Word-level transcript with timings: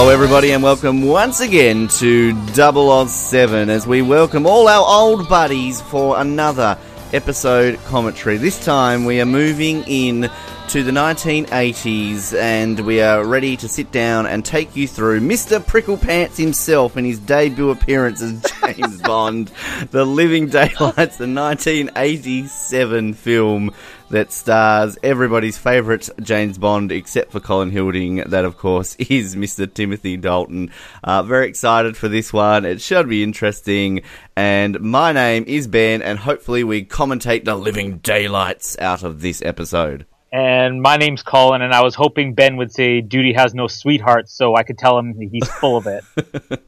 Hello, 0.00 0.10
everybody, 0.10 0.52
and 0.52 0.62
welcome 0.62 1.02
once 1.02 1.40
again 1.40 1.86
to 1.86 2.32
Double 2.54 2.90
Oz 2.90 3.14
7 3.14 3.68
as 3.68 3.86
we 3.86 4.00
welcome 4.00 4.46
all 4.46 4.66
our 4.66 4.82
old 4.82 5.28
buddies 5.28 5.82
for 5.82 6.18
another 6.18 6.78
episode 7.12 7.78
commentary. 7.84 8.38
This 8.38 8.64
time 8.64 9.04
we 9.04 9.20
are 9.20 9.26
moving 9.26 9.84
in 9.86 10.30
to 10.70 10.84
the 10.84 10.92
1980s 10.92 12.32
and 12.32 12.78
we 12.86 13.00
are 13.02 13.24
ready 13.24 13.56
to 13.56 13.66
sit 13.68 13.90
down 13.90 14.24
and 14.24 14.44
take 14.44 14.76
you 14.76 14.86
through 14.86 15.18
Mr. 15.18 15.58
Pricklepants 15.58 16.36
himself 16.36 16.96
in 16.96 17.04
his 17.04 17.18
debut 17.18 17.70
appearance 17.70 18.22
as 18.22 18.40
James 18.62 19.02
Bond, 19.02 19.50
The 19.90 20.04
Living 20.04 20.46
Daylights, 20.46 21.16
the 21.16 21.26
1987 21.26 23.14
film 23.14 23.74
that 24.10 24.30
stars 24.30 24.96
everybody's 25.02 25.58
favourite 25.58 26.08
James 26.22 26.56
Bond, 26.56 26.92
except 26.92 27.32
for 27.32 27.40
Colin 27.40 27.72
Hilding. 27.72 28.18
That, 28.28 28.44
of 28.44 28.56
course, 28.56 28.94
is 28.94 29.34
Mr. 29.34 29.72
Timothy 29.72 30.16
Dalton. 30.16 30.70
Uh, 31.02 31.24
very 31.24 31.48
excited 31.48 31.96
for 31.96 32.06
this 32.06 32.32
one. 32.32 32.64
It 32.64 32.80
should 32.80 33.08
be 33.08 33.24
interesting. 33.24 34.02
And 34.36 34.78
my 34.80 35.10
name 35.10 35.42
is 35.48 35.66
Ben, 35.66 36.00
and 36.00 36.20
hopefully 36.20 36.62
we 36.62 36.84
commentate 36.84 37.44
the 37.44 37.56
living 37.56 37.98
daylights 37.98 38.78
out 38.78 39.02
of 39.02 39.20
this 39.20 39.42
episode. 39.42 40.06
And 40.32 40.80
my 40.80 40.96
name's 40.96 41.24
Colin, 41.24 41.60
and 41.60 41.74
I 41.74 41.82
was 41.82 41.96
hoping 41.96 42.34
Ben 42.34 42.56
would 42.56 42.72
say 42.72 43.00
Duty 43.00 43.32
has 43.32 43.52
no 43.52 43.66
sweetheart 43.66 44.28
so 44.28 44.54
I 44.54 44.62
could 44.62 44.78
tell 44.78 44.96
him 44.96 45.18
he's 45.18 45.48
full 45.48 45.76
of 45.76 45.88
it. 45.88 46.04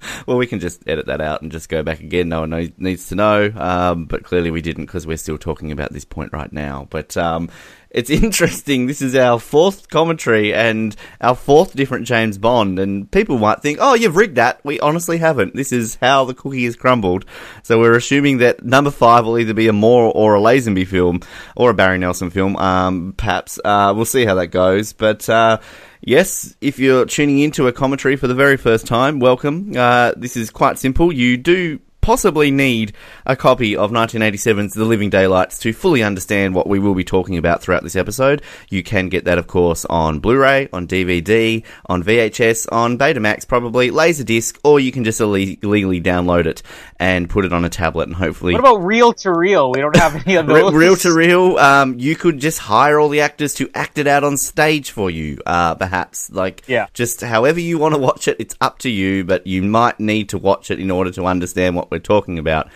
well, 0.27 0.37
we 0.37 0.49
can 0.49 0.59
just 0.59 0.83
edit 0.89 1.07
that 1.07 1.21
out 1.21 1.43
and 1.43 1.53
just 1.53 1.69
go 1.69 1.85
back 1.85 2.01
again. 2.01 2.29
No 2.29 2.41
one 2.41 2.73
needs 2.79 3.09
to 3.09 3.15
know. 3.15 3.53
Um, 3.55 4.07
but 4.07 4.25
clearly 4.25 4.51
we 4.51 4.63
didn't 4.63 4.87
because 4.87 5.07
we're 5.07 5.17
still 5.17 5.39
talking 5.39 5.71
about 5.71 5.93
this 5.93 6.05
point 6.05 6.33
right 6.33 6.53
now. 6.53 6.89
But 6.91 7.17
um, 7.17 7.51
it's 7.93 8.11
interesting. 8.25 8.87
This 8.87 9.03
is 9.03 9.15
our 9.15 9.39
fourth 9.39 9.89
commentary 9.89 10.53
and 10.53 10.97
our 11.21 11.37
fourth 11.37 11.75
different 11.75 12.07
James 12.07 12.39
Bond. 12.39 12.79
And 12.79 13.11
people 13.11 13.39
might 13.39 13.61
think, 13.61 13.79
oh, 13.81 13.95
you've 13.95 14.17
rigged 14.17 14.37
that. 14.37 14.65
We 14.65 14.81
honestly 14.81 15.19
haven't. 15.19 15.55
This 15.55 15.73
is 15.73 15.97
how 16.01 16.25
the 16.25 16.35
cookie 16.35 16.65
is 16.65 16.77
crumbled. 16.77 17.25
So 17.63 17.79
we're 17.79 17.97
assuming 17.97 18.39
that 18.39 18.65
number 18.65 18.91
five 18.91 19.25
will 19.25 19.39
either 19.39 19.55
be 19.55 19.69
a 19.69 19.73
Moore 19.73 20.11
or 20.15 20.35
a 20.35 20.41
Lazenby 20.41 20.87
film 20.87 21.21
or 21.55 21.71
a 21.71 21.75
Barry 21.75 21.99
Nelson 21.99 22.31
film, 22.31 22.57
um, 22.57 23.15
perhaps. 23.17 23.61
Uh, 23.65 23.93
we'll 23.95 24.05
see 24.05 24.25
how 24.25 24.35
that 24.35 24.49
goes. 24.49 24.93
But, 24.93 25.29
uh, 25.29 25.59
Yes, 26.05 26.57
if 26.61 26.81
you're 26.81 27.05
tuning 27.05 27.39
into 27.39 27.69
a 27.69 27.73
commentary 27.73 28.17
for 28.17 28.27
the 28.27 28.35
very 28.35 28.57
first 28.57 28.89
time, 28.89 29.21
welcome. 29.21 29.73
Uh, 29.77 30.11
this 30.17 30.37
is 30.37 30.51
quite 30.51 30.77
simple. 30.77 31.13
You 31.13 31.37
do 31.37 31.79
possibly 32.03 32.51
need 32.51 32.93
a 33.25 33.37
copy 33.37 33.75
of 33.77 33.93
1987's 33.93 34.75
The 34.75 34.85
Living 34.85 35.09
Daylights 35.09 35.59
to 35.61 35.73
fully 35.73 36.03
understand 36.03 36.55
what 36.55 36.67
we 36.67 36.79
will 36.79 36.95
be 36.95 37.05
talking 37.05 37.39
about 37.39 37.63
throughout 37.63 37.85
this 37.85 37.97
episode. 37.97 38.43
You 38.69 38.83
can 38.83 39.09
get 39.09 39.25
that, 39.25 39.39
of 39.39 39.47
course, 39.47 39.85
on 39.87 40.19
Blu-ray, 40.19 40.69
on 40.73 40.87
DVD, 40.87 41.65
on 41.87 42.03
VHS, 42.03 42.71
on 42.71 42.99
Betamax, 42.99 43.47
probably 43.49 43.91
Laserdisc, 43.91 44.59
or 44.65 44.81
you 44.81 44.93
can 44.93 45.05
just 45.05 45.21
illegally 45.21 46.01
download 46.03 46.47
it 46.47 46.63
and 47.03 47.29
put 47.29 47.45
it 47.45 47.53
on 47.53 47.65
a 47.65 47.69
tablet 47.69 48.07
and 48.07 48.15
hopefully. 48.15 48.53
What 48.53 48.61
about 48.61 48.77
reel 48.77 49.13
to 49.13 49.33
reel? 49.33 49.73
We 49.73 49.81
don't 49.81 49.97
have 49.97 50.25
any 50.25 50.37
of 50.37 50.47
those. 50.49 50.73
reel 50.73 50.95
to 50.95 51.13
reel, 51.13 51.59
um, 51.59 51.99
you 51.99 52.15
could 52.15 52.39
just 52.39 52.61
hire 52.61 53.01
all 53.01 53.09
the 53.09 53.23
actors 53.23 53.55
to 53.55 53.69
act 53.75 53.99
it 53.99 54.07
out 54.07 54.23
on 54.23 54.37
stage 54.37 54.93
for 54.93 55.11
you, 55.11 55.39
uh, 55.45 55.75
perhaps. 55.75 56.31
Like, 56.31 56.63
yeah. 56.69 56.87
just 56.95 57.21
however 57.21 57.59
you 57.59 57.77
want 57.77 57.97
to 57.97 58.01
watch 58.01 58.29
it, 58.29 58.37
it's 58.39 58.55
up 58.61 58.79
to 58.81 58.89
you, 58.89 59.25
but 59.25 59.49
you 59.49 59.65
might 59.65 59.99
need 59.99 60.29
to 60.29 60.39
watch 60.39 60.71
it 60.71 60.79
in 60.79 60.93
order 60.93 61.11
to 61.11 61.27
understand 61.27 61.75
what 61.75 61.91
we're 61.91 61.99
talking 61.99 62.39
about. 62.39 62.71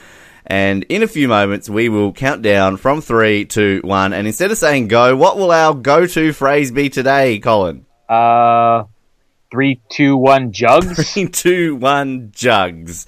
And 0.44 0.82
in 0.88 1.04
a 1.04 1.08
few 1.08 1.28
moments, 1.28 1.70
we 1.70 1.88
will 1.88 2.12
count 2.12 2.42
down 2.42 2.78
from 2.78 3.02
three 3.02 3.44
to 3.46 3.80
one. 3.84 4.12
And 4.12 4.26
instead 4.26 4.50
of 4.50 4.58
saying 4.58 4.88
go, 4.88 5.14
what 5.14 5.36
will 5.36 5.52
our 5.52 5.72
go 5.72 6.04
to 6.04 6.32
phrase 6.32 6.72
be 6.72 6.88
today, 6.88 7.38
Colin? 7.38 7.86
Uh, 8.08 8.84
three, 9.52 9.80
two, 9.88 10.16
one, 10.16 10.50
jugs. 10.50 11.12
Three, 11.14 11.28
two, 11.28 11.76
one, 11.76 12.32
jugs. 12.34 13.06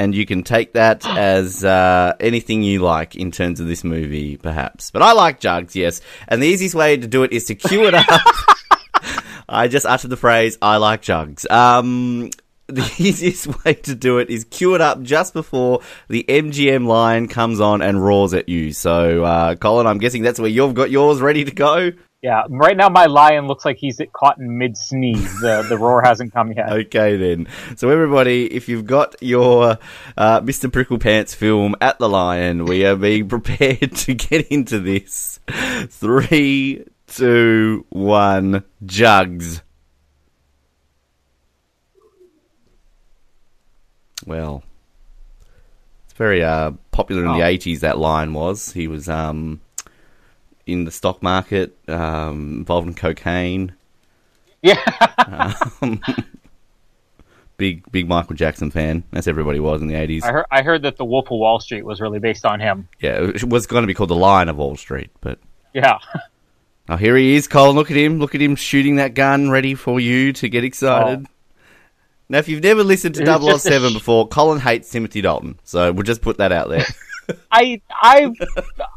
And 0.00 0.14
you 0.14 0.24
can 0.24 0.42
take 0.44 0.72
that 0.72 1.06
as 1.06 1.62
uh, 1.62 2.14
anything 2.20 2.62
you 2.62 2.78
like 2.78 3.16
in 3.16 3.30
terms 3.30 3.60
of 3.60 3.66
this 3.66 3.84
movie, 3.84 4.38
perhaps. 4.38 4.90
But 4.90 5.02
I 5.02 5.12
like 5.12 5.40
jugs, 5.40 5.76
yes. 5.76 6.00
And 6.26 6.42
the 6.42 6.46
easiest 6.46 6.74
way 6.74 6.96
to 6.96 7.06
do 7.06 7.22
it 7.22 7.34
is 7.34 7.44
to 7.44 7.54
cue 7.54 7.84
it 7.86 7.92
up. 7.92 8.06
I 9.48 9.68
just 9.68 9.84
uttered 9.84 10.08
the 10.08 10.16
phrase, 10.16 10.56
I 10.62 10.78
like 10.78 11.02
jugs. 11.02 11.46
Um, 11.50 12.30
the 12.66 12.90
easiest 12.98 13.62
way 13.62 13.74
to 13.74 13.94
do 13.94 14.16
it 14.16 14.30
is 14.30 14.44
cue 14.44 14.74
it 14.74 14.80
up 14.80 15.02
just 15.02 15.34
before 15.34 15.80
the 16.08 16.24
MGM 16.26 16.86
line 16.86 17.28
comes 17.28 17.60
on 17.60 17.82
and 17.82 18.02
roars 18.02 18.32
at 18.32 18.48
you. 18.48 18.72
So, 18.72 19.22
uh, 19.24 19.56
Colin, 19.56 19.86
I'm 19.86 19.98
guessing 19.98 20.22
that's 20.22 20.40
where 20.40 20.48
you've 20.48 20.72
got 20.72 20.90
yours 20.90 21.20
ready 21.20 21.44
to 21.44 21.52
go. 21.52 21.92
Yeah, 22.22 22.42
right 22.50 22.76
now 22.76 22.90
my 22.90 23.06
lion 23.06 23.46
looks 23.46 23.64
like 23.64 23.78
he's 23.78 23.98
caught 24.12 24.36
in 24.38 24.58
mid 24.58 24.76
sneeze. 24.76 25.40
The 25.40 25.64
the 25.66 25.78
roar 25.78 26.02
hasn't 26.02 26.34
come 26.34 26.52
yet. 26.52 26.70
Okay, 26.70 27.16
then. 27.16 27.48
So 27.76 27.88
everybody, 27.88 28.44
if 28.52 28.68
you've 28.68 28.84
got 28.84 29.14
your 29.22 29.78
uh, 30.18 30.40
Mr. 30.42 30.70
Pricklepants 30.70 31.34
film 31.34 31.76
at 31.80 31.98
the 31.98 32.10
lion, 32.10 32.66
we 32.66 32.84
are 32.84 32.94
being 32.96 33.26
prepared 33.30 33.96
to 33.96 34.12
get 34.14 34.48
into 34.48 34.80
this. 34.80 35.40
Three, 35.88 36.84
two, 37.06 37.86
one, 37.88 38.64
jugs. 38.84 39.62
Well, 44.26 44.62
it's 46.04 46.12
very 46.18 46.44
uh, 46.44 46.72
popular 46.90 47.22
in 47.24 47.28
Oh. 47.30 47.38
the 47.38 47.46
eighties. 47.46 47.80
That 47.80 47.96
line 47.96 48.34
was 48.34 48.72
he 48.72 48.88
was 48.88 49.08
um, 49.08 49.62
in 50.72 50.84
the 50.84 50.90
stock 50.90 51.22
market, 51.22 51.76
um, 51.88 52.58
involved 52.58 52.88
in 52.88 52.94
cocaine. 52.94 53.72
Yeah, 54.62 54.78
Um, 55.80 56.00
big 57.56 57.90
big 57.92 58.08
Michael 58.08 58.34
Jackson 58.36 58.70
fan, 58.70 59.04
as 59.12 59.28
everybody 59.28 59.60
was 59.60 59.80
in 59.82 59.88
the 59.88 59.94
eighties. 59.94 60.24
I 60.24 60.32
heard 60.32 60.46
I 60.50 60.62
heard 60.62 60.82
that 60.82 60.96
the 60.96 61.04
Wolf 61.04 61.26
of 61.26 61.38
Wall 61.38 61.60
Street 61.60 61.84
was 61.84 62.00
really 62.00 62.18
based 62.18 62.44
on 62.44 62.60
him. 62.60 62.88
Yeah, 63.00 63.22
it 63.22 63.44
was 63.44 63.66
going 63.66 63.82
to 63.82 63.86
be 63.86 63.94
called 63.94 64.10
the 64.10 64.16
Lion 64.16 64.48
of 64.48 64.56
Wall 64.56 64.76
Street, 64.76 65.10
but 65.20 65.38
Yeah, 65.74 65.98
oh, 66.88 66.96
here 66.96 67.16
he 67.16 67.34
is, 67.36 67.48
Colin. 67.48 67.76
Look 67.76 67.90
at 67.90 67.96
him! 67.96 68.18
Look 68.18 68.34
at 68.34 68.42
him 68.42 68.56
shooting 68.56 68.96
that 68.96 69.14
gun, 69.14 69.50
ready 69.50 69.74
for 69.74 70.00
you 70.00 70.32
to 70.34 70.48
get 70.48 70.64
excited. 70.64 71.26
Now, 72.28 72.38
if 72.38 72.48
you've 72.48 72.62
never 72.62 72.84
listened 72.84 73.16
to 73.16 73.22
It 73.22 73.28
was 73.28 73.44
just 73.44 73.66
a 73.66 73.70
007 73.70 73.90
sh- 73.90 73.94
before, 73.94 74.28
Colin 74.28 74.60
hates 74.60 74.88
Timothy 74.88 75.20
Dalton, 75.20 75.58
so 75.64 75.90
we'll 75.92 76.04
just 76.04 76.22
put 76.22 76.38
that 76.38 76.52
out 76.52 76.68
there. 76.68 76.84
I 77.50 77.80
I 77.90 78.30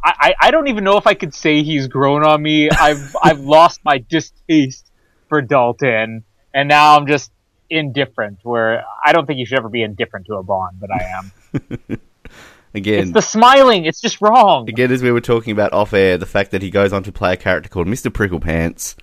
I 0.03 0.33
I 0.39 0.51
don't 0.51 0.67
even 0.67 0.83
know 0.83 0.97
if 0.97 1.07
I 1.07 1.13
could 1.13 1.33
say 1.33 1.63
he's 1.63 1.87
grown 1.87 2.23
on 2.25 2.41
me. 2.41 2.69
I've 2.69 3.15
I've 3.21 3.39
lost 3.39 3.81
my 3.83 3.97
distaste 3.99 4.91
for 5.29 5.41
Dalton, 5.41 6.23
and 6.53 6.69
now 6.69 6.97
I'm 6.97 7.07
just 7.07 7.31
indifferent. 7.69 8.39
Where 8.43 8.83
I 9.05 9.13
don't 9.13 9.25
think 9.25 9.39
you 9.39 9.45
should 9.45 9.59
ever 9.59 9.69
be 9.69 9.83
indifferent 9.83 10.25
to 10.27 10.35
a 10.35 10.43
Bond, 10.43 10.79
but 10.79 10.89
I 10.91 11.03
am. 11.17 11.99
Again, 12.75 13.03
It's 13.03 13.11
the 13.11 13.21
smiling. 13.21 13.85
It's 13.85 14.01
just 14.01 14.19
wrong. 14.19 14.67
again, 14.67 14.91
as 14.91 15.03
we 15.03 15.11
were 15.11 15.21
talking 15.21 15.51
about 15.51 15.73
off 15.73 15.93
air, 15.93 16.17
the 16.17 16.25
fact 16.25 16.49
that 16.51 16.63
he 16.63 16.71
goes 16.71 16.91
on 16.91 17.03
to 17.03 17.11
play 17.11 17.33
a 17.33 17.37
character 17.37 17.69
called 17.69 17.85
Mr. 17.85 18.09
Pricklepants. 18.11 18.95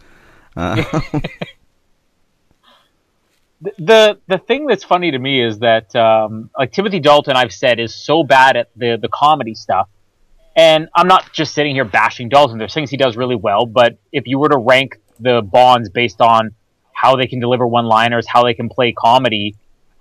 Uh, 0.57 0.83
The- 3.63 3.75
the 3.79 4.19
the 4.27 4.39
thing 4.39 4.67
that's 4.67 4.85
funny 4.85 5.11
to 5.11 5.19
me 5.19 5.43
is 5.43 5.59
that 5.59 5.95
um, 5.95 6.51
like 6.59 6.73
Timothy 6.73 7.01
Dalton, 7.01 7.37
I've 7.37 7.53
said, 7.53 7.79
is 7.79 7.95
so 7.95 8.23
bad 8.25 8.57
at 8.57 8.69
the 8.77 8.97
the 9.01 9.09
comedy 9.09 9.55
stuff, 9.55 9.89
and 10.57 10.89
I'm 10.95 11.09
not 11.09 11.33
just 11.33 11.53
sitting 11.55 11.75
here 11.75 11.85
bashing 11.85 12.29
Dalton. 12.29 12.59
There's 12.59 12.73
things 12.75 12.91
he 12.91 12.97
does 12.97 13.17
really 13.17 13.37
well, 13.37 13.67
but 13.67 13.99
if 14.13 14.27
you 14.27 14.39
were 14.39 14.49
to 14.49 14.59
rank 14.59 14.99
the 15.19 15.43
Bonds 15.43 15.91
based 15.91 16.21
on 16.23 16.55
how 16.93 17.17
they 17.17 17.27
can 17.27 17.41
deliver 17.41 17.67
one-liners, 17.67 18.27
how 18.27 18.43
they 18.45 18.55
can 18.55 18.69
play 18.69 18.93
comedy, 18.93 19.55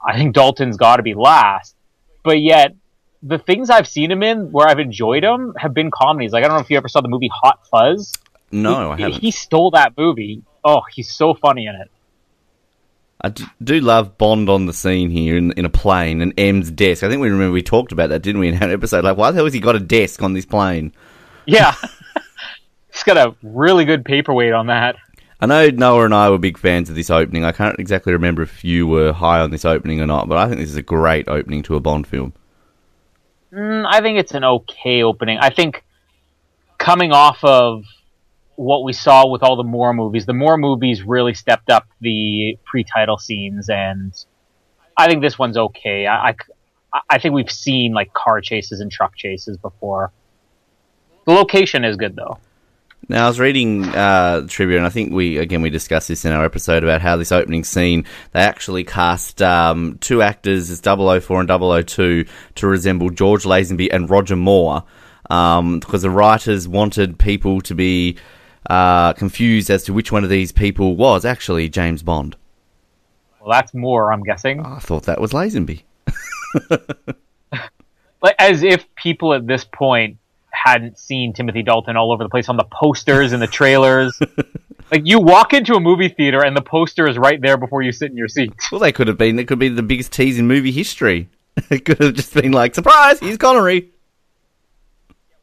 I 0.05 0.17
think 0.17 0.33
Dalton's 0.35 0.77
got 0.77 0.97
to 0.97 1.03
be 1.03 1.13
last. 1.13 1.75
But 2.23 2.39
yet, 2.41 2.75
the 3.23 3.37
things 3.37 3.69
I've 3.69 3.87
seen 3.87 4.09
him 4.11 4.23
in 4.23 4.51
where 4.51 4.67
I've 4.67 4.79
enjoyed 4.79 5.23
him 5.25 5.53
have 5.57 5.73
been 5.73 5.91
comedies. 5.91 6.31
Like 6.31 6.43
I 6.45 6.47
don't 6.47 6.55
know 6.57 6.61
if 6.63 6.69
you 6.69 6.77
ever 6.77 6.87
saw 6.87 7.01
the 7.01 7.09
movie 7.09 7.29
Hot 7.43 7.67
Fuzz. 7.69 8.13
no, 8.51 8.91
I 8.91 8.97
haven't. 8.97 9.19
he 9.19 9.31
stole 9.31 9.71
that 9.71 9.97
movie. 9.97 10.43
Oh, 10.63 10.81
he's 10.93 11.11
so 11.11 11.33
funny 11.33 11.65
in 11.65 11.75
it. 11.75 11.89
I 13.21 13.33
do 13.61 13.81
love 13.81 14.17
Bond 14.17 14.49
on 14.49 14.65
the 14.65 14.73
scene 14.73 15.09
here 15.09 15.35
in, 15.35 15.51
in 15.53 15.65
a 15.65 15.69
plane 15.69 16.21
and 16.21 16.33
M's 16.37 16.71
desk. 16.71 17.03
I 17.03 17.09
think 17.09 17.21
we 17.21 17.29
remember 17.29 17.51
we 17.51 17.61
talked 17.61 17.91
about 17.91 18.09
that, 18.09 18.21
didn't 18.21 18.39
we, 18.39 18.47
in 18.47 18.63
our 18.63 18.69
episode? 18.69 19.03
Like, 19.03 19.17
why 19.17 19.31
the 19.31 19.35
hell 19.35 19.45
has 19.45 19.53
he 19.53 19.59
got 19.59 19.75
a 19.75 19.79
desk 19.79 20.23
on 20.23 20.33
this 20.33 20.45
plane? 20.45 20.93
Yeah. 21.45 21.75
He's 22.91 23.03
got 23.03 23.17
a 23.17 23.35
really 23.43 23.83
good 23.83 24.05
paperweight 24.05 24.53
on 24.53 24.67
that. 24.67 24.95
I 25.41 25.45
know 25.45 25.69
Noah 25.69 26.05
and 26.05 26.13
I 26.13 26.29
were 26.29 26.37
big 26.37 26.57
fans 26.57 26.89
of 26.89 26.95
this 26.95 27.09
opening. 27.09 27.43
I 27.43 27.51
can't 27.51 27.79
exactly 27.79 28.13
remember 28.13 28.41
if 28.41 28.63
you 28.63 28.87
were 28.87 29.11
high 29.11 29.39
on 29.39 29.51
this 29.51 29.65
opening 29.65 30.01
or 30.01 30.07
not, 30.07 30.27
but 30.27 30.37
I 30.37 30.47
think 30.47 30.59
this 30.59 30.69
is 30.69 30.75
a 30.75 30.81
great 30.81 31.27
opening 31.27 31.61
to 31.63 31.75
a 31.75 31.79
Bond 31.79 32.07
film. 32.07 32.33
Mm, 33.53 33.85
I 33.87 34.01
think 34.01 34.17
it's 34.17 34.33
an 34.33 34.43
okay 34.43 35.03
opening. 35.03 35.37
I 35.39 35.49
think 35.49 35.83
coming 36.77 37.11
off 37.11 37.43
of 37.43 37.83
what 38.59 38.83
we 38.83 38.91
saw 38.91 39.25
with 39.25 39.41
all 39.41 39.55
the 39.55 39.63
Moore 39.63 39.93
movies, 39.93 40.25
the 40.25 40.33
Moore 40.33 40.57
movies 40.57 41.01
really 41.01 41.33
stepped 41.33 41.69
up 41.69 41.87
the 42.01 42.57
pre-title 42.65 43.17
scenes, 43.17 43.69
and 43.69 44.13
I 44.97 45.07
think 45.07 45.21
this 45.21 45.39
one's 45.39 45.55
okay. 45.55 46.05
I, 46.05 46.31
I, 46.31 46.35
I 47.09 47.19
think 47.19 47.33
we've 47.33 47.49
seen 47.49 47.93
like 47.93 48.13
car 48.13 48.41
chases 48.41 48.81
and 48.81 48.91
truck 48.91 49.15
chases 49.15 49.55
before. 49.55 50.11
The 51.25 51.31
location 51.31 51.85
is 51.85 51.95
good 51.95 52.17
though. 52.17 52.37
Now, 53.07 53.23
I 53.23 53.27
was 53.29 53.39
reading 53.39 53.85
uh, 53.85 54.45
trivia, 54.49 54.75
and 54.75 54.85
I 54.85 54.89
think 54.89 55.13
we 55.13 55.37
again 55.37 55.61
we 55.61 55.69
discussed 55.69 56.09
this 56.09 56.25
in 56.25 56.33
our 56.33 56.43
episode 56.43 56.83
about 56.83 56.99
how 56.99 57.15
this 57.15 57.31
opening 57.31 57.63
scene 57.63 58.03
they 58.33 58.41
actually 58.41 58.83
cast 58.83 59.41
um, 59.41 59.99
two 60.01 60.21
actors 60.21 60.69
as 60.69 60.81
004 60.81 61.39
and 61.39 61.87
002 61.87 62.25
to 62.55 62.67
resemble 62.67 63.09
George 63.09 63.45
Lazenby 63.45 63.87
and 63.89 64.09
Roger 64.09 64.35
Moore 64.35 64.83
um, 65.29 65.79
because 65.79 66.01
the 66.01 66.09
writers 66.09 66.67
wanted 66.67 67.17
people 67.17 67.61
to 67.61 67.73
be 67.73 68.17
uh, 68.69 69.13
confused 69.13 69.69
as 69.69 69.83
to 69.83 69.93
which 69.93 70.11
one 70.11 70.23
of 70.23 70.29
these 70.29 70.51
people 70.51 70.95
was 70.95 71.25
actually 71.25 71.69
James 71.69 72.03
Bond. 72.03 72.35
Well, 73.39 73.51
that's 73.51 73.73
more, 73.73 74.11
I'm 74.11 74.23
guessing. 74.23 74.65
I 74.65 74.79
thought 74.79 75.03
that 75.03 75.21
was 75.21 75.31
Lazenby. 75.31 75.83
like 78.21 78.35
as 78.37 78.63
if 78.63 78.85
people 78.95 79.33
at 79.33 79.47
this 79.47 79.63
point 79.63 80.17
hadn't 80.51 80.97
seen 80.97 81.33
Timothy 81.33 81.63
Dalton 81.63 81.95
all 81.95 82.11
over 82.11 82.23
the 82.23 82.29
place 82.29 82.49
on 82.49 82.57
the 82.57 82.65
posters 82.65 83.31
and 83.31 83.41
the 83.41 83.47
trailers. 83.47 84.19
like 84.91 85.01
you 85.05 85.19
walk 85.19 85.53
into 85.53 85.75
a 85.75 85.79
movie 85.79 86.09
theater 86.09 86.43
and 86.43 86.55
the 86.55 86.61
poster 86.61 87.07
is 87.07 87.17
right 87.17 87.41
there 87.41 87.57
before 87.57 87.81
you 87.81 87.91
sit 87.91 88.11
in 88.11 88.17
your 88.17 88.27
seat. 88.27 88.53
Well, 88.71 88.81
they 88.81 88.91
could 88.91 89.07
have 89.07 89.17
been. 89.17 89.39
It 89.39 89.47
could 89.47 89.59
be 89.59 89.69
the 89.69 89.83
biggest 89.83 90.11
tease 90.11 90.37
in 90.37 90.47
movie 90.47 90.71
history. 90.71 91.29
It 91.69 91.83
could 91.83 91.99
have 91.99 92.13
just 92.13 92.33
been 92.33 92.53
like, 92.53 92.73
surprise, 92.73 93.19
he's 93.19 93.37
Connery. 93.37 93.89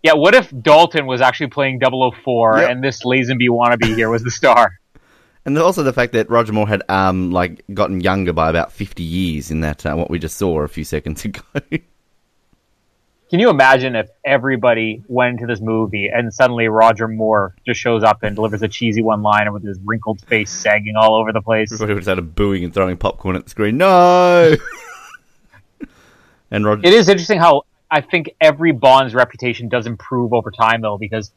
Yeah, 0.06 0.12
what 0.14 0.36
if 0.36 0.52
Dalton 0.62 1.06
was 1.06 1.20
actually 1.20 1.48
playing 1.48 1.80
004 1.80 2.58
Yep. 2.58 2.70
and 2.70 2.84
this 2.84 3.02
Lazenby 3.02 3.48
wannabe 3.48 3.96
here 3.96 4.08
was 4.08 4.22
the 4.22 4.30
star? 4.30 4.78
And 5.44 5.56
also 5.58 5.84
the 5.84 5.92
fact 5.92 6.12
that 6.14 6.28
Roger 6.28 6.52
Moore 6.52 6.66
had 6.66 6.82
um 6.88 7.30
like 7.30 7.62
gotten 7.72 8.00
younger 8.00 8.32
by 8.32 8.50
about 8.50 8.72
fifty 8.72 9.04
years 9.04 9.52
in 9.52 9.60
that 9.60 9.86
uh, 9.86 9.94
what 9.94 10.10
we 10.10 10.18
just 10.18 10.36
saw 10.36 10.60
a 10.62 10.66
few 10.66 10.82
seconds 10.82 11.24
ago. 11.28 11.40
Can 13.30 13.38
you 13.38 13.48
imagine 13.48 13.94
if 13.94 14.08
everybody 14.24 15.04
went 15.06 15.34
into 15.34 15.46
this 15.46 15.60
movie 15.60 16.08
and 16.12 16.34
suddenly 16.34 16.66
Roger 16.66 17.06
Moore 17.06 17.54
just 17.64 17.80
shows 17.80 18.02
up 18.02 18.24
and 18.24 18.34
delivers 18.34 18.62
a 18.62 18.68
cheesy 18.68 19.02
one 19.02 19.22
liner 19.22 19.52
with 19.52 19.62
his 19.64 19.78
wrinkled 19.84 20.20
face 20.22 20.50
sagging 20.50 20.96
all 20.96 21.14
over 21.14 21.32
the 21.32 21.42
place? 21.42 21.70
Everybody 21.72 21.92
would 21.94 21.98
have 21.98 22.04
started 22.06 22.34
booing 22.34 22.64
and 22.64 22.74
throwing 22.74 22.96
popcorn 22.96 23.36
at 23.36 23.44
the 23.44 23.50
screen. 23.50 23.76
No. 23.76 24.56
and 26.50 26.64
Roger, 26.64 26.82
It 26.84 26.92
is 26.92 27.08
interesting 27.08 27.38
how 27.38 27.62
I 27.90 28.00
think 28.00 28.30
every 28.40 28.72
Bond's 28.72 29.14
reputation 29.14 29.68
does 29.68 29.86
improve 29.86 30.32
over 30.32 30.50
time, 30.50 30.80
though, 30.80 30.98
because 30.98 31.32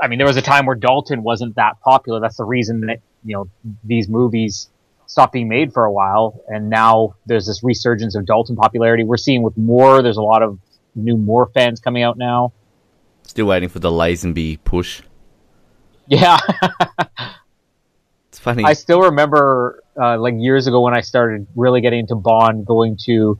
I 0.00 0.08
mean, 0.08 0.18
there 0.18 0.26
was 0.26 0.36
a 0.36 0.42
time 0.42 0.66
where 0.66 0.76
Dalton 0.76 1.22
wasn't 1.22 1.56
that 1.56 1.80
popular. 1.80 2.20
That's 2.20 2.36
the 2.36 2.44
reason 2.44 2.80
that 2.82 3.00
you 3.24 3.36
know 3.36 3.48
these 3.84 4.08
movies 4.08 4.68
stopped 5.06 5.32
being 5.32 5.48
made 5.48 5.72
for 5.72 5.84
a 5.84 5.92
while, 5.92 6.42
and 6.48 6.70
now 6.70 7.16
there's 7.26 7.46
this 7.46 7.62
resurgence 7.62 8.14
of 8.14 8.24
Dalton 8.24 8.56
popularity. 8.56 9.04
We're 9.04 9.16
seeing 9.16 9.42
with 9.42 9.56
Moore. 9.56 10.02
There's 10.02 10.16
a 10.16 10.22
lot 10.22 10.42
of 10.42 10.58
new 10.94 11.16
Moore 11.16 11.50
fans 11.54 11.80
coming 11.80 12.02
out 12.02 12.16
now. 12.16 12.52
still 13.22 13.46
waiting 13.46 13.68
for 13.68 13.78
the 13.78 13.90
Lazenby 13.90 14.58
push. 14.64 15.02
Yeah, 16.08 16.38
It's 18.32 18.38
funny. 18.38 18.64
I 18.64 18.72
still 18.72 19.02
remember 19.02 19.82
uh, 19.94 20.18
like 20.18 20.32
years 20.38 20.66
ago 20.66 20.80
when 20.80 20.96
I 20.96 21.02
started 21.02 21.46
really 21.54 21.82
getting 21.82 22.00
into 22.00 22.14
Bond, 22.14 22.64
going 22.64 22.96
to 23.04 23.38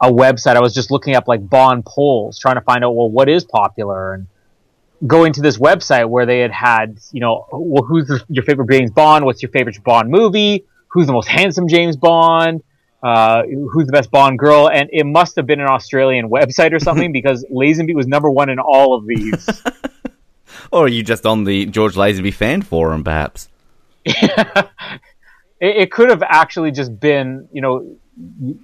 a 0.00 0.10
website. 0.10 0.56
I 0.56 0.60
was 0.60 0.74
just 0.74 0.90
looking 0.90 1.14
up 1.14 1.28
like 1.28 1.48
Bond 1.48 1.84
polls, 1.84 2.38
trying 2.38 2.56
to 2.56 2.62
find 2.62 2.84
out 2.84 2.92
well 2.92 3.10
what 3.10 3.28
is 3.28 3.44
popular, 3.44 4.14
and 4.14 4.26
going 5.06 5.32
to 5.32 5.40
this 5.40 5.58
website 5.58 6.08
where 6.08 6.26
they 6.26 6.40
had 6.40 6.50
had 6.50 6.98
you 7.12 7.20
know 7.20 7.46
well 7.52 7.82
who's 7.82 8.10
your 8.28 8.44
favorite 8.44 8.70
James 8.70 8.90
Bond? 8.90 9.24
What's 9.24 9.42
your 9.42 9.50
favorite 9.50 9.82
Bond 9.84 10.10
movie? 10.10 10.64
Who's 10.88 11.06
the 11.06 11.12
most 11.12 11.28
handsome 11.28 11.68
James 11.68 11.96
Bond? 11.96 12.62
Uh, 13.02 13.44
who's 13.44 13.86
the 13.86 13.92
best 13.92 14.10
Bond 14.10 14.38
girl? 14.38 14.68
And 14.68 14.90
it 14.92 15.04
must 15.04 15.36
have 15.36 15.46
been 15.46 15.60
an 15.60 15.68
Australian 15.68 16.28
website 16.30 16.72
or 16.72 16.78
something 16.78 17.12
because 17.12 17.44
Lazenby 17.50 17.94
was 17.94 18.06
number 18.06 18.30
one 18.30 18.50
in 18.50 18.58
all 18.58 18.94
of 18.94 19.06
these. 19.06 19.48
or 20.72 20.84
are 20.84 20.88
you 20.88 21.02
just 21.02 21.24
on 21.24 21.44
the 21.44 21.66
George 21.66 21.94
Lazenby 21.94 22.34
fan 22.34 22.62
forum, 22.62 23.04
perhaps? 23.04 23.48
it, 24.04 24.66
it 25.60 25.90
could 25.90 26.10
have 26.10 26.22
actually 26.22 26.72
just 26.72 26.98
been, 26.98 27.48
you 27.52 27.60
know, 27.60 27.96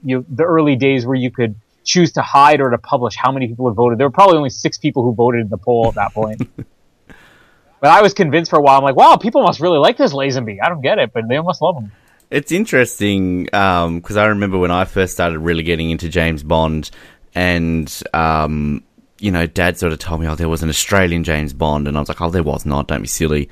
you, 0.04 0.24
the 0.28 0.44
early 0.44 0.76
days 0.76 1.06
where 1.06 1.16
you 1.16 1.30
could 1.30 1.56
choose 1.84 2.12
to 2.12 2.22
hide 2.22 2.60
or 2.60 2.70
to 2.70 2.78
publish 2.78 3.14
how 3.16 3.32
many 3.32 3.46
people 3.48 3.68
had 3.68 3.76
voted. 3.76 3.98
There 3.98 4.06
were 4.06 4.12
probably 4.12 4.36
only 4.36 4.50
six 4.50 4.76
people 4.76 5.02
who 5.02 5.14
voted 5.14 5.42
in 5.42 5.48
the 5.48 5.56
poll 5.56 5.88
at 5.88 5.94
that 5.94 6.12
point. 6.12 6.42
but 7.06 7.90
I 7.90 8.02
was 8.02 8.12
convinced 8.12 8.50
for 8.50 8.58
a 8.58 8.62
while. 8.62 8.78
I'm 8.78 8.84
like, 8.84 8.96
wow, 8.96 9.16
people 9.16 9.42
must 9.42 9.60
really 9.60 9.78
like 9.78 9.96
this 9.96 10.12
Lazenby. 10.12 10.58
I 10.62 10.68
don't 10.68 10.82
get 10.82 10.98
it, 10.98 11.12
but 11.12 11.28
they 11.28 11.38
must 11.38 11.62
love 11.62 11.76
him. 11.76 11.92
It's 12.30 12.50
interesting 12.50 13.44
because 13.44 14.16
I 14.16 14.26
remember 14.26 14.58
when 14.58 14.72
I 14.72 14.84
first 14.84 15.12
started 15.12 15.38
really 15.38 15.62
getting 15.62 15.90
into 15.90 16.08
James 16.08 16.42
Bond, 16.42 16.90
and 17.36 18.02
um, 18.12 18.82
you 19.20 19.30
know, 19.30 19.46
Dad 19.46 19.78
sort 19.78 19.92
of 19.92 20.00
told 20.00 20.20
me, 20.20 20.26
"Oh, 20.26 20.34
there 20.34 20.48
was 20.48 20.64
an 20.64 20.68
Australian 20.68 21.22
James 21.22 21.52
Bond," 21.52 21.86
and 21.86 21.96
I 21.96 22.00
was 22.00 22.08
like, 22.08 22.20
"Oh, 22.20 22.30
there 22.30 22.42
was 22.42 22.66
not. 22.66 22.88
Don't 22.88 23.02
be 23.02 23.06
silly." 23.06 23.48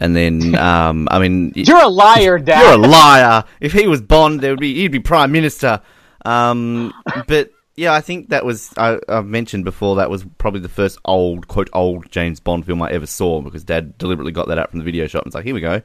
And 0.00 0.16
then, 0.16 0.54
um, 0.54 1.06
I 1.10 1.18
mean, 1.18 1.52
You're 1.54 1.82
a 1.84 1.88
liar, 1.88 2.38
Dad. 2.38 2.62
you're 2.62 2.72
a 2.84 2.88
liar. 2.88 3.44
If 3.60 3.72
he 3.72 3.86
was 3.86 4.00
Bond, 4.00 4.40
there 4.40 4.50
would 4.52 4.60
be 4.60 4.74
he'd 4.74 4.92
be 4.92 4.98
Prime 5.00 5.30
Minister. 5.30 5.80
Um, 6.24 6.92
but 7.28 7.50
yeah, 7.76 7.92
I 7.92 8.00
think 8.00 8.30
that 8.30 8.44
was 8.44 8.72
I, 8.76 8.98
I've 9.08 9.26
mentioned 9.26 9.64
before. 9.64 9.96
That 9.96 10.10
was 10.10 10.24
probably 10.38 10.60
the 10.60 10.68
first 10.70 10.98
old 11.04 11.48
quote 11.48 11.68
old 11.74 12.10
James 12.10 12.40
Bond 12.40 12.64
film 12.66 12.80
I 12.82 12.90
ever 12.90 13.06
saw 13.06 13.40
because 13.42 13.62
Dad 13.64 13.98
deliberately 13.98 14.32
got 14.32 14.48
that 14.48 14.58
out 14.58 14.70
from 14.70 14.78
the 14.78 14.84
video 14.84 15.06
shop 15.06 15.22
and 15.22 15.26
was 15.28 15.34
like, 15.34 15.44
"Here 15.44 15.54
we 15.54 15.60
go, 15.60 15.82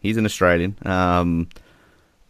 he's 0.00 0.16
an 0.16 0.24
Australian." 0.24 0.76
Um, 0.84 1.48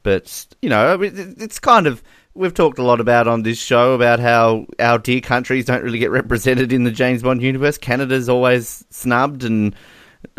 but 0.03 0.47
you 0.61 0.69
know, 0.69 0.93
I 0.93 0.97
mean, 0.97 1.17
it- 1.19 1.41
it's 1.43 1.59
kind 1.59 1.87
of 1.87 2.03
we've 2.35 2.55
talked 2.55 2.79
a 2.79 2.83
lot 2.83 3.01
about 3.01 3.29
on 3.29 3.43
this 3.43 3.59
show 3.59 3.93
about 3.95 4.19
how 4.19 4.67
our 4.79 4.99
dear 4.99 5.21
countries 5.21 5.67
don't 5.67 5.83
really 5.83 5.99
get 5.99 6.11
represented 6.11 6.73
in 6.73 6.85
the 6.85 6.91
James 6.91 7.23
Bond 7.23 7.43
universe. 7.43 7.77
Canada's 7.79 8.29
always 8.29 8.85
snubbed 8.91 9.45
and 9.45 9.75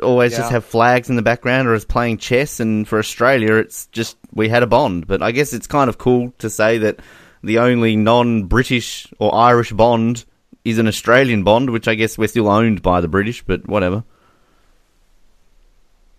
always 0.01 0.35
just 0.35 0.51
have 0.51 0.65
flags 0.65 1.09
in 1.09 1.15
the 1.15 1.21
background 1.21 1.67
or 1.67 1.73
is 1.73 1.85
playing 1.85 2.17
chess. 2.17 2.59
And 2.59 2.87
for 2.87 2.99
Australia, 2.99 3.55
it's 3.55 3.87
just 3.87 4.17
we 4.33 4.49
had 4.49 4.63
a 4.63 4.67
Bond. 4.67 5.07
But 5.07 5.21
I 5.21 5.31
guess 5.31 5.53
it's 5.53 5.67
kind 5.67 5.89
of 5.89 5.97
cool 5.97 6.33
to 6.39 6.49
say 6.49 6.77
that 6.79 6.99
the 7.43 7.59
only 7.59 7.95
non-British 7.95 9.07
or 9.19 9.33
Irish 9.33 9.71
Bond 9.71 10.25
is 10.63 10.77
an 10.77 10.87
Australian 10.87 11.43
Bond, 11.43 11.69
which 11.69 11.87
I 11.87 11.95
guess 11.95 12.17
we're 12.17 12.27
still 12.27 12.47
owned 12.47 12.81
by 12.81 13.01
the 13.01 13.07
British. 13.07 13.43
But 13.43 13.67
whatever. 13.67 14.03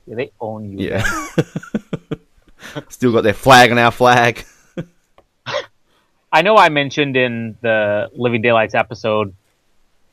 Yeah, 0.06 0.16
they 0.16 0.33
own 0.40 0.78
you. 0.78 0.90
Yeah. 0.90 1.04
still 2.88 3.12
got 3.12 3.23
their 3.23 3.33
flag 3.33 3.71
on 3.71 3.78
our 3.78 3.90
flag. 3.90 4.44
I 6.33 6.42
know 6.42 6.56
I 6.56 6.68
mentioned 6.68 7.16
in 7.16 7.56
the 7.61 8.11
Living 8.14 8.42
Daylights 8.42 8.75
episode, 8.75 9.35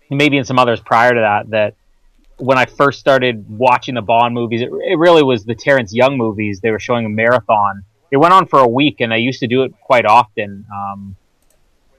maybe 0.10 0.38
in 0.38 0.46
some 0.46 0.60
others 0.60 0.79
prior 0.79 1.13
to 1.13 1.20
that, 1.20 1.50
that 1.50 1.75
when 2.41 2.57
I 2.57 2.65
first 2.65 3.00
started 3.00 3.45
watching 3.48 3.95
the 3.95 4.01
Bond 4.01 4.33
movies, 4.33 4.62
it, 4.62 4.69
it 4.71 4.98
really 4.98 5.24
was 5.24 5.45
the 5.45 5.55
Terrence 5.55 5.93
Young 5.93 6.17
movies. 6.17 6.60
They 6.60 6.71
were 6.71 6.79
showing 6.79 7.05
a 7.05 7.10
marathon. 7.10 7.83
It 8.10 8.17
went 8.17 8.33
on 8.33 8.48
for 8.48 8.60
a 8.60 8.67
week, 8.67 9.00
and 9.00 9.13
I 9.13 9.17
used 9.17 9.39
to 9.41 9.48
do 9.48 9.63
it 9.63 9.74
quite 9.79 10.05
often, 10.05 10.65
um, 10.74 11.15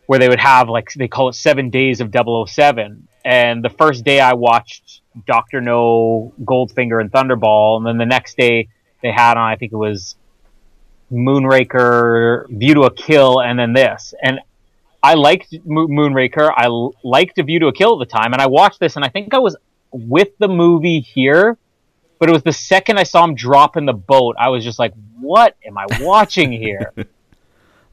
where 0.06 0.18
they 0.18 0.28
would 0.28 0.40
have 0.40 0.68
like 0.68 0.92
they 0.94 1.08
call 1.08 1.28
it 1.28 1.34
Seven 1.34 1.70
Days 1.70 2.00
of 2.00 2.12
007. 2.12 3.08
And 3.24 3.64
the 3.64 3.70
first 3.70 4.04
day 4.04 4.20
I 4.20 4.34
watched 4.34 5.00
Doctor 5.26 5.60
No, 5.60 6.34
Goldfinger, 6.44 7.00
and 7.00 7.10
Thunderball, 7.10 7.78
and 7.78 7.86
then 7.86 7.98
the 7.98 8.06
next 8.06 8.36
day 8.36 8.68
they 9.00 9.12
had 9.12 9.36
on 9.36 9.48
I 9.48 9.56
think 9.56 9.72
it 9.72 9.76
was 9.76 10.16
Moonraker, 11.12 12.48
View 12.50 12.74
to 12.74 12.82
a 12.82 12.90
Kill, 12.92 13.40
and 13.40 13.58
then 13.58 13.74
this. 13.74 14.12
And 14.22 14.40
I 15.04 15.14
liked 15.14 15.54
Mo- 15.64 15.86
Moonraker. 15.86 16.52
I 16.54 16.66
liked 17.04 17.40
View 17.40 17.60
to 17.60 17.68
a 17.68 17.72
Kill 17.72 18.00
at 18.00 18.08
the 18.08 18.12
time, 18.12 18.32
and 18.32 18.42
I 18.42 18.46
watched 18.46 18.80
this, 18.80 18.96
and 18.96 19.04
I 19.04 19.08
think 19.08 19.32
I 19.32 19.38
was 19.38 19.56
with 19.92 20.28
the 20.38 20.48
movie 20.48 21.00
here, 21.00 21.58
but 22.18 22.28
it 22.28 22.32
was 22.32 22.42
the 22.42 22.52
second 22.52 22.98
I 22.98 23.02
saw 23.02 23.24
him 23.24 23.34
drop 23.34 23.76
in 23.76 23.86
the 23.86 23.92
boat, 23.92 24.36
I 24.38 24.48
was 24.48 24.64
just 24.64 24.78
like, 24.78 24.92
"What 25.20 25.56
am 25.66 25.78
I 25.78 25.86
watching 26.00 26.52
here?" 26.52 26.92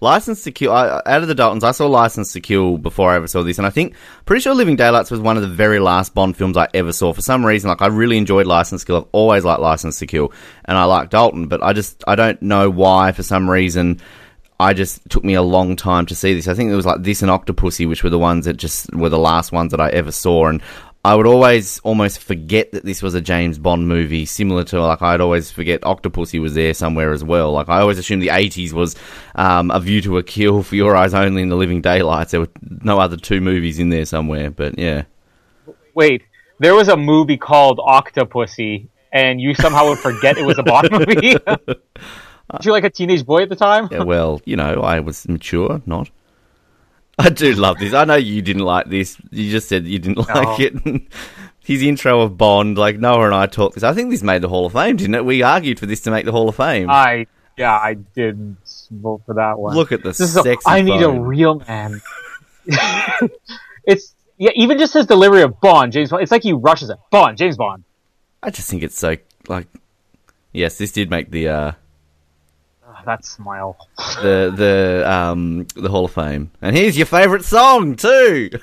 License 0.01 0.43
to 0.43 0.51
Kill. 0.51 0.71
Out 0.71 1.03
of 1.05 1.27
the 1.27 1.35
Daltons, 1.35 1.63
I 1.63 1.71
saw 1.71 1.87
License 1.87 2.31
to 2.33 2.39
Kill 2.39 2.77
before 2.77 3.11
I 3.11 3.17
ever 3.17 3.27
saw 3.27 3.43
this, 3.43 3.57
and 3.57 3.67
I 3.67 3.69
think 3.69 3.95
pretty 4.25 4.41
sure 4.41 4.53
Living 4.53 4.77
Daylights 4.77 5.11
was 5.11 5.19
one 5.19 5.35
of 5.35 5.41
the 5.41 5.49
very 5.49 5.79
last 5.79 6.13
Bond 6.13 6.37
films 6.37 6.55
I 6.55 6.69
ever 6.73 6.93
saw. 6.93 7.11
For 7.11 7.21
some 7.21 7.45
reason, 7.45 7.69
like 7.69 7.81
I 7.81 7.87
really 7.87 8.17
enjoyed 8.17 8.47
License 8.47 8.81
to 8.81 8.87
Kill. 8.87 8.97
I've 8.97 9.07
always 9.11 9.43
liked 9.43 9.61
License 9.61 9.99
to 9.99 10.07
Kill, 10.07 10.31
and 10.65 10.77
I 10.77 10.85
like 10.85 11.09
Dalton, 11.09 11.47
but 11.47 11.61
I 11.61 11.73
just 11.73 12.03
I 12.07 12.15
don't 12.15 12.41
know 12.41 12.69
why 12.69 13.11
for 13.11 13.23
some 13.23 13.49
reason. 13.49 13.99
I 14.61 14.73
just 14.73 15.09
took 15.09 15.23
me 15.23 15.35
a 15.35 15.41
long 15.41 15.77
time 15.77 16.05
to 16.07 16.15
see 16.15 16.33
this. 16.33 16.49
I 16.49 16.53
think 16.53 16.69
it 16.69 16.75
was 16.75 16.85
like 16.85 17.01
this 17.01 17.21
and 17.21 17.31
Octopussy, 17.31 17.87
which 17.87 18.03
were 18.03 18.09
the 18.09 18.19
ones 18.19 18.43
that 18.43 18.57
just 18.57 18.93
were 18.93 19.07
the 19.07 19.17
last 19.17 19.53
ones 19.53 19.71
that 19.71 19.79
I 19.79 19.87
ever 19.89 20.11
saw, 20.11 20.47
and 20.47 20.61
I 21.09 21.15
would 21.15 21.25
always 21.25 21.79
almost 21.79 22.19
forget 22.19 22.71
that 22.73 22.85
this 22.85 23.01
was 23.01 23.15
a 23.15 23.21
James 23.21 23.57
Bond 23.57 23.87
movie, 23.87 24.27
similar 24.27 24.63
to 24.65 24.79
like 24.79 25.01
I'd 25.01 25.21
always 25.21 25.49
forget 25.49 25.81
Octopussy 25.81 26.39
was 26.39 26.53
there 26.53 26.71
somewhere 26.75 27.11
as 27.13 27.23
well. 27.23 27.51
Like 27.51 27.67
I 27.67 27.79
always 27.79 27.97
assumed 27.97 28.21
the 28.21 28.27
'80s 28.27 28.73
was 28.73 28.95
um, 29.33 29.71
A 29.71 29.79
View 29.79 30.01
to 30.01 30.19
a 30.19 30.23
Kill, 30.23 30.61
For 30.61 30.75
Your 30.75 30.95
Eyes 30.95 31.15
Only, 31.15 31.41
and 31.41 31.51
The 31.51 31.55
Living 31.55 31.81
Daylights. 31.81 32.29
There 32.29 32.41
were 32.41 32.51
no 32.61 32.99
other 32.99 33.17
two 33.17 33.41
movies 33.41 33.79
in 33.79 33.89
there 33.89 34.05
somewhere, 34.05 34.51
but 34.51 34.77
yeah. 34.77 35.05
Wait, 35.95 36.21
there 36.59 36.75
was 36.75 36.89
a 36.89 36.97
movie 36.97 37.37
called 37.37 37.79
Octopussy, 37.79 38.87
and 39.11 39.41
you 39.41 39.55
somehow 39.55 39.89
would 39.89 39.97
forget 39.97 40.37
it 40.37 40.45
was 40.45 40.59
a 40.59 40.63
Bond 40.63 40.91
movie. 40.91 41.33
Did 42.51 42.65
you 42.65 42.71
like 42.71 42.83
a 42.83 42.91
teenage 42.91 43.25
boy 43.25 43.41
at 43.41 43.49
the 43.49 43.55
time? 43.55 43.87
Yeah, 43.89 44.03
well, 44.03 44.41
you 44.45 44.55
know, 44.55 44.83
I 44.83 44.99
was 44.99 45.27
mature, 45.27 45.81
not. 45.87 46.11
I 47.21 47.29
do 47.29 47.53
love 47.53 47.79
this. 47.79 47.93
I 47.93 48.05
know 48.05 48.15
you 48.15 48.41
didn't 48.41 48.63
like 48.63 48.87
this. 48.87 49.17
You 49.29 49.51
just 49.51 49.67
said 49.67 49.85
you 49.85 49.99
didn't 49.99 50.17
like 50.29 50.59
it. 50.59 51.01
his 51.59 51.83
intro 51.83 52.21
of 52.21 52.37
Bond, 52.37 52.77
like 52.77 52.97
Noah 52.97 53.25
and 53.25 53.35
I 53.35 53.45
talked 53.45 53.75
this. 53.75 53.83
I 53.83 53.93
think 53.93 54.09
this 54.09 54.23
made 54.23 54.41
the 54.41 54.47
Hall 54.47 54.65
of 54.65 54.73
Fame, 54.73 54.95
didn't 54.95 55.15
it? 55.15 55.25
We 55.25 55.41
argued 55.41 55.79
for 55.79 55.85
this 55.85 55.99
to 56.01 56.11
make 56.11 56.25
the 56.25 56.31
Hall 56.31 56.47
of 56.47 56.55
Fame. 56.55 56.89
I 56.89 57.27
yeah, 57.57 57.73
I 57.73 57.95
did 57.95 58.55
vote 58.89 59.23
for 59.25 59.35
that 59.35 59.59
one. 59.59 59.75
Look 59.75 59.91
at 59.91 60.01
the 60.01 60.09
this 60.09 60.21
is 60.21 60.37
a. 60.37 60.57
I 60.65 60.81
need 60.81 61.01
a 61.01 61.11
real 61.11 61.59
man. 61.67 62.01
it's 63.85 64.15
yeah, 64.37 64.51
even 64.55 64.77
just 64.79 64.93
his 64.93 65.05
delivery 65.05 65.41
of 65.41 65.59
Bond, 65.59 65.91
James 65.91 66.11
Bond. 66.11 66.23
It's 66.23 66.31
like 66.31 66.43
he 66.43 66.53
rushes 66.53 66.89
it. 66.89 66.97
Bond, 67.11 67.37
James 67.37 67.57
Bond. 67.57 67.83
I 68.41 68.49
just 68.49 68.69
think 68.69 68.83
it's 68.83 68.97
so 68.97 69.17
like. 69.47 69.67
Yes, 70.53 70.77
this 70.79 70.91
did 70.91 71.11
make 71.11 71.29
the 71.29 71.47
uh, 71.47 71.71
Oh, 71.73 71.75
that 73.09 73.25
smile. 73.25 73.77
the 74.21 74.53
the 74.55 75.11
um 75.11 75.67
the 75.75 75.89
Hall 75.89 76.05
of 76.05 76.11
Fame. 76.11 76.51
And 76.61 76.75
here's 76.75 76.97
your 76.97 77.05
favorite 77.05 77.43
song 77.43 77.95
too. 77.95 78.49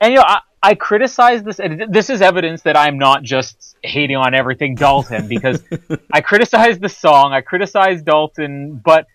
And 0.00 0.12
you 0.12 0.18
know, 0.18 0.24
I, 0.26 0.40
I 0.62 0.74
criticize 0.74 1.42
this. 1.42 1.60
And 1.60 1.92
this 1.92 2.10
is 2.10 2.22
evidence 2.22 2.62
that 2.62 2.76
I'm 2.76 2.98
not 2.98 3.22
just 3.22 3.76
hating 3.82 4.16
on 4.16 4.34
everything 4.34 4.74
Dalton 4.74 5.28
because 5.28 5.62
I 6.12 6.20
criticize 6.20 6.78
the 6.78 6.88
song, 6.88 7.32
I 7.32 7.40
criticize 7.40 8.02
Dalton, 8.02 8.80
but 8.84 9.06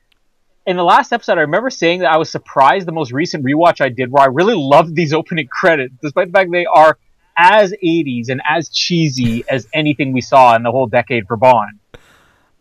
in 0.66 0.78
the 0.78 0.84
last 0.84 1.12
episode, 1.12 1.38
I 1.38 1.42
remember 1.42 1.70
saying 1.70 2.00
that 2.00 2.12
I 2.12 2.18
was 2.18 2.30
surprised. 2.30 2.88
The 2.88 2.94
most 2.94 3.12
recent 3.12 3.44
rewatch 3.44 3.82
I 3.82 3.90
did, 3.90 4.10
where 4.10 4.24
I 4.24 4.28
really 4.28 4.56
loved 4.56 4.96
these 4.96 5.14
opening 5.14 5.48
credits, 5.48 5.94
despite 6.02 6.28
the 6.28 6.32
fact 6.32 6.52
they 6.52 6.66
are 6.66 6.98
as 7.38 7.74
80s 7.84 8.30
and 8.30 8.42
as 8.48 8.70
cheesy 8.70 9.44
as 9.50 9.68
anything 9.74 10.14
we 10.14 10.22
saw 10.22 10.56
in 10.56 10.64
the 10.64 10.72
whole 10.72 10.88
decade 10.88 11.28
for 11.28 11.36
Bond. 11.36 11.80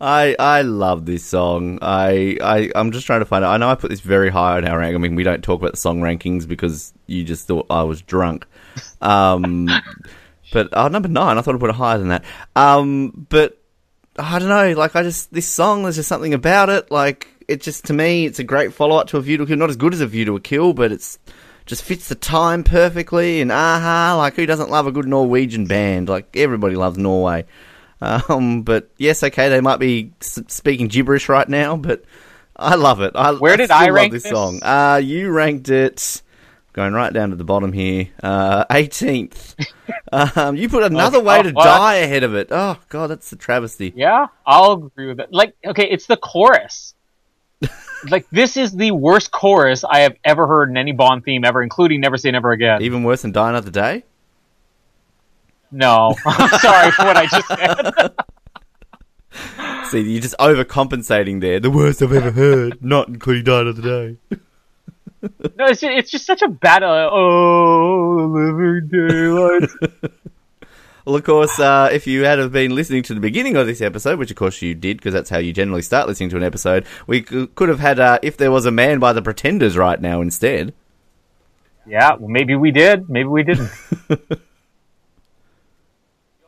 I 0.03 0.35
I 0.37 0.61
love 0.63 1.05
this 1.05 1.23
song. 1.23 1.79
I 1.81 2.37
I 2.41 2.69
I'm 2.75 2.91
just 2.91 3.05
trying 3.05 3.21
to 3.21 3.25
find 3.25 3.45
out. 3.45 3.53
I 3.53 3.57
know 3.57 3.69
I 3.69 3.75
put 3.75 3.89
this 3.89 4.01
very 4.01 4.29
high 4.29 4.57
on 4.57 4.67
our 4.67 4.79
rank. 4.79 4.95
I 4.95 4.97
mean, 4.97 5.15
we 5.15 5.23
don't 5.23 5.41
talk 5.41 5.61
about 5.61 5.71
the 5.71 5.77
song 5.77 6.01
rankings 6.01 6.45
because 6.45 6.93
you 7.07 7.23
just 7.23 7.47
thought 7.47 7.67
I 7.69 7.83
was 7.83 8.01
drunk. 8.01 8.45
Um, 8.99 9.69
but 10.51 10.67
oh, 10.73 10.89
number 10.89 11.07
nine. 11.07 11.37
I 11.37 11.41
thought 11.41 11.55
I 11.55 11.57
put 11.57 11.69
it 11.69 11.77
higher 11.77 11.97
than 11.99 12.09
that. 12.09 12.25
Um, 12.53 13.27
but 13.29 13.57
I 14.19 14.39
don't 14.39 14.49
know. 14.49 14.73
Like 14.73 14.97
I 14.97 15.03
just 15.03 15.31
this 15.31 15.47
song. 15.47 15.83
There's 15.83 15.95
just 15.95 16.09
something 16.09 16.33
about 16.33 16.67
it. 16.67 16.91
Like 16.91 17.29
it 17.47 17.61
just 17.61 17.85
to 17.85 17.93
me, 17.93 18.25
it's 18.25 18.39
a 18.39 18.43
great 18.43 18.73
follow 18.73 18.97
up 18.97 19.07
to 19.07 19.17
a 19.17 19.21
View 19.21 19.37
to 19.37 19.43
a 19.43 19.45
Kill. 19.45 19.55
Not 19.55 19.69
as 19.69 19.77
good 19.77 19.93
as 19.93 20.01
a 20.01 20.07
View 20.07 20.25
to 20.25 20.35
a 20.35 20.41
Kill, 20.41 20.73
but 20.73 20.91
it's 20.91 21.17
just 21.65 21.81
fits 21.81 22.09
the 22.09 22.15
time 22.15 22.65
perfectly. 22.65 23.39
And 23.39 23.53
aha, 23.53 24.15
like 24.17 24.35
who 24.35 24.45
doesn't 24.45 24.69
love 24.69 24.85
a 24.85 24.91
good 24.91 25.07
Norwegian 25.07 25.65
band? 25.65 26.09
Like 26.09 26.35
everybody 26.35 26.75
loves 26.75 26.97
Norway. 26.97 27.45
Um, 28.03 28.63
but 28.63 28.89
yes, 28.97 29.23
okay, 29.23 29.47
they 29.49 29.61
might 29.61 29.79
be 29.79 30.11
speaking 30.19 30.89
gibberish 30.89 31.29
right 31.29 31.47
now, 31.47 31.77
but 31.77 32.03
I 32.55 32.75
love 32.75 33.01
it. 33.01 33.13
I, 33.15 33.31
Where 33.31 33.55
did 33.55 33.71
I 33.71 33.85
love 33.85 33.95
rank 33.95 34.11
this 34.11 34.23
this? 34.23 34.31
song? 34.31 34.59
Uh, 34.61 34.99
you 35.03 35.31
ranked 35.31 35.69
it. 35.69 36.21
Going 36.73 36.93
right 36.93 37.13
down 37.13 37.29
to 37.29 37.35
the 37.35 37.43
bottom 37.43 37.71
here, 37.71 38.09
uh, 38.23 38.65
18th. 38.65 39.55
um, 40.11 40.55
you 40.55 40.67
put 40.67 40.81
another 40.81 41.19
way 41.21 41.43
to 41.43 41.51
what? 41.51 41.63
die 41.63 41.95
ahead 41.97 42.23
of 42.23 42.33
it. 42.33 42.47
Oh 42.49 42.79
god, 42.89 43.11
that's 43.11 43.31
a 43.31 43.35
travesty. 43.35 43.93
Yeah, 43.95 44.25
I'll 44.43 44.73
agree 44.73 45.07
with 45.07 45.19
it. 45.19 45.29
Like, 45.31 45.55
okay, 45.63 45.87
it's 45.87 46.07
the 46.07 46.17
chorus. 46.17 46.95
like, 48.09 48.27
this 48.31 48.57
is 48.57 48.71
the 48.71 48.89
worst 48.89 49.31
chorus 49.31 49.83
I 49.83 49.99
have 49.99 50.15
ever 50.25 50.47
heard 50.47 50.71
in 50.71 50.77
any 50.77 50.93
Bond 50.93 51.23
theme 51.23 51.45
ever, 51.45 51.61
including 51.61 52.01
Never 52.01 52.17
Say 52.17 52.31
Never 52.31 52.51
Again. 52.51 52.81
Even 52.81 53.03
worse 53.03 53.21
than 53.21 53.31
Die 53.33 53.49
Another 53.49 53.69
Day. 53.69 54.03
No, 55.73 56.15
I'm 56.25 56.59
sorry 56.59 56.91
for 56.91 57.03
what 57.05 57.17
I 57.17 57.25
just 57.25 57.47
said. 57.47 58.13
See, 59.89 60.01
you're 60.01 60.21
just 60.21 60.35
overcompensating 60.37 61.41
there. 61.41 61.59
The 61.59 61.71
worst 61.71 62.01
I've 62.03 62.13
ever 62.13 62.29
heard, 62.31 62.83
not 62.83 63.07
including 63.07 63.43
Die 63.43 63.63
the 63.63 64.17
Day. 64.29 64.37
No, 65.57 65.67
it's 65.67 65.79
just, 65.79 65.83
it's 65.93 66.11
just 66.11 66.25
such 66.25 66.41
a 66.41 66.49
bad. 66.49 66.83
Uh, 66.83 67.09
oh, 67.09 68.29
living 68.29 68.89
daylights. 68.91 69.73
Well, 71.05 71.15
of 71.15 71.23
course, 71.23 71.57
uh, 71.61 71.87
if 71.93 72.05
you 72.07 72.25
had 72.25 72.39
have 72.39 72.51
been 72.51 72.75
listening 72.75 73.03
to 73.03 73.13
the 73.13 73.21
beginning 73.21 73.55
of 73.55 73.65
this 73.65 73.79
episode, 73.79 74.19
which 74.19 74.31
of 74.31 74.35
course 74.35 74.61
you 74.61 74.75
did, 74.75 74.97
because 74.97 75.13
that's 75.13 75.29
how 75.29 75.37
you 75.37 75.53
generally 75.53 75.81
start 75.81 76.09
listening 76.09 76.29
to 76.31 76.35
an 76.35 76.43
episode, 76.43 76.85
we 77.07 77.21
could 77.21 77.69
have 77.69 77.79
had 77.79 78.01
uh, 78.01 78.19
"If 78.21 78.35
There 78.35 78.51
Was 78.51 78.65
a 78.65 78.71
Man" 78.71 78.99
by 78.99 79.13
the 79.13 79.21
Pretenders 79.21 79.77
right 79.77 80.01
now 80.01 80.19
instead. 80.19 80.73
yeah, 81.87 82.15
well, 82.15 82.27
maybe 82.29 82.55
we 82.55 82.71
did. 82.71 83.09
Maybe 83.09 83.29
we 83.29 83.43
didn't. 83.43 83.71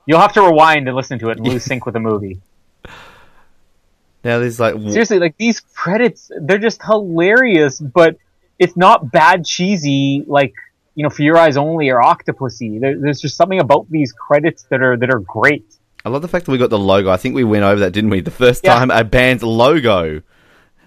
You'll 0.08 0.20
have 0.20 0.34
to 0.34 0.42
rewind 0.42 0.88
and 0.88 0.96
listen 0.96 1.20
to 1.20 1.30
it 1.30 1.38
and 1.38 1.48
lose 1.48 1.64
sync 1.64 1.86
with 1.86 1.94
the 1.94 2.00
movie. 2.00 2.40
Now 4.24 4.40
there's 4.40 4.60
like 4.60 4.74
Seriously, 4.76 5.20
like 5.20 5.38
these 5.38 5.60
credits, 5.60 6.32
they're 6.42 6.58
just 6.58 6.82
hilarious, 6.84 7.80
but 7.80 8.18
it's 8.58 8.76
not 8.76 9.12
bad 9.12 9.46
cheesy 9.46 10.24
like 10.28 10.54
you 10.96 11.04
know, 11.04 11.10
for 11.10 11.24
your 11.24 11.38
eyes 11.38 11.58
only 11.58 11.90
or 11.90 12.02
Octopussy. 12.02 12.80
There, 12.80 12.98
there's 12.98 13.20
just 13.20 13.36
something 13.36 13.60
about 13.60 13.86
these 13.92 14.14
credits 14.14 14.64
that 14.70 14.82
are 14.82 14.96
that 14.98 15.10
are 15.14 15.20
great. 15.20 15.66
I 16.06 16.10
love 16.10 16.22
the 16.22 16.28
fact 16.28 16.46
that 16.46 16.52
we 16.52 16.58
got 16.58 16.70
the 16.70 16.80
logo. 16.80 17.10
I 17.10 17.18
think 17.18 17.36
we 17.36 17.44
went 17.44 17.64
over 17.64 17.82
that, 17.82 17.92
didn't 17.92 18.12
we? 18.12 18.22
The 18.22 18.32
first 18.32 18.64
Yeah. 18.64 18.76
time 18.76 18.92
a 18.92 19.04
band's 19.04 19.44
logo 19.44 20.22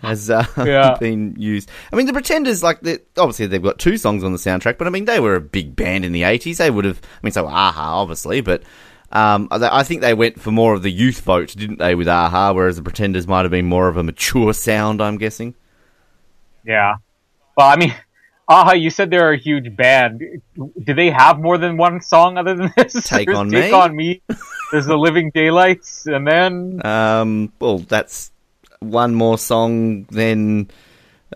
has 0.01 0.31
uh, 0.31 0.47
Yeah. 0.65 0.97
been 0.99 1.35
used. 1.37 1.69
I 1.93 1.97
mean, 1.97 2.07
the 2.07 2.13
Pretenders, 2.13 2.63
like, 2.63 2.79
obviously 3.17 3.47
they've 3.49 3.63
got 3.63 3.79
two 3.81 3.97
songs 3.99 4.23
on 4.23 4.31
the 4.33 4.39
soundtrack, 4.39 4.79
but 4.79 4.87
I 4.87 4.91
mean, 4.91 5.07
they 5.07 5.19
were 5.19 5.35
a 5.35 5.41
big 5.41 5.75
band 5.75 6.05
in 6.05 6.13
the 6.13 6.23
80s. 6.23 6.59
They 6.59 6.71
would 6.71 6.85
have, 6.85 7.01
I 7.03 7.19
mean, 7.27 7.33
so 7.33 7.47
Aha, 7.49 8.01
obviously, 8.01 8.41
but 8.41 8.63
um, 9.13 9.49
I 9.51 9.83
think 9.85 10.01
they 10.03 10.15
went 10.15 10.41
for 10.41 10.51
more 10.51 10.75
of 10.75 10.83
the 10.83 10.91
youth 10.91 11.21
vote, 11.23 11.55
didn't 11.57 11.79
they, 11.79 11.95
with 11.95 12.09
Aha, 12.09 12.53
whereas 12.53 12.77
the 12.77 12.83
Pretenders 12.83 13.27
might 13.27 13.43
have 13.43 13.51
been 13.51 13.67
more 13.67 13.89
of 13.89 13.97
a 13.97 14.03
mature 14.03 14.53
sound, 14.53 15.01
I'm 15.01 15.17
guessing. 15.19 15.55
Yeah. 16.65 16.97
Well, 17.57 17.69
I 17.69 17.77
mean, 17.77 17.95
Aha, 18.49 18.73
you 18.73 18.91
said 18.91 19.11
they're 19.11 19.33
a 19.33 19.39
huge 19.39 19.77
band. 19.77 20.23
Do 20.57 20.95
they 20.95 21.11
have 21.11 21.39
more 21.39 21.59
than 21.59 21.77
one 21.77 22.01
song 22.01 22.39
other 22.39 22.55
than 22.55 22.73
this? 22.77 22.93
Take 23.07 23.27
There's 23.27 23.39
on 23.39 23.51
Take 23.51 23.73
Me. 23.73 23.79
on 23.79 23.97
Me. 23.97 24.23
There's 24.73 24.87
the 24.87 24.97
Living 24.97 25.31
Daylights, 25.35 26.07
and 26.07 26.27
then 26.27 26.81
Um, 26.85 27.53
well, 27.61 27.79
that's 27.79 28.31
one 28.81 29.15
more 29.15 29.39
song 29.39 30.05
than 30.05 30.71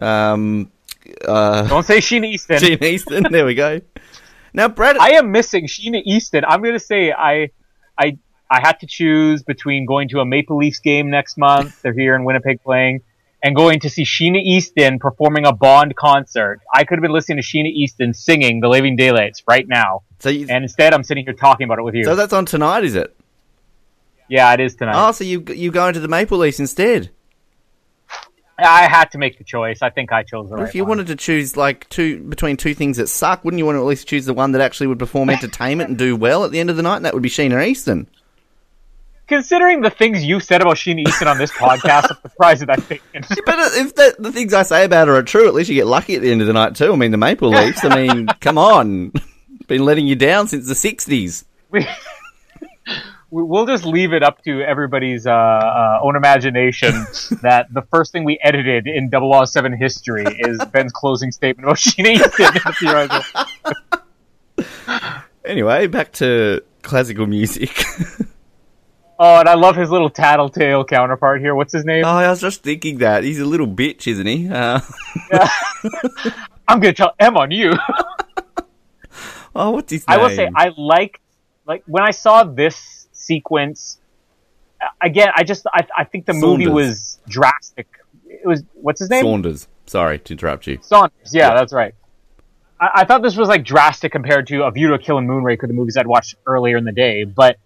um, 0.01 0.71
uh, 1.27 1.67
don't 1.69 1.85
say 1.85 1.99
Sheena 1.99 2.27
Easton. 2.27 2.59
Gene 2.61 2.83
Easton. 2.85 3.27
There 3.31 3.45
we 3.45 3.55
go. 3.55 3.81
Now, 4.55 4.69
Brad, 4.69 4.97
I 4.99 5.13
am 5.13 5.33
missing 5.33 5.67
Sheena 5.67 6.03
Easton. 6.05 6.45
I'm 6.47 6.63
gonna 6.63 6.79
say 6.79 7.13
I, 7.13 7.51
I, 8.03 8.19
I 8.51 8.61
had 8.61 8.81
to 8.81 8.87
choose 8.87 9.43
between 9.43 9.87
going 9.87 10.09
to 10.11 10.21
a 10.21 10.25
Maple 10.25 10.57
Leafs 10.57 10.81
game 10.81 11.11
next 11.11 11.39
month. 11.39 11.83
They're 11.83 11.93
here 11.93 12.15
in 12.15 12.25
Winnipeg 12.25 12.63
playing, 12.63 13.03
and 13.43 13.55
going 13.55 13.81
to 13.81 13.91
see 13.91 14.05
Sheena 14.05 14.41
Easton 14.43 14.99
performing 14.99 15.47
a 15.47 15.53
Bond 15.53 15.95
concert. 15.97 16.61
I 16.75 16.85
could 16.85 16.99
have 16.99 17.03
been 17.03 17.13
listening 17.13 17.39
to 17.41 17.45
Sheena 17.45 17.71
Easton 17.71 18.13
singing 18.15 18.61
"The 18.61 18.69
Living 18.69 18.97
Daylights" 18.97 19.43
right 19.49 19.67
now, 19.67 20.03
so, 20.19 20.29
you, 20.29 20.47
and 20.49 20.65
instead 20.65 20.95
I'm 20.95 21.05
sitting 21.05 21.25
here 21.25 21.35
talking 21.35 21.65
about 21.65 21.79
it 21.79 21.83
with 21.83 21.95
you. 21.95 22.05
so 22.05 22.17
that's 22.17 22.33
on 22.33 22.45
tonight, 22.47 22.85
is 22.85 22.95
it? 22.95 23.17
yeah, 24.29 24.53
it 24.55 24.61
is 24.61 24.75
tonight. 24.75 24.95
Oh, 24.97 25.13
so 25.13 25.25
you 25.25 25.45
you 25.49 25.71
go 25.71 25.87
into 25.89 26.01
the 26.01 26.09
Maple 26.09 26.39
Leafs 26.39 26.59
instead? 26.61 27.11
I 28.63 28.83
had 28.83 29.11
to 29.13 29.19
make 29.19 29.39
the 29.39 29.45
choice. 29.45 29.83
I 29.83 29.91
think 29.91 30.13
I 30.13 30.23
chose 30.23 30.51
the 30.51 30.57
right 30.57 30.69
if 30.69 30.75
you 30.75 30.83
one. 30.83 30.91
wanted 30.91 31.07
to 31.09 31.17
choose 31.17 31.57
like 31.57 31.89
two 31.89 32.21
between 32.23 32.57
two 32.57 32.75
things 32.75 32.97
that 32.97 33.09
suck, 33.09 33.45
wouldn't 33.45 33.59
you 33.59 33.67
want 33.67 33.77
to 33.77 33.81
at 33.81 33.87
least 33.87 34.07
choose 34.07 34.25
the 34.27 34.35
one 34.35 34.53
that 34.53 34.61
actually 34.61 34.87
would 34.87 34.99
perform 34.99 35.31
entertainment 35.37 35.89
and 35.91 35.99
do 35.99 36.17
well 36.17 36.45
at 36.45 36.51
the 36.51 36.61
end 36.61 36.71
of 36.71 36.77
the 36.77 36.83
night? 36.83 36.97
And 36.97 37.05
that 37.05 37.15
would 37.15 37.23
be 37.23 37.29
Sheena 37.29 37.67
Easton. 37.67 38.07
Considering 39.29 39.81
the 39.81 39.89
things 39.91 40.25
you 40.25 40.41
said 40.41 40.61
about 40.61 40.77
Sheena 40.77 41.07
Easton 41.07 41.29
on 41.29 41.39
this 41.39 41.53
podcast, 41.53 42.11
I'm 42.11 42.31
surprised 42.31 42.63
that 42.63 42.71
I 42.71 42.77
think. 42.77 43.01
But 43.47 43.59
if 43.75 43.95
the, 43.95 44.15
the 44.19 44.33
things 44.33 44.53
I 44.53 44.63
say 44.63 44.85
about 44.85 45.09
her 45.09 45.15
are 45.17 45.23
true, 45.23 45.49
at 45.49 45.55
least 45.55 45.71
you 45.71 45.77
get 45.77 45.87
lucky 45.87 46.17
at 46.17 46.23
the 46.23 46.31
end 46.31 46.41
of 46.41 46.47
the 46.47 46.53
night 46.53 46.75
too. 46.75 46.93
I 46.93 46.97
mean, 46.97 47.13
the 47.13 47.17
Maple 47.17 47.49
Leafs. 47.49 47.85
I 47.85 47.95
mean, 47.95 48.27
come 48.41 48.59
on, 48.59 49.13
been 49.69 49.85
letting 49.85 50.07
you 50.07 50.17
down 50.17 50.49
since 50.49 50.67
the 50.69 50.75
'60s. 50.75 51.45
we, 51.71 51.87
we'll 53.33 53.67
just 53.67 53.87
leave 53.87 54.13
it 54.13 54.23
up 54.23 54.45
to 54.45 54.61
everybody's 54.63 55.27
uh, 55.27 55.33
uh, 55.33 56.01
own 56.03 56.17
imagination 56.17 56.93
that 57.43 57.67
the 57.73 57.83
first 57.91 58.13
thing 58.13 58.25
we 58.25 58.39
edited 58.43 58.87
in 58.87 59.11
007 59.11 59.73
history 59.73 60.25
is 60.41 60.63
Ben's 60.73 60.93
closing 60.93 61.33
statement 61.33 61.67
about 61.67 61.79
Sheena 61.79 62.11
Easton 62.11 62.47
in 62.47 62.55
the 62.55 62.77
theoretical. 62.79 63.23
Anyway, 65.45 65.89
back 65.89 66.13
to 66.13 66.63
classical 66.83 67.27
music. 67.27 67.83
Oh, 69.19 69.41
and 69.41 69.49
I 69.49 69.55
love 69.55 69.75
his 69.75 69.91
little 69.91 70.09
tattletale 70.09 70.85
counterpart 70.85 71.41
here. 71.41 71.57
What's 71.57 71.73
his 71.73 71.85
name? 71.85 72.05
oh, 72.05 72.09
I 72.09 72.31
was 72.31 72.41
just 72.41 72.63
thinking 72.63 72.99
that 72.99 73.25
he's 73.25 73.41
a 73.41 73.45
little 73.45 73.67
bitch, 73.67 74.07
isn't 74.07 74.27
he? 74.27 74.49
Uh, 74.49 74.79
I'm 76.69 76.79
gonna 76.79 76.93
tell 76.93 77.15
M 77.19 77.37
on 77.37 77.51
you. 77.51 77.73
oh, 79.57 79.71
what's 79.73 79.91
his 79.91 80.05
I 80.07 80.17
will 80.19 80.31
say 80.31 80.49
I 80.55 80.71
liked 80.77 81.21
like 81.67 81.83
when 81.87 82.05
I 82.05 82.13
saw 82.13 82.45
this 82.45 83.02
sequence. 83.23 83.99
uh, 84.81 84.87
Again, 85.01 85.29
I 85.35 85.43
just 85.45 85.67
I, 85.73 85.87
I 85.97 86.05
think 86.05 86.27
the 86.27 86.35
movie 86.35 86.69
was 86.69 87.19
drastic. 87.29 87.87
It 88.27 88.47
was 88.47 88.63
what's 88.75 89.01
his 89.01 89.11
name? 89.11 89.23
Saunders. 89.25 89.69
Sorry 89.87 90.19
to 90.19 90.33
interrupt 90.35 90.67
you. 90.67 90.79
Saunders. 90.83 91.33
Yeah, 91.33 91.49
Yeah. 91.49 91.55
that's 91.55 91.73
right. 91.73 91.95
I, 92.81 92.89
I 93.01 93.05
thought 93.05 93.23
this 93.23 93.37
was 93.37 93.49
like 93.49 93.65
drastic 93.65 94.13
compared 94.13 94.47
to 94.49 94.65
A 94.65 94.71
View 94.71 94.89
to 94.89 94.95
a 94.95 94.99
Kill 94.99 95.19
and 95.19 95.29
Moonraker, 95.29 95.67
the 95.67 95.73
movies 95.75 95.97
I'd 95.97 96.07
watched 96.07 96.35
earlier 96.47 96.77
in 96.77 96.85
the 96.85 96.93
day. 96.93 97.25
But 97.25 97.57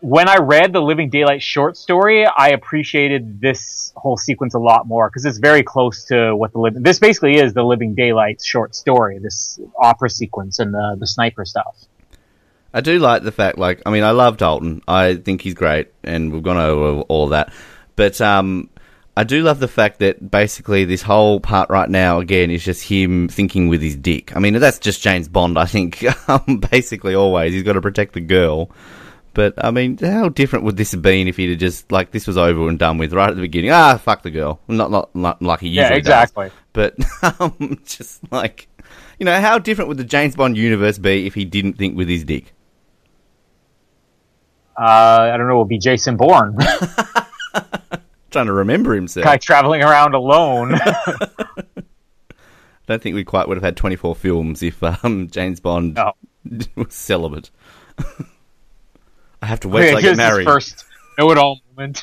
when 0.00 0.28
I 0.28 0.38
read 0.38 0.72
the 0.72 0.80
Living 0.82 1.10
Daylight 1.10 1.42
short 1.42 1.76
story, 1.76 2.26
I 2.26 2.48
appreciated 2.50 3.40
this 3.40 3.92
whole 3.96 4.16
sequence 4.16 4.54
a 4.54 4.58
lot 4.58 4.86
more 4.86 5.08
because 5.08 5.24
it's 5.24 5.38
very 5.38 5.62
close 5.62 6.04
to 6.06 6.34
what 6.34 6.52
the 6.52 6.58
living. 6.58 6.82
This 6.82 6.98
basically 6.98 7.36
is 7.36 7.54
the 7.54 7.62
Living 7.62 7.94
Daylight 7.94 8.42
short 8.44 8.74
story. 8.74 9.18
This 9.20 9.60
opera 9.80 10.10
sequence 10.10 10.58
and 10.58 10.74
the 10.74 10.96
the 10.98 11.06
sniper 11.06 11.44
stuff. 11.44 11.76
I 12.74 12.80
do 12.80 12.98
like 12.98 13.22
the 13.22 13.32
fact, 13.32 13.58
like, 13.58 13.82
I 13.84 13.90
mean, 13.90 14.02
I 14.02 14.12
love 14.12 14.38
Dalton. 14.38 14.82
I 14.88 15.16
think 15.16 15.42
he's 15.42 15.54
great, 15.54 15.88
and 16.02 16.32
we've 16.32 16.42
gone 16.42 16.56
over 16.56 17.02
all 17.02 17.28
that. 17.28 17.52
But 17.96 18.20
um, 18.20 18.70
I 19.16 19.24
do 19.24 19.42
love 19.42 19.60
the 19.60 19.68
fact 19.68 19.98
that 19.98 20.30
basically 20.30 20.86
this 20.86 21.02
whole 21.02 21.38
part 21.38 21.68
right 21.68 21.88
now, 21.88 22.18
again, 22.20 22.50
is 22.50 22.64
just 22.64 22.84
him 22.84 23.28
thinking 23.28 23.68
with 23.68 23.82
his 23.82 23.94
dick. 23.96 24.34
I 24.34 24.38
mean, 24.38 24.54
that's 24.54 24.78
just 24.78 25.02
James 25.02 25.28
Bond, 25.28 25.58
I 25.58 25.66
think, 25.66 26.02
um, 26.28 26.62
basically 26.70 27.14
always. 27.14 27.52
He's 27.52 27.62
got 27.62 27.74
to 27.74 27.82
protect 27.82 28.14
the 28.14 28.20
girl. 28.20 28.70
But, 29.34 29.54
I 29.62 29.70
mean, 29.70 29.98
how 29.98 30.28
different 30.30 30.64
would 30.66 30.76
this 30.76 30.92
have 30.92 31.00
been 31.02 31.26
if 31.28 31.36
he'd 31.36 31.50
have 31.50 31.58
just, 31.58 31.90
like, 31.92 32.10
this 32.10 32.26
was 32.26 32.36
over 32.38 32.68
and 32.68 32.78
done 32.78 32.98
with 32.98 33.12
right 33.12 33.28
at 33.30 33.34
the 33.34 33.40
beginning? 33.42 33.70
Ah, 33.70 33.96
fuck 33.98 34.22
the 34.22 34.30
girl. 34.30 34.60
Not, 34.68 34.90
not, 34.90 35.14
not 35.14 35.40
like 35.42 35.60
he 35.60 35.68
usually 35.68 35.88
Yeah, 35.88 35.94
exactly. 35.94 36.48
does. 36.48 36.54
But, 36.72 36.96
um, 37.40 37.80
just 37.84 38.20
like, 38.32 38.68
you 39.18 39.24
know, 39.26 39.40
how 39.40 39.58
different 39.58 39.88
would 39.88 39.96
the 39.98 40.04
James 40.04 40.36
Bond 40.36 40.56
universe 40.56 40.98
be 40.98 41.26
if 41.26 41.34
he 41.34 41.44
didn't 41.44 41.74
think 41.74 41.96
with 41.96 42.08
his 42.08 42.24
dick? 42.24 42.52
Uh, 44.78 45.30
I 45.32 45.36
don't 45.36 45.48
know. 45.48 45.58
Would 45.58 45.68
be 45.68 45.78
Jason 45.78 46.16
Bourne, 46.16 46.56
Trying 48.30 48.46
to 48.46 48.52
remember 48.52 48.94
himself. 48.94 49.24
guy 49.24 49.36
traveling 49.36 49.82
around 49.82 50.14
alone. 50.14 50.72
I 50.74 51.26
don't 52.86 53.02
think 53.02 53.14
we 53.14 53.24
quite 53.24 53.46
would 53.48 53.56
have 53.58 53.64
had 53.64 53.76
24 53.76 54.14
films 54.16 54.62
if 54.62 54.82
um, 54.82 55.28
James 55.30 55.60
Bond 55.60 55.94
No. 55.94 56.12
was 56.74 56.94
celibate. 56.94 57.50
I 59.42 59.46
have 59.46 59.60
to 59.60 59.68
wait 59.68 59.88
till 59.88 59.98
I 59.98 60.00
get 60.00 60.10
his 60.10 60.16
married. 60.16 60.44
first 60.46 60.84
know-it-all 61.18 61.60
moment. 61.76 62.02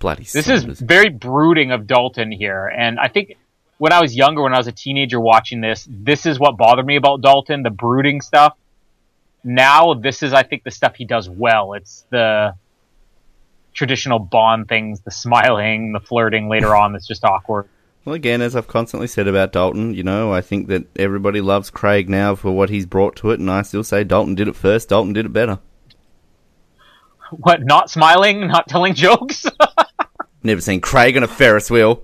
Bloody 0.00 0.24
this 0.32 0.48
is 0.48 0.64
very 0.80 1.08
brooding 1.08 1.72
of 1.72 1.86
Dalton 1.88 2.30
here, 2.30 2.66
and 2.66 3.00
I 3.00 3.08
think 3.08 3.36
when 3.78 3.92
I 3.92 4.00
was 4.00 4.14
younger, 4.14 4.42
when 4.42 4.54
I 4.54 4.58
was 4.58 4.68
a 4.68 4.72
teenager 4.72 5.18
watching 5.18 5.60
this, 5.60 5.88
this 5.90 6.24
is 6.24 6.38
what 6.38 6.56
bothered 6.56 6.86
me 6.86 6.94
about 6.96 7.20
Dalton, 7.20 7.62
the 7.64 7.70
brooding 7.70 8.20
stuff. 8.20 8.56
Now, 9.44 9.94
this 9.94 10.22
is, 10.22 10.32
I 10.32 10.42
think, 10.42 10.64
the 10.64 10.70
stuff 10.70 10.96
he 10.96 11.04
does 11.04 11.28
well. 11.28 11.74
It's 11.74 12.04
the 12.10 12.54
traditional 13.72 14.18
Bond 14.18 14.68
things, 14.68 15.00
the 15.00 15.10
smiling, 15.10 15.92
the 15.92 16.00
flirting 16.00 16.48
later 16.48 16.74
on 16.74 16.92
that's 16.92 17.06
just 17.06 17.24
awkward. 17.24 17.68
Well, 18.04 18.14
again, 18.14 18.40
as 18.40 18.56
I've 18.56 18.68
constantly 18.68 19.06
said 19.06 19.28
about 19.28 19.52
Dalton, 19.52 19.94
you 19.94 20.02
know, 20.02 20.32
I 20.32 20.40
think 20.40 20.68
that 20.68 20.86
everybody 20.96 21.40
loves 21.40 21.70
Craig 21.70 22.08
now 22.08 22.34
for 22.34 22.50
what 22.50 22.70
he's 22.70 22.86
brought 22.86 23.16
to 23.16 23.30
it, 23.30 23.38
and 23.38 23.50
I 23.50 23.62
still 23.62 23.84
say 23.84 24.02
Dalton 24.02 24.34
did 24.34 24.48
it 24.48 24.56
first. 24.56 24.88
Dalton 24.88 25.12
did 25.12 25.26
it 25.26 25.32
better. 25.32 25.58
What, 27.30 27.62
not 27.62 27.90
smiling, 27.90 28.48
not 28.48 28.68
telling 28.68 28.94
jokes? 28.94 29.44
Never 30.42 30.60
seen 30.60 30.80
Craig 30.80 31.16
on 31.16 31.22
a 31.22 31.28
Ferris 31.28 31.70
wheel. 31.70 32.02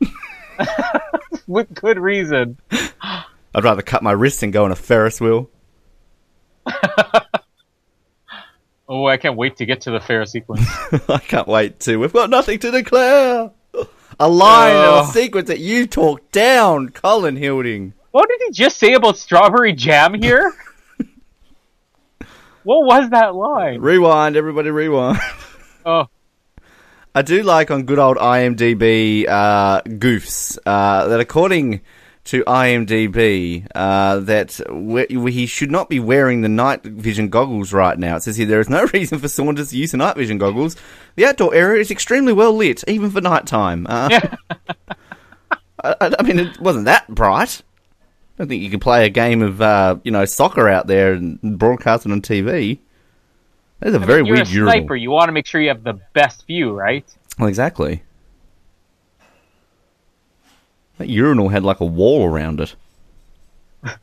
With 1.46 1.72
good 1.74 1.98
reason. 1.98 2.58
I'd 2.70 3.64
rather 3.64 3.82
cut 3.82 4.02
my 4.02 4.12
wrist 4.12 4.40
than 4.40 4.50
go 4.50 4.64
on 4.64 4.72
a 4.72 4.76
Ferris 4.76 5.20
wheel. 5.20 5.48
Oh, 8.88 9.04
I 9.06 9.16
can't 9.16 9.36
wait 9.36 9.56
to 9.56 9.66
get 9.66 9.80
to 9.82 9.90
the 9.90 9.98
fair 9.98 10.24
sequence. 10.26 10.64
I 11.08 11.18
can't 11.18 11.48
wait 11.48 11.80
to. 11.80 11.96
We've 11.96 12.12
got 12.12 12.30
nothing 12.30 12.60
to 12.60 12.70
declare. 12.70 13.50
A 14.20 14.28
line 14.28 14.76
or 14.76 14.78
a 14.78 15.00
Oh. 15.00 15.10
sequence 15.12 15.48
that 15.48 15.58
you 15.58 15.88
talked 15.88 16.30
down, 16.30 16.90
Colin 16.90 17.34
Hilding. 17.36 17.94
What 18.12 18.28
did 18.28 18.40
he 18.46 18.52
just 18.52 18.78
say 18.78 18.92
about 18.94 19.18
strawberry 19.18 19.72
jam 19.72 20.14
here? 20.14 20.54
what 22.62 22.84
was 22.86 23.10
that 23.10 23.34
line? 23.34 23.80
Rewind, 23.80 24.36
everybody, 24.36 24.70
rewind. 24.70 25.18
Oh, 25.84 26.06
I 27.12 27.22
do 27.22 27.42
like 27.42 27.72
on 27.72 27.86
good 27.86 27.98
old 27.98 28.18
IMDb 28.18 29.26
uh, 29.28 29.82
goofs 29.82 30.58
uh, 30.64 31.08
that 31.08 31.18
according 31.18 31.80
to 32.26 32.44
IMDb 32.44 33.66
uh, 33.74 34.20
that 34.20 34.60
we, 34.70 35.32
he 35.32 35.46
should 35.46 35.70
not 35.70 35.88
be 35.88 36.00
wearing 36.00 36.40
the 36.42 36.48
night 36.48 36.82
vision 36.84 37.28
goggles 37.28 37.72
right 37.72 37.98
now. 37.98 38.16
It 38.16 38.22
says 38.22 38.36
here 38.36 38.46
there 38.46 38.60
is 38.60 38.68
no 38.68 38.84
reason 38.94 39.18
for 39.18 39.28
Saunders 39.28 39.70
to 39.70 39.76
use 39.78 39.92
the 39.92 39.96
night 39.96 40.16
vision 40.16 40.38
goggles. 40.38 40.76
The 41.16 41.24
outdoor 41.26 41.54
area 41.54 41.80
is 41.80 41.90
extremely 41.90 42.32
well 42.32 42.52
lit, 42.52 42.84
even 42.88 43.10
for 43.10 43.20
nighttime. 43.20 43.86
Uh, 43.88 44.08
I, 45.82 45.94
I- 46.00 46.14
I 46.18 46.22
mean, 46.22 46.38
it 46.38 46.60
wasn't 46.60 46.86
that 46.86 47.08
bright. 47.08 47.62
I 48.38 48.42
don't 48.42 48.48
think 48.48 48.62
you 48.62 48.70
could 48.70 48.80
play 48.82 49.06
a 49.06 49.10
game 49.10 49.40
of 49.40 49.62
uh, 49.62 49.96
you 50.04 50.10
know 50.10 50.24
soccer 50.26 50.68
out 50.68 50.86
there 50.86 51.14
and 51.14 51.58
broadcast 51.58 52.04
it 52.06 52.12
on 52.12 52.20
TV. 52.20 52.78
That's 53.80 53.94
a 53.94 53.98
very 53.98 54.24
you're 54.26 54.36
weird 54.36 54.46
a 54.48 54.50
urinal. 54.50 54.72
sniper. 54.72 54.96
You 54.96 55.10
want 55.10 55.28
to 55.28 55.32
make 55.32 55.46
sure 55.46 55.60
you 55.60 55.68
have 55.68 55.84
the 55.84 55.98
best 56.12 56.46
view, 56.46 56.72
right? 56.72 57.04
Well, 57.38 57.48
exactly. 57.48 58.02
That 60.98 61.08
urinal 61.08 61.48
had 61.50 61.62
like 61.62 61.80
a 61.80 61.84
wall 61.84 62.24
around 62.26 62.60
it. 62.60 62.74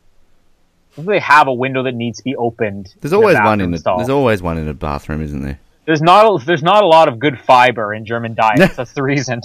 They 0.95 1.17
have 1.19 1.47
a 1.47 1.53
window 1.53 1.82
that 1.84 1.95
needs 1.95 2.19
to 2.19 2.23
be 2.23 2.36
opened. 2.36 2.93
There's 3.01 3.13
always 3.13 3.36
one 3.39 3.62
in 3.62 3.71
the. 3.71 3.79
stall. 3.79 3.97
There's 3.97 4.10
always 4.10 4.43
one 4.43 4.60
in 4.60 4.67
a 4.67 4.75
bathroom, 4.75 5.23
isn't 5.23 5.41
there? 5.41 5.60
There's 5.86 6.03
not. 6.03 6.45
There's 6.45 6.62
not 6.62 6.84
a 6.84 6.88
lot 6.88 7.08
of 7.08 7.17
good 7.17 7.39
fiber 7.39 7.95
in 7.95 8.06
German 8.06 8.36
diets. 8.36 8.75
That's 8.77 8.93
the 8.93 9.01
reason. 9.01 9.41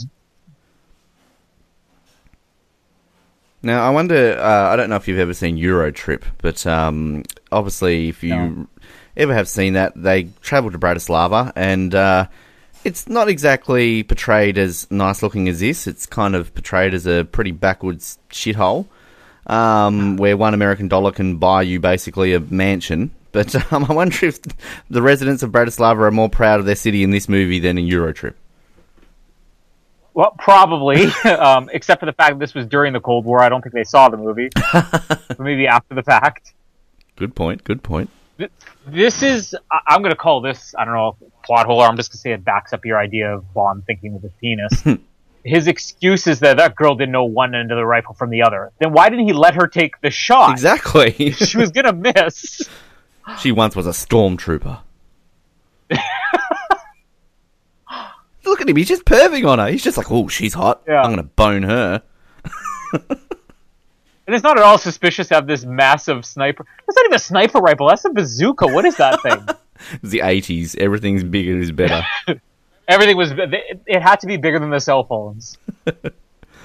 Now 3.62 3.86
I 3.86 3.90
wonder. 3.90 4.38
Uh, 4.38 4.68
I 4.72 4.76
don't 4.76 4.90
know 4.90 4.96
if 4.96 5.08
you've 5.08 5.18
ever 5.18 5.34
seen 5.34 5.56
Eurotrip, 5.56 6.22
but 6.42 6.66
um, 6.66 7.24
obviously, 7.50 8.08
if 8.08 8.22
you 8.22 8.34
No. 8.36 8.66
ever 9.16 9.34
have 9.34 9.48
seen 9.48 9.72
that, 9.72 9.94
they 9.96 10.24
travel 10.42 10.70
to 10.70 10.78
Bratislava, 10.78 11.52
and 11.56 11.94
uh, 11.94 12.26
it's 12.84 13.08
not 13.08 13.28
exactly 13.28 14.02
portrayed 14.02 14.58
as 14.58 14.90
nice 14.90 15.22
looking 15.22 15.48
as 15.48 15.60
this. 15.60 15.86
It's 15.86 16.06
kind 16.06 16.34
of 16.34 16.54
portrayed 16.54 16.94
as 16.94 17.06
a 17.06 17.24
pretty 17.24 17.52
backwards 17.52 18.18
shithole, 18.30 18.86
um, 19.46 20.16
where 20.16 20.36
one 20.36 20.54
American 20.54 20.88
dollar 20.88 21.12
can 21.12 21.36
buy 21.36 21.62
you 21.62 21.80
basically 21.80 22.34
a 22.34 22.40
mansion. 22.40 23.12
But 23.32 23.54
um, 23.72 23.84
I 23.88 23.92
wonder 23.92 24.26
if 24.26 24.40
the 24.90 25.02
residents 25.02 25.42
of 25.42 25.50
Bratislava 25.50 26.00
are 26.00 26.10
more 26.10 26.30
proud 26.30 26.60
of 26.60 26.66
their 26.66 26.76
city 26.76 27.02
in 27.02 27.10
this 27.10 27.28
movie 27.28 27.58
than 27.58 27.78
in 27.78 27.86
Eurotrip. 27.86 28.34
Well, 30.14 30.34
probably, 30.38 31.06
um, 31.24 31.70
except 31.72 32.00
for 32.00 32.06
the 32.06 32.12
fact 32.12 32.30
that 32.30 32.38
this 32.40 32.54
was 32.54 32.66
during 32.66 32.92
the 32.92 33.00
Cold 33.00 33.24
War. 33.24 33.40
I 33.40 33.48
don't 33.48 33.62
think 33.62 33.74
they 33.74 33.84
saw 33.84 34.08
the 34.08 34.16
movie. 34.16 34.50
Maybe 35.38 35.66
after 35.66 35.94
the 35.94 36.02
fact. 36.02 36.54
Good 37.16 37.36
point. 37.36 37.62
Good 37.62 37.82
point. 37.82 38.10
This 38.86 39.22
is. 39.22 39.56
I'm 39.86 40.02
going 40.02 40.14
to 40.14 40.16
call 40.16 40.40
this. 40.40 40.74
I 40.78 40.84
don't 40.84 40.94
know 40.94 41.16
plot 41.44 41.66
hole. 41.66 41.80
Or 41.80 41.86
I'm 41.86 41.96
just 41.96 42.10
going 42.10 42.18
to 42.18 42.20
say 42.20 42.32
it 42.32 42.44
backs 42.44 42.72
up 42.72 42.84
your 42.84 42.98
idea 42.98 43.34
of 43.34 43.52
Bond 43.52 43.84
thinking 43.86 44.14
with 44.14 44.22
his 44.22 44.32
penis. 44.40 44.84
His 45.44 45.68
excuse 45.68 46.26
is 46.26 46.40
that 46.40 46.56
that 46.56 46.74
girl 46.74 46.96
didn't 46.96 47.12
know 47.12 47.24
one 47.24 47.54
end 47.54 47.70
of 47.70 47.76
the 47.76 47.86
rifle 47.86 48.12
from 48.12 48.28
the 48.28 48.42
other. 48.42 48.72
Then 48.80 48.92
why 48.92 49.08
didn't 49.08 49.26
he 49.28 49.32
let 49.32 49.54
her 49.54 49.66
take 49.66 49.98
the 50.00 50.10
shot? 50.10 50.50
Exactly. 50.50 51.12
She 51.32 51.56
was 51.56 51.70
going 51.70 51.86
to 51.86 51.92
miss. 51.92 52.68
She 53.38 53.52
once 53.52 53.74
was 53.76 53.86
a 53.86 53.90
stormtrooper. 53.90 54.80
Look 58.44 58.60
at 58.60 58.68
him, 58.68 58.76
he's 58.76 58.88
just 58.88 59.04
perving 59.04 59.48
on 59.48 59.58
her. 59.58 59.68
He's 59.68 59.84
just 59.84 59.96
like, 59.96 60.10
oh, 60.10 60.26
she's 60.28 60.54
hot. 60.54 60.82
Yeah. 60.88 61.02
I'm 61.02 61.14
going 61.14 61.16
to 61.18 61.22
bone 61.22 61.62
her. 61.62 62.02
And 64.28 64.34
it's 64.34 64.44
not 64.44 64.58
at 64.58 64.62
all 64.62 64.76
suspicious 64.76 65.28
to 65.28 65.36
have 65.36 65.46
this 65.46 65.64
massive 65.64 66.26
sniper. 66.26 66.66
That's 66.86 66.96
not 66.96 67.06
even 67.06 67.14
a 67.14 67.18
sniper 67.18 67.60
rifle. 67.60 67.88
That's 67.88 68.04
a 68.04 68.10
bazooka. 68.10 68.66
What 68.66 68.84
is 68.84 68.96
that 68.96 69.22
thing? 69.22 69.44
It's 70.02 70.10
the 70.10 70.18
80s. 70.18 70.76
Everything's 70.76 71.22
bigger 71.22 71.56
is 71.56 71.70
better. 71.70 72.02
Everything 72.88 73.16
was. 73.16 73.30
It, 73.32 74.02
had 74.02 74.18
to 74.18 74.26
be 74.26 74.36
bigger 74.36 74.58
than 74.58 74.70
the 74.70 74.80
cell 74.80 75.04
phones. 75.04 75.56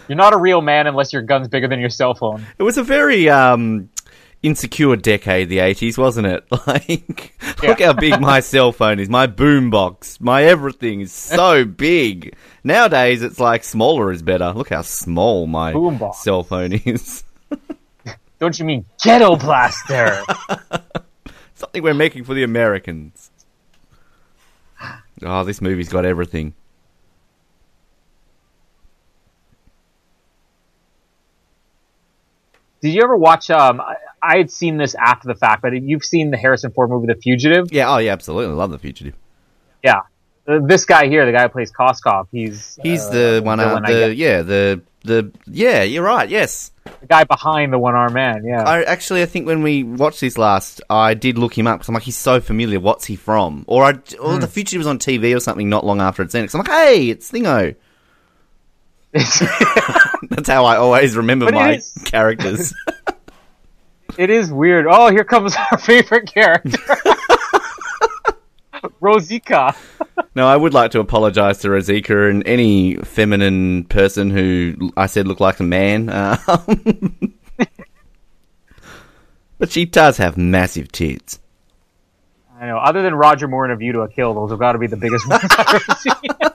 You're 0.07 0.17
not 0.17 0.33
a 0.33 0.37
real 0.37 0.63
man 0.63 0.87
unless 0.87 1.13
your 1.13 1.21
gun's 1.21 1.47
bigger 1.47 1.67
than 1.67 1.79
your 1.79 1.91
cell 1.91 2.15
phone. 2.15 2.43
it 2.57 2.63
was 2.63 2.79
a 2.79 2.83
very 2.83 3.29
um, 3.29 3.91
insecure 4.41 4.95
decade, 4.95 5.47
the 5.47 5.59
80s, 5.59 5.95
wasn't 5.95 6.25
it? 6.25 6.43
Like, 6.65 7.35
look 7.61 7.79
how 7.79 7.93
big 7.93 8.19
my 8.19 8.39
cell 8.39 8.71
phone 8.71 8.99
is. 8.99 9.09
My 9.09 9.27
boombox, 9.27 10.19
my 10.19 10.43
everything 10.43 11.01
is 11.01 11.11
so 11.11 11.65
big. 11.65 12.35
Nowadays, 12.63 13.21
it's 13.21 13.39
like 13.39 13.63
smaller 13.63 14.11
is 14.11 14.23
better. 14.23 14.53
Look 14.53 14.69
how 14.69 14.81
small 14.81 15.45
my 15.45 15.71
Boombox. 15.71 16.15
cell 16.15 16.43
phone 16.43 16.73
is. 16.73 17.23
Don't 18.39 18.57
you 18.59 18.65
mean 18.65 18.85
ghetto 19.01 19.35
blaster? 19.35 20.21
Something 21.55 21.83
we're 21.83 21.93
making 21.93 22.23
for 22.25 22.33
the 22.33 22.43
Americans. 22.43 23.31
Oh, 25.21 25.43
this 25.43 25.61
movie's 25.61 25.89
got 25.89 26.03
everything. 26.05 26.53
Did 32.81 32.93
you 32.93 33.01
ever 33.01 33.15
watch? 33.15 33.49
Um, 33.49 33.79
I, 33.79 33.95
I 34.21 34.37
had 34.37 34.51
seen 34.51 34.77
this 34.77 34.95
after 34.95 35.27
the 35.27 35.35
fact, 35.35 35.61
but 35.61 35.73
you've 35.73 36.03
seen 36.03 36.31
the 36.31 36.37
Harrison 36.37 36.71
Ford 36.71 36.89
movie, 36.89 37.07
The 37.07 37.15
Fugitive. 37.15 37.71
Yeah, 37.71 37.93
oh 37.93 37.97
yeah, 37.97 38.11
absolutely. 38.11 38.53
Love 38.55 38.71
the 38.71 38.79
fugitive. 38.79 39.15
Yeah, 39.83 40.01
Uh, 40.47 40.59
this 40.59 40.85
guy 40.85 41.07
here, 41.07 41.25
the 41.25 41.31
guy 41.31 41.43
who 41.43 41.49
plays 41.49 41.71
Koskov, 41.71 42.27
he's 42.31 42.77
He's 42.81 43.05
uh, 43.05 43.11
the 43.11 43.41
one. 43.43 43.59
Uh, 43.59 43.67
villain, 43.69 43.85
I 43.85 43.93
the 43.93 44.15
yeah, 44.15 44.41
the 44.41 44.81
the 45.03 45.31
yeah. 45.47 45.83
You're 45.83 46.03
right. 46.03 46.29
Yes, 46.29 46.71
the 47.01 47.07
guy 47.07 47.23
behind 47.23 47.71
the 47.73 47.79
one-armed 47.79 48.13
man. 48.13 48.45
Yeah, 48.45 48.63
I 48.63 48.83
actually 48.83 49.21
I 49.21 49.25
think 49.25 49.45
when 49.47 49.61
we 49.63 49.83
watched 49.83 50.21
this 50.21 50.37
last, 50.37 50.81
I 50.89 51.13
did 51.13 51.37
look 51.37 51.57
him 51.57 51.67
up 51.67 51.79
because 51.79 51.89
I'm 51.89 51.93
like, 51.95 52.03
he's 52.03 52.17
so 52.17 52.39
familiar. 52.41 52.79
What's 52.79 53.05
he 53.05 53.15
from? 53.15 53.63
Or 53.67 53.83
I 53.83 53.91
or 54.19 54.35
Hmm. 54.35 54.39
the 54.39 54.47
future 54.47 54.77
was 54.77 54.87
on 54.87 54.99
TV 54.99 55.35
or 55.35 55.39
something 55.39 55.69
not 55.69 55.85
long 55.85 56.01
after 56.01 56.23
it's 56.23 56.33
ended. 56.35 56.53
I'm 56.53 56.59
like, 56.59 56.67
hey, 56.69 57.09
it's 57.09 57.31
Thingo. 57.31 57.75
That's 59.13 60.49
how 60.49 60.65
I 60.65 60.77
always 60.77 61.15
remember 61.15 61.45
But 61.45 61.53
my 61.53 61.81
characters. 62.05 62.73
It 64.15 64.29
is 64.29 64.51
weird. 64.51 64.85
Oh, 64.87 65.09
here 65.09 65.23
comes 65.23 65.55
our 65.71 65.77
favorite 65.79 66.31
character, 66.31 66.77
Rosika. 69.01 69.75
No, 70.35 70.47
I 70.47 70.55
would 70.55 70.73
like 70.73 70.89
to 70.91 70.99
apologise 70.99 71.59
to 71.59 71.67
Rosika 71.67 72.29
and 72.29 72.45
any 72.47 72.95
feminine 72.95 73.83
person 73.83 74.31
who 74.31 74.91
I 74.97 75.05
said 75.05 75.27
looked 75.27 75.41
like 75.41 75.59
a 75.59 75.63
man. 75.63 76.09
Um, 76.47 77.33
but 79.59 79.71
she 79.71 79.85
does 79.85 80.17
have 80.17 80.35
massive 80.35 80.91
tits. 80.91 81.39
I 82.59 82.65
know. 82.65 82.77
Other 82.77 83.03
than 83.03 83.13
Roger 83.13 83.47
Moore 83.47 83.65
and 83.65 83.73
A 83.73 83.75
View 83.75 83.91
to 83.93 84.01
a 84.01 84.09
Kill, 84.09 84.33
those 84.33 84.49
have 84.49 84.59
got 84.59 84.71
to 84.71 84.79
be 84.79 84.87
the 84.87 84.97
biggest 84.97 85.27
ones 85.27 85.43
I've 85.51 85.75
ever 85.75 85.95
seen. 85.99 86.51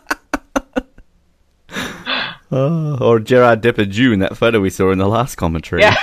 Oh, 2.51 2.97
or 3.01 3.21
Gerard 3.21 3.63
Depardieu 3.63 4.13
in 4.13 4.21
that 4.21 4.37
photo 4.37 4.61
we 4.61 4.71
saw 4.71 4.91
in 4.91 4.99
the 4.99 5.07
last 5.07 5.37
commentary. 5.37 5.83
Yeah. 5.83 5.95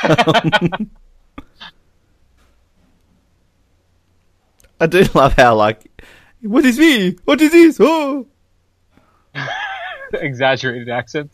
I 4.79 4.87
do 4.87 5.03
love 5.13 5.33
how 5.33 5.55
like, 5.55 5.89
what 6.45 6.65
is 6.65 6.77
me? 6.79 7.15
What 7.25 7.41
is 7.41 7.51
this? 7.51 7.77
Oh, 7.79 8.27
Exaggerated 10.13 10.89
accent. 10.89 11.31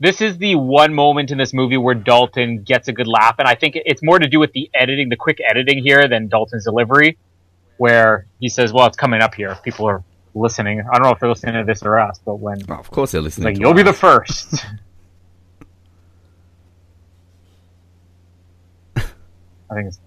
This 0.00 0.20
is 0.20 0.36
the 0.38 0.56
one 0.56 0.92
moment 0.92 1.30
in 1.30 1.38
this 1.38 1.54
movie 1.54 1.76
where 1.76 1.94
Dalton 1.94 2.62
gets 2.62 2.88
a 2.88 2.92
good 2.92 3.06
laugh, 3.06 3.36
and 3.38 3.46
I 3.48 3.54
think 3.54 3.76
it's 3.76 4.02
more 4.02 4.18
to 4.18 4.28
do 4.28 4.38
with 4.40 4.52
the 4.52 4.68
editing, 4.74 5.08
the 5.08 5.16
quick 5.16 5.38
editing 5.48 5.82
here, 5.82 6.08
than 6.08 6.28
Dalton's 6.28 6.64
delivery, 6.64 7.16
where 7.78 8.26
he 8.40 8.48
says, 8.48 8.72
"Well, 8.72 8.86
it's 8.86 8.96
coming 8.96 9.22
up 9.22 9.34
here. 9.34 9.50
If 9.50 9.62
people 9.62 9.86
are 9.86 10.02
listening. 10.34 10.80
I 10.80 10.94
don't 10.94 11.02
know 11.04 11.10
if 11.10 11.20
they're 11.20 11.28
listening 11.28 11.54
to 11.54 11.64
this 11.64 11.82
or 11.84 11.98
us, 11.98 12.18
but 12.24 12.34
when 12.40 12.58
Oh, 12.68 12.74
of 12.74 12.90
course 12.90 13.12
they're 13.12 13.20
listening. 13.20 13.44
like 13.46 13.54
to 13.54 13.60
you'll 13.60 13.72
be 13.72 13.84
the 13.84 13.90
us. 13.90 13.98
first. 14.00 14.52
I 18.96 19.74
think 19.74 19.86
it's 19.88 19.98
right 19.98 20.00
up. 20.00 20.02
How 20.02 20.03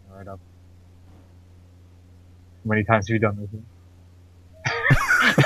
many 2.67 2.84
times 2.84 3.08
have 3.08 3.13
you 3.13 3.19
done 3.19 3.38
this? 3.39 3.62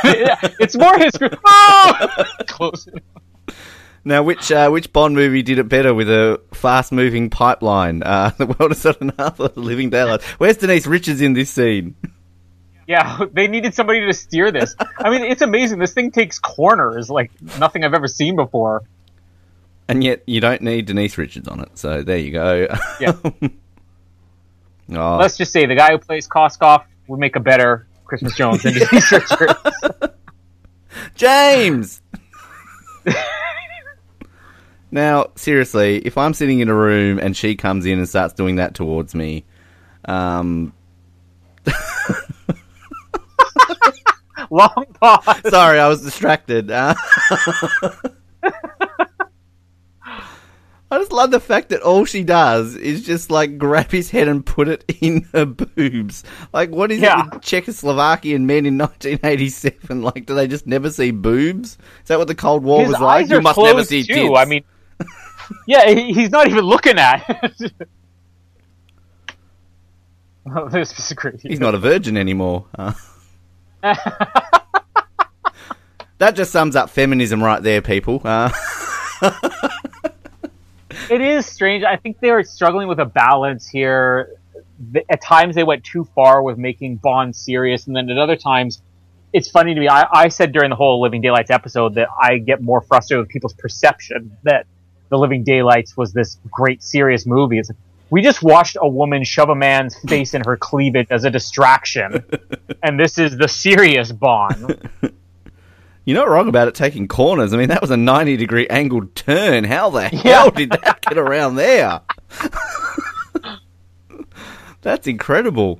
Yeah, 0.04 0.38
it's 0.60 0.76
more 0.78 0.98
his. 0.98 1.12
Oh! 1.46 2.08
Close. 2.48 2.88
it. 2.88 3.04
Now, 4.04 4.24
which 4.24 4.52
uh, 4.52 4.70
which 4.70 4.92
Bond 4.94 5.16
movie 5.16 5.44
did 5.44 5.60
it 5.60 5.70
better 5.70 5.94
with 5.94 6.10
a 6.10 6.42
fast 6.54 6.92
moving 6.92 7.30
pipeline? 7.30 8.02
Uh, 8.04 8.30
the 8.38 8.48
world 8.48 8.72
is 8.72 8.84
not 8.84 9.02
enough 9.02 9.40
of 9.40 9.56
living 9.58 9.90
daylight. 9.90 10.22
Where's 10.40 10.58
Denise 10.58 10.88
Richards 10.88 11.22
in 11.22 11.34
this 11.34 11.50
scene? 11.52 11.96
Yeah, 12.88 13.26
they 13.32 13.48
needed 13.48 13.74
somebody 13.76 14.06
to 14.06 14.14
steer 14.14 14.52
this. 14.52 14.76
I 14.98 15.10
mean, 15.12 15.24
it's 15.24 15.42
amazing. 15.42 15.80
This 15.80 15.94
thing 15.94 16.12
takes 16.12 16.40
corners 16.40 17.10
like 17.10 17.32
nothing 17.60 17.84
I've 17.86 17.94
ever 17.94 18.08
seen 18.08 18.36
before. 18.36 18.84
And 19.88 20.04
yet 20.04 20.24
you 20.26 20.42
don't 20.42 20.62
need 20.62 20.86
Denise 20.88 21.18
Richards 21.18 21.48
on 21.48 21.60
it. 21.62 21.78
So 21.78 22.02
there 22.02 22.18
you 22.18 22.32
go. 22.32 22.68
Yeah. 23.00 23.14
oh, 23.24 25.18
Let's 25.18 25.38
just 25.38 25.52
say 25.54 25.66
the 25.68 25.76
guy 25.76 25.92
who 25.92 26.00
plays 26.00 26.28
Koskov 26.28 26.86
would 27.08 27.20
make 27.20 27.36
a 27.36 27.40
better 27.40 27.88
Christmas 28.06 28.36
Jones 28.36 28.64
than 28.64 28.74
Denise 28.74 29.12
Richards. 29.12 29.54
James. 31.16 32.02
now, 34.92 35.28
seriously, 35.36 35.98
if 36.00 36.18
I'm 36.18 36.34
sitting 36.34 36.60
in 36.60 36.70
a 36.70 36.74
room 36.76 37.20
and 37.20 37.36
she 37.36 37.56
comes 37.56 37.86
in 37.86 38.00
and 38.00 38.08
starts 38.08 38.34
doing 38.34 38.58
that 38.58 38.76
towards 38.76 39.16
me, 39.16 39.46
um, 40.06 40.74
Long 44.50 44.86
pause. 45.00 45.50
sorry, 45.50 45.80
I 45.80 45.88
was 45.88 46.02
distracted. 46.02 46.70
Uh, 46.70 46.94
I 50.92 50.98
just 50.98 51.14
love 51.14 51.32
the 51.32 51.40
fact 51.40 51.70
that 51.70 51.82
all 51.82 52.04
she 52.04 52.24
does 52.24 52.76
is 52.76 53.06
just 53.06 53.32
like 53.32 53.58
grab 53.58 53.90
his 53.92 54.10
head 54.12 54.28
and 54.28 54.46
put 54.46 54.68
it 54.68 54.84
in 55.02 55.22
her 55.32 55.46
boobs. 55.46 56.24
Like, 56.52 56.70
what 56.70 56.92
is 56.92 57.00
Yeah. 57.00 57.28
it 57.28 57.34
with 57.34 57.42
Czechoslovakian 57.44 58.42
men 58.42 58.66
in 58.66 58.78
1987? 58.78 60.02
Like, 60.04 60.26
do 60.26 60.36
they 60.36 60.48
just 60.48 60.68
never 60.68 60.90
see 60.92 61.12
boobs? 61.12 61.78
Is 62.02 62.08
that 62.10 62.18
what 62.20 62.28
the 62.28 62.36
Cold 62.36 62.64
War 62.64 62.82
His 62.82 62.90
was 62.92 63.00
like? 63.00 63.30
you 63.30 63.40
must 63.42 63.58
never 63.58 63.84
see 63.86 64.04
too. 64.04 64.14
tits. 64.14 64.34
I 64.38 64.46
mean, 64.46 64.64
yeah, 65.68 65.90
he's 65.90 66.30
not 66.30 66.48
even 66.48 66.66
looking 66.66 66.98
at. 67.00 67.24
it. 67.60 67.72
oh, 70.56 70.68
this 70.70 70.98
is 71.00 71.14
great. 71.14 71.42
He's 71.42 71.60
not 71.62 71.74
a 71.74 71.78
virgin 71.80 72.18
anymore. 72.18 72.66
That 76.18 76.36
just 76.36 76.52
sums 76.52 76.76
up 76.76 76.90
feminism 76.90 77.42
right 77.44 77.64
there, 77.64 77.82
people. 77.82 78.22
Uh, 78.26 78.52
It 81.12 81.20
is 81.20 81.46
strange. 81.46 81.84
I 81.84 81.98
think 81.98 82.22
they 82.22 82.30
are 82.30 82.42
struggling 82.42 82.88
with 82.88 83.02
a 83.02 83.06
balance 83.06 83.68
here. 83.68 84.38
At 85.10 85.22
times, 85.22 85.56
they 85.56 85.64
went 85.66 85.84
too 85.84 86.06
far 86.16 86.42
with 86.42 86.58
making 86.58 86.96
Bond 87.04 87.36
serious, 87.36 87.86
and 87.86 87.94
then 87.94 88.10
at 88.10 88.18
other 88.18 88.38
times, 88.38 88.82
it's 89.34 89.50
funny 89.50 89.74
to 89.74 89.80
me. 89.82 89.90
I, 89.90 90.08
I 90.10 90.28
said 90.30 90.54
during 90.54 90.70
the 90.70 90.78
whole 90.78 91.02
Living 91.02 91.20
Daylights 91.20 91.52
episode 91.52 91.96
that 91.96 92.08
I 92.18 92.38
get 92.38 92.62
more 92.62 92.80
frustrated 92.80 93.26
with 93.26 93.30
people's 93.30 93.54
perception 93.56 94.38
that 94.44 94.68
the 95.10 95.18
Living 95.18 95.44
Daylights 95.44 95.98
was 95.98 96.14
this 96.14 96.38
great 96.50 96.82
serious 96.82 97.26
movie. 97.26 97.60
It's 97.60 97.68
like, 97.68 97.78
we 98.10 98.22
just 98.22 98.42
watched 98.42 98.78
a 98.80 98.88
woman 98.88 99.26
shove 99.26 99.50
a 99.50 99.56
man's 99.56 99.98
face 100.08 100.34
in 100.34 100.44
her 100.46 100.56
cleavage 100.56 101.08
as 101.10 101.26
a 101.26 101.30
distraction, 101.30 102.24
and 102.84 102.98
this 102.98 103.18
is 103.18 103.36
the 103.36 103.50
serious 103.50 104.14
Bond. 104.14 104.90
you're 106.12 106.20
not 106.20 106.30
wrong 106.30 106.50
about 106.50 106.68
it 106.68 106.76
taking 106.76 107.08
corners. 107.08 107.54
I 107.54 107.58
mean, 107.58 107.70
that 107.70 107.80
was 107.80 107.90
a 107.90 107.96
90 107.96 108.36
degree 108.36 108.68
angled 108.68 109.16
turn. 109.16 109.64
How 109.64 109.90
the 109.90 110.10
hell 110.10 110.52
did 110.52 110.72
that 110.72 111.00
get 111.02 111.18
around 111.18 111.56
there? 111.56 112.02
That's 114.82 115.08
incredible. 115.08 115.80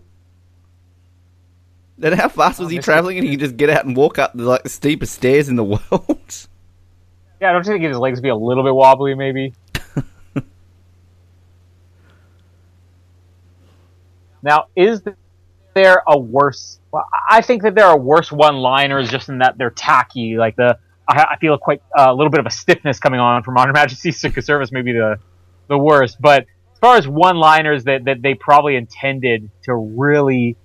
Then 1.98 2.14
how 2.14 2.30
fast 2.30 2.60
was 2.60 2.68
oh, 2.68 2.70
he 2.70 2.80
traveling 2.80 3.18
and 3.18 3.28
he 3.28 3.34
could 3.34 3.42
just 3.42 3.58
get 3.58 3.70
out 3.70 3.84
and 3.84 3.94
walk 3.94 4.18
up 4.20 4.32
the 4.34 4.44
like 4.44 4.64
the 4.64 4.70
steepest 4.70 5.14
stairs 5.14 5.50
in 5.50 5.58
the 5.58 5.64
world? 5.92 6.48
Yeah, 7.42 7.52
don't 7.52 7.66
you 7.66 7.74
think 7.74 7.84
his 7.84 7.98
legs 7.98 8.22
be 8.22 8.30
a 8.30 8.36
little 8.36 8.64
bit 8.64 8.74
wobbly, 8.74 9.16
maybe? 9.16 9.54
now, 14.42 14.68
is 14.78 15.02
there 15.74 16.04
a 16.08 16.18
worse? 16.18 16.80
Well, 16.92 17.08
I 17.30 17.42
think 17.42 17.64
that 17.64 17.76
there 17.76 17.86
are 17.86 17.98
worse 17.98 18.32
one-liners 18.32 19.10
just 19.10 19.30
in 19.30 19.38
that 19.40 19.58
they're 19.58 19.70
tacky. 19.70 20.36
Like 20.38 20.56
the, 20.58 20.78
I, 21.08 21.26
I 21.32 21.38
feel 21.38 21.58
quite 21.58 21.82
uh, 21.98 22.08
a 22.10 22.14
little 22.14 22.32
bit 22.32 22.40
of 22.40 22.46
a 22.46 22.52
stiffness 22.52 23.00
coming 23.00 23.20
on 23.20 23.44
from 23.44 23.58
Honor 23.58 23.74
Majesty's 23.74 24.20
Secret 24.20 24.46
Service, 24.46 24.72
maybe 24.72 24.92
the 24.94 25.18
the 25.68 25.78
worst. 25.78 26.18
But 26.20 26.48
as 26.74 26.80
far 26.80 26.98
as 26.98 27.08
one-liners 27.08 27.86
that 27.86 28.06
that 28.06 28.22
they 28.22 28.34
probably 28.34 28.76
intended 28.76 29.50
to 29.64 29.76
really 29.76 30.58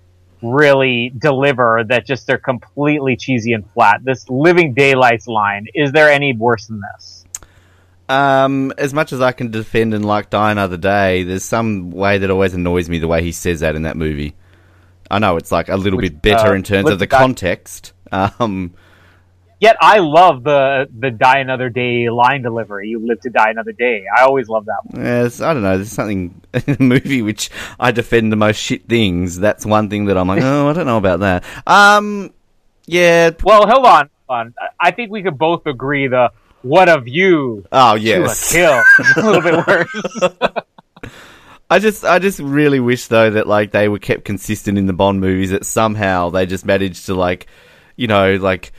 really 0.42 1.12
deliver 1.16 1.82
that 1.88 2.06
just 2.06 2.26
they're 2.26 2.38
completely 2.38 3.16
cheesy 3.16 3.52
and 3.52 3.68
flat. 3.72 4.04
This 4.04 4.28
Living 4.28 4.74
Daylights 4.74 5.26
line, 5.26 5.66
is 5.74 5.92
there 5.92 6.10
any 6.10 6.32
worse 6.32 6.66
than 6.66 6.80
this? 6.92 7.24
Um, 8.08 8.72
as 8.78 8.94
much 8.94 9.12
as 9.12 9.20
I 9.20 9.32
can 9.32 9.50
defend 9.50 9.92
and 9.92 10.04
like 10.04 10.30
Die 10.30 10.50
Another 10.50 10.76
Day, 10.76 11.24
there's 11.24 11.44
some 11.44 11.90
way 11.90 12.18
that 12.18 12.30
always 12.30 12.54
annoys 12.54 12.88
me 12.88 12.98
the 12.98 13.08
way 13.08 13.22
he 13.22 13.32
says 13.32 13.60
that 13.60 13.74
in 13.74 13.82
that 13.82 13.96
movie. 13.96 14.34
I 15.10 15.18
know 15.18 15.36
it's 15.36 15.52
like 15.52 15.68
a 15.68 15.76
little 15.76 15.98
Which, 15.98 16.12
bit 16.12 16.22
better 16.22 16.52
uh, 16.52 16.54
in 16.56 16.62
terms 16.62 16.90
of 16.90 16.98
the 16.98 17.06
that- 17.06 17.18
context. 17.18 17.92
Um, 18.12 18.74
Yet 19.58 19.78
I 19.80 20.00
love 20.00 20.44
the 20.44 20.86
the 20.98 21.10
Die 21.10 21.38
Another 21.38 21.70
Day 21.70 22.10
line 22.10 22.42
delivery. 22.42 22.88
You 22.88 22.98
live 23.06 23.22
to 23.22 23.30
die 23.30 23.48
another 23.48 23.72
day. 23.72 24.04
I 24.14 24.22
always 24.24 24.48
love 24.50 24.66
that 24.66 24.80
one. 24.84 25.02
yes, 25.02 25.40
I 25.40 25.54
don't 25.54 25.62
know. 25.62 25.76
There's 25.78 25.90
something 25.90 26.42
in 26.52 26.74
the 26.74 26.82
movie 26.84 27.22
which 27.22 27.48
I 27.80 27.90
defend 27.90 28.30
the 28.30 28.36
most 28.36 28.56
shit 28.58 28.86
things. 28.86 29.38
That's 29.38 29.64
one 29.64 29.88
thing 29.88 30.04
that 30.06 30.18
I'm 30.18 30.28
like, 30.28 30.42
oh, 30.42 30.68
I 30.68 30.72
don't 30.74 30.84
know 30.84 30.98
about 30.98 31.20
that. 31.20 31.42
Um, 31.66 32.34
yeah. 32.84 33.30
Well, 33.42 33.66
hold 33.66 33.86
on, 33.86 34.10
hold 34.28 34.40
on. 34.40 34.54
I- 34.60 34.88
I 34.88 34.90
think 34.90 35.10
we 35.10 35.22
could 35.22 35.38
both 35.38 35.66
agree 35.66 36.06
the 36.08 36.32
what 36.60 36.90
of 36.90 37.08
you 37.08 37.64
Oh 37.72 37.94
yes. 37.94 38.50
a 38.50 38.54
kill 38.54 38.82
a 39.16 39.26
little 39.26 39.40
bit 39.40 39.66
worse. 39.66 40.52
I 41.68 41.78
just, 41.80 42.04
I 42.04 42.18
just 42.18 42.38
really 42.38 42.78
wish 42.80 43.06
though 43.06 43.30
that 43.30 43.46
like 43.46 43.72
they 43.72 43.88
were 43.88 43.98
kept 43.98 44.24
consistent 44.24 44.78
in 44.78 44.86
the 44.86 44.92
Bond 44.92 45.20
movies. 45.20 45.50
That 45.50 45.66
somehow 45.66 46.30
they 46.30 46.46
just 46.46 46.64
managed 46.64 47.06
to 47.06 47.14
like, 47.14 47.46
you 47.96 48.06
know, 48.06 48.36
like, 48.36 48.72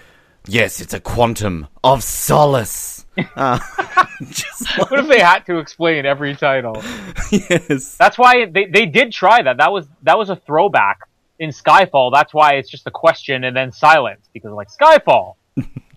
yes, 0.48 0.80
it's 0.80 0.94
a 0.94 1.00
quantum 1.00 1.68
of 1.84 2.04
solace. 2.04 2.96
Uh, 3.36 3.58
like, 4.22 4.92
what 4.92 5.00
if 5.00 5.08
they 5.08 5.20
had 5.20 5.40
to 5.40 5.58
explain 5.58 6.06
every 6.06 6.36
title? 6.36 6.76
yes, 7.32 7.96
That's 7.98 8.16
why 8.16 8.46
they, 8.46 8.66
they 8.66 8.86
did 8.86 9.12
try 9.12 9.42
that. 9.42 9.58
That 9.58 9.72
was 9.72 9.88
that 10.04 10.20
was 10.20 10.30
a 10.30 10.36
throwback 10.36 11.00
in 11.40 11.50
Skyfall. 11.50 12.12
That's 12.14 12.32
why 12.32 12.58
it's 12.58 12.70
just 12.70 12.86
a 12.86 12.92
question 12.92 13.44
and 13.44 13.58
then 13.58 13.72
silence 13.72 14.30
because 14.34 14.52
like 14.52 14.68
Skyfall. 14.70 15.34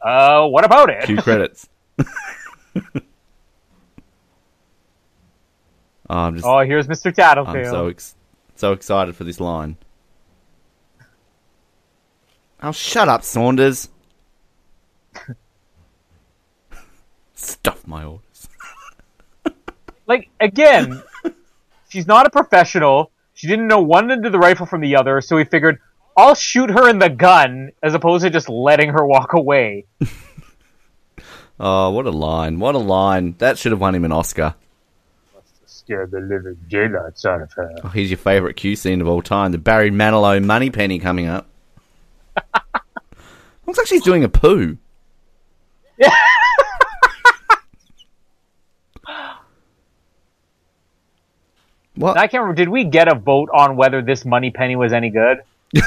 uh, 0.02 0.46
what 0.46 0.64
about 0.64 0.88
it? 0.88 1.04
Two 1.04 1.18
credits. 1.18 1.68
Oh, 6.12 6.30
just, 6.32 6.44
Oh, 6.44 6.58
here's 6.60 6.88
Mr. 6.88 7.14
I'm 7.46 7.64
so 7.66 7.86
ex- 7.86 8.16
so 8.56 8.72
excited 8.72 9.14
for 9.14 9.22
this 9.22 9.38
line. 9.38 9.76
Oh, 12.60 12.72
shut 12.72 13.08
up, 13.08 13.22
Saunders. 13.22 13.88
Stuff 17.34 17.86
my 17.86 18.04
orders. 18.04 18.48
like 20.06 20.28
again, 20.40 21.00
she's 21.88 22.08
not 22.08 22.26
a 22.26 22.30
professional. 22.30 23.12
She 23.34 23.46
didn't 23.46 23.68
know 23.68 23.80
one 23.80 24.10
end 24.10 24.26
of 24.26 24.32
the 24.32 24.38
rifle 24.38 24.66
from 24.66 24.80
the 24.80 24.96
other, 24.96 25.20
so 25.20 25.36
he 25.36 25.44
figured 25.44 25.78
I'll 26.16 26.34
shoot 26.34 26.70
her 26.70 26.88
in 26.90 26.98
the 26.98 27.08
gun 27.08 27.70
as 27.84 27.94
opposed 27.94 28.24
to 28.24 28.30
just 28.30 28.48
letting 28.48 28.90
her 28.90 29.06
walk 29.06 29.32
away. 29.32 29.86
Oh, 31.62 31.90
what 31.90 32.06
a 32.06 32.10
line! 32.10 32.58
What 32.58 32.74
a 32.74 32.78
line! 32.78 33.34
That 33.36 33.58
should 33.58 33.72
have 33.72 33.82
won 33.82 33.94
him 33.94 34.06
an 34.06 34.12
Oscar. 34.12 34.54
The 35.90 36.20
living 36.20 36.56
daylights 36.68 37.24
out 37.24 37.42
of 37.42 37.52
her. 37.54 37.74
Oh, 37.84 37.88
here's 37.88 38.10
your 38.10 38.18
favourite 38.18 38.56
Q 38.56 38.76
scene 38.76 39.00
of 39.00 39.08
all 39.08 39.22
time: 39.22 39.52
the 39.52 39.58
Barry 39.58 39.90
Manilow 39.90 40.42
Moneypenny 40.42 40.98
coming 40.98 41.26
up. 41.26 41.48
Looks 43.66 43.78
like 43.78 43.86
she's 43.86 44.02
doing 44.02 44.24
a 44.24 44.28
poo. 44.28 44.78
Yeah. 45.98 46.14
What? 51.96 52.16
I 52.16 52.28
can't 52.28 52.40
remember. 52.40 52.56
Did 52.56 52.70
we 52.70 52.84
get 52.84 53.08
a 53.08 53.14
vote 53.14 53.50
on 53.52 53.76
whether 53.76 54.00
this 54.00 54.24
Moneypenny 54.24 54.74
was 54.74 54.94
any 54.94 55.10
good? 55.10 55.42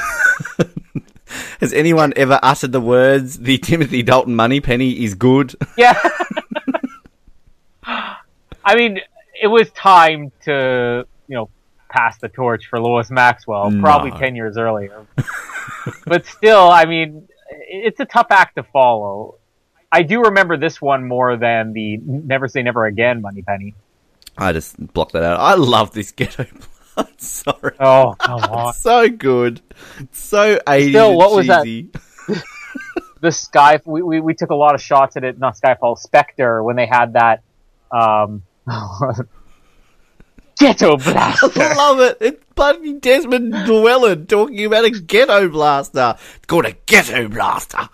Has 1.60 1.74
anyone 1.74 2.14
ever 2.16 2.40
uttered 2.44 2.72
the 2.72 2.82
words 2.82 3.40
"the 3.40 3.58
Timothy 3.58 4.04
Dalton 4.04 4.36
Moneypenny 4.36 5.04
is 5.04 5.16
good"? 5.16 5.56
Yeah. 5.76 6.00
I 7.86 8.76
mean, 8.76 9.00
it 9.44 9.48
was 9.48 9.70
time 9.72 10.32
to, 10.46 11.06
you 11.28 11.36
know, 11.36 11.50
pass 11.90 12.18
the 12.20 12.30
torch 12.30 12.68
for 12.68 12.80
Lois 12.80 13.12
Maxwell, 13.12 13.78
probably. 13.82 14.12
10 14.12 14.38
years 14.38 14.58
earlier. 14.58 15.06
but 16.06 16.26
still, 16.26 16.70
I 16.70 16.86
mean, 16.86 17.28
it's 17.50 18.00
a 18.00 18.06
tough 18.06 18.28
act 18.30 18.56
to 18.56 18.64
follow. 18.64 19.36
I 19.92 20.04
do 20.04 20.22
remember 20.22 20.56
this 20.56 20.82
one 20.82 21.06
more 21.06 21.36
than 21.36 21.74
the 21.74 21.98
Never 21.98 22.48
Say 22.48 22.64
Never 22.64 22.86
Again 22.86 23.22
Moneypenny. 23.22 23.76
I 24.38 24.54
just 24.54 24.78
blocked 24.94 25.12
that 25.12 25.24
out. 25.24 25.42
I 25.42 25.56
love 25.56 25.92
this 25.92 26.14
ghetto 26.14 26.46
blood. 26.96 27.20
Sorry. 27.20 27.76
Oh, 27.82 28.16
come 28.18 28.44
on. 28.50 28.74
so 28.74 29.10
good. 29.10 29.60
So 30.14 30.58
80s 30.66 30.90
Still, 30.90 31.18
what 31.18 31.36
was 31.36 31.48
that? 31.48 31.66
the 33.20 33.32
Sky, 33.32 33.82
we, 33.84 34.02
we, 34.02 34.22
we 34.22 34.34
took 34.34 34.52
a 34.52 34.56
lot 34.56 34.74
of 34.74 34.82
shots 34.82 35.18
at 35.18 35.26
it, 35.26 35.38
not 35.38 35.58
Skyfall, 35.58 35.98
Spectre, 35.98 36.64
when 36.64 36.78
they 36.78 36.86
had 36.86 37.14
that, 37.14 37.44
um, 37.92 38.44
Ghetto 40.58 40.98
Blaster. 40.98 41.62
I 41.62 41.74
love 41.76 42.00
it. 42.00 42.18
It's 42.22 42.44
bloody 42.56 42.94
Desmond 42.94 43.52
Llewellyn 43.68 44.28
talking 44.28 44.66
about 44.66 44.86
a 44.86 44.92
ghetto 44.92 45.50
blaster. 45.50 46.16
It's 46.36 46.46
called 46.46 46.66
a 46.66 46.74
ghetto 46.86 47.28
blaster. 47.28 47.90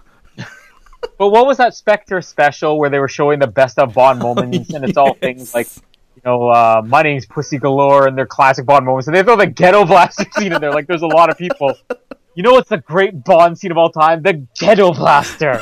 But 1.17 1.29
what 1.29 1.45
was 1.45 1.58
that 1.58 1.73
Spectre 1.75 2.21
special 2.21 2.77
where 2.77 2.89
they 2.89 2.99
were 2.99 3.08
showing 3.08 3.39
the 3.39 3.47
best 3.47 3.79
of 3.79 3.93
Bond 3.93 4.19
moments, 4.23 4.73
and 4.73 4.84
it's 4.86 4.97
all 4.97 5.13
things 5.13 5.53
like, 5.53 5.67
you 6.15 6.21
know, 6.25 6.47
uh, 6.49 6.82
my 6.86 7.01
name's 7.01 7.25
Pussy 7.25 7.58
Galore, 7.58 8.08
and 8.08 8.17
their 8.17 8.25
classic 8.25 8.65
Bond 8.65 8.86
moments, 8.86 9.08
and 9.08 9.15
they 9.15 9.23
throw 9.23 9.36
the 9.36 9.47
Ghetto 9.47 9.86
Blaster 9.86 10.25
scene 10.38 10.53
in 10.53 10.62
there. 10.62 10.71
Like, 10.71 10.88
there's 10.88 11.01
a 11.01 11.08
lot 11.08 11.29
of 11.29 11.38
people. 11.38 11.73
You 12.36 12.43
know 12.43 12.53
what's 12.53 12.69
the 12.69 12.77
great 12.77 13.23
Bond 13.23 13.58
scene 13.58 13.71
of 13.71 13.77
all 13.77 13.91
time? 13.91 14.21
The 14.21 14.45
Ghetto 14.58 14.93
Blaster. 14.93 15.62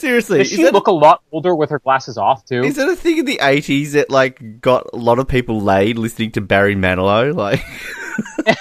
Seriously, 0.00 0.38
Does 0.38 0.48
she 0.48 0.62
that, 0.62 0.72
look 0.72 0.86
a 0.86 0.92
lot 0.92 1.22
older 1.30 1.54
with 1.54 1.70
her 1.70 1.78
glasses 1.78 2.16
off 2.16 2.44
too? 2.46 2.62
is 2.64 2.76
that 2.76 2.88
a 2.88 2.96
thing 2.96 3.18
in 3.18 3.24
the 3.26 3.38
80s 3.42 3.92
that, 3.92 4.08
like, 4.10 4.60
got 4.60 4.86
a 4.92 4.96
lot 4.96 5.18
of 5.18 5.28
people 5.28 5.60
laid 5.60 5.98
listening 5.98 6.30
to 6.32 6.40
Barry 6.40 6.74
Manilow? 6.74 7.34
Like, 7.34 7.62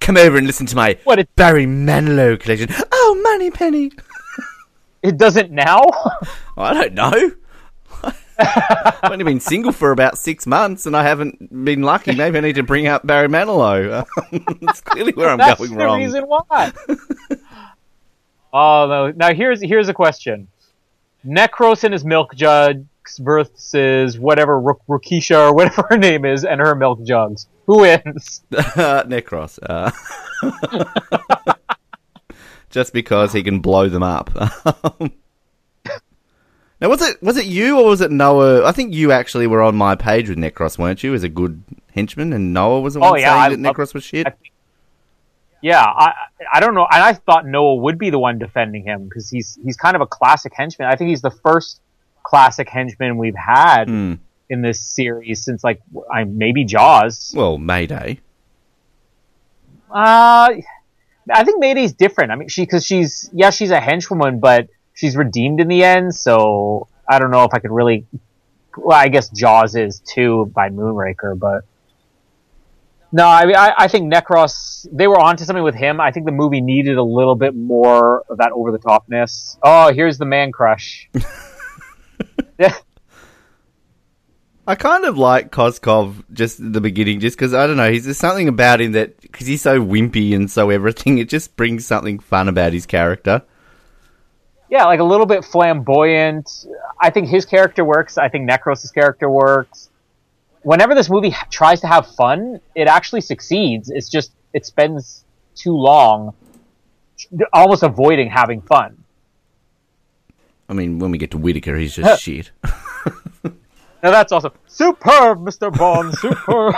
come 0.00 0.16
over 0.16 0.36
and 0.36 0.46
listen 0.46 0.66
to 0.66 0.76
my 0.76 0.96
What, 1.04 1.18
it, 1.18 1.34
Barry 1.36 1.66
Manilow 1.66 2.38
collection. 2.38 2.68
Oh, 2.92 3.20
Moneypenny. 3.22 3.90
it 5.02 5.16
doesn't 5.18 5.50
now? 5.50 5.82
I 6.56 6.74
don't 6.74 6.94
know. 6.94 7.32
I've 8.36 9.10
only 9.12 9.24
been 9.24 9.38
single 9.40 9.70
for 9.72 9.92
about 9.92 10.18
six 10.18 10.46
months, 10.46 10.86
and 10.86 10.96
I 10.96 11.04
haven't 11.04 11.64
been 11.64 11.82
lucky. 11.82 12.14
Maybe 12.14 12.38
I 12.38 12.40
need 12.40 12.56
to 12.56 12.62
bring 12.64 12.86
up 12.88 13.06
Barry 13.06 13.28
Manilow. 13.28 14.04
That's 14.60 14.80
clearly 14.80 15.12
where 15.12 15.28
I'm 15.30 15.38
That's 15.38 15.58
going 15.58 15.76
the 15.78 15.84
wrong. 15.84 16.00
reason 16.02 16.24
why. 16.24 16.72
oh 18.54 18.86
no! 18.88 19.10
Now 19.14 19.34
here's 19.34 19.60
here's 19.60 19.88
a 19.88 19.94
question: 19.94 20.48
Necros 21.26 21.84
and 21.84 21.92
his 21.92 22.04
milk 22.04 22.34
jugs 22.34 22.86
versus 23.18 24.18
whatever 24.18 24.58
Ru- 24.60 24.80
Rukisha 24.88 25.48
or 25.50 25.54
whatever 25.54 25.84
her 25.90 25.98
name 25.98 26.24
is 26.24 26.44
and 26.46 26.60
her 26.60 26.74
milk 26.74 27.02
jugs. 27.04 27.48
Who 27.66 27.80
wins? 27.80 28.42
Necros. 28.52 29.58
Uh, 29.62 29.90
just 32.70 32.92
because 32.92 33.32
he 33.32 33.42
can 33.42 33.60
blow 33.60 33.88
them 33.88 34.02
up. 34.02 34.30
now, 36.80 36.88
was 36.88 37.02
it 37.02 37.22
was 37.22 37.36
it 37.36 37.46
you 37.46 37.78
or 37.80 37.86
was 37.88 38.00
it 38.00 38.10
Noah? 38.10 38.64
I 38.66 38.72
think 38.72 38.92
you 38.94 39.12
actually 39.12 39.46
were 39.46 39.62
on 39.62 39.76
my 39.76 39.94
page 39.94 40.28
with 40.28 40.38
Necros, 40.38 40.78
weren't 40.78 41.02
you? 41.02 41.14
As 41.14 41.22
a 41.22 41.28
good 41.28 41.62
henchman, 41.94 42.32
and 42.32 42.52
Noah 42.52 42.80
was 42.80 42.94
the 42.94 43.00
Oh, 43.00 43.12
one 43.12 43.20
yeah, 43.20 43.34
I 43.34 43.48
saying 43.48 43.62
that 43.62 43.68
love- 43.68 43.76
Necros 43.76 43.94
was 43.94 44.04
shit. 44.04 44.26
I 44.26 44.30
think- 44.30 44.52
Yeah, 45.64 45.80
I 45.82 46.12
I 46.52 46.60
don't 46.60 46.74
know, 46.74 46.86
and 46.90 47.02
I 47.02 47.14
thought 47.14 47.46
Noah 47.46 47.76
would 47.76 47.96
be 47.98 48.10
the 48.10 48.18
one 48.18 48.38
defending 48.38 48.84
him 48.84 49.04
because 49.04 49.30
he's 49.30 49.58
he's 49.64 49.78
kind 49.78 49.96
of 49.96 50.02
a 50.02 50.06
classic 50.06 50.52
henchman. 50.54 50.88
I 50.88 50.96
think 50.96 51.08
he's 51.08 51.22
the 51.22 51.30
first 51.30 51.80
classic 52.22 52.68
henchman 52.68 53.16
we've 53.16 53.34
had 53.34 53.88
Hmm. 53.88 54.14
in 54.50 54.60
this 54.60 54.78
series 54.78 55.42
since 55.42 55.64
like 55.64 55.80
I 56.12 56.24
maybe 56.24 56.64
Jaws. 56.66 57.32
Well, 57.34 57.56
Mayday. 57.56 58.20
Uh, 59.90 60.50
I 61.32 61.44
think 61.44 61.60
Mayday's 61.60 61.94
different. 61.94 62.30
I 62.30 62.36
mean, 62.36 62.48
she 62.48 62.62
because 62.62 62.84
she's 62.84 63.30
yeah, 63.32 63.48
she's 63.48 63.70
a 63.70 63.80
henchwoman, 63.80 64.40
but 64.40 64.68
she's 64.92 65.16
redeemed 65.16 65.60
in 65.60 65.68
the 65.68 65.82
end. 65.82 66.14
So 66.14 66.88
I 67.08 67.18
don't 67.18 67.30
know 67.30 67.44
if 67.44 67.54
I 67.54 67.58
could 67.58 67.70
really. 67.70 68.04
Well, 68.76 68.98
I 68.98 69.08
guess 69.08 69.30
Jaws 69.30 69.76
is 69.76 70.00
too 70.00 70.50
by 70.54 70.68
Moonraker, 70.68 71.38
but 71.38 71.64
no, 73.14 73.28
I 73.28 73.46
mean, 73.46 73.54
I, 73.54 73.72
I 73.78 73.86
think 73.86 74.12
Necros. 74.12 74.88
They 74.90 75.06
were 75.06 75.20
onto 75.20 75.44
something 75.44 75.62
with 75.62 75.76
him. 75.76 76.00
I 76.00 76.10
think 76.10 76.26
the 76.26 76.32
movie 76.32 76.60
needed 76.60 76.96
a 76.96 77.02
little 77.04 77.36
bit 77.36 77.54
more 77.54 78.24
of 78.28 78.38
that 78.38 78.50
over 78.50 78.72
the 78.72 78.80
topness. 78.80 79.56
Oh, 79.62 79.92
here's 79.92 80.18
the 80.18 80.24
man 80.24 80.50
crush. 80.50 81.08
yeah, 82.58 82.74
I 84.66 84.74
kind 84.74 85.04
of 85.04 85.16
like 85.16 85.52
Koskov 85.52 86.24
just 86.32 86.58
at 86.58 86.72
the 86.72 86.80
beginning, 86.80 87.20
just 87.20 87.36
because 87.36 87.54
I 87.54 87.68
don't 87.68 87.76
know. 87.76 87.88
He's 87.88 88.04
there's 88.04 88.18
something 88.18 88.48
about 88.48 88.80
him 88.80 88.90
that 88.92 89.20
because 89.20 89.46
he's 89.46 89.62
so 89.62 89.80
wimpy 89.80 90.34
and 90.34 90.50
so 90.50 90.70
everything, 90.70 91.18
it 91.18 91.28
just 91.28 91.54
brings 91.54 91.86
something 91.86 92.18
fun 92.18 92.48
about 92.48 92.72
his 92.72 92.84
character. 92.84 93.42
yeah, 94.68 94.86
like 94.86 94.98
a 94.98 95.04
little 95.04 95.26
bit 95.26 95.44
flamboyant. 95.44 96.66
I 97.00 97.10
think 97.10 97.28
his 97.28 97.44
character 97.44 97.84
works. 97.84 98.18
I 98.18 98.28
think 98.28 98.50
Necros' 98.50 98.92
character 98.92 99.30
works. 99.30 99.88
Whenever 100.64 100.94
this 100.94 101.08
movie 101.08 101.30
ha- 101.30 101.46
tries 101.50 101.80
to 101.82 101.86
have 101.86 102.06
fun, 102.16 102.60
it 102.74 102.88
actually 102.88 103.20
succeeds. 103.20 103.90
It's 103.90 104.08
just 104.08 104.32
it 104.52 104.66
spends 104.66 105.24
too 105.54 105.76
long, 105.76 106.34
almost 107.52 107.82
avoiding 107.82 108.30
having 108.30 108.60
fun. 108.62 109.04
I 110.68 110.72
mean, 110.72 110.98
when 110.98 111.10
we 111.10 111.18
get 111.18 111.30
to 111.32 111.38
Whitaker, 111.38 111.76
he's 111.76 111.94
just 111.94 112.22
shit. 112.26 112.50
Now 114.04 114.10
that's 114.10 114.32
also 114.32 114.52
superb, 114.66 115.42
Mister 115.42 115.70
Bond, 115.70 116.12
superb. 116.18 116.74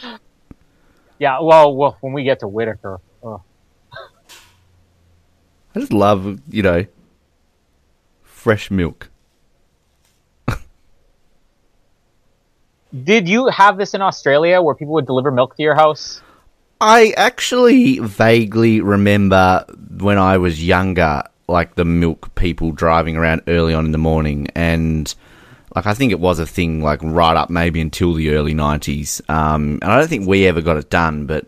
yeah, 1.20 1.38
well, 1.40 1.72
well, 1.76 1.96
when 2.00 2.12
we 2.12 2.24
get 2.24 2.40
to 2.40 2.48
Whitaker, 2.48 2.98
uh, 3.22 3.38
I 5.72 5.78
just 5.78 5.92
love, 5.92 6.40
you 6.50 6.62
know, 6.64 6.86
fresh 8.24 8.72
milk. 8.72 9.08
Did 13.02 13.28
you 13.28 13.48
have 13.48 13.76
this 13.78 13.94
in 13.94 14.02
Australia 14.02 14.60
where 14.62 14.74
people 14.74 14.94
would 14.94 15.06
deliver 15.06 15.30
milk 15.30 15.56
to 15.56 15.62
your 15.62 15.74
house? 15.74 16.20
I 16.80 17.12
actually 17.16 17.98
vaguely 17.98 18.80
remember 18.80 19.64
when 19.98 20.18
I 20.18 20.38
was 20.38 20.64
younger, 20.64 21.22
like 21.48 21.74
the 21.76 21.84
milk 21.84 22.34
people 22.34 22.72
driving 22.72 23.16
around 23.16 23.42
early 23.48 23.74
on 23.74 23.86
in 23.86 23.92
the 23.92 23.98
morning, 23.98 24.48
and 24.54 25.12
like 25.74 25.86
I 25.86 25.94
think 25.94 26.12
it 26.12 26.20
was 26.20 26.38
a 26.38 26.46
thing 26.46 26.82
like 26.82 27.00
right 27.02 27.36
up 27.36 27.50
maybe 27.50 27.80
until 27.80 28.12
the 28.14 28.30
early 28.30 28.54
nineties. 28.54 29.22
Um, 29.28 29.78
and 29.82 29.84
I 29.84 29.98
don't 29.98 30.08
think 30.08 30.28
we 30.28 30.46
ever 30.46 30.60
got 30.60 30.76
it 30.76 30.90
done, 30.90 31.26
but 31.26 31.46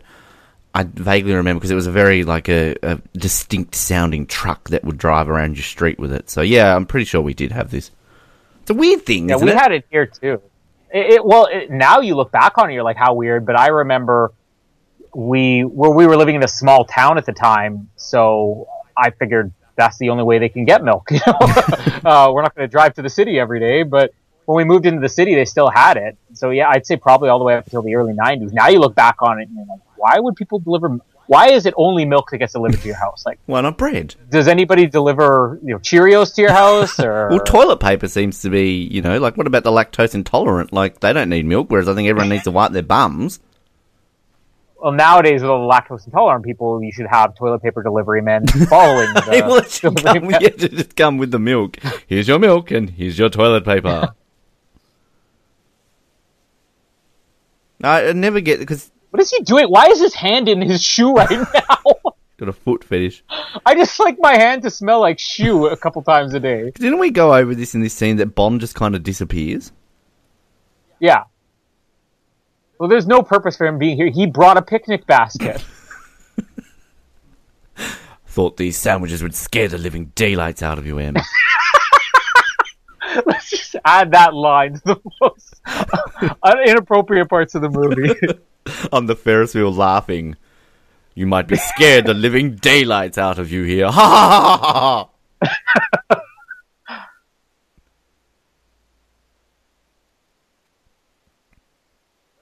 I 0.73 0.83
vaguely 0.83 1.33
remember 1.33 1.59
because 1.59 1.71
it 1.71 1.75
was 1.75 1.87
a 1.87 1.91
very 1.91 2.23
like 2.23 2.49
a, 2.49 2.75
a 2.83 3.01
distinct 3.13 3.75
sounding 3.75 4.25
truck 4.27 4.69
that 4.69 4.83
would 4.83 4.97
drive 4.97 5.29
around 5.29 5.55
your 5.55 5.63
street 5.63 5.99
with 5.99 6.11
it. 6.13 6.29
So 6.29 6.41
yeah, 6.41 6.75
I'm 6.75 6.85
pretty 6.85 7.05
sure 7.05 7.21
we 7.21 7.33
did 7.33 7.51
have 7.51 7.69
this. 7.71 7.91
It's 8.61 8.71
a 8.71 8.73
weird 8.73 9.05
thing, 9.05 9.29
Yeah, 9.29 9.37
we 9.37 9.51
it? 9.51 9.57
had 9.57 9.71
it 9.71 9.85
here 9.89 10.05
too. 10.07 10.41
It, 10.93 11.13
it 11.13 11.25
well, 11.25 11.47
it, 11.51 11.69
now 11.69 11.99
you 11.99 12.15
look 12.15 12.31
back 12.31 12.57
on 12.57 12.69
it, 12.69 12.73
you're 12.73 12.83
like, 12.83 12.97
how 12.97 13.13
weird. 13.13 13.45
But 13.45 13.57
I 13.57 13.67
remember 13.67 14.33
we 15.13 15.61
where 15.61 15.91
we 15.91 16.05
were 16.05 16.17
living 16.17 16.35
in 16.35 16.43
a 16.43 16.47
small 16.47 16.85
town 16.85 17.17
at 17.17 17.25
the 17.25 17.33
time, 17.33 17.89
so 17.95 18.67
I 18.95 19.09
figured 19.11 19.51
that's 19.75 19.97
the 19.97 20.09
only 20.09 20.23
way 20.23 20.39
they 20.39 20.49
can 20.49 20.65
get 20.65 20.83
milk. 20.83 21.09
You 21.11 21.19
know, 21.25 21.37
uh, 22.05 22.31
we're 22.31 22.41
not 22.41 22.55
going 22.55 22.67
to 22.67 22.71
drive 22.71 22.93
to 22.95 23.01
the 23.01 23.09
city 23.09 23.39
every 23.39 23.59
day, 23.59 23.83
but 23.83 24.13
when 24.45 24.57
we 24.57 24.63
moved 24.63 24.85
into 24.85 25.01
the 25.01 25.09
city, 25.09 25.35
they 25.35 25.45
still 25.45 25.69
had 25.69 25.97
it. 25.97 26.17
So 26.33 26.51
yeah, 26.51 26.69
I'd 26.69 26.85
say 26.85 26.95
probably 26.95 27.29
all 27.29 27.39
the 27.39 27.45
way 27.45 27.55
up 27.55 27.65
until 27.65 27.81
the 27.81 27.95
early 27.95 28.13
'90s. 28.13 28.53
Now 28.53 28.67
you 28.69 28.79
look 28.79 28.95
back 28.95 29.21
on 29.21 29.39
it 29.39 29.49
and 29.49 29.57
you're 29.57 29.65
like, 29.65 29.81
why 29.95 30.19
would 30.19 30.35
people 30.35 30.59
deliver? 30.59 30.99
Why 31.27 31.49
is 31.49 31.65
it 31.65 31.73
only 31.77 32.05
milk 32.05 32.29
that 32.31 32.37
gets 32.39 32.53
delivered 32.53 32.79
to 32.81 32.87
your 32.87 32.97
house? 32.97 33.25
Like, 33.25 33.37
Why 33.45 33.61
not 33.61 33.77
bread? 33.77 34.15
does 34.29 34.47
anybody 34.47 34.87
deliver 34.87 35.59
you 35.61 35.73
know 35.73 35.79
Cheerios 35.79 36.33
to 36.35 36.41
your 36.41 36.51
house 36.53 36.99
or? 36.99 37.27
Well, 37.31 37.39
toilet 37.41 37.79
paper 37.79 38.07
seems 38.07 38.41
to 38.41 38.49
be, 38.49 38.71
you 38.73 39.01
know, 39.01 39.17
like 39.19 39.35
what 39.37 39.45
about 39.47 39.63
the 39.63 39.71
lactose 39.71 40.15
intolerant? 40.15 40.71
Like 40.73 40.99
they 41.01 41.13
don't 41.13 41.29
need 41.29 41.45
milk, 41.45 41.69
whereas 41.69 41.87
I 41.89 41.93
think 41.95 42.07
everyone 42.09 42.29
needs 42.29 42.43
to 42.45 42.51
wipe 42.51 42.71
their 42.71 42.81
bums. 42.83 43.39
well, 44.81 44.91
nowadays 44.93 45.41
with 45.41 45.49
all 45.51 45.67
the 45.67 45.73
lactose 45.73 46.05
intolerant 46.05 46.45
people, 46.45 46.81
you 46.81 46.91
should 46.93 47.07
have 47.07 47.35
toilet 47.35 47.61
paper 47.61 47.83
delivery 47.83 48.21
men 48.21 48.47
following 48.69 49.13
the 49.13 49.21
Hey, 49.21 49.41
well, 49.41 49.57
it 49.57 49.69
should 49.69 49.95
delivery 49.95 50.31
come, 50.31 50.41
yeah, 50.41 50.49
just 50.49 50.95
come 50.95 51.17
with 51.17 51.31
the 51.31 51.39
milk. 51.39 51.77
Here's 52.07 52.27
your 52.27 52.39
milk 52.39 52.71
and 52.71 52.89
here's 52.91 53.17
your 53.19 53.29
toilet 53.29 53.65
paper. 53.65 54.13
I, 57.83 58.07
I 58.09 58.13
never 58.13 58.39
get 58.41 58.59
because 58.59 58.91
What 59.11 59.21
is 59.21 59.29
he 59.31 59.39
doing? 59.43 59.65
Why 59.67 59.87
is 59.87 59.99
his 59.99 60.13
hand 60.13 60.49
in 60.49 60.61
his 60.61 60.83
shoe 60.83 61.13
right 61.13 61.29
now? 61.53 61.93
got 62.37 62.49
a 62.49 62.53
foot 62.53 62.83
fetish. 62.83 63.23
I 63.65 63.73
just 63.73 63.99
like 63.99 64.17
my 64.19 64.37
hand 64.37 64.61
to 64.63 64.69
smell 64.69 64.99
like 64.99 65.17
shoe 65.17 65.65
a 65.67 65.75
couple 65.77 66.03
times 66.03 66.33
a 66.35 66.39
day. 66.39 66.71
Didn't 66.75 66.99
we 66.99 67.09
go 67.09 67.33
over 67.33 67.55
this 67.55 67.73
in 67.73 67.81
this 67.81 67.93
scene 67.95 68.17
that 68.17 68.35
Bond 68.35 68.61
just 68.61 68.75
kind 68.75 68.95
of 68.95 69.01
disappears? 69.01 69.71
Yeah. 70.99 71.23
Well, 72.79 72.89
there's 72.89 73.07
no 73.07 73.23
purpose 73.23 73.57
for 73.57 73.65
him 73.65 73.79
being 73.79 73.95
here. 73.97 74.09
He 74.09 74.27
brought 74.27 74.57
a 74.57 74.61
picnic 74.61 75.07
basket. 75.07 75.63
Thought 78.27 78.57
these 78.57 78.77
sandwiches 78.77 79.23
would 79.23 79.33
scare 79.33 79.67
the 79.67 79.79
living 79.79 80.11
daylights 80.13 80.61
out 80.61 80.77
of 80.77 80.85
you, 80.85 80.99
Em. 80.99 81.15
Add 83.85 84.11
that 84.11 84.33
line 84.33 84.73
to 84.73 84.81
the 84.85 84.99
most 85.21 85.61
inappropriate 86.67 87.29
parts 87.29 87.55
of 87.55 87.61
the 87.61 87.69
movie. 87.69 88.13
on 88.91 89.05
the 89.05 89.15
Ferris 89.15 89.55
wheel 89.55 89.71
laughing. 89.71 90.35
You 91.15 91.25
might 91.25 91.47
be 91.47 91.55
scared 91.55 92.05
the 92.05 92.13
living 92.13 92.55
daylights 92.55 93.17
out 93.17 93.39
of 93.39 93.51
you 93.51 93.63
here. 93.63 93.87
Ha 93.87 93.91
ha 93.91 94.57
ha 94.57 95.09
ha 95.41 95.41
ha! 95.41 95.47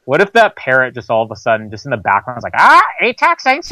What 0.06 0.22
if 0.22 0.32
that 0.34 0.56
parrot 0.56 0.94
just 0.94 1.10
all 1.10 1.24
of 1.24 1.32
a 1.32 1.36
sudden, 1.36 1.72
just 1.72 1.86
in 1.86 1.92
the 1.92 1.98
background, 1.98 2.38
is 2.38 2.44
like, 2.44 2.54
ah, 2.56 2.82
ATAX 3.02 3.48
ain't. 3.48 3.66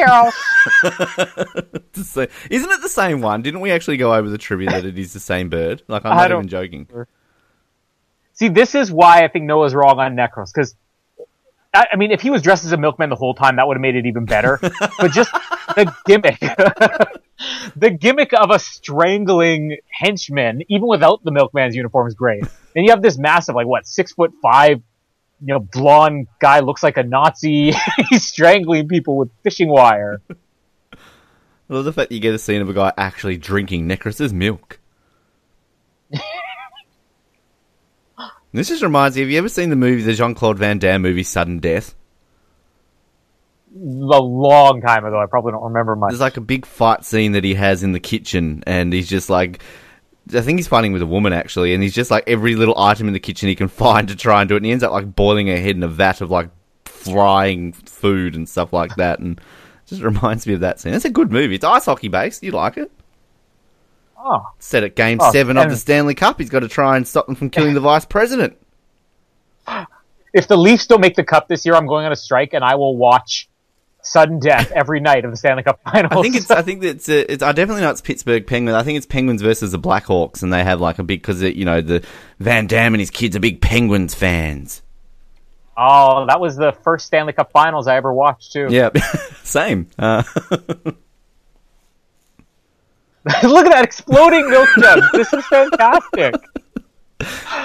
It's 1.96 2.18
Isn't 2.50 2.72
it 2.72 2.82
the 2.82 2.90
same 2.90 3.22
one? 3.22 3.44
Didn't 3.44 3.60
we 3.60 3.70
actually 3.70 3.98
go 3.98 4.16
over 4.16 4.28
the 4.28 4.40
trivia 4.40 4.72
that 4.72 4.84
it 4.84 4.98
is 4.98 5.14
the 5.14 5.20
same 5.20 5.50
bird? 5.50 5.84
Like, 5.88 6.04
I'm 6.06 6.14
I 6.14 6.28
not 6.28 6.32
even 6.32 6.48
joking. 6.48 6.88
See, 8.34 8.50
this 8.50 8.76
is 8.76 8.92
why 8.92 9.24
I 9.24 9.28
think 9.28 9.46
Noah's 9.46 9.74
wrong 9.76 10.00
on 10.00 10.16
Necros, 10.16 10.52
because 10.54 10.76
I, 11.74 11.88
I 11.94 11.96
mean, 11.96 12.12
if 12.12 12.22
he 12.22 12.30
was 12.30 12.42
dressed 12.42 12.66
as 12.66 12.72
a 12.72 12.78
milkman 12.78 13.10
the 13.10 13.16
whole 13.16 13.34
time, 13.34 13.56
that 13.56 13.68
would 13.68 13.78
have 13.78 13.82
made 13.82 13.96
it 13.96 14.06
even 14.06 14.26
better. 14.26 14.60
but 15.00 15.12
just 15.12 15.32
the 15.76 15.94
gimmick, 16.06 16.40
the 17.76 17.90
gimmick 17.90 18.32
of 18.34 18.52
a 18.52 18.60
strangling 18.60 19.78
henchman, 19.90 20.64
even 20.68 20.88
without 20.88 21.24
the 21.24 21.32
milkman's 21.32 21.76
uniform, 21.76 22.08
is 22.08 22.14
great. 22.14 22.44
And 22.76 22.86
you 22.86 22.92
have 22.92 23.02
this 23.02 23.18
massive, 23.18 23.56
like 23.56 23.68
what, 23.68 23.88
six 23.88 24.14
foot 24.14 24.32
five, 24.42 24.82
you 25.42 25.54
know, 25.54 25.60
blonde 25.60 26.28
guy 26.40 26.60
looks 26.60 26.84
like 26.84 26.98
a 26.98 27.04
Nazi. 27.04 27.74
He's 28.10 28.28
strangling 28.28 28.88
people 28.88 29.18
with 29.18 29.30
fishing 29.44 29.70
wire. 29.70 30.22
I 30.30 31.74
love 31.76 31.86
the 31.86 31.94
fact 31.94 32.10
that 32.10 32.16
you 32.16 32.22
get 32.22 32.36
a 32.36 32.40
scene 32.40 32.62
of 32.62 32.70
a 32.70 32.74
guy 32.74 32.94
actually 32.98 33.38
drinking 33.38 33.88
Necros's 33.88 34.34
milk. 34.34 34.80
This 38.54 38.70
just 38.70 38.84
reminds 38.84 39.16
me, 39.16 39.22
have 39.22 39.32
you 39.32 39.38
ever 39.38 39.50
seen 39.50 39.70
the 39.70 39.76
movie, 39.76 40.04
the 40.04 40.14
Jean 40.14 40.36
Claude 40.36 40.60
Van 40.60 40.78
Damme 40.78 41.02
movie, 41.02 41.24
Sudden 41.24 41.60
Death? 41.60 41.96
A 43.76 43.80
long 43.80 44.82
time 44.82 45.04
ago, 45.06 45.20
I 45.20 45.26
probably 45.26 45.54
don't 45.54 45.64
remember 45.64 45.96
much. 45.96 46.12
There's 46.12 46.22
like 46.22 46.38
a 46.38 46.42
big 46.42 46.66
fight 46.66 47.04
scene 47.04 47.32
that 47.32 47.44
he 47.44 47.56
has 47.56 47.82
in 47.82 47.92
the 47.92 48.00
kitchen, 48.00 48.64
and 48.68 48.94
he's 48.94 49.10
just 49.10 49.30
like, 49.30 49.64
I 50.32 50.42
think 50.42 50.60
he's 50.60 50.68
fighting 50.68 50.94
with 50.94 51.02
a 51.02 51.08
woman 51.08 51.34
actually, 51.34 51.74
and 51.74 51.82
he's 51.82 51.96
just 51.96 52.12
like 52.12 52.24
every 52.28 52.56
little 52.56 52.78
item 52.78 53.08
in 53.08 53.14
the 53.14 53.20
kitchen 53.20 53.50
he 53.50 53.56
can 53.56 53.68
find 53.70 54.08
to 54.10 54.16
try 54.16 54.42
and 54.42 54.48
do 54.48 54.54
it, 54.54 54.58
and 54.58 54.66
he 54.68 54.72
ends 54.72 54.84
up 54.84 54.92
like 54.92 55.16
boiling 55.16 55.48
her 55.48 55.58
head 55.58 55.76
in 55.76 55.82
a 55.82 55.88
vat 55.88 56.22
of 56.22 56.30
like 56.30 56.50
frying 56.86 57.74
food 57.74 58.36
and 58.36 58.48
stuff 58.48 58.72
like 58.72 58.96
that, 58.98 59.20
and 59.20 59.42
just 59.88 60.04
reminds 60.04 60.46
me 60.46 60.54
of 60.54 60.60
that 60.60 60.80
scene. 60.80 60.94
It's 60.94 61.06
a 61.06 61.10
good 61.10 61.32
movie. 61.32 61.56
It's 61.56 61.66
ice 61.66 61.86
hockey 61.86 62.08
based. 62.08 62.44
You 62.44 62.52
like 62.52 62.78
it? 62.78 62.92
Oh, 64.24 64.52
Set 64.60 64.84
at 64.84 64.96
Game 64.96 65.20
Oh, 65.22 65.32
Seven 65.32 65.58
of 65.58 65.70
the 65.70 65.78
Stanley 65.78 66.16
Cup. 66.16 66.40
He's 66.40 66.50
got 66.50 66.62
to 66.62 66.68
try 66.68 66.98
and 66.98 67.08
stop 67.08 67.26
them 67.26 67.36
from 67.36 67.50
killing 67.50 67.74
the 67.74 67.80
vice 67.80 68.06
president. 68.06 68.58
if 70.34 70.48
the 70.48 70.58
Leafs 70.58 70.88
don't 70.88 71.02
make 71.02 71.16
the 71.16 71.24
cup 71.24 71.48
this 71.48 71.66
year, 71.66 71.76
I'm 71.76 71.88
going 71.88 72.06
on 72.06 72.12
a 72.12 72.16
strike, 72.16 72.54
and 72.54 72.64
I 72.64 72.76
will 72.76 72.96
watch 72.98 73.48
sudden 74.02 74.40
death 74.40 74.72
every 74.76 75.00
night 75.00 75.24
of 75.26 75.32
the 75.32 75.38
Stanley 75.38 75.64
Cup 75.64 75.80
Finals. 75.84 76.12
I 76.12 76.22
think 76.22 76.36
it's. 76.36 76.52
I 76.52 76.62
think 76.62 76.84
it's. 76.84 77.08
Uh, 77.08 77.24
it's. 77.30 77.44
I 77.44 77.52
definitely 77.52 77.84
know 77.84 77.92
it's 77.92 78.02
Pittsburgh 78.02 78.46
Penguins. 78.46 78.76
I 78.76 78.84
think 78.84 78.98
it's 78.98 79.06
Penguins 79.06 79.42
versus 79.42 79.72
the 79.72 79.80
Blackhawks, 79.80 80.44
and 80.44 80.52
they 80.52 80.64
have 80.64 80.82
like 80.82 81.00
a 81.00 81.04
big 81.04 81.22
because 81.22 81.42
you 81.42 81.66
know 81.66 81.82
the 81.82 82.04
Van 82.40 82.68
Damme 82.68 82.94
and 82.96 83.00
his 83.02 83.12
kids 83.12 83.36
are 83.36 83.40
big 83.40 83.62
Penguins 83.62 84.14
fans. 84.14 84.82
oh, 85.78 86.26
that 86.28 86.40
was 86.40 86.56
the 86.56 86.72
first 86.84 87.06
Stanley 87.08 87.34
Cup 87.34 87.52
Finals 87.52 87.88
I 87.88 87.96
ever 87.96 88.14
watched 88.14 88.52
too. 88.52 88.68
Yeah, 88.70 88.90
same. 89.44 89.88
Uh, 89.98 90.24
Look 93.44 93.66
at 93.66 93.72
that 93.72 93.84
exploding 93.86 94.50
milk 94.50 94.68
jug. 94.80 95.02
This 95.14 95.34
is 95.34 95.46
fantastic. 95.48 96.36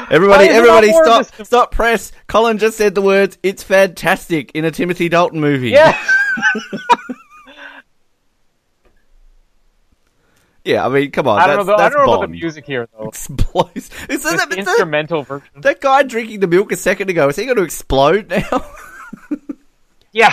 everybody, 0.09 0.44
is 0.47 0.55
everybody, 0.55 0.92
stop, 0.92 1.27
stop, 1.44 1.71
press. 1.73 2.12
Colin 2.29 2.59
just 2.59 2.77
said 2.77 2.94
the 2.94 3.03
words. 3.03 3.38
It's 3.42 3.64
fantastic 3.64 4.53
in 4.53 4.64
a 4.64 4.71
Timothy 4.71 5.09
Dalton 5.09 5.40
movie. 5.40 5.71
Yeah. 5.71 5.94
yeah. 10.64 10.87
I 10.87 10.88
mean, 10.88 11.11
come 11.11 11.27
on. 11.27 11.40
I 11.40 11.49
don't 11.49 11.57
know. 11.57 11.64
that's, 11.64 11.79
The, 11.79 11.85
I 11.85 11.88
don't 11.88 12.07
know 12.07 12.12
about 12.14 12.21
the 12.23 12.29
music 12.29 12.64
here 12.64 12.87
though. 12.97 13.09
Explodes. 13.09 13.77
Is 13.77 13.90
It's 14.09 14.23
that, 14.25 14.49
the 14.49 14.57
that, 14.57 14.59
instrumental 14.59 15.25
version. 15.25 15.49
that 15.57 15.81
guy 15.81 16.05
drinking 16.05 16.38
the 16.40 16.47
milk 16.47 16.71
a 16.71 16.77
second 16.77 17.11
ago? 17.11 17.29
Is 17.29 17.37
he 17.37 17.44
going 17.47 17.57
to 17.57 17.64
explode 17.64 18.29
now? 18.31 18.64
Yeah. 20.12 20.33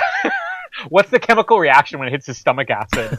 What's 0.89 1.09
the 1.09 1.19
chemical 1.19 1.57
reaction 1.59 1.97
when 1.99 2.07
it 2.07 2.11
hits 2.11 2.27
his 2.27 2.38
stomach 2.38 2.69
acid? 2.69 3.17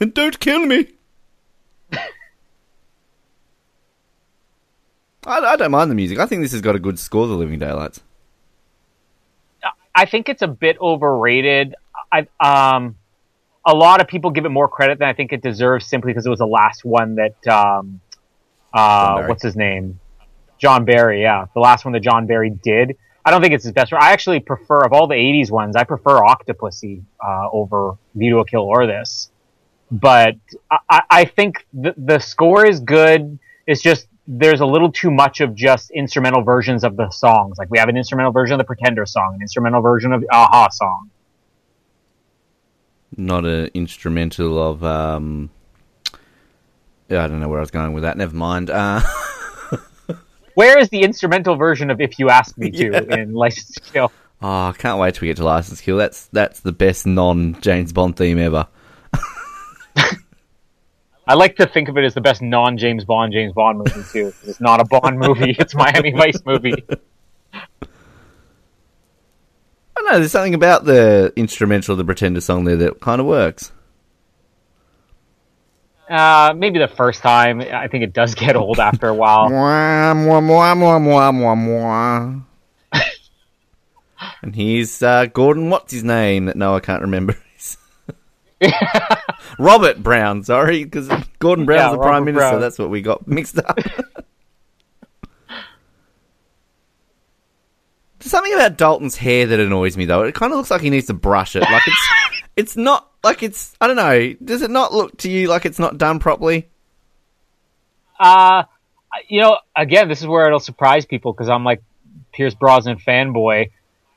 And 0.00 0.14
don't 0.14 0.40
kill 0.40 0.66
me. 0.66 0.88
I, 5.26 5.38
I 5.38 5.56
don't 5.56 5.70
mind 5.70 5.90
the 5.90 5.94
music. 5.94 6.18
I 6.18 6.26
think 6.26 6.42
this 6.42 6.52
has 6.52 6.60
got 6.60 6.74
a 6.74 6.78
good 6.78 6.98
score. 6.98 7.26
The 7.26 7.34
Living 7.34 7.58
Daylights. 7.58 8.00
I 9.94 10.06
think 10.06 10.28
it's 10.28 10.42
a 10.42 10.48
bit 10.48 10.78
overrated. 10.80 11.74
I 12.12 12.26
um, 12.40 12.96
a 13.66 13.74
lot 13.74 14.00
of 14.00 14.08
people 14.08 14.30
give 14.30 14.44
it 14.44 14.50
more 14.50 14.68
credit 14.68 14.98
than 14.98 15.08
I 15.08 15.12
think 15.12 15.32
it 15.32 15.42
deserves 15.42 15.86
simply 15.86 16.12
because 16.12 16.26
it 16.26 16.30
was 16.30 16.38
the 16.38 16.46
last 16.46 16.84
one 16.84 17.16
that 17.16 17.46
um, 17.48 18.00
uh, 18.72 19.26
what's 19.26 19.42
his 19.42 19.56
name, 19.56 20.00
John 20.58 20.84
Barry. 20.84 21.22
Yeah, 21.22 21.46
the 21.54 21.60
last 21.60 21.84
one 21.84 21.92
that 21.92 22.00
John 22.00 22.26
Barry 22.26 22.50
did. 22.50 22.96
I 23.24 23.30
don't 23.30 23.42
think 23.42 23.52
it's 23.52 23.64
his 23.64 23.72
best. 23.72 23.92
I 23.92 24.12
actually 24.12 24.40
prefer 24.40 24.80
of 24.80 24.92
all 24.92 25.06
the 25.06 25.16
'80s 25.16 25.50
ones. 25.50 25.76
I 25.76 25.84
prefer 25.84 26.20
Octopussy 26.20 27.02
uh, 27.24 27.48
over 27.52 27.98
View 28.14 28.30
to 28.30 28.38
a 28.38 28.44
Kill 28.46 28.62
or 28.62 28.86
this. 28.86 29.29
But 29.90 30.36
I, 30.70 31.02
I- 31.10 31.24
think 31.24 31.66
the, 31.72 31.94
the 31.96 32.18
score 32.20 32.64
is 32.66 32.80
good. 32.80 33.38
It's 33.66 33.82
just 33.82 34.06
there's 34.28 34.60
a 34.60 34.66
little 34.66 34.92
too 34.92 35.10
much 35.10 35.40
of 35.40 35.54
just 35.54 35.90
instrumental 35.90 36.42
versions 36.42 36.84
of 36.84 36.96
the 36.96 37.10
songs. 37.10 37.58
Like 37.58 37.70
we 37.70 37.78
have 37.78 37.88
an 37.88 37.96
instrumental 37.96 38.30
version 38.32 38.54
of 38.54 38.58
the 38.58 38.64
Pretender 38.64 39.04
song, 39.06 39.32
an 39.34 39.40
instrumental 39.42 39.80
version 39.82 40.12
of 40.12 40.20
the 40.20 40.28
Aha 40.32 40.68
song. 40.70 41.10
Not 43.16 43.44
an 43.44 43.70
instrumental 43.74 44.62
of. 44.62 44.84
um 44.84 45.50
yeah, 47.08 47.24
I 47.24 47.26
don't 47.26 47.40
know 47.40 47.48
where 47.48 47.58
I 47.58 47.62
was 47.62 47.72
going 47.72 47.92
with 47.92 48.04
that. 48.04 48.16
Never 48.16 48.36
mind. 48.36 48.70
Uh, 48.70 49.00
Where 50.54 50.78
is 50.78 50.88
the 50.90 51.02
instrumental 51.02 51.56
version 51.56 51.90
of 51.90 52.00
"If 52.00 52.20
You 52.20 52.30
Ask 52.30 52.56
Me 52.56 52.70
to" 52.70 52.84
Yeah. 53.08 53.16
in 53.16 53.32
License 53.32 53.78
Kill? 53.92 54.12
oh, 54.40 54.48
I 54.68 54.72
can't 54.78 55.00
wait 55.00 55.14
till 55.14 55.22
we 55.22 55.28
get 55.28 55.38
to 55.38 55.44
License 55.44 55.80
Kill. 55.80 55.96
That's 55.96 56.26
that's 56.26 56.60
the 56.60 56.70
best 56.72 57.06
non 57.06 57.60
James 57.60 57.92
Bond 57.92 58.16
theme 58.16 58.38
ever. 58.38 58.68
I 61.26 61.34
like 61.34 61.56
to 61.56 61.66
think 61.66 61.88
of 61.88 61.96
it 61.96 62.04
as 62.04 62.14
the 62.14 62.20
best 62.20 62.42
non 62.42 62.76
James 62.76 63.04
Bond 63.04 63.32
James 63.32 63.52
Bond 63.52 63.78
movie 63.78 64.02
too. 64.12 64.32
It's 64.44 64.60
not 64.60 64.80
a 64.80 64.84
Bond 64.84 65.18
movie; 65.18 65.50
it's 65.58 65.74
Miami 65.74 66.12
Vice 66.12 66.44
movie. 66.44 66.84
I 67.52 67.60
don't 69.94 70.06
know. 70.06 70.18
There's 70.18 70.32
something 70.32 70.54
about 70.54 70.84
the 70.84 71.32
instrumental 71.36 71.92
of 71.92 71.98
the 71.98 72.04
Pretender 72.04 72.40
song 72.40 72.64
there 72.64 72.76
that 72.76 73.00
kind 73.00 73.20
of 73.20 73.26
works. 73.26 73.72
Uh, 76.08 76.52
maybe 76.56 76.80
the 76.80 76.88
first 76.88 77.22
time. 77.22 77.60
I 77.60 77.86
think 77.86 78.02
it 78.02 78.12
does 78.12 78.34
get 78.34 78.56
old 78.56 78.80
after 78.80 79.06
a 79.06 79.14
while. 79.14 79.48
And 84.42 84.54
he's 84.54 85.02
uh, 85.02 85.26
Gordon. 85.26 85.70
What's 85.70 85.92
his 85.92 86.02
name? 86.02 86.46
That 86.46 86.56
no, 86.56 86.74
I 86.74 86.80
can't 86.80 87.02
remember. 87.02 87.36
Robert 89.58 90.02
Brown. 90.02 90.42
Sorry, 90.42 90.84
because 90.84 91.08
Gordon 91.38 91.64
Brown's 91.66 91.92
Yeah, 91.92 91.96
the 91.96 92.02
prime 92.02 92.24
minister. 92.24 92.50
Brown. 92.50 92.60
That's 92.60 92.78
what 92.78 92.90
we 92.90 93.02
got 93.02 93.26
mixed 93.26 93.58
up. 93.58 93.78
There's 98.18 98.32
something 98.32 98.52
about 98.52 98.76
Dalton's 98.76 99.16
hair 99.16 99.46
that 99.46 99.60
annoys 99.60 99.96
me 99.96 100.04
though. 100.04 100.24
It 100.24 100.34
kind 100.34 100.52
of 100.52 100.58
looks 100.58 100.70
like 100.70 100.82
he 100.82 100.90
needs 100.90 101.06
to 101.06 101.14
brush 101.14 101.56
it. 101.56 101.62
Like 101.62 101.82
it's, 101.86 102.08
it's 102.56 102.76
not 102.76 103.10
like 103.24 103.42
it's. 103.42 103.74
I 103.80 103.86
don't 103.86 103.96
know. 103.96 104.34
Does 104.44 104.60
it 104.62 104.70
not 104.70 104.92
look 104.92 105.16
to 105.18 105.30
you 105.30 105.48
like 105.48 105.64
it's 105.64 105.78
not 105.78 105.96
done 105.96 106.18
properly? 106.18 106.68
Uh, 108.18 108.64
you 109.28 109.40
know, 109.40 109.58
again, 109.74 110.08
this 110.08 110.20
is 110.20 110.26
where 110.26 110.46
it'll 110.46 110.60
surprise 110.60 111.06
people 111.06 111.32
because 111.32 111.48
I'm 111.48 111.64
like 111.64 111.82
Pierce 112.32 112.54
Brosnan 112.54 112.98
fanboy. 112.98 113.70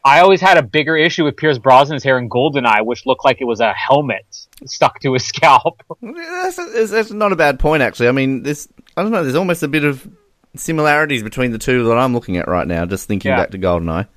I 0.06 0.20
always 0.20 0.42
had 0.42 0.58
a 0.58 0.64
bigger 0.64 0.98
issue 0.98 1.24
with 1.24 1.38
Pierce 1.38 1.58
Brosnan's 1.58 2.04
hair 2.04 2.18
in 2.18 2.30
Goldeneye, 2.30 2.86
which 2.86 3.06
looked 3.06 3.24
like 3.24 3.40
it 3.40 3.46
was 3.46 3.62
a 3.62 3.74
helmet 3.74 4.26
stuck 4.66 5.00
to 5.00 5.14
his 5.14 5.26
scalp. 5.28 5.82
That's, 6.02 6.92
that's, 6.92 7.12
not 7.12 7.32
a 7.32 7.38
bad 7.38 7.60
point, 7.60 7.82
actually. 7.84 8.10
I 8.10 8.12
mean, 8.12 8.44
this. 8.44 8.68
I 8.98 9.02
don't 9.02 9.12
know. 9.12 9.24
There's 9.24 9.36
almost 9.36 9.64
a 9.64 9.68
bit 9.68 9.86
of 9.86 10.08
similarities 10.56 11.24
between 11.24 11.52
the 11.52 11.58
two 11.58 11.86
that 11.86 11.98
I'm 11.98 12.14
looking 12.14 12.38
at 12.38 12.48
right 12.48 12.68
now. 12.68 12.86
Just 12.86 13.08
thinking 13.08 13.30
Yeah. 13.32 13.38
back 13.38 13.52
to 13.52 13.58
Goldeneye. 13.58 14.08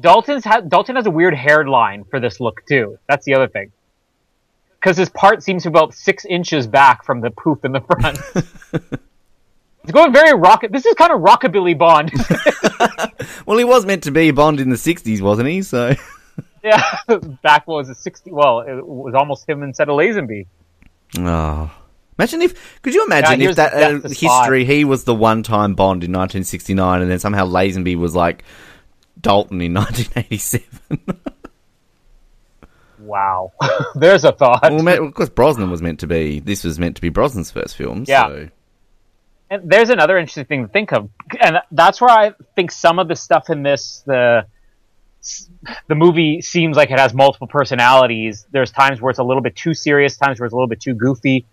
Dalton's 0.00 0.44
ha- 0.44 0.60
Dalton 0.60 0.96
has 0.96 1.06
a 1.06 1.10
weird 1.10 1.34
hairline 1.34 2.04
for 2.04 2.18
this 2.20 2.40
look 2.40 2.64
too. 2.66 2.98
That's 3.08 3.26
the 3.26 3.34
other 3.34 3.48
thing. 3.48 3.72
Because 4.80 4.96
his 4.96 5.10
part 5.10 5.42
seems 5.42 5.64
to 5.64 5.70
be 5.70 5.78
about 5.78 5.92
six 5.94 6.24
inches 6.24 6.66
back 6.66 7.04
from 7.04 7.20
the 7.20 7.30
poof 7.30 7.64
in 7.64 7.72
the 7.72 7.80
front. 7.80 8.18
it's 9.82 9.92
going 9.92 10.12
very 10.12 10.34
rocket. 10.36 10.72
This 10.72 10.86
is 10.86 10.94
kind 10.94 11.12
of 11.12 11.20
rockabilly 11.20 11.76
Bond. 11.76 12.12
Well, 13.46 13.58
he 13.58 13.64
was 13.64 13.84
meant 13.86 14.04
to 14.04 14.10
be 14.10 14.30
Bond 14.30 14.60
in 14.60 14.68
the 14.70 14.76
'60s, 14.76 15.20
wasn't 15.20 15.48
he? 15.48 15.62
So. 15.62 15.94
yeah, 16.64 16.82
back 17.42 17.66
what 17.66 17.76
was 17.76 17.88
it 17.88 17.96
sixty? 17.96 18.30
Well, 18.30 18.60
it 18.60 18.86
was 18.86 19.14
almost 19.14 19.48
him 19.48 19.62
instead 19.62 19.88
of 19.88 19.96
Lazenby. 19.96 20.46
Oh. 21.18 21.70
Imagine 22.18 22.42
if, 22.42 22.82
could 22.82 22.94
you 22.94 23.04
imagine 23.06 23.40
Yeah, 23.40 23.50
if 23.50 23.56
that 23.56 23.74
uh, 23.74 24.08
spot. 24.08 24.42
history, 24.42 24.64
he 24.64 24.84
was 24.84 25.04
the 25.04 25.14
one 25.14 25.42
time 25.42 25.74
Bond 25.74 26.04
in 26.04 26.12
1969 26.12 27.02
and 27.02 27.10
then 27.10 27.18
somehow 27.18 27.46
Lazenby 27.46 27.96
was 27.96 28.14
like 28.14 28.44
Dalton 29.20 29.60
in 29.60 29.74
1987? 29.74 30.62
Wow, 32.98 33.52
there's 33.94 34.24
a 34.24 34.32
thought. 34.32 34.62
well, 34.62 35.06
of 35.06 35.14
course, 35.14 35.30
Brosnan 35.30 35.70
was 35.70 35.82
meant 35.82 36.00
to 36.00 36.06
be, 36.06 36.38
this 36.38 36.62
was 36.64 36.78
meant 36.78 36.96
to 36.96 37.02
be 37.02 37.10
Brosnan's 37.10 37.50
first 37.50 37.76
film. 37.76 38.04
Yeah. 38.06 38.28
So. 38.28 38.48
And 39.52 39.70
there's 39.70 39.90
another 39.90 40.16
interesting 40.16 40.46
thing 40.46 40.62
to 40.66 40.72
think 40.72 40.94
of, 40.94 41.10
and 41.38 41.58
that's 41.72 42.00
where 42.00 42.08
I 42.08 42.32
think 42.56 42.70
some 42.70 42.98
of 42.98 43.06
the 43.06 43.14
stuff 43.14 43.50
in 43.50 43.62
this 43.62 44.02
the 44.06 44.46
the 45.88 45.94
movie 45.94 46.40
seems 46.40 46.74
like 46.74 46.90
it 46.90 46.98
has 46.98 47.12
multiple 47.12 47.46
personalities. 47.46 48.46
There's 48.50 48.70
times 48.70 49.02
where 49.02 49.10
it's 49.10 49.18
a 49.18 49.22
little 49.22 49.42
bit 49.42 49.54
too 49.54 49.74
serious, 49.74 50.16
times 50.16 50.40
where 50.40 50.46
it's 50.46 50.54
a 50.54 50.56
little 50.56 50.68
bit 50.68 50.80
too 50.80 50.94
goofy, 50.94 51.44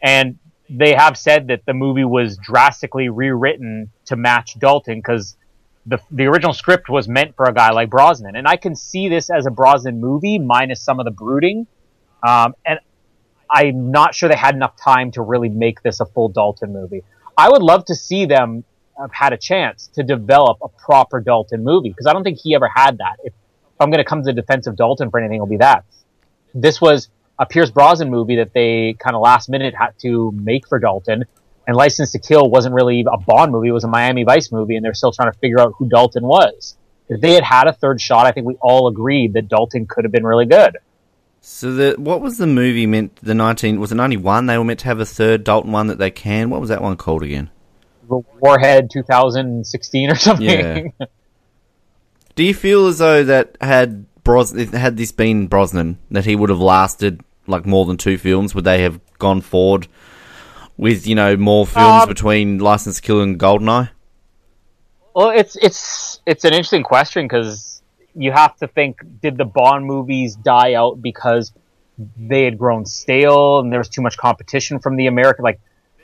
and 0.00 0.38
they 0.68 0.94
have 0.94 1.18
said 1.18 1.48
that 1.48 1.66
the 1.66 1.74
movie 1.74 2.04
was 2.04 2.36
drastically 2.36 3.08
rewritten 3.08 3.90
to 4.04 4.14
match 4.14 4.56
Dalton 4.56 4.98
because 4.98 5.36
the 5.86 5.98
the 6.12 6.26
original 6.26 6.52
script 6.52 6.88
was 6.88 7.08
meant 7.08 7.34
for 7.34 7.46
a 7.46 7.52
guy 7.52 7.72
like 7.72 7.90
Brosnan, 7.90 8.36
and 8.36 8.46
I 8.46 8.58
can 8.58 8.76
see 8.76 9.08
this 9.08 9.28
as 9.28 9.46
a 9.46 9.50
Brosnan 9.50 9.98
movie 10.00 10.38
minus 10.38 10.80
some 10.80 11.00
of 11.00 11.04
the 11.04 11.10
brooding, 11.10 11.66
um, 12.22 12.54
and 12.64 12.78
I'm 13.50 13.90
not 13.90 14.14
sure 14.14 14.28
they 14.28 14.36
had 14.36 14.54
enough 14.54 14.76
time 14.76 15.10
to 15.12 15.22
really 15.22 15.48
make 15.48 15.82
this 15.82 15.98
a 15.98 16.06
full 16.06 16.28
Dalton 16.28 16.72
movie. 16.72 17.02
I 17.40 17.48
would 17.48 17.62
love 17.62 17.86
to 17.86 17.94
see 17.94 18.26
them 18.26 18.64
have 18.98 19.10
had 19.14 19.32
a 19.32 19.38
chance 19.38 19.86
to 19.94 20.02
develop 20.02 20.58
a 20.62 20.68
proper 20.68 21.20
Dalton 21.20 21.64
movie 21.64 21.88
because 21.88 22.06
I 22.06 22.12
don't 22.12 22.22
think 22.22 22.38
he 22.38 22.54
ever 22.54 22.68
had 22.68 22.98
that. 22.98 23.16
If, 23.24 23.32
if 23.32 23.80
I'm 23.80 23.90
going 23.90 24.04
to 24.04 24.04
come 24.04 24.22
to 24.22 24.26
the 24.26 24.34
defense 24.34 24.66
of 24.66 24.76
Dalton 24.76 25.10
for 25.10 25.18
anything, 25.18 25.36
it'll 25.36 25.46
be 25.46 25.56
that. 25.56 25.86
This 26.54 26.82
was 26.82 27.08
a 27.38 27.46
Pierce 27.46 27.70
Brosnan 27.70 28.10
movie 28.10 28.36
that 28.36 28.52
they 28.52 28.94
kind 28.98 29.16
of 29.16 29.22
last 29.22 29.48
minute 29.48 29.74
had 29.74 29.92
to 30.02 30.32
make 30.32 30.68
for 30.68 30.78
Dalton. 30.78 31.24
And 31.66 31.74
License 31.74 32.12
to 32.12 32.18
Kill 32.18 32.50
wasn't 32.50 32.74
really 32.74 33.06
a 33.10 33.16
Bond 33.16 33.52
movie; 33.52 33.68
it 33.68 33.72
was 33.72 33.84
a 33.84 33.88
Miami 33.88 34.24
Vice 34.24 34.52
movie, 34.52 34.76
and 34.76 34.84
they're 34.84 34.92
still 34.92 35.12
trying 35.12 35.32
to 35.32 35.38
figure 35.38 35.60
out 35.60 35.72
who 35.78 35.88
Dalton 35.88 36.24
was. 36.24 36.76
If 37.08 37.22
they 37.22 37.32
had 37.32 37.44
had 37.44 37.68
a 37.68 37.72
third 37.72 38.02
shot, 38.02 38.26
I 38.26 38.32
think 38.32 38.46
we 38.46 38.56
all 38.60 38.86
agreed 38.88 39.32
that 39.32 39.48
Dalton 39.48 39.86
could 39.86 40.04
have 40.04 40.12
been 40.12 40.26
really 40.26 40.46
good. 40.46 40.76
So 41.40 41.72
the 41.72 41.94
what 41.98 42.20
was 42.20 42.38
the 42.38 42.46
movie 42.46 42.86
meant? 42.86 43.16
The 43.16 43.34
nineteen 43.34 43.80
was 43.80 43.92
it 43.92 43.96
ninety 43.96 44.16
one? 44.16 44.46
They 44.46 44.58
were 44.58 44.64
meant 44.64 44.80
to 44.80 44.86
have 44.86 45.00
a 45.00 45.06
third 45.06 45.44
Dalton 45.44 45.72
one 45.72 45.86
that 45.86 45.98
they 45.98 46.10
can. 46.10 46.50
What 46.50 46.60
was 46.60 46.68
that 46.68 46.82
one 46.82 46.96
called 46.96 47.22
again? 47.22 47.50
Warhead 48.08 48.90
2016 48.90 50.10
or 50.10 50.14
something. 50.16 50.92
Yeah. 50.98 51.06
Do 52.34 52.44
you 52.44 52.54
feel 52.54 52.86
as 52.88 52.98
though 52.98 53.24
that 53.24 53.56
had 53.60 54.06
Bros 54.24 54.52
had 54.52 54.96
this 54.96 55.12
been 55.12 55.46
Brosnan 55.46 55.98
that 56.10 56.24
he 56.24 56.36
would 56.36 56.50
have 56.50 56.60
lasted 56.60 57.20
like 57.46 57.66
more 57.66 57.86
than 57.86 57.96
two 57.96 58.18
films? 58.18 58.54
Would 58.54 58.64
they 58.64 58.82
have 58.82 59.00
gone 59.18 59.40
forward 59.40 59.88
with 60.76 61.06
you 61.06 61.14
know 61.14 61.36
more 61.36 61.66
films 61.66 62.02
Um, 62.02 62.08
between 62.08 62.58
License 62.58 62.96
to 62.96 63.02
Kill 63.02 63.20
and 63.20 63.38
Goldeneye? 63.38 63.90
Well, 65.14 65.30
it's 65.30 65.56
it's 65.56 66.20
it's 66.26 66.44
an 66.44 66.52
interesting 66.52 66.82
question 66.82 67.24
because 67.26 67.69
you 68.14 68.32
have 68.32 68.56
to 68.56 68.68
think: 68.68 69.00
Did 69.22 69.36
the 69.36 69.44
Bond 69.44 69.84
movies 69.86 70.36
die 70.36 70.74
out 70.74 71.02
because 71.02 71.52
they 72.16 72.44
had 72.44 72.58
grown 72.58 72.86
stale 72.86 73.60
and 73.60 73.72
there 73.72 73.80
was 73.80 73.88
too 73.88 74.02
much 74.02 74.16
competition 74.16 74.78
from 74.78 74.96
the 74.96 75.06
American? 75.06 75.42
Like, 75.42 75.60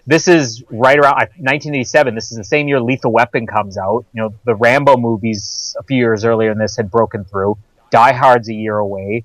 this 0.07 0.29
is 0.29 0.63
right 0.71 0.99
around 0.99 1.15
1987. 1.15 2.15
This 2.15 2.31
is 2.31 2.37
the 2.37 2.45
same 2.45 2.69
year 2.69 2.81
Lethal 2.81 3.13
Weapon 3.13 3.47
comes 3.47 3.77
out. 3.77 4.05
You 4.13 4.23
know, 4.23 4.35
the 4.45 4.55
Rambo 4.55 4.97
movies 4.97 5.75
a 5.79 5.83
few 5.83 5.97
years 5.97 6.25
earlier 6.25 6.51
than 6.51 6.59
this 6.59 6.77
had 6.77 6.91
broken 6.91 7.25
through. 7.25 7.59
Die 7.91 8.13
Hard's 8.13 8.49
a 8.49 8.55
year 8.55 8.77
away. 8.79 9.25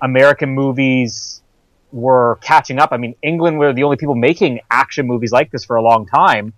American 0.00 0.50
movies 0.50 1.42
were 1.92 2.38
catching 2.40 2.78
up. 2.78 2.90
I 2.92 2.96
mean, 2.96 3.14
England 3.22 3.58
were 3.58 3.72
the 3.72 3.82
only 3.84 3.96
people 3.96 4.14
making 4.14 4.60
action 4.70 5.06
movies 5.06 5.32
like 5.32 5.50
this 5.50 5.64
for 5.64 5.76
a 5.76 5.82
long 5.82 6.06
time 6.06 6.54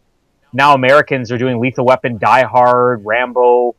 now 0.55 0.73
Americans 0.73 1.33
are 1.33 1.37
doing 1.37 1.61
Lethal 1.61 1.85
Weapon, 1.85 2.17
Die 2.17 2.45
Hard, 2.45 3.05
Rambo. 3.05 3.75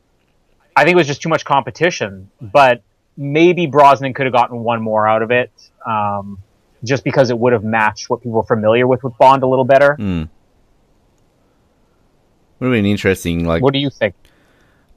I 0.75 0.83
think 0.83 0.95
it 0.95 0.97
was 0.97 1.07
just 1.07 1.21
too 1.21 1.29
much 1.29 1.45
competition, 1.45 2.29
but 2.41 2.81
maybe 3.15 3.65
Brosnan 3.65 4.13
could 4.13 4.25
have 4.25 4.33
gotten 4.33 4.59
one 4.59 4.81
more 4.81 5.07
out 5.07 5.21
of 5.21 5.31
it, 5.31 5.51
um, 5.85 6.39
just 6.83 7.03
because 7.03 7.29
it 7.29 7.39
would 7.39 7.53
have 7.53 7.63
matched 7.63 8.09
what 8.09 8.21
people 8.21 8.33
were 8.33 8.43
familiar 8.43 8.85
with 8.85 9.03
with 9.03 9.17
Bond 9.17 9.43
a 9.43 9.47
little 9.47 9.65
better. 9.65 9.95
Hmm. 9.95 10.23
Would 12.59 12.67
have 12.67 12.73
been 12.73 12.85
interesting. 12.85 13.45
Like 13.45 13.61
What 13.61 13.73
do 13.73 13.79
you 13.79 13.89
think? 13.89 14.15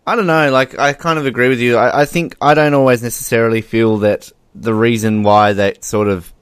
I 0.07 0.16
don't 0.16 0.26
know. 0.26 0.51
Like 0.51 0.79
I 0.79 0.93
kind 0.95 1.18
of 1.18 1.26
agree 1.26 1.49
with 1.49 1.61
you. 1.61 1.76
I, 1.76 2.03
I 2.03 2.05
think 2.07 2.37
I 2.41 2.55
don't 2.55 2.74
always 2.74 3.03
necessarily 3.03 3.61
feel 3.61 3.99
that 3.99 4.33
the 4.55 4.74
reason 4.74 5.22
why 5.22 5.53
that 5.53 5.85
sort 5.85 6.09
of 6.09 6.33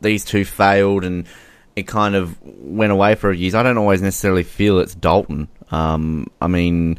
these 0.00 0.24
two 0.24 0.44
failed 0.44 1.04
and 1.04 1.26
it 1.74 1.86
kind 1.86 2.14
of 2.14 2.40
went 2.42 2.92
away 2.92 3.14
for 3.14 3.32
years. 3.32 3.54
I 3.54 3.62
don't 3.62 3.78
always 3.78 4.00
necessarily 4.00 4.44
feel 4.44 4.78
it's 4.78 4.94
Dalton. 4.94 5.48
Um, 5.70 6.28
I 6.40 6.46
mean, 6.46 6.98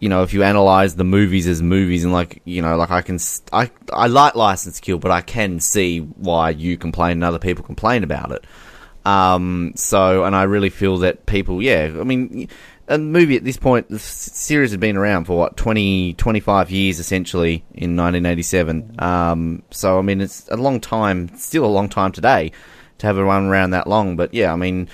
you 0.00 0.08
know, 0.08 0.22
if 0.22 0.32
you 0.32 0.42
analyze 0.42 0.96
the 0.96 1.04
movies 1.04 1.46
as 1.46 1.62
movies 1.62 2.04
and 2.04 2.12
like, 2.12 2.40
you 2.46 2.62
know, 2.62 2.76
like 2.76 2.90
I 2.90 3.02
can, 3.02 3.18
I, 3.52 3.70
I 3.92 4.06
like 4.06 4.34
License 4.34 4.80
Kill, 4.80 4.98
but 4.98 5.10
I 5.10 5.20
can 5.20 5.60
see 5.60 5.98
why 5.98 6.50
you 6.50 6.78
complain 6.78 7.12
and 7.12 7.24
other 7.24 7.38
people 7.38 7.64
complain 7.64 8.02
about 8.02 8.32
it. 8.32 8.44
Um, 9.04 9.72
so, 9.76 10.24
and 10.24 10.34
I 10.34 10.44
really 10.44 10.70
feel 10.70 10.98
that 10.98 11.26
people, 11.26 11.62
yeah, 11.62 11.92
I 12.00 12.04
mean, 12.04 12.48
a 12.88 12.96
movie 12.96 13.36
at 13.36 13.44
this 13.44 13.58
point, 13.58 13.90
the 13.90 13.98
series 13.98 14.70
had 14.70 14.80
been 14.80 14.96
around 14.96 15.26
for 15.26 15.36
what, 15.36 15.58
20, 15.58 16.14
25 16.14 16.70
years 16.70 16.98
essentially 16.98 17.62
in 17.72 17.94
1987. 17.94 18.96
Um, 18.98 19.62
so, 19.70 19.98
I 19.98 20.02
mean, 20.02 20.22
it's 20.22 20.48
a 20.48 20.56
long 20.56 20.80
time, 20.80 21.36
still 21.36 21.66
a 21.66 21.66
long 21.66 21.90
time 21.90 22.12
today 22.12 22.52
to 22.98 23.06
have 23.06 23.18
a 23.18 23.24
run 23.24 23.46
around 23.46 23.70
that 23.70 23.86
long. 23.86 24.16
But 24.16 24.32
yeah, 24.32 24.50
I 24.50 24.56
mean, 24.56 24.88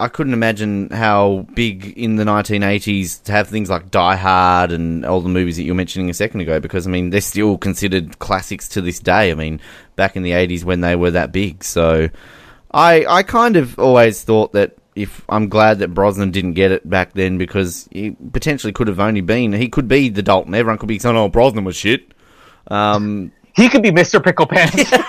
I 0.00 0.08
couldn't 0.08 0.32
imagine 0.32 0.88
how 0.90 1.46
big 1.54 1.92
in 1.96 2.16
the 2.16 2.24
1980s 2.24 3.22
to 3.24 3.32
have 3.32 3.48
things 3.48 3.68
like 3.68 3.90
Die 3.90 4.16
Hard 4.16 4.72
and 4.72 5.04
all 5.04 5.20
the 5.20 5.28
movies 5.28 5.56
that 5.56 5.64
you 5.64 5.72
were 5.72 5.76
mentioning 5.76 6.08
a 6.08 6.14
second 6.14 6.40
ago, 6.40 6.58
because 6.58 6.86
I 6.86 6.90
mean, 6.90 7.10
they're 7.10 7.20
still 7.20 7.58
considered 7.58 8.18
classics 8.18 8.68
to 8.70 8.80
this 8.80 8.98
day. 8.98 9.30
I 9.30 9.34
mean, 9.34 9.60
back 9.96 10.16
in 10.16 10.22
the 10.22 10.30
80s 10.30 10.64
when 10.64 10.80
they 10.80 10.96
were 10.96 11.10
that 11.10 11.32
big. 11.32 11.62
So 11.62 12.08
I, 12.72 13.04
I 13.06 13.22
kind 13.22 13.56
of 13.56 13.78
always 13.78 14.24
thought 14.24 14.52
that 14.54 14.76
if 14.96 15.22
I'm 15.28 15.48
glad 15.48 15.80
that 15.80 15.94
Brosnan 15.94 16.30
didn't 16.30 16.54
get 16.54 16.72
it 16.72 16.88
back 16.88 17.12
then 17.12 17.36
because 17.38 17.88
he 17.92 18.16
potentially 18.32 18.72
could 18.72 18.88
have 18.88 19.00
only 19.00 19.20
been, 19.20 19.52
he 19.52 19.68
could 19.68 19.86
be 19.86 20.08
the 20.08 20.22
Dalton. 20.22 20.54
Everyone 20.54 20.78
could 20.78 20.88
be 20.88 20.98
saying, 20.98 21.16
oh, 21.16 21.28
Brosnan 21.28 21.64
was 21.64 21.76
shit. 21.76 22.12
Um, 22.68 23.32
He 23.54 23.68
could 23.68 23.82
be 23.82 23.90
Mr. 23.90 24.22
Pickle 24.22 24.46
Pants. 24.46 24.92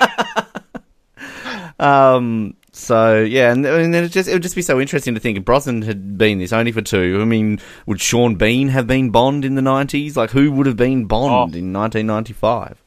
Um. 1.80 2.56
So 2.82 3.22
yeah, 3.22 3.52
and, 3.52 3.66
and 3.66 3.94
then 3.94 4.04
it 4.04 4.10
just 4.10 4.28
it 4.28 4.34
would 4.34 4.42
just 4.42 4.56
be 4.56 4.62
so 4.64 4.82
interesting 4.82 5.14
to 5.14 5.20
think 5.20 5.38
if 5.38 5.46
Brosnan 5.46 5.84
had 5.84 6.18
been 6.18 6.40
this 6.40 6.52
only 6.52 6.72
for 6.72 6.82
two. 6.82 7.20
I 7.22 7.26
mean, 7.26 7.60
would 7.86 8.02
Sean 8.02 8.36
Bean 8.36 8.70
have 8.70 8.88
been 8.88 9.12
Bond 9.12 9.46
in 9.46 9.56
the 9.56 9.62
nineties? 9.62 10.18
Like, 10.18 10.32
who 10.32 10.52
would 10.52 10.66
have 10.66 10.78
been 10.78 11.06
Bond 11.06 11.54
Oh. 11.54 11.58
in 11.58 11.72
nineteen 11.72 12.08
ninety 12.08 12.34
five? 12.34 12.82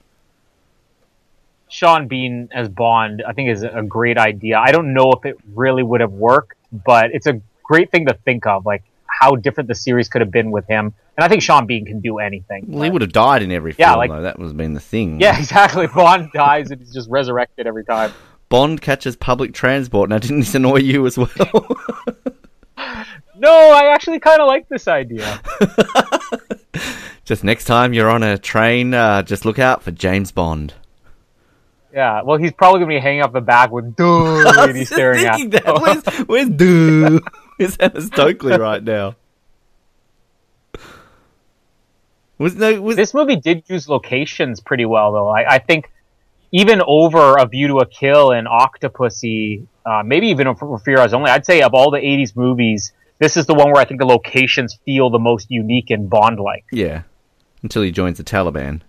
Sean 1.69 2.07
Bean 2.09 2.49
as 2.53 2.69
Bond, 2.69 3.23
I 3.27 3.33
think, 3.33 3.51
is 3.51 3.63
a 3.63 3.83
great 3.83 4.19
idea. 4.19 4.59
I 4.59 4.71
don't 4.71 4.93
know 4.95 5.13
if 5.13 5.25
it 5.25 5.37
really 5.55 5.83
would 5.83 6.01
have 6.01 6.13
worked, 6.13 6.57
but 6.73 7.11
it's 7.13 7.27
a 7.27 7.41
great 7.63 7.91
thing 7.91 8.07
to 8.07 8.15
think 8.25 8.47
of, 8.47 8.65
like 8.67 8.85
how 9.07 9.35
different 9.37 9.69
the 9.69 9.75
series 9.75 10.09
could 10.09 10.21
have 10.21 10.31
been 10.31 10.51
with 10.51 10.67
him. 10.67 10.93
And 11.17 11.25
I 11.25 11.29
think 11.29 11.43
Sean 11.43 11.67
Bean 11.67 11.85
can 11.87 12.01
do 12.01 12.19
anything. 12.19 12.67
Well, 12.69 12.83
he 12.83 12.91
would 12.91 13.03
have 13.03 13.13
died 13.13 13.43
in 13.43 13.51
every 13.53 13.75
Yeah, 13.79 13.89
film, 13.91 13.99
like- 13.99 14.11
though. 14.11 14.23
That 14.23 14.39
was 14.39 14.53
been 14.53 14.75
the 14.75 14.81
thing. 14.81 15.21
Yeah, 15.21 15.39
exactly. 15.39 15.87
Bond 15.87 16.31
dies 16.33 16.71
and 16.71 16.81
he's 16.81 16.93
just 16.93 17.09
resurrected 17.11 17.67
every 17.67 17.85
time. 17.85 18.13
Bond 18.55 18.81
catches 18.81 19.17
public 19.17 19.53
transport. 19.53 20.11
Now, 20.11 20.19
didn't 20.19 20.39
this 20.39 20.55
annoy 20.55 20.77
you 20.77 21.07
as 21.07 21.19
well? 21.19 21.29
No, 23.37 23.51
I 23.51 23.93
actually 23.93 24.21
kind 24.21 24.41
of 24.41 24.47
like 24.47 24.69
this 24.69 24.87
idea. 24.87 25.43
Just 27.25 27.43
next 27.43 27.65
time 27.65 27.93
you're 27.93 28.09
on 28.09 28.23
a 28.23 28.39
train, 28.39 28.95
uh, 28.95 29.23
just 29.23 29.45
look 29.45 29.59
out 29.59 29.83
for 29.83 29.91
James 29.91 30.31
Bond. 30.31 30.73
Yeah, 31.93 32.23
well, 32.23 32.39
he's 32.39 32.53
probably 32.53 32.79
gonna 32.79 32.95
be 32.95 33.01
hanging 33.01 33.23
up 33.23 33.33
the 33.33 33.41
back 33.41 33.73
with 33.73 33.97
dude, 33.97 34.47
and 34.47 34.77
he's 34.77 34.89
staring 34.89 35.25
at. 35.25 35.51
That. 35.51 35.81
Where's, 35.83 36.27
where's 36.29 36.49
Doo? 36.49 37.21
Where's 37.57 37.77
Emma 37.79 38.01
Stokely 38.03 38.57
right 38.57 38.83
now? 38.83 39.17
Was 42.39 42.55
no 42.55 42.81
was 42.81 42.95
This 42.95 43.15
movie 43.15 43.37
did 43.37 43.65
use 43.67 43.89
locations 43.89 44.61
pretty 44.61 44.85
well, 44.85 45.13
though. 45.13 45.29
I, 45.29 45.55
I 45.55 45.59
think 45.59 45.91
even 46.55 46.81
over 46.87 47.37
A 47.37 47.47
View 47.47 47.67
to 47.69 47.79
a 47.79 47.87
Kill 47.87 48.31
and 48.31 48.47
Octopussy, 48.47 49.67
uh, 49.85 50.03
maybe 50.07 50.29
even 50.29 50.55
for 50.55 50.79
Fear 50.79 50.99
Us 51.01 51.13
Only, 51.13 51.31
I'd 51.31 51.45
say 51.45 51.63
of 51.63 51.75
all 51.75 51.91
the 51.91 51.99
'80s 51.99 52.37
movies, 52.37 52.93
this 53.19 53.37
is 53.37 53.47
the 53.47 53.55
one 53.55 53.73
where 53.73 53.83
I 53.83 53.85
think 53.85 53.99
the 54.01 54.07
locations 54.07 54.79
feel 54.85 55.11
the 55.11 55.19
most 55.19 55.51
unique 55.51 55.91
and 55.91 56.09
Bond-like. 56.09 56.65
yeah. 56.73 57.03
Until 57.65 57.83
he 57.83 57.91
joins 57.91 58.19
the 58.19 58.25
Taliban, 58.25 58.83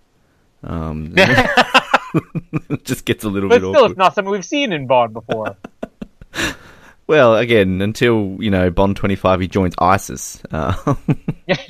um, 0.63 1.15
just 2.83 3.05
gets 3.05 3.23
a 3.23 3.29
little 3.29 3.49
But 3.49 3.55
bit 3.55 3.61
still, 3.61 3.75
awkward. 3.75 3.91
it's 3.91 3.97
not 3.97 4.13
something 4.15 4.31
we've 4.31 4.45
seen 4.45 4.71
in 4.71 4.85
Bond 4.87 5.13
before. 5.13 5.57
Well, 7.07 7.35
again, 7.37 7.81
until 7.83 8.37
you 8.39 8.49
know 8.49 8.71
Bond 8.71 8.95
twenty 8.97 9.15
five, 9.15 9.39
he 9.39 9.47
joins 9.47 9.75
ISIS. 9.77 10.41
Uh, 10.51 10.95
it, 11.47 11.65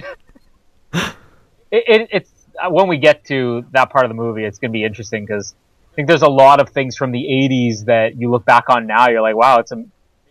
it, 1.72 2.08
it's 2.12 2.32
uh, 2.64 2.70
when 2.70 2.88
we 2.88 2.98
get 2.98 3.26
to 3.26 3.66
that 3.72 3.90
part 3.90 4.06
of 4.06 4.10
the 4.10 4.16
movie, 4.16 4.46
it's 4.46 4.60
going 4.60 4.72
to 4.72 4.74
be 4.74 4.86
interesting 4.86 5.26
because 5.26 5.54
I 5.96 6.00
think 6.04 6.10
there's 6.10 6.24
a 6.24 6.30
lot 6.30 6.60
of 6.60 6.70
things 6.72 6.98
from 6.98 7.12
the 7.12 7.24
'80s 7.24 7.86
that 7.86 8.18
you 8.20 8.30
look 8.30 8.44
back 8.44 8.70
on 8.70 8.86
now. 8.86 9.08
You're 9.08 9.22
like, 9.22 9.38
wow, 9.38 9.60
it's 9.60 9.72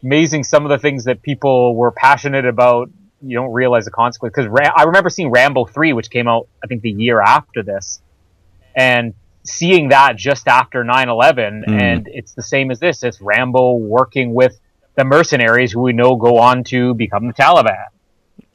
amazing. 0.02 0.44
Some 0.44 0.66
of 0.66 0.68
the 0.68 0.76
things 0.76 1.04
that 1.04 1.22
people 1.22 1.74
were 1.74 1.90
passionate 1.90 2.44
about, 2.44 2.90
you 3.22 3.34
don't 3.34 3.50
realize 3.50 3.86
the 3.86 3.90
consequence. 3.90 4.34
Because 4.34 4.48
Ra- 4.50 4.74
I 4.76 4.82
remember 4.82 5.08
seeing 5.08 5.30
Rambo 5.30 5.64
three, 5.64 5.94
which 5.94 6.10
came 6.10 6.28
out 6.28 6.48
I 6.62 6.66
think 6.66 6.82
the 6.82 6.90
year 6.90 7.18
after 7.18 7.62
this, 7.62 8.02
and 8.74 9.14
seeing 9.44 9.88
that 9.88 10.16
just 10.16 10.48
after 10.48 10.82
9-11 10.84 11.66
mm. 11.66 11.68
and 11.68 12.08
it's 12.08 12.32
the 12.32 12.42
same 12.42 12.70
as 12.70 12.80
this 12.80 13.02
it's 13.02 13.20
rambo 13.20 13.74
working 13.74 14.32
with 14.32 14.58
the 14.94 15.04
mercenaries 15.04 15.70
who 15.70 15.82
we 15.82 15.92
know 15.92 16.16
go 16.16 16.38
on 16.38 16.64
to 16.64 16.94
become 16.94 17.26
the 17.26 17.34
taliban 17.34 17.84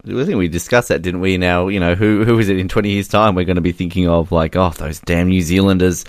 I 0.05 0.23
think 0.23 0.37
we 0.37 0.47
discussed 0.47 0.87
that, 0.87 1.01
didn't 1.01 1.19
we? 1.19 1.37
Now, 1.37 1.67
you 1.67 1.81
know, 1.81 1.93
who 1.93 2.23
who 2.23 2.39
is 2.39 2.47
it 2.47 2.57
in 2.57 2.69
twenty 2.69 2.91
years' 2.91 3.09
time? 3.09 3.35
We're 3.35 3.43
going 3.43 3.57
to 3.57 3.61
be 3.61 3.73
thinking 3.73 4.07
of 4.07 4.31
like, 4.31 4.55
oh, 4.55 4.69
those 4.69 5.01
damn 5.01 5.27
New 5.27 5.41
Zealanders. 5.41 6.05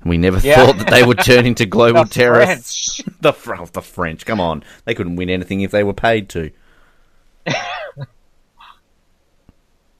And 0.00 0.10
we 0.10 0.18
never 0.18 0.38
Yeah. 0.38 0.54
thought 0.66 0.78
that 0.78 0.88
they 0.90 1.02
would 1.02 1.18
turn 1.18 1.46
into 1.46 1.66
global 1.78 2.04
The 2.04 2.10
terrorists. 2.10 2.96
French. 3.02 3.16
The 3.20 3.34
oh, 3.58 3.66
the 3.66 3.82
French, 3.82 4.24
come 4.24 4.40
on, 4.40 4.64
they 4.86 4.94
couldn't 4.94 5.16
win 5.16 5.28
anything 5.28 5.60
if 5.60 5.70
they 5.70 5.84
were 5.84 5.92
paid 5.92 6.28
to. 6.30 6.50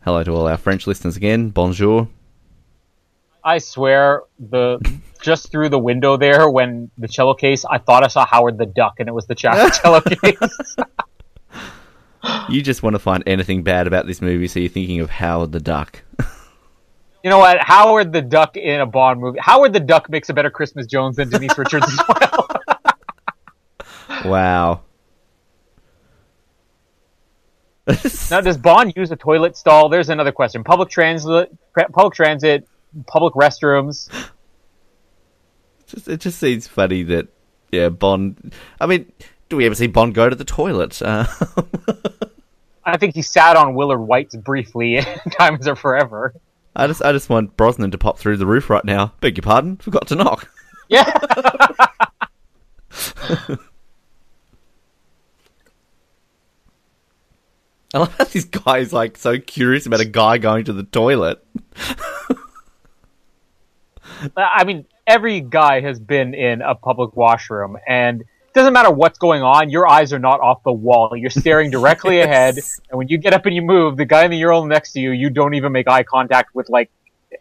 Hello 0.03 0.25
to 0.25 0.33
all 0.35 0.47
our 0.49 0.57
French 0.57 0.87
listeners 0.87 1.17
again. 1.17 1.51
Bonjour. 1.51 2.09
I 3.45 3.59
swear, 3.59 4.23
the 4.39 4.79
just 5.23 5.51
through 5.51 5.69
the 5.69 5.79
window 5.79 6.17
there 6.17 6.49
when 6.49 6.91
the 6.97 7.09
cello 7.09 7.35
case, 7.35 7.65
I 7.67 7.79
thought 7.79 8.03
I 8.03 8.09
saw 8.09 8.25
Howard 8.27 8.57
the 8.59 8.67
Duck, 8.67 8.95
and 9.01 9.09
it 9.09 9.13
was 9.13 9.27
the 9.27 9.35
cello 9.35 10.01
case. 10.01 10.77
You 12.49 12.63
just 12.63 12.83
want 12.83 12.95
to 12.95 12.99
find 12.99 13.23
anything 13.27 13.63
bad 13.63 13.87
about 13.87 14.07
this 14.07 14.21
movie, 14.23 14.47
so 14.49 14.61
you're 14.61 14.69
thinking 14.71 15.01
of 15.01 15.11
Howard 15.11 15.53
the 15.53 15.61
Duck. 15.61 16.03
You 17.23 17.31
know 17.31 17.39
what? 17.39 17.59
Howard 17.61 18.12
the 18.12 18.23
Duck 18.23 18.57
in 18.57 18.81
a 18.81 18.87
Bond 18.87 19.21
movie. 19.21 19.39
Howard 19.41 19.73
the 19.73 19.81
Duck 19.81 20.09
makes 20.09 20.29
a 20.31 20.35
better 20.35 20.51
Christmas 20.51 20.87
Jones 20.87 21.16
than 21.16 21.29
Denise 21.29 21.57
Richards 21.57 21.87
as 21.87 22.01
well. 22.09 22.49
Wow. 24.25 24.83
now, 28.31 28.41
does 28.43 28.59
Bond 28.59 28.93
use 28.95 29.11
a 29.11 29.16
toilet 29.16 29.57
stall? 29.57 29.89
There's 29.89 30.11
another 30.11 30.33
question. 30.33 30.62
Public 30.62 30.91
transit, 30.91 31.51
public 31.93 32.12
transit, 32.12 32.68
public 33.07 33.33
restrooms. 33.35 34.11
just, 35.87 36.07
it 36.07 36.21
just 36.21 36.39
seems 36.39 36.66
funny 36.66 37.03
that 37.05 37.29
yeah, 37.73 37.89
Bond. 37.89 38.55
I 38.81 38.87
mean, 38.87 39.11
do 39.49 39.57
we 39.57 39.64
ever 39.64 39.75
see 39.75 39.87
Bond 39.87 40.14
go 40.14 40.29
to 40.29 40.37
the 40.37 40.45
toilet? 40.45 41.01
Uh, 41.01 41.27
I 42.85 42.97
think 42.97 43.14
he 43.14 43.23
sat 43.23 43.57
on 43.57 43.75
Willard 43.75 44.01
Whyte's 44.01 44.37
briefly 44.37 44.97
in 44.97 45.07
Diamonds 45.39 45.66
Are 45.66 45.77
Forever. 45.77 46.35
I 46.77 46.87
just, 46.87 47.03
I 47.03 47.12
just 47.12 47.29
want 47.29 47.57
Brosnan 47.57 47.91
to 47.91 47.99
pop 47.99 48.18
through 48.18 48.37
the 48.37 48.47
roof 48.47 48.71
right 48.71 48.85
now. 48.85 49.12
Beg 49.21 49.37
your 49.37 49.43
pardon, 49.43 49.77
forgot 49.77 50.07
to 50.09 50.14
knock. 50.14 50.49
Yeah. 50.89 51.05
I 57.93 57.99
love 57.99 58.14
how 58.16 58.25
this 58.25 58.45
guy 58.45 58.79
is 58.79 58.93
like 58.93 59.16
so 59.16 59.39
curious 59.39 59.87
about 59.87 60.01
a 60.01 60.05
guy 60.05 60.39
going 60.39 60.64
to 60.66 60.73
the 60.73 60.85
toilet. 60.85 61.45
I 64.37 64.64
mean, 64.64 64.87
every 65.07 65.41
guy 65.41 65.81
has 65.81 65.99
been 65.99 66.35
in 66.35 66.62
a 66.62 66.75
public 66.75 67.16
washroom, 67.16 67.79
and 67.89 68.25
doesn't 68.53 68.73
matter 68.73 68.91
what's 68.91 69.19
going 69.19 69.43
on, 69.43 69.71
your 69.71 69.89
eyes 69.89 70.13
are 70.13 70.19
not 70.19 70.41
off 70.41 70.63
the 70.65 70.73
wall. 70.73 71.13
You're 71.17 71.31
staring 71.31 71.71
directly 71.79 72.19
Yes. 72.19 72.27
ahead, 72.27 72.57
and 72.91 72.99
when 72.99 73.09
you 73.09 73.19
get 73.19 73.33
up 73.33 73.47
and 73.47 73.55
you 73.55 73.63
move, 73.63 73.97
the 73.97 74.05
guy 74.05 74.25
in 74.25 74.31
the 74.31 74.37
urinal 74.37 74.67
next 74.67 74.93
to 74.93 75.01
you, 75.01 75.13
you 75.13 75.31
don't 75.31 75.55
even 75.55 75.73
make 75.73 75.89
eye 75.89 76.03
contact 76.03 76.55
with 76.55 76.69
like 76.69 76.91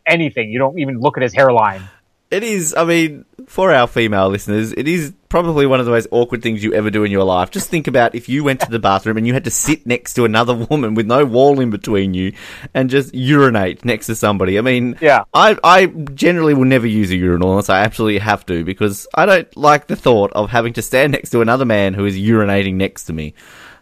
anything. 0.05 0.49
You 0.51 0.59
don't 0.59 0.77
even 0.79 0.99
look 0.99 1.17
at 1.17 1.23
his 1.23 1.33
hairline. 1.33 1.89
It 2.31 2.43
is, 2.43 2.75
I 2.75 2.83
mean, 2.85 3.25
for 3.47 3.73
our 3.73 3.87
female 3.87 4.29
listeners, 4.29 4.71
it 4.73 4.87
is 4.87 5.13
probably 5.29 5.65
one 5.65 5.79
of 5.79 5.87
the 5.87 5.91
most 5.91 6.07
awkward 6.11 6.43
things 6.43 6.63
you 6.63 6.73
ever 6.75 6.91
do 6.91 7.03
in 7.03 7.11
your 7.11 7.23
life. 7.23 7.49
Just 7.49 7.69
think 7.69 7.87
about 7.87 8.13
if 8.13 8.29
you 8.29 8.43
went 8.43 8.59
to 8.61 8.69
the 8.69 8.77
bathroom 8.77 9.17
and 9.17 9.25
you 9.25 9.33
had 9.33 9.45
to 9.45 9.51
sit 9.51 9.87
next 9.87 10.13
to 10.13 10.25
another 10.25 10.53
woman 10.69 10.93
with 10.93 11.07
no 11.07 11.25
wall 11.25 11.59
in 11.59 11.71
between 11.71 12.13
you 12.13 12.33
and 12.71 12.91
just 12.91 13.15
urinate 13.15 13.83
next 13.83 14.05
to 14.07 14.15
somebody. 14.15 14.59
I 14.59 14.61
mean, 14.61 14.95
Yeah. 15.01 15.23
I, 15.33 15.57
I 15.63 15.87
generally 15.87 16.53
will 16.53 16.65
never 16.65 16.85
use 16.85 17.09
a 17.09 17.15
urinal 17.15 17.49
unless 17.49 17.69
I 17.69 17.81
absolutely 17.81 18.19
have 18.19 18.45
to 18.45 18.63
because 18.63 19.07
I 19.15 19.25
don't 19.25 19.57
like 19.57 19.87
the 19.87 19.95
thought 19.95 20.31
of 20.33 20.51
having 20.51 20.73
to 20.73 20.83
stand 20.83 21.13
next 21.13 21.31
to 21.31 21.41
another 21.41 21.65
man 21.65 21.95
who 21.95 22.05
is 22.05 22.15
urinating 22.15 22.75
next 22.75 23.05
to 23.05 23.13
me. 23.13 23.33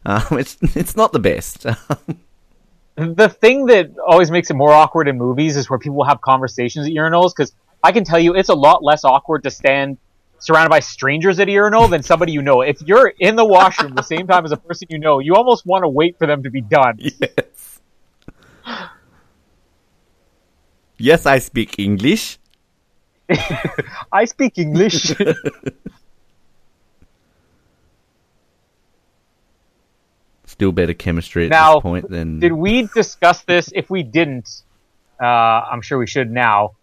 Um, 0.05 0.23
it's, 0.31 0.57
it's 0.61 0.95
not 0.95 1.11
the 1.11 1.19
best. 1.19 1.65
The 2.95 3.29
thing 3.29 3.67
that 3.67 3.91
always 4.07 4.31
makes 4.31 4.49
it 4.49 4.55
more 4.55 4.73
awkward 4.73 5.07
in 5.07 5.19
movies 5.19 5.55
is 5.55 5.69
where 5.69 5.77
people 5.77 6.03
have 6.03 6.19
conversations 6.21 6.87
at 6.87 6.93
urinals, 6.93 7.29
because 7.29 7.53
I 7.83 7.91
can 7.91 8.03
tell 8.03 8.19
you 8.19 8.35
it's 8.35 8.49
a 8.49 8.55
lot 8.55 8.83
less 8.83 9.03
awkward 9.03 9.43
to 9.43 9.51
stand 9.51 9.97
surrounded 10.39 10.69
by 10.69 10.79
strangers 10.79 11.39
at 11.39 11.47
a 11.47 11.51
urinal 11.51 11.87
than 11.87 12.03
somebody 12.03 12.31
you 12.31 12.41
know. 12.41 12.61
If 12.61 12.81
you're 12.81 13.13
in 13.19 13.35
the 13.35 13.45
washroom 13.45 13.95
the 13.95 14.03
same 14.03 14.27
time 14.27 14.45
as 14.45 14.51
a 14.51 14.57
person 14.57 14.87
you 14.89 14.99
know, 14.99 15.19
you 15.19 15.35
almost 15.35 15.65
want 15.65 15.83
to 15.83 15.89
wait 15.89 16.17
for 16.17 16.27
them 16.27 16.43
to 16.43 16.49
be 16.49 16.61
done. 16.61 16.97
yes. 16.99 17.79
Yes, 20.99 21.25
I 21.25 21.39
speak 21.39 21.77
English. 21.77 22.39
I 24.11 24.25
speak 24.25 24.57
English. 24.57 25.13
Still 30.45 30.71
better 30.71 30.93
chemistry 30.95 31.45
at 31.45 31.51
Now, 31.51 31.75
this 31.75 31.83
point 31.83 32.09
than 32.09 32.39
Did 32.39 32.53
we 32.53 32.89
discuss 32.95 33.43
this? 33.43 33.69
If 33.75 33.91
we 33.91 34.01
didn't, 34.01 34.63
uh, 35.21 35.25
I'm 35.25 35.81
sure 35.81 35.99
we 35.99 36.07
should 36.07 36.31
now. 36.31 36.76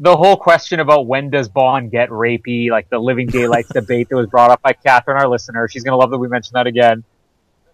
The 0.00 0.16
whole 0.16 0.36
question 0.36 0.80
about 0.80 1.06
when 1.06 1.28
does 1.30 1.48
Bond 1.48 1.90
get 1.90 2.08
rapey, 2.10 2.70
like 2.70 2.88
the 2.88 2.98
Living 2.98 3.26
Daylights 3.26 3.68
debate 3.74 4.08
that 4.08 4.16
was 4.16 4.28
brought 4.28 4.50
up 4.50 4.62
by 4.62 4.72
Catherine, 4.72 5.16
our 5.16 5.28
listener. 5.28 5.68
She's 5.68 5.82
going 5.82 5.92
to 5.92 5.96
love 5.96 6.10
that 6.10 6.18
we 6.18 6.28
mentioned 6.28 6.54
that 6.54 6.66
again. 6.66 7.04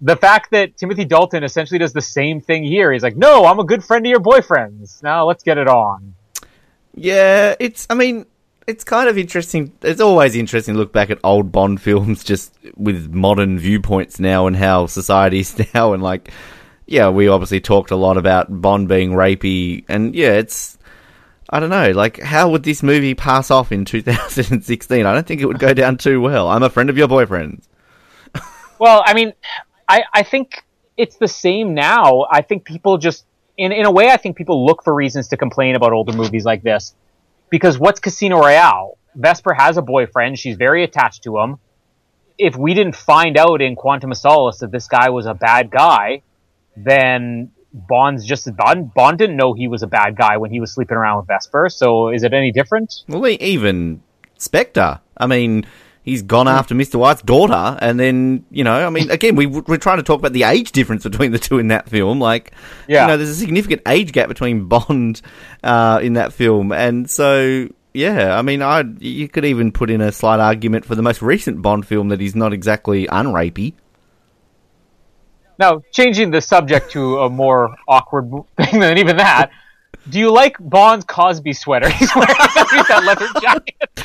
The 0.01 0.17
fact 0.17 0.51
that 0.51 0.77
Timothy 0.77 1.05
Dalton 1.05 1.45
essentially 1.45 1.79
does 1.79 1.93
the 1.93 2.03
same 2.03 2.41
thing 2.41 2.65
here. 2.65 2.93
He's 2.93 3.03
like, 3.03 3.17
no, 3.17 3.45
I'm 3.45 3.59
a 3.59 3.65
good 3.65 3.85
friend 3.85 4.05
of 4.05 4.11
your 4.11 4.21
boyfriend's. 4.21 5.03
Now 5.03 5.27
let's 5.27 5.43
get 5.43 5.59
it 5.59 5.69
on. 5.69 6.15
Yeah, 6.95 7.55
it's. 7.59 7.87
I 7.91 7.95
mean, 7.95 8.27
it's 8.67 8.85
kind 8.85 9.09
of 9.09 9.19
interesting. 9.19 9.73
It's 9.83 10.01
always 10.01 10.37
interesting 10.37 10.75
to 10.75 10.81
look 10.81 10.93
back 10.93 11.11
at 11.11 11.19
old 11.25 11.53
Bond 11.53 11.81
films, 11.81 12.25
just 12.25 12.55
with 12.77 13.13
modern 13.13 13.59
viewpoints 13.59 14.19
now 14.19 14.47
and 14.47 14.57
how 14.57 14.87
society's 14.87 15.57
now, 15.75 15.93
and 15.93 16.03
like, 16.03 16.31
yeah, 16.87 17.09
we 17.09 17.29
obviously 17.29 17.61
talked 17.61 17.91
a 17.91 17.97
lot 17.97 18.17
about 18.17 18.61
Bond 18.61 18.89
being 18.89 19.11
rapey, 19.11 19.85
and 19.89 20.15
yeah, 20.15 20.33
it's. 20.33 20.79
I 21.55 21.61
don't 21.61 21.71
know, 21.71 21.93
like, 21.93 22.19
how 22.19 22.51
would 22.51 22.65
this 22.65 22.83
movie 22.83 23.15
pass 23.15 23.49
off 23.49 23.71
in 23.71 23.85
2016? 23.85 25.07
I 25.07 25.15
don't 25.15 25.25
think 25.25 25.41
it 25.41 25.47
would 25.47 25.61
go 25.61 25.73
down 25.83 25.99
too 25.99 26.21
well. 26.21 26.49
I'm 26.49 26.65
a 26.65 26.69
friend 26.69 26.91
of 26.91 26.99
your 26.99 27.07
boyfriend's. 27.07 27.69
Well, 28.81 29.05
I 29.07 29.15
mean, 29.15 29.35
I, 29.89 30.03
I 30.13 30.25
think 30.25 30.65
it's 30.97 31.15
the 31.15 31.29
same 31.29 31.73
now. 31.73 32.27
I 32.29 32.43
think 32.43 32.65
people 32.65 32.99
just, 32.99 33.25
in, 33.57 33.71
in 33.71 33.87
a 33.87 33.91
way, 33.93 34.11
I 34.11 34.17
think 34.17 34.37
people 34.37 34.67
look 34.67 34.83
for 34.83 34.93
reasons 34.93 35.29
to 35.29 35.37
complain 35.37 35.77
about 35.77 35.93
older 35.93 36.13
movies 36.13 36.45
like 36.45 36.65
this. 36.65 36.93
Because 37.51 37.79
what's 37.79 38.01
Casino 38.01 38.41
Royale? 38.41 38.99
Vesper 39.15 39.55
has 39.55 39.77
a 39.77 39.83
boyfriend. 39.83 40.41
She's 40.41 40.57
very 40.57 40.83
attached 40.83 41.23
to 41.23 41.39
him. 41.39 41.61
If 42.37 42.57
we 42.57 42.75
didn't 42.75 42.97
find 42.97 43.39
out 43.39 43.63
in 43.63 43.77
Quantum 43.77 44.11
of 44.11 44.17
Solace 44.17 44.59
that 44.59 44.73
this 44.73 44.89
guy 44.89 45.11
was 45.11 45.27
a 45.27 45.35
bad 45.35 45.71
guy, 45.71 46.23
then 46.77 47.53
Bond's 47.75 48.25
just 48.25 48.49
Bond. 48.57 48.95
Bond 48.95 49.19
didn't 49.19 49.37
know 49.37 49.53
he 49.53 49.67
was 49.69 49.83
a 49.83 49.87
bad 49.89 50.17
guy 50.17 50.37
when 50.37 50.51
he 50.51 50.61
was 50.61 50.73
sleeping 50.73 50.97
around 50.97 51.19
with 51.19 51.27
Vesper. 51.27 51.69
So 51.69 52.09
is 52.09 52.23
it 52.23 52.33
any 52.33 52.53
different? 52.53 53.03
Well, 53.09 53.27
even 53.27 54.01
Spectre. 54.39 55.01
I 55.17 55.27
mean, 55.27 55.67
he's 56.03 56.23
gone 56.23 56.47
after 56.47 56.75
Mr. 56.75 56.97
White's 56.97 57.23
daughter, 57.23 57.77
and 57.81 57.99
then 57.99 58.45
you 58.51 58.63
know, 58.63 58.87
I 58.87 58.91
mean, 58.91 59.11
again, 59.11 59.35
we 59.35 59.47
we're 59.47 59.77
trying 59.77 59.97
to 59.97 60.03
talk 60.05 60.21
about 60.21 60.33
the 60.33 60.45
age 60.45 60.71
difference 60.73 61.03
between 61.03 61.33
the 61.33 61.39
two 61.39 61.59
in 61.59 61.69
that 61.69 61.89
film. 61.89 62.21
Like, 62.21 62.53
Yeah. 62.87 63.03
you 63.03 63.09
know, 63.09 63.17
there's 63.17 63.31
a 63.31 63.35
significant 63.35 63.83
age 63.89 64.13
gap 64.13 64.29
between 64.29 64.67
Bond 64.69 65.21
uh, 65.65 65.99
in 66.03 66.13
that 66.15 66.33
film, 66.33 66.73
and 66.73 67.11
so. 67.11 67.69
Yeah, 67.97 68.37
I 68.37 68.43
mean, 68.43 68.61
I 68.61 68.83
you 68.99 69.29
could 69.29 69.45
even 69.45 69.71
put 69.71 69.89
in 69.89 70.01
a 70.01 70.11
slight 70.11 70.41
argument 70.41 70.85
for 70.85 70.97
the 70.97 71.03
most 71.03 71.23
recent 71.23 71.63
Bond 71.63 71.87
film 71.87 72.09
that 72.09 72.19
he's 72.19 72.35
not 72.35 72.53
exactly 72.53 73.07
unrapey. 73.07 73.75
Now, 75.59 75.83
changing 75.93 76.31
the 76.31 76.41
subject 76.41 76.91
to 76.93 77.21
a 77.21 77.31
more 77.31 77.75
awkward 77.89 78.31
thing 78.57 78.81
than 78.81 78.99
even 78.99 79.17
that. 79.19 79.51
Do 80.11 80.19
you 80.19 80.31
like 80.31 80.57
Bond's 80.61 81.05
Cosby 81.07 81.53
sweater? 81.55 81.89
He's 81.99 82.15
wearing 82.15 82.35
underneath 82.39 82.89
that 82.89 83.05
leather 83.07 83.29
jacket. 83.41 84.05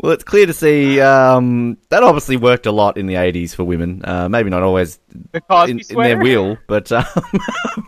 Well, 0.00 0.12
it's 0.12 0.22
clear 0.24 0.46
to 0.46 0.52
see 0.52 1.00
um, 1.00 1.78
that 1.88 2.02
obviously 2.02 2.36
worked 2.36 2.66
a 2.66 2.72
lot 2.72 2.96
in 2.98 3.06
the 3.06 3.14
'80s 3.14 3.54
for 3.54 3.64
women. 3.64 4.02
Uh, 4.04 4.28
maybe 4.28 4.50
not 4.50 4.62
always 4.62 4.98
in, 5.66 5.80
in 5.88 5.96
their 5.96 6.18
will, 6.18 6.58
but, 6.68 6.92
um, 6.92 7.04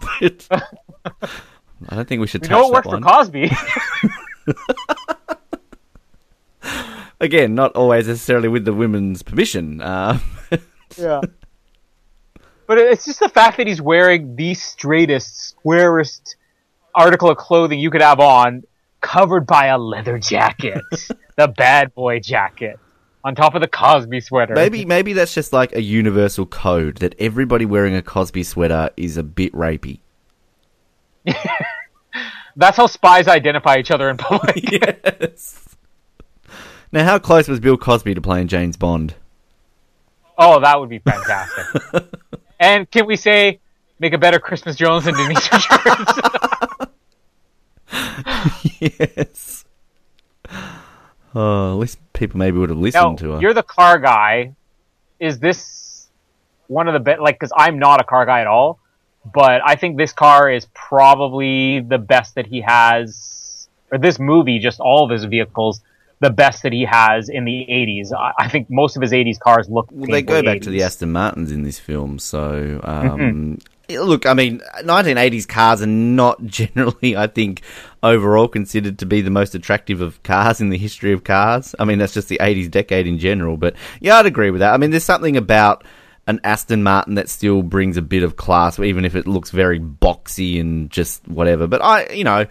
but 0.01 0.47
I 1.89 1.95
don't 1.95 2.09
think 2.09 2.21
we 2.23 2.27
should 2.27 2.41
We 2.43 2.49
touch 2.49 2.57
know 2.57 2.69
it 2.69 2.73
worked 2.73 2.87
one. 2.87 3.03
for 3.03 3.09
Cosby. 3.09 3.51
Again, 7.21 7.55
not 7.55 7.75
always 7.77 8.07
necessarily 8.09 8.49
with 8.49 8.65
the 8.65 8.73
women's 8.73 9.23
permission. 9.23 9.81
Uh, 9.81 10.19
yeah. 10.97 11.21
But 12.69 12.77
it's 12.77 13.07
just 13.07 13.19
the 13.19 13.31
fact 13.31 13.57
that 13.57 13.67
he's 13.67 13.81
wearing 13.81 14.37
the 14.37 14.53
straightest, 14.53 15.39
squarest 15.39 16.37
article 16.95 17.31
of 17.31 17.39
clothing 17.39 17.81
you 17.81 17.91
could 17.91 18.03
have 18.03 18.21
on, 18.21 18.63
covered 19.01 19.47
by 19.47 19.67
a 19.67 19.79
leather 19.79 20.19
jacket, 20.19 20.83
the 21.37 21.49
bad 21.49 21.95
boy 21.95 22.21
jacket, 22.21 22.79
on 23.25 23.35
top 23.35 23.55
of 23.55 23.63
the 23.63 23.69
Cosby 23.69 24.21
sweater. 24.21 24.55
maybe, 24.55 24.85
maybe 24.85 25.15
that's 25.15 25.33
just 25.33 25.51
like 25.51 25.75
a 25.75 25.81
universal 25.81 26.45
code 26.45 26.99
that 26.99 27.15
everybody 27.19 27.65
wearing 27.65 27.95
a 27.95 28.03
Cosby 28.03 28.43
sweater 28.43 28.91
is 28.99 29.17
a 29.17 29.23
bit 29.23 29.51
rapey. 29.55 30.01
that's 32.55 32.77
how 32.77 32.87
spies 32.87 33.29
identify 33.29 33.79
each 33.79 33.91
other 33.91 34.11
in 34.11 34.19
public. 34.19 34.71
yes. 34.71 35.75
Now, 36.93 37.05
how 37.05 37.19
close 37.19 37.49
was 37.49 37.61
Bill 37.61 37.79
Cosby 37.79 38.13
to 38.13 38.21
playing 38.21 38.49
James 38.49 38.77
Bond? 38.77 39.15
Oh, 40.37 40.61
that 40.61 40.79
would 40.79 40.91
be 40.91 40.99
fantastic. 40.99 42.05
And 42.61 42.91
can 42.91 43.07
we 43.07 43.17
say, 43.17 43.61
make 43.99 44.13
a 44.13 44.19
better 44.19 44.39
Christmas 44.39 44.77
Jones 44.77 45.05
than 45.05 45.15
Denise 45.15 45.49
Richards? 45.53 46.13
yes. 48.81 49.65
Oh, 51.35 51.73
at 51.75 51.79
least 51.79 51.99
people 52.13 52.39
maybe 52.39 52.59
would 52.59 52.71
have 52.71 52.79
now, 52.79 52.83
listened 52.83 53.19
to 53.19 53.33
her. 53.33 53.41
you're 53.41 53.55
the 53.55 53.63
car 53.63 53.99
guy. 53.99 54.55
Is 55.21 55.39
this 55.39 56.09
one 56.69 56.89
of 56.89 56.95
the 56.95 57.01
best? 57.01 57.21
Like, 57.21 57.37
because 57.37 57.53
I'm 57.57 57.79
not 57.79 58.01
a 58.01 58.05
car 58.05 58.25
guy 58.27 58.41
at 58.41 58.47
all, 58.47 58.79
but 59.35 59.61
I 59.65 59.77
think 59.77 59.97
this 59.97 60.13
car 60.13 60.51
is 60.51 60.67
probably 60.75 61.81
the 61.81 61.99
best 61.99 62.35
that 62.37 62.47
he 62.47 62.61
has, 62.63 63.69
or 63.91 63.99
this 63.99 64.19
movie, 64.19 64.59
just 64.59 64.81
all 64.81 65.05
of 65.05 65.11
his 65.11 65.25
vehicles, 65.25 65.81
the 66.21 66.31
best 66.31 66.63
that 66.63 66.73
he 66.73 66.85
has 66.85 67.29
in 67.29 67.45
the 67.45 67.67
80s. 67.69 68.13
I, 68.39 68.49
think 68.49 68.69
most 68.71 68.97
of 68.97 69.03
his 69.03 69.13
80s 69.13 69.39
cars 69.39 69.69
look. 69.69 69.89
Well, 69.91 70.11
they 70.11 70.23
go 70.23 70.43
back 70.43 70.63
to 70.63 70.71
the 70.71 70.83
Aston 70.83 71.13
Martins 71.13 71.53
in 71.53 71.63
this 71.63 71.79
film, 71.79 72.19
so 72.19 72.81
um, 72.83 73.59
Mm-hmm. 73.89 74.03
look, 74.03 74.27
I 74.27 74.35
mean, 74.35 74.61
1980s 74.83 75.47
cars 75.47 75.81
are 75.83 75.87
not 75.87 76.45
generally, 76.45 77.17
I 77.17 77.27
think, 77.27 77.63
overall 78.03 78.49
considered 78.49 78.99
to 78.99 79.07
be 79.07 79.21
the 79.21 79.31
most 79.31 79.55
attractive 79.55 80.01
of 80.01 80.23
cars 80.23 80.61
in 80.61 80.71
the 80.71 80.79
history 80.79 81.13
of 81.13 81.25
cars. 81.25 81.75
I 81.79 81.85
mean, 81.85 81.99
that's 81.99 82.15
just 82.15 82.29
the 82.29 82.39
80s 82.39 82.71
decade 82.71 83.07
in 83.07 83.19
general, 83.19 83.57
but 83.57 83.75
yeah, 84.01 84.17
I'd 84.17 84.27
agree 84.27 84.51
with 84.51 84.61
that. 84.61 84.75
I 84.75 84.77
mean, 84.77 84.91
there's 84.91 85.05
something 85.05 85.37
about 85.37 85.85
an 86.27 86.41
Aston 86.45 86.83
Martin 86.83 87.15
that 87.15 87.29
still 87.31 87.63
brings 87.63 87.97
a 87.97 88.03
bit 88.03 88.23
of 88.23 88.37
class, 88.37 88.79
even 88.79 89.05
if 89.07 89.15
it 89.15 89.27
looks 89.27 89.51
very 89.51 89.81
boxy 89.81 90.61
and 90.61 90.91
just 90.91 91.27
whatever. 91.27 91.67
But 91.67 91.83
I, 91.83 92.13
you 92.13 92.25
know, 92.25 92.47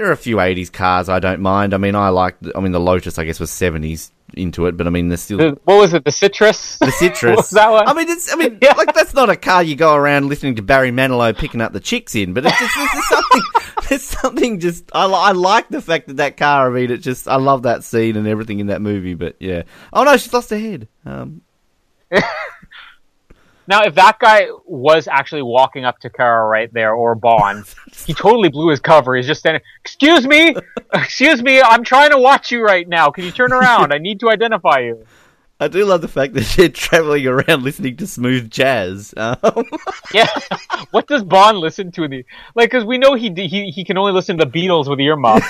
there 0.00 0.08
are 0.08 0.12
a 0.12 0.16
few 0.16 0.36
80s 0.36 0.72
cars 0.72 1.10
I 1.10 1.18
don't 1.18 1.40
mind. 1.42 1.74
I 1.74 1.76
mean, 1.76 1.94
I 1.94 2.08
like, 2.08 2.34
I 2.54 2.60
mean, 2.60 2.72
the 2.72 2.80
Lotus, 2.80 3.18
I 3.18 3.24
guess, 3.24 3.38
was 3.38 3.50
70s 3.50 4.10
into 4.32 4.64
it, 4.64 4.74
but 4.78 4.86
I 4.86 4.90
mean, 4.90 5.08
there's 5.08 5.20
still 5.20 5.36
The- 5.36 5.58
what 5.64 5.76
was 5.76 5.92
it? 5.92 6.04
The 6.06 6.10
Citrus? 6.10 6.78
the 6.78 6.90
citrus. 6.98 7.22
What 7.22 7.36
was 7.36 7.50
that 7.50 7.70
one? 7.70 7.86
I 7.86 7.92
mean, 7.92 8.08
it's. 8.08 8.32
I 8.32 8.36
mean, 8.36 8.58
Yeah. 8.62 8.72
like 8.78 8.94
that's 8.94 9.12
not 9.12 9.28
a 9.28 9.36
car 9.36 9.62
you 9.62 9.76
go 9.76 9.94
around 9.94 10.28
listening 10.30 10.54
to 10.54 10.62
Barry 10.62 10.90
Manilow 10.90 11.36
picking 11.36 11.60
up 11.60 11.74
the 11.74 11.80
chicks 11.80 12.14
in, 12.14 12.32
but 12.32 12.46
it's 12.46 12.58
just 12.58 12.74
there's 12.76 13.08
something. 13.08 13.42
There's 13.90 14.02
something 14.04 14.60
just. 14.60 14.88
I, 14.94 15.04
I 15.06 15.32
like 15.32 15.68
the 15.68 15.82
fact 15.82 16.06
that 16.06 16.18
that 16.18 16.36
car. 16.36 16.70
I 16.70 16.72
mean, 16.80 16.90
it 16.92 16.98
just. 16.98 17.26
I 17.28 17.36
love 17.36 17.64
that 17.64 17.82
scene 17.84 18.16
and 18.16 18.26
everything 18.26 18.60
in 18.60 18.68
that 18.68 18.80
movie. 18.80 19.14
But 19.14 19.34
yeah. 19.40 19.64
Oh 19.92 20.04
no, 20.04 20.16
she's 20.16 20.32
lost 20.32 20.50
her 20.50 20.58
head. 20.58 20.86
Um, 21.04 21.42
Now, 23.70 23.82
if 23.84 23.94
that 23.94 24.18
guy 24.18 24.48
was 24.66 25.06
actually 25.06 25.42
walking 25.42 25.84
up 25.84 26.00
to 26.00 26.10
Kara 26.10 26.44
right 26.48 26.70
there, 26.74 26.92
or 26.92 27.14
Bond, 27.14 27.64
he 28.04 28.12
totally 28.12 28.48
blew 28.48 28.68
his 28.68 28.80
cover. 28.80 29.14
He's 29.14 29.28
just 29.28 29.38
standing, 29.38 29.62
excuse 29.80 30.26
me, 30.26 30.56
excuse 30.92 31.40
me, 31.40 31.62
I'm 31.62 31.84
trying 31.84 32.10
to 32.10 32.18
watch 32.18 32.50
you 32.50 32.64
right 32.64 32.86
now. 32.88 33.10
Can 33.10 33.24
you 33.24 33.30
turn 33.30 33.52
around? 33.52 33.92
I 33.92 33.98
need 33.98 34.18
to 34.20 34.28
identify 34.28 34.80
you. 34.80 35.06
I 35.60 35.68
do 35.68 35.84
love 35.84 36.00
the 36.00 36.08
fact 36.08 36.32
that 36.34 36.44
they're 36.56 36.68
traveling 36.70 37.24
around 37.28 37.62
listening 37.62 37.96
to 37.98 38.08
smooth 38.08 38.50
jazz. 38.50 39.14
Um, 39.16 39.36
Yeah. 40.12 40.26
what 40.90 41.06
does 41.06 41.22
Bond 41.22 41.58
listen 41.58 41.92
to? 41.92 42.02
in 42.02 42.10
The 42.10 42.24
like, 42.56 42.70
because 42.72 42.84
we 42.84 42.98
know 42.98 43.14
he 43.14 43.30
he 43.36 43.70
he 43.70 43.84
can 43.84 43.96
only 43.98 44.10
listen 44.12 44.36
to 44.38 44.44
the 44.46 44.50
Beatles 44.50 44.88
with 44.90 44.98
earmuffs. 44.98 45.46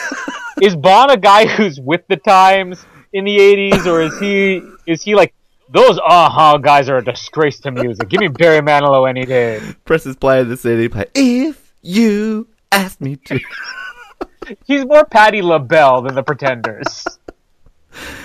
is 0.60 0.76
Bond 0.76 1.10
a 1.10 1.16
guy 1.16 1.46
who's 1.46 1.80
with 1.80 2.02
the 2.08 2.16
times 2.16 2.84
in 3.14 3.24
the 3.24 3.38
'80s, 3.38 3.86
or 3.86 4.02
is 4.02 4.18
he 4.18 4.60
is 4.86 5.02
he 5.02 5.14
like 5.14 5.32
those 5.72 5.98
aha 5.98 6.58
guys 6.58 6.88
are 6.88 6.98
a 6.98 7.04
disgrace 7.04 7.60
to 7.60 7.70
music? 7.70 8.08
Give 8.08 8.20
me 8.20 8.28
Barry 8.28 8.60
Manilow 8.60 9.08
any 9.08 9.24
day. 9.24 9.60
presses 9.84 10.16
play 10.16 10.40
on 10.40 10.48
the 10.48 10.56
city. 10.56 10.88
Play 10.88 11.06
if 11.14 11.74
you 11.82 12.48
ask 12.72 13.00
me 13.00 13.16
to. 13.16 13.40
He's 14.66 14.84
more 14.84 15.04
Patti 15.04 15.42
LaBelle 15.42 16.02
than 16.02 16.14
the 16.14 16.22
Pretenders. 16.22 17.04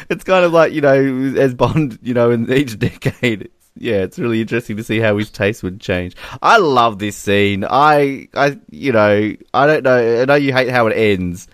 it's 0.09 0.23
kind 0.23 0.45
of 0.45 0.53
like 0.53 0.73
you 0.73 0.81
know 0.81 1.33
as 1.37 1.53
Bond, 1.53 1.99
you 2.01 2.13
know, 2.13 2.31
in 2.31 2.51
each 2.51 2.77
decade. 2.79 3.49
Yeah, 3.77 4.03
it's 4.03 4.17
really 4.17 4.39
interesting 4.39 4.77
to 4.77 4.83
see 4.83 4.99
how 4.99 5.17
his 5.17 5.29
taste 5.29 5.61
would 5.61 5.81
change. 5.81 6.15
I 6.41 6.57
love 6.59 6.97
this 6.97 7.17
scene. 7.17 7.65
I, 7.69 8.29
I, 8.33 8.57
you 8.69 8.93
know, 8.93 9.35
I 9.53 9.67
don't 9.67 9.83
know. 9.83 10.21
I 10.21 10.25
know 10.25 10.35
you 10.35 10.53
hate 10.53 10.69
how 10.69 10.87
it 10.87 10.93
ends, 10.95 11.49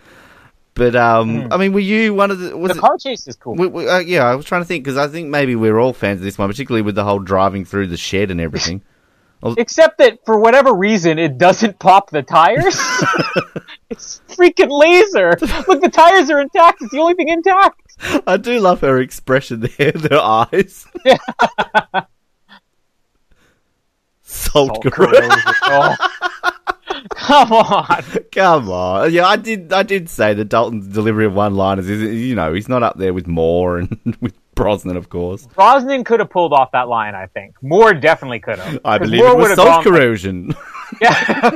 but 0.82 0.95
um, 0.95 1.47
I 1.51 1.57
mean, 1.57 1.73
were 1.73 1.79
you 1.79 2.15
one 2.15 2.32
of 2.32 2.39
the? 2.39 2.57
Was 2.57 2.71
The 2.71 2.77
it? 2.79 2.82
car 2.82 2.97
chase 2.97 3.27
is 3.27 3.36
cool. 3.36 3.53
we- 3.53 3.67
we- 3.67 3.88
uh, 3.88 3.99
yeah, 3.99 4.23
I 4.25 4.34
was 4.34 4.47
trying 4.47 4.61
to 4.61 4.65
think 4.65 4.84
because 4.84 4.97
I 4.97 5.07
think 5.07 5.29
maybe 5.29 5.55
we're 5.55 5.77
all 5.77 5.93
fans 5.93 6.21
of 6.21 6.23
this 6.23 6.39
one, 6.39 6.49
particularly 6.49 6.82
with 6.82 6.95
the 6.95 7.03
whole 7.03 7.19
driving 7.19 7.65
through 7.65 7.86
the 7.88 7.97
shed 7.97 8.32
and 8.32 8.41
everything. 8.41 8.82
Except 9.57 9.99
that 9.99 10.25
for 10.25 10.39
whatever 10.39 10.73
reason, 10.73 11.19
it 11.19 11.38
doesn't 11.38 11.77
pop 11.77 12.09
the 12.09 12.23
tires. 12.23 12.75
it's 13.91 14.21
freaking 14.29 14.69
laser. 14.71 15.38
Look, 15.67 15.82
the 15.82 15.89
tires 15.91 16.32
are 16.32 16.41
intact. 16.41 16.82
It's 16.82 16.91
the 16.91 16.99
only 16.99 17.13
thing 17.13 17.29
intact. 17.29 17.82
I 18.25 18.38
do 18.38 18.59
love 18.59 18.82
her 18.82 18.99
expression 18.99 19.59
there, 19.77 19.91
their 19.91 20.19
eyes. 20.19 20.88
Salt, 24.23 24.82
Salt 24.84 24.84
corrosion. 24.91 25.29
Come 27.16 27.52
on. 27.54 28.04
Come 28.32 28.70
on. 28.70 29.12
Yeah, 29.14 29.26
I 29.28 29.36
did. 29.36 29.74
I 29.74 29.84
did 29.84 30.10
say 30.10 30.34
that 30.34 30.45
Dalton's 30.45 30.88
delivery 30.88 31.26
of 31.26 31.34
one-liners 31.34 31.89
is, 31.89 32.02
you 32.02 32.36
know, 32.36 32.54
he's 32.54 32.70
not 32.70 32.84
up 32.84 32.97
there 32.97 33.14
with 33.14 33.28
Moore 33.28 33.78
and 33.80 34.18
with 34.22 34.34
Brosnan, 34.56 34.97
of 34.97 35.10
course. 35.10 35.47
Brosnan 35.47 36.04
could 36.04 36.20
have 36.20 36.30
pulled 36.30 36.54
off 36.54 36.72
that 36.74 36.88
line, 36.88 37.16
I 37.16 37.28
think. 37.28 37.56
Moore 37.64 37.93
definitely 37.93 38.39
could 38.39 38.60
have. 38.60 38.80
I 38.86 38.97
believe 38.97 39.22
Moore 39.22 39.32
it 39.32 39.38
was 39.38 39.56
salt 39.56 39.84
corrosion. 39.84 40.54
Yeah. 41.02 41.52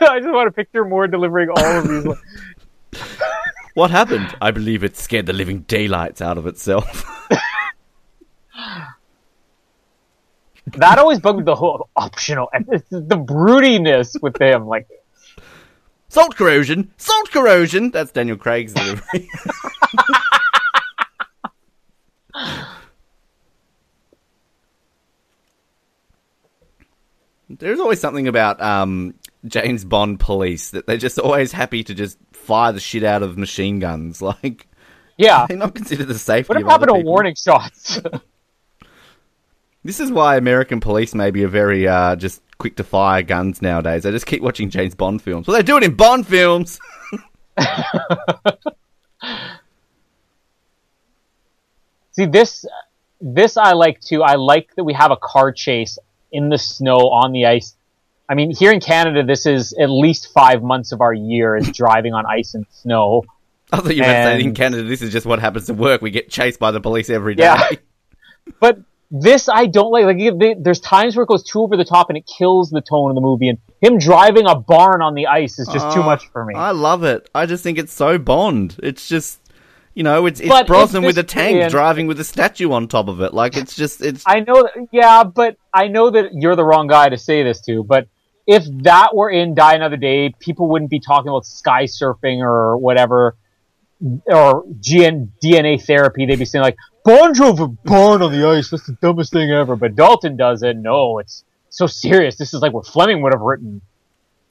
I 0.00 0.20
just 0.20 0.32
want 0.32 0.48
to 0.48 0.52
picture 0.52 0.84
Moore 0.84 1.06
delivering 1.06 1.48
all 1.50 1.64
of 1.64 1.88
these. 1.88 2.04
lines. 2.04 2.20
what 3.74 3.90
happened? 3.90 4.34
I 4.40 4.50
believe 4.50 4.84
it 4.84 4.96
scared 4.96 5.26
the 5.26 5.32
living 5.32 5.60
daylights 5.60 6.20
out 6.20 6.38
of 6.38 6.46
itself. 6.46 7.04
That 10.78 10.98
always 10.98 11.20
bugged 11.20 11.38
me, 11.38 11.44
the 11.44 11.54
whole 11.54 11.88
optional, 11.94 12.48
and 12.52 12.66
the 12.66 13.16
broodiness 13.16 14.20
with 14.20 14.40
him. 14.40 14.66
Like, 14.66 14.88
salt 16.08 16.34
corrosion. 16.36 16.90
Salt 16.96 17.30
corrosion. 17.30 17.90
That's 17.92 18.10
Daniel 18.10 18.36
Craig's 18.36 18.72
delivery. 18.72 19.28
There's 27.48 27.78
always 27.78 28.00
something 28.00 28.26
about 28.26 28.60
um, 28.60 29.14
James 29.46 29.84
Bond 29.84 30.18
police 30.18 30.70
that 30.70 30.86
they're 30.86 30.96
just 30.96 31.18
always 31.18 31.52
happy 31.52 31.84
to 31.84 31.94
just 31.94 32.18
fire 32.32 32.72
the 32.72 32.80
shit 32.80 33.04
out 33.04 33.22
of 33.22 33.38
machine 33.38 33.78
guns. 33.78 34.20
Like 34.22 34.66
yeah. 35.16 35.46
they're 35.48 35.56
not 35.56 35.74
considered 35.74 36.08
the 36.08 36.18
safety. 36.18 36.52
What 36.52 36.62
happened 36.64 36.94
to 36.94 37.00
warning 37.04 37.34
shots? 37.34 38.00
This 39.84 40.00
is 40.00 40.10
why 40.10 40.36
American 40.36 40.80
police 40.80 41.14
maybe 41.14 41.44
are 41.44 41.48
very 41.48 41.86
uh, 41.86 42.16
just 42.16 42.40
quick 42.56 42.76
to 42.76 42.84
fire 42.84 43.22
guns 43.22 43.60
nowadays. 43.60 44.04
They 44.04 44.10
just 44.10 44.24
keep 44.26 44.40
watching 44.42 44.70
James 44.70 44.94
Bond 44.94 45.20
films. 45.20 45.46
Well, 45.46 45.56
they 45.56 45.62
do 45.62 45.76
it 45.76 45.82
in 45.82 45.94
Bond 45.94 46.26
films. 46.26 46.80
See 52.12 52.26
this 52.26 52.64
this 53.20 53.56
I 53.56 53.72
like 53.72 54.00
too. 54.00 54.22
I 54.22 54.36
like 54.36 54.74
that 54.76 54.84
we 54.84 54.94
have 54.94 55.10
a 55.10 55.16
car 55.16 55.52
chase 55.52 55.98
in 56.32 56.48
the 56.48 56.58
snow 56.58 56.96
on 56.96 57.32
the 57.32 57.46
ice. 57.46 57.74
I 58.28 58.34
mean, 58.34 58.50
here 58.50 58.72
in 58.72 58.80
Canada, 58.80 59.22
this 59.22 59.44
is 59.44 59.74
at 59.74 59.90
least 59.90 60.32
five 60.32 60.62
months 60.62 60.92
of 60.92 61.00
our 61.00 61.12
year 61.12 61.56
is 61.56 61.68
driving 61.76 62.14
on 62.14 62.24
ice 62.26 62.54
and 62.54 62.64
snow. 62.70 63.24
I 63.72 63.78
thought 63.78 63.94
you 63.96 64.02
were 64.02 64.08
saying 64.08 64.46
in 64.46 64.54
Canada 64.54 64.84
this 64.84 65.02
is 65.02 65.12
just 65.12 65.26
what 65.26 65.40
happens 65.40 65.66
to 65.66 65.74
work. 65.74 66.00
We 66.00 66.10
get 66.10 66.30
chased 66.30 66.58
by 66.58 66.70
the 66.70 66.80
police 66.80 67.10
every 67.10 67.34
day. 67.34 67.44
Yeah. 67.44 67.70
But 68.60 68.78
this 69.16 69.48
I 69.48 69.66
don't 69.66 69.92
like. 69.92 70.06
Like 70.06 70.38
they, 70.38 70.54
there's 70.58 70.80
times 70.80 71.14
where 71.14 71.22
it 71.22 71.28
goes 71.28 71.44
too 71.44 71.60
over 71.60 71.76
the 71.76 71.84
top 71.84 72.08
and 72.10 72.18
it 72.18 72.26
kills 72.26 72.70
the 72.70 72.80
tone 72.80 73.10
of 73.10 73.14
the 73.14 73.20
movie. 73.20 73.48
And 73.48 73.58
him 73.80 73.98
driving 73.98 74.46
a 74.46 74.56
barn 74.56 75.02
on 75.02 75.14
the 75.14 75.28
ice 75.28 75.58
is 75.60 75.68
just 75.68 75.92
too 75.94 76.00
Oh, 76.00 76.04
much 76.04 76.26
for 76.28 76.44
me. 76.44 76.54
I 76.56 76.72
love 76.72 77.04
it. 77.04 77.30
I 77.34 77.46
just 77.46 77.62
think 77.62 77.78
it's 77.78 77.92
so 77.92 78.18
Bond. 78.18 78.76
It's 78.82 79.08
just, 79.08 79.40
you 79.94 80.02
know, 80.02 80.26
it's 80.26 80.40
it's 80.40 80.48
But 80.48 80.66
Brosnan 80.66 81.04
with 81.04 81.16
a 81.18 81.22
tank 81.22 81.58
man- 81.58 81.70
driving 81.70 82.08
with 82.08 82.18
a 82.18 82.24
statue 82.24 82.72
on 82.72 82.88
top 82.88 83.06
of 83.06 83.20
it. 83.20 83.32
Like 83.32 83.56
it's 83.56 83.76
just 83.76 84.02
it's 84.02 84.24
I 84.26 84.40
know, 84.40 84.68
yeah, 84.90 85.22
but 85.22 85.56
I 85.72 85.86
know 85.86 86.10
that 86.10 86.30
you're 86.34 86.56
the 86.56 86.64
wrong 86.64 86.88
guy 86.88 87.08
to 87.08 87.16
say 87.16 87.44
this 87.44 87.60
to. 87.66 87.84
But 87.84 88.08
if 88.48 88.64
that 88.82 89.14
were 89.14 89.30
in 89.30 89.54
Die 89.54 89.74
Another 89.74 89.96
Day, 89.96 90.34
people 90.40 90.68
wouldn't 90.68 90.90
be 90.90 90.98
talking 90.98 91.28
about 91.28 91.46
sky 91.46 91.84
surfing 91.84 92.40
or 92.40 92.76
whatever, 92.76 93.36
or 94.26 94.64
GN, 94.80 95.28
DNA 95.42 95.80
therapy. 95.82 96.26
They'd 96.26 96.38
be 96.38 96.44
saying 96.44 96.62
like, 96.64 96.76
"Bond 97.04 97.34
drove 97.34 97.60
a 97.60 97.68
barn 97.68 98.22
on 98.22 98.32
the 98.32 98.48
ice. 98.48 98.70
That's 98.70 98.86
the 98.86 98.98
dumbest 99.00 99.32
thing 99.32 99.50
ever." 99.50 99.76
But 99.76 99.94
Dalton 99.94 100.36
does 100.36 100.62
it. 100.62 100.76
No, 100.76 101.18
it's 101.18 101.44
so 101.70 101.86
serious. 101.86 102.36
This 102.36 102.54
is 102.54 102.62
like 102.62 102.72
what 102.72 102.86
Fleming 102.86 103.22
would 103.22 103.32
have 103.32 103.42
written. 103.42 103.82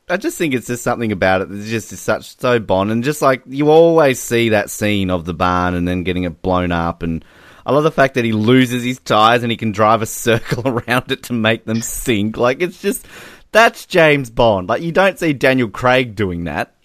I 0.09 0.17
just 0.17 0.37
think 0.37 0.53
it's 0.53 0.67
just 0.67 0.83
something 0.83 1.11
about 1.11 1.41
it 1.41 1.49
that's 1.49 1.69
just 1.69 1.93
is 1.93 2.01
such 2.01 2.37
so 2.37 2.59
Bond, 2.59 2.91
and 2.91 3.03
just 3.03 3.21
like 3.21 3.41
you 3.47 3.69
always 3.69 4.19
see 4.19 4.49
that 4.49 4.69
scene 4.69 5.09
of 5.09 5.25
the 5.25 5.33
barn 5.33 5.73
and 5.75 5.87
then 5.87 6.03
getting 6.03 6.23
it 6.23 6.41
blown 6.41 6.71
up, 6.71 7.03
and 7.03 7.23
I 7.65 7.71
love 7.71 7.83
the 7.83 7.91
fact 7.91 8.15
that 8.15 8.25
he 8.25 8.33
loses 8.33 8.83
his 8.83 8.99
tires 8.99 9.43
and 9.43 9.51
he 9.51 9.57
can 9.57 9.71
drive 9.71 10.01
a 10.01 10.05
circle 10.07 10.67
around 10.67 11.11
it 11.11 11.23
to 11.23 11.33
make 11.33 11.65
them 11.65 11.81
sink. 11.81 12.37
Like 12.37 12.61
it's 12.61 12.81
just 12.81 13.07
that's 13.51 13.85
James 13.85 14.29
Bond. 14.29 14.67
Like 14.67 14.81
you 14.81 14.91
don't 14.91 15.17
see 15.17 15.33
Daniel 15.33 15.69
Craig 15.69 16.15
doing 16.15 16.43
that. 16.45 16.75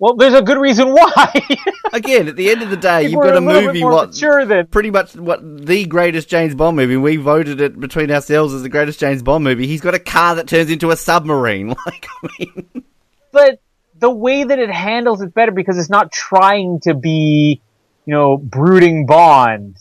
Well, 0.00 0.14
there's 0.14 0.32
a 0.32 0.40
good 0.40 0.56
reason 0.56 0.92
why. 0.92 1.30
Again, 1.92 2.26
at 2.26 2.34
the 2.34 2.50
end 2.50 2.62
of 2.62 2.70
the 2.70 2.76
day, 2.78 3.02
you've 3.02 3.20
got 3.20 3.36
a 3.36 3.40
bit 3.42 3.66
movie 3.66 3.84
what 3.84 4.14
than 4.46 4.66
pretty 4.68 4.90
much 4.90 5.14
what 5.14 5.40
the 5.66 5.84
greatest 5.84 6.30
James 6.30 6.54
Bond 6.54 6.74
movie. 6.74 6.96
We 6.96 7.16
voted 7.16 7.60
it 7.60 7.78
between 7.78 8.10
ourselves 8.10 8.54
as 8.54 8.62
the 8.62 8.70
greatest 8.70 8.98
James 8.98 9.22
Bond 9.22 9.44
movie. 9.44 9.66
He's 9.66 9.82
got 9.82 9.94
a 9.94 9.98
car 9.98 10.36
that 10.36 10.48
turns 10.48 10.70
into 10.70 10.90
a 10.90 10.96
submarine. 10.96 11.76
Like 11.86 12.06
I 12.22 12.28
mean. 12.38 12.84
but 13.32 13.60
the 13.98 14.10
way 14.10 14.44
that 14.44 14.58
it 14.58 14.70
handles 14.70 15.22
it 15.22 15.34
better 15.34 15.52
because 15.52 15.78
it's 15.78 15.90
not 15.90 16.12
trying 16.12 16.80
to 16.80 16.94
be, 16.94 17.60
you 18.06 18.14
know, 18.14 18.36
brooding 18.38 19.06
Bond. 19.06 19.76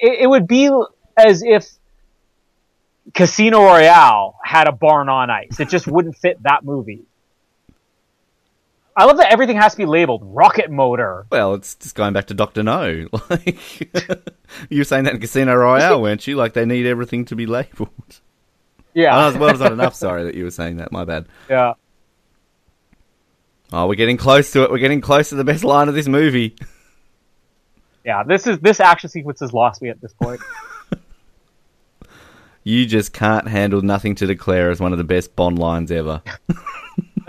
It, 0.00 0.22
it 0.22 0.26
would 0.26 0.46
be 0.46 0.70
as 1.16 1.42
if 1.42 1.68
Casino 3.14 3.62
Royale 3.62 4.36
had 4.44 4.68
a 4.68 4.72
barn 4.72 5.08
on 5.08 5.30
ice. 5.30 5.60
It 5.60 5.68
just 5.68 5.86
wouldn't 5.86 6.16
fit 6.16 6.42
that 6.42 6.64
movie. 6.64 7.04
I 8.96 9.04
love 9.04 9.18
that 9.18 9.32
everything 9.32 9.56
has 9.56 9.72
to 9.72 9.78
be 9.78 9.86
labeled 9.86 10.22
rocket 10.24 10.70
motor. 10.70 11.26
Well, 11.30 11.54
it's 11.54 11.74
just 11.76 11.94
going 11.94 12.12
back 12.12 12.26
to 12.26 12.34
Doctor 12.34 12.62
No. 12.62 13.06
Like 13.30 13.80
you 14.68 14.78
were 14.78 14.84
saying 14.84 15.04
that 15.04 15.14
in 15.14 15.20
Casino 15.20 15.54
Royale, 15.54 16.02
weren't 16.02 16.26
you? 16.26 16.36
Like 16.36 16.52
they 16.54 16.64
need 16.66 16.86
everything 16.86 17.24
to 17.26 17.36
be 17.36 17.46
labelled. 17.46 18.20
Yeah, 18.92 19.16
Oh, 19.16 19.28
as 19.28 19.36
well, 19.38 19.50
it's 19.50 19.60
not 19.60 19.72
enough. 19.72 19.94
Sorry 19.94 20.24
that 20.24 20.34
you 20.34 20.44
were 20.44 20.50
saying 20.50 20.78
that. 20.78 20.90
My 20.92 21.04
bad. 21.04 21.26
yeah. 21.48 21.74
Oh, 23.72 23.86
we're 23.86 23.94
getting 23.94 24.16
close 24.16 24.50
to 24.52 24.64
it. 24.64 24.70
We're 24.72 24.78
getting 24.78 25.00
close 25.00 25.28
to 25.28 25.36
the 25.36 25.44
best 25.44 25.62
line 25.62 25.88
of 25.88 25.94
this 25.94 26.08
movie. 26.08 26.56
Yeah, 28.04 28.24
this 28.24 28.48
is 28.48 28.58
this 28.58 28.80
action 28.80 29.08
sequence 29.10 29.38
has 29.40 29.52
lost 29.52 29.80
me 29.80 29.90
at 29.90 30.00
this 30.00 30.12
point. 30.12 30.40
You 32.64 32.84
just 32.84 33.12
can't 33.12 33.46
handle 33.48 33.80
nothing 33.80 34.16
to 34.16 34.26
declare 34.26 34.70
as 34.70 34.80
one 34.80 34.92
of 34.92 34.98
the 34.98 35.04
best 35.04 35.34
Bond 35.36 35.58
lines 35.58 35.90
ever. 35.92 36.20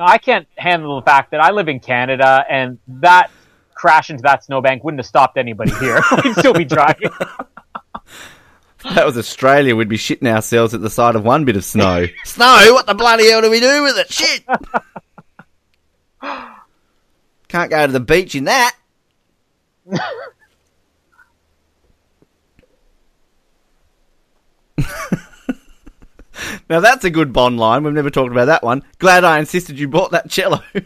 No, 0.02 0.08
I 0.08 0.18
can't 0.18 0.48
handle 0.58 0.96
the 0.96 1.04
fact 1.04 1.30
that 1.30 1.42
I 1.42 1.52
live 1.52 1.68
in 1.68 1.80
Canada 1.80 2.44
and 2.50 2.80
that 2.88 3.30
crash 3.76 4.10
into 4.10 4.24
that 4.24 4.44
snowbank 4.44 4.84
wouldn't 4.84 4.98
have 4.98 5.06
stopped 5.06 5.38
anybody 5.38 5.72
here. 5.76 6.02
We'd 6.24 6.36
still 6.38 6.56
be 6.56 6.66
driving. 6.66 7.12
If 8.84 8.96
that 8.96 9.06
was 9.06 9.16
Australia, 9.16 9.76
we'd 9.76 9.90
be 9.90 9.98
shitting 9.98 10.28
ourselves 10.28 10.74
at 10.74 10.82
the 10.82 10.90
sight 10.90 11.16
of 11.16 11.24
one 11.24 11.46
bit 11.46 11.56
of 11.56 11.64
snow. 11.64 12.08
snow? 12.26 12.70
What 12.72 12.88
the 12.88 12.96
bloody 12.96 13.30
hell 13.30 13.44
do 13.44 13.52
we 13.52 13.60
do 13.60 13.84
with 13.84 14.00
it? 14.00 14.12
Shit! 14.12 14.44
Can't 17.48 17.70
go 17.70 17.86
to 17.86 17.94
the 17.94 18.00
beach 18.00 18.34
in 18.34 18.46
that. 18.46 18.76
now 26.70 26.80
that's 26.80 27.04
a 27.04 27.10
good 27.10 27.34
Bond 27.34 27.58
line. 27.58 27.84
We've 27.84 27.94
never 27.94 28.10
talked 28.10 28.32
about 28.32 28.46
that 28.46 28.64
one. 28.64 28.84
Glad 29.00 29.24
I 29.24 29.40
insisted 29.40 29.80
you 29.80 29.88
bought 29.88 30.12
that 30.12 30.30
cello. 30.30 30.62
this, 30.74 30.84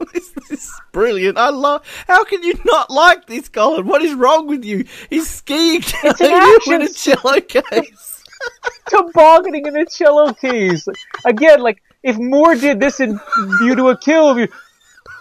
this 0.12 0.32
is 0.50 0.80
brilliant. 0.92 1.38
I 1.38 1.50
love. 1.50 1.86
How 2.06 2.24
can 2.24 2.42
you 2.42 2.54
not 2.64 2.90
like 2.90 3.26
this, 3.26 3.48
Colin? 3.48 3.86
What 3.86 4.02
is 4.02 4.14
wrong 4.14 4.46
with 4.46 4.64
you? 4.64 4.84
He's 5.08 5.28
skiing 5.28 5.82
you 6.02 6.74
in 6.74 6.82
a 6.82 6.88
cello 6.88 7.40
case. 7.40 8.24
Tobogganing 8.88 9.66
in 9.66 9.76
a 9.76 9.86
cello 9.86 10.32
case. 10.32 10.86
Again, 11.24 11.60
like, 11.60 11.82
if 12.02 12.18
Moore 12.18 12.54
did 12.54 12.80
this 12.80 13.00
in 13.00 13.20
View 13.60 13.74
to 13.76 13.88
a 13.88 13.98
Kill, 13.98 14.46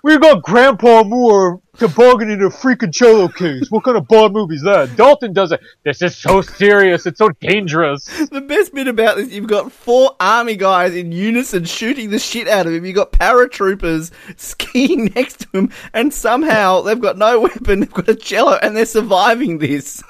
we, 0.03 0.17
got 0.17 0.43
Grandpa 0.43 1.03
Moore 1.03 1.61
tobogganing 1.77 2.39
in 2.39 2.45
a 2.45 2.49
freaking 2.49 2.93
cello 2.93 3.27
case. 3.27 3.71
What 3.71 3.83
kind 3.83 3.97
of 3.97 4.07
Bond 4.07 4.33
movie 4.33 4.55
is 4.55 4.63
that? 4.63 4.95
Dalton 4.95 5.33
does 5.33 5.51
it. 5.51 5.61
This 5.83 6.01
is 6.01 6.15
so 6.15 6.41
serious. 6.41 7.05
It's 7.05 7.19
so 7.19 7.29
dangerous. 7.39 8.05
The 8.29 8.41
best 8.41 8.73
bit 8.73 8.87
about 8.87 9.17
this, 9.17 9.31
you've 9.31 9.47
got 9.47 9.71
four 9.71 10.15
army 10.19 10.55
guys 10.55 10.95
in 10.95 11.11
unison 11.11 11.65
shooting 11.65 12.09
the 12.09 12.19
shit 12.19 12.47
out 12.47 12.67
of 12.67 12.73
him. 12.73 12.85
You've 12.85 12.95
got 12.95 13.11
paratroopers 13.11 14.11
skiing 14.37 15.05
next 15.15 15.39
to 15.41 15.57
him, 15.57 15.71
and 15.93 16.13
somehow 16.13 16.81
they've 16.81 16.99
got 16.99 17.17
no 17.17 17.39
weapon, 17.41 17.81
they've 17.81 17.93
got 17.93 18.09
a 18.09 18.15
cello, 18.15 18.57
and 18.61 18.75
they're 18.75 18.85
surviving 18.85 19.57
this. 19.57 20.03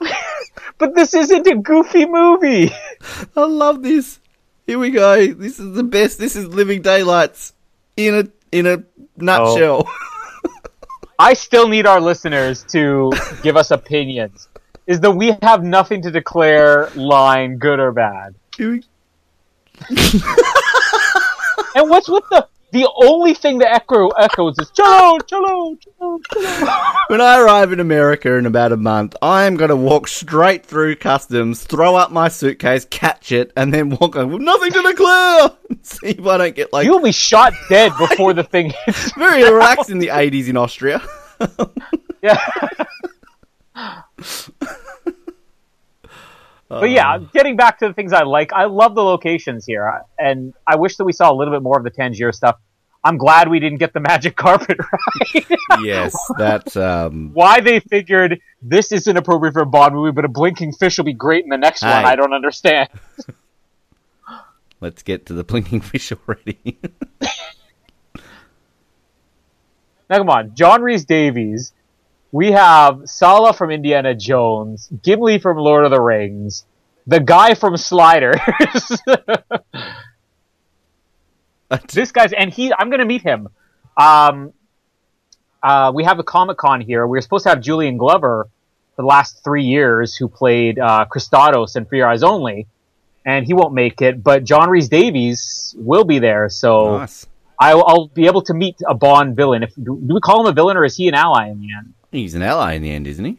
But 0.78 0.96
this 0.96 1.14
isn't 1.14 1.46
a 1.46 1.54
goofy 1.54 2.06
movie. 2.06 2.72
I 3.36 3.44
love 3.44 3.84
this. 3.84 4.18
Here 4.66 4.76
we 4.76 4.90
go. 4.90 5.32
This 5.32 5.60
is 5.60 5.76
the 5.76 5.84
best. 5.84 6.18
This 6.18 6.34
is 6.34 6.48
Living 6.48 6.82
Daylights 6.82 7.52
in 7.96 8.14
a 8.16 8.24
in 8.52 8.66
a 8.66 8.84
nutshell. 9.16 9.84
Oh. 9.86 9.98
I 11.18 11.34
still 11.34 11.68
need 11.68 11.86
our 11.86 12.00
listeners 12.00 12.64
to 12.70 13.12
give 13.42 13.56
us 13.56 13.70
opinions. 13.70 14.48
Is 14.86 15.00
the 15.00 15.10
we 15.10 15.36
have 15.42 15.62
nothing 15.62 16.02
to 16.02 16.10
declare 16.10 16.90
line 16.94 17.58
good 17.58 17.80
or 17.80 17.92
bad? 17.92 18.34
And 21.74 21.88
what's 21.88 22.08
with 22.08 22.24
the 22.30 22.46
the 22.72 22.88
only 22.96 23.34
thing 23.34 23.58
that 23.58 23.72
echo 23.74 24.08
echoes 24.08 24.58
is 24.58 24.70
cello, 24.70 25.18
cello, 25.20 25.76
cello, 25.76 26.18
cello. 26.32 26.72
When 27.08 27.20
I 27.20 27.38
arrive 27.40 27.72
in 27.72 27.80
America 27.80 28.34
in 28.34 28.46
about 28.46 28.72
a 28.72 28.76
month, 28.76 29.14
I 29.22 29.44
am 29.44 29.56
going 29.56 29.68
to 29.70 29.76
walk 29.76 30.08
straight 30.08 30.64
through 30.66 30.96
customs, 30.96 31.62
throw 31.64 31.94
up 31.94 32.10
my 32.10 32.28
suitcase, 32.28 32.86
catch 32.90 33.30
it, 33.30 33.52
and 33.56 33.72
then 33.72 33.90
walk 33.90 34.16
on 34.16 34.32
with 34.32 34.42
nothing 34.42 34.72
to 34.72 34.82
declare. 34.82 35.50
See 35.82 36.08
if 36.08 36.26
I 36.26 36.38
don't 36.38 36.54
get 36.56 36.72
like 36.72 36.86
You'll 36.86 37.00
be 37.02 37.12
shot 37.12 37.52
dead 37.68 37.92
before 37.98 38.32
the 38.32 38.44
thing 38.44 38.72
hits. 38.86 39.12
very 39.12 39.44
relaxed 39.44 39.90
in 39.90 39.98
the 39.98 40.08
80s 40.08 40.48
in 40.48 40.56
Austria. 40.56 41.02
Yeah. 42.22 42.38
But 46.80 46.90
yeah, 46.90 47.18
getting 47.32 47.56
back 47.56 47.78
to 47.80 47.88
the 47.88 47.94
things 47.94 48.12
I 48.12 48.22
like, 48.22 48.52
I 48.52 48.64
love 48.64 48.94
the 48.94 49.04
locations 49.04 49.66
here, 49.66 50.02
and 50.18 50.54
I 50.66 50.76
wish 50.76 50.96
that 50.96 51.04
we 51.04 51.12
saw 51.12 51.30
a 51.30 51.36
little 51.36 51.52
bit 51.52 51.62
more 51.62 51.76
of 51.76 51.84
the 51.84 51.90
Tangier 51.90 52.32
stuff. 52.32 52.56
I'm 53.04 53.18
glad 53.18 53.48
we 53.48 53.58
didn't 53.58 53.78
get 53.78 53.92
the 53.92 54.00
magic 54.00 54.36
carpet 54.38 54.78
right. 54.78 55.58
yes, 55.82 56.16
that's 56.38 56.76
um 56.76 57.30
Why 57.34 57.60
they 57.60 57.80
figured 57.80 58.40
this 58.62 58.92
isn't 58.92 59.16
appropriate 59.16 59.52
for 59.52 59.62
a 59.62 59.66
Bond 59.66 59.94
movie, 59.94 60.12
but 60.12 60.24
a 60.24 60.28
blinking 60.28 60.72
fish 60.72 60.98
will 60.98 61.04
be 61.04 61.12
great 61.12 61.44
in 61.44 61.50
the 61.50 61.58
next 61.58 61.82
one, 61.82 61.92
I 61.92 62.16
don't 62.16 62.32
understand. 62.32 62.88
let's 64.80 65.02
get 65.02 65.26
to 65.26 65.34
the 65.34 65.44
blinking 65.44 65.80
fish 65.80 66.12
already. 66.12 66.78
Now 70.08 70.18
come 70.18 70.30
on, 70.30 70.54
John 70.54 70.82
Rhys 70.82 71.04
Davies. 71.04 71.72
We 72.32 72.52
have 72.52 73.02
Sallah 73.04 73.52
from 73.52 73.70
Indiana 73.70 74.14
Jones, 74.14 74.88
Gimli 75.02 75.38
from 75.38 75.58
Lord 75.58 75.84
of 75.84 75.90
the 75.90 76.00
Rings, 76.00 76.64
the 77.06 77.20
guy 77.20 77.54
from 77.54 77.76
Sliders. 77.76 78.40
this 81.92 82.10
guy's 82.10 82.32
and 82.32 82.52
he 82.52 82.72
I'm 82.72 82.90
gonna 82.90 83.04
meet 83.04 83.22
him. 83.22 83.48
Um 83.96 84.54
uh, 85.62 85.92
we 85.94 86.04
have 86.04 86.18
a 86.18 86.24
Comic 86.24 86.56
Con 86.56 86.80
here. 86.80 87.06
We 87.06 87.18
were 87.18 87.20
supposed 87.20 87.44
to 87.44 87.50
have 87.50 87.60
Julian 87.60 87.96
Glover 87.96 88.48
for 88.96 89.02
the 89.02 89.06
last 89.06 89.44
three 89.44 89.62
years, 89.62 90.16
who 90.16 90.28
played 90.28 90.78
uh, 90.78 91.06
Kristatos 91.10 91.76
in 91.76 91.86
Your 91.92 92.08
Eyes 92.08 92.22
Only, 92.22 92.66
and 93.24 93.46
he 93.46 93.54
won't 93.54 93.72
make 93.72 94.02
it. 94.02 94.22
But 94.22 94.44
John 94.44 94.68
Rhys 94.70 94.88
Davies 94.88 95.74
will 95.78 96.04
be 96.04 96.18
there, 96.18 96.48
so 96.48 96.98
nice. 96.98 97.26
I'll, 97.60 97.84
I'll 97.86 98.08
be 98.08 98.26
able 98.26 98.42
to 98.42 98.54
meet 98.54 98.76
a 98.86 98.94
Bond 98.94 99.36
villain. 99.36 99.62
If 99.62 99.74
do, 99.76 100.00
do 100.04 100.14
we 100.14 100.20
call 100.20 100.40
him 100.40 100.46
a 100.46 100.52
villain 100.52 100.76
or 100.76 100.84
is 100.84 100.96
he 100.96 101.06
an 101.06 101.14
ally 101.14 101.48
in 101.48 101.60
the 101.60 101.68
end? 101.78 101.94
He's 102.12 102.34
an 102.34 102.42
ally 102.42 102.74
in 102.74 102.82
the 102.82 102.90
end, 102.90 103.06
isn't 103.06 103.24
he? 103.24 103.38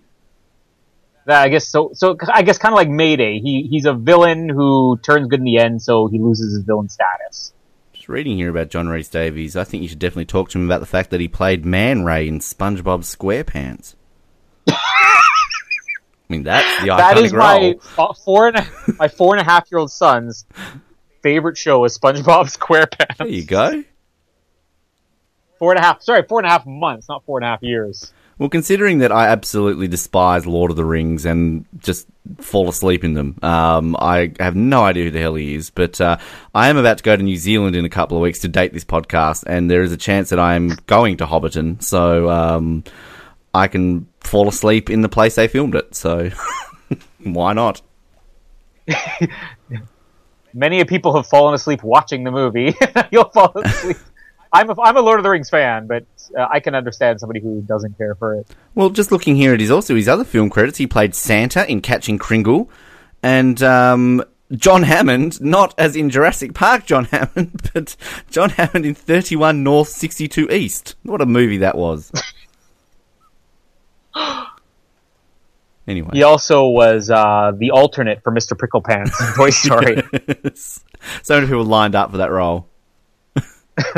That 1.25 1.41
I 1.43 1.47
guess 1.49 1.67
so. 1.67 1.91
So 1.93 2.17
I 2.33 2.41
guess 2.41 2.57
kind 2.57 2.73
of 2.73 2.77
like 2.77 2.89
Mayday. 2.89 3.39
He 3.39 3.67
he's 3.69 3.85
a 3.85 3.93
villain 3.93 4.49
who 4.49 4.97
turns 4.97 5.27
good 5.27 5.39
in 5.39 5.45
the 5.45 5.57
end, 5.57 5.81
so 5.81 6.07
he 6.07 6.19
loses 6.19 6.53
his 6.53 6.63
villain 6.63 6.89
status. 6.89 7.53
Just 7.93 8.09
reading 8.09 8.35
here 8.35 8.49
about 8.49 8.69
John 8.69 8.89
Rhys 8.89 9.07
Davies, 9.07 9.55
I 9.55 9.63
think 9.63 9.83
you 9.83 9.89
should 9.89 9.99
definitely 9.99 10.25
talk 10.25 10.49
to 10.49 10.57
him 10.59 10.65
about 10.65 10.81
the 10.81 10.85
fact 10.85 11.11
that 11.11 11.21
he 11.21 11.29
played 11.29 11.63
Man 11.65 12.03
Ray 12.03 12.27
in 12.27 12.39
SpongeBob 12.39 13.03
SquarePants. 13.03 13.95
I 14.67 14.75
mean, 16.27 16.43
that's 16.43 16.81
the 16.81 16.87
That 16.87 17.17
is 17.17 17.31
my 17.31 17.75
role. 17.95 18.13
four 18.13 18.47
and 18.47 18.57
a, 18.57 18.67
my 18.97 19.07
four 19.07 19.33
and 19.35 19.41
a 19.41 19.45
half 19.45 19.71
year 19.71 19.79
old 19.79 19.91
son's 19.91 20.45
favorite 21.21 21.57
show 21.57 21.85
is 21.85 21.97
SpongeBob 21.97 22.51
SquarePants. 22.57 23.17
There 23.17 23.27
you 23.27 23.45
go. 23.45 23.83
Four 25.59 25.71
and 25.71 25.79
a 25.79 25.83
half. 25.83 26.01
Sorry, 26.01 26.23
four 26.23 26.39
and 26.39 26.47
a 26.47 26.49
half 26.49 26.65
months, 26.65 27.07
not 27.07 27.23
four 27.23 27.37
and 27.37 27.45
a 27.45 27.49
half 27.49 27.61
years. 27.63 28.11
Well, 28.43 28.49
considering 28.49 28.97
that 28.97 29.13
I 29.13 29.27
absolutely 29.27 29.87
despise 29.87 30.45
Lord 30.45 30.69
of 30.69 30.75
the 30.75 30.83
Rings 30.83 31.25
and 31.25 31.65
just 31.77 32.07
fall 32.41 32.67
asleep 32.67 33.05
in 33.05 33.13
them, 33.13 33.39
um, 33.41 33.95
I 33.97 34.33
have 34.37 34.53
no 34.53 34.83
idea 34.83 35.05
who 35.05 35.11
the 35.11 35.21
hell 35.21 35.35
he 35.35 35.55
is. 35.55 35.69
But 35.69 36.01
uh, 36.01 36.17
I 36.53 36.67
am 36.67 36.75
about 36.75 36.97
to 36.97 37.05
go 37.05 37.15
to 37.15 37.23
New 37.23 37.37
Zealand 37.37 37.77
in 37.77 37.85
a 37.85 37.89
couple 37.89 38.17
of 38.17 38.21
weeks 38.21 38.39
to 38.39 38.49
date 38.49 38.73
this 38.73 38.83
podcast, 38.83 39.45
and 39.47 39.71
there 39.71 39.81
is 39.81 39.93
a 39.93 39.97
chance 39.97 40.29
that 40.31 40.39
I 40.39 40.55
am 40.55 40.75
going 40.87 41.15
to 41.19 41.25
Hobbiton, 41.25 41.81
so 41.81 42.29
um, 42.29 42.83
I 43.53 43.69
can 43.69 44.07
fall 44.19 44.49
asleep 44.49 44.89
in 44.89 44.99
the 44.99 45.07
place 45.07 45.35
they 45.35 45.47
filmed 45.47 45.75
it. 45.75 45.95
So 45.95 46.29
why 47.23 47.53
not? 47.53 47.81
Many 50.53 50.83
people 50.83 51.15
have 51.15 51.27
fallen 51.27 51.53
asleep 51.53 51.81
watching 51.81 52.25
the 52.25 52.31
movie. 52.31 52.75
You'll 53.09 53.29
fall 53.29 53.53
asleep. 53.55 53.95
I'm 54.53 54.69
a, 54.69 54.79
I'm 54.81 54.95
a 54.97 55.01
Lord 55.01 55.19
of 55.19 55.23
the 55.23 55.29
Rings 55.31 55.49
fan, 55.49 55.87
but 55.87 56.05
uh, 56.37 56.47
I 56.49 56.59
can 56.59 56.75
understand 56.75 57.19
somebody 57.19 57.39
who 57.39 57.61
doesn't 57.61 57.97
care 57.97 58.13
for 58.15 58.35
it. 58.35 58.47
Well, 58.75 58.91
just 58.91 59.11
looking 59.11 59.35
here 59.35 59.53
at 59.53 59.59
his 59.59 59.71
also 59.71 59.95
his 59.95 60.07
other 60.07 60.23
film 60.23 60.49
credits, 60.51 60.77
he 60.77 60.85
played 60.85 61.15
Santa 61.15 61.69
in 61.69 61.81
Catching 61.81 62.19
Kringle, 62.19 62.69
and 63.23 63.61
um, 63.63 64.23
John 64.51 64.83
Hammond, 64.83 65.41
not 65.41 65.73
as 65.79 65.95
in 65.95 66.11
Jurassic 66.11 66.53
Park 66.53 66.85
John 66.85 67.05
Hammond, 67.05 67.69
but 67.73 67.95
John 68.29 68.51
Hammond 68.51 68.85
in 68.85 68.93
Thirty 68.93 69.35
One 69.35 69.63
North, 69.63 69.87
Sixty 69.89 70.27
Two 70.27 70.47
East. 70.51 70.95
What 71.01 71.21
a 71.21 71.25
movie 71.25 71.57
that 71.57 71.75
was! 71.75 72.11
anyway, 75.87 76.11
He 76.13 76.21
also 76.21 76.67
was 76.67 77.09
uh, 77.09 77.53
the 77.57 77.71
alternate 77.71 78.21
for 78.23 78.31
Mr. 78.31 78.55
Pricklepants 78.55 79.19
in 79.27 79.33
Toy 79.35 79.49
Story. 79.51 80.03
so 81.23 81.33
many 81.35 81.47
people 81.47 81.63
lined 81.65 81.95
up 81.95 82.11
for 82.11 82.17
that 82.17 82.29
role. 82.29 82.67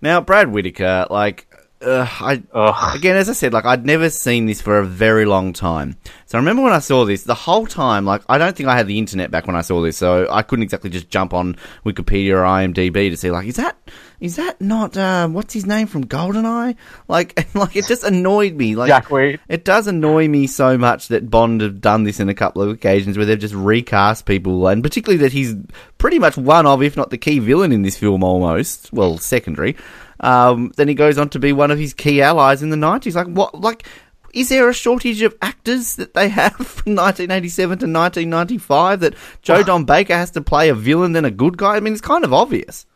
now, 0.00 0.20
Brad 0.20 0.50
Whitaker, 0.50 1.06
like, 1.10 1.46
uh, 1.82 2.06
I 2.20 2.42
Ugh. 2.52 2.96
again, 2.96 3.16
as 3.16 3.30
I 3.30 3.32
said, 3.32 3.52
like 3.52 3.64
I'd 3.64 3.86
never 3.86 4.10
seen 4.10 4.46
this 4.46 4.60
for 4.60 4.78
a 4.78 4.84
very 4.84 5.24
long 5.24 5.52
time. 5.52 5.96
So 6.26 6.36
I 6.36 6.40
remember 6.40 6.62
when 6.62 6.72
I 6.72 6.78
saw 6.78 7.04
this, 7.04 7.24
the 7.24 7.34
whole 7.34 7.66
time, 7.66 8.04
like 8.04 8.22
I 8.28 8.36
don't 8.38 8.54
think 8.54 8.68
I 8.68 8.76
had 8.76 8.86
the 8.86 8.98
internet 8.98 9.30
back 9.30 9.46
when 9.46 9.56
I 9.56 9.62
saw 9.62 9.80
this, 9.80 9.96
so 9.96 10.26
I 10.30 10.42
couldn't 10.42 10.62
exactly 10.62 10.90
just 10.90 11.08
jump 11.08 11.32
on 11.32 11.56
Wikipedia 11.86 12.32
or 12.34 12.42
IMDb 12.42 13.10
to 13.10 13.16
see, 13.16 13.30
like, 13.30 13.46
is 13.46 13.56
that 13.56 13.78
is 14.20 14.36
that 14.36 14.60
not 14.60 14.96
uh, 14.96 15.28
what's 15.28 15.54
his 15.54 15.64
name 15.64 15.86
from 15.86 16.04
Goldeneye? 16.06 16.76
Like, 17.08 17.32
and, 17.38 17.46
like 17.54 17.76
it 17.76 17.86
just 17.86 18.04
annoyed 18.04 18.54
me. 18.54 18.76
Like, 18.76 18.88
Jack 18.88 19.10
Wade. 19.10 19.40
it 19.48 19.64
does 19.64 19.86
annoy 19.86 20.28
me 20.28 20.46
so 20.46 20.76
much 20.76 21.08
that 21.08 21.30
Bond 21.30 21.62
have 21.62 21.80
done 21.80 22.04
this 22.04 22.20
in 22.20 22.28
a 22.28 22.34
couple 22.34 22.60
of 22.60 22.68
occasions 22.68 23.16
where 23.16 23.24
they've 23.24 23.38
just 23.38 23.54
recast 23.54 24.26
people, 24.26 24.68
and 24.68 24.82
particularly 24.82 25.22
that 25.22 25.32
he's 25.32 25.54
pretty 25.96 26.18
much 26.18 26.36
one 26.36 26.66
of, 26.66 26.82
if 26.82 26.96
not 26.96 27.08
the 27.08 27.18
key 27.18 27.38
villain 27.38 27.72
in 27.72 27.82
this 27.82 27.96
film, 27.96 28.22
almost. 28.22 28.92
Well, 28.92 29.16
secondary. 29.16 29.76
Um, 30.20 30.72
then 30.76 30.88
he 30.88 30.94
goes 30.94 31.18
on 31.18 31.30
to 31.30 31.38
be 31.38 31.52
one 31.52 31.70
of 31.70 31.78
his 31.78 31.94
key 31.94 32.20
allies 32.22 32.62
in 32.62 32.70
the 32.70 32.76
nineties. 32.76 33.16
Like 33.16 33.28
what? 33.28 33.58
Like, 33.58 33.86
is 34.32 34.48
there 34.48 34.68
a 34.68 34.74
shortage 34.74 35.22
of 35.22 35.36
actors 35.42 35.96
that 35.96 36.14
they 36.14 36.28
have 36.40 36.54
from 36.54 36.94
1987 36.94 37.78
to 37.78 37.86
1995 37.86 39.00
that 39.00 39.14
Joe 39.42 39.62
Don 39.62 39.84
Baker 39.84 40.14
has 40.14 40.30
to 40.32 40.40
play 40.40 40.68
a 40.68 40.74
villain 40.74 41.12
than 41.12 41.24
a 41.24 41.30
good 41.30 41.56
guy? 41.56 41.76
I 41.76 41.80
mean, 41.80 41.92
it's 41.92 42.02
kind 42.02 42.24
of 42.24 42.32
obvious. 42.32 42.86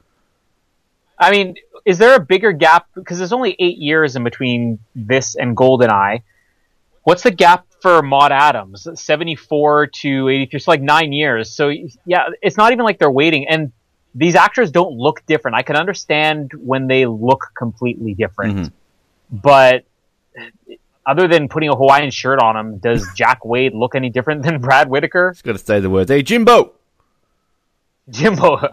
I 1.18 1.30
mean, 1.30 1.54
is 1.84 1.98
there 1.98 2.14
a 2.14 2.20
bigger 2.20 2.52
gap? 2.52 2.88
Because 2.94 3.18
there's 3.18 3.32
only 3.32 3.56
eight 3.58 3.78
years 3.78 4.16
in 4.16 4.24
between 4.24 4.78
this 4.94 5.36
and 5.36 5.56
GoldenEye. 5.56 6.22
What's 7.02 7.22
the 7.22 7.30
gap 7.30 7.66
for 7.82 8.02
Maud 8.02 8.32
Adams? 8.32 8.88
74 8.94 9.88
to 9.88 10.28
83, 10.28 10.60
so 10.60 10.70
like 10.70 10.80
nine 10.80 11.12
years. 11.12 11.50
So, 11.50 11.68
yeah, 12.06 12.28
it's 12.40 12.56
not 12.56 12.72
even 12.72 12.84
like 12.84 12.98
they're 12.98 13.10
waiting. 13.10 13.46
And 13.46 13.72
these 14.14 14.34
actors 14.34 14.70
don't 14.70 14.92
look 14.96 15.24
different. 15.26 15.56
I 15.56 15.62
can 15.62 15.76
understand 15.76 16.52
when 16.56 16.86
they 16.86 17.06
look 17.06 17.50
completely 17.56 18.14
different. 18.14 18.56
Mhm. 18.56 18.72
But 19.30 19.84
other 21.06 21.26
than 21.28 21.48
putting 21.48 21.68
a 21.68 21.74
Hawaiian 21.76 22.10
shirt 22.10 22.38
on 22.40 22.56
him, 22.56 22.78
does 22.78 23.06
Jack 23.16 23.44
Wade 23.44 23.74
look 23.74 23.94
any 23.94 24.10
different 24.10 24.42
than 24.42 24.60
Brad 24.60 24.88
Whitaker? 24.88 25.32
Just 25.32 25.44
got 25.44 25.52
to 25.52 25.58
say 25.58 25.80
the 25.80 25.90
words. 25.90 26.10
Hey, 26.10 26.22
Jimbo. 26.22 26.72
Jimbo. 28.10 28.60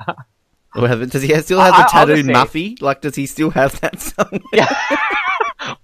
Does 0.74 1.22
he 1.24 1.36
still 1.42 1.60
have 1.60 1.74
the 2.08 2.16
say- 2.16 2.24
Muffy? 2.24 2.82
Like, 2.82 3.02
does 3.02 3.16
he 3.16 3.26
still 3.26 3.50
have 3.50 3.78
that 3.82 4.00
song? 4.00 4.40
yeah. 4.54 4.74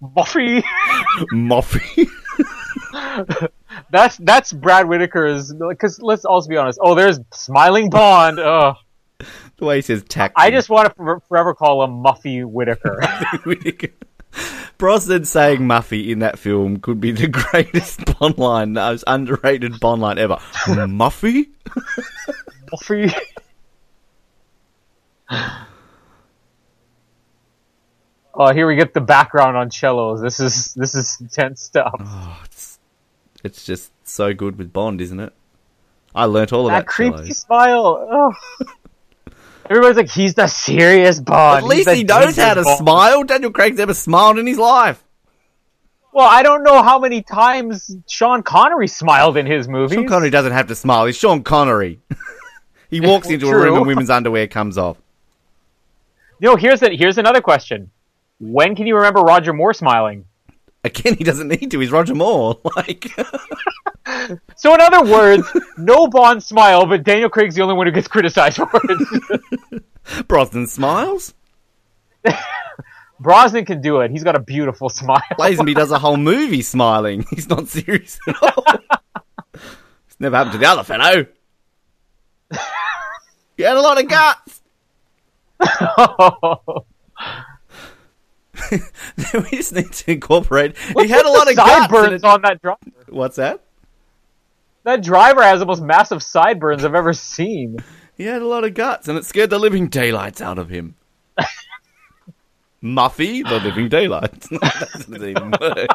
Buffy. 0.02 0.64
Muffy. 1.34 2.08
That's 3.92 4.16
that's 4.18 4.54
Brad 4.54 4.86
Whitaker's. 4.88 5.54
Because 5.54 6.02
let's 6.02 6.24
also 6.24 6.48
be 6.50 6.56
honest. 6.58 6.80
Oh, 6.82 6.96
there's 6.96 7.20
Smiling 7.34 7.90
Bond. 7.90 8.40
Oh, 8.40 8.76
the 9.58 9.66
way 9.66 9.78
he 9.78 9.82
says 9.82 10.04
taxi. 10.04 10.36
I 10.38 10.52
just 10.52 10.70
want 10.70 10.96
to 10.96 11.22
forever 11.28 11.54
call 11.54 11.84
him 11.84 12.04
Muffy 12.04 12.46
Whitaker. 12.46 13.02
Whitaker. 13.44 13.90
Brosnan 14.78 15.26
saying 15.26 15.62
Muffy 15.62 16.10
in 16.10 16.20
that 16.20 16.40
film 16.40 16.80
could 16.80 17.00
be 17.00 17.12
the 17.12 17.28
greatest 17.52 18.20
Bond 18.20 18.38
line, 18.38 18.74
the 18.74 18.82
most 18.82 19.04
underrated 19.08 19.80
Bond 19.80 20.02
line 20.02 20.18
ever. 20.18 20.36
Muffy? 20.36 21.50
Muffy. 22.72 23.14
Oh, 28.40 28.54
here 28.54 28.68
we 28.68 28.76
get 28.76 28.94
the 28.94 29.02
background 29.02 29.58
on 29.58 29.72
cellos. 29.72 30.22
This 30.22 30.40
is 30.40 30.74
this 30.76 30.94
is 30.94 31.18
intense 31.20 31.62
stuff. 31.62 31.96
Oh, 32.00 32.42
it's, 32.46 32.80
it's 33.44 33.66
just 33.66 33.92
so 34.08 34.34
good 34.34 34.58
with 34.58 34.72
Bond, 34.72 35.02
isn't 35.02 35.20
it? 35.20 35.34
I 36.14 36.26
learnt 36.26 36.54
all 36.54 36.68
about 36.68 36.86
that 36.86 36.88
creepy 36.88 37.18
cellos. 37.18 37.38
smile. 37.38 38.08
Oh. 38.12 38.34
Everybody's 39.70 39.98
like, 39.98 40.10
he's 40.10 40.34
the 40.34 40.48
serious 40.48 41.20
Bond. 41.20 41.64
At 41.64 41.68
least 41.68 41.90
he 41.90 42.04
knows 42.04 42.36
how 42.36 42.54
to 42.54 42.64
Bond." 42.64 42.78
smile. 42.78 43.24
Daniel 43.24 43.52
Craig's 43.52 43.78
never 43.78 43.94
smiled 43.94 44.40
in 44.40 44.48
his 44.48 44.58
life. 44.58 45.04
Well, 46.14 46.28
I 46.28 46.42
don't 46.42 46.64
know 46.64 46.82
how 46.82 47.00
many 47.00 47.22
times 47.22 47.96
Sean 48.08 48.42
Connery 48.42 48.88
smiled 48.88 49.38
in 49.38 49.46
his 49.46 49.68
movies. 49.68 49.96
Sean 49.96 50.08
Connery 50.08 50.30
doesn't 50.30 50.54
have 50.54 50.68
to 50.68 50.76
smile. 50.76 51.06
He's 51.06 51.18
Sean 51.18 51.44
Connery. 51.44 52.00
he 52.90 53.02
walks 53.02 53.30
into 53.30 53.48
a 53.50 53.56
room 53.56 53.78
and 53.78 53.86
women's 53.86 54.10
underwear 54.10 54.48
comes 54.48 54.78
off. 54.78 54.98
You 56.40 56.50
know, 56.50 56.56
here's 56.56 56.82
a, 56.82 56.96
here's 56.96 57.18
another 57.18 57.42
question. 57.42 57.92
When 58.40 58.76
can 58.76 58.88
you 58.88 58.96
remember 58.96 59.22
Roger 59.22 59.54
Moore 59.54 59.74
smiling? 59.74 60.26
Again, 60.84 61.16
he 61.16 61.24
doesn't 61.24 61.50
need 61.50 61.72
to. 61.72 61.80
He's 61.80 61.92
Roger 61.92 62.16
Moore. 62.16 62.60
Like, 62.76 63.12
So, 64.56 64.74
in 64.74 64.82
other 64.82 65.04
words, 65.12 65.46
no 65.78 66.08
Bond 66.08 66.42
smile, 66.42 66.86
but 66.86 67.04
Daniel 67.04 67.30
Craig's 67.30 67.56
the 67.56 67.62
only 67.62 67.76
one 67.76 67.88
who 67.88 67.92
gets 67.92 68.08
criticized 68.08 68.58
for 68.58 68.70
it. 68.74 69.84
Brosnan 70.28 70.68
smiles. 70.68 71.34
Brosnan 73.20 73.66
can 73.66 73.82
do 73.82 74.02
it. 74.02 74.12
He's 74.12 74.24
got 74.24 74.36
a 74.36 74.40
beautiful 74.40 74.90
smile. 74.90 75.22
Lazenby 75.40 75.76
does 75.76 75.92
a 75.92 76.00
whole 76.00 76.18
movie 76.18 76.62
smiling. 76.62 77.26
He's 77.30 77.50
not 77.50 77.68
serious 77.68 78.20
at 78.28 78.42
all. 78.42 78.64
it's 79.54 80.20
never 80.20 80.36
happened 80.36 80.54
to 80.54 80.58
the 80.60 80.68
other 80.68 80.84
fellow. 80.84 81.26
He 83.58 83.64
had 83.64 83.76
a 83.76 83.82
lot 83.82 84.00
of 84.00 84.08
guts. 84.08 84.62
we 89.34 89.50
just 89.58 89.74
need 89.74 89.92
to 89.92 90.12
incorporate. 90.12 90.78
he 90.78 91.08
had 91.08 91.26
a 91.26 91.32
lot 91.32 91.50
of 91.50 91.56
guts. 91.56 91.92
sideburns 91.92 92.24
on 92.24 92.42
that 92.44 92.62
driver. 92.62 92.78
What's 93.10 93.38
that? 93.38 93.62
That 94.88 95.04
driver 95.04 95.44
has 95.44 95.60
the 95.60 95.66
most 95.66 95.82
massive 95.84 96.24
sideburns 96.24 96.86
I've 96.86 96.96
ever 96.96 97.12
seen. 97.12 97.76
He 98.16 98.24
had 98.24 98.42
a 98.42 98.48
lot 98.48 98.64
of 98.64 98.74
guts, 98.74 99.10
and 99.10 99.18
it 99.18 99.26
scared 99.26 99.50
the 99.50 99.60
living 99.60 99.90
daylights 99.90 100.40
out 100.40 100.58
of 100.58 100.70
him. 100.70 100.96
Muffy, 102.82 103.44
the 103.46 103.60
living 103.60 103.90
daylights. 103.90 104.48
that 104.50 104.90
doesn't 104.94 105.24
even 105.28 105.52
work. 105.60 105.90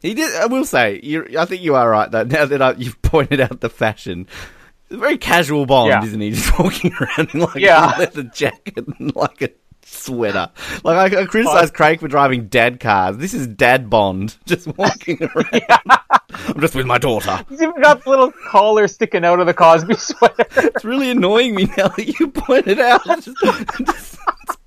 He 0.00 0.14
did. 0.14 0.34
I 0.36 0.46
will 0.46 0.64
say, 0.64 1.00
you 1.02 1.26
I 1.38 1.44
think 1.44 1.60
you 1.60 1.74
are 1.74 1.90
right 1.90 2.10
though. 2.10 2.22
Now 2.24 2.46
that 2.46 2.62
I, 2.62 2.72
you've 2.72 3.02
pointed 3.02 3.38
out 3.38 3.60
the 3.60 3.68
fashion, 3.68 4.26
very 4.88 5.18
casual 5.18 5.66
Bond, 5.66 5.90
Yeah. 5.90 6.02
isn't 6.02 6.18
he? 6.20 6.30
Just 6.30 6.58
walking 6.58 6.92
around 7.00 7.34
in 7.34 7.40
like 7.40 7.56
Yeah. 7.56 7.94
a 7.94 7.98
leather 7.98 8.22
jacket 8.22 8.86
and 8.98 9.14
like 9.14 9.42
a 9.42 9.50
sweater. 9.86 10.50
Like 10.84 11.12
I, 11.12 11.22
I 11.22 11.24
criticize 11.26 11.70
Craig 11.70 12.00
for 12.00 12.08
driving 12.08 12.48
dad 12.48 12.80
cars. 12.80 13.16
This 13.16 13.34
is 13.34 13.46
dad 13.46 13.88
Bond, 13.88 14.36
just 14.46 14.66
walking 14.76 15.18
around. 15.36 16.00
I'm 16.30 16.60
just 16.60 16.74
with 16.74 16.86
my 16.86 16.98
daughter. 16.98 17.44
He's 17.48 17.62
even 17.62 17.80
got 17.80 18.04
the 18.04 18.10
little 18.10 18.32
collar 18.32 18.88
sticking 18.88 19.24
out 19.24 19.40
of 19.40 19.46
the 19.46 19.54
Cosby 19.54 19.94
sweater. 19.98 20.44
It's 20.56 20.84
really 20.84 21.10
annoying 21.10 21.54
me 21.54 21.64
now 21.76 21.88
that 21.88 22.18
you 22.18 22.28
pointed 22.28 22.80
out. 22.80 23.02
It's, 23.06 23.26
just, 23.26 23.36
it's 23.80 24.16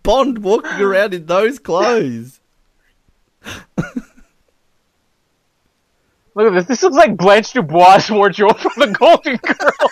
Bond 0.03 0.39
walking 0.39 0.82
around 0.82 1.13
in 1.13 1.26
those 1.26 1.59
clothes. 1.59 2.39
Look 6.36 6.47
at 6.47 6.53
this. 6.53 6.65
This 6.65 6.84
looks 6.84 6.95
like 6.95 7.17
Blanche 7.17 7.51
Dubois' 7.51 8.09
wardrobe 8.09 8.57
from 8.57 8.72
the 8.78 8.97
Golden 8.97 9.36
Girls. 9.38 9.91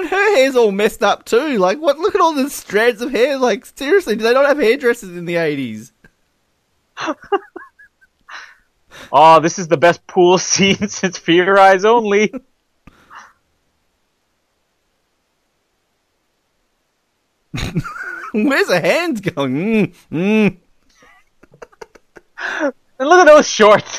And 0.00 0.08
her 0.08 0.36
hair's 0.36 0.56
all 0.56 0.72
messed 0.72 1.02
up 1.02 1.26
too. 1.26 1.58
Like, 1.58 1.78
what? 1.78 1.98
Look 1.98 2.14
at 2.14 2.22
all 2.22 2.32
the 2.32 2.48
strands 2.48 3.02
of 3.02 3.10
hair. 3.10 3.36
Like, 3.36 3.66
seriously, 3.66 4.16
do 4.16 4.22
they 4.24 4.32
not 4.32 4.46
have 4.46 4.58
hairdressers 4.58 5.14
in 5.14 5.26
the 5.26 5.34
80s? 5.34 5.92
Oh, 9.12 9.40
this 9.40 9.58
is 9.58 9.66
the 9.66 9.76
best 9.76 10.06
pool 10.06 10.38
scene 10.46 10.86
since 10.88 11.18
For 11.18 11.32
Your 11.32 11.58
Eyes 11.58 11.84
Only. 11.84 12.32
Where's 18.32 18.68
the 18.68 18.80
hands 18.80 19.20
going? 19.20 19.54
Mm, 19.54 19.94
mm. 20.12 20.56
And 22.98 23.08
look 23.08 23.20
at 23.20 23.26
those 23.26 23.48
shorts. 23.48 23.98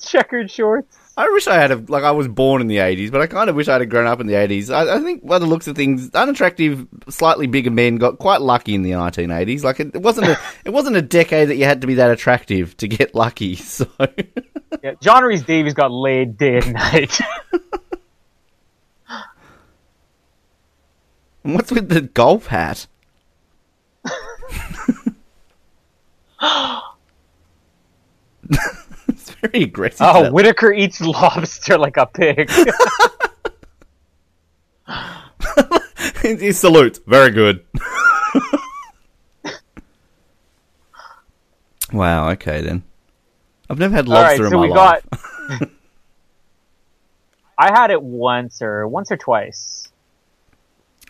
Checkered 0.00 0.50
shorts. 0.50 1.03
I 1.16 1.30
wish 1.30 1.46
I 1.46 1.54
had 1.54 1.70
a, 1.70 1.76
like 1.76 2.02
I 2.02 2.10
was 2.10 2.26
born 2.26 2.60
in 2.60 2.66
the 2.66 2.78
80s, 2.78 3.12
but 3.12 3.20
I 3.20 3.28
kind 3.28 3.48
of 3.48 3.54
wish 3.54 3.68
I'd 3.68 3.80
have 3.80 3.88
grown 3.88 4.06
up 4.06 4.20
in 4.20 4.26
the 4.26 4.34
80s. 4.34 4.70
I, 4.74 4.96
I 4.96 5.00
think 5.00 5.24
by 5.24 5.38
the 5.38 5.46
looks 5.46 5.68
of 5.68 5.76
things, 5.76 6.10
unattractive, 6.10 6.88
slightly 7.08 7.46
bigger 7.46 7.70
men 7.70 7.96
got 7.96 8.18
quite 8.18 8.40
lucky 8.40 8.74
in 8.74 8.82
the 8.82 8.90
1980s. 8.90 9.62
Like 9.62 9.78
it, 9.78 9.94
it 9.94 10.02
wasn't 10.02 10.28
a 10.28 10.38
it 10.64 10.70
wasn't 10.70 10.96
a 10.96 11.02
decade 11.02 11.50
that 11.50 11.56
you 11.56 11.64
had 11.64 11.82
to 11.82 11.86
be 11.86 11.94
that 11.94 12.10
attractive 12.10 12.76
to 12.78 12.88
get 12.88 13.14
lucky. 13.14 13.56
So 13.64 13.88
Yeah, 14.82 14.94
John 15.00 15.24
Rhys 15.24 15.42
Davies 15.42 15.74
got 15.74 15.90
laid 15.90 16.36
day 16.36 16.58
and 16.58 16.72
night. 16.74 17.18
And 21.44 21.54
what's 21.54 21.70
with 21.70 21.90
the 21.90 22.00
golf 22.00 22.46
hat? 22.46 22.86
It's 29.28 29.36
very 29.40 29.64
aggressive. 29.64 30.06
oh, 30.06 30.24
that- 30.24 30.32
Whitaker 30.32 30.72
eats 30.72 31.00
lobster 31.00 31.78
like 31.78 31.96
a 31.96 32.06
pig. 32.06 32.50
salute. 36.52 36.98
Very 37.06 37.30
good. 37.30 37.64
wow. 41.92 42.30
Okay 42.30 42.60
then. 42.62 42.82
I've 43.68 43.78
never 43.78 43.94
had 43.94 44.08
All 44.08 44.14
right, 44.14 44.38
lobster 44.38 44.50
so 44.50 44.62
in 44.62 44.70
my 44.70 44.76
life. 44.76 45.04
got. 45.10 45.68
I 47.58 47.72
had 47.72 47.90
it 47.90 48.02
once 48.02 48.62
or 48.62 48.88
once 48.88 49.10
or 49.12 49.16
twice. 49.16 49.88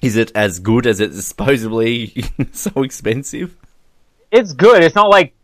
Is 0.03 0.17
it 0.17 0.31
as 0.35 0.59
good 0.59 0.87
as 0.87 1.01
it's 1.01 1.25
supposedly 1.25 2.25
so 2.53 2.83
expensive? 2.83 3.57
It's 4.31 4.53
good. 4.53 4.83
It's 4.85 4.95
not 4.95 5.09
like 5.09 5.35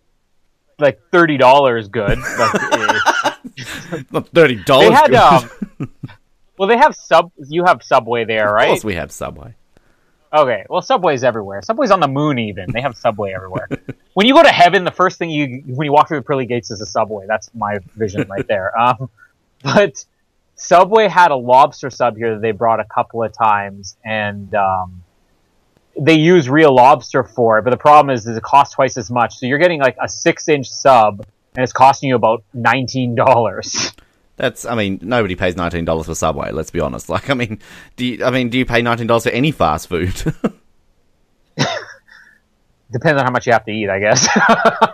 like 0.81 1.01
thirty 1.11 1.37
dollars 1.37 1.89
good. 1.89 2.19
Like, 2.19 2.55
eh. 2.73 4.03
Not 4.11 4.29
thirty 4.29 4.57
they 4.57 4.63
dollars. 4.65 4.91
had 4.91 5.15
um. 5.15 5.51
Well, 6.59 6.69
they 6.69 6.77
have 6.77 6.95
sub. 6.95 7.33
You 7.49 7.65
have 7.65 7.83
Subway 7.83 8.27
there, 8.27 8.49
Of 8.49 8.53
right? 8.55 8.67
course, 8.69 8.85
we 8.85 8.95
have 8.95 9.11
Subway. 9.11 9.55
Okay. 10.31 10.67
Well, 10.69 10.83
Subway's 10.83 11.25
everywhere. 11.25 11.63
Subway's 11.63 11.91
on 11.91 12.01
the 12.01 12.07
moon. 12.09 12.39
Even 12.39 12.71
they 12.71 12.83
have 12.83 12.99
Subway 12.99 13.33
everywhere. 13.33 13.67
when 14.13 14.27
you 14.27 14.35
go 14.35 14.43
to 14.43 14.51
heaven, 14.51 14.85
the 14.85 14.91
first 14.91 15.17
thing 15.19 15.31
you 15.31 15.63
when 15.67 15.87
you 15.87 15.93
walk 15.93 16.09
through 16.09 16.19
the 16.19 16.25
pearly 16.25 16.45
gates 16.45 16.71
is 16.71 16.83
a 16.83 16.87
Subway. 16.87 17.25
That's 17.27 17.49
my 17.55 17.79
vision 17.97 18.29
right 18.29 18.47
there. 18.47 18.79
Um, 18.79 19.09
but 19.63 20.05
Subway 20.55 21.09
had 21.09 21.31
a 21.31 21.37
lobster 21.37 21.89
sub 21.89 22.19
here 22.19 22.35
that 22.35 22.43
they 22.43 22.53
brought 22.53 22.79
a 22.81 22.85
couple 22.85 23.23
of 23.25 23.33
times, 23.33 23.97
and 24.05 24.55
um, 24.55 25.00
they 25.99 26.15
use 26.15 26.49
real 26.49 26.75
lobster 26.75 27.23
for 27.25 27.59
it. 27.59 27.63
But 27.63 27.71
the 27.71 27.77
problem 27.77 28.15
is, 28.15 28.27
is 28.27 28.37
it 28.37 28.43
costs 28.43 28.75
twice 28.75 28.97
as 28.97 29.11
much. 29.11 29.37
So 29.39 29.47
you're 29.47 29.59
getting 29.59 29.81
like 29.81 29.97
a 30.03 30.09
six 30.09 30.49
inch 30.49 30.69
sub, 30.69 31.25
and 31.57 31.63
it's 31.63 31.73
costing 31.73 32.09
you 32.11 32.17
about 32.17 32.43
nineteen 32.55 33.15
dollars. 33.15 33.93
That's. 34.37 34.65
I 34.65 34.75
mean, 34.75 34.99
nobody 35.03 35.35
pays 35.37 35.57
nineteen 35.57 35.85
dollars 35.85 36.07
for 36.07 36.15
Subway. 36.15 36.51
Let's 36.53 36.71
be 36.71 36.81
honest. 36.81 37.09
Like, 37.09 37.29
I 37.31 37.35
mean, 37.35 37.59
do 37.97 38.07
you? 38.07 38.25
I 38.25 38.31
mean, 38.31 38.49
do 38.49 38.59
you 38.59 38.65
pay 38.67 38.83
nineteen 38.83 39.07
dollars 39.07 39.25
for 39.25 39.31
any 39.31 39.51
fast 39.53 39.89
food? 39.89 40.15
Depends 42.93 43.21
on 43.21 43.25
how 43.25 43.31
much 43.31 43.47
you 43.47 43.53
have 43.53 43.65
to 43.67 43.71
eat, 43.71 43.89
I 43.89 44.01
guess. 44.01 44.27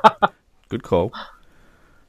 Good 0.68 0.82
call. 0.82 1.12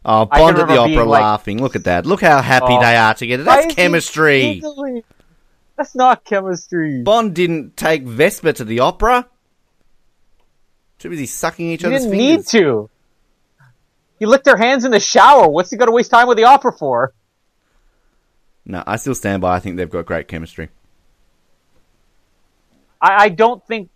Oh, 0.03 0.25
Bond 0.25 0.57
at 0.57 0.67
the 0.67 0.73
opera 0.77 0.85
being 0.87 1.05
like- 1.07 1.21
laughing. 1.21 1.61
Look 1.61 1.75
at 1.75 1.85
that. 1.85 2.05
Look 2.05 2.21
how 2.21 2.41
happy 2.41 2.65
Oh. 2.73 2.79
they 2.81 2.95
are 2.95 3.13
together. 3.13 3.43
That's 3.43 3.73
chemistry. 3.73 4.55
giggling? 4.55 5.03
That's 5.77 5.95
not 5.95 6.25
chemistry. 6.25 7.03
Bond 7.03 7.35
didn't 7.35 7.77
take 7.77 8.03
Vesper 8.03 8.51
to 8.53 8.65
the 8.65 8.79
opera. 8.79 9.27
Too 10.99 11.09
busy 11.09 11.27
sucking 11.27 11.67
each 11.69 11.81
He 11.81 11.87
other's 11.87 12.01
didn't 12.03 12.17
fingers. 12.17 12.53
need 12.53 12.59
to. 12.59 12.89
He 14.17 14.25
licked 14.25 14.45
their 14.45 14.57
hands 14.57 14.83
in 14.83 14.89
the 14.91 14.99
shower. 14.99 15.47
What's 15.47 15.69
he 15.69 15.77
got 15.77 15.85
to 15.85 15.91
waste 15.91 16.09
time 16.09 16.27
with 16.27 16.37
the 16.37 16.45
opera 16.45 16.71
for? 16.71 17.13
No, 18.65 18.83
I 18.87 18.95
still 18.95 19.13
stand 19.13 19.41
by. 19.43 19.55
I 19.55 19.59
think 19.59 19.77
they've 19.77 19.89
got 19.89 20.07
great 20.07 20.27
chemistry. 20.27 20.69
I, 22.99 23.25
I 23.25 23.29
don't 23.29 23.63
think 23.67 23.89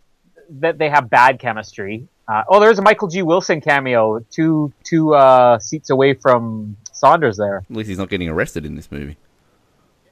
that 0.60 0.78
they 0.78 0.90
have 0.90 1.10
bad 1.10 1.40
chemistry. 1.40 2.08
Uh, 2.28 2.44
oh, 2.48 2.60
there's 2.60 2.78
a 2.78 2.84
Michael 2.84 3.08
G. 3.08 3.24
Wilson 3.24 3.60
cameo, 3.62 4.20
two 4.30 4.72
two 4.84 5.16
uh, 5.16 5.58
seats 5.58 5.90
away 5.90 6.14
from 6.14 6.78
Saunders 6.94 7.38
there. 7.38 7.66
At 7.70 7.76
least 7.76 7.90
he's 7.90 7.98
not 7.98 8.10
getting 8.10 8.30
arrested 8.30 8.66
in 8.66 8.76
this 8.76 8.92
movie. 8.92 9.18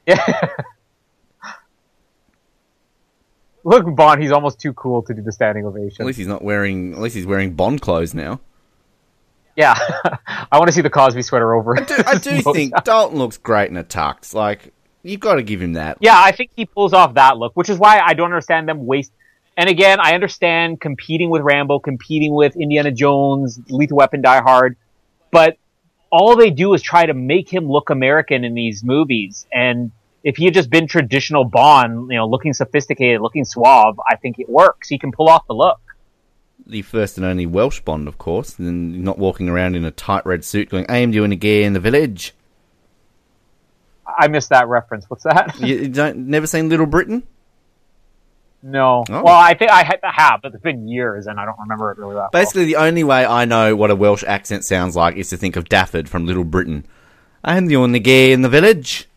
Yeah. 0.06 0.48
Look, 3.70 3.94
Bond, 3.94 4.20
he's 4.20 4.32
almost 4.32 4.58
too 4.58 4.72
cool 4.72 5.00
to 5.02 5.14
do 5.14 5.22
the 5.22 5.30
standing 5.30 5.64
ovation. 5.64 6.02
At 6.02 6.06
least 6.06 6.18
he's 6.18 6.26
not 6.26 6.42
wearing. 6.42 6.92
At 6.92 6.98
least 6.98 7.14
he's 7.14 7.24
wearing 7.24 7.54
Bond 7.54 7.80
clothes 7.80 8.14
now. 8.14 8.40
Yeah, 9.54 9.78
I 10.26 10.58
want 10.58 10.66
to 10.66 10.72
see 10.72 10.80
the 10.80 10.90
Cosby 10.90 11.22
sweater 11.22 11.54
over. 11.54 11.78
I 11.78 11.84
do, 11.84 11.94
I 12.04 12.18
do 12.18 12.42
think 12.52 12.74
Dalton 12.82 13.18
looks 13.18 13.38
great 13.38 13.70
in 13.70 13.76
a 13.76 13.84
tux. 13.84 14.34
Like 14.34 14.74
you've 15.04 15.20
got 15.20 15.36
to 15.36 15.44
give 15.44 15.62
him 15.62 15.74
that. 15.74 15.98
Yeah, 16.00 16.20
I 16.20 16.32
think 16.32 16.50
he 16.56 16.66
pulls 16.66 16.92
off 16.92 17.14
that 17.14 17.38
look, 17.38 17.56
which 17.56 17.68
is 17.68 17.78
why 17.78 18.00
I 18.00 18.14
don't 18.14 18.26
understand 18.26 18.68
them 18.68 18.86
waste. 18.86 19.12
And 19.56 19.68
again, 19.68 20.00
I 20.00 20.14
understand 20.14 20.80
competing 20.80 21.30
with 21.30 21.42
Rambo, 21.42 21.78
competing 21.78 22.34
with 22.34 22.56
Indiana 22.56 22.90
Jones, 22.90 23.60
Lethal 23.68 23.98
Weapon, 23.98 24.20
Die 24.20 24.40
Hard, 24.40 24.76
but 25.30 25.58
all 26.10 26.34
they 26.34 26.50
do 26.50 26.74
is 26.74 26.82
try 26.82 27.06
to 27.06 27.14
make 27.14 27.48
him 27.48 27.68
look 27.68 27.90
American 27.90 28.42
in 28.42 28.54
these 28.54 28.82
movies. 28.82 29.46
And 29.52 29.92
if 30.22 30.36
he 30.36 30.44
had 30.44 30.54
just 30.54 30.70
been 30.70 30.86
traditional 30.86 31.44
Bond, 31.44 32.10
you 32.10 32.16
know, 32.16 32.26
looking 32.26 32.52
sophisticated, 32.52 33.20
looking 33.20 33.44
suave, 33.44 33.98
I 34.08 34.16
think 34.16 34.38
it 34.38 34.48
works. 34.48 34.88
He 34.88 34.98
can 34.98 35.12
pull 35.12 35.28
off 35.28 35.46
the 35.46 35.54
look. 35.54 35.80
The 36.66 36.82
first 36.82 37.16
and 37.16 37.26
only 37.26 37.46
Welsh 37.46 37.80
Bond, 37.80 38.06
of 38.06 38.18
course, 38.18 38.58
and 38.58 39.02
not 39.02 39.18
walking 39.18 39.48
around 39.48 39.76
in 39.76 39.84
a 39.84 39.90
tight 39.90 40.24
red 40.26 40.44
suit 40.44 40.68
going, 40.68 40.86
"I 40.88 40.98
am 40.98 41.10
doing 41.10 41.32
a 41.32 41.36
gay 41.36 41.64
in 41.64 41.72
the 41.72 41.80
village." 41.80 42.34
I 44.06 44.28
missed 44.28 44.50
that 44.50 44.68
reference. 44.68 45.08
What's 45.08 45.24
that? 45.24 45.58
You 45.60 45.88
don't 45.88 46.28
never 46.28 46.46
seen 46.46 46.68
Little 46.68 46.86
Britain? 46.86 47.22
no. 48.62 49.04
Oh. 49.08 49.22
Well, 49.22 49.34
I 49.34 49.54
think 49.54 49.70
I 49.70 49.82
have, 50.02 50.42
but 50.42 50.52
it's 50.52 50.62
been 50.62 50.86
years, 50.86 51.26
and 51.26 51.40
I 51.40 51.46
don't 51.46 51.58
remember 51.58 51.90
it 51.92 51.98
really 51.98 52.14
that 52.14 52.20
well. 52.20 52.30
Basically, 52.32 52.66
the 52.66 52.76
only 52.76 53.04
way 53.04 53.24
I 53.24 53.46
know 53.46 53.74
what 53.74 53.90
a 53.90 53.96
Welsh 53.96 54.24
accent 54.26 54.64
sounds 54.64 54.94
like 54.96 55.16
is 55.16 55.30
to 55.30 55.36
think 55.36 55.56
of 55.56 55.64
Daffyd 55.64 56.08
from 56.08 56.26
Little 56.26 56.44
Britain. 56.44 56.86
I 57.42 57.56
am 57.56 57.66
the 57.66 57.76
only 57.76 58.00
gay 58.00 58.32
in 58.32 58.42
the 58.42 58.48
village. 58.50 59.08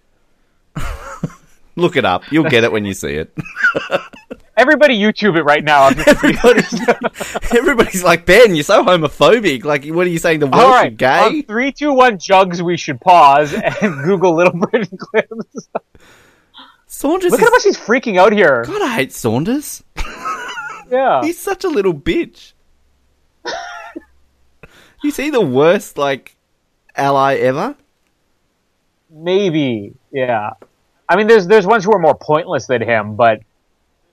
Look 1.75 1.95
it 1.95 2.05
up. 2.05 2.23
You'll 2.31 2.49
get 2.49 2.63
it 2.63 2.71
when 2.71 2.85
you 2.85 2.93
see 2.93 3.15
it. 3.15 3.35
Everybody 4.57 4.99
YouTube 4.99 5.35
it 5.35 5.43
right 5.43 5.63
now. 5.63 5.87
Everybody's, 5.87 6.79
everybody's 7.55 8.03
like, 8.03 8.27
Ben, 8.27 8.53
you're 8.53 8.63
so 8.63 8.83
homophobic. 8.83 9.63
Like, 9.63 9.85
what 9.85 10.05
are 10.05 10.11
you 10.11 10.19
saying? 10.19 10.41
The 10.41 10.47
are 10.47 10.69
right, 10.69 10.95
gay? 10.95 11.19
on 11.19 11.43
three, 11.43 11.71
two, 11.71 11.91
one, 11.91 12.19
jugs. 12.19 12.61
We 12.61 12.77
should 12.77 13.01
pause 13.01 13.53
and 13.53 14.03
Google 14.03 14.35
Little 14.35 14.53
Britain 14.53 14.95
clips. 14.95 15.69
Saunders 16.85 17.31
Look 17.31 17.41
is... 17.41 17.47
at 17.47 17.49
how 17.49 17.51
much 17.51 17.63
he's 17.63 17.77
freaking 17.77 18.19
out 18.19 18.31
here. 18.31 18.63
God, 18.65 18.81
I 18.83 18.93
hate 18.93 19.11
Saunders. 19.11 19.83
Yeah, 20.91 21.23
He's 21.23 21.39
such 21.39 21.63
a 21.63 21.69
little 21.69 21.93
bitch. 21.93 22.53
Is 25.03 25.17
he 25.17 25.31
the 25.31 25.41
worst, 25.41 25.97
like, 25.97 26.35
ally 26.95 27.37
ever? 27.37 27.75
maybe. 29.13 29.93
Yeah, 30.13 30.51
I 31.09 31.15
mean, 31.17 31.27
there's 31.27 31.47
there's 31.47 31.65
ones 31.65 31.83
who 31.83 31.93
are 31.93 31.99
more 31.99 32.15
pointless 32.15 32.67
than 32.67 32.81
him, 32.81 33.15
but 33.15 33.41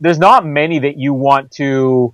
there's 0.01 0.18
not 0.18 0.44
many 0.44 0.78
that 0.80 0.96
you 0.96 1.14
want 1.14 1.53
to 1.53 2.12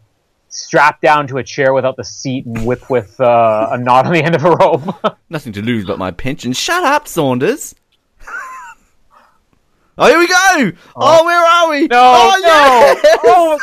strap 0.48 1.00
down 1.00 1.26
to 1.28 1.38
a 1.38 1.44
chair 1.44 1.72
without 1.72 1.96
the 1.96 2.04
seat 2.04 2.46
and 2.46 2.66
whip 2.66 2.90
with 2.90 3.20
uh, 3.20 3.68
a 3.70 3.78
knot 3.78 4.06
on 4.06 4.12
the 4.12 4.22
end 4.22 4.34
of 4.34 4.44
a 4.44 4.50
rope. 4.50 5.18
Nothing 5.30 5.52
to 5.54 5.62
lose 5.62 5.84
but 5.84 5.98
my 5.98 6.10
pension. 6.10 6.52
Shut 6.52 6.84
up, 6.84 7.08
Saunders. 7.08 7.74
Oh, 9.98 10.08
here 10.08 10.18
we 10.18 10.28
go! 10.28 10.78
Oh. 10.94 11.20
oh, 11.20 11.24
where 11.24 11.42
are 11.42 11.70
we? 11.70 11.86
No, 11.86 11.96
oh, 11.98 12.40
no! 12.42 13.20
Oh, 13.24 13.58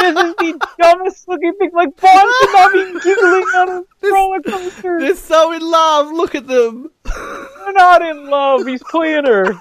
this 0.00 0.24
is 0.24 0.34
the 0.34 0.68
dumbest 0.80 1.28
looking 1.28 1.52
thing. 1.54 1.70
Like 1.72 1.96
Bond 1.96 2.28
should 2.40 2.52
not 2.52 2.72
be 2.72 3.00
giggling 3.00 3.44
on 3.54 3.68
a 3.68 3.84
roller 4.12 4.40
coaster. 4.40 4.98
They're 4.98 5.14
so 5.14 5.52
in 5.52 5.62
love. 5.62 6.10
Look 6.10 6.34
at 6.34 6.48
them. 6.48 6.90
They're 7.04 7.72
not 7.72 8.02
in 8.02 8.28
love. 8.28 8.66
He's 8.66 8.82
playing 8.82 9.26
her. 9.26 9.60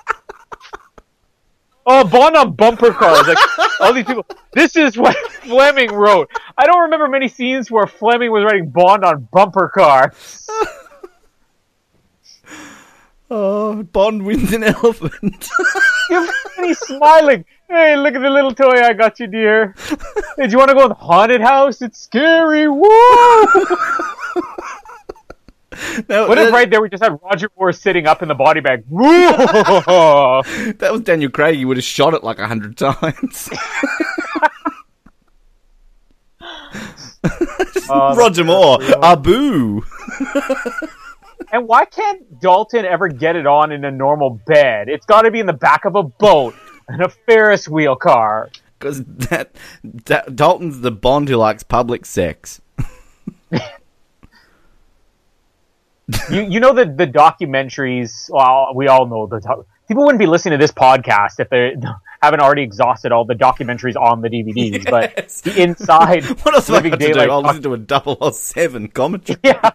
Oh, 1.86 2.08
Bond 2.08 2.36
on 2.36 2.54
bumper 2.54 2.92
cars. 2.92 3.28
Like 3.28 3.38
all 3.80 3.94
these 3.94 4.06
people. 4.06 4.26
This 4.54 4.76
is 4.76 4.98
what 4.98 5.16
Fleming 5.32 5.92
wrote. 5.92 6.30
I 6.58 6.66
don't 6.66 6.82
remember 6.82 7.08
many 7.08 7.28
scenes 7.28 7.70
where 7.70 7.86
Fleming 7.86 8.32
was 8.32 8.44
writing 8.44 8.70
Bond 8.70 9.04
on 9.04 9.28
bumper 9.32 9.70
cars. 9.70 10.48
Oh, 13.32 13.84
Bond 13.84 14.26
wins 14.26 14.52
an 14.54 14.64
elephant. 14.64 15.50
and 16.10 16.30
he's 16.66 16.80
smiling. 16.80 17.46
Hey, 17.68 17.96
look 17.96 18.16
at 18.16 18.22
the 18.22 18.30
little 18.30 18.54
toy 18.56 18.82
I 18.82 18.94
got 18.94 19.20
you, 19.20 19.28
dear. 19.28 19.76
Hey, 20.36 20.48
do 20.48 20.52
you 20.52 20.58
want 20.58 20.70
to 20.70 20.76
go 20.76 20.84
in 20.84 20.90
the 20.90 20.96
haunted 20.96 21.42
house? 21.42 21.82
It's 21.82 22.00
scary. 22.00 22.68
Whoa! 22.68 23.46
Now, 26.10 26.28
What 26.28 26.38
if 26.38 26.48
that, 26.48 26.54
right 26.54 26.70
there 26.70 26.82
we 26.82 26.90
just 26.90 27.02
had 27.02 27.18
Roger 27.24 27.50
Moore 27.58 27.72
sitting 27.72 28.06
up 28.06 28.22
in 28.22 28.28
the 28.28 28.36
body 28.36 28.60
bag? 28.60 28.84
That 28.90 30.90
was 30.92 31.02
Daniel 31.02 31.32
Craig. 31.32 31.56
He 31.56 31.64
would 31.64 31.78
have 31.78 31.84
shot 31.86 32.14
it 32.14 32.22
like 32.24 32.38
a 32.40 32.48
hundred 32.48 32.76
times. 32.76 33.50
Oh, 37.92 38.16
Roger 38.16 38.44
Moore, 38.44 38.78
Abu. 39.04 39.82
And 41.52 41.68
why 41.68 41.86
can't 41.86 42.40
Dalton 42.40 42.86
ever 42.86 43.08
get 43.08 43.36
it 43.36 43.48
on 43.48 43.72
in 43.72 43.84
a 43.86 43.92
normal 43.92 44.40
bed? 44.46 44.88
It's 44.90 45.06
got 45.06 45.24
to 45.24 45.32
be 45.32 45.40
in 45.40 45.46
the 45.46 45.54
back 45.54 45.86
of 45.86 45.96
a 45.96 46.04
boat 46.04 46.54
and 46.88 47.02
a 47.02 47.10
Ferris 47.10 47.68
wheel 47.68 47.96
car. 47.96 48.50
Because 48.78 49.04
that, 49.04 49.56
that 50.06 50.36
Dalton's 50.36 50.82
the 50.82 50.92
Bond 50.92 51.28
who 51.28 51.36
likes 51.38 51.64
public 51.64 52.06
sex. 52.06 52.62
You 56.32 56.42
you 56.42 56.60
know 56.60 56.74
the 56.74 56.86
the 56.86 57.06
documentaries. 57.06 58.30
Well, 58.32 58.72
we 58.74 58.88
all 58.88 59.06
know 59.06 59.28
the 59.28 59.40
doc- 59.40 59.68
people 59.88 60.06
wouldn't 60.06 60.18
be 60.20 60.26
listening 60.26 60.58
to 60.58 60.64
this 60.64 60.72
podcast 60.72 61.40
if 61.40 61.50
they 61.52 61.76
haven't 62.24 62.40
already 62.40 62.64
exhausted 62.64 63.12
all 63.12 63.26
the 63.26 63.36
documentaries 63.36 63.96
on 63.96 64.22
the 64.22 64.30
DVDs. 64.30 64.86
Yes. 64.90 65.42
But 65.44 65.54
the 65.54 65.62
inside 65.62 66.24
What 66.44 66.56
else 66.56 66.68
have 66.68 66.84
I 66.84 66.90
to 66.90 66.98
do? 66.98 67.14
I'll 67.20 67.44
doc- 67.44 67.46
listen 67.52 67.64
to 67.64 67.74
a 67.76 67.78
double 67.78 68.18
or 68.22 68.34
seven 68.34 68.88
commentary. 68.88 69.40
Yeah. 69.44 69.70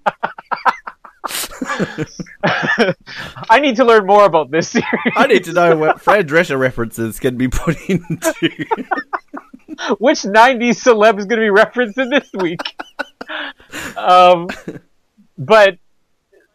I 3.50 3.60
need 3.60 3.76
to 3.76 3.84
learn 3.84 4.06
more 4.06 4.24
about 4.24 4.50
this 4.50 4.70
series. 4.70 4.86
I 5.16 5.26
need 5.26 5.44
to 5.44 5.52
know 5.52 5.76
what 5.76 6.00
Fred 6.00 6.28
Drescher 6.28 6.58
references 6.58 7.18
can 7.18 7.36
be 7.36 7.48
put 7.48 7.76
into. 7.88 8.32
Which 9.98 10.22
'90s 10.22 10.82
celeb 10.82 11.18
is 11.18 11.26
going 11.26 11.40
to 11.40 11.44
be 11.44 11.50
referenced 11.50 11.98
in 11.98 12.10
this 12.10 12.30
week? 12.34 12.60
um, 13.96 14.48
but 15.36 15.78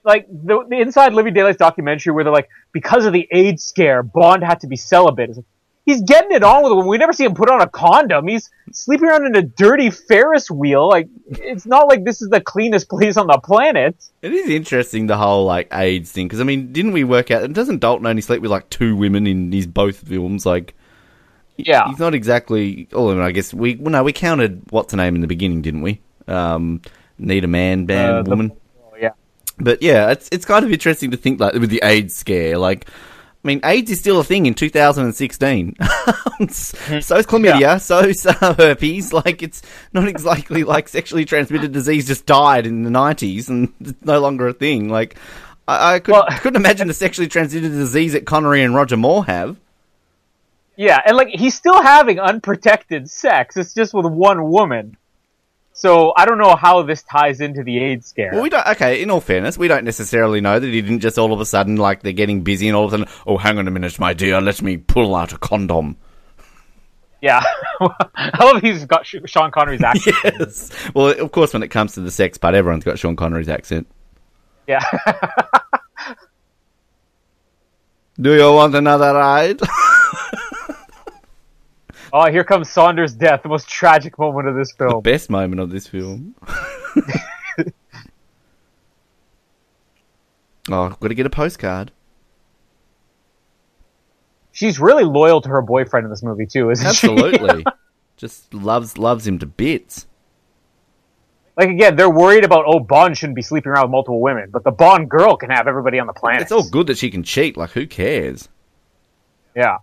like 0.03 0.28
the, 0.28 0.65
the 0.70 0.80
Inside 0.80 1.13
Living 1.13 1.34
Daylights 1.34 1.57
documentary, 1.57 2.13
where 2.13 2.24
they're 2.24 2.34
like, 2.34 2.49
because 2.72 3.05
of 3.05 3.13
the 3.13 3.28
AIDS 3.32 3.63
scare, 3.63 4.03
Bond 4.03 4.43
had 4.43 4.61
to 4.61 4.67
be 4.67 4.76
celibate. 4.76 5.30
It's 5.30 5.38
like, 5.38 5.45
he's 5.90 6.02
getting 6.02 6.32
it 6.32 6.44
on 6.44 6.64
with 6.64 6.72
it. 6.72 6.88
We 6.88 6.98
never 6.98 7.14
see 7.14 7.26
him 7.26 7.34
put 7.34 7.50
on 7.50 7.62
a 7.62 7.68
condom. 7.68 8.28
He's 8.28 8.50
sleeping 8.72 9.08
around 9.08 9.26
in 9.26 9.36
a 9.36 9.42
dirty 9.42 9.90
Ferris 9.90 10.50
wheel. 10.50 10.88
Like 10.88 11.08
it's 11.30 11.66
not 11.66 11.88
like 11.88 12.04
this 12.06 12.22
is 12.22 12.30
the 12.30 12.40
cleanest 12.42 12.90
place 12.96 13.18
on 13.18 13.28
the 13.28 13.38
planet. 13.40 13.96
It 14.22 14.32
is 14.34 14.50
interesting 14.50 15.08
the 15.08 15.18
whole 15.18 15.46
like 15.46 15.68
AIDS 15.74 16.12
thing 16.12 16.28
because 16.28 16.40
I 16.40 16.44
mean, 16.44 16.72
didn't 16.72 16.92
we 16.92 17.04
work 17.04 17.32
out? 17.32 17.52
Doesn't 17.54 17.80
Dalton 17.80 18.06
only 18.06 18.22
sleep 18.22 18.42
with 18.42 18.52
like 18.52 18.70
two 18.70 18.96
women 18.96 19.26
in 19.28 19.52
his 19.52 19.68
both 19.68 19.98
films? 19.98 20.46
Like, 20.46 20.76
Yeah. 21.58 21.88
he's 21.90 22.00
not 22.00 22.14
exactly. 22.14 22.88
Oh, 22.94 23.12
I, 23.12 23.14
mean, 23.16 23.24
I 23.24 23.32
guess 23.32 23.54
we 23.54 23.76
well, 23.76 23.92
no, 23.92 24.04
we 24.04 24.14
counted 24.14 24.62
what's 24.70 24.94
her 24.94 24.98
name 24.98 25.16
in 25.16 25.22
the 25.22 25.28
beginning, 25.28 25.62
didn't 25.62 25.82
we? 25.82 26.00
Um, 26.28 26.82
need 27.18 27.44
a 27.44 27.48
man, 27.48 27.86
man, 27.86 28.10
Uh, 28.14 28.22
the- 28.24 28.30
woman. 28.30 28.52
Oh, 28.92 28.96
yeah. 29.00 29.12
But 29.60 29.82
yeah, 29.82 30.12
it's 30.12 30.30
it's 30.32 30.46
kind 30.46 30.64
of 30.64 30.72
interesting 30.72 31.12
to 31.12 31.18
think 31.18 31.40
like 31.40 31.54
with 31.54 31.70
the 31.70 31.82
AIDS 31.84 32.16
scare, 32.16 32.58
like. 32.58 32.88
I 33.44 33.48
mean, 33.48 33.62
AIDS 33.64 33.90
is 33.90 34.00
still 34.00 34.20
a 34.20 34.24
thing 34.24 34.46
in 34.48 34.54
2016. 34.54 35.76
so 35.80 35.86
is 36.48 37.26
chlamydia, 37.26 37.80
so 37.80 38.00
is 38.00 38.26
uh, 38.26 38.54
herpes. 38.56 39.14
Like, 39.20 39.42
it's 39.42 39.62
not 39.94 40.08
exactly 40.10 40.64
like 40.66 40.90
sexually 40.90 41.24
transmitted 41.24 41.72
disease 41.72 42.06
just 42.08 42.26
died 42.26 42.68
in 42.68 42.84
the 42.84 42.90
90s 42.90 43.48
and 43.50 43.74
it's 43.80 44.04
no 44.04 44.20
longer 44.20 44.48
a 44.50 44.54
thing. 44.54 44.90
Like, 44.90 45.18
I, 45.70 45.96
I 45.96 46.00
could, 46.00 46.12
Well- 46.12 46.28
couldn't 46.42 46.58
imagine 46.58 46.88
the 46.90 46.94
sexually 46.94 47.30
transmitted 47.30 47.70
disease 47.70 48.12
that 48.12 48.26
Connery 48.26 48.62
and 48.62 48.76
Roger 48.76 48.98
Moore 48.98 49.26
have. 49.26 49.56
Yeah, 50.76 51.02
and 51.06 51.18
like 51.18 51.28
he's 51.28 51.56
still 51.56 51.82
having 51.82 52.22
unprotected 52.22 53.10
sex. 53.10 53.58
It's 53.58 53.74
just 53.74 53.94
with 53.94 54.06
one 54.06 54.50
woman. 54.50 54.96
So 55.80 56.12
I 56.18 56.26
don't 56.26 56.40
know 56.40 56.58
how 56.58 56.82
this 56.82 57.04
ties 57.04 57.40
into 57.40 57.64
the 57.64 57.80
AIDS 57.82 58.08
scare. 58.08 58.32
Well, 58.34 58.42
we 58.44 58.50
don't. 58.50 58.68
Okay, 58.68 59.02
in 59.02 59.10
all 59.10 59.22
fairness, 59.22 59.58
we 59.58 59.70
don't 59.70 59.86
necessarily 59.86 60.42
know 60.42 60.60
that 60.60 60.68
he 60.68 60.82
didn't 60.82 61.00
just 61.00 61.18
all 61.18 61.32
of 61.32 61.40
a 61.40 61.46
sudden 61.46 61.78
like 61.78 62.02
they're 62.02 62.12
getting 62.12 62.42
busy 62.42 62.68
and 62.68 62.76
all 62.76 62.84
of 62.84 62.92
a 62.94 62.98
sudden, 62.98 63.14
oh, 63.26 63.38
hang 63.38 63.58
on 63.58 63.66
a 63.66 63.72
minute, 63.72 63.98
my 63.98 64.14
dear, 64.14 64.42
let 64.42 64.62
me 64.62 64.76
pull 64.76 65.16
out 65.16 65.32
a 65.32 65.38
condom. 65.38 65.96
yeah, 67.22 67.42
I 68.14 68.44
love 68.44 68.62
he's 68.62 68.84
got 68.84 69.06
Sean 69.06 69.52
Connery's 69.52 69.82
accent. 69.86 70.18
Yes. 70.26 70.70
Well, 70.94 71.18
of 71.18 71.32
course, 71.32 71.54
when 71.54 71.64
it 71.64 71.70
comes 71.70 71.94
to 71.94 72.02
the 72.02 72.12
sex 72.12 72.38
part, 72.38 72.56
everyone's 72.56 72.84
got 72.84 73.00
Sean 73.00 73.16
Connery's 73.16 73.48
accent. 73.48 73.88
Yeah, 74.68 74.84
Do 78.20 78.36
you 78.36 78.52
want 78.52 78.76
another 78.76 79.14
ride? 79.14 79.62
Oh, 82.14 82.32
here 82.32 82.43
comes 82.43 82.70
Saunders' 82.70 83.14
death, 83.14 83.43
the 83.43 83.49
most 83.49 83.68
tragic 83.68 84.18
moment 84.18 84.47
of 84.47 84.55
this 84.55 84.72
film. 84.72 85.01
Best 85.01 85.30
moment 85.30 85.60
of 85.62 85.70
this 85.70 85.88
film. 85.88 86.36
oh, 90.70 90.89
got 90.89 91.07
to 91.07 91.14
get 91.14 91.26
a 91.26 91.30
postcard. 91.30 91.91
She's 94.51 94.80
really 94.80 95.05
loyal 95.05 95.41
to 95.41 95.49
her 95.49 95.62
boyfriend 95.62 96.05
in 96.05 96.10
this 96.10 96.24
movie 96.24 96.45
too, 96.45 96.70
isn't 96.70 96.95
she? 96.95 97.07
Absolutely. 97.07 97.64
Just 98.18 98.53
loves 98.53 98.97
loves 98.97 99.26
him 99.26 99.39
to 99.39 99.45
bits. 99.45 100.05
like 101.55 101.70
again, 101.70 101.95
they're 101.95 102.10
worried 102.10 102.43
about 102.43 102.66
oh 102.68 102.82
Bond 102.82 103.18
shouldn't 103.18 103.38
be 103.38 103.41
sleeping 103.41 103.72
around 103.72 103.84
with 103.84 103.91
multiple 103.91 104.20
women, 104.20 104.49
but 104.51 104.66
the 104.66 104.72
Bond 104.72 105.10
girl 105.10 105.38
can 105.38 105.49
have 105.49 105.68
everybody 105.68 105.97
on 105.99 106.07
the 106.07 106.14
planet. 106.14 106.41
It's 106.41 106.51
all 106.51 106.67
good 106.70 106.88
that 106.88 106.97
she 106.97 107.09
can 107.09 107.24
cheat. 107.24 107.55
Like, 107.55 107.70
who 107.71 107.88
cares? 107.88 108.50
Yeah. 109.55 109.78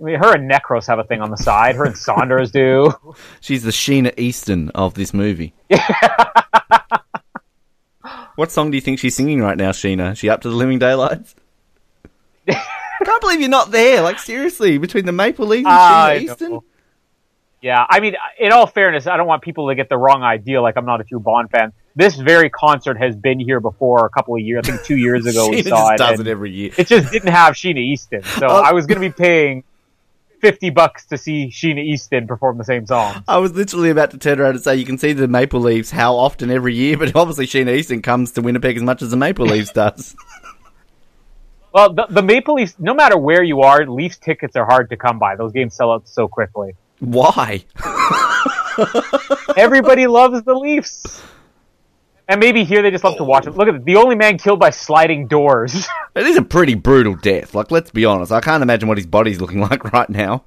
I 0.00 0.04
mean, 0.04 0.18
her 0.18 0.34
and 0.34 0.50
Necros 0.50 0.86
have 0.86 0.98
a 0.98 1.04
thing 1.04 1.20
on 1.20 1.30
the 1.30 1.36
side. 1.36 1.76
Her 1.76 1.84
and 1.84 1.96
Saunders 1.96 2.50
do. 2.50 2.92
She's 3.40 3.62
the 3.62 3.70
Sheena 3.70 4.12
Easton 4.18 4.70
of 4.70 4.94
this 4.94 5.12
movie. 5.14 5.54
what 8.36 8.50
song 8.50 8.70
do 8.70 8.76
you 8.76 8.80
think 8.80 8.98
she's 8.98 9.14
singing 9.14 9.40
right 9.40 9.56
now, 9.56 9.70
Sheena? 9.70 10.12
Is 10.12 10.18
she 10.18 10.28
up 10.28 10.40
to 10.42 10.48
the 10.50 10.56
Living 10.56 10.78
Daylights? 10.78 11.34
I 12.48 12.54
can't 13.04 13.20
believe 13.20 13.40
you're 13.40 13.48
not 13.48 13.70
there. 13.70 14.00
Like, 14.02 14.18
seriously, 14.18 14.78
between 14.78 15.04
the 15.04 15.12
Maple 15.12 15.46
Leafs 15.46 15.66
and 15.66 15.68
I 15.74 16.18
Sheena 16.18 16.22
Easton? 16.22 16.50
know. 16.52 16.64
Yeah, 17.60 17.86
I 17.88 18.00
mean, 18.00 18.16
in 18.40 18.50
all 18.50 18.66
fairness, 18.66 19.06
I 19.06 19.16
don't 19.16 19.28
want 19.28 19.42
people 19.42 19.68
to 19.68 19.76
get 19.76 19.88
the 19.88 19.96
wrong 19.96 20.24
idea. 20.24 20.60
Like, 20.60 20.76
I'm 20.76 20.84
not 20.84 21.00
a 21.00 21.04
true 21.04 21.20
Bond 21.20 21.48
fan. 21.50 21.72
This 21.94 22.16
very 22.16 22.50
concert 22.50 22.96
has 22.98 23.14
been 23.14 23.38
here 23.38 23.60
before 23.60 24.04
a 24.04 24.10
couple 24.10 24.34
of 24.34 24.40
years. 24.40 24.62
I 24.66 24.70
think 24.72 24.82
two 24.84 24.96
years 24.96 25.26
ago 25.26 25.48
we 25.48 25.62
saw 25.62 25.90
it. 25.90 25.98
does 25.98 26.18
it 26.18 26.26
every 26.26 26.50
year. 26.50 26.70
it 26.76 26.88
just 26.88 27.12
didn't 27.12 27.28
have 27.30 27.54
Sheena 27.54 27.76
Easton, 27.78 28.22
so 28.24 28.48
Oh. 28.48 28.62
I 28.62 28.72
was 28.72 28.86
going 28.86 29.00
to 29.00 29.06
be 29.08 29.12
paying 29.12 29.62
fifty 30.42 30.68
bucks 30.70 31.06
to 31.06 31.16
see 31.16 31.46
Sheena 31.46 31.82
Easton 31.82 32.26
perform 32.26 32.58
the 32.58 32.64
same 32.64 32.84
song. 32.84 33.24
I 33.26 33.38
was 33.38 33.52
literally 33.54 33.88
about 33.88 34.10
to 34.10 34.18
turn 34.18 34.40
around 34.40 34.56
and 34.56 34.62
say 34.62 34.76
you 34.76 34.84
can 34.84 34.98
see 34.98 35.14
the 35.14 35.28
Maple 35.28 35.60
Leafs 35.60 35.90
how 35.90 36.16
often 36.16 36.50
every 36.50 36.74
year, 36.74 36.98
but 36.98 37.16
obviously 37.16 37.46
Sheena 37.46 37.74
Easton 37.74 38.02
comes 38.02 38.32
to 38.32 38.42
Winnipeg 38.42 38.76
as 38.76 38.82
much 38.82 39.00
as 39.00 39.10
the 39.10 39.16
Maple 39.16 39.46
Leafs 39.46 39.72
does. 39.82 40.14
Well, 41.72 41.94
the, 41.94 42.06
the 42.10 42.22
Maple 42.22 42.56
Leafs, 42.56 42.74
no 42.78 42.92
matter 42.92 43.16
where 43.16 43.42
you 43.42 43.62
are, 43.62 43.86
Leafs 43.86 44.18
tickets 44.18 44.56
are 44.56 44.66
hard 44.66 44.90
to 44.90 44.96
come 44.96 45.18
by. 45.18 45.36
Those 45.36 45.52
games 45.52 45.74
sell 45.74 45.92
out 45.92 46.06
so 46.06 46.28
quickly. 46.28 46.74
Why? 46.98 47.64
Everybody 49.56 50.06
loves 50.06 50.42
the 50.42 50.54
Leafs. 50.54 51.22
And 52.32 52.40
maybe 52.40 52.64
here 52.64 52.80
they 52.80 52.90
just 52.90 53.04
love 53.04 53.18
to 53.18 53.24
watch 53.24 53.46
it. 53.46 53.50
Look 53.50 53.68
at 53.68 53.74
it. 53.74 53.84
The 53.84 53.96
only 53.96 54.14
man 54.14 54.38
killed 54.38 54.58
by 54.58 54.70
sliding 54.70 55.26
doors. 55.28 55.86
It 56.14 56.26
is 56.26 56.36
a 56.36 56.42
pretty 56.42 56.74
brutal 56.74 57.14
death. 57.14 57.54
Like, 57.54 57.70
let's 57.70 57.90
be 57.90 58.04
honest. 58.04 58.32
I 58.32 58.40
can't 58.42 58.62
imagine 58.62 58.86
what 58.86 58.98
his 58.98 59.06
body's 59.06 59.40
looking 59.40 59.60
like 59.70 59.92
right 59.94 60.08
now. 60.10 60.44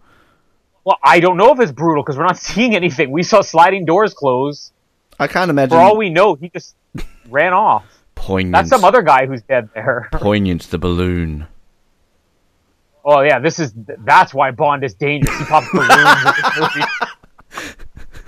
well, 0.84 0.98
I 1.04 1.20
don't 1.20 1.38
know 1.38 1.52
if 1.54 1.60
it's 1.60 1.72
brutal 1.72 2.04
because 2.04 2.18
we're 2.20 2.26
not 2.26 2.38
seeing 2.50 2.76
anything. 2.76 3.10
We 3.12 3.24
saw 3.24 3.42
sliding 3.42 3.84
doors 3.86 4.14
close. 4.14 4.72
I 5.20 5.26
can't 5.28 5.50
imagine. 5.50 5.72
For 5.72 5.82
all 5.82 5.98
we 5.98 6.10
know, 6.12 6.36
he 6.36 6.50
just 6.50 6.76
ran 7.30 7.54
off. 7.54 7.84
poignant. 8.14 8.52
That's 8.54 8.70
some 8.70 8.84
other 8.84 9.02
guy 9.02 9.26
who's 9.28 9.42
dead 9.44 9.70
there. 9.74 10.08
poignant. 10.12 10.64
The 10.70 10.78
balloon. 10.78 11.48
Oh 13.04 13.22
yeah, 13.22 13.40
this 13.40 13.58
is 13.60 13.74
that's 13.76 14.34
why 14.34 14.52
Bond 14.52 14.84
is 14.84 14.94
dangerous. 14.96 15.36
He 15.38 15.46
pops 15.46 15.68
balloons 15.72 16.86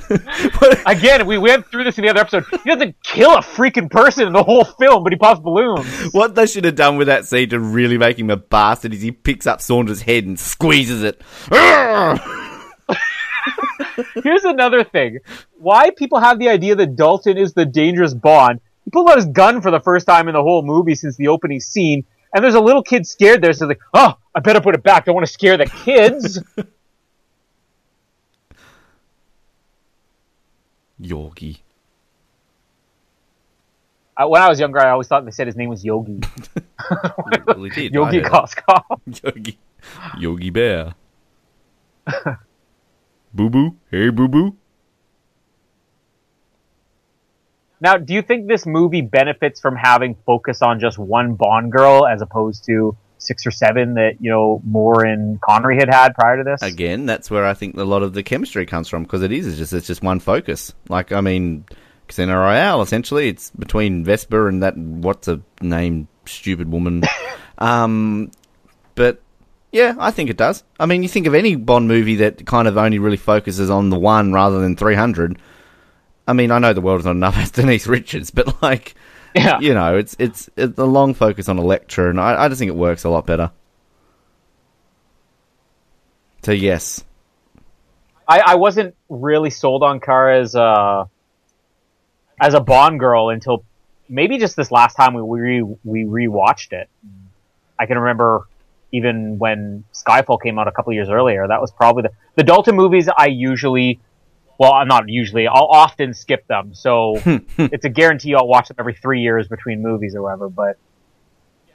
movie. 0.09 0.81
Again, 0.85 1.25
we 1.25 1.37
went 1.37 1.65
through 1.67 1.83
this 1.83 1.97
in 1.97 2.03
the 2.03 2.09
other 2.09 2.21
episode. 2.21 2.45
He 2.63 2.69
doesn't 2.69 3.01
kill 3.03 3.35
a 3.35 3.41
freaking 3.41 3.89
person 3.89 4.27
in 4.27 4.33
the 4.33 4.43
whole 4.43 4.63
film, 4.63 5.03
but 5.03 5.13
he 5.13 5.17
pops 5.17 5.39
balloons. 5.39 6.13
what 6.13 6.35
they 6.35 6.45
should 6.45 6.65
have 6.65 6.75
done 6.75 6.97
with 6.97 7.07
that 7.07 7.25
scene 7.25 7.49
to 7.49 7.59
really 7.59 7.97
make 7.97 8.19
him 8.19 8.29
a 8.29 8.37
bastard 8.37 8.93
is 8.93 9.01
he 9.01 9.11
picks 9.11 9.47
up 9.47 9.61
Saunders' 9.61 10.01
head 10.01 10.25
and 10.25 10.39
squeezes 10.39 11.03
it. 11.03 11.21
Here's 14.23 14.43
another 14.43 14.83
thing. 14.83 15.19
Why 15.57 15.91
people 15.91 16.19
have 16.19 16.39
the 16.39 16.49
idea 16.49 16.75
that 16.75 16.95
Dalton 16.95 17.37
is 17.37 17.53
the 17.53 17.65
dangerous 17.65 18.13
Bond. 18.13 18.59
He 18.85 18.91
pulls 18.91 19.09
out 19.09 19.17
his 19.17 19.25
gun 19.25 19.61
for 19.61 19.71
the 19.71 19.79
first 19.79 20.07
time 20.07 20.27
in 20.27 20.33
the 20.33 20.41
whole 20.41 20.61
movie 20.61 20.95
since 20.95 21.17
the 21.17 21.27
opening 21.27 21.59
scene, 21.59 22.05
and 22.33 22.43
there's 22.43 22.55
a 22.55 22.61
little 22.61 22.83
kid 22.83 23.07
scared 23.07 23.41
there, 23.41 23.53
so 23.53 23.65
like, 23.65 23.79
oh, 23.93 24.13
I 24.35 24.39
better 24.39 24.61
put 24.61 24.75
it 24.75 24.83
back. 24.83 25.05
Don't 25.05 25.15
want 25.15 25.27
to 25.27 25.33
scare 25.33 25.57
the 25.57 25.65
kids. 25.65 26.41
Uh, 34.19 34.27
when 34.27 34.41
I 34.41 34.49
was 34.49 34.59
younger, 34.59 34.79
I 34.79 34.89
always 34.89 35.07
thought 35.07 35.25
they 35.25 35.31
said 35.31 35.47
his 35.47 35.55
name 35.55 35.69
was 35.69 35.83
Yogi. 35.83 36.21
Really 37.47 37.69
did. 37.69 37.93
Yogi. 37.93 38.21
Koskov. 38.21 38.83
Yogi. 39.23 39.57
Yogi 40.17 40.49
Bear. 40.49 40.93
boo 43.33 43.49
boo. 43.49 43.75
Hey, 43.91 44.09
boo 44.09 44.27
boo. 44.27 44.55
Now, 47.81 47.97
do 47.97 48.13
you 48.13 48.21
think 48.21 48.47
this 48.47 48.65
movie 48.65 49.01
benefits 49.01 49.59
from 49.59 49.75
having 49.75 50.15
focus 50.25 50.61
on 50.61 50.79
just 50.79 50.97
one 50.97 51.33
Bond 51.35 51.71
girl 51.71 52.07
as 52.07 52.21
opposed 52.21 52.63
to 52.65 52.95
six 53.17 53.45
or 53.45 53.51
seven 53.51 53.95
that 53.95 54.21
you 54.21 54.29
know 54.29 54.61
Moore 54.63 55.05
and 55.05 55.39
Connery 55.41 55.77
had 55.77 55.93
had 55.93 56.15
prior 56.15 56.37
to 56.37 56.43
this? 56.43 56.61
Again, 56.61 57.05
that's 57.05 57.29
where 57.29 57.45
I 57.45 57.53
think 57.53 57.75
a 57.77 57.83
lot 57.83 58.03
of 58.03 58.13
the 58.13 58.23
chemistry 58.23 58.65
comes 58.65 58.87
from 58.87 59.03
because 59.03 59.21
it 59.21 59.31
is 59.31 59.47
it's 59.47 59.57
just 59.57 59.73
it's 59.73 59.87
just 59.87 60.03
one 60.03 60.19
focus. 60.19 60.73
Like 60.89 61.11
I 61.11 61.21
mean, 61.21 61.65
Casino 62.07 62.35
Royale 62.35 62.81
essentially 62.81 63.29
it's 63.29 63.51
between 63.51 64.03
Vesper 64.03 64.47
and 64.47 64.63
that 64.63 64.77
what's 64.77 65.27
a 65.27 65.41
name 65.61 66.07
stupid 66.25 66.71
woman. 66.71 67.03
um, 67.57 68.31
but 68.95 69.21
yeah, 69.71 69.95
I 69.99 70.11
think 70.11 70.29
it 70.29 70.37
does. 70.37 70.63
I 70.79 70.85
mean, 70.85 71.03
you 71.03 71.09
think 71.09 71.27
of 71.27 71.35
any 71.35 71.55
Bond 71.55 71.87
movie 71.87 72.15
that 72.17 72.45
kind 72.45 72.67
of 72.67 72.77
only 72.77 72.99
really 72.99 73.17
focuses 73.17 73.69
on 73.69 73.89
the 73.89 73.99
one 73.99 74.33
rather 74.33 74.59
than 74.59 74.75
three 74.75 74.95
hundred. 74.95 75.39
I 76.27 76.33
mean, 76.33 76.51
I 76.51 76.59
know 76.59 76.73
the 76.73 76.81
world 76.81 76.99
is 76.99 77.05
not 77.05 77.11
enough 77.11 77.37
as 77.37 77.51
Denise 77.51 77.87
Richards, 77.87 78.31
but 78.31 78.61
like, 78.61 78.95
Yeah. 79.37 79.59
you 79.59 79.73
know, 79.73 79.97
it's 79.97 80.15
it's 80.19 80.49
it's 80.55 80.77
a 80.77 80.85
long 80.85 81.13
focus 81.13 81.49
on 81.49 81.59
Elektra, 81.59 82.09
and 82.09 82.19
I, 82.19 82.45
I 82.45 82.47
just 82.49 82.59
think 82.59 82.69
it 82.69 82.75
works 82.75 83.03
a 83.03 83.09
lot 83.09 83.25
better. 83.25 83.51
So 86.43 86.51
yes, 86.51 87.03
I, 88.27 88.39
I 88.39 88.55
wasn't 88.55 88.95
really 89.09 89.49
sold 89.49 89.83
on 89.83 89.99
Kara 89.99 90.39
as 90.39 90.55
a 90.55 91.09
as 92.39 92.53
a 92.53 92.59
Bond 92.59 92.99
girl 92.99 93.29
until 93.29 93.63
maybe 94.09 94.37
just 94.37 94.55
this 94.55 94.71
last 94.71 94.95
time 94.95 95.13
we 95.13 95.39
re, 95.39 95.61
we 95.83 96.05
rewatched 96.05 96.73
it. 96.73 96.89
I 97.79 97.85
can 97.85 97.97
remember 97.97 98.47
even 98.91 99.37
when 99.37 99.83
Skyfall 99.93 100.41
came 100.41 100.57
out 100.59 100.67
a 100.67 100.71
couple 100.71 100.93
years 100.93 101.09
earlier. 101.09 101.47
That 101.47 101.61
was 101.61 101.71
probably 101.71 102.03
the 102.03 102.11
the 102.35 102.43
Dalton 102.43 102.75
movies. 102.75 103.09
I 103.15 103.27
usually, 103.27 103.99
well, 104.57 104.73
I'm 104.73 104.87
not 104.87 105.07
usually. 105.09 105.47
I'll 105.47 105.67
often 105.71 106.13
skip 106.13 106.47
them, 106.47 106.73
so 106.73 107.15
it's 107.57 107.85
a 107.85 107.89
guarantee 107.89 108.35
I'll 108.35 108.47
watch 108.47 108.67
them 108.69 108.77
every 108.79 108.93
three 108.95 109.21
years 109.21 109.47
between 109.47 109.81
movies 109.81 110.15
or 110.15 110.21
whatever. 110.23 110.49
But 110.49 110.77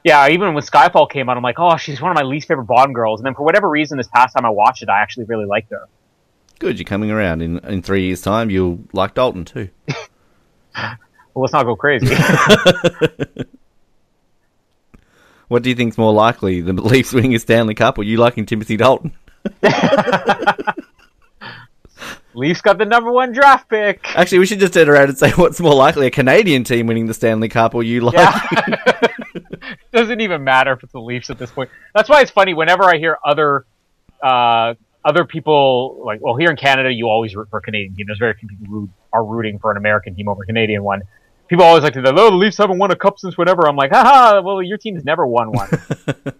yeah, 0.04 0.28
even 0.28 0.54
when 0.54 0.62
Skyfall 0.64 1.08
came 1.10 1.28
out, 1.28 1.36
I'm 1.36 1.42
like, 1.42 1.58
oh, 1.58 1.76
she's 1.76 2.00
one 2.00 2.10
of 2.10 2.16
my 2.16 2.22
least 2.24 2.48
favorite 2.48 2.64
Bond 2.64 2.94
girls. 2.94 3.20
And 3.20 3.26
then 3.26 3.34
for 3.34 3.44
whatever 3.44 3.68
reason, 3.68 3.98
this 3.98 4.08
past 4.08 4.34
time 4.34 4.44
I 4.44 4.50
watched 4.50 4.82
it, 4.82 4.88
I 4.88 5.00
actually 5.00 5.26
really 5.26 5.46
liked 5.46 5.70
her. 5.70 5.86
good. 6.58 6.78
You're 6.78 6.84
coming 6.84 7.10
around 7.10 7.40
in 7.42 7.58
in 7.60 7.82
three 7.82 8.06
years' 8.06 8.20
time. 8.20 8.50
You'll 8.50 8.80
like 8.92 9.14
Dalton 9.14 9.44
too. 9.44 9.68
Well, 11.34 11.44
let's 11.44 11.54
not 11.54 11.64
go 11.64 11.76
crazy. 11.76 12.14
What 15.48 15.62
do 15.62 15.68
you 15.70 15.74
think's 15.74 15.98
more 15.98 16.12
likely, 16.12 16.60
the 16.62 16.72
Leafs 16.72 17.12
winning 17.12 17.34
a 17.34 17.38
Stanley 17.38 17.74
Cup 17.74 17.98
or 17.98 18.04
you 18.04 18.16
liking 18.16 18.46
Timothy 18.46 18.76
Dalton? 18.76 19.12
Leafs 22.34 22.60
got 22.60 22.78
the 22.78 22.84
number 22.84 23.10
one 23.10 23.32
draft 23.32 23.68
pick. 23.68 24.00
Actually, 24.16 24.38
we 24.38 24.46
should 24.46 24.60
just 24.60 24.72
turn 24.72 24.88
around 24.88 25.08
and 25.08 25.18
say 25.18 25.30
what's 25.32 25.60
more 25.60 25.74
likely, 25.74 26.06
a 26.06 26.10
Canadian 26.10 26.64
team 26.64 26.86
winning 26.86 27.06
the 27.06 27.14
Stanley 27.14 27.48
Cup 27.48 27.74
or 27.74 27.82
you 27.82 28.00
like. 28.00 28.14
Yeah. 28.14 29.08
Doesn't 29.92 30.20
even 30.20 30.44
matter 30.44 30.72
if 30.72 30.82
it's 30.82 30.92
the 30.92 31.00
Leafs 31.00 31.30
at 31.30 31.38
this 31.38 31.50
point. 31.50 31.70
That's 31.94 32.08
why 32.08 32.22
it's 32.22 32.30
funny 32.30 32.54
whenever 32.54 32.84
I 32.84 32.96
hear 32.98 33.18
other 33.24 33.66
uh, 34.22 34.74
other 35.04 35.24
people 35.24 36.02
like, 36.04 36.20
well, 36.20 36.36
here 36.36 36.50
in 36.50 36.56
Canada, 36.56 36.92
you 36.92 37.08
always 37.08 37.34
root 37.34 37.48
for 37.50 37.58
a 37.58 37.62
Canadian 37.62 37.94
team. 37.94 38.06
There's 38.06 38.18
very 38.18 38.34
few 38.34 38.48
people 38.48 38.66
who 38.66 38.88
are 39.12 39.24
rooting 39.24 39.58
for 39.58 39.70
an 39.70 39.76
American 39.76 40.14
team 40.14 40.28
over 40.28 40.42
a 40.42 40.46
Canadian 40.46 40.82
one. 40.82 41.02
People 41.48 41.64
always 41.64 41.82
like 41.82 41.92
to 41.94 42.04
say, 42.04 42.12
"Oh, 42.14 42.30
the 42.30 42.36
Leafs 42.36 42.56
haven't 42.56 42.78
won 42.78 42.90
a 42.90 42.96
cup 42.96 43.18
since 43.18 43.36
whatever. 43.36 43.68
I'm 43.68 43.76
like, 43.76 43.90
haha, 43.90 44.40
well, 44.40 44.62
your 44.62 44.78
team's 44.78 45.04
never 45.04 45.26
won 45.26 45.52
one. 45.52 45.68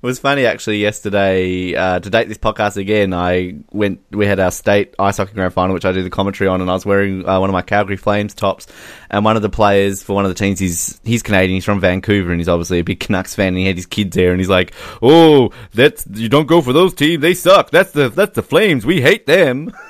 It 0.00 0.06
was 0.06 0.20
funny 0.20 0.46
actually 0.46 0.78
yesterday 0.78 1.74
uh, 1.74 1.98
to 1.98 2.08
date 2.08 2.28
this 2.28 2.38
podcast 2.38 2.76
again. 2.76 3.12
I 3.12 3.56
went. 3.72 4.00
We 4.12 4.26
had 4.26 4.38
our 4.38 4.52
state 4.52 4.94
ice 4.96 5.16
hockey 5.16 5.32
grand 5.32 5.52
final, 5.52 5.74
which 5.74 5.84
I 5.84 5.90
do 5.90 6.04
the 6.04 6.10
commentary 6.10 6.46
on, 6.46 6.60
and 6.60 6.70
I 6.70 6.74
was 6.74 6.86
wearing 6.86 7.28
uh, 7.28 7.40
one 7.40 7.50
of 7.50 7.52
my 7.52 7.62
Calgary 7.62 7.96
Flames 7.96 8.32
tops. 8.32 8.68
And 9.10 9.24
one 9.24 9.34
of 9.34 9.42
the 9.42 9.48
players 9.48 10.04
for 10.04 10.12
one 10.12 10.24
of 10.24 10.28
the 10.28 10.36
teams, 10.36 10.60
he's 10.60 11.00
he's 11.02 11.24
Canadian. 11.24 11.56
He's 11.56 11.64
from 11.64 11.80
Vancouver, 11.80 12.30
and 12.30 12.38
he's 12.38 12.48
obviously 12.48 12.78
a 12.78 12.84
big 12.84 13.00
Canucks 13.00 13.34
fan. 13.34 13.48
And 13.48 13.58
he 13.58 13.66
had 13.66 13.74
his 13.74 13.86
kids 13.86 14.14
there, 14.14 14.30
and 14.30 14.38
he's 14.38 14.48
like, 14.48 14.72
"Oh, 15.02 15.50
that's 15.74 16.06
you 16.12 16.28
don't 16.28 16.46
go 16.46 16.62
for 16.62 16.72
those 16.72 16.94
teams. 16.94 17.20
They 17.20 17.34
suck. 17.34 17.70
That's 17.70 17.90
the 17.90 18.08
that's 18.08 18.36
the 18.36 18.42
Flames. 18.42 18.86
We 18.86 19.00
hate 19.00 19.26
them." 19.26 19.72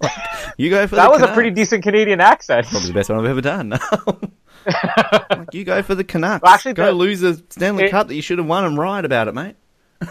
Like, 0.00 0.12
you 0.56 0.70
go 0.70 0.86
for 0.86 0.96
that 0.96 1.10
was 1.10 1.20
a 1.20 1.28
pretty 1.28 1.50
decent 1.50 1.84
Canadian 1.84 2.20
accent. 2.20 2.66
Probably 2.66 2.88
the 2.88 2.94
best 2.94 3.10
one 3.10 3.18
I've 3.18 3.26
ever 3.26 3.42
done. 3.42 3.78
like, 5.30 5.54
you 5.54 5.64
go 5.64 5.82
for 5.82 5.94
the 5.94 6.04
Canucks. 6.04 6.42
Well, 6.42 6.52
actually, 6.52 6.74
go 6.74 6.86
the- 6.86 6.92
lose 6.92 7.22
a 7.22 7.34
Stanley 7.50 7.84
it- 7.84 7.90
Cup 7.90 8.08
that 8.08 8.14
you 8.14 8.22
should 8.22 8.38
have 8.38 8.46
won 8.46 8.64
and 8.64 8.76
right 8.78 9.04
about 9.04 9.28
it, 9.28 9.34
mate. 9.34 9.56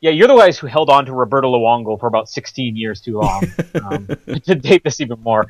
Yeah, 0.00 0.10
you're 0.10 0.28
the 0.28 0.36
guys 0.36 0.58
who 0.58 0.66
held 0.66 0.90
on 0.90 1.06
to 1.06 1.12
Roberto 1.12 1.50
Luongo 1.50 1.98
for 1.98 2.06
about 2.06 2.28
16 2.28 2.76
years 2.76 3.00
too 3.00 3.18
long 3.18 3.44
um, 3.82 4.06
to 4.44 4.54
date 4.54 4.84
this 4.84 5.00
even 5.00 5.20
more. 5.22 5.46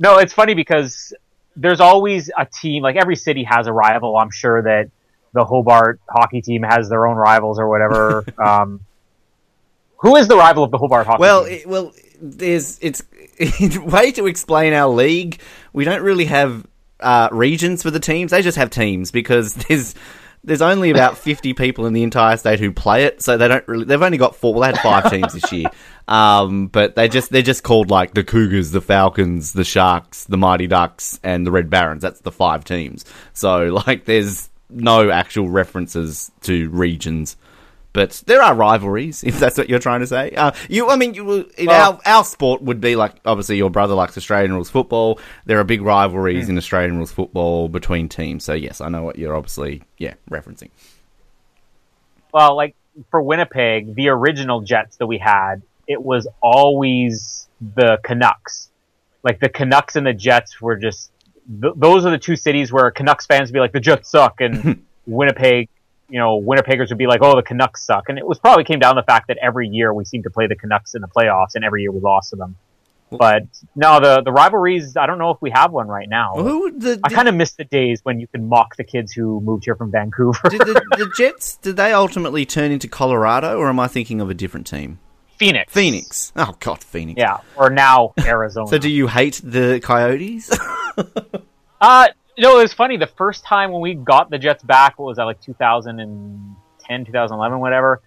No, 0.00 0.18
it's 0.18 0.32
funny 0.32 0.54
because 0.54 1.14
there's 1.54 1.78
always 1.80 2.28
a 2.36 2.44
team, 2.44 2.82
like 2.82 2.96
every 2.96 3.14
city 3.14 3.44
has 3.44 3.68
a 3.68 3.72
rival. 3.72 4.16
I'm 4.16 4.32
sure 4.32 4.62
that 4.62 4.90
the 5.32 5.44
Hobart 5.44 6.00
hockey 6.10 6.42
team 6.42 6.64
has 6.64 6.88
their 6.88 7.06
own 7.06 7.16
rivals 7.16 7.60
or 7.60 7.68
whatever. 7.68 8.24
um, 8.44 8.80
who 9.98 10.16
is 10.16 10.26
the 10.26 10.36
rival 10.36 10.64
of 10.64 10.72
the 10.72 10.78
Hobart 10.78 11.06
hockey 11.06 11.20
Well, 11.20 11.44
team? 11.44 11.52
it, 11.60 11.66
well, 11.68 11.92
there's 12.20 12.78
it's 12.82 13.02
way 13.84 14.12
to 14.12 14.26
explain 14.26 14.72
our 14.72 14.88
league. 14.88 15.40
We 15.72 15.84
don't 15.84 16.02
really 16.02 16.26
have 16.26 16.66
uh, 17.00 17.28
regions 17.32 17.82
for 17.82 17.90
the 17.90 18.00
teams. 18.00 18.30
They 18.30 18.42
just 18.42 18.58
have 18.58 18.70
teams 18.70 19.10
because 19.10 19.54
there's 19.68 19.94
there's 20.42 20.62
only 20.62 20.90
about 20.90 21.16
50 21.18 21.54
people 21.54 21.86
in 21.86 21.92
the 21.92 22.02
entire 22.02 22.36
state 22.36 22.60
who 22.60 22.70
play 22.72 23.04
it, 23.04 23.22
so 23.22 23.36
they 23.36 23.48
don't 23.48 23.66
really. 23.66 23.84
They've 23.84 24.02
only 24.02 24.18
got 24.18 24.36
four. 24.36 24.54
Well, 24.54 24.62
they 24.62 24.76
had 24.76 24.82
five 24.82 25.10
teams 25.10 25.32
this 25.32 25.52
year, 25.52 25.70
um, 26.08 26.66
but 26.68 26.96
they 26.96 27.08
just 27.08 27.30
they're 27.30 27.42
just 27.42 27.62
called 27.62 27.90
like 27.90 28.14
the 28.14 28.24
Cougars, 28.24 28.70
the 28.70 28.80
Falcons, 28.80 29.52
the 29.52 29.64
Sharks, 29.64 30.24
the 30.24 30.36
Mighty 30.36 30.66
Ducks, 30.66 31.18
and 31.22 31.46
the 31.46 31.50
Red 31.50 31.70
Barons. 31.70 32.02
That's 32.02 32.20
the 32.20 32.32
five 32.32 32.64
teams. 32.64 33.04
So 33.32 33.80
like, 33.86 34.04
there's 34.04 34.50
no 34.70 35.10
actual 35.10 35.48
references 35.48 36.30
to 36.42 36.68
regions. 36.70 37.36
But 37.94 38.22
there 38.26 38.42
are 38.42 38.54
rivalries, 38.54 39.24
if 39.24 39.38
that's 39.40 39.56
what 39.56 39.70
you're 39.70 39.78
trying 39.78 40.00
to 40.00 40.06
say. 40.06 40.32
Uh, 40.32 40.50
you, 40.68 40.90
I 40.90 40.96
mean, 40.96 41.14
you, 41.14 41.48
in 41.56 41.66
Well- 41.68 42.00
our 42.04 42.16
our 42.18 42.24
sport 42.24 42.60
would 42.60 42.80
be 42.80 42.96
like 42.96 43.14
obviously 43.24 43.56
your 43.56 43.70
brother 43.70 43.94
likes 43.94 44.18
Australian 44.18 44.52
rules 44.52 44.68
football. 44.68 45.18
There 45.46 45.58
are 45.58 45.64
big 45.64 45.80
rivalries 45.80 46.48
in 46.50 46.58
Australian 46.58 46.96
rules 46.98 47.12
football 47.12 47.68
between 47.68 48.08
teams. 48.10 48.44
So 48.44 48.52
yes, 48.52 48.80
I 48.82 48.88
know 48.90 49.02
what 49.02 49.16
you're 49.18 49.34
obviously 49.34 49.82
yeah 49.96 50.14
referencing. 50.30 50.68
well, 52.32 52.56
like 52.56 52.74
for 53.10 53.22
Winnipeg, 53.22 53.94
the 53.94 54.08
original 54.08 54.60
Jets 54.60 54.96
that 54.96 55.06
we 55.06 55.18
had, 55.18 55.62
it 55.86 56.02
was 56.02 56.26
always 56.42 57.48
the 57.76 57.98
Canucks. 58.02 58.70
Like 59.22 59.40
the 59.40 59.48
Canucks 59.48 59.96
and 59.96 60.06
the 60.06 60.12
Jets 60.12 60.60
were 60.60 60.76
just 60.76 61.10
th- 61.62 61.74
those 61.76 62.04
are 62.04 62.10
the 62.10 62.18
two 62.18 62.36
cities 62.36 62.72
where 62.72 62.90
Canucks 62.90 63.26
fans 63.26 63.48
would 63.48 63.54
be 63.54 63.60
like 63.60 63.72
the 63.72 63.80
Jets 63.80 64.10
suck, 64.10 64.40
and 64.40 64.84
Winnipeg, 65.06 65.68
you 66.14 66.20
know, 66.20 66.40
Winnipeggers 66.40 66.90
would 66.90 66.98
be 66.98 67.08
like, 67.08 67.22
oh, 67.22 67.34
the 67.34 67.42
Canucks 67.42 67.84
suck. 67.84 68.08
And 68.08 68.18
it 68.18 68.24
was 68.24 68.38
probably 68.38 68.62
came 68.62 68.78
down 68.78 68.94
to 68.94 69.00
the 69.00 69.04
fact 69.04 69.26
that 69.26 69.36
every 69.42 69.66
year 69.66 69.92
we 69.92 70.04
seemed 70.04 70.22
to 70.22 70.30
play 70.30 70.46
the 70.46 70.54
Canucks 70.54 70.94
in 70.94 71.02
the 71.02 71.08
playoffs, 71.08 71.56
and 71.56 71.64
every 71.64 71.82
year 71.82 71.90
we 71.90 71.98
lost 71.98 72.30
to 72.30 72.36
them. 72.36 72.54
But 73.10 73.48
no, 73.74 73.98
the 73.98 74.22
the 74.22 74.30
rivalries. 74.30 74.96
I 74.96 75.06
don't 75.06 75.18
know 75.18 75.30
if 75.30 75.42
we 75.42 75.50
have 75.50 75.72
one 75.72 75.88
right 75.88 76.08
now. 76.08 76.34
Who 76.34 76.70
the, 76.70 77.00
I 77.02 77.08
kind 77.08 77.26
of 77.26 77.34
miss 77.34 77.54
the 77.54 77.64
days 77.64 77.98
when 78.04 78.20
you 78.20 78.28
can 78.28 78.48
mock 78.48 78.76
the 78.76 78.84
kids 78.84 79.12
who 79.12 79.40
moved 79.40 79.64
here 79.64 79.74
from 79.74 79.90
Vancouver. 79.90 80.48
did 80.48 80.60
the, 80.60 80.74
the 80.96 81.12
Jets 81.16 81.56
did 81.56 81.76
they 81.76 81.92
ultimately 81.92 82.46
turn 82.46 82.70
into 82.70 82.86
Colorado, 82.86 83.58
or 83.58 83.68
am 83.68 83.80
I 83.80 83.88
thinking 83.88 84.20
of 84.20 84.30
a 84.30 84.34
different 84.34 84.68
team? 84.68 85.00
Phoenix. 85.36 85.72
Phoenix. 85.72 86.32
Oh 86.36 86.56
God, 86.60 86.82
Phoenix. 86.84 87.18
Yeah, 87.18 87.38
or 87.56 87.70
now 87.70 88.14
Arizona. 88.20 88.68
So 88.68 88.78
do 88.78 88.88
you 88.88 89.08
hate 89.08 89.40
the 89.42 89.80
Coyotes? 89.82 90.56
Uh, 91.80 92.08
you 92.36 92.42
know, 92.42 92.58
it 92.58 92.62
was 92.62 92.72
funny. 92.72 92.96
The 92.96 93.06
first 93.06 93.44
time 93.44 93.72
when 93.72 93.80
we 93.80 93.94
got 93.94 94.30
the 94.30 94.38
Jets 94.38 94.62
back, 94.62 94.98
what 94.98 95.06
was 95.06 95.16
that, 95.16 95.24
like 95.24 95.40
2010, 95.40 97.04
2011, 97.04 97.58
whatever? 97.60 98.00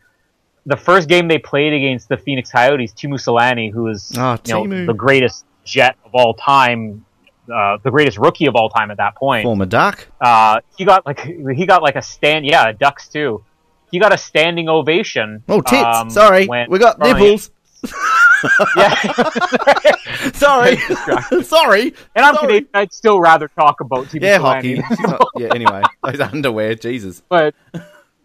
the 0.67 0.77
first 0.77 1.07
game 1.07 1.27
they 1.29 1.37
played 1.37 1.73
against 1.73 2.09
the 2.09 2.17
Phoenix 2.17 2.51
Coyotes, 2.51 2.93
Teemu 2.93 3.13
Selanne, 3.13 3.71
who 3.71 3.87
is 3.87 4.11
Oh, 4.17 4.37
you 4.45 4.67
know, 4.67 4.85
the 4.85 4.93
greatest 4.93 5.45
Jet 5.63 5.97
of 6.05 6.11
all 6.13 6.33
time, 6.33 7.05
uh, 7.53 7.77
the 7.83 7.89
greatest 7.89 8.17
rookie 8.17 8.45
of 8.47 8.55
all 8.55 8.69
time 8.69 8.91
at 8.91 8.97
that 8.97 9.15
point. 9.15 9.43
Former 9.43 9.65
Duck. 9.65 10.07
Uh, 10.21 10.59
he 10.77 10.85
got 10.85 11.05
like 11.05 11.19
he 11.21 11.65
got 11.65 11.81
like 11.81 11.95
a 11.95 12.01
stand. 12.01 12.45
Yeah, 12.45 12.71
Ducks 12.73 13.07
too. 13.07 13.43
He 13.91 13.99
got 13.99 14.13
a 14.13 14.17
standing 14.17 14.67
ovation. 14.69 15.43
Oh, 15.47 15.61
tits. 15.61 15.83
um, 15.83 16.09
Sorry. 16.09 16.47
we 16.69 16.79
got 16.79 16.99
nipples. 16.99 17.49
Yeah, 18.75 18.93
Sorry. 20.33 20.77
Sorry. 21.43 21.93
and 22.15 22.25
I'm 22.25 22.35
Sorry. 22.35 22.47
Canadian. 22.47 22.69
I'd 22.73 22.93
still 22.93 23.19
rather 23.19 23.47
talk 23.47 23.81
about 23.81 24.07
Teemu 24.07 24.21
Yeah, 24.21 24.37
hockey. 24.39 24.81
yeah, 25.37 25.53
anyway. 25.53 25.81
Those 26.03 26.19
underwear. 26.19 26.75
Jesus. 26.75 27.21
but 27.29 27.55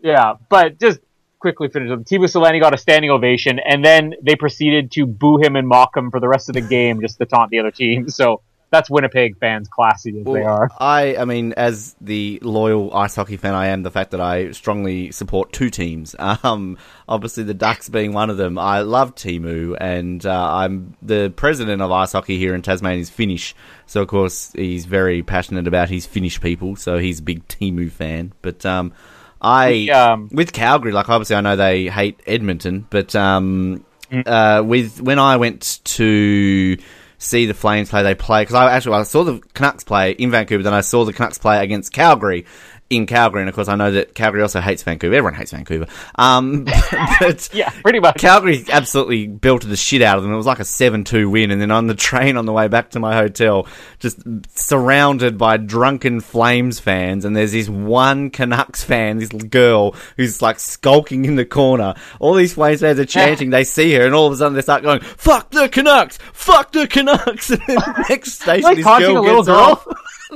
yeah, 0.03 0.35
but 0.49 0.79
just 0.81 1.01
quickly 1.39 1.69
finish 1.69 1.91
up. 1.91 2.01
Teemu 2.01 2.25
Selanne 2.25 2.61
got 2.61 2.75
a 2.75 2.79
standing 2.79 3.11
ovation, 3.11 3.59
and 3.59 3.85
then 3.85 4.15
they 4.23 4.37
proceeded 4.37 4.91
to 4.93 5.07
boo 5.07 5.39
him 5.39 5.57
and 5.57 5.67
mock 5.67 5.97
him 5.97 6.11
for 6.11 6.21
the 6.21 6.29
rest 6.29 6.49
of 6.49 6.55
the 6.55 6.61
game 6.61 7.01
just 7.01 7.19
to 7.19 7.27
taunt 7.27 7.51
the 7.51 7.59
other 7.59 7.71
team. 7.71 8.09
So 8.09 8.43
that's 8.73 8.91
Winnipeg 8.91 9.39
fans, 9.39 9.69
classy 9.69 10.19
as 10.19 10.25
they 10.25 10.43
are. 10.43 10.69
I, 10.81 11.17
I 11.17 11.25
mean, 11.25 11.53
as 11.53 11.95
the 12.01 12.41
loyal 12.43 12.93
ice 12.93 13.15
hockey 13.15 13.37
fan 13.37 13.55
I 13.55 13.69
am, 13.69 13.85
the 13.85 13.91
fact 13.93 14.11
that 14.11 14.21
I 14.21 14.51
strongly 14.51 15.13
support 15.13 15.53
two 15.53 15.71
teams, 15.71 16.17
um, 16.19 16.79
obviously 17.09 17.45
the 17.45 17.55
Ducks 17.55 17.89
being 17.89 18.13
one 18.13 18.31
of 18.31 18.37
them, 18.39 18.59
I 18.59 18.81
love 18.81 19.15
Teemu, 19.15 19.77
and 19.81 20.25
uh, 20.27 20.55
I'm 20.55 20.97
the 21.03 21.33
president 21.37 21.81
of 21.83 21.93
ice 21.93 22.13
hockey 22.13 22.39
here 22.39 22.55
in 22.55 22.63
Tasmania 22.63 23.01
is 23.03 23.11
Finnish, 23.11 23.55
so 23.87 24.03
of 24.03 24.09
course 24.09 24.51
he's 24.55 24.87
very 24.87 25.23
passionate 25.23 25.69
about 25.69 25.89
his 25.89 26.07
Finnish 26.07 26.41
people, 26.41 26.75
so 26.75 26.99
he's 26.99 27.21
a 27.21 27.23
big 27.23 27.47
Teemu 27.47 27.93
fan. 27.93 28.33
But 28.43 28.67
um, 28.67 28.93
I, 29.41 29.89
Um, 29.91 30.29
with 30.33 30.53
Calgary, 30.53 30.93
like 30.93 31.09
obviously 31.09 31.37
I 31.37 31.41
know 31.43 31.55
they 31.57 31.89
hate 31.89 32.19
Edmonton, 32.27 32.87
but 32.91 33.15
um, 33.15 33.85
Mm. 34.13 34.29
uh, 34.29 34.63
with 34.63 35.01
when 35.01 35.19
I 35.19 35.37
went 35.39 35.81
to 35.85 36.77
see 37.23 37.47
the 37.47 37.55
Flames 37.55 37.89
play, 37.89 38.03
they 38.03 38.15
play 38.15 38.43
because 38.43 38.55
I 38.55 38.73
actually 38.73 38.97
I 38.97 39.03
saw 39.05 39.25
the 39.25 39.41
Canucks 39.55 39.85
play 39.85 40.13
in 40.13 40.31
Vancouver, 40.31 40.63
then 40.63 40.75
I 40.75 40.81
saw 40.81 41.05
the 41.05 41.13
Canucks 41.13 41.39
play 41.39 41.63
against 41.63 41.93
Calgary 41.93 42.45
in 42.93 43.07
Calgary, 43.07 43.41
and 43.43 43.49
of 43.49 43.55
course 43.55 43.69
I 43.69 43.75
know 43.77 43.91
that 43.91 44.15
Calgary 44.15 44.43
also 44.43 44.61
hates 44.61 44.83
Vancouver. 44.83 45.15
Everyone 45.15 45.35
hates 45.35 45.51
Vancouver, 45.53 45.87
um, 46.17 46.65
but 47.21 47.49
yeah, 47.55 47.71
pretty 47.83 48.01
much. 48.01 48.19
Calgary 48.19 48.65
absolutely 48.71 49.27
belted 49.27 49.71
the 49.71 49.77
shit 49.77 50.03
out 50.03 50.19
of 50.19 50.23
them. 50.23 50.33
It 50.33 50.37
was 50.37 50.47
like 50.47 50.61
a 50.61 50.65
7-2 50.65 51.31
win. 51.31 51.51
And 51.51 51.61
then 51.61 51.71
on 51.71 51.87
the 51.87 51.95
train 52.03 52.37
on 52.37 52.47
the 52.47 52.53
way 52.53 52.69
back 52.69 52.91
to 52.91 53.01
my 53.01 53.15
hotel, 53.15 53.67
just 53.99 54.19
surrounded 54.57 55.39
by 55.39 55.57
drunken 55.57 56.21
Flames 56.21 56.79
fans. 56.79 57.25
And 57.25 57.35
there's 57.37 57.53
this 57.53 57.69
one 57.69 58.31
Canucks 58.31 58.85
fan, 58.85 59.19
this 59.19 59.31
girl, 59.31 59.95
who's 60.17 60.43
like 60.43 60.59
skulking 60.61 61.25
in 61.25 61.37
the 61.37 61.45
corner. 61.45 61.95
All 62.21 62.35
these 62.35 62.55
Flames 62.55 62.81
fans 62.81 62.99
are 62.99 63.07
chanting. 63.07 63.51
they 63.51 63.65
see 63.65 63.93
her 63.95 64.05
and 64.07 64.15
all 64.15 64.27
of 64.27 64.33
a 64.33 64.37
sudden 64.37 64.55
they 64.55 64.63
start 64.63 64.83
going, 64.83 65.01
fuck 65.01 65.51
the 65.51 65.69
Canucks! 65.69 66.19
Fuck 66.33 66.73
the 66.73 66.87
Canucks! 66.87 67.51
And 67.51 67.61
then 67.67 67.77
the 67.77 68.07
next 68.09 68.35
station, 68.41 68.63
Like 68.63 68.77
this 68.77 68.85
girl 68.87 69.19
a 69.19 69.21
little 69.21 69.37
gets 69.43 69.47
girl? 69.49 69.57
off. 69.57 69.87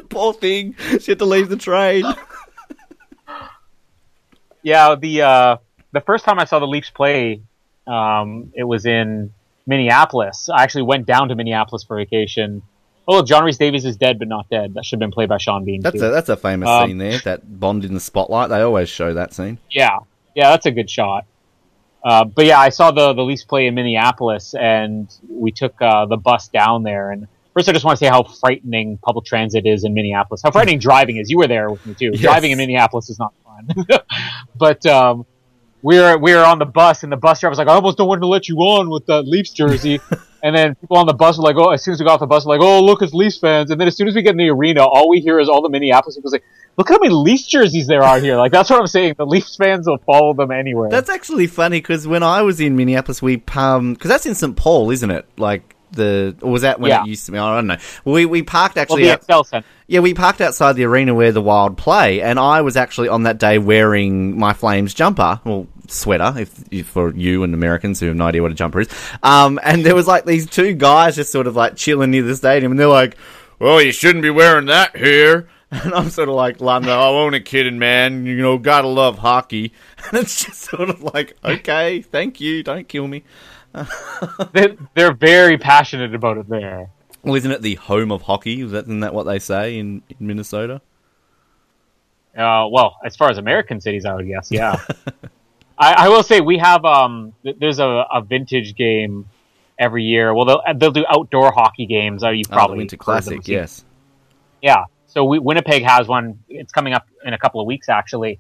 Poor 0.08 0.32
thing. 0.34 0.74
She 1.00 1.10
had 1.12 1.18
to 1.20 1.24
leave 1.24 1.48
the 1.48 1.56
train. 1.56 2.04
Yeah, 4.66 4.97
the 4.97 5.22
uh, 5.22 5.56
the 5.93 6.01
first 6.01 6.24
time 6.24 6.40
I 6.40 6.44
saw 6.44 6.59
the 6.59 6.66
Leafs 6.66 6.90
play, 6.90 7.40
um, 7.86 8.52
it 8.52 8.64
was 8.64 8.84
in 8.84 9.32
Minneapolis. 9.64 10.48
I 10.52 10.64
actually 10.64 10.82
went 10.82 11.06
down 11.06 11.28
to 11.28 11.36
Minneapolis 11.36 11.84
for 11.84 11.97
vacation. 11.97 12.62
Oh, 13.06 13.22
John 13.22 13.44
Rhys 13.44 13.59
Davies 13.59 13.84
is 13.84 13.97
dead, 13.97 14.18
but 14.18 14.26
not 14.26 14.51
dead. 14.51 14.74
That 14.74 14.84
should 14.84 14.97
have 14.97 15.06
been 15.06 15.12
played 15.12 15.28
by 15.28 15.38
Sean 15.38 15.64
Bean. 15.64 15.82
That's 15.82 16.01
too. 16.01 16.06
a, 16.06 16.10
that's 16.10 16.28
a 16.28 16.36
famous 16.36 16.68
Um, 16.68 16.88
scene 16.88 16.98
there. 16.98 17.16
That 17.18 17.60
Bond 17.60 17.84
in 17.84 17.94
the 17.94 18.01
spotlight. 18.01 18.48
They 18.48 18.60
always 18.60 18.88
show 18.88 19.14
that 19.14 19.32
scene. 19.32 19.59
Yeah, 19.70 20.01
yeah, 20.34 20.51
that's 20.51 20.66
a 20.66 20.72
good 20.72 20.90
shot. 20.90 21.26
Uh, 22.05 22.24
but 22.24 22.44
yeah, 22.44 22.59
I 22.59 22.70
saw 22.70 22.90
the 22.90 23.12
the 23.12 23.22
Leafs 23.22 23.44
play 23.44 23.68
in 23.68 23.76
Minneapolis, 23.76 24.52
and 24.55 25.09
we 25.28 25.52
took 25.52 25.80
uh, 25.80 26.06
the 26.06 26.16
bus 26.16 26.48
down 26.48 26.82
there. 26.82 27.12
And 27.12 27.28
first, 27.55 27.68
I 27.68 27.72
just 27.72 27.84
want 27.84 28.01
to 28.01 28.05
say 28.05 28.10
how 28.10 28.24
frightening 28.24 28.98
public 28.98 29.26
transit 29.26 29.64
is 29.64 29.84
in 29.84 29.94
Minneapolis. 29.94 30.40
How 30.43 30.51
frightening 30.51 30.80
driving 30.80 31.18
is. 31.18 31.30
You 31.30 31.38
were 31.38 31.47
there 31.47 31.70
with 31.70 31.86
me 31.86 31.94
too. 31.94 32.10
Yes. 32.14 32.20
Driving 32.20 32.51
in 32.51 32.59
Minneapolis 32.59 33.10
is 33.10 33.20
not 33.20 33.32
fun. 33.56 33.86
but 34.56 34.84
um, 34.86 35.26
we 35.82 35.98
were 35.98 36.18
we 36.18 36.34
were 36.34 36.44
on 36.44 36.58
the 36.58 36.66
bus, 36.66 37.02
and 37.02 37.12
the 37.12 37.16
bus 37.16 37.40
driver 37.40 37.50
was 37.50 37.58
like, 37.58 37.68
"I 37.68 37.74
almost 37.74 37.98
don't 37.98 38.08
want 38.08 38.20
to 38.22 38.26
let 38.26 38.48
you 38.48 38.56
on 38.58 38.90
with 38.90 39.06
the 39.06 39.22
Leafs 39.22 39.50
jersey." 39.50 40.00
and 40.42 40.56
then 40.56 40.74
people 40.74 40.96
on 40.96 41.06
the 41.06 41.14
bus 41.14 41.38
were 41.38 41.44
like, 41.44 41.56
"Oh!" 41.56 41.70
As 41.70 41.84
soon 41.84 41.94
as 41.94 42.00
we 42.00 42.06
got 42.06 42.14
off 42.14 42.20
the 42.20 42.26
bus, 42.26 42.44
we're 42.44 42.56
like, 42.56 42.66
"Oh, 42.66 42.82
look, 42.82 43.02
it's 43.02 43.14
Leafs 43.14 43.38
fans!" 43.38 43.70
And 43.70 43.80
then 43.80 43.86
as 43.86 43.96
soon 43.96 44.08
as 44.08 44.14
we 44.14 44.22
get 44.22 44.32
in 44.32 44.38
the 44.38 44.48
arena, 44.48 44.84
all 44.84 45.08
we 45.08 45.20
hear 45.20 45.38
is 45.38 45.48
all 45.48 45.62
the 45.62 45.68
Minneapolis 45.68 46.16
people 46.16 46.30
say, 46.30 46.40
"Look 46.76 46.88
how 46.88 46.98
many 46.98 47.14
Leafs 47.14 47.46
jerseys 47.46 47.86
there 47.86 48.02
are 48.02 48.18
here!" 48.18 48.36
Like 48.36 48.50
that's 48.50 48.68
what 48.68 48.80
I'm 48.80 48.86
saying. 48.86 49.14
The 49.16 49.26
Leafs 49.26 49.54
fans 49.54 49.86
will 49.86 49.98
follow 49.98 50.34
them 50.34 50.50
anywhere. 50.50 50.90
That's 50.90 51.10
actually 51.10 51.46
funny 51.46 51.78
because 51.78 52.06
when 52.06 52.22
I 52.24 52.42
was 52.42 52.58
in 52.58 52.74
Minneapolis, 52.74 53.22
we 53.22 53.42
um 53.54 53.94
because 53.94 54.08
that's 54.08 54.26
in 54.26 54.34
St 54.34 54.56
Paul, 54.56 54.90
isn't 54.90 55.10
it? 55.10 55.26
Like 55.36 55.76
the 55.92 56.36
or 56.42 56.50
was 56.52 56.62
that 56.62 56.80
when 56.80 56.90
Yeah. 56.90 57.02
it 57.02 57.08
used 57.08 57.26
to 57.26 57.32
be? 57.32 57.38
I 57.38 57.54
don't 57.56 57.66
know. 57.66 57.76
We 58.04 58.26
we 58.26 58.42
parked 58.42 58.76
well, 58.76 58.82
actually. 58.82 59.04
the 59.04 59.12
out- 59.12 59.26
Xcel 59.26 59.46
Center. 59.46 59.66
yeah, 59.86 60.00
we 60.00 60.14
parked 60.14 60.40
outside 60.40 60.74
the 60.74 60.84
arena 60.84 61.14
where 61.14 61.32
the 61.32 61.42
Wild 61.42 61.76
play, 61.76 62.20
and 62.22 62.38
I 62.38 62.60
was 62.62 62.76
actually 62.76 63.08
on 63.08 63.22
that 63.24 63.38
day 63.38 63.58
wearing 63.58 64.38
my 64.38 64.52
Flames 64.52 64.92
jumper, 64.94 65.40
well 65.44 65.66
sweater, 65.88 66.34
if, 66.36 66.50
if 66.72 66.88
for 66.88 67.12
you 67.14 67.44
and 67.44 67.54
Americans 67.54 68.00
who 68.00 68.06
have 68.06 68.16
no 68.16 68.26
idea 68.26 68.42
what 68.42 68.50
a 68.50 68.54
jumper 68.54 68.80
is. 68.80 68.88
Um, 69.22 69.60
and 69.62 69.86
there 69.86 69.94
was 69.94 70.08
like 70.08 70.24
these 70.24 70.44
two 70.46 70.72
guys 70.74 71.14
just 71.14 71.30
sort 71.30 71.46
of 71.46 71.54
like 71.54 71.76
chilling 71.76 72.10
near 72.10 72.22
the 72.22 72.34
stadium, 72.34 72.72
and 72.72 72.78
they're 72.80 72.88
like, 72.88 73.16
"Well, 73.60 73.80
you 73.80 73.92
shouldn't 73.92 74.22
be 74.22 74.30
wearing 74.30 74.66
that 74.66 74.96
here." 74.96 75.48
And 75.68 75.92
I'm 75.94 76.10
sort 76.10 76.28
of 76.28 76.36
like, 76.36 76.62
"I'm 76.62 76.88
only 76.88 77.40
kidding, 77.40 77.78
man. 77.80 78.24
You 78.24 78.36
know, 78.36 78.56
gotta 78.56 78.86
love 78.88 79.18
hockey." 79.18 79.72
And 80.10 80.20
it's 80.20 80.44
just 80.44 80.60
sort 80.62 80.88
of 80.90 81.02
like, 81.02 81.36
"Okay, 81.44 82.02
thank 82.02 82.40
you. 82.40 82.62
Don't 82.62 82.86
kill 82.88 83.08
me." 83.08 83.24
They, 84.53 84.77
they're 84.94 85.12
very 85.15 85.59
passionate 85.59 86.15
about 86.15 86.39
it 86.39 86.48
there. 86.48 86.90
Well, 87.23 87.35
isn't 87.35 87.51
it 87.51 87.62
the 87.62 87.74
home 87.74 88.11
of 88.11 88.23
hockey? 88.23 88.62
Is 88.62 88.70
that, 88.70 88.85
isn't 88.85 89.01
that 89.01 89.12
what 89.12 89.24
they 89.24 89.39
say 89.39 89.78
in, 89.78 90.03
in 90.09 90.27
Minnesota? 90.27 90.81
Uh, 92.36 92.69
well, 92.70 92.97
as 93.05 93.16
far 93.16 93.31
as 93.31 93.39
American 93.39 93.81
cities, 93.81 94.05
I 94.05 94.15
would 94.15 94.27
guess, 94.27 94.51
yeah. 94.51 94.81
I, 95.78 95.93
I 95.93 96.09
will 96.09 96.23
say 96.23 96.40
we 96.40 96.59
have 96.59 96.85
um, 96.85 97.35
th- 97.43 97.57
there's 97.59 97.78
a, 97.78 97.85
a 98.12 98.23
vintage 98.23 98.74
game 98.74 99.28
every 99.78 100.05
year. 100.05 100.32
Well, 100.35 100.44
they'll 100.44 100.62
they'll 100.74 100.90
do 100.90 101.05
outdoor 101.09 101.53
hockey 101.53 101.86
games. 101.86 102.24
Oh, 102.24 102.31
you've 102.31 102.47
Oh, 102.47 102.51
the 102.51 102.55
probably 102.55 102.78
Winter 102.78 102.97
heard 102.97 103.01
them, 103.01 103.05
Classic, 103.05 103.48
yes. 103.48 103.85
Yeah. 104.62 104.85
So 105.07 105.24
we, 105.24 105.39
Winnipeg 105.39 105.82
has 105.82 106.09
one. 106.09 106.43
It's 106.48 106.73
coming 106.73 106.93
up 106.93 107.07
in 107.24 107.32
a 107.35 107.39
couple 107.39 107.61
of 107.61 107.66
weeks, 107.66 107.89
actually, 107.89 108.39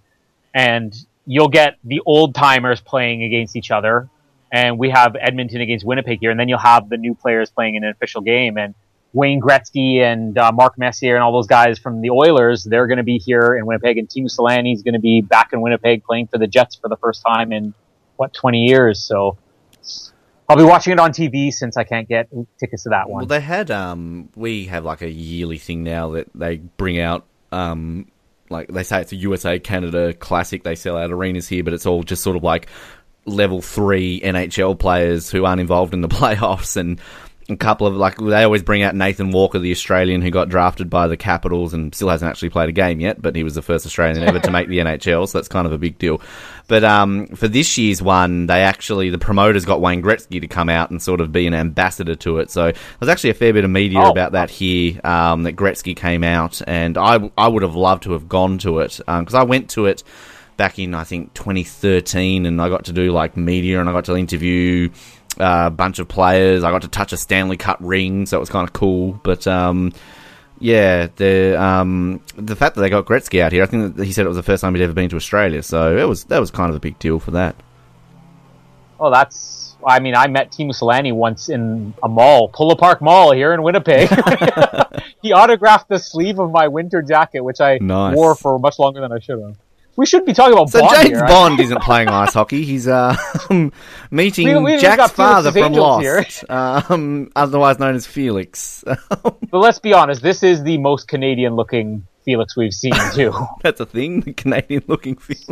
and 0.54 0.94
you'll 1.26 1.48
get 1.48 1.76
the 1.84 2.00
old 2.06 2.34
timers 2.34 2.80
playing 2.80 3.22
against 3.22 3.56
each 3.56 3.70
other, 3.70 4.08
and 4.52 4.78
we 4.78 4.90
have 4.90 5.16
Edmonton 5.20 5.60
against 5.60 5.84
Winnipeg 5.84 6.20
here, 6.20 6.30
and 6.30 6.38
then 6.38 6.48
you'll 6.48 6.58
have 6.58 6.88
the 6.88 6.96
new 6.96 7.14
players 7.14 7.50
playing 7.50 7.74
in 7.74 7.84
an 7.84 7.90
official 7.90 8.20
game, 8.20 8.56
and 8.56 8.74
Wayne 9.12 9.40
Gretzky 9.40 10.00
and 10.00 10.36
uh, 10.36 10.52
Mark 10.52 10.78
Messier 10.78 11.14
and 11.14 11.24
all 11.24 11.32
those 11.32 11.46
guys 11.46 11.78
from 11.78 12.02
the 12.02 12.10
Oilers, 12.10 12.64
they're 12.64 12.86
going 12.86 12.98
to 12.98 13.04
be 13.04 13.18
here 13.18 13.56
in 13.56 13.64
Winnipeg, 13.66 13.98
and 13.98 14.08
Teemu 14.08 14.26
Selanne 14.26 14.72
is 14.72 14.82
going 14.82 14.94
to 14.94 15.00
be 15.00 15.22
back 15.22 15.52
in 15.52 15.60
Winnipeg 15.60 16.04
playing 16.04 16.26
for 16.26 16.38
the 16.38 16.46
Jets 16.46 16.76
for 16.76 16.88
the 16.88 16.96
first 16.96 17.22
time 17.26 17.52
in 17.52 17.72
what 18.16 18.34
20 18.34 18.64
years. 18.64 19.02
So 19.02 19.38
I'll 20.48 20.56
be 20.56 20.64
watching 20.64 20.92
it 20.92 21.00
on 21.00 21.12
TV 21.12 21.50
since 21.52 21.76
I 21.76 21.84
can't 21.84 22.08
get 22.08 22.28
tickets 22.58 22.84
to 22.84 22.90
that 22.90 23.08
one. 23.08 23.20
Well, 23.20 23.26
they 23.26 23.40
had 23.40 23.70
um, 23.70 24.28
we 24.36 24.66
have 24.66 24.84
like 24.84 25.02
a 25.02 25.10
yearly 25.10 25.58
thing 25.58 25.82
now 25.82 26.10
that 26.10 26.28
they 26.34 26.58
bring 26.58 27.00
out 27.00 27.24
um, 27.52 28.10
like 28.50 28.68
they 28.68 28.82
say 28.82 29.00
it's 29.00 29.12
a 29.12 29.16
USA 29.16 29.58
Canada 29.58 30.12
Classic. 30.12 30.62
They 30.62 30.74
sell 30.74 30.96
out 30.96 31.10
arenas 31.10 31.48
here, 31.48 31.64
but 31.64 31.72
it's 31.72 31.86
all 31.86 32.02
just 32.02 32.22
sort 32.22 32.36
of 32.36 32.44
like 32.44 32.68
level 33.26 33.60
three 33.60 34.20
NHL 34.20 34.78
players 34.78 35.30
who 35.30 35.44
aren't 35.44 35.60
involved 35.60 35.94
in 35.94 36.00
the 36.00 36.08
playoffs 36.20 36.76
and. 36.76 37.00
A 37.48 37.54
couple 37.56 37.86
of 37.86 37.94
like 37.94 38.16
they 38.16 38.42
always 38.42 38.64
bring 38.64 38.82
out 38.82 38.96
Nathan 38.96 39.30
Walker, 39.30 39.60
the 39.60 39.70
Australian 39.70 40.20
who 40.20 40.32
got 40.32 40.48
drafted 40.48 40.90
by 40.90 41.06
the 41.06 41.16
Capitals 41.16 41.74
and 41.74 41.94
still 41.94 42.08
hasn't 42.08 42.28
actually 42.28 42.50
played 42.50 42.68
a 42.70 42.72
game 42.72 42.98
yet, 42.98 43.22
but 43.22 43.36
he 43.36 43.44
was 43.44 43.54
the 43.54 43.62
first 43.62 43.86
Australian 43.86 44.24
ever 44.24 44.40
to 44.40 44.50
make 44.50 44.66
the 44.66 44.78
NHL, 44.80 45.28
so 45.28 45.38
that's 45.38 45.46
kind 45.46 45.64
of 45.64 45.72
a 45.72 45.78
big 45.78 45.96
deal. 45.96 46.20
But 46.66 46.82
um, 46.82 47.28
for 47.28 47.46
this 47.46 47.78
year's 47.78 48.02
one, 48.02 48.46
they 48.48 48.62
actually 48.64 49.10
the 49.10 49.18
promoters 49.18 49.64
got 49.64 49.80
Wayne 49.80 50.02
Gretzky 50.02 50.40
to 50.40 50.48
come 50.48 50.68
out 50.68 50.90
and 50.90 51.00
sort 51.00 51.20
of 51.20 51.30
be 51.30 51.46
an 51.46 51.54
ambassador 51.54 52.16
to 52.16 52.38
it. 52.38 52.50
So 52.50 52.72
there's 52.98 53.08
actually 53.08 53.30
a 53.30 53.34
fair 53.34 53.52
bit 53.52 53.62
of 53.64 53.70
media 53.70 54.00
Oh. 54.00 54.10
about 54.10 54.32
that 54.32 54.50
here. 54.50 55.00
Um, 55.04 55.44
that 55.44 55.54
Gretzky 55.54 55.94
came 55.94 56.24
out, 56.24 56.60
and 56.66 56.98
I 56.98 57.30
I 57.38 57.46
would 57.46 57.62
have 57.62 57.76
loved 57.76 58.02
to 58.04 58.12
have 58.14 58.28
gone 58.28 58.58
to 58.58 58.80
it 58.80 58.98
because 59.06 59.34
I 59.34 59.44
went 59.44 59.70
to 59.70 59.86
it 59.86 60.02
back 60.56 60.78
in 60.78 60.94
I 60.94 61.04
think 61.04 61.34
2013, 61.34 62.46
and 62.46 62.60
I 62.60 62.68
got 62.68 62.84
to 62.86 62.92
do 62.92 63.12
like 63.12 63.36
media 63.36 63.80
and 63.80 63.88
I 63.88 63.92
got 63.92 64.04
to 64.06 64.16
interview 64.16 64.90
uh, 65.40 65.64
a 65.66 65.70
bunch 65.70 65.98
of 65.98 66.08
players. 66.08 66.64
I 66.64 66.70
got 66.70 66.82
to 66.82 66.88
touch 66.88 67.12
a 67.12 67.16
Stanley 67.16 67.56
Cup 67.56 67.78
ring, 67.80 68.26
so 68.26 68.36
it 68.36 68.40
was 68.40 68.50
kind 68.50 68.66
of 68.66 68.72
cool. 68.72 69.20
But 69.22 69.46
um, 69.46 69.92
yeah, 70.58 71.08
the 71.16 71.60
um, 71.62 72.20
the 72.36 72.56
fact 72.56 72.74
that 72.76 72.80
they 72.80 72.88
got 72.90 73.04
Gretzky 73.04 73.40
out 73.40 73.52
here, 73.52 73.62
I 73.62 73.66
think 73.66 73.96
that 73.96 74.04
he 74.04 74.12
said 74.12 74.24
it 74.24 74.28
was 74.28 74.36
the 74.38 74.42
first 74.42 74.62
time 74.62 74.74
he'd 74.74 74.82
ever 74.82 74.92
been 74.94 75.10
to 75.10 75.16
Australia, 75.16 75.62
so 75.62 75.96
it 75.96 76.04
was 76.04 76.24
that 76.24 76.38
was 76.38 76.50
kind 76.50 76.70
of 76.70 76.76
a 76.76 76.80
big 76.80 76.98
deal 76.98 77.18
for 77.18 77.32
that. 77.32 77.56
Oh, 78.98 79.10
that's. 79.10 79.76
I 79.86 80.00
mean, 80.00 80.16
I 80.16 80.26
met 80.26 80.50
Teemu 80.50 80.70
Selanne 80.70 81.12
once 81.12 81.48
in 81.50 81.92
a 82.02 82.08
mall, 82.08 82.48
Polo 82.48 82.74
Park 82.74 83.00
Mall 83.02 83.32
here 83.32 83.52
in 83.52 83.62
Winnipeg. 83.62 84.08
he 85.22 85.32
autographed 85.32 85.88
the 85.88 85.98
sleeve 85.98 86.38
of 86.40 86.50
my 86.50 86.66
winter 86.66 87.02
jacket, 87.02 87.42
which 87.42 87.60
I 87.60 87.78
Nice. 87.80 88.16
wore 88.16 88.34
for 88.34 88.58
much 88.58 88.78
longer 88.78 89.00
than 89.02 89.12
I 89.12 89.18
should 89.20 89.38
have. 89.40 89.56
We 89.96 90.06
should 90.06 90.24
be 90.24 90.32
talking 90.32 90.52
about 90.52 90.68
So 90.70 90.80
Bond 90.80 90.94
James 90.96 91.08
here. 91.08 91.26
Bond 91.26 91.60
isn't 91.60 91.82
playing 91.82 92.08
ice 92.08 92.34
hockey. 92.34 92.64
He's 92.64 92.86
uh, 92.86 93.16
meeting 94.10 94.62
We- 94.62 94.72
we've 94.76 94.80
father 95.10 95.52
from. 95.52 95.72
Lost, 95.72 96.44
um, 96.50 97.30
otherwise 97.34 97.78
known 97.78 97.94
as 97.94 98.06
Felix. 98.06 98.84
But 98.86 99.38
let's 99.52 99.78
be 99.78 99.92
honest, 99.92 100.22
this 100.22 100.42
is 100.42 100.62
the 100.62 100.78
most 100.78 101.08
Canadian-looking 101.08 102.06
Felix 102.24 102.56
we've 102.56 102.74
seen 102.74 102.94
too. 103.14 103.32
That's 103.62 103.80
a 103.80 103.86
thing, 103.86 104.20
the 104.20 104.32
Canadian-looking 104.32 105.16
Felix. 105.16 105.46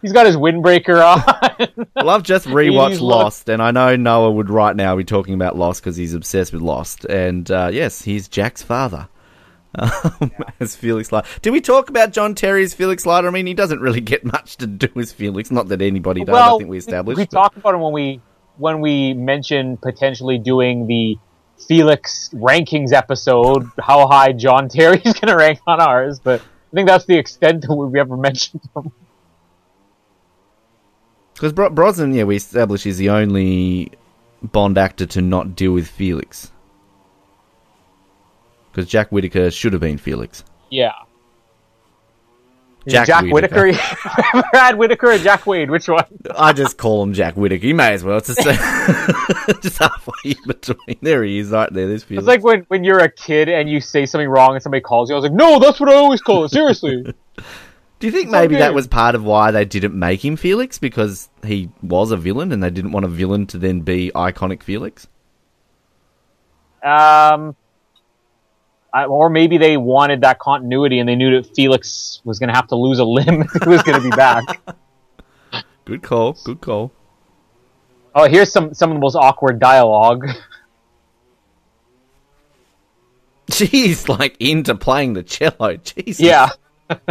He's 0.00 0.12
got 0.12 0.26
his 0.26 0.36
windbreaker 0.36 1.00
on. 1.04 1.86
Well, 1.96 2.10
I've 2.10 2.22
just 2.22 2.46
rewatched 2.46 3.00
Lost, 3.00 3.48
and 3.48 3.62
I 3.62 3.70
know 3.70 3.94
Noah 3.96 4.30
would 4.32 4.50
right 4.50 4.74
now 4.74 4.96
be 4.96 5.04
talking 5.04 5.34
about 5.34 5.56
Lost 5.56 5.80
because 5.82 5.96
he's 5.96 6.14
obsessed 6.14 6.52
with 6.52 6.62
Lost. 6.62 7.04
And 7.04 7.48
uh, 7.50 7.70
yes, 7.72 8.02
he's 8.02 8.26
Jack's 8.28 8.62
father. 8.62 9.08
Um, 9.78 10.32
as 10.60 10.76
Felix 10.76 11.10
Leiter. 11.12 11.26
Did 11.40 11.50
we 11.50 11.60
talk 11.60 11.88
about 11.88 12.12
John 12.12 12.34
Terry 12.34 12.62
as 12.62 12.74
Felix 12.74 13.06
Leiter? 13.06 13.28
I 13.28 13.30
mean, 13.30 13.46
he 13.46 13.54
doesn't 13.54 13.80
really 13.80 14.00
get 14.00 14.24
much 14.24 14.56
to 14.58 14.66
do 14.66 14.88
as 14.96 15.12
Felix. 15.12 15.50
Not 15.50 15.68
that 15.68 15.80
anybody 15.80 16.24
does. 16.24 16.32
well, 16.32 16.56
I 16.56 16.58
think 16.58 16.70
we 16.70 16.78
established. 16.78 17.16
We 17.18 17.24
but- 17.24 17.30
talked 17.30 17.56
about 17.56 17.74
him 17.74 17.80
when 17.80 17.92
we 17.92 18.20
when 18.58 18.80
we 18.80 19.14
mentioned 19.14 19.80
potentially 19.80 20.38
doing 20.38 20.86
the 20.86 21.16
Felix 21.66 22.30
rankings 22.34 22.92
episode. 22.92 23.66
How 23.80 24.06
high 24.06 24.32
John 24.32 24.68
Terry's 24.68 25.02
going 25.02 25.28
to 25.28 25.36
rank 25.36 25.60
on 25.66 25.80
ours, 25.80 26.20
but 26.20 26.40
I 26.40 26.74
think 26.74 26.88
that's 26.88 27.06
the 27.06 27.16
extent 27.16 27.62
that 27.62 27.74
we 27.74 27.98
ever 27.98 28.16
mentioned 28.16 28.62
him. 28.76 28.92
Because 31.34 31.52
Bro- 31.52 31.70
Brosnan, 31.70 32.14
yeah, 32.14 32.24
we 32.24 32.36
established 32.36 32.86
is 32.86 32.98
the 32.98 33.10
only 33.10 33.90
Bond 34.42 34.78
actor 34.78 35.06
to 35.06 35.22
not 35.22 35.56
deal 35.56 35.72
with 35.72 35.88
Felix. 35.88 36.51
Because 38.72 38.88
Jack 38.88 39.12
Whitaker 39.12 39.50
should 39.50 39.72
have 39.74 39.80
been 39.80 39.98
Felix. 39.98 40.44
Yeah. 40.70 40.92
Jack 42.88 43.06
Jack, 43.06 43.24
Whittaker. 43.26 43.66
Whitaker, 43.66 44.42
Brad 44.50 44.76
Whitaker, 44.76 45.12
or 45.12 45.18
Jack 45.18 45.46
Wade? 45.46 45.70
Which 45.70 45.88
one? 45.88 46.04
I 46.36 46.52
just 46.52 46.78
call 46.78 47.02
him 47.02 47.12
Jack 47.12 47.36
Whitaker. 47.36 47.66
You 47.66 47.74
may 47.74 47.92
as 47.92 48.02
well. 48.02 48.18
It's 48.18 48.34
just, 48.34 48.38
just 49.62 49.78
halfway 49.78 50.32
in 50.32 50.42
between. 50.46 50.96
There 51.00 51.22
he 51.22 51.38
is, 51.38 51.50
right 51.50 51.72
there. 51.72 51.86
There's 51.86 52.02
Felix. 52.02 52.22
It's 52.22 52.28
like 52.28 52.42
when, 52.42 52.62
when 52.68 52.82
you're 52.82 52.98
a 52.98 53.10
kid 53.10 53.48
and 53.48 53.70
you 53.70 53.80
say 53.80 54.04
something 54.06 54.28
wrong 54.28 54.54
and 54.54 54.62
somebody 54.62 54.80
calls 54.80 55.10
you. 55.10 55.14
I 55.14 55.18
was 55.18 55.24
like, 55.24 55.32
no, 55.32 55.60
that's 55.60 55.78
what 55.78 55.90
I 55.90 55.94
always 55.94 56.20
call 56.20 56.44
it. 56.44 56.50
Seriously. 56.50 57.14
Do 58.00 58.08
you 58.08 58.12
think 58.12 58.30
maybe 58.30 58.56
okay. 58.56 58.64
that 58.64 58.74
was 58.74 58.88
part 58.88 59.14
of 59.14 59.22
why 59.22 59.52
they 59.52 59.64
didn't 59.64 59.96
make 59.96 60.24
him 60.24 60.34
Felix 60.34 60.76
because 60.76 61.28
he 61.44 61.70
was 61.82 62.10
a 62.10 62.16
villain 62.16 62.50
and 62.50 62.60
they 62.60 62.70
didn't 62.70 62.90
want 62.90 63.04
a 63.04 63.08
villain 63.08 63.46
to 63.46 63.58
then 63.58 63.82
be 63.82 64.10
iconic 64.12 64.64
Felix? 64.64 65.06
Um, 66.82 67.54
I, 68.94 69.06
or 69.06 69.30
maybe 69.30 69.56
they 69.56 69.76
wanted 69.76 70.20
that 70.20 70.38
continuity 70.38 70.98
and 70.98 71.08
they 71.08 71.16
knew 71.16 71.40
that 71.40 71.54
Felix 71.54 72.20
was 72.24 72.38
going 72.38 72.48
to 72.48 72.54
have 72.54 72.68
to 72.68 72.76
lose 72.76 72.98
a 72.98 73.04
limb 73.04 73.42
if 73.54 73.62
he 73.62 73.68
was 73.68 73.82
going 73.82 74.00
to 74.00 74.10
be 74.10 74.14
back. 74.14 74.60
Good 75.84 76.02
call. 76.02 76.36
Good 76.44 76.60
call. 76.60 76.92
oh, 78.14 78.28
here's 78.28 78.52
some 78.52 78.74
some 78.74 78.90
of 78.90 78.96
the 78.96 79.00
most 79.00 79.16
awkward 79.16 79.58
dialogue. 79.58 80.28
She's 83.50 84.08
like 84.08 84.36
into 84.38 84.74
playing 84.74 85.14
the 85.14 85.22
cello. 85.22 85.76
Jesus. 85.76 86.20
yeah. 86.20 86.50
I 86.88 86.96
love 86.96 87.08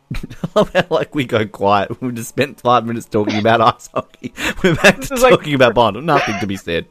how 0.00 0.03
like 0.90 1.14
we 1.14 1.24
go 1.24 1.46
quiet. 1.46 2.00
We 2.00 2.12
just 2.12 2.28
spent 2.30 2.60
five 2.60 2.86
minutes 2.86 3.06
talking 3.06 3.38
about 3.38 3.60
ice 3.74 3.88
hockey. 3.92 4.32
We're 4.62 4.74
back 4.76 5.00
to 5.00 5.14
is 5.14 5.22
like- 5.22 5.30
talking 5.34 5.54
about 5.54 5.74
Bond. 5.74 6.04
Nothing 6.04 6.38
to 6.40 6.46
be 6.46 6.56
said. 6.56 6.86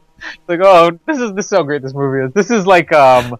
like 0.48 0.60
oh 0.62 0.90
this 1.06 1.18
is 1.18 1.32
this 1.34 1.44
is 1.46 1.50
so 1.50 1.62
great 1.64 1.82
this 1.82 1.92
movie 1.92 2.24
is 2.26 2.32
this 2.32 2.50
is 2.50 2.66
like 2.66 2.90
um 2.92 3.36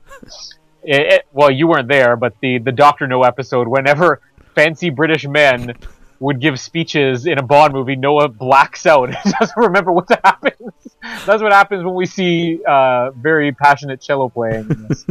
it, 0.82 1.00
it- 1.12 1.26
well 1.32 1.50
you 1.50 1.66
weren't 1.66 1.88
there 1.88 2.14
but 2.16 2.34
the 2.40 2.58
the 2.58 2.72
doctor 2.72 3.06
no 3.06 3.22
episode 3.22 3.66
whenever 3.68 4.20
fancy 4.54 4.90
british 4.90 5.26
men 5.26 5.74
would 6.20 6.40
give 6.40 6.60
speeches 6.60 7.24
in 7.26 7.38
a 7.38 7.42
bond 7.42 7.72
movie 7.72 7.96
noah 7.96 8.28
blacks 8.28 8.84
out 8.86 9.08
and 9.08 9.16
doesn't 9.40 9.56
remember 9.56 9.92
what 9.92 10.06
happens 10.24 10.52
that's 11.24 11.42
what 11.42 11.52
happens 11.52 11.84
when 11.84 11.94
we 11.94 12.04
see 12.04 12.60
uh 12.68 13.10
very 13.12 13.52
passionate 13.52 14.00
cello 14.02 14.28
playing 14.28 14.68
in 14.68 14.86
this. 14.88 15.06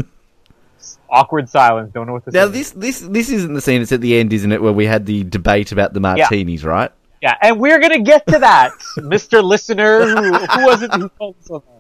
Awkward 1.14 1.48
silence 1.48 1.92
don't 1.94 2.08
know 2.08 2.14
what 2.14 2.26
to 2.26 2.32
Now 2.32 2.48
say 2.48 2.52
this 2.52 2.72
this 2.72 3.00
this 3.00 3.30
isn't 3.30 3.54
the 3.54 3.62
scene. 3.62 3.82
It's 3.82 3.92
at 3.92 4.02
the 4.02 4.18
end, 4.18 4.34
isn't 4.34 4.52
it? 4.52 4.62
Where 4.62 4.74
we 4.74 4.86
had 4.86 5.06
the 5.06 5.24
debate 5.24 5.72
about 5.72 5.94
the 5.94 6.00
martinis, 6.00 6.64
right? 6.66 6.92
yeah 7.22 7.38
and 7.42 7.58
we're 7.58 7.80
gonna 7.80 8.02
get 8.02 8.28
to 8.28 8.38
that 8.38 8.72
mr 8.98 9.42
listener 9.42 10.06
who, 10.06 10.34
who 10.34 10.66
was 10.66 10.84
it 10.84 10.94
who 10.94 11.08
called 11.08 11.36
us 11.40 11.50
on 11.50 11.62
that 11.66 11.74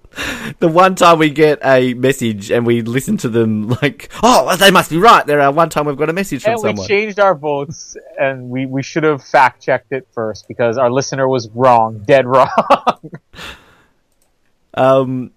The 0.59 0.67
one 0.67 0.95
time 0.95 1.17
we 1.17 1.31
get 1.31 1.59
a 1.63 1.95
message 1.95 2.51
and 2.51 2.65
we 2.65 2.83
listen 2.83 3.17
to 3.17 3.29
them 3.29 3.69
like, 3.81 4.11
oh, 4.21 4.55
they 4.57 4.69
must 4.69 4.91
be 4.91 4.97
right. 4.97 5.25
There 5.25 5.41
are 5.41 5.51
one 5.51 5.71
time 5.71 5.87
we've 5.87 5.97
got 5.97 6.07
a 6.07 6.13
message 6.13 6.43
from 6.43 6.63
and 6.63 6.77
we 6.77 6.85
changed 6.85 7.19
our 7.19 7.33
votes, 7.33 7.97
and 8.19 8.51
we, 8.51 8.67
we 8.67 8.83
should 8.83 9.03
have 9.03 9.23
fact 9.23 9.63
checked 9.63 9.91
it 9.91 10.07
first 10.11 10.47
because 10.47 10.77
our 10.77 10.91
listener 10.91 11.27
was 11.27 11.49
wrong, 11.49 12.03
dead 12.05 12.27
wrong. 12.27 12.47
Um, 14.75 15.31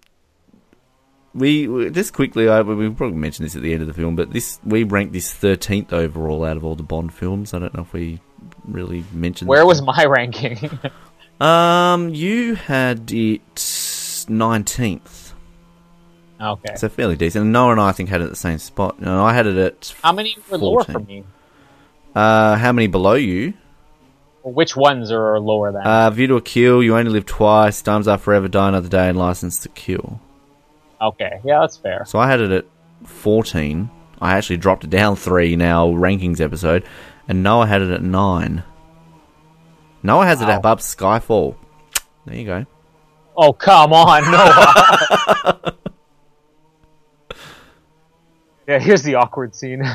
we 1.36 1.68
we- 1.68 1.90
just 1.90 2.12
quickly, 2.12 2.48
I, 2.48 2.62
we 2.62 2.88
probably 2.90 3.16
mentioned 3.18 3.46
this 3.46 3.54
at 3.56 3.62
the 3.62 3.72
end 3.72 3.82
of 3.82 3.88
the 3.88 3.94
film, 3.94 4.16
but 4.16 4.32
this 4.32 4.58
we 4.64 4.82
ranked 4.84 5.12
this 5.12 5.32
thirteenth 5.32 5.92
overall 5.92 6.44
out 6.44 6.56
of 6.56 6.64
all 6.64 6.74
the 6.74 6.82
Bond 6.82 7.12
films. 7.14 7.54
I 7.54 7.58
don't 7.58 7.74
know 7.74 7.82
if 7.82 7.92
we 7.92 8.20
really 8.64 9.04
mentioned. 9.12 9.48
Where 9.48 9.66
was 9.66 9.82
my 9.82 10.04
ranking? 10.08 10.78
Um, 11.38 12.14
you 12.14 12.54
had 12.54 13.12
it 13.12 14.24
nineteenth, 14.26 15.34
okay. 16.40 16.76
so 16.76 16.88
fairly 16.88 17.14
decent. 17.14 17.42
And 17.42 17.52
Noah 17.52 17.72
and 17.72 17.80
I, 17.80 17.88
I 17.88 17.92
think, 17.92 18.08
had 18.08 18.22
it 18.22 18.24
at 18.24 18.30
the 18.30 18.36
same 18.36 18.56
spot. 18.56 18.98
No, 19.02 19.22
I 19.22 19.34
had 19.34 19.46
it 19.46 19.58
at. 19.58 19.94
How 20.02 20.12
many 20.12 20.34
were 20.50 20.56
lower 20.56 20.82
14. 20.84 20.92
for 20.94 21.00
me? 21.00 21.24
Uh, 22.14 22.56
how 22.56 22.72
many 22.72 22.86
below 22.86 23.12
you? 23.14 23.52
Which 24.44 24.76
ones 24.76 25.10
are 25.12 25.38
lower 25.38 25.72
than? 25.72 25.82
Uh, 25.82 26.08
View 26.08 26.28
to 26.28 26.36
a 26.36 26.40
Kill, 26.40 26.82
You 26.82 26.96
Only 26.96 27.10
Live 27.10 27.26
Twice, 27.26 27.82
Diamonds 27.82 28.08
Are 28.08 28.16
Forever, 28.16 28.48
Die 28.48 28.68
Another 28.68 28.88
Day, 28.88 29.10
and 29.10 29.18
License 29.18 29.58
to 29.60 29.68
Kill. 29.68 30.20
Okay, 31.00 31.40
yeah, 31.44 31.60
that's 31.60 31.76
fair. 31.76 32.04
So 32.06 32.18
I 32.18 32.28
had 32.28 32.40
it 32.40 32.50
at 32.50 32.64
14. 33.04 33.90
I 34.20 34.36
actually 34.36 34.56
dropped 34.56 34.84
it 34.84 34.90
down 34.90 35.16
three 35.16 35.56
now, 35.56 35.88
rankings 35.88 36.40
episode, 36.40 36.84
and 37.28 37.42
Noah 37.42 37.66
had 37.66 37.82
it 37.82 37.90
at 37.90 38.02
nine. 38.02 38.62
Noah 40.02 40.26
has 40.26 40.40
it 40.40 40.46
Wow. 40.48 40.58
above 40.58 40.80
Skyfall. 40.80 41.56
There 42.24 42.36
you 42.36 42.44
go. 42.44 42.66
Oh, 43.36 43.52
come 43.52 43.92
on, 43.92 44.22
Noah. 44.30 45.74
yeah, 48.66 48.78
here's 48.78 49.02
the 49.02 49.14
awkward 49.16 49.54
scene. 49.54 49.82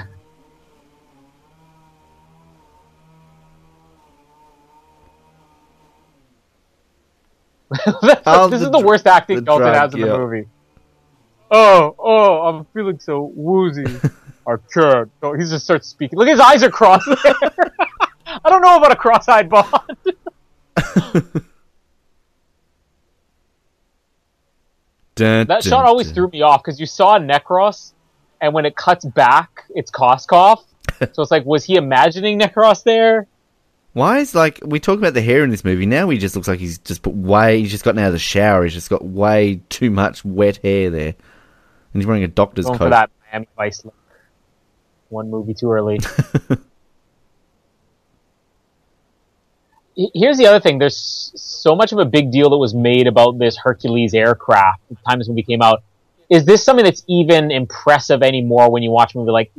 This 7.72 7.82
the 8.04 8.52
is 8.54 8.72
the 8.72 8.84
worst 8.86 9.08
acting 9.08 9.44
Dalton 9.44 9.74
has 9.74 9.94
in 9.94 10.02
yeah. 10.02 10.08
the 10.08 10.18
movie. 10.18 10.48
Oh, 11.52 11.96
oh, 12.00 12.42
I'm 12.48 12.66
feeling 12.74 13.00
so 13.00 13.32
woozy. 13.36 13.84
I 14.48 14.56
can't. 14.74 15.12
Oh, 15.22 15.34
he 15.34 15.44
just 15.46 15.66
starts 15.66 15.88
speaking. 15.88 16.18
Look, 16.18 16.28
his 16.30 16.40
eyes 16.40 16.64
are 16.64 16.70
crossed 16.72 17.06
there. 17.08 17.36
I 18.26 18.50
don't 18.50 18.62
know 18.62 18.78
about 18.78 18.92
a 18.92 18.96
cross-eyed 18.96 19.50
Bond. 19.50 19.70
Dun, 25.16 25.48
That 25.48 25.62
dun, 25.64 25.70
shot 25.70 25.86
always 25.86 26.08
dun. 26.08 26.16
threw 26.16 26.28
me 26.30 26.42
off 26.42 26.64
because 26.64 26.80
you 26.80 26.86
saw 26.86 27.20
Necros, 27.20 27.92
and 28.40 28.54
when 28.54 28.66
it 28.66 28.76
cuts 28.76 29.06
back, 29.06 29.66
it's 29.76 29.92
Koskov. 29.92 30.64
so 31.14 31.22
it's 31.22 31.32
like, 31.32 31.46
was 31.46 31.66
he 31.66 31.76
imagining 31.76 32.40
Necros 32.40 32.84
there? 32.84 33.28
Why 33.94 34.20
is 34.20 34.34
like 34.34 34.60
we 34.64 34.80
talk 34.80 34.98
about 34.98 35.14
the 35.14 35.22
hair 35.22 35.44
in 35.44 35.50
this 35.50 35.66
movie? 35.66 35.86
Now 35.86 36.08
he 36.10 36.18
just 36.18 36.34
looks 36.34 36.48
like 36.48 36.60
he's 36.60 36.78
just 36.78 37.02
put 37.02 37.14
way. 37.14 37.60
He's 37.60 37.72
just 37.72 37.84
gotten 37.84 38.00
out 38.00 38.08
of 38.08 38.14
the 38.14 38.20
shower. 38.20 38.64
He's 38.64 38.74
just 38.74 38.90
got 38.90 39.04
way 39.04 39.60
too 39.68 39.92
much 39.92 40.24
wet 40.24 40.58
hair 40.58 40.90
there, 40.90 41.16
and 41.94 42.02
he's 42.02 42.08
wearing 42.08 42.24
a 42.24 42.28
doctor's 42.28 42.66
Going 42.66 42.78
coat. 42.78 42.86
for 42.86 42.90
that 42.90 43.10
Miami 43.32 43.48
Vice 43.56 43.86
look. 43.86 43.96
One 45.10 45.30
movie 45.30 45.54
too 45.54 45.72
early. 45.72 46.00
Here's 50.14 50.38
the 50.38 50.48
other 50.48 50.62
thing. 50.62 50.80
There's 50.80 51.32
so 51.36 51.76
much 51.76 51.92
of 51.92 52.00
a 52.00 52.06
big 52.06 52.32
deal 52.32 52.50
that 52.50 52.58
was 52.58 52.74
made 52.74 53.08
about 53.08 53.38
this 53.38 53.58
Hercules 53.58 54.14
aircraft 54.14 54.82
at 54.90 54.98
the 54.98 55.04
time 55.04 55.20
this 55.20 55.28
movie 55.28 55.44
came 55.44 55.62
out. 55.62 55.84
Is 56.30 56.46
this 56.46 56.64
something 56.64 56.86
that's 56.86 57.04
even 57.08 57.52
impressive 57.52 58.24
anymore 58.24 58.72
when 58.72 58.84
you 58.84 58.92
watch 58.92 59.16
a 59.16 59.18
movie 59.18 59.32
like 59.32 59.52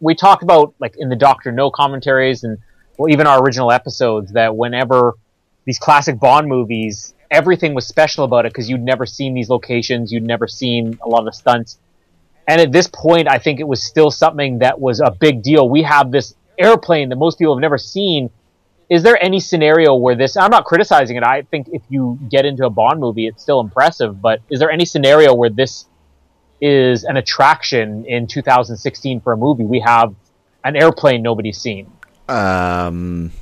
we 0.00 0.14
talked 0.14 0.42
about 0.42 0.74
like 0.78 0.96
in 0.96 1.10
the 1.10 1.16
Doctor 1.16 1.52
No 1.52 1.70
commentaries 1.70 2.44
and 2.44 2.56
well 2.96 3.10
even 3.12 3.26
our 3.26 3.42
original 3.42 3.70
episodes 3.70 4.32
that 4.32 4.56
whenever 4.56 5.14
these 5.66 5.78
classic 5.78 6.18
Bond 6.18 6.48
movies, 6.48 7.14
everything 7.32 7.74
was 7.74 7.86
special 7.86 8.24
about 8.24 8.46
it 8.46 8.52
because 8.52 8.68
you'd 8.68 8.82
never 8.82 9.06
seen 9.06 9.34
these 9.34 9.48
locations, 9.48 10.12
you'd 10.12 10.22
never 10.22 10.46
seen 10.46 10.98
a 11.02 11.08
lot 11.08 11.20
of 11.20 11.24
the 11.24 11.32
stunts. 11.32 11.78
And 12.46 12.60
at 12.60 12.72
this 12.72 12.88
point, 12.88 13.28
I 13.28 13.38
think 13.38 13.60
it 13.60 13.66
was 13.66 13.82
still 13.82 14.10
something 14.10 14.58
that 14.58 14.80
was 14.80 15.00
a 15.00 15.10
big 15.10 15.42
deal. 15.42 15.68
We 15.68 15.82
have 15.82 16.10
this 16.10 16.34
airplane 16.58 17.08
that 17.08 17.16
most 17.16 17.38
people 17.38 17.54
have 17.54 17.60
never 17.60 17.78
seen. 17.78 18.30
is 18.90 19.02
there 19.02 19.22
any 19.22 19.40
scenario 19.40 19.94
where 19.94 20.14
this? 20.14 20.36
I'm 20.36 20.50
not 20.50 20.64
criticizing 20.64 21.16
it. 21.16 21.24
I 21.24 21.42
think 21.42 21.68
if 21.72 21.82
you 21.88 22.18
get 22.28 22.44
into 22.44 22.66
a 22.66 22.70
Bond 22.70 23.00
movie, 23.00 23.26
it's 23.26 23.42
still 23.42 23.60
impressive. 23.60 24.20
But 24.20 24.40
is 24.50 24.60
there 24.60 24.70
any 24.70 24.84
scenario 24.84 25.34
where 25.34 25.50
this 25.50 25.86
is 26.60 27.04
an 27.04 27.16
attraction 27.16 28.04
in 28.04 28.26
2016 28.26 29.20
for 29.20 29.32
a 29.32 29.36
movie? 29.36 29.64
We 29.64 29.80
have 29.80 30.14
an 30.64 30.76
airplane 30.76 31.22
nobody's 31.22 31.58
seen. 31.58 31.90
Um, 32.28 33.32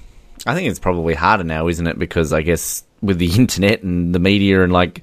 I 0.46 0.54
think 0.54 0.70
it's 0.70 0.78
probably 0.78 1.14
harder 1.14 1.44
now, 1.44 1.68
isn't 1.68 1.86
it? 1.86 1.98
Because 1.98 2.32
I 2.32 2.42
guess 2.42 2.84
with 3.02 3.18
the 3.18 3.35
internet 3.36 3.82
and 3.82 4.14
the 4.14 4.18
media 4.18 4.62
and 4.62 4.72
like, 4.72 5.02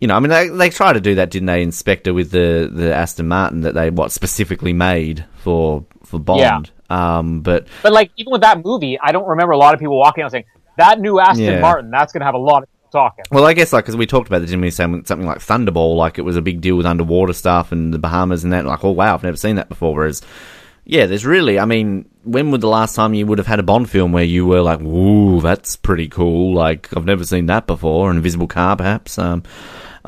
you 0.00 0.08
know, 0.08 0.16
I 0.16 0.20
mean, 0.20 0.30
they 0.30 0.48
they 0.48 0.70
tried 0.70 0.94
to 0.94 1.00
do 1.00 1.16
that, 1.16 1.30
didn't 1.30 1.46
they, 1.46 1.62
in 1.62 1.70
Spectre, 1.72 2.12
with 2.14 2.30
the 2.30 2.70
the 2.72 2.94
Aston 2.94 3.28
Martin 3.28 3.60
that 3.62 3.74
they 3.74 3.90
what 3.90 4.10
specifically 4.12 4.72
made 4.72 5.24
for 5.38 5.84
for 6.04 6.18
Bond. 6.18 6.70
Um, 6.88 7.40
but 7.40 7.66
But 7.82 7.92
like 7.92 8.10
even 8.16 8.32
with 8.32 8.42
that 8.42 8.64
movie, 8.64 8.98
I 9.00 9.12
don't 9.12 9.26
remember 9.26 9.52
a 9.52 9.58
lot 9.58 9.74
of 9.74 9.80
people 9.80 9.98
walking 9.98 10.24
out 10.24 10.30
saying 10.30 10.44
that 10.78 11.00
new 11.00 11.18
Aston 11.20 11.44
Yeah. 11.44 11.60
Martin. 11.60 11.90
That's 11.90 12.12
going 12.12 12.20
to 12.20 12.26
have 12.26 12.34
a 12.34 12.38
lot 12.38 12.62
of 12.62 12.68
talking. 12.92 13.24
Well, 13.30 13.44
I 13.44 13.52
guess 13.52 13.72
like 13.72 13.84
because 13.84 13.96
we 13.96 14.06
talked 14.06 14.28
about 14.28 14.40
the 14.40 14.46
Jimmy 14.46 14.70
saying 14.70 15.04
something 15.04 15.26
like 15.26 15.38
Thunderball, 15.38 15.96
like 15.96 16.18
it 16.18 16.22
was 16.22 16.36
a 16.36 16.42
big 16.42 16.60
deal 16.60 16.76
with 16.76 16.86
underwater 16.86 17.32
stuff 17.32 17.72
and 17.72 17.92
the 17.92 17.98
Bahamas 17.98 18.44
and 18.44 18.52
that. 18.52 18.64
Like, 18.64 18.84
oh 18.84 18.90
wow, 18.92 19.14
I've 19.14 19.22
never 19.22 19.36
seen 19.36 19.56
that 19.56 19.68
before. 19.68 19.94
Whereas, 19.94 20.22
yeah, 20.84 21.06
there's 21.06 21.26
really, 21.26 21.58
I 21.58 21.64
mean, 21.64 22.08
when 22.26 22.50
would 22.50 22.60
the 22.60 22.68
last 22.68 22.94
time 22.94 23.14
you 23.14 23.24
would 23.26 23.38
have 23.38 23.46
had 23.46 23.60
a 23.60 23.62
Bond 23.62 23.88
film 23.88 24.12
where 24.12 24.24
you 24.24 24.44
were 24.46 24.60
like, 24.60 24.80
"Woo, 24.80 25.40
that's 25.40 25.76
pretty 25.76 26.08
cool"? 26.08 26.54
Like, 26.54 26.94
I've 26.96 27.04
never 27.04 27.24
seen 27.24 27.46
that 27.46 27.66
before. 27.66 28.10
An 28.10 28.16
invisible 28.16 28.48
car, 28.48 28.76
perhaps. 28.76 29.18
Um, 29.18 29.44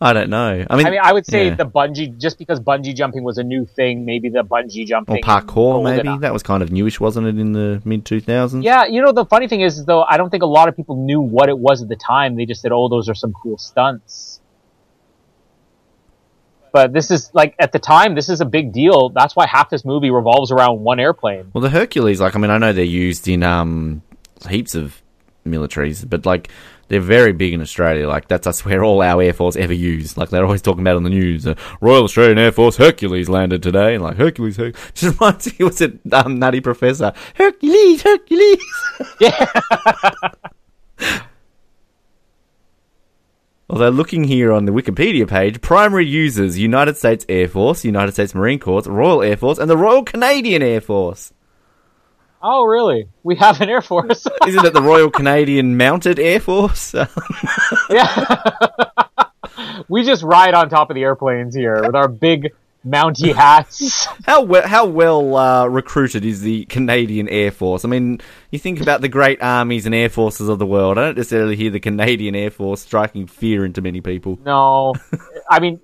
I 0.00 0.12
don't 0.12 0.30
know. 0.30 0.66
I 0.68 0.76
mean, 0.76 0.86
I 0.86 0.90
mean, 0.90 1.00
I 1.02 1.12
would 1.12 1.26
say 1.26 1.48
yeah. 1.48 1.54
the 1.54 1.66
bungee, 1.66 2.18
just 2.18 2.38
because 2.38 2.58
bungee 2.58 2.94
jumping 2.94 3.22
was 3.22 3.38
a 3.38 3.44
new 3.44 3.66
thing, 3.66 4.04
maybe 4.04 4.30
the 4.30 4.42
bungee 4.42 4.86
jumping 4.86 5.16
or 5.16 5.20
parkour, 5.20 5.84
maybe 5.84 6.08
up. 6.08 6.20
that 6.20 6.32
was 6.32 6.42
kind 6.42 6.62
of 6.62 6.72
newish, 6.72 6.98
wasn't 6.98 7.26
it, 7.26 7.38
in 7.38 7.52
the 7.52 7.80
mid 7.84 8.04
2000s? 8.04 8.64
Yeah, 8.64 8.86
you 8.86 9.02
know 9.02 9.12
the 9.12 9.24
funny 9.26 9.48
thing 9.48 9.60
is 9.60 9.84
though, 9.84 10.02
I 10.02 10.16
don't 10.16 10.30
think 10.30 10.42
a 10.42 10.46
lot 10.46 10.68
of 10.68 10.76
people 10.76 10.96
knew 10.96 11.20
what 11.20 11.48
it 11.48 11.58
was 11.58 11.82
at 11.82 11.88
the 11.88 11.96
time. 11.96 12.36
They 12.36 12.46
just 12.46 12.62
said, 12.62 12.72
"Oh, 12.72 12.88
those 12.88 13.08
are 13.08 13.14
some 13.14 13.32
cool 13.32 13.58
stunts." 13.58 14.31
But 16.72 16.92
this 16.92 17.10
is 17.10 17.30
like 17.34 17.54
at 17.58 17.72
the 17.72 17.78
time, 17.78 18.14
this 18.14 18.28
is 18.28 18.40
a 18.40 18.44
big 18.46 18.72
deal. 18.72 19.10
That's 19.10 19.36
why 19.36 19.46
half 19.46 19.70
this 19.70 19.84
movie 19.84 20.10
revolves 20.10 20.50
around 20.50 20.80
one 20.80 20.98
airplane. 20.98 21.50
Well, 21.52 21.62
the 21.62 21.70
Hercules, 21.70 22.20
like, 22.20 22.34
I 22.34 22.38
mean, 22.38 22.50
I 22.50 22.58
know 22.58 22.72
they're 22.72 22.84
used 22.84 23.28
in 23.28 23.42
um, 23.42 24.02
heaps 24.48 24.74
of 24.74 25.02
militaries, 25.46 26.08
but 26.08 26.24
like, 26.24 26.48
they're 26.88 27.00
very 27.00 27.32
big 27.32 27.52
in 27.54 27.60
Australia. 27.62 28.06
Like, 28.06 28.28
that's 28.28 28.46
us 28.46 28.64
where 28.64 28.84
all 28.84 29.02
our 29.02 29.22
air 29.22 29.32
force 29.32 29.56
ever 29.56 29.72
used. 29.72 30.16
Like, 30.18 30.28
they're 30.28 30.44
always 30.44 30.60
talking 30.60 30.82
about 30.82 30.96
on 30.96 31.04
the 31.04 31.10
news. 31.10 31.46
Uh, 31.46 31.54
Royal 31.80 32.04
Australian 32.04 32.38
Air 32.38 32.52
Force 32.52 32.76
Hercules 32.76 33.28
landed 33.30 33.62
today, 33.62 33.94
and 33.94 34.04
like 34.04 34.16
Hercules, 34.16 34.56
Her- 34.56 34.72
just 34.94 35.18
reminds 35.18 35.46
me, 35.58 35.64
was 35.64 35.80
it 35.80 36.00
um, 36.12 36.38
Nutty 36.38 36.60
Professor 36.60 37.12
Hercules, 37.34 38.02
Hercules? 38.02 38.58
Yeah, 39.20 39.46
Although 43.72 43.88
looking 43.88 44.24
here 44.24 44.52
on 44.52 44.66
the 44.66 44.72
Wikipedia 44.72 45.26
page, 45.26 45.62
primary 45.62 46.04
users: 46.04 46.58
United 46.58 46.98
States 46.98 47.24
Air 47.26 47.48
Force, 47.48 47.86
United 47.86 48.12
States 48.12 48.34
Marine 48.34 48.58
Corps, 48.58 48.86
Royal 48.86 49.22
Air 49.22 49.38
Force, 49.38 49.56
and 49.56 49.70
the 49.70 49.78
Royal 49.78 50.04
Canadian 50.04 50.60
Air 50.60 50.82
Force. 50.82 51.32
Oh, 52.42 52.64
really? 52.64 53.08
We 53.22 53.36
have 53.36 53.62
an 53.62 53.70
Air 53.70 53.80
Force. 53.80 54.26
Isn't 54.46 54.66
it 54.66 54.74
the 54.74 54.82
Royal 54.82 55.10
Canadian 55.10 55.78
Mounted 55.78 56.18
Air 56.18 56.38
Force? 56.38 56.94
yeah. 57.90 58.42
we 59.88 60.04
just 60.04 60.22
ride 60.22 60.52
on 60.52 60.68
top 60.68 60.90
of 60.90 60.94
the 60.94 61.02
airplanes 61.02 61.54
here 61.54 61.80
with 61.80 61.94
our 61.94 62.08
big 62.08 62.52
Mountie 62.86 63.34
hats. 63.34 64.06
How 64.26 64.42
well, 64.42 64.66
how 64.66 64.86
well 64.86 65.36
uh, 65.36 65.66
recruited 65.66 66.24
is 66.24 66.40
the 66.40 66.64
Canadian 66.66 67.28
Air 67.28 67.50
Force? 67.50 67.84
I 67.84 67.88
mean, 67.88 68.20
you 68.50 68.58
think 68.58 68.80
about 68.80 69.00
the 69.00 69.08
great 69.08 69.42
armies 69.42 69.86
and 69.86 69.94
air 69.94 70.08
forces 70.08 70.48
of 70.48 70.58
the 70.58 70.66
world. 70.66 70.98
I 70.98 71.06
don't 71.06 71.16
necessarily 71.16 71.56
hear 71.56 71.70
the 71.70 71.80
Canadian 71.80 72.34
Air 72.34 72.50
Force 72.50 72.82
striking 72.82 73.26
fear 73.26 73.64
into 73.64 73.80
many 73.80 74.00
people. 74.00 74.38
No, 74.44 74.94
I 75.50 75.60
mean, 75.60 75.80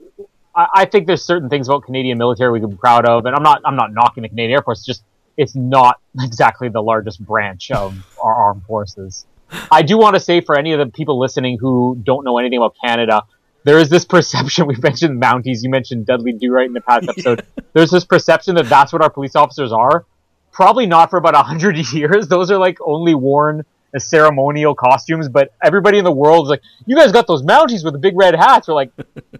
I, 0.55 0.67
I 0.75 0.85
think 0.87 1.07
there's 1.07 1.25
certain 1.25 1.49
things 1.49 1.69
about 1.69 1.85
Canadian 1.85 2.19
military 2.19 2.51
we 2.53 2.61
can 2.61 2.71
be 2.71 2.77
proud 2.77 3.07
of, 3.07 3.27
and 3.27 3.35
I'm 3.35 3.43
not 3.43 3.63
I'm 3.65 3.77
not 3.77 3.93
knocking 3.93 4.23
the 4.23 4.29
Canadian 4.29 4.57
Air 4.57 4.63
Force. 4.63 4.85
Just 4.85 5.05
it's 5.37 5.55
not 5.55 6.01
exactly 6.21 6.69
the 6.69 6.83
largest 6.83 7.25
branch 7.25 7.71
of 7.71 7.95
our 8.23 8.35
armed 8.35 8.65
forces. 8.65 9.27
I 9.71 9.83
do 9.83 9.97
want 9.97 10.15
to 10.15 10.21
say 10.21 10.41
for 10.41 10.59
any 10.59 10.73
of 10.73 10.79
the 10.79 10.93
people 10.93 11.19
listening 11.19 11.59
who 11.59 11.99
don't 12.03 12.25
know 12.25 12.39
anything 12.39 12.59
about 12.59 12.77
Canada, 12.85 13.23
there 13.69 13.79
is 13.79 13.91
this 13.91 14.07
perception. 14.07 14.67
We 14.69 14.77
mentioned 14.77 15.21
Mounties. 15.21 15.63
You 15.63 15.69
mentioned 15.69 16.07
Dudley 16.07 16.33
Do 16.33 16.51
Right 16.51 16.67
in 16.67 16.73
the 16.73 16.81
past 16.81 17.07
episode. 17.07 17.45
There's 17.75 17.91
this 17.91 18.05
perception 18.05 18.55
that 18.55 18.67
that's 18.67 18.95
what 18.95 19.03
our 19.03 19.11
police 19.11 19.37
officers 19.37 19.73
are. 19.73 20.07
Probably 20.53 20.87
not 20.87 21.11
for 21.11 21.19
about 21.19 21.35
a 21.35 21.43
hundred 21.43 21.77
years. 21.93 22.29
Those 22.29 22.51
are 22.51 22.57
like 22.57 22.79
only 22.81 23.15
worn 23.15 23.67
as 23.95 24.09
ceremonial 24.09 24.75
costumes. 24.75 25.29
But 25.29 25.53
everybody 25.63 25.99
in 25.99 26.05
the 26.05 26.13
world 26.13 26.47
is 26.47 26.51
like, 26.51 26.63
"You 26.87 26.97
guys 26.97 27.13
got 27.13 27.27
those 27.27 27.43
Mounties 27.43 27.85
with 27.85 27.93
the 27.93 27.99
big 27.99 28.17
red 28.17 28.35
hats." 28.35 28.69
We're 28.69 28.75
like, 28.75 28.91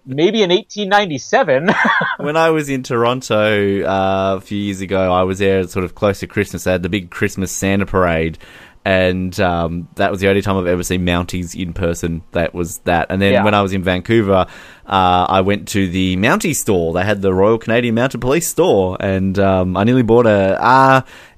maybe 0.05 0.43
in 0.43 0.51
1897. 0.51 1.71
when 2.19 2.37
I 2.37 2.51
was 2.51 2.69
in 2.69 2.83
Toronto 2.83 3.83
uh, 3.83 4.35
a 4.37 4.41
few 4.41 4.59
years 4.59 4.81
ago, 4.81 5.11
I 5.11 5.23
was 5.23 5.39
there 5.39 5.67
sort 5.67 5.85
of 5.85 5.95
close 5.95 6.19
to 6.19 6.27
Christmas. 6.27 6.65
They 6.65 6.71
had 6.71 6.83
the 6.83 6.89
big 6.89 7.09
Christmas 7.09 7.51
Santa 7.51 7.87
parade, 7.87 8.37
and 8.89 9.39
um, 9.39 9.87
that 9.97 10.09
was 10.09 10.19
the 10.19 10.29
only 10.29 10.41
time 10.41 10.57
I've 10.57 10.65
ever 10.65 10.81
seen 10.83 11.05
Mounties 11.05 11.53
in 11.53 11.73
person. 11.73 12.23
That 12.31 12.55
was 12.55 12.79
that. 12.85 13.07
And 13.11 13.21
then 13.21 13.33
Yeah. 13.33 13.43
when 13.43 13.53
I 13.53 13.61
was 13.61 13.71
in 13.71 13.83
Vancouver, 13.83 14.47
uh, 14.87 15.25
I 15.37 15.41
went 15.41 15.67
to 15.69 15.87
the 15.87 16.15
Mountie 16.17 16.55
store. 16.55 16.93
They 16.93 17.03
had 17.03 17.21
the 17.21 17.31
Royal 17.33 17.59
Canadian 17.59 17.93
Mounted 17.93 18.19
Police 18.21 18.47
store, 18.47 18.97
and 18.99 19.37
um, 19.37 19.77
I 19.77 19.83
nearly 19.83 20.01
bought 20.01 20.25
a 20.25 20.57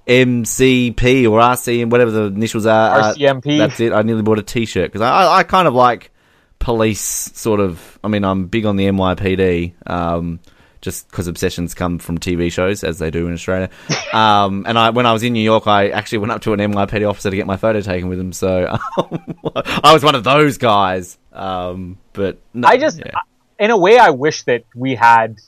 RMCP 0.08 1.30
or 1.30 1.40
RC 1.40 1.82
and 1.82 1.92
whatever 1.92 2.12
the 2.12 2.24
initials 2.26 2.66
are. 2.66 3.00
uh, 3.00 3.14
RCMP. 3.14 3.58
that's 3.58 3.80
it. 3.80 3.92
I 3.94 4.02
nearly 4.02 4.22
bought 4.24 4.40
a 4.40 4.44
T-shirt 4.44 4.90
because 4.92 5.02
I, 5.02 5.10
I, 5.10 5.38
I 5.40 5.44
kind 5.44 5.68
of 5.68 5.74
like 5.74 6.12
police 6.60 7.02
sort 7.02 7.60
of. 7.60 8.00
I 8.04 8.08
mean, 8.08 8.24
I'm 8.24 8.46
big 8.48 8.66
on 8.66 8.76
the 8.78 8.86
NYPD. 8.86 9.74
Um, 9.90 10.40
just 10.82 11.10
because 11.10 11.28
obsessions 11.28 11.74
come 11.74 12.00
from 12.00 12.18
TV 12.18 12.52
shows, 12.52 12.84
as 12.84 13.00
they 13.00 13.12
do 13.12 13.28
in 13.28 13.34
Australia. 13.34 13.70
Um, 14.14 14.66
and 14.68 14.78
I, 14.78 14.90
when 14.90 15.06
I 15.06 15.14
was 15.14 15.24
in 15.24 15.32
New 15.32 15.44
York, 15.44 15.68
I 15.68 15.90
actually 15.90 16.18
went 16.18 16.32
up 16.34 16.42
to 16.42 16.54
an 16.54 16.60
NYPD 16.60 17.10
officer 17.10 17.30
to 17.30 17.36
get 17.36 17.46
my 17.46 17.56
photo 17.56 17.80
taken 17.80 18.10
with 18.10 18.20
him. 18.20 18.34
So 18.34 18.78
I 19.56 19.94
was 19.94 20.04
one 20.04 20.16
of 20.16 20.24
those 20.24 20.58
guys. 20.58 21.18
Um, 21.32 21.98
but 22.12 22.40
no, 22.54 22.68
I 22.68 22.78
just, 22.78 23.00
yeah. 23.00 23.12
in 23.58 23.72
a 23.72 23.78
way, 23.78 23.98
I 23.98 24.10
wish 24.10 24.44
that 24.44 24.66
we 24.76 24.96
had 24.96 25.40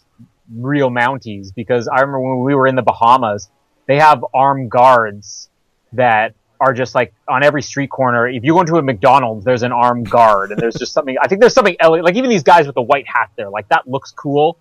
real 0.55 0.89
Mounties 0.89 1.53
because 1.53 1.87
I 1.87 2.01
remember 2.01 2.21
when 2.21 2.43
we 2.43 2.55
were 2.55 2.67
in 2.67 2.75
the 2.75 2.81
Bahamas, 2.83 3.49
they 3.85 3.97
have 3.97 4.23
armed 4.33 4.71
guards 4.71 5.49
that 5.93 6.35
are 6.59 6.73
just 6.73 6.95
like 6.95 7.13
on 7.27 7.43
every 7.43 7.61
street 7.61 7.89
corner. 7.89 8.27
If 8.27 8.43
you 8.43 8.53
go 8.53 8.61
into 8.61 8.77
a 8.77 8.81
McDonald's, 8.81 9.43
there's 9.43 9.63
an 9.63 9.73
armed 9.73 10.09
guard, 10.09 10.51
and 10.51 10.59
there's 10.59 10.75
just 10.75 10.93
something. 10.93 11.17
I 11.21 11.27
think 11.27 11.41
there's 11.41 11.53
something 11.53 11.75
like 11.81 12.15
even 12.15 12.29
these 12.29 12.43
guys 12.43 12.65
with 12.65 12.75
the 12.75 12.81
white 12.81 13.05
hat 13.07 13.31
there, 13.35 13.49
like 13.49 13.67
that 13.69 13.87
looks 13.87 14.11
cool. 14.11 14.57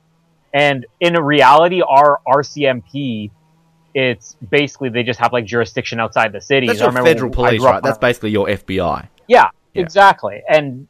And 0.54 0.86
in 1.00 1.14
reality, 1.14 1.80
our 1.82 2.20
RCMP, 2.26 3.30
it's 3.94 4.36
basically 4.50 4.88
they 4.88 5.02
just 5.02 5.18
have 5.20 5.32
like 5.32 5.44
jurisdiction 5.44 6.00
outside 6.00 6.32
the 6.32 6.40
city. 6.40 6.66
that's 6.66 6.80
your 6.80 6.92
federal 6.92 7.30
police, 7.30 7.62
right? 7.62 7.82
That's 7.82 7.98
basically 7.98 8.30
your 8.30 8.46
FBI. 8.48 9.08
yeah, 9.28 9.48
Yeah. 9.74 9.82
exactly. 9.82 10.42
And 10.48 10.88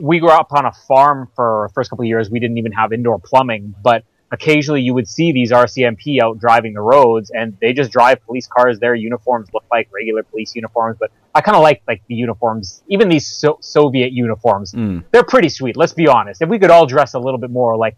we 0.00 0.18
grew 0.18 0.30
up 0.30 0.52
on 0.52 0.64
a 0.66 0.72
farm 0.88 1.28
for 1.36 1.66
the 1.68 1.74
first 1.74 1.90
couple 1.90 2.02
of 2.02 2.08
years. 2.08 2.30
We 2.30 2.40
didn't 2.40 2.58
even 2.58 2.72
have 2.72 2.92
indoor 2.92 3.18
plumbing, 3.18 3.74
but 3.82 4.04
occasionally 4.30 4.80
you 4.80 4.94
would 4.94 5.06
see 5.06 5.30
these 5.32 5.52
RCMP 5.52 6.20
out 6.22 6.38
driving 6.38 6.72
the 6.72 6.80
roads, 6.80 7.30
and 7.30 7.56
they 7.60 7.72
just 7.74 7.90
drive 7.92 8.22
police 8.24 8.46
cars. 8.46 8.78
Their 8.80 8.94
uniforms 8.94 9.48
look 9.52 9.64
like 9.70 9.88
regular 9.92 10.22
police 10.22 10.54
uniforms, 10.54 10.96
but 10.98 11.10
I 11.34 11.40
kind 11.42 11.56
of 11.56 11.62
like 11.62 11.82
like 11.86 12.02
the 12.08 12.14
uniforms, 12.14 12.82
even 12.88 13.08
these 13.10 13.26
so- 13.26 13.58
Soviet 13.60 14.12
uniforms. 14.12 14.72
Mm. 14.72 15.04
They're 15.10 15.22
pretty 15.24 15.50
sweet. 15.50 15.76
Let's 15.76 15.92
be 15.92 16.08
honest. 16.08 16.40
If 16.42 16.48
we 16.48 16.58
could 16.58 16.70
all 16.70 16.86
dress 16.86 17.12
a 17.14 17.18
little 17.18 17.38
bit 17.38 17.50
more 17.50 17.76
like 17.76 17.96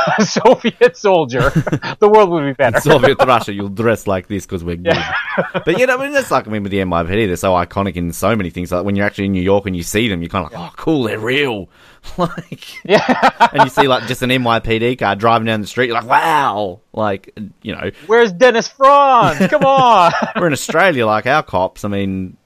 Soviet 0.20 0.96
soldier, 0.96 1.50
the 1.98 2.08
world 2.08 2.30
would 2.30 2.44
be 2.44 2.52
better. 2.52 2.80
Soviet 2.80 3.18
Russia, 3.18 3.52
you'll 3.52 3.68
dress 3.68 4.06
like 4.06 4.26
this 4.26 4.46
because 4.46 4.64
we're 4.64 4.76
good. 4.76 4.96
but 5.64 5.78
yeah, 5.78 5.94
I 5.94 5.96
mean, 5.98 6.12
that's 6.12 6.30
like 6.30 6.46
I 6.46 6.50
mean 6.50 6.62
with 6.62 6.72
the 6.72 6.78
NYPD, 6.78 7.26
they're 7.26 7.36
so 7.36 7.52
iconic 7.52 7.96
in 7.96 8.12
so 8.12 8.34
many 8.34 8.50
things. 8.50 8.72
Like 8.72 8.84
when 8.84 8.96
you're 8.96 9.06
actually 9.06 9.26
in 9.26 9.32
New 9.32 9.42
York 9.42 9.66
and 9.66 9.76
you 9.76 9.82
see 9.82 10.08
them, 10.08 10.22
you're 10.22 10.28
kind 10.28 10.46
of 10.46 10.52
like, 10.52 10.60
oh, 10.60 10.72
cool, 10.76 11.04
they're 11.04 11.18
real. 11.18 11.68
like, 12.18 12.84
yeah. 12.84 13.48
and 13.52 13.64
you 13.64 13.68
see 13.68 13.86
like 13.86 14.06
just 14.06 14.22
an 14.22 14.30
NYPD 14.30 14.98
car 14.98 15.14
driving 15.14 15.46
down 15.46 15.60
the 15.60 15.66
street, 15.66 15.86
you're 15.86 16.00
like, 16.00 16.08
wow, 16.08 16.80
like 16.92 17.36
you 17.62 17.74
know, 17.74 17.90
Where's 18.06 18.32
Dennis 18.32 18.68
Franz? 18.68 19.46
Come 19.48 19.64
on. 19.64 20.12
we're 20.36 20.46
in 20.46 20.52
Australia, 20.52 21.06
like 21.06 21.26
our 21.26 21.42
cops. 21.42 21.84
I 21.84 21.88
mean, 21.88 22.36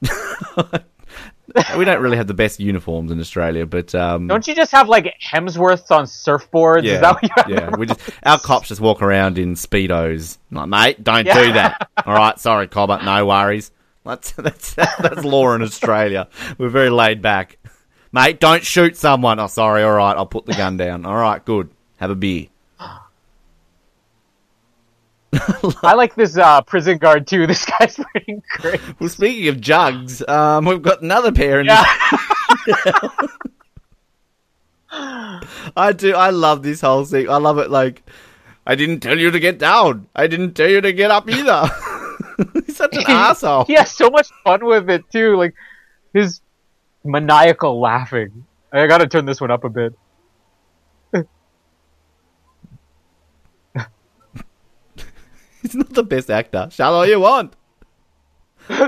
we 1.77 1.85
don't 1.85 2.01
really 2.03 2.17
have 2.17 2.27
the 2.27 2.35
best 2.35 2.61
uniforms 2.61 3.11
in 3.11 3.21
Australia, 3.21 3.67
but 3.67 3.95
um, 3.95 4.27
Don't 4.27 4.47
you 4.47 4.55
just 4.55 4.73
have 4.73 4.89
like 4.89 5.15
Hemsworths 5.23 5.91
on 5.91 6.05
surfboards? 6.05 6.83
yeah, 6.85 6.95
Is 6.95 7.01
that 7.01 7.15
what 7.15 7.23
you 7.23 7.29
have? 7.37 7.49
yeah, 7.51 7.77
we 7.77 7.87
just 7.87 8.01
our 8.25 8.39
cops 8.39 8.69
just 8.69 8.81
walk 8.81 9.03
around 9.03 9.39
in 9.39 9.55
speedos. 9.55 10.39
Like, 10.51 10.69
mate, 10.69 11.05
don't 11.05 11.27
Yeah. 11.27 11.43
do 11.45 11.53
that. 11.55 11.89
All 12.07 12.15
right, 12.15 12.39
sorry, 12.39 12.67
Cobber, 12.69 13.01
no 13.05 13.27
worries. 13.27 13.71
That's 14.05 14.33
that's 14.33 14.75
that's 14.75 15.25
law 15.25 15.53
in 15.55 15.63
Australia. 15.63 16.29
We're 16.59 16.69
very 16.69 16.91
laid 16.91 17.23
back. 17.23 17.59
Mate, 18.13 18.39
don't 18.41 18.65
shoot 18.65 18.97
someone. 18.97 19.41
Oh, 19.41 19.47
sorry. 19.49 19.83
All 19.83 19.93
right, 19.95 20.17
I'll 20.17 20.27
put 20.27 20.47
the 20.47 20.55
gun 20.55 20.77
down. 20.77 21.05
All 21.05 21.17
right, 21.17 21.45
good. 21.45 21.71
Have 21.99 22.11
a 22.11 22.15
beer. 22.15 22.47
I 25.83 25.95
like 25.95 26.15
this 26.15 26.37
uh, 26.37 26.63
prison 26.63 26.99
guard 26.99 27.27
too. 27.27 27.47
This 27.47 27.65
guy's 27.65 27.97
pretty 27.97 28.43
great. 28.51 28.81
Well, 29.01 29.09
speaking 29.09 29.49
of 29.49 29.61
jugs, 29.61 30.27
um, 30.29 30.65
we've 30.65 30.83
got 30.83 31.03
another 31.03 31.33
pair 31.33 31.61
in 31.61 31.67
Yeah. 31.67 31.85
I 35.77 35.93
do. 35.97 36.15
I 36.15 36.31
love 36.31 36.63
this 36.63 36.81
whole 36.81 37.05
thing. 37.05 37.29
I 37.29 37.37
love 37.37 37.59
it. 37.59 37.71
Like, 37.71 38.03
I 38.67 38.75
didn't 38.75 39.01
tell 39.01 39.19
you 39.19 39.31
to 39.31 39.39
get 39.41 39.59
down. 39.59 40.09
I 40.15 40.27
didn't 40.27 40.55
tell 40.55 40.69
you 40.69 40.81
to 40.81 40.93
get 40.93 41.11
up 41.11 41.29
either. 41.29 41.69
He's 42.67 42.77
such 42.77 42.97
an 42.97 43.05
asshole. 43.07 43.65
he 43.65 43.75
has 43.75 43.91
so 43.91 44.11
much 44.11 44.29
fun 44.45 44.65
with 44.65 44.89
it 44.91 45.11
too. 45.11 45.37
Like 45.37 45.55
his 46.13 46.41
maniacal 47.05 47.81
laughing. 47.81 48.45
I 48.73 48.87
gotta 48.87 49.07
turn 49.07 49.25
this 49.27 49.41
one 49.41 49.51
up 49.51 49.65
a 49.65 49.69
bit. 49.69 49.95
He's 55.67 55.75
not 55.75 55.93
the 55.95 56.05
best 56.05 56.31
actor. 56.31 56.69
Shout 56.71 56.93
all 56.93 57.05
you 57.05 57.19
want. 57.19 57.57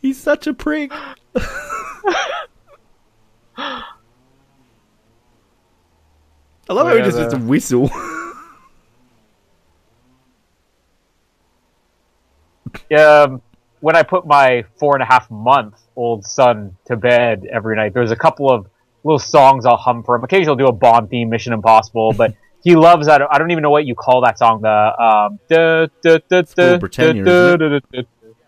He's 0.00 0.18
such 0.18 0.46
a 0.46 0.54
prick. 0.54 0.90
I 0.94 1.12
love 6.70 6.86
how 6.86 6.94
he 6.94 7.00
Yeah, 7.00 7.04
just 7.04 7.18
just 7.18 7.36
whistle. 7.42 7.90
um, 12.96 13.42
when 13.86 13.94
I 13.94 14.02
put 14.02 14.26
my 14.26 14.64
four 14.80 14.96
and 14.96 15.02
a 15.04 15.06
half 15.06 15.30
month 15.30 15.80
old 15.94 16.24
son 16.24 16.76
to 16.86 16.96
bed 16.96 17.46
every 17.48 17.76
night, 17.76 17.94
there's 17.94 18.10
a 18.10 18.16
couple 18.16 18.50
of 18.50 18.66
little 19.04 19.20
songs 19.20 19.64
I'll 19.64 19.76
hum 19.76 20.02
for 20.02 20.16
him. 20.16 20.24
Occasionally, 20.24 20.48
I'll 20.48 20.56
do 20.56 20.66
a 20.66 20.72
Bond 20.72 21.08
theme, 21.08 21.30
Mission 21.30 21.52
Impossible, 21.52 22.12
but 22.12 22.34
he 22.64 22.74
loves 22.74 23.06
that. 23.06 23.22
I 23.30 23.38
don't 23.38 23.52
even 23.52 23.62
know 23.62 23.70
what 23.70 23.86
you 23.86 23.94
call 23.94 24.22
that 24.22 24.40
song. 24.40 24.62
The 24.62 24.68
um, 24.68 25.38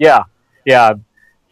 yeah, 0.01 0.25
yeah. 0.67 0.95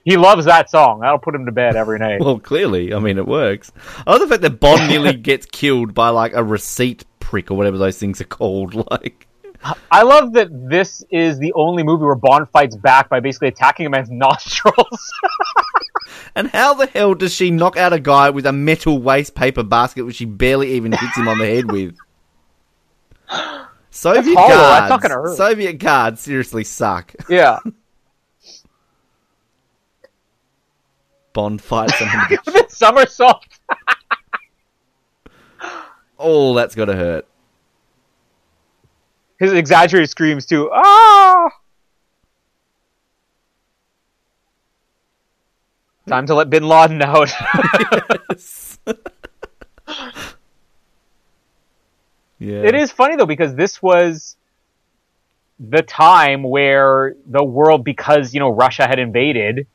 He 0.05 0.17
loves 0.17 0.47
that 0.47 0.69
song. 0.69 0.99
That'll 1.03 1.21
put 1.21 1.37
him 1.37 1.47
to 1.47 1.53
bed 1.53 1.77
every 1.77 2.01
night. 2.01 2.21
Well, 2.21 2.41
clearly, 2.41 2.93
I 2.93 2.99
mean, 2.99 3.19
it 3.19 3.27
works. 3.29 3.71
I 4.05 4.11
love 4.11 4.21
the 4.21 4.27
fact 4.27 4.43
that 4.43 4.59
Bond 4.59 4.89
nearly 4.89 5.13
gets 5.15 5.47
killed 5.47 5.95
by 5.95 6.09
like 6.09 6.33
a 6.33 6.43
receipt 6.43 7.05
prick 7.21 7.53
or 7.53 7.57
whatever 7.57 7.79
those 7.79 7.99
things 7.99 8.21
are 8.21 8.25
called. 8.25 8.75
Like, 8.91 9.29
I 9.91 10.03
love 10.03 10.33
that 10.35 10.49
this 10.69 11.03
is 11.11 11.39
the 11.39 11.53
only 11.55 11.83
movie 11.83 12.05
where 12.05 12.15
Bond 12.15 12.49
fights 12.51 12.77
back 12.77 13.09
by 13.09 13.21
basically 13.21 13.49
attacking 13.49 13.87
a 13.87 13.91
man's 13.91 14.11
nostrils. 14.13 15.13
and 16.35 16.49
how 16.49 16.75
the 16.75 16.87
hell 16.87 17.15
does 17.15 17.33
she 17.35 17.51
knock 17.51 17.77
out 17.77 17.93
a 17.93 18.01
guy 18.01 18.31
with 18.31 18.47
a 18.47 18.53
metal 18.53 18.99
waste 19.01 19.35
paper 19.35 19.63
basket, 19.63 20.05
which 20.05 20.17
she 20.17 20.25
barely 20.25 20.73
even 20.73 20.93
hits 20.93 21.17
him 21.17 21.29
on 21.29 21.39
the 21.39 21.47
head 21.47 21.71
with? 21.71 21.97
Soviet 23.91 24.35
guards. 24.35 24.91
That's 24.91 25.03
not 25.05 25.11
hurt. 25.11 25.37
Soviet 25.37 25.75
guards 25.75 26.21
seriously 26.21 26.65
suck. 26.65 27.15
yeah. 27.29 27.59
Bond 31.33 31.61
fights 31.61 31.99
someone. 31.99 32.39
somersault. 32.69 33.45
oh, 36.19 36.55
that's 36.55 36.75
gotta 36.75 36.95
hurt. 36.97 37.27
His 39.39 39.53
exaggerated 39.53 40.11
screams 40.11 40.47
too. 40.47 40.71
Ah! 40.73 41.51
Time 46.09 46.27
to 46.27 46.35
let 46.35 46.51
Bin 46.51 46.67
Laden 46.69 47.03
out. 47.03 47.31
Yeah, 52.39 52.63
it 52.63 52.75
is 52.75 52.93
funny 52.93 53.17
though 53.17 53.27
because 53.27 53.55
this 53.55 53.83
was 53.83 54.37
the 55.59 55.83
time 55.83 56.43
where 56.43 57.15
the 57.27 57.43
world, 57.43 57.85
because 57.85 58.35
you 58.35 58.41
know 58.41 58.51
Russia 58.51 58.87
had 58.87 58.99
invaded, 58.99 59.67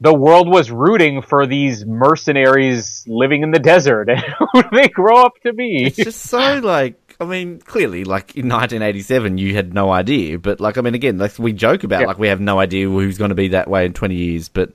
the 0.00 0.14
world 0.14 0.48
was 0.48 0.70
rooting 0.70 1.22
for 1.22 1.46
these 1.46 1.84
mercenaries 1.84 3.04
living 3.08 3.42
in 3.42 3.50
the 3.50 3.58
desert, 3.58 4.08
and 4.08 4.20
who 4.52 4.62
they 4.72 4.88
grow 4.88 5.24
up 5.24 5.40
to 5.42 5.52
be? 5.52 5.86
It's 5.86 5.96
just 5.96 6.22
so 6.22 6.60
like. 6.60 7.07
I 7.20 7.24
mean, 7.24 7.58
clearly, 7.58 8.04
like 8.04 8.36
in 8.36 8.48
1987, 8.48 9.38
you 9.38 9.54
had 9.54 9.74
no 9.74 9.90
idea. 9.90 10.38
But 10.38 10.60
like, 10.60 10.78
I 10.78 10.82
mean, 10.82 10.94
again, 10.94 11.18
like 11.18 11.38
we 11.38 11.52
joke 11.52 11.82
about, 11.82 12.00
Yeah. 12.02 12.06
like 12.06 12.18
we 12.18 12.28
have 12.28 12.40
no 12.40 12.60
idea 12.60 12.88
who's 12.88 13.18
going 13.18 13.30
to 13.30 13.34
be 13.34 13.48
that 13.48 13.68
way 13.68 13.84
in 13.86 13.92
20 13.92 14.14
years. 14.14 14.48
But 14.48 14.72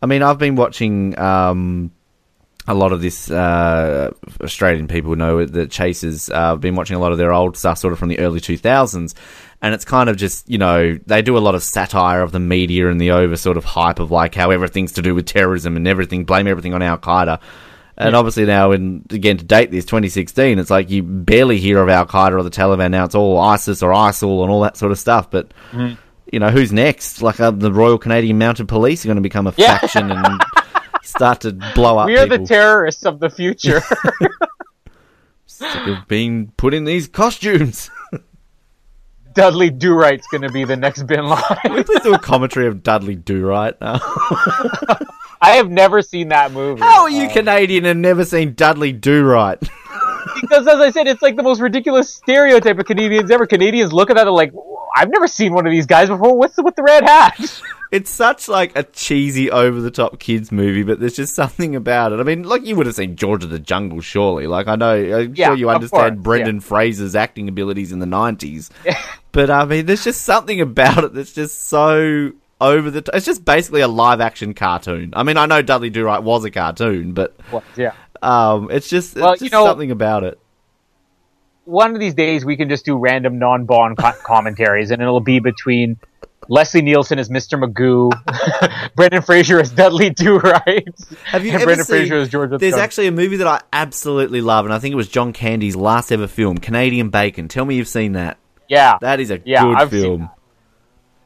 I 0.00 0.06
mean, 0.06 0.22
I've 0.22 0.38
been 0.38 0.56
watching 0.56 1.18
um, 1.18 1.90
a 2.66 2.72
lot 2.74 2.92
of 2.92 3.02
this. 3.02 3.30
Uh, 3.30 4.12
Australian 4.42 4.88
people 4.88 5.14
know 5.14 5.44
that 5.44 5.70
Chasers. 5.70 6.30
Uh, 6.30 6.52
I've 6.52 6.60
been 6.60 6.74
watching 6.74 6.96
a 6.96 7.00
lot 7.00 7.12
of 7.12 7.18
their 7.18 7.32
old 7.32 7.56
stuff, 7.58 7.76
sort 7.78 7.92
of 7.92 7.98
from 7.98 8.08
the 8.08 8.18
early 8.20 8.40
2000s, 8.40 9.14
and 9.60 9.74
it's 9.74 9.84
kind 9.84 10.08
of 10.08 10.16
just 10.16 10.48
you 10.48 10.56
know 10.58 10.98
they 11.06 11.20
do 11.20 11.36
a 11.36 11.40
lot 11.40 11.54
of 11.54 11.62
satire 11.62 12.22
of 12.22 12.32
the 12.32 12.40
media 12.40 12.88
and 12.88 12.98
the 13.00 13.10
over 13.10 13.36
sort 13.36 13.58
of 13.58 13.64
hype 13.64 13.98
of 14.00 14.10
like 14.10 14.34
how 14.34 14.50
everything's 14.50 14.92
to 14.92 15.02
do 15.02 15.14
with 15.14 15.26
terrorism 15.26 15.76
and 15.76 15.86
everything, 15.86 16.24
blame 16.24 16.46
everything 16.46 16.72
on 16.72 16.80
Al 16.82 16.96
Qaeda. 16.98 17.40
And 17.96 18.16
obviously 18.16 18.46
now, 18.46 18.72
in 18.72 19.04
again 19.10 19.36
to 19.36 19.44
date 19.44 19.70
this 19.70 19.84
2016, 19.84 20.58
it's 20.58 20.70
like 20.70 20.90
you 20.90 21.02
barely 21.02 21.58
hear 21.58 21.78
of 21.78 21.88
Al 21.88 22.06
Qaeda 22.06 22.32
or 22.32 22.42
the 22.42 22.50
Taliban. 22.50 22.90
Now 22.90 23.04
it's 23.04 23.14
all 23.14 23.38
ISIS 23.38 23.82
or 23.82 23.90
ISIL 23.92 24.42
and 24.42 24.50
all 24.50 24.62
that 24.62 24.76
sort 24.76 24.92
of 24.92 24.98
stuff. 24.98 25.30
But 25.30 25.52
you 26.32 26.38
know 26.40 26.50
who's 26.50 26.72
next? 26.72 27.20
Like 27.22 27.38
uh, 27.38 27.50
the 27.50 27.70
Royal 27.72 27.98
Canadian 27.98 28.38
Mounted 28.38 28.66
Police 28.66 29.04
are 29.04 29.08
going 29.08 29.16
to 29.16 29.22
become 29.22 29.46
a 29.46 29.54
Yeah. 29.56 29.78
faction 29.78 30.10
and 30.10 30.42
start 31.02 31.42
to 31.42 31.52
blow 31.74 31.98
up. 31.98 32.06
We 32.06 32.16
are 32.16 32.26
the 32.26 32.38
terrorists 32.38 33.04
of 33.04 33.20
the 33.20 33.28
future. 33.30 33.82
Sick 35.46 35.86
of 35.86 36.08
being 36.08 36.50
put 36.56 36.72
in 36.74 36.84
these 36.84 37.06
costumes. 37.08 37.90
Dudley 39.34 39.70
Do 39.70 39.94
Right's 39.94 40.26
going 40.28 40.42
to 40.42 40.50
be 40.50 40.64
the 40.64 40.76
next 40.76 41.04
Bin 41.04 41.24
Laden. 41.26 41.84
Please 41.84 42.00
do 42.00 42.14
a 42.14 42.18
commentary 42.18 42.66
of 42.66 42.82
Dudley 42.82 43.14
Do 43.16 43.46
Right. 43.46 43.74
Uh, 43.80 43.98
I 45.42 45.56
have 45.56 45.70
never 45.70 46.00
seen 46.02 46.28
that 46.28 46.52
movie. 46.52 46.80
how 46.80 47.02
are 47.02 47.10
you 47.10 47.24
Uh, 47.26 47.32
Canadian 47.32 47.84
and 47.84 48.00
never 48.00 48.24
seen 48.24 48.54
Dudley 48.54 48.92
Do 48.92 49.24
Right? 49.24 49.58
because 50.40 50.66
as 50.66 50.80
I 50.80 50.90
said, 50.90 51.06
it's 51.08 51.20
like 51.22 51.36
the 51.36 51.42
most 51.42 51.60
ridiculous 51.60 52.14
stereotype 52.14 52.78
of 52.78 52.86
Canadians 52.86 53.30
ever. 53.30 53.46
Canadians 53.46 53.92
look 53.92 54.08
at 54.10 54.16
that 54.16 54.26
and 54.26 54.36
like, 54.36 54.52
I've 54.96 55.10
never 55.10 55.26
seen 55.26 55.52
one 55.52 55.66
of 55.66 55.72
these 55.72 55.86
guys 55.86 56.08
before. 56.08 56.36
What's 56.36 56.54
the, 56.56 56.62
with 56.62 56.76
the 56.76 56.82
red 56.82 57.04
hat? 57.04 57.62
It's 57.92 58.08
such 58.08 58.48
like 58.48 58.74
a 58.74 58.84
cheesy, 58.84 59.50
over 59.50 59.78
the 59.82 59.90
top 59.90 60.18
kids 60.18 60.50
movie, 60.50 60.82
but 60.82 60.98
there's 60.98 61.12
just 61.12 61.34
something 61.34 61.76
about 61.76 62.12
it. 62.12 62.20
I 62.20 62.22
mean, 62.22 62.42
like 62.42 62.64
you 62.64 62.74
would 62.76 62.86
have 62.86 62.94
seen 62.94 63.16
George 63.16 63.44
of 63.44 63.50
the 63.50 63.58
Jungle, 63.58 64.00
surely. 64.00 64.46
Like 64.46 64.66
I 64.66 64.76
know, 64.76 64.94
I'm 64.94 65.34
Yeah, 65.34 65.48
sure 65.48 65.56
you 65.56 65.68
understand 65.68 66.14
course, 66.14 66.24
Brendan 66.24 66.60
Fraser's 66.60 67.14
acting 67.14 67.50
abilities 67.50 67.92
in 67.92 67.98
the 67.98 68.06
'90s, 68.06 68.70
but 69.32 69.50
I 69.50 69.66
mean, 69.66 69.84
there's 69.84 70.04
just 70.04 70.22
something 70.22 70.58
about 70.62 71.04
it 71.04 71.12
that's 71.12 71.34
just 71.34 71.68
so 71.68 72.32
over 72.62 72.90
the. 72.90 73.02
T- 73.02 73.10
it's 73.14 73.26
just 73.26 73.44
basically 73.44 73.80
a 73.82 73.88
live 73.88 74.20
action 74.20 74.54
cartoon. 74.54 75.12
I 75.14 75.22
mean, 75.22 75.36
I 75.36 75.46
know 75.46 75.60
Dudley 75.62 75.90
Do 75.90 76.04
Right 76.04 76.22
was 76.22 76.44
a 76.44 76.50
cartoon, 76.50 77.12
but 77.12 77.34
Well, 77.52 77.62
yeah. 77.76 77.92
um, 78.22 78.70
it's 78.70 78.88
just, 78.88 79.12
it's 79.16 79.20
Well, 79.22 79.32
just 79.32 79.42
you 79.42 79.50
know- 79.50 79.64
something 79.66 79.90
about 79.90 80.24
it. 80.24 80.38
One 81.64 81.94
of 81.94 82.00
these 82.00 82.14
days, 82.14 82.44
we 82.44 82.56
can 82.56 82.68
just 82.68 82.84
do 82.84 82.96
random 82.96 83.38
non-Bond 83.38 83.96
co- 83.96 84.12
commentaries, 84.24 84.90
and 84.90 85.00
it'll 85.00 85.20
be 85.20 85.38
between 85.38 85.96
Leslie 86.48 86.82
Nielsen 86.82 87.20
as 87.20 87.28
Mr. 87.28 87.62
Magoo, 87.62 88.10
Brendan 88.96 89.22
Fraser 89.22 89.60
as 89.60 89.70
Dudley 89.70 90.10
Do 90.10 90.38
Right, 90.38 90.84
Have 91.24 91.44
you 91.44 91.52
and 91.52 91.56
ever 91.62 91.66
Brendan 91.66 91.84
seen? 91.86 91.96
Fraser 91.98 92.16
as 92.16 92.28
George. 92.28 92.50
There's 92.50 92.60
Jungle. 92.62 92.80
actually 92.80 93.06
a 93.06 93.12
movie 93.12 93.36
that 93.36 93.46
I 93.46 93.60
absolutely 93.72 94.40
love, 94.40 94.64
and 94.64 94.74
I 94.74 94.80
think 94.80 94.92
it 94.92 94.96
was 94.96 95.06
John 95.08 95.32
Candy's 95.32 95.76
last 95.76 96.10
ever 96.10 96.26
film, 96.26 96.58
Canadian 96.58 97.10
Bacon. 97.10 97.46
Tell 97.46 97.64
me 97.64 97.76
you've 97.76 97.86
seen 97.86 98.14
that. 98.14 98.38
yeah, 98.68 98.98
That 99.00 99.20
is 99.20 99.30
a 99.30 99.40
Yeah, 99.44 99.62
good 99.62 99.76
I've 99.76 99.90
film. 99.90 100.30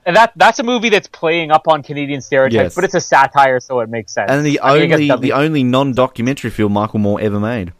And 0.06 0.16
that 0.16 0.32
that's 0.36 0.58
a 0.58 0.62
movie 0.62 0.88
that's 0.88 1.08
playing 1.08 1.50
up 1.50 1.68
on 1.68 1.82
Canadian 1.82 2.22
stereotypes, 2.22 2.54
Yes. 2.54 2.74
but 2.74 2.84
it's 2.84 2.94
a 2.94 3.00
satire, 3.00 3.60
so 3.60 3.80
it 3.80 3.90
makes 3.90 4.12
sense. 4.14 4.30
And 4.30 4.46
the 4.46 4.60
I 4.62 4.74
mean, 4.74 4.82
I 4.82 4.86
guess 4.86 5.10
only 5.10 5.28
the 5.28 5.32
only 5.34 5.62
non 5.64 5.92
documentary 5.92 6.50
film 6.50 6.72
Michael 6.72 7.00
Moore 7.00 7.20
ever 7.20 7.38
made. 7.40 7.72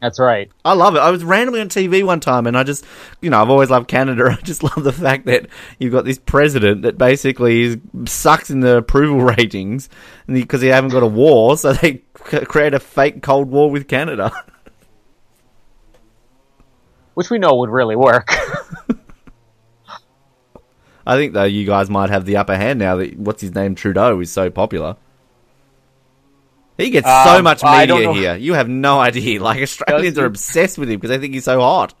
that's 0.00 0.20
right. 0.20 0.48
I 0.64 0.74
love 0.74 0.94
it. 0.94 1.00
I 1.00 1.10
was 1.10 1.24
randomly 1.24 1.60
on 1.60 1.68
TV 1.68 2.04
one 2.04 2.20
time, 2.20 2.46
and 2.46 2.56
I 2.56 2.62
just, 2.62 2.84
you 3.20 3.30
know, 3.30 3.42
I've 3.42 3.50
always 3.50 3.68
loved 3.68 3.88
Canada. 3.88 4.36
I 4.38 4.40
just 4.42 4.62
love 4.62 4.84
the 4.84 4.92
fact 4.92 5.26
that 5.26 5.48
you've 5.80 5.92
got 5.92 6.04
this 6.04 6.18
president 6.18 6.82
that 6.82 6.96
basically 6.98 7.62
is, 7.62 7.78
sucks 8.06 8.48
in 8.48 8.60
the 8.60 8.76
approval 8.76 9.20
ratings 9.36 9.88
because 10.28 10.60
they 10.60 10.68
haven't 10.68 10.90
got 10.90 11.02
a 11.02 11.06
war, 11.08 11.56
so 11.58 11.72
they 11.72 11.94
create 12.14 12.74
a 12.74 12.80
fake 12.80 13.22
Cold 13.22 13.50
War 13.50 13.70
with 13.70 13.88
Canada. 13.88 14.30
Which 17.14 17.30
we 17.30 17.38
know 17.38 17.56
would 17.56 17.70
really 17.70 17.96
work. 17.96 18.30
I 21.08 21.16
think 21.16 21.32
though 21.32 21.44
you 21.44 21.64
guys 21.66 21.88
might 21.88 22.10
have 22.10 22.24
the 22.26 22.36
upper 22.36 22.54
hand 22.56 22.78
now 22.78 22.96
that 22.96 23.16
what's 23.18 23.40
his 23.40 23.54
name 23.54 23.74
Trudeau 23.74 24.20
is 24.20 24.30
so 24.30 24.50
popular. 24.50 24.96
He 26.76 26.90
gets 26.90 27.06
so 27.08 27.38
Um, 27.38 27.44
much 27.44 27.62
media 27.64 28.12
here. 28.12 28.36
You 28.36 28.52
have 28.54 28.68
no 28.68 29.00
idea. 29.10 29.42
Like 29.42 29.60
Australians 29.62 30.18
are 30.18 30.26
obsessed 30.26 30.76
with 30.78 30.88
him 30.90 31.00
because 31.00 31.08
they 31.10 31.18
think 31.18 31.34
he's 31.34 31.44
so 31.44 31.60
hot. 31.60 31.94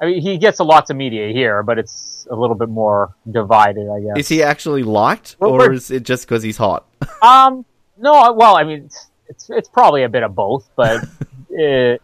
I 0.00 0.06
mean, 0.06 0.20
he 0.20 0.36
gets 0.36 0.58
a 0.58 0.64
lots 0.64 0.90
of 0.90 0.96
media 0.96 1.32
here, 1.32 1.62
but 1.62 1.78
it's 1.78 2.26
a 2.30 2.34
little 2.34 2.56
bit 2.56 2.68
more 2.68 3.14
divided, 3.30 3.88
I 3.88 4.00
guess. 4.00 4.16
Is 4.18 4.28
he 4.28 4.42
actually 4.42 4.82
liked, 4.82 5.36
or 5.40 5.58
we're- 5.58 5.76
is 5.76 5.90
it 5.90 6.02
just 6.02 6.26
because 6.26 6.42
he's 6.42 6.56
hot? 6.56 6.84
Um, 7.22 7.64
no, 7.96 8.32
well, 8.32 8.56
I 8.56 8.64
mean, 8.64 8.84
it's 8.86 9.06
it's, 9.28 9.48
it's 9.50 9.68
probably 9.68 10.02
a 10.02 10.08
bit 10.10 10.22
of 10.24 10.34
both, 10.34 10.68
but 10.76 11.02
it, 11.48 12.02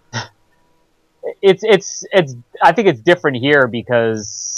it's 1.43 1.63
it's 1.65 2.05
it's. 2.13 2.35
I 2.63 2.73
think 2.73 2.89
it's 2.89 3.01
different 3.01 3.37
here 3.39 3.67
because 3.67 4.50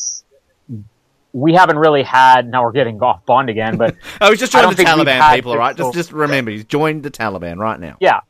we 1.32 1.54
haven't 1.54 1.78
really 1.78 2.02
had. 2.02 2.48
Now 2.48 2.62
we're 2.64 2.72
getting 2.72 3.00
off 3.02 3.24
Bond 3.26 3.50
again, 3.50 3.76
but 3.76 3.96
I 4.20 4.30
was 4.30 4.38
just 4.38 4.52
don't 4.52 4.76
the 4.76 4.84
Taliban, 4.84 5.34
people, 5.34 5.56
right? 5.56 5.76
Just, 5.76 5.94
just 5.94 6.12
remember, 6.12 6.50
he's 6.50 6.64
joined 6.64 7.02
the 7.02 7.10
Taliban 7.10 7.58
right 7.58 7.78
now. 7.78 7.96
yeah, 8.00 8.20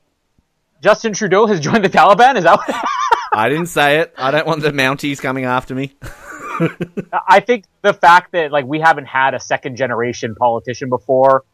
Justin 0.82 1.12
Trudeau 1.12 1.46
has 1.46 1.60
joined 1.60 1.84
the 1.84 1.90
Taliban. 1.90 2.36
Is 2.36 2.44
that? 2.44 2.58
What, 2.58 2.84
I 3.32 3.48
didn't 3.48 3.66
say 3.66 4.00
it. 4.00 4.12
I 4.16 4.30
don't 4.30 4.46
want 4.46 4.62
the 4.62 4.72
Mounties 4.72 5.20
coming 5.20 5.44
after 5.44 5.74
me. 5.74 5.94
I 7.28 7.40
think 7.40 7.64
the 7.80 7.94
fact 7.94 8.32
that 8.32 8.52
like 8.52 8.66
we 8.66 8.80
haven't 8.80 9.06
had 9.06 9.34
a 9.34 9.40
second 9.40 9.76
generation 9.76 10.34
politician 10.34 10.88
before, 10.90 11.44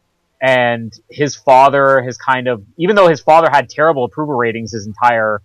and 0.41 0.93
his 1.09 1.35
father 1.35 2.01
has 2.01 2.17
kind 2.17 2.47
of, 2.47 2.63
even 2.77 2.95
though 2.95 3.07
his 3.07 3.21
father 3.21 3.49
had 3.51 3.69
terrible 3.69 4.03
approval 4.03 4.35
ratings 4.35 4.71
his 4.71 4.87
entire 4.87 5.41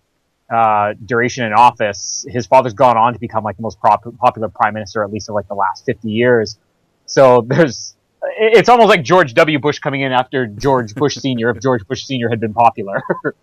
uh, 0.50 0.94
duration 1.04 1.44
in 1.44 1.52
office, 1.52 2.24
his 2.28 2.46
father's 2.46 2.74
gone 2.74 2.96
on 2.96 3.12
to 3.14 3.18
become 3.18 3.44
like 3.44 3.56
the 3.56 3.62
most 3.62 3.80
prop- 3.80 4.04
popular 4.18 4.48
prime 4.48 4.74
minister, 4.74 5.02
at 5.02 5.12
least 5.12 5.28
of 5.28 5.34
like 5.34 5.48
the 5.48 5.54
last 5.54 5.84
fifty 5.84 6.10
years. 6.10 6.58
So 7.06 7.44
there's, 7.46 7.94
it's 8.22 8.68
almost 8.68 8.88
like 8.88 9.02
George 9.02 9.34
W. 9.34 9.58
Bush 9.58 9.78
coming 9.78 10.00
in 10.02 10.12
after 10.12 10.46
George 10.46 10.94
Bush 10.94 11.16
Senior, 11.16 11.50
if 11.50 11.60
George 11.60 11.86
Bush 11.86 12.04
Senior 12.04 12.28
had 12.28 12.40
been 12.40 12.54
popular. 12.54 13.02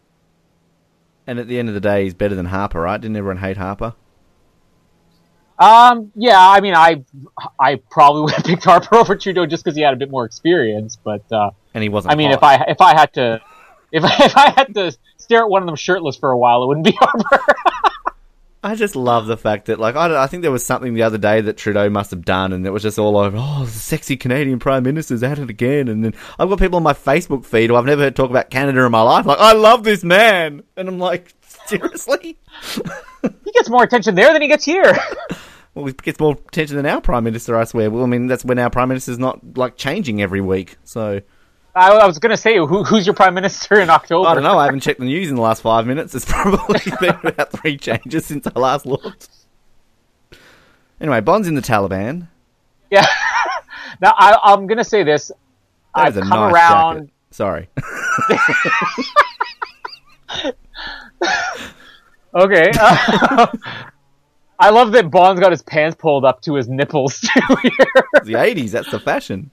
And 1.28 1.40
at 1.40 1.48
the 1.48 1.60
end 1.60 1.70
of 1.70 1.76
the 1.76 1.80
day, 1.80 2.04
he's 2.04 2.16
better 2.16 2.36
than 2.36 2.48
Harper, 2.48 2.82
right? 2.82 3.00
Didn't 3.00 3.16
everyone 3.16 3.38
hate 3.38 3.56
Harper? 3.56 3.94
Um, 5.60 6.12
yeah, 6.16 6.38
I 6.38 6.60
mean, 6.62 6.74
I, 6.74 7.04
I 7.60 7.76
probably 7.90 8.22
would 8.24 8.34
have 8.34 8.44
picked 8.44 8.66
Harper 8.66 8.96
over 8.96 9.16
Trudeau 9.16 9.46
just 9.46 9.64
because 9.64 9.76
he 9.76 9.84
had 9.84 9.94
a 9.94 9.98
bit 9.98 10.10
more 10.10 10.26
experience, 10.26 10.98
but, 11.02 11.32
uh, 11.32 11.52
And 11.74 11.84
he 11.84 11.90
wasn't. 11.90 12.14
I 12.14 12.16
mean, 12.16 12.32
hot. 12.32 12.38
if 12.38 12.44
I, 12.44 12.56
if 12.72 12.82
I 12.82 13.00
had 13.00 13.14
to, 13.14 13.42
if 13.92 14.04
I, 14.04 14.16
if 14.26 14.38
I 14.38 14.50
had 14.52 14.74
to 14.76 14.96
stare 15.18 15.42
at 15.42 15.50
one 15.50 15.62
of 15.62 15.68
them 15.68 15.76
shirtless 15.76 16.18
for 16.18 16.32
a 16.32 16.38
while, 16.38 16.64
it 16.64 16.68
wouldn't 16.68 16.86
be 16.86 16.92
Harper. 17.00 17.44
I 18.64 18.76
just 18.76 18.96
love 18.96 19.26
the 19.26 19.38
fact 19.38 19.66
that, 19.66 19.80
like, 19.80 19.96
I, 19.96 20.08
don't, 20.08 20.18
I 20.18 20.28
think 20.28 20.44
there 20.44 20.52
was 20.52 20.64
something 20.64 20.94
the 20.94 21.02
other 21.02 21.18
day 21.18 21.42
that 21.42 21.58
Trudeau 21.58 21.90
must 21.90 22.12
have 22.12 22.24
done, 22.24 22.54
and 22.54 22.64
it 22.66 22.70
was 22.70 22.84
just 22.84 23.00
all 23.00 23.18
over. 23.18 23.36
Oh, 23.40 23.66
the 23.66 23.72
sexy 23.72 24.18
Canadian 24.18 24.60
Prime 24.60 24.84
Minister's 24.84 25.24
at 25.24 25.40
it 25.40 25.50
again, 25.50 25.88
and 25.88 26.06
then 26.06 26.14
I've 26.38 26.48
got 26.48 26.60
people 26.60 26.78
on 26.78 26.84
my 26.84 26.94
Facebook 26.94 27.44
feed 27.44 27.72
who 27.72 27.76
I've 27.76 27.86
never 27.86 28.04
heard 28.04 28.16
talk 28.16 28.30
about 28.30 28.52
Canada 28.52 28.84
in 28.84 28.92
my 28.92 29.02
life. 29.02 29.26
Like, 29.26 29.40
I 29.40 29.54
love 29.54 29.84
this 29.84 30.04
man, 30.04 30.62
and 30.78 30.88
I'm 30.88 31.00
like, 31.00 31.34
seriously? 31.66 32.38
he 33.22 33.52
gets 33.52 33.68
more 33.68 33.84
attention 33.84 34.14
there 34.14 34.32
than 34.32 34.44
he 34.44 34.48
gets 34.48 34.66
here. 34.66 34.96
Well, 35.74 35.86
he 35.86 35.94
gets 35.94 36.20
more 36.20 36.34
attention 36.34 36.76
than 36.76 36.86
our 36.86 37.02
Prime 37.02 37.24
Minister, 37.24 37.58
I 37.58 37.64
swear. 37.64 37.90
Well, 37.90 38.04
I 38.04 38.08
mean, 38.08 38.28
that's 38.28 38.46
when 38.46 38.60
our 38.60 38.70
Prime 38.70 38.90
Minister's 38.90 39.18
not 39.18 39.58
like 39.58 39.76
changing 39.76 40.22
every 40.22 40.42
week. 40.42 40.78
So 40.84 41.22
I, 41.74 41.92
I 41.92 42.06
was 42.06 42.20
gonna 42.20 42.38
say, 42.38 42.58
who, 42.58 42.84
who's 42.84 43.06
your 43.06 43.16
prime 43.16 43.34
minister 43.34 43.80
in 43.80 43.90
October? 43.90 44.28
I 44.28 44.34
don't 44.34 44.44
know. 44.44 44.58
I 44.58 44.66
haven't 44.66 44.82
checked 44.82 45.00
the 45.00 45.06
news 45.06 45.30
in 45.30 45.36
the 45.36 45.42
last 45.42 45.62
five 45.62 45.88
minutes. 45.88 46.14
It's 46.14 46.26
probably 46.26 46.80
been 47.00 47.16
about 47.24 47.52
three 47.52 47.78
changes 47.78 48.26
since 48.26 48.48
I 48.48 48.60
last 48.60 48.86
looked. 48.86 49.30
Anyway, 51.00 51.22
Bond's 51.22 51.48
in 51.48 51.56
the 51.56 51.62
Taliban. 51.62 52.28
Yeah. 52.90 53.06
now 54.02 54.14
I, 54.18 54.38
I'm 54.44 54.68
gonna 54.68 54.84
say 54.84 55.04
this. 55.04 55.30
That 55.96 56.06
I've 56.08 56.14
come 56.16 56.30
nice 56.30 56.54
around. 56.54 56.96
jacket. 56.96 57.10
Sorry. 57.32 57.70
Okay. 62.34 62.72
uh, 62.80 63.48
I 64.60 64.70
love 64.70 64.92
that 64.94 65.12
Bond's 65.12 65.42
got 65.42 65.52
his 65.52 65.62
pants 65.62 65.98
pulled 66.00 66.24
up 66.24 66.42
to 66.44 66.54
his 66.56 66.70
nipples 66.70 67.20
too. 67.20 67.56
Here. 67.62 67.72
the 68.24 68.34
80s, 68.34 68.72
that's 68.72 68.92
the 68.92 69.00
fashion. 69.00 69.52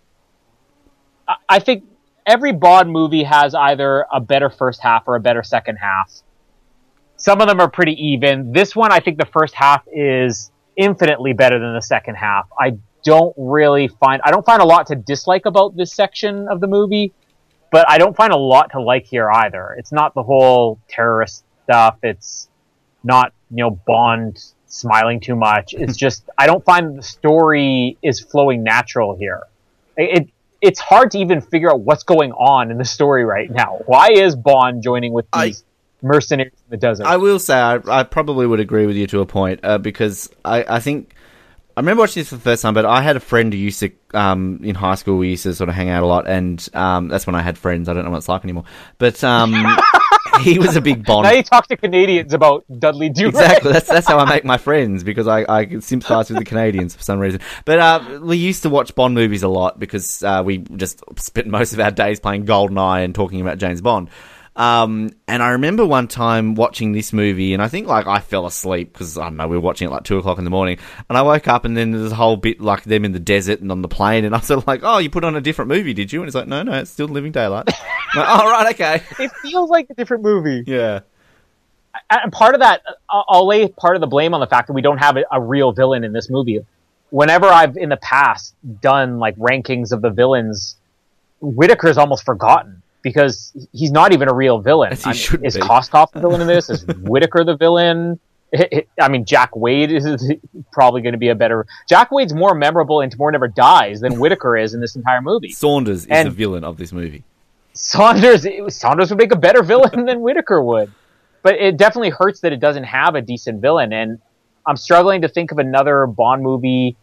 I 1.49 1.59
think 1.59 1.85
every 2.29 2.53
Bond 2.53 2.93
movie 2.93 3.25
has 3.25 3.55
either 3.55 4.07
a 4.13 4.21
better 4.21 4.51
first 4.51 4.81
half 4.81 5.09
or 5.09 5.17
a 5.17 5.21
better 5.21 5.43
second 5.43 5.77
half. 5.77 6.13
Some 7.17 7.41
of 7.41 7.49
them 7.49 7.59
are 7.59 7.71
pretty 7.71 7.95
even. 7.95 8.53
This 8.53 8.77
one, 8.77 8.93
I 8.93 9.01
think 9.01 9.19
the 9.19 9.27
first 9.27 9.55
half 9.55 9.83
is 9.91 10.53
infinitely 10.77 11.33
better 11.33 11.59
than 11.59 11.75
the 11.75 11.83
second 11.83 12.15
half. 12.15 12.47
I 12.61 12.77
don't 13.03 13.35
really 13.37 13.89
find, 13.89 14.21
I 14.25 14.31
don't 14.31 14.47
find 14.47 14.63
a 14.63 14.65
lot 14.65 14.87
to 14.89 14.95
dislike 14.95 15.47
about 15.47 15.75
this 15.77 15.93
section 15.93 16.47
of 16.49 16.61
the 16.61 16.69
movie, 16.69 17.13
but 17.73 17.89
I 17.89 17.99
don't 17.99 18.15
find 18.15 18.33
a 18.33 18.37
lot 18.37 18.71
to 18.73 18.81
like 18.81 19.07
here 19.07 19.31
either. 19.31 19.75
It's 19.79 19.91
not 19.91 20.15
the 20.15 20.23
whole 20.23 20.79
terrorist 20.87 21.45
stuff. 21.65 21.97
It's 22.03 22.49
not, 23.03 23.33
you 23.51 23.65
know, 23.65 23.71
Bond 23.71 24.39
smiling 24.67 25.19
too 25.19 25.35
much. 25.35 25.75
It's 25.75 25.97
just, 26.07 26.29
I 26.37 26.47
don't 26.47 26.65
find 26.65 26.99
the 26.99 27.03
story 27.03 27.97
is 28.03 28.21
flowing 28.21 28.63
natural 28.63 29.17
here. 29.17 29.43
It, 29.97 30.23
it 30.23 30.29
it's 30.61 30.81
hard 30.81 31.11
to 31.13 31.19
even 31.19 31.41
figure 31.41 31.71
out 31.71 31.81
what's 31.81 32.03
going 32.03 32.33
on 32.33 32.71
in 32.71 32.79
the 32.79 32.85
story 32.85 33.25
right 33.25 33.51
now. 33.51 33.81
Why 33.87 34.09
is 34.13 34.35
Bond 34.37 34.83
joining 34.83 35.13
with 35.13 35.27
I- 35.33 35.47
these 35.47 35.65
mercenaries 36.03 36.53
in 36.53 36.71
the 36.71 36.77
desert? 36.77 37.07
I 37.07 37.17
will 37.17 37.39
say, 37.39 37.55
I, 37.55 37.79
I 37.89 38.03
probably 38.03 38.47
would 38.47 38.61
agree 38.61 38.87
with 38.87 38.97
you 38.97 39.07
to 39.09 39.21
a 39.21 39.27
point, 39.27 39.61
uh, 39.63 39.79
because 39.79 40.31
I, 40.45 40.65
I 40.69 40.81
think. 40.81 41.15
I 41.77 41.81
remember 41.81 42.01
watching 42.01 42.23
this 42.23 42.31
for 42.31 42.35
the 42.35 42.41
first 42.41 42.63
time, 42.63 42.75
but 42.75 42.85
I 42.85 43.03
had 43.03 43.15
a 43.15 43.21
friend 43.21 43.53
who 43.53 43.59
used 43.61 43.79
to, 43.79 43.93
um, 44.13 44.59
in 44.65 44.75
high 44.75 44.97
school, 44.97 45.17
we 45.17 45.29
used 45.31 45.45
to 45.45 45.55
sort 45.55 45.69
of 45.69 45.77
hang 45.77 45.91
out 45.91 46.03
a 46.03 46.07
lot, 46.07 46.27
and 46.27 46.69
um, 46.75 47.07
that's 47.07 47.25
when 47.25 47.37
I 47.37 47.41
had 47.41 47.57
friends. 47.57 47.89
I 47.89 47.95
don't 47.95 48.05
know 48.05 48.11
what 48.11 48.17
it's 48.17 48.29
like 48.29 48.43
anymore. 48.43 48.65
But 48.99 49.23
um, 49.23 49.53
he 50.43 50.59
was 50.59 50.77
a 50.77 50.81
big 50.81 51.05
Bond 51.05 51.25
now 51.25 51.33
you 51.33 51.43
talk 51.43 51.67
to 51.69 51.77
Canadians 51.77 52.33
about 52.33 52.65
Dudley 52.79 53.09
Do 53.09 53.29
exactly. 53.29 53.73
That's 53.73 53.89
that's 53.89 54.07
how 54.07 54.19
I 54.19 54.29
make 54.29 54.45
my 54.55 54.59
friends 54.59 55.03
because 55.03 55.27
I 55.27 55.45
I 55.49 55.79
sympathise 55.81 56.31
with 56.31 56.39
the 56.39 56.45
Canadians 56.45 56.95
for 56.95 57.03
some 57.03 57.19
reason. 57.19 57.41
But 57.65 57.79
uh, 57.79 58.21
we 58.23 58.37
used 58.37 58.63
to 58.63 58.71
watch 58.71 58.95
Bond 58.95 59.15
movies 59.15 59.43
a 59.43 59.49
lot 59.49 59.79
because 59.79 60.23
uh, 60.23 60.43
we 60.45 60.59
just 60.59 61.03
spent 61.19 61.47
most 61.47 61.73
of 61.73 61.81
our 61.81 61.91
days 61.91 62.21
playing 62.21 62.47
GoldenEye 62.47 63.05
and 63.05 63.15
talking 63.15 63.41
about 63.41 63.59
James 63.59 63.81
Bond. 63.81 64.11
Um, 64.59 65.11
and 65.29 65.41
I 65.41 65.51
remember 65.51 65.87
one 65.87 66.09
time 66.09 66.57
watching 66.57 66.91
this 66.91 67.13
movie, 67.13 67.55
and 67.55 67.63
I 67.63 67.69
think 67.69 67.87
like 67.87 68.09
I 68.09 68.19
fell 68.19 68.45
asleep 68.45 68.93
because 68.93 69.17
I 69.17 69.25
don't 69.25 69.37
know 69.37 69.47
we 69.47 69.57
were 69.57 69.63
watching 69.63 69.87
it 69.87 69.93
like 69.93 70.03
two 70.03 70.19
o'clock 70.19 70.39
in 70.39 70.43
the 70.45 70.51
morning, 70.51 70.79
and 71.09 71.17
I 71.17 71.23
woke 71.23 71.47
up 71.47 71.65
and 71.65 71.77
then 71.77 71.93
there's 71.93 72.11
a 72.11 72.17
whole 72.17 72.37
bit 72.37 72.61
like 72.61 72.83
them 72.83 73.05
in 73.05 73.13
the 73.13 73.21
desert 73.21 73.61
and 73.61 73.71
on 73.71 73.83
the 73.83 73.89
plane, 73.89 74.25
and 74.25 74.35
I 74.35 74.39
was 74.39 74.49
sort 74.49 74.59
of 74.63 74.67
like, 74.67 74.81
oh, 74.83 74.99
you 74.99 75.11
put 75.11 75.23
on 75.23 75.37
a 75.37 75.41
different 75.41 75.69
movie, 75.69 75.95
did 75.95 76.13
you? 76.13 76.21
And 76.21 76.27
it's 76.27 76.35
like, 76.35 76.49
no, 76.49 76.65
no, 76.65 76.73
it's 76.73 76.91
still 76.91 77.07
Living 77.07 77.33
Daylight. 77.33 77.69
Like, 78.17 78.27
oh 78.27 78.51
right, 78.51 78.75
okay, 78.75 79.03
It 79.23 79.31
feels 79.43 79.69
like 79.69 79.91
a 79.91 79.95
different 79.95 80.23
movie. 80.23 80.65
yeah. 80.67 81.01
And 82.09 82.33
part 82.33 82.55
of 82.55 82.63
that, 82.63 82.81
I'll 83.11 83.47
lay 83.47 83.69
part 83.69 83.97
of 83.97 84.01
the 84.01 84.07
blame 84.07 84.33
on 84.33 84.41
the 84.41 84.47
fact 84.47 84.69
that 84.69 84.73
we 84.73 84.81
don't 84.81 84.97
have 84.97 85.19
a, 85.19 85.25
a 85.31 85.39
real 85.39 85.73
villain 85.73 86.05
in 86.05 86.15
this 86.15 86.31
movie. 86.31 86.65
Whenever 87.11 87.47
I've 87.47 87.77
in 87.77 87.91
the 87.91 87.99
past 87.99 88.55
done 88.81 89.19
like 89.19 89.37
rankings 89.37 89.93
of 89.93 90.01
the 90.01 90.09
villains, 90.09 90.77
Whitaker's 91.43 91.99
almost 91.99 92.25
forgotten 92.25 92.83
because 93.09 93.53
he's 93.73 93.91
not 93.91 94.13
even 94.13 94.29
a 94.29 94.35
real 94.35 94.59
villain. 94.61 94.93
I 95.05 95.13
mean, 95.13 95.45
is 95.45 95.55
be. 95.57 95.61
Koskov 95.61 96.13
the 96.13 96.21
villain 96.21 96.41
in 96.41 96.47
this? 96.47 96.69
Is 96.71 96.85
Whitaker 97.01 97.45
the 97.45 97.57
villain? 97.57 98.19
It- 98.53 98.69
it- 98.73 98.89
I 99.01 99.09
mean, 99.09 99.25
Jack 99.25 99.55
Wade 99.57 99.91
is 99.93 100.07
probably 100.73 101.03
going 101.03 101.13
to 101.13 101.19
be 101.19 101.29
a 101.29 101.35
better. 101.35 101.67
Jack 101.89 102.11
Wade's 102.11 102.33
more 102.35 102.55
memorable 102.55 103.01
and 103.01 103.11
Tomorrow 103.13 103.33
Never 103.33 103.49
Dies 103.49 104.01
than 104.01 104.19
Whitaker 104.21 104.57
is 104.57 104.75
in 104.75 104.81
this 104.81 104.97
entire 104.97 105.21
movie. 105.21 105.51
Saunders 105.51 106.03
is 106.05 106.07
And- 106.11 106.27
the 106.27 106.31
villain 106.33 106.65
of 106.65 106.77
this 106.77 106.93
movie. 106.93 107.25
Saunders 107.75 108.45
Saunders 108.69 109.11
would 109.11 109.19
make 109.19 109.33
a 109.33 109.37
better 109.37 109.63
villain 109.63 110.05
than 110.07 110.21
Whitaker 110.21 110.61
would. 110.63 110.93
But 111.43 111.55
it 111.55 111.77
definitely 111.77 112.11
hurts 112.11 112.41
that 112.41 112.53
it 112.53 112.59
doesn't 112.61 112.85
have 112.85 113.15
a 113.15 113.21
decent 113.23 113.61
villain. 113.61 113.93
And 113.93 114.19
I'm 114.67 114.77
struggling 114.77 115.23
to 115.23 115.29
think 115.29 115.53
of 115.53 115.59
another 115.59 116.07
Bond 116.07 116.43
movie. 116.43 116.97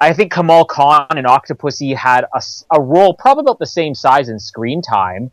I 0.00 0.12
think 0.12 0.32
Kamal 0.32 0.64
Khan 0.64 1.06
and 1.10 1.26
Octopussy 1.26 1.94
had 1.96 2.24
a 2.72 2.80
role 2.80 3.14
probably 3.14 3.42
about 3.42 3.58
the 3.58 3.66
same 3.66 3.94
size 3.94 4.28
in 4.28 4.38
screen 4.38 4.80
time. 4.82 5.30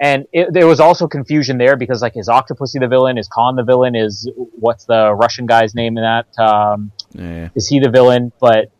And 0.00 0.26
it, 0.32 0.52
there 0.52 0.66
was 0.66 0.80
also 0.80 1.06
confusion 1.06 1.58
there 1.58 1.76
because, 1.76 2.02
like, 2.02 2.16
is 2.16 2.26
Octopussy 2.28 2.80
the 2.80 2.88
villain? 2.88 3.18
Is 3.18 3.28
Khan 3.28 3.54
the 3.54 3.62
villain? 3.62 3.94
Is 3.94 4.28
what's 4.58 4.84
the 4.84 5.14
Russian 5.14 5.46
guy's 5.46 5.74
name 5.74 5.96
in 5.96 6.02
that? 6.02 6.26
Um, 6.42 6.90
Yeah. 7.12 7.48
is 7.54 7.68
he 7.68 7.78
the 7.78 7.88
villain? 7.88 8.32
But 8.40 8.70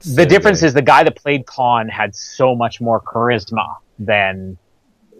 the 0.00 0.04
Sergei. 0.08 0.24
difference 0.26 0.62
is 0.64 0.74
the 0.74 0.82
guy 0.82 1.04
that 1.04 1.14
played 1.16 1.46
Khan 1.46 1.88
had 1.88 2.14
so 2.16 2.56
much 2.56 2.80
more 2.80 3.00
charisma 3.00 3.76
than 4.00 4.58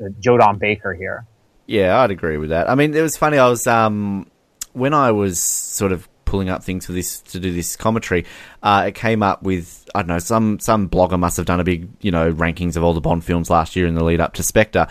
uh, 0.02 0.08
Joe 0.18 0.38
Don 0.38 0.58
Baker 0.58 0.92
here. 0.92 1.24
Yeah, 1.66 2.00
I'd 2.00 2.10
agree 2.10 2.36
with 2.36 2.50
that. 2.50 2.68
I 2.68 2.74
mean, 2.74 2.94
it 2.94 3.02
was 3.02 3.16
funny. 3.16 3.38
I 3.38 3.48
was 3.48 3.66
um 3.66 4.28
when 4.72 4.92
I 4.92 5.12
was 5.12 5.38
sort 5.40 5.92
of 5.92 6.08
pulling 6.28 6.50
up 6.50 6.62
things 6.62 6.84
for 6.84 6.92
this 6.92 7.20
to 7.20 7.40
do 7.40 7.52
this 7.52 7.74
commentary. 7.74 8.26
Uh, 8.62 8.84
it 8.88 8.94
came 8.94 9.22
up 9.22 9.42
with 9.42 9.88
I 9.94 10.02
don't 10.02 10.08
know 10.08 10.18
some 10.18 10.60
some 10.60 10.88
blogger 10.88 11.18
must 11.18 11.38
have 11.38 11.46
done 11.46 11.58
a 11.58 11.64
big 11.64 11.88
you 12.00 12.10
know 12.10 12.30
rankings 12.30 12.76
of 12.76 12.84
all 12.84 12.92
the 12.92 13.00
Bond 13.00 13.24
films 13.24 13.48
last 13.48 13.74
year 13.74 13.86
in 13.86 13.94
the 13.94 14.04
lead 14.04 14.20
up 14.20 14.34
to 14.34 14.42
Spectre. 14.42 14.86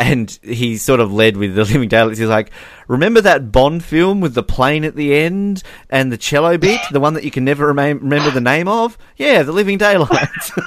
And 0.00 0.30
he 0.42 0.78
sort 0.78 1.00
of 1.00 1.12
led 1.12 1.36
with 1.36 1.54
the 1.54 1.64
Living 1.64 1.88
Daylights. 1.88 2.18
He's 2.18 2.28
like, 2.28 2.50
"Remember 2.88 3.20
that 3.20 3.52
Bond 3.52 3.84
film 3.84 4.20
with 4.20 4.34
the 4.34 4.42
plane 4.42 4.82
at 4.84 4.96
the 4.96 5.14
end 5.14 5.62
and 5.90 6.10
the 6.10 6.16
cello 6.16 6.56
bit, 6.56 6.80
the 6.90 7.00
one 7.00 7.14
that 7.14 7.24
you 7.24 7.30
can 7.30 7.44
never 7.44 7.66
remember 7.66 8.30
the 8.30 8.40
name 8.40 8.66
of? 8.66 8.98
Yeah, 9.16 9.42
the 9.42 9.52
Living 9.52 9.78
Daylights." 9.78 10.52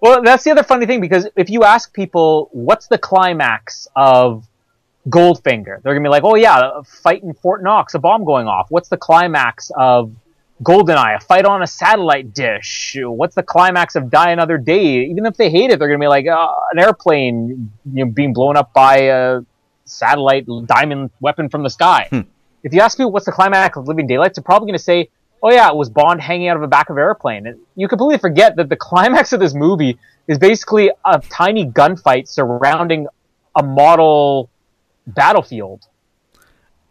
Well, 0.00 0.20
that's 0.22 0.44
the 0.44 0.50
other 0.50 0.62
funny 0.62 0.84
thing 0.84 1.00
because 1.00 1.26
if 1.34 1.48
you 1.48 1.64
ask 1.64 1.94
people 1.94 2.50
what's 2.52 2.88
the 2.88 2.98
climax 2.98 3.88
of 3.96 4.46
Goldfinger. 5.08 5.82
They're 5.82 5.94
gonna 5.94 6.02
be 6.02 6.08
like, 6.08 6.24
oh 6.24 6.34
yeah, 6.34 6.78
a 6.78 6.82
fight 6.82 7.22
in 7.22 7.34
Fort 7.34 7.62
Knox, 7.62 7.94
a 7.94 7.98
bomb 7.98 8.24
going 8.24 8.46
off. 8.46 8.66
What's 8.70 8.88
the 8.88 8.96
climax 8.96 9.70
of 9.76 10.14
Goldeneye, 10.62 11.16
a 11.16 11.20
fight 11.20 11.44
on 11.44 11.62
a 11.62 11.66
satellite 11.66 12.32
dish? 12.32 12.96
What's 13.00 13.34
the 13.34 13.42
climax 13.42 13.96
of 13.96 14.10
Die 14.10 14.30
Another 14.30 14.56
Day? 14.56 15.04
Even 15.04 15.26
if 15.26 15.36
they 15.36 15.50
hate 15.50 15.70
it, 15.70 15.78
they're 15.78 15.88
gonna 15.88 15.98
be 15.98 16.08
like 16.08 16.26
uh, 16.26 16.48
an 16.72 16.78
airplane 16.78 17.70
you 17.92 18.04
know, 18.04 18.10
being 18.10 18.32
blown 18.32 18.56
up 18.56 18.72
by 18.72 18.96
a 18.96 19.40
satellite 19.84 20.46
diamond 20.66 21.10
weapon 21.20 21.48
from 21.50 21.62
the 21.62 21.70
sky. 21.70 22.08
Hmm. 22.10 22.20
If 22.62 22.72
you 22.72 22.80
ask 22.80 22.98
me 22.98 23.04
what's 23.04 23.26
the 23.26 23.32
climax 23.32 23.76
of 23.76 23.86
Living 23.86 24.06
Daylights, 24.06 24.38
they're 24.38 24.42
probably 24.42 24.68
gonna 24.68 24.78
say, 24.78 25.10
oh 25.42 25.50
yeah, 25.50 25.68
it 25.68 25.76
was 25.76 25.90
Bond 25.90 26.22
hanging 26.22 26.48
out 26.48 26.56
of 26.56 26.62
the 26.62 26.68
back 26.68 26.88
of 26.88 26.96
an 26.96 27.02
airplane. 27.02 27.46
And 27.46 27.60
you 27.76 27.88
completely 27.88 28.18
forget 28.18 28.56
that 28.56 28.70
the 28.70 28.76
climax 28.90 29.34
of 29.34 29.40
this 29.40 29.52
movie 29.52 29.98
is 30.26 30.38
basically 30.38 30.90
a 31.04 31.18
tiny 31.20 31.66
gunfight 31.66 32.26
surrounding 32.26 33.06
a 33.54 33.62
model 33.62 34.48
battlefield. 35.06 35.86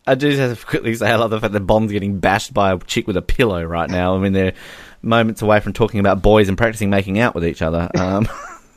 I 0.05 0.15
do 0.15 0.29
have 0.31 0.59
to 0.59 0.65
quickly 0.65 0.93
say 0.95 1.09
I 1.09 1.15
love 1.15 1.31
the 1.31 1.39
fact 1.39 1.53
that 1.53 1.61
Bond's 1.61 1.93
getting 1.93 2.19
bashed 2.19 2.53
by 2.53 2.73
a 2.73 2.79
chick 2.79 3.07
with 3.07 3.15
a 3.15 3.21
pillow 3.21 3.63
right 3.63 3.89
now. 3.89 4.15
I 4.15 4.19
mean, 4.19 4.33
they're 4.33 4.53
moments 5.01 5.41
away 5.41 5.59
from 5.59 5.73
talking 5.73 5.99
about 5.99 6.21
boys 6.21 6.49
and 6.49 6.57
practicing 6.57 6.89
making 6.89 7.19
out 7.19 7.35
with 7.35 7.45
each 7.45 7.61
other. 7.61 7.89
Um, 7.97 8.27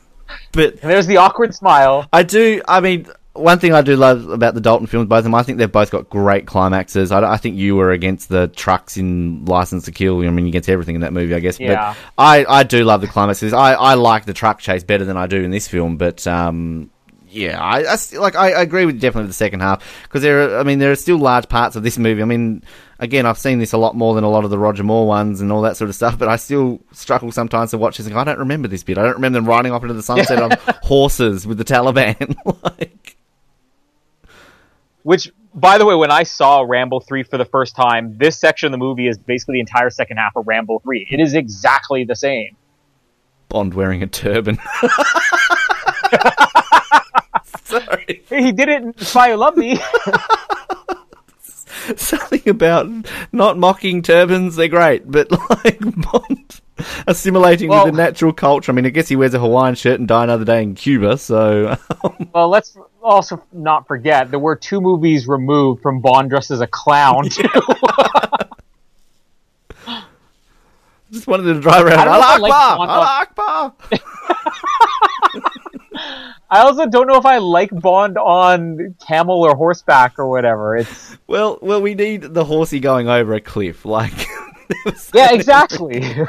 but 0.53 0.73
And 0.81 0.91
there's 0.91 1.07
the 1.07 1.17
awkward 1.17 1.53
smile. 1.53 2.07
I 2.13 2.23
do. 2.23 2.61
I 2.65 2.79
mean, 2.79 3.07
one 3.33 3.59
thing 3.59 3.73
I 3.73 3.81
do 3.81 3.95
love 3.95 4.29
about 4.29 4.53
the 4.53 4.61
Dalton 4.61 4.87
films, 4.87 5.07
both 5.07 5.19
of 5.19 5.23
them, 5.25 5.35
I 5.35 5.43
think 5.43 5.57
they've 5.57 5.71
both 5.71 5.91
got 5.91 6.09
great 6.09 6.47
climaxes. 6.47 7.11
I, 7.11 7.21
I 7.33 7.37
think 7.37 7.57
you 7.57 7.75
were 7.75 7.91
against 7.91 8.29
the 8.29 8.47
trucks 8.47 8.97
in 8.97 9.45
License 9.45 9.85
to 9.85 9.91
Kill. 9.91 10.21
I 10.25 10.29
mean, 10.29 10.47
against 10.47 10.69
everything 10.69 10.95
in 10.95 11.01
that 11.01 11.13
movie, 11.13 11.35
I 11.35 11.39
guess. 11.39 11.59
Yeah. 11.59 11.93
But 11.93 12.23
I, 12.23 12.45
I 12.47 12.63
do 12.63 12.83
love 12.83 13.01
the 13.01 13.07
climaxes. 13.07 13.53
I, 13.53 13.73
I 13.73 13.93
like 13.95 14.25
the 14.25 14.33
truck 14.33 14.59
chase 14.59 14.83
better 14.83 15.05
than 15.05 15.17
I 15.17 15.27
do 15.27 15.41
in 15.41 15.51
this 15.51 15.67
film. 15.67 15.97
But 15.97 16.25
um, 16.25 16.89
yeah, 17.29 17.61
I, 17.61 17.93
I 17.93 17.95
still- 17.95 18.21
like 18.21 18.35
I, 18.35 18.51
I 18.51 18.61
agree 18.61 18.85
with 18.85 18.99
definitely 18.99 19.27
the 19.27 19.33
second 19.33 19.59
half 19.61 19.83
because 20.03 20.21
there. 20.21 20.55
Are, 20.55 20.59
I 20.59 20.63
mean, 20.63 20.79
there 20.79 20.91
are 20.91 20.95
still 20.95 21.17
large 21.17 21.47
parts 21.49 21.75
of 21.75 21.83
this 21.83 21.97
movie. 21.97 22.21
I 22.21 22.25
mean. 22.25 22.63
Again, 22.99 23.27
I've 23.27 23.37
seen 23.37 23.59
this 23.59 23.73
a 23.73 23.77
lot 23.77 23.95
more 23.95 24.15
than 24.15 24.23
a 24.23 24.27
lot 24.27 24.43
of 24.43 24.49
the 24.49 24.57
Roger 24.57 24.83
Moore 24.83 25.05
ones 25.05 25.39
and 25.39 25.51
all 25.51 25.61
that 25.61 25.77
sort 25.77 25.87
of 25.87 25.93
stuff, 25.93 26.17
but 26.17 26.27
I 26.29 26.35
still 26.35 26.81
struggle 26.93 27.31
sometimes 27.31 27.69
to 27.69 27.77
watch 27.77 27.97
this 27.97 28.07
and 28.07 28.13
go, 28.15 28.19
I 28.19 28.23
don't 28.23 28.39
remember 28.39 28.67
this 28.67 28.81
bit. 28.83 28.97
I 28.97 29.03
don't 29.03 29.13
remember 29.13 29.37
them 29.37 29.45
riding 29.47 29.71
off 29.71 29.83
into 29.83 29.93
the 29.93 30.01
sunset 30.01 30.41
on 30.41 30.49
horses 30.81 31.45
with 31.45 31.59
the 31.59 31.63
Taliban. 31.63 32.35
like, 32.63 33.17
Which, 35.03 35.31
by 35.53 35.77
the 35.77 35.85
way, 35.85 35.93
when 35.93 36.09
I 36.09 36.23
saw 36.23 36.61
Rambo 36.67 36.99
3 37.01 37.21
for 37.21 37.37
the 37.37 37.45
first 37.45 37.75
time, 37.75 38.17
this 38.17 38.39
section 38.39 38.65
of 38.65 38.71
the 38.71 38.79
movie 38.79 39.07
is 39.07 39.19
basically 39.19 39.57
the 39.57 39.59
entire 39.59 39.91
second 39.91 40.17
half 40.17 40.35
of 40.35 40.47
Rambo 40.47 40.79
3. 40.79 41.07
It 41.11 41.19
is 41.19 41.35
exactly 41.35 42.03
the 42.03 42.15
same. 42.15 42.57
Bond 43.47 43.75
wearing 43.75 44.01
a 44.01 44.07
turban. 44.07 44.57
Sorry. 47.67 48.23
He 48.29 48.51
did 48.53 48.69
it 48.69 48.81
in 48.81 48.97
Spy 48.97 49.31
Who 49.31 49.35
Loved 49.37 49.57
Me. 49.57 49.77
Something 51.95 52.47
about 52.49 52.89
not 53.31 53.57
mocking 53.57 54.01
turbans, 54.01 54.55
they're 54.55 54.67
great, 54.67 55.09
but 55.09 55.31
like 55.65 55.79
Bond 55.79 56.61
assimilating 57.07 57.69
Well- 57.69 57.85
with 57.85 57.93
the 57.93 57.97
natural 58.01 58.33
culture. 58.33 58.71
I 58.71 58.75
mean, 58.75 58.85
I 58.85 58.89
guess 58.89 59.07
he 59.07 59.15
wears 59.15 59.33
a 59.33 59.39
Hawaiian 59.39 59.75
shirt 59.75 59.99
and 59.99 60.07
die 60.07 60.23
another 60.23 60.45
day 60.45 60.63
in 60.63 60.75
Cuba, 60.75 61.17
so. 61.17 61.77
well, 62.33 62.49
let's 62.49 62.77
also 63.01 63.41
not 63.53 63.87
forget 63.87 64.31
there 64.31 64.39
we're 64.39 64.55
two 64.55 64.81
movies 64.81 65.27
removed 65.27 65.81
from 65.81 66.01
Bond 66.01 66.29
dressed 66.29 66.51
as 66.51 66.61
a 66.61 66.67
clown, 66.67 67.29
too. 67.29 67.43
just 71.11 71.27
wanted 71.27 71.53
to 71.53 71.59
drive 71.61 71.85
around. 71.85 72.07
Allah 72.07 72.25
I 72.25 72.37
like 72.37 72.53
Akbar! 72.53 72.87
Allah 72.87 73.21
Akbar! 73.21 73.73
I 76.49 76.61
also 76.61 76.85
don't 76.85 77.07
know 77.07 77.17
if 77.17 77.25
I 77.25 77.39
like 77.39 77.71
Bond 77.71 78.17
on 78.17 78.95
camel 79.05 79.41
or 79.43 79.55
horseback 79.55 80.17
or 80.17 80.27
whatever. 80.27 80.77
It's 80.77 81.17
Well, 81.27 81.59
well, 81.61 81.81
we 81.81 81.93
need 81.93 82.21
the 82.21 82.45
horsey 82.45 82.79
going 82.79 83.09
over 83.09 83.33
a 83.33 83.41
cliff, 83.41 83.85
like. 83.85 84.27
yeah, 85.13 85.33
exactly. 85.33 86.03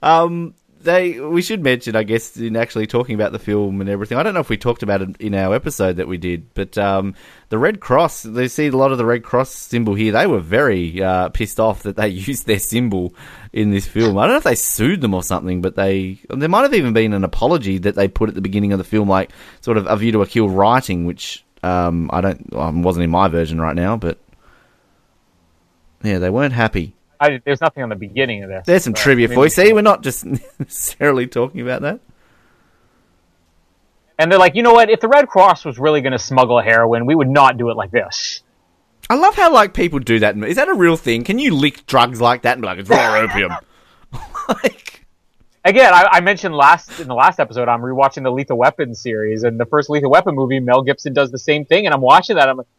Um, 0.00 0.54
they 0.88 1.20
we 1.20 1.42
should 1.42 1.62
mention, 1.62 1.94
I 1.94 2.02
guess, 2.02 2.36
in 2.36 2.56
actually 2.56 2.86
talking 2.86 3.14
about 3.14 3.32
the 3.32 3.38
film 3.38 3.80
and 3.80 3.90
everything. 3.90 4.16
I 4.16 4.22
don't 4.22 4.34
know 4.34 4.40
if 4.40 4.48
we 4.48 4.56
talked 4.56 4.82
about 4.82 5.02
it 5.02 5.16
in 5.20 5.34
our 5.34 5.54
episode 5.54 5.96
that 5.96 6.08
we 6.08 6.16
did, 6.16 6.52
but 6.54 6.76
um, 6.78 7.14
the 7.50 7.58
Red 7.58 7.80
Cross. 7.80 8.22
They 8.22 8.48
see 8.48 8.68
a 8.68 8.72
lot 8.72 8.90
of 8.90 8.98
the 8.98 9.04
Red 9.04 9.22
Cross 9.22 9.50
symbol 9.50 9.94
here. 9.94 10.12
They 10.12 10.26
were 10.26 10.40
very 10.40 11.02
uh, 11.02 11.28
pissed 11.28 11.60
off 11.60 11.82
that 11.82 11.96
they 11.96 12.08
used 12.28 12.46
their 12.46 12.58
symbol 12.58 13.14
in 13.52 13.70
this 13.70 13.86
film. 13.86 14.16
I 14.18 14.22
don't 14.22 14.32
know 14.32 14.38
if 14.38 14.44
they 14.44 14.54
sued 14.54 15.00
them 15.02 15.14
or 15.14 15.22
something, 15.22 15.60
but 15.60 15.76
they 15.76 16.18
there 16.30 16.48
might 16.48 16.62
have 16.62 16.74
even 16.74 16.92
been 16.94 17.12
an 17.12 17.24
apology 17.24 17.78
that 17.78 17.94
they 17.94 18.08
put 18.08 18.30
at 18.30 18.34
the 18.34 18.40
beginning 18.40 18.72
of 18.72 18.78
the 18.78 18.84
film, 18.84 19.08
like 19.08 19.30
sort 19.60 19.76
of 19.76 19.86
a 19.86 19.96
view 19.96 20.12
to 20.12 20.22
a 20.22 20.26
kill 20.26 20.48
writing, 20.48 21.04
which 21.04 21.44
um, 21.62 22.08
I 22.12 22.20
don't 22.20 22.54
um, 22.54 22.82
wasn't 22.82 23.04
in 23.04 23.10
my 23.10 23.28
version 23.28 23.60
right 23.60 23.76
now, 23.76 23.96
but 23.96 24.18
yeah, 26.02 26.18
they 26.18 26.30
weren't 26.30 26.54
happy. 26.54 26.94
I, 27.20 27.40
there's 27.44 27.60
nothing 27.60 27.82
on 27.82 27.88
the 27.88 27.96
beginning 27.96 28.44
of 28.44 28.50
this. 28.50 28.66
There's 28.66 28.84
some 28.84 28.94
trivia 28.94 29.28
for 29.28 29.44
you. 29.44 29.50
See, 29.50 29.72
we're 29.72 29.82
not 29.82 30.02
just 30.02 30.24
necessarily 30.58 31.26
talking 31.26 31.60
about 31.60 31.82
that. 31.82 32.00
And 34.18 34.30
they're 34.30 34.38
like, 34.38 34.54
you 34.56 34.62
know 34.62 34.72
what? 34.72 34.90
If 34.90 35.00
the 35.00 35.08
Red 35.08 35.28
Cross 35.28 35.64
was 35.64 35.78
really 35.78 36.00
going 36.00 36.12
to 36.12 36.18
smuggle 36.18 36.60
heroin, 36.60 37.06
we 37.06 37.14
would 37.14 37.28
not 37.28 37.56
do 37.56 37.70
it 37.70 37.76
like 37.76 37.90
this. 37.90 38.42
I 39.08 39.14
love 39.14 39.36
how 39.36 39.52
like 39.52 39.74
people 39.74 40.00
do 40.00 40.18
that. 40.18 40.36
Is 40.36 40.56
that 40.56 40.68
a 40.68 40.74
real 40.74 40.96
thing? 40.96 41.24
Can 41.24 41.38
you 41.38 41.54
lick 41.54 41.86
drugs 41.86 42.20
like 42.20 42.42
that 42.42 42.54
and 42.54 42.62
be 42.62 42.66
like 42.66 42.78
it's 42.78 42.90
raw 42.90 43.16
opium? 43.16 43.52
like, 44.48 44.88
Again, 45.64 45.92
I, 45.92 46.08
I 46.12 46.20
mentioned 46.20 46.54
last 46.54 46.98
in 46.98 47.08
the 47.08 47.14
last 47.14 47.38
episode, 47.40 47.68
I'm 47.68 47.82
rewatching 47.82 48.22
the 48.22 48.30
Lethal 48.30 48.56
Weapon 48.56 48.94
series, 48.94 49.42
and 49.42 49.60
the 49.60 49.66
first 49.66 49.90
Lethal 49.90 50.10
Weapon 50.10 50.34
movie, 50.34 50.60
Mel 50.60 50.82
Gibson 50.82 51.12
does 51.12 51.30
the 51.30 51.38
same 51.38 51.64
thing, 51.64 51.84
and 51.84 51.94
I'm 51.94 52.00
watching 52.00 52.36
that. 52.36 52.48
I'm 52.48 52.56
like, 52.56 52.66
"W- 52.66 52.77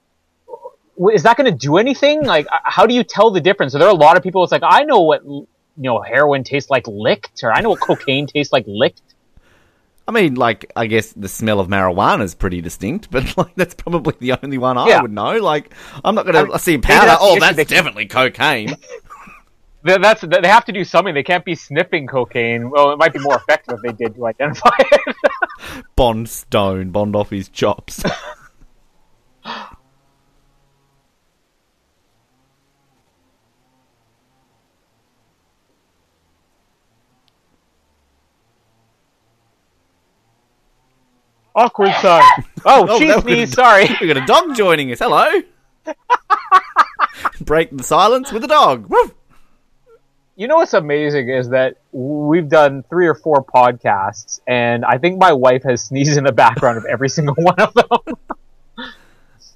is 1.14 1.24
that 1.24 1.38
going 1.38 1.52
to 1.52 1.58
do 1.58 1.78
anything? 1.78 2.26
Like, 2.26 2.48
how 2.64 2.86
do 2.86 2.94
you 2.94 3.04
tell 3.04 3.32
the 3.32 3.42
difference? 3.42 3.72
So 3.74 3.80
there 3.80 3.88
are 3.88 3.92
a 3.94 3.98
lot 3.98 4.18
of 4.18 4.24
people. 4.24 4.44
It's 4.44 4.52
like 4.52 4.64
I 4.64 4.84
know 4.84 5.02
what 5.02 5.24
you 5.24 5.48
know 5.78 6.02
heroin 6.02 6.44
tastes 6.44 6.70
like 6.70 6.86
licked, 6.88 7.42
or 7.44 7.52
I 7.54 7.62
know 7.62 7.70
what 7.70 7.80
cocaine 7.80 8.28
tastes 8.28 8.52
like 8.52 8.66
licked. 8.68 9.02
I 10.08 10.12
mean, 10.12 10.36
like 10.36 10.72
I 10.76 10.88
guess 10.88 11.14
the 11.14 11.30
smell 11.30 11.60
of 11.60 11.68
marijuana 11.68 12.24
is 12.24 12.34
pretty 12.36 12.62
distinct, 12.62 13.10
but 13.12 13.38
like 13.38 13.56
that's 13.56 13.76
probably 13.76 14.16
the 14.20 14.44
only 14.44 14.58
one 14.58 14.78
I 14.78 14.88
Yeah. 14.88 15.02
would 15.04 15.12
know. 15.12 15.38
Like 15.38 15.74
I'm 16.04 16.16
not 16.16 16.26
gonna 16.26 16.40
I 16.40 16.44
mean, 16.46 16.58
see 16.60 16.78
powder. 16.80 17.06
that's 17.06 17.20
Oh, 17.24 17.40
that's 17.40 17.56
They- 17.56 17.64
definitely 17.64 18.06
cocaine. 18.08 18.76
That's 19.82 20.20
they 20.20 20.46
have 20.50 20.66
to 20.66 20.74
do 20.74 20.84
something. 20.84 21.14
They 21.14 21.24
can't 21.24 21.46
be 21.46 21.56
sniffing 21.56 22.06
cocaine. 22.06 22.70
Well, 22.70 22.92
it 22.92 22.98
might 22.98 23.14
be 23.14 23.20
more 23.20 23.36
effective 23.36 23.76
if 23.82 23.82
they 23.98 24.04
did 24.06 24.14
to 24.16 24.26
identify 24.28 24.76
it. 24.78 25.16
Bond 25.96 26.28
stone, 26.28 26.90
Bond 26.90 27.16
off 27.16 27.30
his 27.30 27.48
chops. 27.48 28.04
Awkward 41.60 41.94
sign. 42.02 42.24
Oh, 42.66 42.86
Oh, 42.90 43.00
cheese 43.00 43.24
me. 43.24 43.36
would've- 43.40 43.54
Sorry. 43.54 43.88
we 44.02 44.08
got 44.08 44.18
a 44.18 44.26
dog 44.26 44.56
joining 44.56 44.92
us. 44.92 45.00
Hello. 45.00 45.26
Break 47.42 47.70
the 47.76 47.84
silence 47.84 48.32
with 48.34 48.44
a 48.44 48.48
dog. 48.48 48.88
Woof. 48.90 49.14
You 50.36 50.48
know 50.48 50.56
what's 50.58 50.74
amazing 50.74 51.30
is 51.30 51.50
that 51.50 51.76
we've 51.92 52.48
done 52.50 52.84
three 52.90 53.08
or 53.08 53.16
four 53.16 53.44
podcasts, 53.44 54.40
and 54.48 54.86
I 54.86 54.98
think 54.98 55.20
my 55.20 55.34
wife 55.34 55.64
has 55.64 55.84
sneezed 55.84 56.18
in 56.18 56.24
the 56.24 56.32
background 56.32 56.78
of 56.78 56.86
every 56.86 57.10
single 57.10 57.36
one 57.36 57.60
of 57.60 57.74
them. 57.74 58.16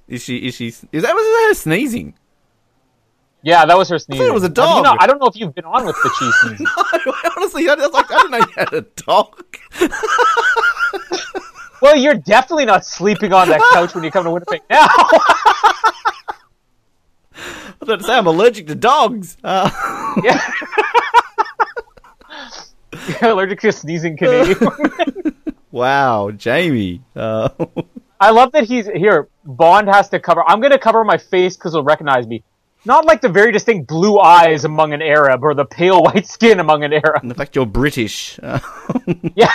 Is 0.08 0.22
she? 0.22 0.36
Is 0.38 0.54
she? 0.54 0.66
Is 0.68 1.02
that 1.02 1.14
was 1.14 1.48
her 1.48 1.54
sneezing? 1.54 2.14
yeah, 3.42 3.64
that 3.66 3.76
was 3.78 3.88
her 3.90 3.98
sneeze. 3.98 4.20
it 4.20 4.32
was 4.32 4.42
a 4.42 4.46
Have 4.46 4.52
you 4.52 4.54
dog. 4.62 4.84
not- 4.84 5.02
I 5.02 5.06
don't 5.06 5.18
know 5.20 5.26
if 5.26 5.36
you've 5.36 5.54
been 5.54 5.64
on 5.66 5.84
with 5.86 5.96
the 6.02 6.10
cheese 6.18 6.34
sneezing. 6.42 6.66
Honestly, 7.36 7.68
I 7.68 7.74
was 7.74 7.92
like, 7.92 8.10
I 8.10 8.16
didn't 8.16 8.30
know 8.30 8.38
you 8.38 8.52
had 8.56 8.72
a 8.72 8.80
dog. 8.80 9.44
Well, 11.84 11.96
you're 11.96 12.14
definitely 12.14 12.64
not 12.64 12.84
sleeping 12.86 13.32
on 13.34 13.46
that 13.50 13.60
couch 13.74 13.94
when 13.94 14.02
you 14.04 14.10
come 14.10 14.24
to 14.24 14.30
Winnipeg 14.30 14.62
now. 14.70 14.86
I 14.88 15.92
was 17.78 17.88
about 17.88 17.98
to 18.00 18.04
say 18.04 18.14
I'm 18.14 18.26
allergic 18.26 18.66
to 18.68 18.74
dogs. 18.74 19.36
Uh, 19.44 19.70
yeah. 20.24 20.40
You're 23.20 23.32
allergic 23.32 23.60
to 23.60 23.72
sneezing 23.72 24.16
Canadian. 24.16 25.36
wow, 25.70 26.30
Jamie. 26.30 27.02
Uh, 27.14 27.50
I 28.18 28.30
love 28.30 28.52
that 28.52 28.64
he's 28.64 28.86
here. 28.86 29.28
Bond 29.44 29.88
has 29.88 30.08
to 30.10 30.20
cover. 30.20 30.42
I'm 30.46 30.60
going 30.60 30.72
to 30.72 30.78
cover 30.78 31.04
my 31.04 31.18
face 31.18 31.56
because 31.56 31.72
he'll 31.72 31.82
recognize 31.84 32.26
me. 32.26 32.42
Not 32.86 33.04
like 33.04 33.20
the 33.20 33.28
very 33.28 33.50
distinct 33.52 33.88
blue 33.88 34.18
eyes 34.18 34.64
among 34.64 34.92
an 34.94 35.02
Arab 35.02 35.42
or 35.42 35.54
the 35.54 35.64
pale 35.64 36.02
white 36.02 36.26
skin 36.26 36.60
among 36.60 36.84
an 36.84 36.92
Arab. 36.92 37.22
and 37.22 37.30
the 37.30 37.34
fact 37.34 37.56
you're 37.56 37.66
British. 37.66 38.38
Yeah. 39.34 39.50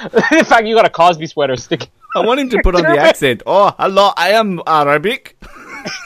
In 0.32 0.44
fact, 0.44 0.66
you 0.66 0.74
got 0.74 0.84
a 0.86 0.90
Cosby 0.90 1.26
sweater 1.26 1.56
sticking. 1.56 1.88
I 2.14 2.20
want 2.20 2.40
him 2.40 2.50
to 2.50 2.60
put 2.62 2.74
on 2.74 2.82
the 2.82 2.98
accent. 3.08 3.42
Oh, 3.46 3.74
hello, 3.78 4.12
I 4.16 4.30
am 4.30 4.60
Arabic. 4.66 5.36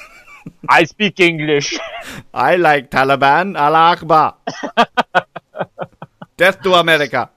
I 0.69 0.85
speak 0.85 1.21
English. 1.21 1.79
I 2.33 2.57
like 2.57 2.91
Taliban. 2.91 3.59
Allah 3.59 3.95
Akbar. 3.97 4.35
Death 6.37 6.63
to 6.63 6.75
America. 6.75 7.31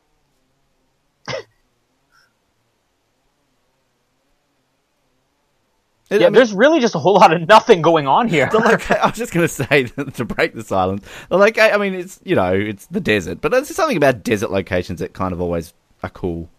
Yeah, 6.12 6.18
I 6.18 6.20
mean, 6.22 6.34
there's 6.34 6.54
really 6.54 6.80
just 6.80 6.96
a 6.96 7.00
whole 7.00 7.14
lot 7.14 7.32
of 7.32 7.48
nothing 7.48 7.84
going 7.84 8.08
on 8.08 8.28
here. 8.28 8.50
loca- 8.52 9.00
I 9.04 9.10
was 9.10 9.18
just 9.18 9.32
going 9.32 9.48
to 9.48 9.54
say 9.54 9.84
to 9.84 10.26
break 10.26 10.56
the 10.56 10.64
silence. 10.64 11.06
The 11.30 11.38
loca- 11.38 11.72
I 11.72 11.78
mean, 11.78 11.94
it's 11.94 12.20
you 12.24 12.36
know, 12.36 12.52
it's 12.52 12.88
the 12.88 13.00
desert, 13.00 13.42
but 13.42 13.52
there's 13.52 13.74
something 13.76 13.96
about 13.98 14.24
desert 14.24 14.50
locations 14.50 15.02
that 15.02 15.14
kind 15.14 15.34
of 15.34 15.40
always 15.42 15.72
are 16.04 16.10
cool. 16.10 16.50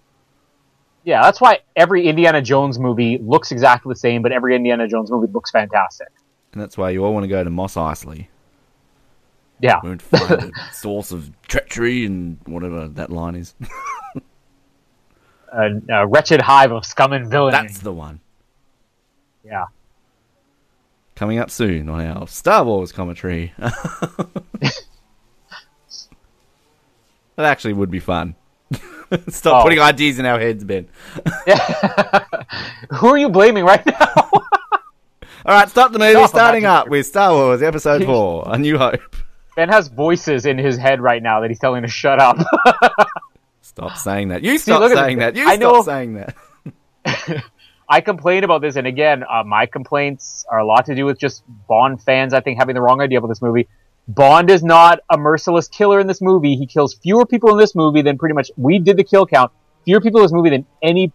yeah, 1.04 1.22
that's 1.22 1.40
why 1.40 1.60
every 1.76 2.06
Indiana 2.06 2.42
Jones 2.42 2.78
movie 2.78 3.18
looks 3.18 3.52
exactly 3.52 3.90
the 3.90 3.98
same, 3.98 4.22
but 4.22 4.32
every 4.32 4.54
Indiana 4.54 4.86
Jones 4.88 5.10
movie 5.10 5.30
looks 5.32 5.50
fantastic. 5.50 6.08
And 6.52 6.60
that's 6.60 6.76
why 6.76 6.90
you 6.90 7.04
all 7.04 7.14
want 7.14 7.24
to 7.24 7.28
go 7.28 7.42
to 7.44 7.50
Mos 7.50 7.74
Eisley. 7.74 8.26
Yeah. 9.60 9.80
We 9.82 9.96
find 9.98 10.30
a 10.70 10.72
source 10.72 11.12
of 11.12 11.30
treachery 11.46 12.04
and 12.06 12.38
whatever 12.46 12.88
that 12.88 13.10
line 13.10 13.34
is. 13.36 13.54
A, 15.52 15.68
a 15.88 16.06
wretched 16.06 16.40
hive 16.40 16.70
of 16.70 16.84
scum 16.86 17.12
and 17.12 17.28
villainy. 17.28 17.56
That's 17.56 17.80
the 17.80 17.92
one. 17.92 18.20
yeah. 19.44 19.64
Coming 21.16 21.38
up 21.38 21.50
soon 21.50 21.88
on 21.88 22.00
our 22.00 22.28
Star 22.28 22.62
Wars 22.62 22.92
commentary. 22.92 23.52
that 23.58 24.72
actually 27.36 27.72
would 27.72 27.90
be 27.90 27.98
fun. 27.98 28.36
Stop 29.28 29.60
Oh. 29.60 29.62
putting 29.64 29.80
ideas 29.80 30.18
in 30.18 30.26
our 30.26 30.38
heads, 30.38 30.62
Ben. 30.64 30.86
Who 32.90 33.08
are 33.08 33.18
you 33.18 33.28
blaming 33.28 33.64
right 33.64 33.84
now? 33.84 34.14
All 35.46 35.54
right, 35.56 35.68
stop 35.70 35.90
the 35.92 35.98
movie. 35.98 36.12
Stop, 36.12 36.30
starting 36.30 36.64
up 36.66 36.88
with 36.88 37.06
Star 37.06 37.32
Wars 37.32 37.62
Episode 37.62 38.04
4 38.04 38.44
A 38.48 38.58
New 38.58 38.76
Hope. 38.76 39.00
ben 39.56 39.68
has 39.70 39.88
voices 39.88 40.44
in 40.44 40.58
his 40.58 40.76
head 40.76 41.00
right 41.00 41.22
now 41.22 41.40
that 41.40 41.50
he's 41.50 41.58
telling 41.58 41.82
to 41.82 41.88
shut 41.88 42.20
up. 42.20 42.36
Stop 43.62 43.96
saying 43.96 44.28
that. 44.28 44.42
You 44.44 44.58
stop 44.58 44.82
at 44.82 44.92
saying 44.96 45.18
that. 45.18 45.36
You 45.36 45.46
I 45.48 45.56
stop 45.56 45.74
know- 45.76 45.82
saying 45.82 46.14
that. 46.14 46.36
I 47.88 48.00
complain 48.02 48.44
about 48.44 48.60
this, 48.60 48.76
and 48.76 48.86
again, 48.86 49.24
uh, 49.28 49.42
my 49.44 49.66
complaints 49.66 50.44
are 50.48 50.58
a 50.58 50.64
lot 50.64 50.86
to 50.86 50.94
do 50.94 51.04
with 51.06 51.18
just 51.18 51.42
Bond 51.66 52.00
fans, 52.02 52.32
I 52.34 52.40
think, 52.40 52.58
having 52.58 52.74
the 52.76 52.80
wrong 52.82 53.00
idea 53.00 53.18
about 53.18 53.28
this 53.28 53.42
movie. 53.42 53.66
Bond 54.08 54.50
is 54.50 54.62
not 54.62 55.00
a 55.10 55.16
merciless 55.16 55.68
killer 55.68 56.00
in 56.00 56.06
this 56.06 56.20
movie. 56.20 56.56
He 56.56 56.66
kills 56.66 56.94
fewer 56.94 57.24
people 57.26 57.50
in 57.50 57.58
this 57.58 57.74
movie 57.74 58.02
than 58.02 58.18
pretty 58.18 58.34
much 58.34 58.50
we 58.56 58.78
did 58.78 58.96
the 58.96 59.04
kill 59.04 59.26
count. 59.26 59.52
Fewer 59.84 60.00
people 60.00 60.20
in 60.20 60.24
this 60.24 60.32
movie 60.32 60.50
than 60.50 60.66
any 60.82 61.12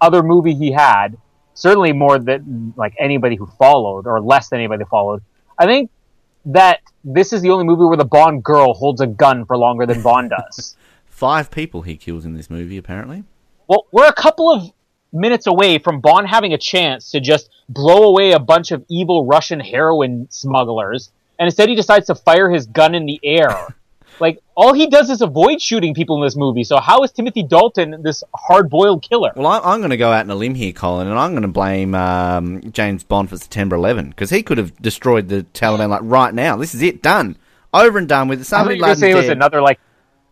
other 0.00 0.22
movie 0.22 0.54
he 0.54 0.70
had. 0.70 1.18
Certainly 1.54 1.92
more 1.92 2.18
than 2.18 2.74
like 2.76 2.94
anybody 2.98 3.36
who 3.36 3.46
followed, 3.46 4.06
or 4.06 4.20
less 4.20 4.48
than 4.48 4.60
anybody 4.60 4.84
who 4.84 4.88
followed. 4.88 5.22
I 5.58 5.64
think 5.64 5.90
that 6.46 6.80
this 7.02 7.32
is 7.32 7.42
the 7.42 7.50
only 7.50 7.64
movie 7.64 7.84
where 7.84 7.96
the 7.96 8.04
Bond 8.04 8.44
girl 8.44 8.74
holds 8.74 9.00
a 9.00 9.06
gun 9.06 9.44
for 9.46 9.56
longer 9.56 9.86
than 9.86 10.02
Bond 10.02 10.30
does. 10.30 10.76
Five 11.06 11.50
people 11.50 11.82
he 11.82 11.96
kills 11.96 12.24
in 12.24 12.34
this 12.34 12.50
movie, 12.50 12.76
apparently. 12.76 13.24
Well, 13.68 13.86
we're 13.90 14.06
a 14.06 14.12
couple 14.12 14.52
of 14.52 14.70
minutes 15.12 15.46
away 15.46 15.78
from 15.78 16.00
Bond 16.00 16.28
having 16.28 16.52
a 16.52 16.58
chance 16.58 17.10
to 17.12 17.20
just 17.20 17.50
blow 17.68 18.04
away 18.04 18.32
a 18.32 18.38
bunch 18.38 18.70
of 18.70 18.84
evil 18.88 19.24
Russian 19.24 19.60
heroin 19.60 20.28
smugglers, 20.30 21.10
and 21.38 21.46
instead 21.46 21.68
he 21.68 21.74
decides 21.74 22.06
to 22.06 22.14
fire 22.14 22.50
his 22.50 22.66
gun 22.66 22.94
in 22.94 23.06
the 23.06 23.20
air. 23.22 23.50
like, 24.20 24.42
all 24.56 24.72
he 24.72 24.88
does 24.88 25.10
is 25.10 25.20
avoid 25.20 25.60
shooting 25.60 25.92
people 25.94 26.16
in 26.16 26.22
this 26.22 26.36
movie, 26.36 26.64
so 26.64 26.78
how 26.78 27.02
is 27.02 27.12
Timothy 27.12 27.42
Dalton 27.42 28.02
this 28.02 28.24
hard 28.34 28.70
boiled 28.70 29.02
killer? 29.02 29.32
Well, 29.36 29.46
I, 29.46 29.58
I'm 29.58 29.80
going 29.80 29.90
to 29.90 29.96
go 29.96 30.10
out 30.10 30.20
on 30.24 30.30
a 30.30 30.34
limb 30.34 30.54
here, 30.54 30.72
Colin, 30.72 31.08
and 31.08 31.18
I'm 31.18 31.32
going 31.32 31.42
to 31.42 31.48
blame 31.48 31.94
um, 31.94 32.62
James 32.72 33.04
Bond 33.04 33.28
for 33.28 33.36
September 33.36 33.76
11 33.76 34.10
because 34.10 34.30
he 34.30 34.42
could 34.42 34.58
have 34.58 34.74
destroyed 34.80 35.28
the 35.28 35.44
Taliban 35.52 35.90
like 35.90 36.00
right 36.02 36.32
now. 36.32 36.56
This 36.56 36.74
is 36.74 36.82
it, 36.82 37.02
done, 37.02 37.36
over 37.74 37.98
and 37.98 38.08
done 38.08 38.28
with. 38.28 38.40
I 38.40 38.42
Somebody 38.44 38.78
going 38.78 38.94
to 38.94 38.98
say 38.98 39.10
it 39.10 39.14
was 39.16 39.28
another, 39.28 39.60
like, 39.60 39.78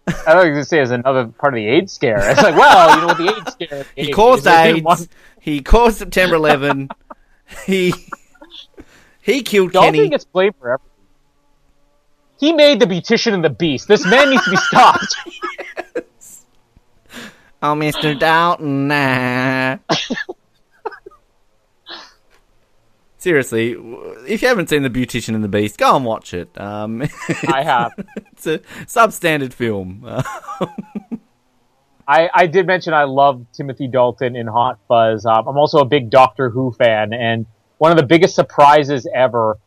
I 0.06 0.12
thought 0.12 0.32
you 0.32 0.36
were 0.36 0.44
going 0.50 0.54
to 0.56 0.64
say 0.64 0.78
it 0.78 0.82
was 0.82 0.90
another 0.90 1.26
part 1.26 1.54
of 1.54 1.56
the 1.56 1.66
AIDS 1.66 1.92
scare. 1.92 2.30
It's 2.30 2.42
like, 2.42 2.56
well, 2.56 2.94
you 2.94 3.00
know 3.02 3.06
what 3.08 3.18
the 3.18 3.36
AIDS 3.36 3.52
scare 3.52 3.86
He 3.96 4.08
is, 4.10 4.14
caused 4.14 4.44
didn't 4.44 4.84
want- 4.84 5.00
AIDS. 5.00 5.08
He 5.40 5.60
caused 5.60 5.98
September 5.98 6.36
11. 6.36 6.88
he 7.66 7.92
he 9.20 9.42
killed 9.42 9.72
Dalton 9.72 9.94
Kenny. 9.94 10.08
gets 10.08 10.24
blamed 10.24 10.54
for 10.58 10.72
everything. 10.74 10.90
He 12.38 12.52
made 12.52 12.80
the 12.80 12.86
Beautician 12.86 13.32
and 13.32 13.44
the 13.44 13.50
Beast. 13.50 13.88
This 13.88 14.04
man 14.04 14.30
needs 14.30 14.44
to 14.44 14.50
be 14.50 14.56
stopped. 14.56 15.16
Oh, 17.64 17.74
Mr. 17.74 18.18
Dalton. 18.18 18.88
Nah. 18.88 19.78
Seriously, 23.16 23.70
if 24.28 24.42
you 24.42 24.48
haven't 24.48 24.68
seen 24.68 24.82
The 24.82 24.90
Beautician 24.90 25.34
and 25.34 25.42
the 25.42 25.48
Beast, 25.48 25.78
go 25.78 25.96
and 25.96 26.04
watch 26.04 26.34
it. 26.34 26.50
Um, 26.60 27.00
I 27.48 27.62
have. 27.62 27.92
it's 28.32 28.46
a 28.46 28.58
substandard 28.84 29.54
film. 29.54 30.04
I, 32.06 32.28
I 32.34 32.46
did 32.46 32.66
mention 32.66 32.92
I 32.92 33.04
love 33.04 33.46
Timothy 33.54 33.88
Dalton 33.88 34.36
in 34.36 34.46
Hot 34.46 34.78
Fuzz. 34.86 35.24
Um, 35.24 35.48
I'm 35.48 35.56
also 35.56 35.78
a 35.78 35.86
big 35.86 36.10
Doctor 36.10 36.50
Who 36.50 36.70
fan, 36.72 37.14
and 37.14 37.46
one 37.78 37.90
of 37.90 37.96
the 37.96 38.04
biggest 38.04 38.34
surprises 38.34 39.08
ever 39.14 39.58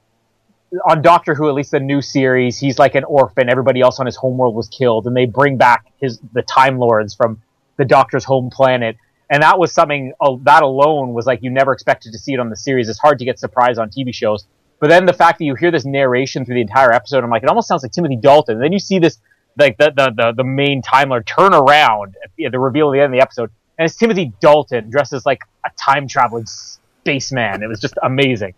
on 0.85 1.01
Doctor 1.01 1.33
Who, 1.33 1.47
at 1.47 1.53
least 1.53 1.71
the 1.71 1.79
new 1.79 2.01
series, 2.01 2.57
he's 2.57 2.77
like 2.77 2.95
an 2.95 3.03
orphan. 3.03 3.49
Everybody 3.49 3.81
else 3.81 3.99
on 3.99 4.05
his 4.05 4.15
homeworld 4.15 4.55
was 4.55 4.67
killed, 4.67 5.07
and 5.07 5.15
they 5.15 5.25
bring 5.25 5.57
back 5.57 5.85
his 5.99 6.19
the 6.33 6.41
Time 6.41 6.77
Lords 6.77 7.13
from 7.13 7.41
the 7.77 7.85
Doctor's 7.85 8.23
home 8.23 8.49
planet. 8.49 8.97
And 9.29 9.43
that 9.43 9.59
was 9.59 9.73
something 9.73 10.13
uh, 10.21 10.37
that 10.43 10.63
alone 10.63 11.13
was 11.13 11.25
like 11.25 11.43
you 11.43 11.49
never 11.49 11.73
expected 11.73 12.13
to 12.13 12.19
see 12.19 12.33
it 12.33 12.39
on 12.39 12.49
the 12.49 12.55
series. 12.55 12.89
It's 12.89 12.99
hard 12.99 13.19
to 13.19 13.25
get 13.25 13.39
surprised 13.39 13.79
on 13.79 13.89
TV 13.89 14.13
shows. 14.13 14.45
But 14.79 14.89
then 14.89 15.05
the 15.05 15.13
fact 15.13 15.39
that 15.39 15.45
you 15.45 15.55
hear 15.55 15.71
this 15.71 15.85
narration 15.85 16.45
through 16.45 16.55
the 16.55 16.61
entire 16.61 16.93
episode, 16.93 17.23
I'm 17.23 17.29
like, 17.29 17.43
it 17.43 17.49
almost 17.49 17.67
sounds 17.67 17.83
like 17.83 17.91
Timothy 17.91 18.15
Dalton. 18.15 18.55
And 18.55 18.63
then 18.63 18.71
you 18.71 18.79
see 18.79 18.99
this 18.99 19.17
like 19.57 19.77
the 19.77 19.91
the 19.95 20.11
the, 20.15 20.33
the 20.33 20.43
main 20.43 20.81
Time 20.81 21.09
Lord 21.09 21.25
turn 21.25 21.53
around 21.53 22.15
at 22.23 22.31
the, 22.37 22.49
the 22.49 22.59
reveal 22.59 22.89
at 22.89 22.93
the 22.93 23.01
end 23.01 23.13
of 23.13 23.17
the 23.17 23.21
episode, 23.21 23.51
and 23.77 23.85
it's 23.85 23.95
Timothy 23.95 24.33
Dalton 24.39 24.89
dressed 24.89 25.13
as 25.13 25.25
like 25.25 25.41
a 25.65 25.69
time 25.77 26.07
traveling 26.07 26.45
spaceman. 26.45 27.63
It 27.63 27.67
was 27.67 27.79
just 27.79 27.95
amazing. 28.03 28.53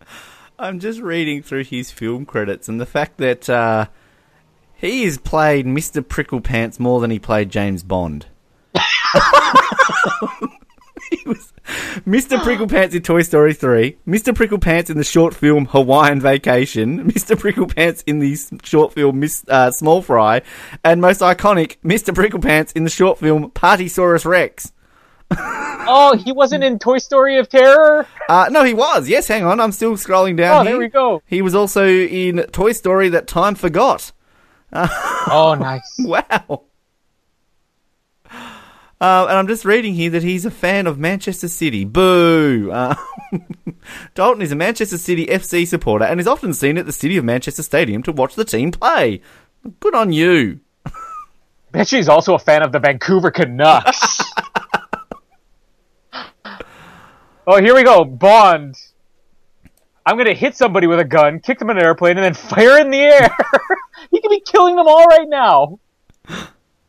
I'm 0.60 0.80
just 0.82 1.00
reading 1.00 1.42
through 1.42 1.64
his 1.64 1.90
film 1.90 2.26
credits, 2.26 2.68
and 2.68 2.82
the 2.82 2.86
fact 2.86 3.18
that 3.18 3.50
uh, 3.50 3.86
he 4.76 5.06
has 5.06 5.18
played 5.18 5.66
Mr. 5.66 6.02
Pricklepants 6.02 6.82
more 6.82 7.00
than 7.00 7.12
he 7.12 7.18
played 7.18 7.50
James 7.50 7.82
Bond. 7.82 8.26
Mr. 12.06 12.40
Pricklepants 12.40 12.94
in 12.94 13.02
Toy 13.02 13.22
Story 13.22 13.54
3, 13.54 13.98
Mr. 14.06 14.34
Pricklepants 14.34 14.90
in 14.90 14.98
the 14.98 15.04
short 15.06 15.34
film 15.34 15.66
Hawaiian 15.68 16.20
Vacation, 16.20 17.10
Mr. 17.10 17.38
Pricklepants 17.38 18.04
in 18.06 18.20
the 18.20 18.38
short 18.62 18.92
film 18.92 19.22
Miss 19.22 19.46
uh, 19.48 19.72
Small 19.72 20.02
Fry, 20.02 20.42
and 20.84 21.00
most 21.00 21.22
iconic, 21.22 21.78
Mr. 21.86 22.14
Pricklepants 22.14 22.74
in 22.76 22.84
the 22.84 22.90
short 22.90 23.18
film 23.18 23.50
Partysaurus 23.52 24.26
Rex. 24.26 24.74
Oh, 25.92 26.16
he 26.16 26.32
wasn't 26.32 26.64
in 26.64 26.78
Toy 26.78 27.00
Story 27.00 27.38
of 27.40 27.50
Terror. 27.50 28.06
Uh, 28.28 28.48
no, 28.52 28.64
he 28.64 28.76
was. 28.76 29.10
Yes, 29.10 29.28
hang 29.28 29.44
on. 29.44 29.60
I'm 29.60 29.72
still 29.72 29.94
scrolling 29.94 30.38
down 30.38 30.58
Oh, 30.58 30.62
here. 30.64 30.74
there 30.74 30.80
we 30.80 30.88
go. 30.88 31.24
He 31.26 31.42
was 31.42 31.56
also 31.56 31.88
in 31.88 32.38
Toy 32.52 32.74
Story 32.74 33.10
That 33.10 33.26
Time 33.28 33.56
Forgot. 33.56 34.12
Oh, 34.72 35.56
nice. 35.60 35.98
Wow. 36.00 36.64
Uh, 39.02 39.26
and 39.30 39.38
I'm 39.38 39.48
just 39.48 39.64
reading 39.66 39.94
here 39.94 40.10
that 40.12 40.24
he's 40.24 40.46
a 40.46 40.52
fan 40.52 40.86
of 40.86 41.00
Manchester 41.00 41.48
City. 41.48 41.86
Boo! 41.86 42.70
Uh, 42.72 42.96
Dalton 44.14 44.42
is 44.42 44.52
a 44.52 44.56
Manchester 44.56 44.98
City 44.98 45.26
FC 45.28 45.66
supporter 45.66 46.04
and 46.06 46.20
is 46.20 46.28
often 46.28 46.54
seen 46.54 46.78
at 46.78 46.86
the 46.86 46.92
City 46.92 47.16
of 47.18 47.24
Manchester 47.24 47.64
Stadium 47.64 48.04
to 48.04 48.12
watch 48.12 48.36
the 48.36 48.44
team 48.46 48.72
play. 48.72 49.22
Good 49.80 49.96
on 49.96 50.12
you. 50.12 50.60
Bet 51.72 51.92
you 51.92 51.98
he's 51.98 52.10
also 52.10 52.34
a 52.36 52.40
fan 52.40 52.62
of 52.62 52.72
the 52.74 52.80
Vancouver 52.80 53.32
Canucks. 53.32 54.20
Oh, 57.50 57.60
here 57.62 57.74
we 57.74 57.84
go. 57.84 58.06
Bond. 58.06 58.76
I'm 60.06 60.18
gonna 60.18 60.34
hit 60.34 60.56
somebody 60.56 60.88
with 60.88 61.00
a 61.00 61.06
gun, 61.06 61.40
kick 61.40 61.60
them 61.60 61.70
in 61.70 61.78
an 61.78 61.84
airplane, 61.84 62.18
and 62.18 62.24
then 62.26 62.34
fire 62.50 62.80
in 62.80 62.90
the 62.90 63.00
air. 63.00 63.30
he 64.12 64.22
could 64.22 64.30
be 64.30 64.42
killing 64.42 64.76
them 64.76 64.88
all 64.88 65.06
right 65.06 65.28
now. 65.28 65.80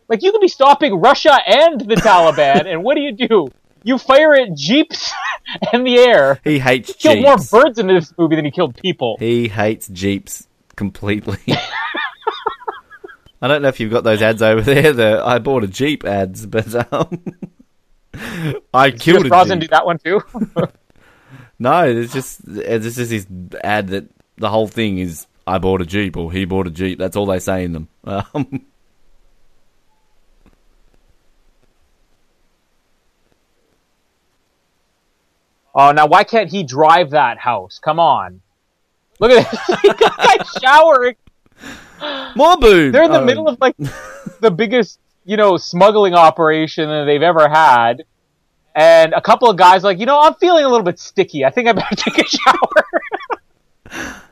Like 0.08 0.22
you 0.22 0.32
could 0.32 0.40
be 0.40 0.48
stopping 0.48 1.00
Russia 1.00 1.38
and 1.46 1.80
the 1.80 1.96
Taliban, 1.96 2.66
and 2.66 2.82
what 2.82 2.94
do 2.94 3.00
you 3.00 3.12
do? 3.12 3.48
You 3.82 3.96
fire 3.96 4.34
at 4.34 4.54
jeeps 4.54 5.10
in 5.72 5.84
the 5.84 5.98
air. 5.98 6.40
He 6.44 6.58
hates 6.58 6.92
Killed 6.94 7.22
more 7.22 7.38
birds 7.38 7.78
in 7.78 7.86
this 7.86 8.12
movie 8.18 8.36
than 8.36 8.44
he 8.44 8.50
killed 8.50 8.76
people. 8.76 9.16
He 9.18 9.48
hates 9.48 9.88
Jeeps 9.88 10.46
completely. 10.76 11.38
I 13.42 13.48
don't 13.48 13.62
know 13.62 13.68
if 13.68 13.80
you've 13.80 13.90
got 13.90 14.04
those 14.04 14.20
ads 14.20 14.42
over 14.42 14.60
there, 14.60 14.92
the 14.92 15.22
I 15.24 15.38
bought 15.38 15.64
a 15.64 15.68
Jeep 15.68 16.04
ads, 16.04 16.44
but 16.44 16.92
um, 16.92 17.22
I 18.74 18.90
killed 18.90 19.18
Pierce 19.18 19.26
a 19.26 19.28
Brosnan 19.28 19.58
do 19.60 19.68
that 19.68 19.86
one 19.86 19.98
too. 19.98 20.20
No, 21.62 21.82
it's 21.86 22.14
just 22.14 22.40
it's 22.48 22.84
just 22.96 22.96
this 23.10 23.26
ad 23.62 23.88
that 23.88 24.06
the 24.38 24.48
whole 24.48 24.66
thing 24.66 24.96
is 24.98 25.26
I 25.46 25.58
bought 25.58 25.82
a 25.82 25.84
Jeep 25.84 26.16
or 26.16 26.32
he 26.32 26.46
bought 26.46 26.66
a 26.66 26.70
Jeep. 26.70 26.98
That's 26.98 27.16
all 27.16 27.26
they 27.26 27.38
say 27.38 27.64
in 27.64 27.72
them. 27.74 27.88
Um, 28.34 28.64
Oh, 35.74 35.92
now 35.92 36.06
why 36.06 36.24
can't 36.24 36.50
he 36.50 36.62
drive 36.64 37.10
that 37.10 37.38
house? 37.38 37.78
Come 37.78 38.00
on. 38.00 38.40
Look 39.20 39.30
at 39.30 39.50
this. 39.50 39.94
Guy 40.00 40.36
showering. 40.62 41.16
more 42.34 42.56
boob. 42.56 42.92
They're 42.92 43.04
in 43.04 43.12
the 43.12 43.20
Oh, 43.20 43.24
middle 43.24 43.48
of 43.48 43.60
like 43.60 43.76
the 44.40 44.50
biggest, 44.50 44.98
you 45.24 45.36
know, 45.36 45.56
smuggling 45.56 46.14
operation 46.14 46.88
that 46.88 47.04
they've 47.04 47.22
ever 47.22 47.48
had. 47.48 48.04
and 48.74 49.12
a 49.12 49.20
couple 49.20 49.50
of 49.50 49.56
guys 49.56 49.82
like, 49.82 49.98
you 49.98 50.06
know, 50.06 50.20
I'm 50.20 50.34
feeling 50.34 50.64
a 50.64 50.68
little 50.68 50.84
bit 50.84 50.98
sticky. 50.98 51.44
I 51.44 51.50
think 51.50 51.68
I 51.68 51.72
better 51.72 51.94
take 51.96 52.18
a 52.18 52.24
shower. 52.26 54.16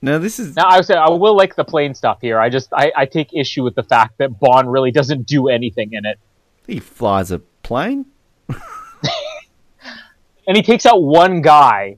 No, 0.00 0.18
this 0.18 0.38
is 0.38 0.54
now, 0.54 0.68
I 0.68 0.80
say 0.82 0.94
I 0.94 1.08
will 1.10 1.36
like 1.36 1.56
the 1.56 1.64
plane 1.64 1.92
stuff 1.94 2.18
here. 2.20 2.38
I 2.38 2.50
just 2.50 2.72
I, 2.72 2.92
I 2.96 3.06
take 3.06 3.34
issue 3.34 3.64
with 3.64 3.74
the 3.74 3.82
fact 3.82 4.18
that 4.18 4.38
Bond 4.38 4.70
really 4.70 4.92
doesn't 4.92 5.26
do 5.26 5.48
anything 5.48 5.92
in 5.92 6.06
it, 6.06 6.18
he 6.66 6.78
flies 6.78 7.32
a 7.32 7.40
plane. 7.40 8.06
and 8.48 10.56
he 10.56 10.62
takes 10.62 10.86
out 10.86 11.02
one 11.02 11.42
guy. 11.42 11.96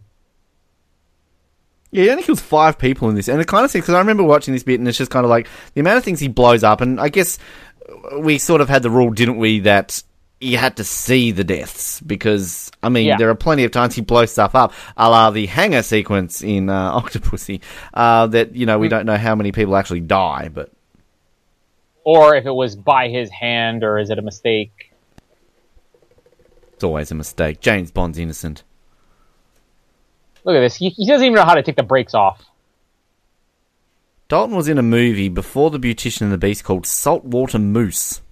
Yeah, 1.92 2.04
he 2.04 2.10
only 2.10 2.22
kills 2.22 2.40
five 2.40 2.78
people 2.78 3.08
in 3.08 3.16
this, 3.16 3.28
and 3.28 3.40
it 3.40 3.48
kind 3.48 3.64
of 3.64 3.70
seems 3.70 3.82
because 3.84 3.94
I 3.94 3.98
remember 3.98 4.22
watching 4.22 4.54
this 4.54 4.62
bit, 4.62 4.78
and 4.78 4.88
it's 4.88 4.98
just 4.98 5.10
kind 5.10 5.24
of 5.24 5.30
like 5.30 5.48
the 5.74 5.80
amount 5.80 5.98
of 5.98 6.04
things 6.04 6.20
he 6.20 6.28
blows 6.28 6.62
up, 6.62 6.80
and 6.80 7.00
I 7.00 7.08
guess 7.08 7.38
we 8.18 8.38
sort 8.38 8.60
of 8.60 8.68
had 8.68 8.82
the 8.82 8.90
rule, 8.90 9.10
didn't 9.10 9.38
we, 9.38 9.60
that 9.60 10.02
you 10.40 10.56
had 10.56 10.76
to 10.76 10.84
see 10.84 11.32
the 11.32 11.44
deaths 11.44 12.00
because 12.00 12.70
I 12.82 12.88
mean 12.88 13.08
Yeah. 13.08 13.16
there 13.18 13.28
are 13.28 13.34
plenty 13.34 13.64
of 13.64 13.72
times 13.72 13.94
he 13.94 14.00
blows 14.00 14.30
stuff 14.32 14.54
up, 14.54 14.72
a 14.96 15.10
la 15.10 15.30
the 15.30 15.46
hangar 15.46 15.82
sequence 15.82 16.42
in 16.42 16.70
uh, 16.70 16.92
Octopussy, 17.00 17.60
uh, 17.92 18.26
that 18.28 18.54
you 18.54 18.64
know 18.66 18.78
we 18.78 18.88
don't 18.88 19.04
know 19.04 19.16
how 19.18 19.34
many 19.34 19.50
people 19.52 19.76
actually 19.76 20.00
die, 20.00 20.48
but 20.52 20.70
Or 22.04 22.36
if 22.36 22.46
it 22.46 22.52
was 22.54 22.76
by 22.76 23.08
his 23.08 23.28
hand, 23.30 23.82
or 23.84 23.98
is 23.98 24.08
it 24.10 24.18
a 24.18 24.22
mistake? 24.22 24.92
it's 26.72 26.84
always 26.84 27.10
a 27.10 27.14
mistake. 27.14 27.60
James 27.60 27.90
Bond's 27.90 28.16
innocent. 28.16 28.62
Look 30.44 30.56
at 30.56 30.60
this. 30.60 30.76
He, 30.76 30.90
he 30.90 31.06
doesn't 31.06 31.24
even 31.24 31.36
know 31.36 31.44
how 31.44 31.54
to 31.54 31.62
take 31.62 31.76
the 31.76 31.82
brakes 31.82 32.14
off. 32.14 32.44
Dalton 34.28 34.56
was 34.56 34.68
in 34.68 34.78
a 34.78 34.82
movie 34.82 35.28
before 35.28 35.70
The 35.70 35.78
Beautician 35.78 36.22
and 36.22 36.32
the 36.32 36.38
Beast 36.38 36.62
called 36.64 36.86
Saltwater 36.86 37.58
Moose. 37.58 38.20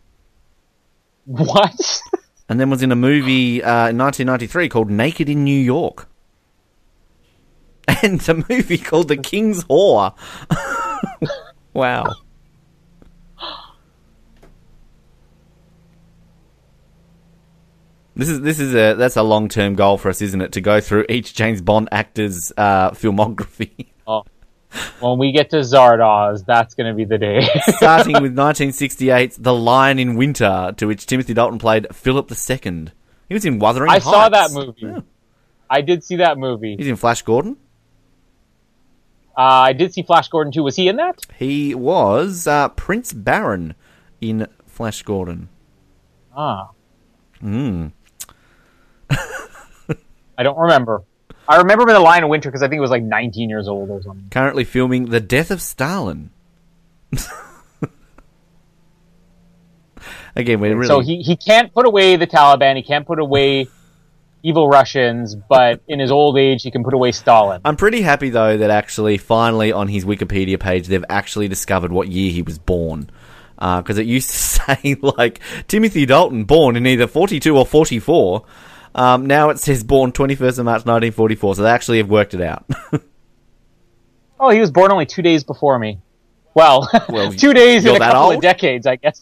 What? 1.24 2.00
and 2.48 2.58
then 2.58 2.70
was 2.70 2.82
in 2.82 2.90
a 2.90 2.96
movie 2.96 3.62
uh, 3.62 3.88
in 3.90 3.98
1993 3.98 4.70
called 4.70 4.90
Naked 4.90 5.28
in 5.28 5.44
New 5.44 5.60
York. 5.60 6.08
And 8.02 8.26
a 8.28 8.44
movie 8.48 8.78
called 8.78 9.08
The 9.08 9.16
King's 9.16 9.64
Whore. 9.64 10.14
wow. 11.72 12.14
This 18.18 18.28
is 18.28 18.40
this 18.40 18.58
is 18.58 18.74
a 18.74 18.94
that's 18.94 19.16
a 19.16 19.22
long 19.22 19.48
term 19.48 19.74
goal 19.76 19.96
for 19.96 20.08
us, 20.08 20.20
isn't 20.20 20.40
it? 20.40 20.52
To 20.52 20.60
go 20.60 20.80
through 20.80 21.06
each 21.08 21.34
James 21.34 21.62
Bond 21.62 21.88
actor's 21.92 22.52
uh, 22.56 22.90
filmography, 22.90 23.86
oh. 24.06 24.24
When 25.00 25.18
we 25.18 25.32
get 25.32 25.48
to 25.50 25.58
Zardoz, 25.58 26.44
that's 26.44 26.74
going 26.74 26.88
to 26.88 26.94
be 26.94 27.04
the 27.06 27.16
day. 27.16 27.48
starting 27.76 28.20
with 28.20 28.34
1968's 28.36 29.36
The 29.38 29.54
Lion 29.54 29.98
in 29.98 30.14
Winter, 30.16 30.74
to 30.76 30.86
which 30.86 31.06
Timothy 31.06 31.32
Dalton 31.32 31.58
played 31.58 31.86
Philip 31.94 32.30
II. 32.30 32.88
He 33.28 33.34
was 33.34 33.44
in 33.46 33.60
Wuthering 33.60 33.88
I 33.88 33.94
Heights. 33.94 34.04
saw 34.04 34.28
that 34.28 34.50
movie. 34.52 34.74
Yeah. 34.82 35.00
I 35.70 35.80
did 35.80 36.02
see 36.04 36.16
that 36.16 36.36
movie. 36.38 36.76
He's 36.76 36.86
in 36.88 36.96
Flash 36.96 37.22
Gordon. 37.22 37.56
Uh, 39.36 39.40
I 39.70 39.72
did 39.72 39.94
see 39.94 40.02
Flash 40.02 40.28
Gordon 40.28 40.52
too. 40.52 40.64
Was 40.64 40.76
he 40.76 40.88
in 40.88 40.96
that? 40.96 41.24
He 41.38 41.74
was 41.74 42.46
uh, 42.46 42.68
Prince 42.70 43.12
Barin 43.12 43.74
in 44.20 44.48
Flash 44.66 45.02
Gordon. 45.02 45.48
Ah, 46.36 46.70
Mm. 47.42 47.92
I 49.10 50.42
don't 50.42 50.58
remember. 50.58 51.02
I 51.48 51.56
remember 51.58 51.84
him 51.84 51.88
in 51.90 51.94
The 51.94 52.00
Lion 52.00 52.24
of 52.24 52.30
Winter 52.30 52.50
because 52.50 52.62
I 52.62 52.68
think 52.68 52.78
it 52.78 52.82
was 52.82 52.90
like 52.90 53.02
19 53.02 53.48
years 53.48 53.68
old 53.68 53.88
or 53.90 54.02
something. 54.02 54.28
Currently 54.30 54.64
filming 54.64 55.06
The 55.06 55.20
Death 55.20 55.50
of 55.50 55.62
Stalin. 55.62 56.30
Again, 60.36 60.60
we're 60.60 60.76
really 60.76 60.86
So 60.86 61.00
he, 61.00 61.22
he 61.22 61.36
can't 61.36 61.72
put 61.72 61.86
away 61.86 62.16
the 62.16 62.26
Taliban. 62.26 62.76
He 62.76 62.82
can't 62.82 63.06
put 63.06 63.18
away 63.18 63.68
evil 64.42 64.68
Russians, 64.68 65.34
but 65.34 65.80
in 65.88 65.98
his 65.98 66.10
old 66.10 66.38
age, 66.38 66.62
he 66.62 66.70
can 66.70 66.84
put 66.84 66.94
away 66.94 67.12
Stalin. 67.12 67.60
I'm 67.64 67.76
pretty 67.76 68.02
happy 68.02 68.30
though 68.30 68.56
that 68.56 68.70
actually 68.70 69.18
finally 69.18 69.72
on 69.72 69.88
his 69.88 70.04
Wikipedia 70.04 70.60
page 70.60 70.86
they've 70.86 71.04
actually 71.08 71.48
discovered 71.48 71.90
what 71.90 72.08
year 72.08 72.30
he 72.30 72.42
was 72.42 72.58
born. 72.58 73.10
Uh, 73.58 73.82
because 73.82 73.98
it 73.98 74.06
used 74.06 74.30
to 74.30 74.36
say 74.76 74.96
like 75.00 75.40
Timothy 75.66 76.06
Dalton 76.06 76.44
born 76.44 76.76
in 76.76 76.86
either 76.86 77.06
42 77.06 77.56
or 77.56 77.66
44. 77.66 78.44
Um, 78.98 79.26
now 79.26 79.50
it 79.50 79.58
says 79.60 79.84
born 79.84 80.10
21st 80.12 80.58
of 80.58 80.64
March 80.64 80.84
1944. 80.84 81.54
So 81.54 81.62
they 81.62 81.70
actually 81.70 81.98
have 81.98 82.10
worked 82.10 82.34
it 82.34 82.40
out. 82.40 82.66
Oh, 84.40 84.50
he 84.50 84.60
was 84.60 84.70
born 84.70 84.92
only 84.92 85.04
two 85.04 85.20
days 85.20 85.42
before 85.42 85.80
me. 85.80 85.98
Well, 86.54 86.88
Well, 87.08 87.32
two 87.32 87.52
days 87.52 87.84
in 87.84 87.96
a 87.96 87.98
couple 87.98 88.20
old? 88.22 88.34
of 88.36 88.40
decades, 88.40 88.86
I 88.86 88.94
guess. 88.94 89.20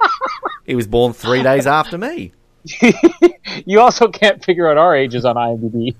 he 0.66 0.74
was 0.74 0.86
born 0.86 1.14
three 1.14 1.42
days 1.42 1.66
after 1.66 1.96
me. 1.96 2.32
you 3.64 3.80
also 3.80 4.08
can't 4.08 4.44
figure 4.44 4.70
out 4.70 4.76
our 4.76 4.94
ages 4.94 5.24
on 5.24 5.36
IMDb. 5.36 5.94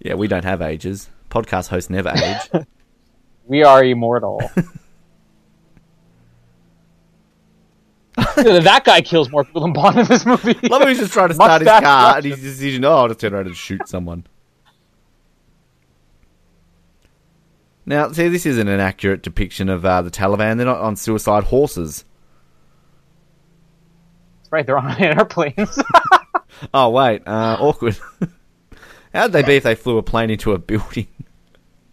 Yeah, 0.00 0.14
we 0.14 0.26
don't 0.26 0.44
have 0.44 0.62
ages. 0.62 1.08
Podcast 1.30 1.68
hosts 1.68 1.88
never 1.88 2.08
age. 2.10 2.66
We 3.44 3.62
are 3.62 3.84
immortal. 3.84 4.42
That 8.36 8.82
guy 8.84 9.00
kills 9.00 9.30
more 9.30 9.44
people 9.44 9.62
than 9.62 9.72
Bond 9.72 9.98
in 9.98 10.06
this 10.06 10.24
movie. 10.24 10.54
Love 10.68 10.82
how 10.82 10.88
he's 10.88 10.98
just 10.98 11.12
trying 11.12 11.28
to 11.28 11.34
start 11.34 11.62
his 11.62 11.68
car 11.68 12.16
and 12.16 12.24
he's 12.24 12.40
decision, 12.40 12.84
oh, 12.84 12.96
I'll 12.96 13.08
just 13.08 13.20
turn 13.20 13.34
around 13.34 13.46
and 13.46 13.56
shoot 13.56 13.88
someone. 13.88 14.26
Now, 17.84 18.10
see, 18.10 18.28
this 18.28 18.46
isn't 18.46 18.66
an 18.66 18.80
accurate 18.80 19.22
depiction 19.22 19.68
of 19.68 19.84
uh, 19.84 20.02
the 20.02 20.10
Taliban. 20.10 20.56
They're 20.56 20.66
not 20.66 20.80
on 20.80 20.96
suicide 20.96 21.44
horses. 21.44 22.04
That's 24.38 24.52
right, 24.52 24.66
they're 24.66 24.78
on 24.78 25.00
airplanes. 25.02 25.78
Oh, 26.72 26.88
wait, 26.88 27.22
uh, 27.26 27.58
awkward. 27.60 27.98
How'd 29.12 29.32
they 29.32 29.42
be 29.42 29.56
if 29.56 29.64
they 29.64 29.74
flew 29.74 29.98
a 29.98 30.02
plane 30.02 30.30
into 30.30 30.52
a 30.52 30.58
building? 30.58 31.08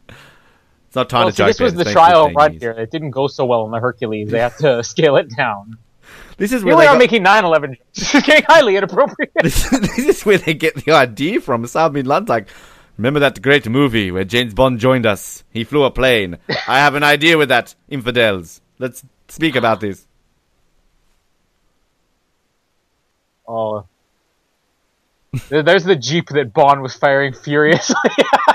it's 0.08 0.96
not 0.96 1.10
time 1.10 1.22
well, 1.22 1.30
to 1.32 1.34
see, 1.34 1.38
joke. 1.38 1.48
this 1.48 1.60
was 1.60 1.74
the 1.74 1.86
trial 1.86 2.28
15 2.28 2.36
run 2.36 2.52
years. 2.52 2.62
here. 2.62 2.72
It 2.72 2.92
didn't 2.92 3.12
go 3.12 3.28
so 3.28 3.46
well 3.46 3.66
in 3.66 3.72
the 3.72 3.80
Hercules. 3.80 4.30
They 4.30 4.40
had 4.40 4.58
to 4.60 4.84
scale 4.84 5.18
it 5.18 5.36
down. 5.36 5.78
This 6.44 6.52
is 6.52 6.62
where 6.66 6.76
we 6.76 6.82
they 6.82 6.88
are 6.88 6.96
got- 6.96 7.00
making 7.00 7.24
9-11 7.24 7.78
jokes. 7.94 8.12
getting 8.28 8.44
highly 8.44 8.76
inappropriate. 8.76 9.32
this, 9.42 9.70
this 9.96 9.98
is 10.00 10.26
where 10.26 10.38
they 10.38 10.54
get 10.54 10.76
the 10.76 10.92
idea 10.92 11.40
from. 11.40 11.64
Saab 11.64 11.94
bin 11.94 12.06
like, 12.06 12.50
remember 12.98 13.22
that 13.22 13.42
great 13.42 13.66
movie 13.70 14.12
where 14.12 14.26
James 14.26 14.54
Bond 14.54 14.78
joined 14.82 15.06
us? 15.06 15.46
He 15.52 15.64
flew 15.64 15.84
a 15.86 15.90
plane. 15.92 16.40
I 16.68 16.80
have 16.80 16.96
an 16.96 17.04
idea 17.04 17.38
with 17.38 17.48
that, 17.48 17.76
infidels. 17.88 18.60
Let's 18.78 19.06
speak 19.30 19.56
about 19.56 19.80
this. 19.80 20.06
Oh. 23.48 23.86
There- 25.48 25.64
There's 25.64 25.86
the 25.86 25.96
jeep 25.96 26.28
that 26.32 26.52
Bond 26.52 26.82
was 26.82 26.94
firing 26.94 27.32
furiously 27.32 27.96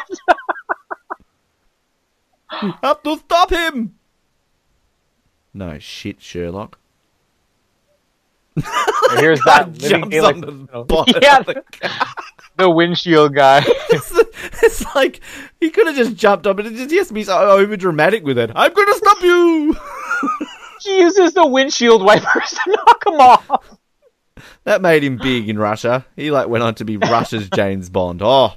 at. 2.53 2.75
Have 2.83 3.03
to 3.05 3.17
stop 3.17 3.49
him! 3.51 3.95
No 5.55 5.79
shit, 5.79 6.21
Sherlock. 6.21 6.79
Here's 9.19 9.41
that 9.45 9.71
living 9.79 10.11
jumps 10.11 10.17
on 10.25 10.41
the 10.41 11.19
yeah, 11.23 11.41
the 11.41 11.63
the 12.57 12.71
windshield 12.71 13.35
guy. 13.35 13.63
It's, 13.91 14.13
it's 14.63 14.95
like 14.95 15.21
he 15.61 15.71
could 15.71 15.87
have 15.87 15.97
just 15.97 16.17
jumped 16.17 16.47
up, 16.47 16.57
but 16.57 16.67
it 16.67 16.75
just 16.75 16.91
he 16.91 16.97
has 16.99 17.09
to 17.09 17.15
be 17.15 17.25
so 17.25 17.39
over 17.39 17.77
dramatic 17.77 18.25
with 18.25 18.39
it. 18.39 18.51
I'm 18.55 18.73
gonna 18.73 18.95
stop 18.95 19.23
you. 19.23 19.77
She 20.81 20.99
uses 20.99 21.33
the 21.35 21.47
windshield 21.47 22.05
wipers 22.05 22.51
to 22.51 22.71
knock 22.71 23.07
him 23.07 23.21
off. 23.21 23.77
That 24.65 24.83
made 24.83 25.03
him 25.03 25.17
big 25.17 25.49
in 25.49 25.59
Russia. 25.59 26.07
He 26.15 26.31
like 26.31 26.49
went 26.49 26.63
on 26.63 26.75
to 26.77 26.85
be 26.85 26.97
Russia's 26.97 27.49
James 27.51 27.89
Bond. 27.89 28.21
Oh, 28.23 28.55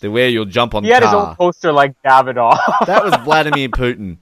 the 0.00 0.10
way 0.10 0.30
you'll 0.30 0.44
jump 0.44 0.74
on 0.74 0.84
He 0.84 0.90
had 0.90 1.02
his 1.02 1.12
own 1.12 1.34
poster 1.34 1.72
like 1.72 1.94
Davidoff. 2.02 2.58
That 2.86 3.04
was 3.04 3.14
Vladimir 3.24 3.68
Putin. 3.70 4.18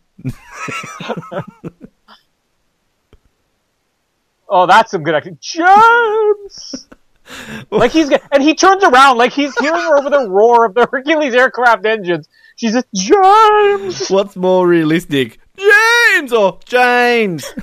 Oh, 4.52 4.66
that's 4.66 4.90
some 4.92 5.02
good 5.02 5.14
acting. 5.14 5.38
James! 5.40 6.86
like 7.70 7.90
he's 7.92 8.10
and 8.30 8.42
he 8.42 8.54
turns 8.54 8.84
around 8.84 9.16
like 9.16 9.32
he's 9.32 9.56
hearing 9.58 9.86
over 9.96 10.10
the 10.10 10.28
roar 10.28 10.66
of 10.66 10.74
the 10.74 10.86
Hercules 10.92 11.34
aircraft 11.34 11.86
engines. 11.86 12.28
She's 12.56 12.72
just 12.74 12.86
James. 12.94 14.08
What's 14.08 14.36
more 14.36 14.66
realistic, 14.68 15.38
James 15.56 16.32
or 16.32 16.58
James? 16.66 17.52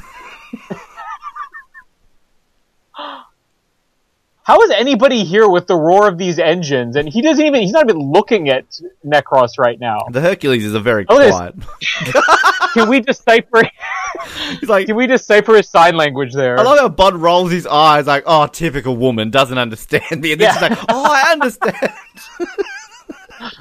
How 4.44 4.60
is 4.64 4.72
anybody 4.72 5.24
here 5.26 5.48
with 5.48 5.68
the 5.68 5.76
roar 5.76 6.08
of 6.08 6.18
these 6.18 6.40
engines? 6.40 6.96
And 6.96 7.08
he 7.08 7.22
doesn't 7.22 7.46
even—he's 7.46 7.72
not 7.72 7.88
even 7.88 8.00
looking 8.02 8.50
at 8.50 8.66
Necros 9.06 9.60
right 9.60 9.80
now. 9.80 10.00
The 10.10 10.22
Hercules 10.22 10.66
is 10.66 10.74
a 10.74 10.80
very 10.80 11.06
Oh, 11.08 11.16
quiet. 11.30 11.54
Can 12.74 12.90
we 12.90 13.00
decipher? 13.02 13.64
He's 14.60 14.70
like, 14.70 14.88
Can 14.88 14.96
we 14.96 15.08
decipher 15.08 15.56
his 15.56 15.70
sign 15.70 15.96
language 15.96 16.34
there? 16.34 16.60
I 16.60 16.64
love 16.64 16.78
how 16.80 16.90
Bud 16.90 17.16
rolls 17.16 17.52
his 17.52 17.66
eyes 17.68 18.08
like, 18.08 18.24
oh, 18.26 18.48
typical 18.48 18.96
woman 18.98 19.30
doesn't 19.30 19.58
understand 19.58 20.22
me. 20.22 20.34
And 20.34 20.42
then 20.42 20.48
Yeah. 20.48 20.54
she's 20.54 20.62
like, 20.70 20.80
oh, 20.90 21.06
I 21.12 21.32
understand. 21.32 21.94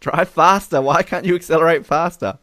Drive 0.00 0.28
faster. 0.28 0.80
Why 0.80 1.02
can't 1.02 1.24
you 1.24 1.34
accelerate 1.34 1.84
faster? 1.84 2.38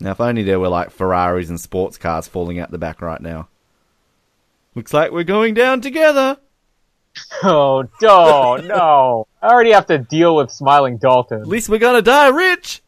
Now, 0.00 0.10
if 0.10 0.20
only 0.20 0.42
there 0.42 0.60
were 0.60 0.68
like 0.68 0.90
Ferraris 0.90 1.48
and 1.48 1.60
sports 1.60 1.96
cars 1.96 2.28
falling 2.28 2.58
out 2.58 2.70
the 2.70 2.78
back 2.78 3.00
right 3.00 3.20
now. 3.20 3.48
Looks 4.74 4.92
like 4.92 5.12
we're 5.12 5.22
going 5.24 5.54
down 5.54 5.80
together. 5.80 6.38
Oh, 7.42 7.86
no, 8.00 8.56
no. 8.56 9.26
I 9.42 9.48
already 9.48 9.72
have 9.72 9.86
to 9.86 9.98
deal 9.98 10.34
with 10.36 10.50
Smiling 10.50 10.96
Dalton. 10.96 11.40
At 11.40 11.46
least 11.46 11.68
we're 11.68 11.78
gonna 11.78 12.02
die 12.02 12.28
rich. 12.28 12.82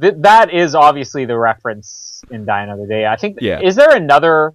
Th- 0.00 0.14
that 0.18 0.52
is 0.52 0.74
obviously 0.74 1.24
the 1.24 1.36
reference 1.36 2.22
in 2.30 2.44
Die 2.44 2.62
Another 2.62 2.86
Day. 2.86 3.06
I 3.06 3.16
think. 3.16 3.38
Yeah. 3.40 3.60
Is 3.60 3.76
there 3.76 3.94
another? 3.94 4.54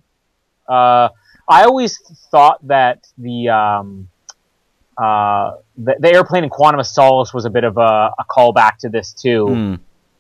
Uh, 0.68 1.10
I 1.48 1.64
always 1.64 1.98
thought 2.32 2.66
that 2.68 3.08
the 3.18 3.50
um, 3.50 4.10
uh, 4.98 5.58
the, 5.78 5.96
the 6.00 6.12
airplane 6.12 6.44
in 6.44 6.50
Quantum 6.50 6.80
of 6.80 6.88
Solace 6.88 7.34
was 7.34 7.46
a 7.46 7.50
bit 7.50 7.64
of 7.64 7.78
a, 7.78 8.12
a 8.18 8.26
callback 8.30 8.78
to 8.80 8.90
this 8.90 9.14
too. 9.14 9.48
Hmm. 9.48 9.76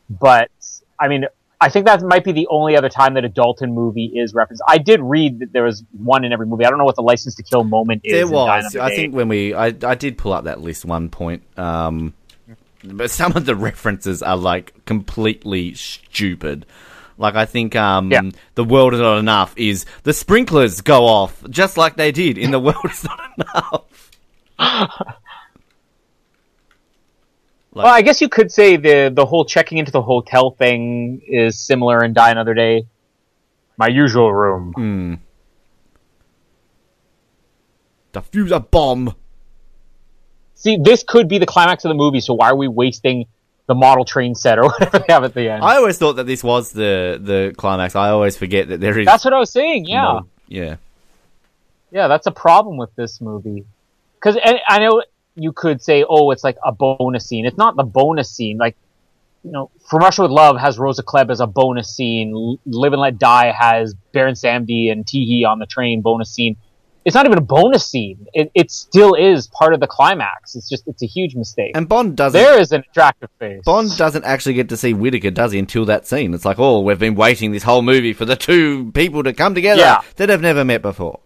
But 0.10 0.52
I 1.00 1.08
mean, 1.08 1.26
I 1.60 1.70
think 1.70 1.86
that 1.88 2.02
might 2.04 2.24
be 2.24 2.32
the 2.32 2.48
only 2.52 2.78
other 2.78 2.90
time 2.90 3.16
that 3.16 3.26
a 3.26 3.30
Dalton 3.30 3.74
movie 3.74 4.06
is 4.16 4.34
referenced. 4.36 4.62
I 4.68 4.78
did 4.78 5.02
read 5.02 5.40
that 5.40 5.54
there 5.54 5.64
was 5.64 5.84
one 5.98 6.24
in 6.24 6.32
every 6.32 6.46
movie. 6.46 6.66
I 6.66 6.70
don't 6.70 6.78
know 6.78 6.86
what 6.86 6.96
the 6.96 7.02
License 7.02 7.34
to 7.36 7.44
Kill 7.44 7.64
moment 7.64 8.02
is. 8.04 8.14
There 8.14 8.28
was. 8.28 8.76
I 8.76 8.94
think 8.96 9.16
when 9.16 9.28
we, 9.28 9.56
I, 9.56 9.68
I 9.68 9.96
did 9.96 10.18
pull 10.20 10.34
up 10.34 10.44
that 10.44 10.62
list 10.62 10.86
one 10.86 11.10
point. 11.10 11.42
Um, 11.58 12.14
but 12.84 13.10
some 13.10 13.36
of 13.36 13.46
the 13.46 13.56
references 13.56 14.22
are 14.22 14.38
like 14.38 14.86
completely 14.86 15.74
stupid. 15.74 16.66
Like 17.18 17.34
I 17.34 17.46
think 17.46 17.76
um, 17.76 18.12
Yeah. 18.12 18.22
the 18.54 18.64
world 18.64 18.94
is 18.94 19.00
not 19.00 19.18
enough 19.18 19.54
is 19.58 19.86
the 20.04 20.14
sprinklers 20.14 20.82
go 20.82 21.06
off 21.08 21.44
just 21.50 21.76
like 21.76 21.96
they 21.96 22.12
did 22.12 22.38
in 22.38 22.52
the 22.52 22.60
world 22.60 22.86
is 22.86 23.04
not 23.04 23.84
enough. 24.60 25.12
Well, 27.84 27.94
I 27.94 28.02
guess 28.02 28.22
you 28.22 28.30
could 28.30 28.52
say 28.52 28.78
the 28.78 29.12
the 29.14 29.26
whole 29.26 29.46
checking 29.46 29.78
into 29.78 29.92
the 29.92 30.02
hotel 30.02 30.52
thing 30.52 31.22
is 31.28 31.60
similar 31.60 32.04
in 32.04 32.14
Die 32.14 32.30
Another 32.30 32.54
Day. 32.54 32.86
My 33.78 33.88
usual 33.88 34.34
room. 34.34 34.74
Hmm. 34.74 35.14
Defuse 38.14 38.52
a 38.52 38.60
bomb. 38.60 39.14
See, 40.56 40.78
this 40.82 41.04
could 41.04 41.28
be 41.28 41.38
the 41.38 41.46
climax 41.46 41.86
of 41.86 41.90
the 41.90 41.96
movie. 41.96 42.20
So 42.20 42.34
why 42.34 42.50
are 42.50 42.56
we 42.56 42.68
wasting 42.68 43.26
the 43.68 43.76
model 43.76 44.06
train 44.06 44.34
set 44.34 44.58
or 44.58 44.64
whatever 44.70 45.00
they 45.00 45.14
have 45.14 45.24
at 45.24 45.34
the 45.36 45.50
end? 45.50 45.64
I 45.64 45.76
always 45.76 45.98
thought 45.98 46.14
that 46.14 46.26
this 46.26 46.44
was 46.44 46.72
the 46.72 47.20
the 47.22 47.54
climax. 47.58 47.96
I 47.96 48.10
always 48.10 48.36
forget 48.38 48.70
that 48.70 48.80
there 48.80 48.98
is. 48.98 49.06
That's 49.06 49.24
what 49.24 49.34
I 49.34 49.40
was 49.40 49.52
saying. 49.52 49.86
Yeah, 49.86 50.02
no- 50.02 50.28
yeah. 50.48 50.76
yeah, 51.92 52.08
that's 52.08 52.26
a 52.26 52.32
problem 52.32 52.78
with 52.78 52.96
this 52.96 53.22
movie. 53.22 53.66
Because 54.16 54.38
I 54.68 54.80
know 54.80 55.04
you 55.38 55.52
could 55.54 55.82
say, 55.82 56.04
oh, 56.08 56.32
it's 56.32 56.44
like 56.44 56.58
a 56.66 56.72
bonus 56.72 57.28
scene. 57.28 57.46
It's 57.46 57.58
not 57.58 57.76
the 57.76 57.84
bonus 57.84 58.30
scene. 58.30 58.58
Like, 58.58 58.76
you 59.44 59.52
know, 59.52 59.70
From 59.88 60.00
Russia 60.00 60.24
with 60.24 60.32
Love 60.32 60.58
has 60.60 60.78
Rosa 60.80 61.04
Klebb 61.04 61.30
as 61.30 61.40
a 61.40 61.48
bonus 61.48 61.96
scene. 61.96 62.58
Live 62.66 62.92
and 62.94 63.02
Let 63.02 63.18
Die 63.20 63.52
has 63.52 63.94
Baron 64.12 64.34
Samedi 64.34 64.92
and 64.92 65.06
Teehee 65.06 65.46
on 65.48 65.60
the 65.60 65.66
train 65.68 66.02
bonus 66.02 66.34
scene. 66.34 66.58
It's 67.06 67.14
not 67.16 67.26
even 67.26 67.38
a 67.38 67.42
bonus 67.42 67.88
scene. 67.88 68.28
It, 68.34 68.52
it 68.54 68.70
still 68.70 69.14
is 69.14 69.48
part 69.48 69.74
of 69.74 69.80
the 69.80 69.88
climax. 69.88 70.56
It's 70.56 70.68
just, 70.68 70.86
it's 70.90 71.02
a 71.02 71.06
huge 71.06 71.36
mistake. 71.36 71.72
And 71.74 71.88
Bond 71.88 72.18
doesn't. 72.18 72.38
there 72.38 72.60
is 72.60 72.74
an 72.74 72.84
attractive 72.90 73.30
face. 73.40 73.62
Bond 73.64 73.96
doesn't 73.96 74.26
actually 74.26 74.56
get 74.56 74.68
to 74.70 74.76
see 74.76 74.94
Whitaker, 74.94 75.32
does 75.32 75.54
he, 75.54 75.60
until 75.60 75.86
that 75.86 76.06
scene? 76.06 76.34
It's 76.34 76.44
like, 76.44 76.60
oh, 76.60 76.82
we've 76.82 77.00
been 77.00 77.16
waiting 77.16 77.54
this 77.54 77.64
whole 77.64 77.82
movie 77.82 78.12
for 78.12 78.26
the 78.26 78.36
two 78.36 78.92
people 78.92 79.24
to 79.24 79.32
come 79.32 79.56
together 79.56 79.80
Yeah. 79.80 80.02
that 80.18 80.28
have 80.28 80.42
never 80.42 80.66
met 80.66 80.82
before. 80.82 81.22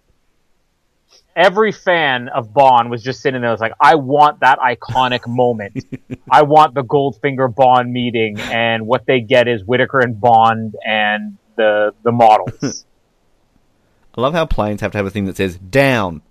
Every 1.36 1.72
fan 1.72 2.30
of 2.30 2.54
Bond 2.54 2.90
was 2.90 3.04
just 3.04 3.22
sitting 3.22 3.42
there. 3.42 3.52
Was 3.52 3.62
like, 3.62 3.74
I 3.80 3.96
want 3.96 4.42
that 4.42 4.60
iconic 4.60 5.28
moment. 5.28 5.84
I 6.32 6.44
want 6.44 6.74
the 6.74 6.84
Goldfinger 6.84 7.54
Bond 7.54 7.92
meeting, 7.92 8.40
and 8.40 8.88
what 8.88 9.06
they 9.06 9.22
get 9.22 9.48
is 9.48 9.64
Whitaker 9.64 10.00
and 10.00 10.20
Bond 10.20 10.76
and 10.86 11.38
the 11.56 11.94
the 12.04 12.12
models. 12.12 12.86
I 14.16 14.22
love 14.22 14.34
how 14.34 14.46
planes 14.46 14.82
have 14.82 14.92
to 14.92 14.98
have 14.98 15.08
a 15.08 15.10
thing 15.10 15.26
that 15.26 15.38
says 15.38 15.58
down. 15.58 16.22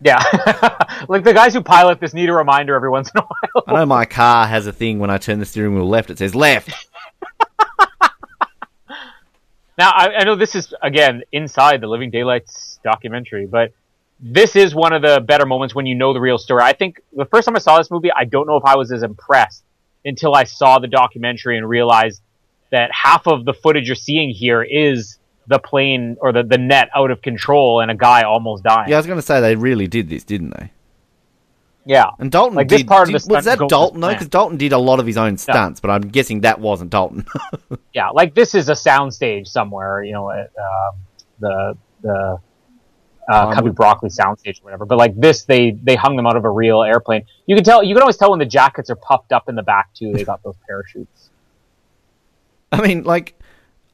yeah, 0.00 0.18
like 1.08 1.22
the 1.22 1.32
guys 1.32 1.54
who 1.54 1.62
pilot 1.62 2.00
this 2.00 2.12
need 2.12 2.28
a 2.28 2.34
reminder 2.34 2.74
every 2.74 2.90
once 2.90 3.10
in 3.14 3.20
a 3.20 3.24
while. 3.24 3.64
I 3.68 3.72
know 3.74 3.86
my 3.86 4.04
car 4.04 4.46
has 4.46 4.66
a 4.66 4.72
thing 4.72 4.98
when 4.98 5.08
I 5.08 5.18
turn 5.18 5.38
the 5.38 5.46
steering 5.46 5.76
wheel 5.76 5.88
left, 5.88 6.10
it 6.10 6.18
says 6.18 6.34
left. 6.34 6.88
Now, 9.76 9.90
I, 9.90 10.18
I 10.18 10.24
know 10.24 10.36
this 10.36 10.54
is 10.54 10.72
again 10.82 11.22
inside 11.32 11.80
the 11.80 11.88
Living 11.88 12.10
Daylights 12.10 12.78
documentary, 12.84 13.46
but 13.46 13.72
this 14.20 14.56
is 14.56 14.74
one 14.74 14.92
of 14.92 15.02
the 15.02 15.20
better 15.20 15.46
moments 15.46 15.74
when 15.74 15.86
you 15.86 15.94
know 15.94 16.12
the 16.12 16.20
real 16.20 16.38
story. 16.38 16.62
I 16.62 16.72
think 16.72 17.00
the 17.12 17.26
first 17.26 17.46
time 17.46 17.56
I 17.56 17.58
saw 17.58 17.78
this 17.78 17.90
movie, 17.90 18.10
I 18.14 18.24
don't 18.24 18.46
know 18.46 18.56
if 18.56 18.64
I 18.64 18.76
was 18.76 18.90
as 18.92 19.02
impressed 19.02 19.64
until 20.04 20.34
I 20.34 20.44
saw 20.44 20.78
the 20.78 20.86
documentary 20.88 21.58
and 21.58 21.68
realized 21.68 22.22
that 22.70 22.90
half 22.92 23.26
of 23.26 23.44
the 23.44 23.54
footage 23.54 23.86
you're 23.86 23.94
seeing 23.96 24.30
here 24.30 24.62
is 24.62 25.18
the 25.46 25.58
plane 25.58 26.16
or 26.20 26.32
the, 26.32 26.42
the 26.42 26.58
net 26.58 26.88
out 26.94 27.10
of 27.10 27.20
control 27.22 27.80
and 27.80 27.90
a 27.90 27.94
guy 27.94 28.22
almost 28.22 28.64
dying. 28.64 28.88
Yeah, 28.88 28.96
I 28.96 28.98
was 28.98 29.06
going 29.06 29.18
to 29.18 29.22
say 29.22 29.40
they 29.40 29.56
really 29.56 29.86
did 29.86 30.08
this, 30.08 30.24
didn't 30.24 30.50
they? 30.58 30.70
Yeah. 31.86 32.10
And 32.18 32.32
Dalton 32.32 32.56
Like, 32.56 32.68
did. 32.68 32.78
this 32.80 32.84
part 32.86 33.08
of 33.08 33.12
did- 33.12 33.22
the 33.28 33.34
was 33.34 33.44
that 33.44 33.58
Dalton? 33.68 34.00
No, 34.00 34.08
because 34.08 34.28
Dalton 34.28 34.56
did 34.56 34.72
a 34.72 34.78
lot 34.78 35.00
of 35.00 35.06
his 35.06 35.18
own 35.18 35.36
stunts, 35.36 35.80
but 35.80 35.90
I'm 35.90 36.02
guessing 36.08 36.40
that 36.40 36.60
wasn't 36.60 36.90
Dalton. 36.90 37.26
yeah, 37.92 38.08
like 38.08 38.34
this 38.34 38.54
is 38.54 38.68
a 38.70 38.72
soundstage 38.72 39.48
somewhere, 39.48 40.02
you 40.02 40.12
know, 40.12 40.30
at 40.30 40.50
um, 40.58 40.94
the 41.40 41.76
the 42.02 42.38
uh, 43.30 43.46
Um, 43.48 43.54
Cubby 43.54 43.70
Broccoli 43.70 44.10
soundstage 44.10 44.60
or 44.60 44.64
whatever. 44.64 44.84
But 44.84 44.98
like 44.98 45.18
this, 45.18 45.44
they 45.44 45.72
they 45.82 45.94
hung 45.94 46.16
them 46.16 46.26
out 46.26 46.36
of 46.36 46.44
a 46.44 46.50
real 46.50 46.82
airplane. 46.82 47.24
You 47.46 47.54
can 47.56 47.64
tell, 47.64 47.82
you 47.82 47.94
can 47.94 48.02
always 48.02 48.16
tell 48.16 48.30
when 48.30 48.38
the 48.38 48.46
jackets 48.46 48.90
are 48.90 48.96
puffed 48.96 49.32
up 49.32 49.48
in 49.48 49.54
the 49.54 49.62
back 49.62 49.92
too. 49.94 50.12
They 50.12 50.24
got 50.24 50.42
those 50.42 50.56
parachutes. 50.66 51.30
I 52.72 52.80
mean, 52.86 53.04
like, 53.04 53.38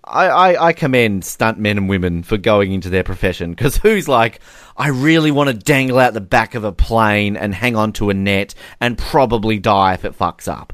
I, 0.03 0.27
I, 0.27 0.67
I 0.69 0.73
commend 0.73 1.23
stuntmen 1.23 1.73
and 1.73 1.89
women 1.89 2.23
for 2.23 2.39
going 2.39 2.73
into 2.73 2.89
their 2.89 3.05
profession 3.05 3.51
because 3.51 3.77
who's 3.77 4.09
like, 4.09 4.41
I 4.77 4.89
really 4.89 5.31
want 5.31 5.51
to 5.51 5.55
dangle 5.55 5.99
out 5.99 6.15
the 6.15 6.21
back 6.23 6.55
of 6.55 6.65
a 6.65 6.73
plane 6.73 7.37
and 7.37 7.55
hang 7.55 7.77
on 7.77 7.93
to 7.95 8.09
a 8.09 8.15
net 8.15 8.55
and 8.81 8.97
probably 8.97 9.59
die 9.59 9.95
if 9.95 10.05
it 10.07 10.19
fucks 10.19 10.49
up. 10.49 10.73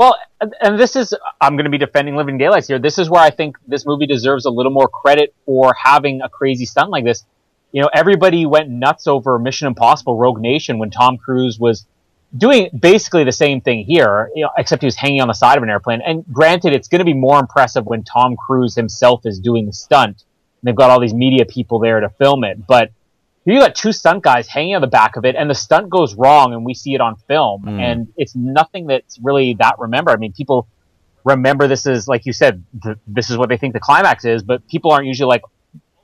Well, 0.00 0.16
and- 0.62 0.80
this 0.80 0.96
is 0.96 1.14
I'm 1.42 1.56
going 1.56 1.66
to 1.66 1.70
be 1.70 1.76
defending 1.76 2.16
Living 2.16 2.38
Daylights 2.38 2.66
here. 2.66 2.78
This 2.78 2.96
is 2.96 3.10
where 3.10 3.20
I 3.20 3.28
think 3.28 3.58
this 3.68 3.84
movie 3.84 4.06
deserves 4.06 4.46
a 4.46 4.50
little 4.50 4.72
more 4.72 4.88
credit 4.88 5.34
for 5.44 5.74
having 5.74 6.22
a 6.22 6.28
crazy 6.30 6.64
stunt 6.64 6.88
like 6.88 7.04
this. 7.04 7.22
You 7.72 7.82
know, 7.82 7.90
everybody 7.92 8.46
went 8.46 8.70
nuts 8.70 9.06
over 9.06 9.38
Mission 9.38 9.66
Impossible: 9.66 10.16
Rogue 10.16 10.40
Nation 10.40 10.78
when 10.78 10.90
Tom 10.90 11.18
Cruise 11.18 11.60
was 11.60 11.84
doing 12.34 12.70
basically 12.80 13.24
the 13.24 13.32
same 13.32 13.60
thing 13.60 13.84
here, 13.84 14.30
you 14.34 14.42
know, 14.44 14.50
except 14.56 14.80
he 14.80 14.86
was 14.86 14.96
hanging 14.96 15.20
on 15.20 15.28
the 15.28 15.34
side 15.34 15.58
of 15.58 15.62
an 15.62 15.68
airplane. 15.68 16.00
And 16.00 16.24
granted, 16.32 16.72
it's 16.72 16.88
going 16.88 17.00
to 17.00 17.04
be 17.04 17.12
more 17.12 17.38
impressive 17.38 17.84
when 17.84 18.02
Tom 18.02 18.36
Cruise 18.38 18.74
himself 18.74 19.26
is 19.26 19.38
doing 19.38 19.66
the 19.66 19.72
stunt. 19.74 20.16
And 20.16 20.62
they've 20.62 20.74
got 20.74 20.88
all 20.88 21.00
these 21.00 21.12
media 21.12 21.44
people 21.44 21.78
there 21.78 22.00
to 22.00 22.08
film 22.08 22.44
it, 22.44 22.66
but 22.66 22.90
you 23.44 23.58
got 23.58 23.74
two 23.74 23.92
stunt 23.92 24.22
guys 24.22 24.46
hanging 24.48 24.74
on 24.74 24.80
the 24.80 24.86
back 24.86 25.16
of 25.16 25.24
it, 25.24 25.34
and 25.36 25.48
the 25.48 25.54
stunt 25.54 25.88
goes 25.88 26.14
wrong, 26.14 26.52
and 26.52 26.64
we 26.64 26.74
see 26.74 26.94
it 26.94 27.00
on 27.00 27.16
film, 27.28 27.64
Mm. 27.64 27.80
and 27.80 28.08
it's 28.16 28.34
nothing 28.36 28.86
that's 28.86 29.18
really 29.22 29.54
that 29.54 29.78
remembered. 29.78 30.12
I 30.12 30.16
mean, 30.16 30.32
people 30.32 30.68
remember 31.24 31.66
this 31.68 31.86
is 31.86 32.08
like 32.08 32.26
you 32.26 32.32
said, 32.32 32.64
th- 32.82 32.96
this 33.06 33.30
is 33.30 33.36
what 33.36 33.48
they 33.48 33.56
think 33.56 33.72
the 33.74 33.80
climax 33.80 34.24
is, 34.24 34.42
but 34.42 34.66
people 34.68 34.90
aren't 34.90 35.06
usually 35.06 35.28
like, 35.28 35.42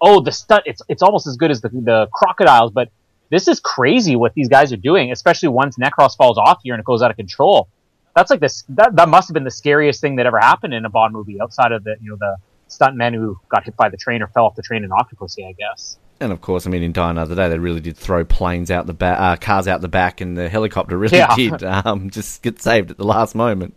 oh, 0.00 0.20
the 0.20 0.32
stunt, 0.32 0.62
it's 0.66 0.82
it's 0.88 1.02
almost 1.02 1.26
as 1.26 1.36
good 1.36 1.50
as 1.50 1.60
the 1.60 1.68
the 1.68 2.08
crocodiles, 2.12 2.72
but 2.72 2.88
this 3.30 3.48
is 3.48 3.58
crazy 3.60 4.14
what 4.16 4.34
these 4.34 4.48
guys 4.48 4.72
are 4.72 4.76
doing, 4.78 5.10
especially 5.12 5.48
once 5.48 5.76
Necros 5.78 6.16
falls 6.16 6.38
off 6.38 6.60
here 6.62 6.74
and 6.74 6.80
it 6.80 6.86
goes 6.86 7.02
out 7.02 7.10
of 7.10 7.16
control. 7.16 7.68
That's 8.14 8.30
like 8.30 8.40
this. 8.40 8.64
That 8.70 8.96
that 8.96 9.08
must 9.08 9.28
have 9.28 9.34
been 9.34 9.44
the 9.44 9.50
scariest 9.50 10.00
thing 10.00 10.16
that 10.16 10.26
ever 10.26 10.38
happened 10.38 10.72
in 10.74 10.84
a 10.84 10.90
Bond 10.90 11.12
movie, 11.12 11.38
outside 11.40 11.72
of 11.72 11.84
the 11.84 11.96
you 12.00 12.10
know 12.10 12.16
the 12.18 12.36
stunt 12.68 12.96
stuntmen 12.96 13.14
who 13.14 13.38
got 13.48 13.64
hit 13.64 13.76
by 13.76 13.88
the 13.88 13.96
train 13.96 14.22
or 14.22 14.26
fell 14.28 14.46
off 14.46 14.54
the 14.54 14.62
train 14.62 14.84
in 14.84 14.90
Octopussy, 14.90 15.46
I 15.46 15.52
guess. 15.52 15.98
And 16.20 16.32
of 16.32 16.40
course, 16.40 16.66
I 16.66 16.70
mean, 16.70 16.82
in 16.82 16.92
Die 16.92 17.10
Another 17.10 17.34
Day, 17.34 17.48
they 17.48 17.58
really 17.58 17.80
did 17.80 17.96
throw 17.96 18.24
planes 18.24 18.70
out 18.70 18.86
the 18.86 18.94
back, 18.94 19.20
uh, 19.20 19.36
cars 19.36 19.68
out 19.68 19.80
the 19.82 19.88
back, 19.88 20.20
and 20.20 20.36
the 20.36 20.48
helicopter 20.48 20.96
really 20.96 21.18
Yeah. 21.18 21.34
did 21.36 21.62
um, 21.64 22.08
just 22.10 22.42
get 22.42 22.60
saved 22.62 22.90
at 22.90 22.96
the 22.96 23.04
last 23.04 23.34
moment. 23.34 23.74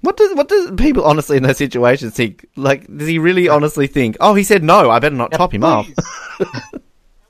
What 0.00 0.16
does 0.18 0.34
what 0.34 0.48
does 0.48 0.70
people 0.72 1.04
honestly 1.04 1.38
in 1.38 1.42
those 1.42 1.56
situations 1.56 2.14
think? 2.14 2.46
Like, 2.56 2.86
does 2.94 3.08
he 3.08 3.18
really 3.18 3.48
honestly 3.48 3.86
think? 3.86 4.16
Oh, 4.20 4.34
he 4.34 4.42
said 4.42 4.62
no. 4.62 4.90
I 4.90 4.98
better 4.98 5.14
not 5.14 5.32
top 5.32 5.52
him 5.54 5.64
off. 5.64 5.88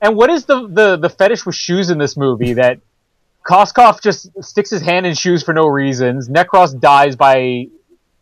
And 0.01 0.15
what 0.15 0.29
is 0.29 0.45
the, 0.45 0.67
the, 0.67 0.97
the 0.97 1.09
fetish 1.09 1.47
with 1.47 1.55
shoes 1.55 1.89
in 1.89 1.97
this 1.97 2.15
movie 2.15 2.53
that 2.55 2.79
Koskov 3.47 4.03
just 4.03 4.29
sticks 4.43 4.69
his 4.69 4.81
hand 4.83 5.07
in 5.07 5.15
shoes 5.15 5.41
for 5.41 5.51
no 5.51 5.65
reasons. 5.65 6.29
Necros 6.29 6.79
dies 6.79 7.15
by, 7.15 7.37
you 7.37 7.71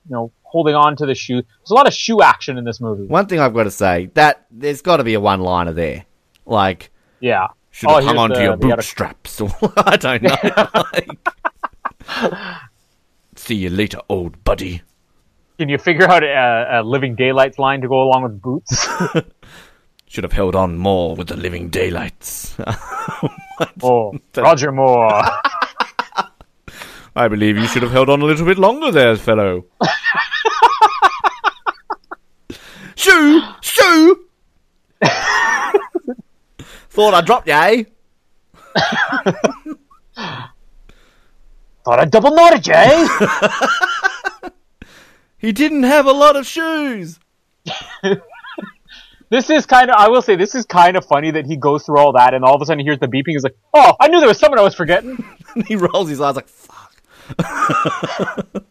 know, 0.08 0.32
holding 0.54 0.76
on 0.76 0.96
to 0.96 1.06
the 1.06 1.16
shoe. 1.16 1.42
There's 1.42 1.72
a 1.72 1.74
lot 1.74 1.88
of 1.88 1.94
shoe 1.94 2.22
action 2.22 2.58
in 2.58 2.64
this 2.64 2.80
movie. 2.80 3.08
One 3.08 3.26
thing 3.26 3.40
I've 3.40 3.54
got 3.54 3.64
to 3.64 3.72
say 3.72 4.10
that 4.14 4.46
there's 4.52 4.82
got 4.82 4.98
to 4.98 5.04
be 5.04 5.16
a 5.16 5.20
one 5.20 5.42
liner 5.42 5.74
there. 5.74 6.06
Like, 6.46 6.92
Yeah. 7.20 7.48
should 7.72 7.90
have 7.90 8.04
Oh, 8.04 8.06
hung 8.06 8.18
on 8.18 8.30
to 8.30 8.36
the- 8.36 8.42
your 8.44 8.56
the 8.58 8.68
other- 8.68 8.76
bootstraps, 8.78 9.42
or 9.42 9.50
I 9.78 9.98
don't 9.98 10.22
know. 10.22 10.36
Like, 10.76 11.10
see 13.36 13.56
you 13.56 13.70
later, 13.70 13.98
old 14.10 14.44
buddy. 14.44 14.82
Can 15.58 15.70
you 15.70 15.78
figure 15.80 16.08
out 16.10 16.24
a, 16.24 16.80
a 16.80 16.84
Living 16.84 17.16
Daylights 17.16 17.58
line 17.60 17.82
to 17.82 17.88
go 17.88 18.02
along 18.04 18.24
with 18.24 18.42
boots? 18.42 18.88
Should 20.08 20.24
have 20.26 20.34
held 20.34 20.56
on 20.56 20.78
more 20.78 21.16
with 21.16 21.30
the 21.30 21.36
living 21.36 21.70
daylights. 21.70 22.56
oh, 23.82 24.14
Roger 24.38 24.72
Moore. 24.72 25.24
I 27.16 27.28
believe 27.28 27.58
you 27.58 27.68
should 27.68 27.84
have 27.84 27.92
held 27.92 28.10
on 28.10 28.22
a 28.22 28.26
little 28.26 28.46
bit 28.46 28.58
longer 28.58 28.92
there, 28.92 29.16
fellow. 29.16 29.66
shoo! 32.96 33.42
Shoo! 33.62 34.26
Thought 36.90 37.14
I 37.14 37.22
dropped 37.22 37.48
you, 37.48 37.54
eh? 37.54 37.84
Thought 41.86 42.00
I 42.00 42.06
double 42.06 42.34
knotted 42.34 42.66
you, 42.66 42.74
eh? 42.76 44.50
He 45.38 45.52
didn't 45.52 45.84
have 45.84 46.06
a 46.06 46.12
lot 46.12 46.38
of 46.38 46.48
shoes. 46.48 47.20
this 49.30 49.50
is 49.50 49.66
kind 49.66 49.90
of, 49.92 49.98
I 49.98 50.08
will 50.08 50.22
say, 50.22 50.38
this 50.38 50.56
is 50.56 50.66
kind 50.66 50.96
of 50.96 51.06
funny 51.06 51.32
that 51.32 51.46
he 51.46 51.58
goes 51.58 51.86
through 51.86 51.98
all 51.98 52.14
that 52.14 52.34
and 52.34 52.46
all 52.46 52.56
of 52.56 52.62
a 52.62 52.66
sudden 52.66 52.80
he 52.80 52.86
hears 52.86 53.00
the 53.00 53.08
beeping. 53.08 53.34
He's 53.34 53.44
like, 53.44 53.58
oh, 53.74 53.94
I 54.00 54.08
knew 54.08 54.20
there 54.20 54.30
was 54.30 54.40
someone 54.40 54.58
I 54.58 54.64
was 54.64 54.74
forgetting. 54.74 55.24
he 55.68 55.76
rolls 55.76 56.08
his 56.08 56.22
eyes 56.22 56.38
like, 56.38 56.48
fuck. 56.48 56.73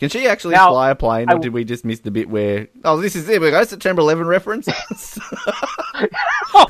Can 0.00 0.08
she 0.08 0.26
actually 0.26 0.54
Now, 0.54 0.70
fly 0.70 0.90
a 0.90 0.94
plane, 0.94 1.30
or 1.30 1.36
I- 1.36 1.38
did 1.38 1.52
we 1.52 1.64
just 1.64 1.84
miss 1.84 2.00
the 2.00 2.10
bit 2.10 2.28
where? 2.28 2.68
Oh, 2.84 3.00
this 3.00 3.16
is 3.16 3.26
there 3.26 3.40
we 3.40 3.50
go. 3.50 3.62
September 3.64 4.00
11 4.02 4.26
reference. 4.26 4.68
oh. 6.54 6.66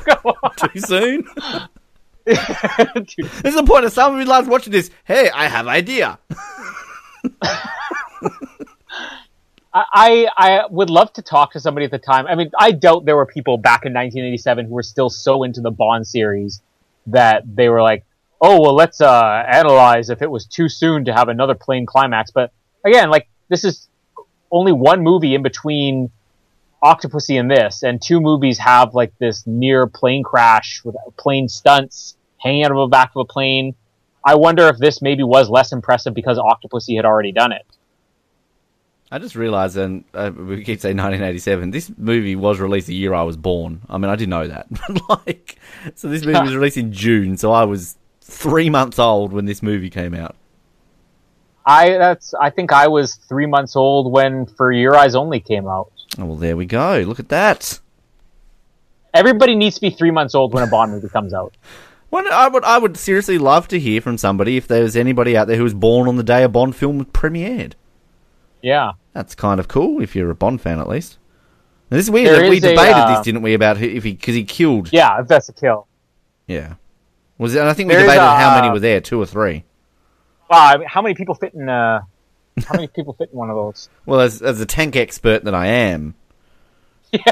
Too 0.57 0.79
soon. 0.79 1.27
This 2.25 2.39
is 3.43 3.55
the 3.55 3.63
point 3.65 3.85
of 3.85 3.91
some 3.91 4.13
of 4.13 4.19
you 4.19 4.25
lads 4.25 4.47
watching 4.47 4.71
this. 4.71 4.89
Hey, 5.03 5.29
I 5.29 5.47
have 5.47 5.67
idea. 5.67 6.17
I, 9.73 10.27
I 10.37 10.61
would 10.69 10.89
love 10.89 11.11
to 11.13 11.21
talk 11.21 11.51
to 11.53 11.59
somebody 11.59 11.85
at 11.85 11.91
the 11.91 11.99
time. 11.99 12.27
I 12.27 12.35
mean, 12.35 12.49
I 12.57 12.71
doubt 12.71 13.03
there 13.05 13.17
were 13.17 13.25
people 13.25 13.57
back 13.57 13.85
in 13.85 13.93
1987 13.93 14.67
who 14.67 14.73
were 14.73 14.83
still 14.83 15.09
so 15.09 15.43
into 15.43 15.59
the 15.59 15.71
Bond 15.71 16.07
series 16.07 16.61
that 17.07 17.43
they 17.53 17.67
were 17.67 17.81
like, 17.81 18.05
oh, 18.41 18.61
well, 18.61 18.75
let's 18.75 19.01
uh, 19.01 19.43
analyze 19.47 20.09
if 20.09 20.21
it 20.21 20.29
was 20.29 20.45
too 20.45 20.69
soon 20.69 21.05
to 21.05 21.13
have 21.13 21.29
another 21.29 21.55
plane 21.55 21.85
climax. 21.85 22.31
But 22.31 22.51
again, 22.85 23.09
like, 23.09 23.27
this 23.49 23.63
is 23.63 23.87
only 24.51 24.71
one 24.71 25.01
movie 25.01 25.35
in 25.35 25.43
between 25.43 26.11
Octopussy 26.83 27.39
and 27.39 27.49
this, 27.49 27.83
and 27.83 28.01
two 28.01 28.21
movies 28.21 28.57
have 28.59 28.93
like 28.93 29.17
this 29.17 29.45
near 29.47 29.87
plane 29.87 30.23
crash 30.23 30.81
with 30.83 30.95
plane 31.17 31.49
stunts 31.49 32.15
hanging 32.37 32.63
out 32.63 32.71
of 32.71 32.77
the 32.77 32.87
back 32.87 33.11
of 33.15 33.21
a 33.21 33.25
plane. 33.25 33.75
I 34.23 34.35
wonder 34.35 34.67
if 34.67 34.77
this 34.77 35.01
maybe 35.01 35.23
was 35.23 35.49
less 35.49 35.71
impressive 35.71 36.13
because 36.13 36.37
Octopussy 36.37 36.95
had 36.95 37.05
already 37.05 37.31
done 37.31 37.51
it. 37.51 37.65
I 39.11 39.19
just 39.19 39.35
realised, 39.35 39.77
and 39.77 40.03
uh, 40.13 40.31
we 40.35 40.63
keep 40.63 40.79
saying 40.79 40.97
1987. 40.97 41.71
This 41.71 41.91
movie 41.95 42.35
was 42.35 42.59
released 42.59 42.87
the 42.87 42.95
year 42.95 43.13
I 43.13 43.21
was 43.21 43.37
born. 43.37 43.81
I 43.87 43.97
mean, 43.97 44.09
I 44.09 44.15
didn't 44.15 44.31
know 44.31 44.47
that, 44.47 44.67
like, 45.09 45.57
so 45.93 46.07
this 46.09 46.25
movie 46.25 46.39
was 46.41 46.55
released 46.55 46.77
in 46.77 46.91
June, 46.91 47.37
so 47.37 47.51
I 47.51 47.63
was 47.63 47.97
three 48.25 48.69
months 48.69 48.97
old 48.99 49.31
when 49.31 49.45
this 49.45 49.61
movie 49.61 49.89
came 49.89 50.13
out. 50.13 50.35
I 51.65 51.91
that's 51.97 52.33
I 52.33 52.49
think 52.49 52.71
I 52.71 52.87
was 52.87 53.15
three 53.15 53.45
months 53.45 53.75
old 53.75 54.11
when 54.11 54.45
For 54.45 54.71
Your 54.71 54.95
Eyes 54.95 55.15
Only 55.15 55.39
came 55.39 55.67
out. 55.67 55.91
Oh, 56.17 56.25
well, 56.25 56.35
there 56.35 56.57
we 56.57 56.65
go. 56.65 57.03
Look 57.07 57.19
at 57.19 57.29
that. 57.29 57.79
Everybody 59.13 59.55
needs 59.55 59.75
to 59.75 59.81
be 59.81 59.89
three 59.89 60.11
months 60.11 60.35
old 60.35 60.53
when 60.53 60.63
a 60.63 60.67
Bond 60.67 60.91
movie 60.91 61.09
comes 61.09 61.33
out. 61.33 61.55
Well, 62.11 62.31
I 62.31 62.47
would, 62.47 62.63
I 62.63 62.77
would 62.77 62.95
seriously 62.95 63.37
love 63.37 63.67
to 63.69 63.79
hear 63.79 63.99
from 63.99 64.17
somebody 64.17 64.55
if 64.55 64.67
there 64.67 64.83
was 64.83 64.95
anybody 64.95 65.35
out 65.35 65.47
there 65.47 65.57
who 65.57 65.63
was 65.63 65.73
born 65.73 66.07
on 66.07 66.15
the 66.15 66.23
day 66.23 66.43
a 66.43 66.47
Bond 66.47 66.73
film 66.73 67.03
premiered. 67.03 67.73
Yeah, 68.61 68.93
That's 69.11 69.35
kind 69.35 69.59
of 69.59 69.67
cool 69.67 70.01
if 70.01 70.15
you're 70.15 70.29
a 70.29 70.35
Bond 70.35 70.61
fan, 70.61 70.79
at 70.79 70.87
least. 70.87 71.17
And 71.89 71.99
this 71.99 72.05
is 72.05 72.11
weird. 72.11 72.27
There 72.27 72.41
that 72.43 72.49
we 72.49 72.57
is 72.57 72.63
a, 72.63 72.69
debated 72.69 72.93
uh, 72.93 73.15
this, 73.15 73.25
didn't 73.25 73.41
we? 73.41 73.53
About 73.53 73.81
if 73.81 74.03
he 74.03 74.13
because 74.13 74.33
he 74.35 74.45
killed. 74.45 74.93
yeah, 74.93 75.19
if 75.19 75.27
that's 75.27 75.49
a 75.49 75.53
kill. 75.53 75.87
Yeah. 76.47 76.75
Was 77.37 77.53
it, 77.55 77.59
and 77.59 77.67
I 77.69 77.73
think 77.73 77.87
we 77.89 77.95
There 77.95 78.01
is 78.03 78.07
debated 78.11 78.23
a- 78.25 78.35
how 78.37 78.55
many 78.59 78.71
were 78.71 78.79
there, 78.79 79.01
two 79.01 79.21
or 79.21 79.25
three. 79.25 79.63
Wow, 80.49 80.59
I 80.67 80.77
mean, 80.77 80.87
how 80.87 81.01
many 81.01 81.15
people 81.15 81.35
fit 81.35 81.53
in? 81.53 81.67
Uh, 81.67 82.01
how 82.65 82.75
many 82.75 82.87
people 82.87 83.13
fit 83.13 83.29
in 83.31 83.37
one 83.37 83.49
of 83.49 83.55
those? 83.55 83.89
Well, 84.05 84.21
as 84.21 84.41
as 84.41 84.61
a 84.61 84.65
tank 84.65 84.95
expert 84.95 85.43
that 85.43 85.53
I 85.55 85.67
am, 85.67 86.15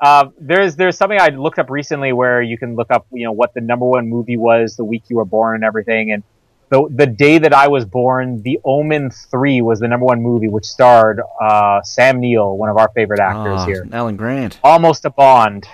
Uh, 0.00 0.30
there's 0.40 0.74
there's 0.74 0.96
something 0.98 1.20
I 1.20 1.28
looked 1.28 1.60
up 1.60 1.70
recently 1.70 2.12
where 2.12 2.42
you 2.42 2.58
can 2.58 2.74
look 2.74 2.90
up 2.90 3.06
you 3.12 3.24
know 3.24 3.30
what 3.30 3.54
the 3.54 3.60
number 3.60 3.86
one 3.86 4.08
movie 4.08 4.36
was 4.36 4.74
the 4.74 4.82
week 4.84 5.04
you 5.08 5.14
were 5.16 5.24
born 5.24 5.54
and 5.54 5.62
everything 5.62 6.10
and 6.10 6.24
the 6.70 6.88
the 6.90 7.06
day 7.06 7.38
that 7.38 7.54
I 7.54 7.68
was 7.68 7.84
born 7.84 8.42
The 8.42 8.58
Omen 8.64 9.10
three 9.10 9.62
was 9.62 9.78
the 9.78 9.86
number 9.86 10.04
one 10.06 10.20
movie 10.20 10.48
which 10.48 10.64
starred 10.64 11.20
uh, 11.40 11.82
Sam 11.82 12.18
Neill 12.18 12.56
one 12.56 12.68
of 12.68 12.78
our 12.78 12.88
favorite 12.88 13.20
actors 13.20 13.60
Ah, 13.60 13.64
here 13.66 13.86
Alan 13.92 14.16
Grant. 14.16 14.58
almost 14.64 15.04
a 15.04 15.10
Bond 15.10 15.68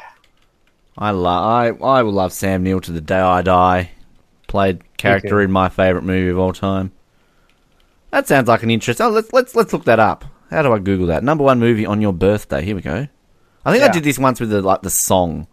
I 0.99 1.11
love. 1.13 1.45
I 1.81 1.85
I 1.85 2.03
will 2.03 2.13
love 2.13 2.33
Sam 2.33 2.63
Neill 2.65 2.81
to 2.81 2.93
the 2.93 3.01
day 3.01 3.19
I 3.21 3.43
die. 3.43 3.91
Played 4.49 4.83
character 4.97 5.41
in 5.41 5.53
my 5.53 5.69
favorite 5.69 6.03
movie 6.03 6.29
of 6.31 6.39
all 6.39 6.53
time. 6.53 6.91
That 8.11 8.27
sounds 8.27 8.49
like 8.49 8.63
an 8.63 8.71
interest. 8.71 9.01
Oh, 9.01 9.09
let's 9.11 9.33
let's 9.33 9.55
let's 9.55 9.73
look 9.73 9.85
that 9.85 10.01
up. 10.01 10.25
How 10.51 10.63
do 10.63 10.73
I 10.73 10.79
Google 10.79 11.07
that? 11.09 11.23
Number 11.23 11.45
one 11.45 11.61
movie 11.61 11.87
on 11.87 12.01
your 12.01 12.13
birthday. 12.13 12.65
Here 12.65 12.75
we 12.75 12.81
go. 12.83 13.07
I 13.65 13.73
think 13.73 13.83
I 13.83 13.87
Yeah. 13.87 13.93
did 13.93 14.03
this 14.05 14.19
once 14.19 14.41
with 14.41 14.51
the 14.51 14.61
like 14.63 14.83
the 14.83 14.91
song. 14.91 15.47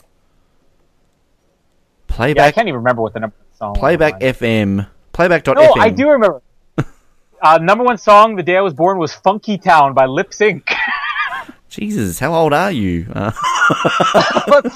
yeah 2.09 2.13
I 2.13 2.13
Playback 2.13 2.55
can't 2.55 2.67
even 2.67 2.77
remember 2.79 3.01
what 3.01 3.13
the 3.13 3.19
number 3.19 3.35
one 3.37 3.57
song 3.57 3.69
was. 3.73 3.79
Playback 3.79 4.19
FM. 4.21 4.87
Playback.fm. 5.11 5.55
No, 5.55 5.73
I 5.81 5.89
do 5.89 6.09
remember. 6.09 6.41
uh, 7.41 7.57
number 7.61 7.83
one 7.83 7.97
song 7.97 8.35
the 8.35 8.43
day 8.43 8.55
I 8.57 8.61
was 8.61 8.73
born 8.73 8.97
was 8.97 9.13
"Funky 9.13 9.57
Town" 9.57 9.93
by 9.93 10.05
Lip 10.05 10.33
Sync. 10.33 10.65
Jesus, 11.69 12.19
how 12.19 12.33
old 12.33 12.53
are 12.53 12.71
you? 12.71 13.07
Uh, 13.11 13.31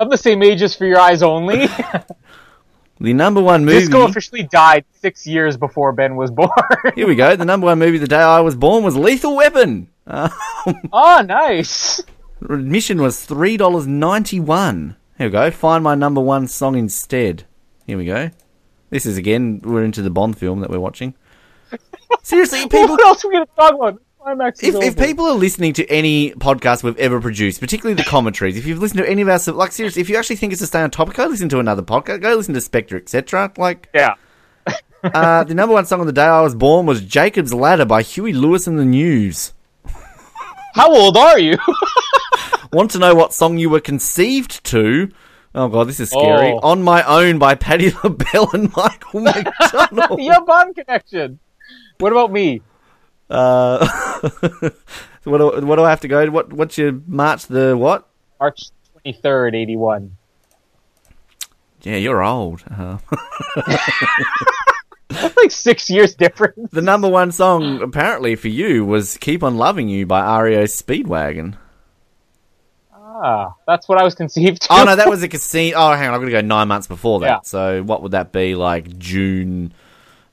I'm 0.00 0.08
the 0.08 0.16
same 0.16 0.42
age 0.42 0.62
as 0.62 0.74
For 0.74 0.86
Your 0.86 0.98
Eyes 0.98 1.22
Only. 1.22 1.66
the 3.00 3.12
number 3.12 3.42
one 3.42 3.64
movie. 3.64 3.80
Disco 3.80 4.06
officially 4.06 4.44
died 4.44 4.84
six 4.92 5.26
years 5.26 5.56
before 5.56 5.92
Ben 5.92 6.16
was 6.16 6.30
born. 6.30 6.50
Here 6.94 7.06
we 7.06 7.14
go. 7.14 7.36
The 7.36 7.44
number 7.44 7.66
one 7.66 7.78
movie 7.78 7.98
the 7.98 8.06
day 8.06 8.16
I 8.16 8.40
was 8.40 8.54
born 8.54 8.84
was 8.84 8.96
Lethal 8.96 9.36
Weapon. 9.36 9.88
Uh, 10.06 10.28
oh, 10.92 11.22
nice. 11.26 12.00
admission 12.40 13.00
was 13.02 13.24
three 13.24 13.56
dollars 13.56 13.86
ninety 13.86 14.40
one. 14.40 14.96
Here 15.18 15.26
we 15.26 15.32
go. 15.32 15.50
Find 15.50 15.84
my 15.84 15.94
number 15.94 16.20
one 16.20 16.48
song 16.48 16.76
instead. 16.76 17.44
Here 17.86 17.98
we 17.98 18.06
go. 18.06 18.30
This 18.90 19.06
is 19.06 19.16
again. 19.16 19.60
We're 19.62 19.84
into 19.84 20.02
the 20.02 20.10
Bond 20.10 20.38
film 20.38 20.60
that 20.60 20.70
we're 20.70 20.80
watching. 20.80 21.14
Seriously, 22.22 22.60
people. 22.62 22.88
what 22.88 23.04
else 23.04 23.24
are 23.24 23.28
we 23.28 23.38
to 23.38 23.46
talk 23.56 23.74
about? 23.74 24.00
Climax 24.22 24.62
If, 24.62 24.74
if 24.76 24.96
people 24.96 25.26
are 25.26 25.34
listening 25.34 25.72
to 25.74 25.86
any 25.88 26.30
podcast 26.32 26.84
we've 26.84 26.98
ever 26.98 27.20
produced, 27.20 27.60
particularly 27.60 27.94
the 27.94 28.08
commentaries, 28.08 28.56
if 28.56 28.66
you've 28.66 28.78
listened 28.78 28.98
to 28.98 29.08
any 29.08 29.22
of 29.22 29.28
our 29.28 29.38
like 29.52 29.72
seriously, 29.72 30.00
if 30.00 30.08
you 30.08 30.16
actually 30.16 30.36
think 30.36 30.52
it's 30.52 30.62
a 30.62 30.66
stay 30.66 30.80
on 30.80 30.90
topic, 30.90 31.16
go 31.16 31.26
listen 31.26 31.48
to 31.48 31.58
another 31.58 31.82
podcast. 31.82 32.20
Go 32.20 32.34
listen 32.34 32.54
to 32.54 32.60
Spectre, 32.60 32.96
etc. 32.96 33.52
Like 33.56 33.88
yeah. 33.92 34.14
uh, 35.02 35.44
the 35.44 35.54
number 35.54 35.74
one 35.74 35.86
song 35.86 36.00
on 36.00 36.06
the 36.06 36.12
day 36.12 36.22
I 36.22 36.40
was 36.40 36.54
born 36.54 36.86
was 36.86 37.00
"Jacob's 37.00 37.52
Ladder" 37.52 37.84
by 37.84 38.02
Huey 38.02 38.32
Lewis 38.32 38.66
and 38.66 38.78
the 38.78 38.84
News. 38.84 39.54
How 40.74 40.94
old 40.94 41.16
are 41.16 41.38
you? 41.38 41.58
Want 42.72 42.92
to 42.92 42.98
know 42.98 43.14
what 43.14 43.34
song 43.34 43.58
you 43.58 43.68
were 43.68 43.80
conceived 43.80 44.62
to? 44.66 45.10
Oh 45.54 45.68
god, 45.68 45.88
this 45.88 46.00
is 46.00 46.10
scary. 46.10 46.52
Oh. 46.52 46.60
On 46.62 46.82
My 46.82 47.02
Own 47.02 47.38
by 47.38 47.56
Patti 47.56 47.92
LaBelle 48.04 48.50
and 48.52 48.74
Michael 48.76 49.20
McDonald. 49.22 50.20
you 50.20 50.32
have 50.32 50.46
Bond 50.46 50.74
connection. 50.76 51.40
What 51.98 52.12
about 52.12 52.32
me? 52.32 52.62
Uh, 53.32 53.86
what, 55.24 55.38
do, 55.38 55.66
what 55.66 55.76
do 55.76 55.84
I 55.84 55.90
have 55.90 56.00
to 56.00 56.08
go? 56.08 56.30
What 56.30 56.52
What's 56.52 56.76
your 56.78 56.92
March 57.06 57.46
the 57.46 57.76
what? 57.76 58.08
March 58.38 58.70
23rd, 59.04 59.54
81. 59.54 60.16
Yeah, 61.82 61.96
you're 61.96 62.22
old. 62.22 62.62
Uh, 62.70 62.98
like 65.36 65.50
six 65.50 65.90
years 65.90 66.14
difference. 66.14 66.70
the 66.70 66.82
number 66.82 67.08
one 67.08 67.32
song 67.32 67.82
apparently 67.82 68.36
for 68.36 68.48
you 68.48 68.84
was 68.84 69.16
"Keep 69.18 69.42
on 69.42 69.56
Loving 69.56 69.88
You" 69.88 70.06
by 70.06 70.40
REO 70.40 70.64
Speedwagon. 70.64 71.56
Ah, 72.94 73.54
that's 73.66 73.88
what 73.88 73.98
I 73.98 74.04
was 74.04 74.14
conceived 74.14 74.62
to. 74.62 74.68
Oh 74.70 74.84
no, 74.84 74.96
that 74.96 75.08
was 75.08 75.22
a 75.22 75.28
casino. 75.28 75.76
Oh, 75.76 75.92
hang 75.92 76.08
on, 76.08 76.14
I'm 76.14 76.20
gonna 76.20 76.30
go 76.30 76.40
nine 76.40 76.68
months 76.68 76.86
before 76.86 77.20
that. 77.20 77.26
Yeah. 77.26 77.40
So 77.44 77.82
what 77.82 78.02
would 78.02 78.12
that 78.12 78.32
be? 78.32 78.54
Like 78.54 78.98
June 78.98 79.72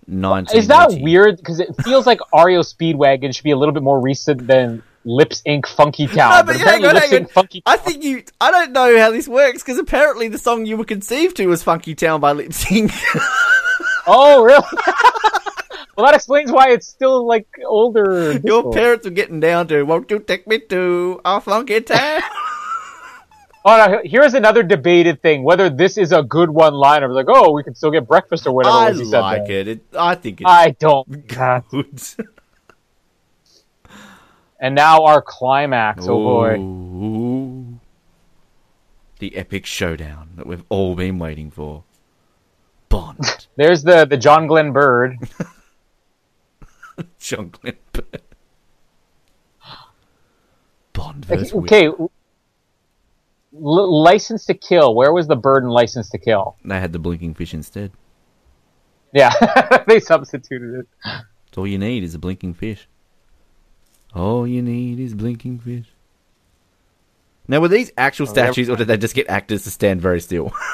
nineteen. 0.09 0.57
Is 0.57 0.67
that 0.67 0.91
weird? 1.01 1.37
Because 1.37 1.59
it 1.59 1.69
feels 1.83 2.05
like 2.05 2.19
REO 2.33 2.61
Speedwagon 2.61 3.33
should 3.33 3.43
be 3.43 3.51
a 3.51 3.57
little 3.57 3.73
bit 3.73 3.83
more 3.83 3.99
recent 4.01 4.47
than 4.47 4.83
Lipps 5.05 5.41
Inc. 5.47 5.67
Funky 5.67 6.07
Town. 6.17 6.31
No, 6.31 6.43
but 6.43 6.55
hang 6.55 6.83
apparently 6.83 6.89
on, 6.89 6.95
Lips 6.95 7.09
hang 7.09 7.21
on. 7.21 7.25
Inc. 7.27 7.31
Funky 7.31 7.63
I 7.65 7.77
think 7.77 8.03
you. 8.03 8.23
I 8.41 8.51
don't 8.51 8.71
know 8.71 8.97
how 8.97 9.11
this 9.11 9.27
works 9.27 9.61
because 9.63 9.77
apparently 9.77 10.27
the 10.27 10.37
song 10.37 10.65
you 10.65 10.77
were 10.77 10.85
conceived 10.85 11.37
to 11.37 11.47
was 11.47 11.63
"Funky 11.63 11.95
Town" 11.95 12.19
by 12.19 12.31
Lip 12.33 12.53
Sync. 12.53 12.91
Oh, 14.11 14.43
really? 14.43 14.63
well, 15.95 16.05
that 16.07 16.15
explains 16.15 16.51
why 16.51 16.69
it's 16.71 16.87
still 16.87 17.27
like 17.27 17.47
older. 17.63 18.31
Your 18.43 18.71
parents 18.71 19.05
were 19.05 19.11
getting 19.11 19.39
down 19.39 19.67
to 19.67 19.83
"Won't 19.83 20.09
you 20.09 20.17
take 20.19 20.47
me 20.47 20.59
to 20.69 21.21
a 21.23 21.39
funky 21.39 21.81
town?" 21.81 22.21
Oh, 23.65 23.75
no, 23.75 24.01
here's 24.05 24.33
another 24.33 24.63
debated 24.63 25.21
thing: 25.21 25.43
whether 25.43 25.69
this 25.69 25.97
is 25.97 26.11
a 26.11 26.23
good 26.23 26.49
one-liner. 26.49 27.11
Like, 27.11 27.27
oh, 27.27 27.51
we 27.51 27.63
can 27.63 27.75
still 27.75 27.91
get 27.91 28.07
breakfast 28.07 28.47
or 28.47 28.53
whatever. 28.53 28.75
I 28.75 28.89
like 28.91 29.49
it. 29.49 29.67
it. 29.67 29.83
I 29.97 30.15
think 30.15 30.41
it's 30.41 30.49
I 30.49 30.71
don't. 30.71 31.27
God. 31.27 31.63
good. 31.71 32.01
And 34.61 34.75
now 34.75 35.05
our 35.05 35.21
climax. 35.21 36.05
Oh 36.05 36.17
boy. 36.17 36.57
The 39.19 39.35
epic 39.35 39.65
showdown 39.65 40.31
that 40.35 40.45
we've 40.45 40.65
all 40.67 40.95
been 40.95 41.17
waiting 41.17 41.49
for. 41.49 41.83
Bond. 42.89 43.47
There's 43.55 43.83
the 43.83 44.05
the 44.05 44.17
John 44.17 44.47
Glen 44.47 44.73
Bird. 44.73 45.17
John 47.19 47.51
Glen. 47.51 47.77
Bond 50.93 51.25
versus 51.25 51.53
okay, 51.53 51.89
L- 53.61 54.01
License 54.03 54.45
to 54.45 54.53
Kill. 54.53 54.93
Where 54.95 55.13
was 55.13 55.27
the 55.27 55.35
bird 55.35 55.63
in 55.63 55.69
License 55.69 56.09
to 56.09 56.17
Kill? 56.17 56.55
They 56.63 56.79
had 56.79 56.93
the 56.93 56.99
blinking 56.99 57.33
fish 57.33 57.53
instead. 57.53 57.91
Yeah, 59.13 59.83
they 59.87 59.99
substituted 59.99 60.81
it. 60.81 60.87
All 61.57 61.67
you 61.67 61.77
need 61.77 62.03
is 62.03 62.15
a 62.15 62.19
blinking 62.19 62.53
fish. 62.53 62.87
All 64.15 64.47
you 64.47 64.61
need 64.61 64.99
is 64.99 65.13
blinking 65.13 65.59
fish. 65.59 65.87
Now, 67.47 67.59
were 67.59 67.67
these 67.67 67.91
actual 67.97 68.27
oh, 68.29 68.31
statues, 68.31 68.69
or 68.69 68.75
did 68.75 68.87
they 68.87 68.97
just 68.97 69.15
get 69.15 69.27
actors 69.27 69.63
to 69.63 69.71
stand 69.71 70.01
very 70.01 70.21
still? 70.21 70.53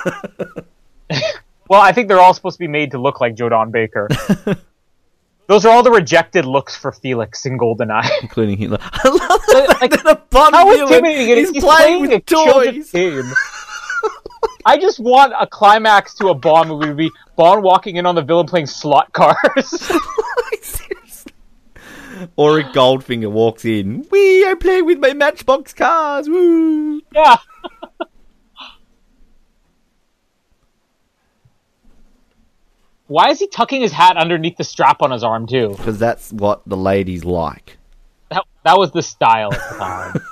well, 1.70 1.82
I 1.82 1.92
think 1.92 2.08
they're 2.08 2.20
all 2.20 2.34
supposed 2.34 2.58
to 2.58 2.64
be 2.64 2.68
made 2.68 2.92
to 2.92 3.00
look 3.00 3.20
like 3.20 3.36
Joe 3.36 3.50
Don 3.50 3.72
Baker. 3.72 4.10
Those 5.48 5.66
are 5.66 5.70
all 5.72 5.84
the 5.84 5.92
rejected 5.92 6.46
looks 6.46 6.76
for 6.76 6.92
Felix 6.92 7.46
in 7.46 7.58
GoldenEye. 7.60 8.10
Including 8.22 8.58
Hitler. 8.58 8.80
I 8.82 9.08
love 9.10 9.42
the 9.48 9.78
Like, 9.82 9.92
that 9.92 10.06
a 10.08 10.16
Bond 10.30 10.56
How 10.56 10.72
intimidating 10.72 11.30
it 11.30 11.38
is! 11.38 11.50
is 11.50 11.56
He's 11.56 11.64
playing 11.64 12.00
playing 12.00 12.12
a 12.12 12.16
with 12.16 12.26
children's 12.26 12.92
toys. 12.92 12.92
game. 12.92 13.32
I 14.66 14.78
just 14.80 15.00
want 15.00 15.34
a 15.40 15.46
climax 15.46 16.16
to 16.16 16.30
a 16.30 16.34
Bond 16.34 16.70
movie 16.70 16.88
to 16.88 16.96
be 16.96 17.12
Bond 17.36 17.64
walking 17.64 17.98
in 17.98 18.06
on 18.08 18.16
the 18.16 18.24
villain 18.24 18.48
playing 18.48 18.66
slot 18.68 19.14
cars. 19.14 19.92
Or 22.38 22.60
a 22.60 22.64
Goldfinger 22.64 23.30
walks 23.30 23.66
in. 23.66 24.06
We 24.10 24.46
are 24.46 24.56
playing 24.56 24.86
with 24.86 25.00
my 25.00 25.14
Matchbox 25.14 25.74
cars. 25.74 26.30
Woo! 26.30 27.02
yeah. 27.14 27.36
Why 33.08 33.30
is 33.30 33.40
he 33.40 33.48
tucking 33.48 33.82
his 33.82 33.92
hat 33.92 34.18
underneath 34.18 34.58
the 34.58 34.64
strap 34.64 35.02
on 35.02 35.12
his 35.12 35.24
arm 35.24 35.46
too? 35.48 35.70
Because 35.78 36.00
that's 36.00 36.34
what 36.34 36.62
the 36.68 36.78
ladies 36.78 37.24
like. 37.24 37.78
That, 38.30 38.44
that 38.64 38.78
was 38.78 38.92
the 38.92 39.04
style 39.04 39.54
at 39.54 39.70
the 39.70 39.78
time. 39.78 40.22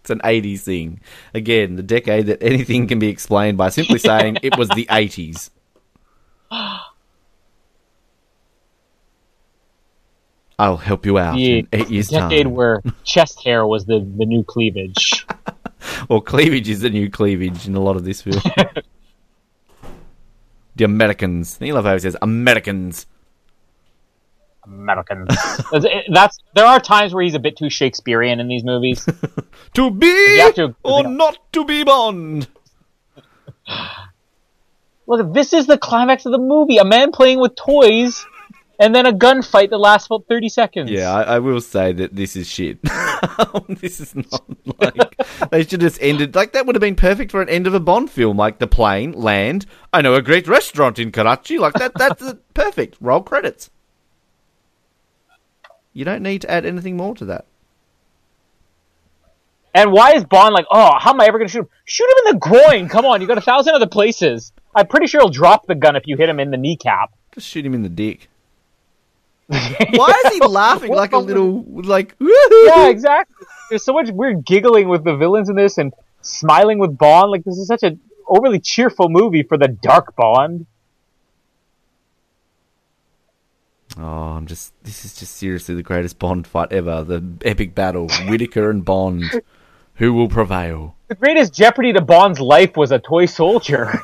It's 0.00 0.10
an 0.10 0.18
80s 0.18 0.60
thing. 0.60 1.00
Again, 1.32 1.76
the 1.76 1.82
decade 1.82 2.26
that 2.26 2.42
anything 2.42 2.86
can 2.88 2.98
be 2.98 3.08
explained 3.08 3.56
by 3.56 3.70
simply 3.70 3.98
saying 4.10 4.36
it 4.42 4.54
was 4.58 4.68
the 4.68 4.84
80s. 4.84 5.48
I'll 10.58 10.76
help 10.76 11.06
you 11.06 11.16
out 11.18 11.36
The 11.36 11.60
in 11.60 11.68
eight 11.72 11.88
years' 11.88 12.08
decade 12.08 12.44
time. 12.44 12.52
where 12.54 12.82
chest 13.04 13.42
hair 13.42 13.66
was 13.66 13.86
the, 13.86 14.00
the 14.00 14.26
new 14.26 14.44
cleavage. 14.44 15.26
Or 16.08 16.22
cleavage 16.22 16.68
is 16.70 16.80
the 16.80 16.88
new 16.88 17.10
cleavage 17.10 17.66
in 17.66 17.74
a 17.74 17.80
lot 17.80 17.96
of 17.96 18.04
this 18.04 18.22
film. 18.22 18.40
The 20.76 20.84
Americans. 20.84 21.58
I 21.60 21.70
love 21.70 21.84
how 21.84 21.92
he 21.94 21.98
says 22.00 22.16
Americans. 22.22 23.06
Americans. 24.64 25.28
That's, 26.10 26.38
there 26.54 26.64
are 26.64 26.80
times 26.80 27.12
where 27.12 27.22
he's 27.22 27.34
a 27.34 27.38
bit 27.38 27.56
too 27.56 27.68
Shakespearean 27.68 28.40
in 28.40 28.48
these 28.48 28.64
movies. 28.64 29.06
To 29.74 29.90
be 29.90 30.52
to- 30.54 30.76
or 30.84 31.02
not 31.02 31.36
to 31.52 31.64
be 31.64 31.82
Bond. 31.82 32.46
Look, 35.08 35.34
this 35.34 35.52
is 35.52 35.66
the 35.66 35.76
climax 35.76 36.26
of 36.26 36.32
the 36.32 36.38
movie: 36.38 36.78
a 36.78 36.84
man 36.84 37.10
playing 37.10 37.40
with 37.40 37.56
toys, 37.56 38.24
and 38.78 38.94
then 38.94 39.06
a 39.06 39.12
gunfight 39.12 39.70
that 39.70 39.78
lasts 39.78 40.06
about 40.06 40.26
thirty 40.28 40.48
seconds. 40.48 40.90
Yeah, 40.90 41.12
I, 41.12 41.22
I 41.22 41.38
will 41.38 41.60
say 41.60 41.92
that 41.92 42.14
this 42.14 42.36
is 42.36 42.48
shit. 42.48 42.78
this 43.68 44.00
is 44.00 44.14
not 44.14 44.42
like 44.78 45.16
they 45.50 45.62
should 45.62 45.82
have 45.82 45.92
just 45.92 46.02
ended 46.02 46.34
like 46.34 46.52
that 46.52 46.66
would 46.66 46.74
have 46.74 46.80
been 46.80 46.96
perfect 46.96 47.30
for 47.30 47.42
an 47.42 47.48
end 47.48 47.66
of 47.66 47.74
a 47.74 47.80
Bond 47.80 48.10
film, 48.10 48.36
like 48.36 48.58
the 48.58 48.66
plane 48.66 49.12
land. 49.12 49.66
I 49.92 50.02
know 50.02 50.14
a 50.14 50.22
great 50.22 50.48
restaurant 50.48 50.98
in 50.98 51.12
Karachi, 51.12 51.58
like 51.58 51.74
that. 51.74 51.92
That's 51.94 52.34
perfect. 52.54 52.96
Roll 53.00 53.22
credits. 53.22 53.70
You 55.92 56.04
don't 56.04 56.22
need 56.22 56.42
to 56.42 56.50
add 56.50 56.66
anything 56.66 56.96
more 56.96 57.14
to 57.14 57.24
that. 57.26 57.46
And 59.74 59.90
why 59.90 60.12
is 60.12 60.24
Bond 60.24 60.54
like, 60.54 60.66
oh, 60.70 60.98
how 60.98 61.10
am 61.10 61.20
I 61.20 61.26
ever 61.26 61.38
going 61.38 61.48
to 61.48 61.52
shoot 61.52 61.60
him? 61.60 61.68
Shoot 61.84 62.04
him 62.04 62.26
in 62.26 62.34
the 62.34 62.38
groin. 62.38 62.88
Come 62.88 63.04
on, 63.04 63.20
you 63.20 63.26
got 63.26 63.38
a 63.38 63.42
thousand 63.42 63.74
other 63.74 63.88
places. 63.88 64.52
I'm 64.74 64.86
pretty 64.86 65.08
sure 65.08 65.20
he'll 65.20 65.30
drop 65.30 65.66
the 65.66 65.74
gun 65.74 65.96
if 65.96 66.06
you 66.06 66.16
hit 66.16 66.28
him 66.28 66.38
in 66.38 66.50
the 66.50 66.56
kneecap. 66.56 67.12
Just 67.32 67.48
shoot 67.48 67.66
him 67.66 67.74
in 67.74 67.82
the 67.82 67.88
dick. 67.88 68.28
Why 69.46 70.22
is 70.26 70.34
he 70.34 70.40
laughing 70.46 70.92
like 70.92 71.12
a 71.12 71.18
little 71.18 71.64
like? 71.68 72.14
Woo-hoo? 72.20 72.64
Yeah, 72.66 72.88
exactly. 72.88 73.46
There's 73.70 73.84
so 73.84 73.92
much 73.92 74.10
weird 74.10 74.44
giggling 74.44 74.88
with 74.88 75.04
the 75.04 75.16
villains 75.16 75.48
in 75.48 75.56
this 75.56 75.78
and 75.78 75.92
smiling 76.22 76.78
with 76.78 76.96
Bond. 76.96 77.30
Like 77.30 77.44
this 77.44 77.58
is 77.58 77.66
such 77.66 77.82
a 77.82 77.96
overly 78.26 78.60
cheerful 78.60 79.08
movie 79.08 79.42
for 79.42 79.58
the 79.58 79.68
dark 79.68 80.16
Bond. 80.16 80.66
Oh, 83.96 84.02
I'm 84.02 84.46
just. 84.46 84.72
This 84.82 85.04
is 85.04 85.16
just 85.16 85.36
seriously 85.36 85.74
the 85.74 85.82
greatest 85.82 86.18
Bond 86.18 86.46
fight 86.46 86.72
ever. 86.72 87.04
The 87.04 87.22
epic 87.44 87.74
battle, 87.74 88.08
Whitaker 88.26 88.70
and 88.70 88.84
Bond. 88.84 89.24
Who 89.96 90.12
will 90.12 90.28
prevail? 90.28 90.96
The 91.06 91.14
greatest 91.14 91.54
jeopardy 91.54 91.92
to 91.92 92.00
Bond's 92.00 92.40
life 92.40 92.76
was 92.76 92.90
a 92.90 92.98
toy 92.98 93.26
soldier. 93.26 94.02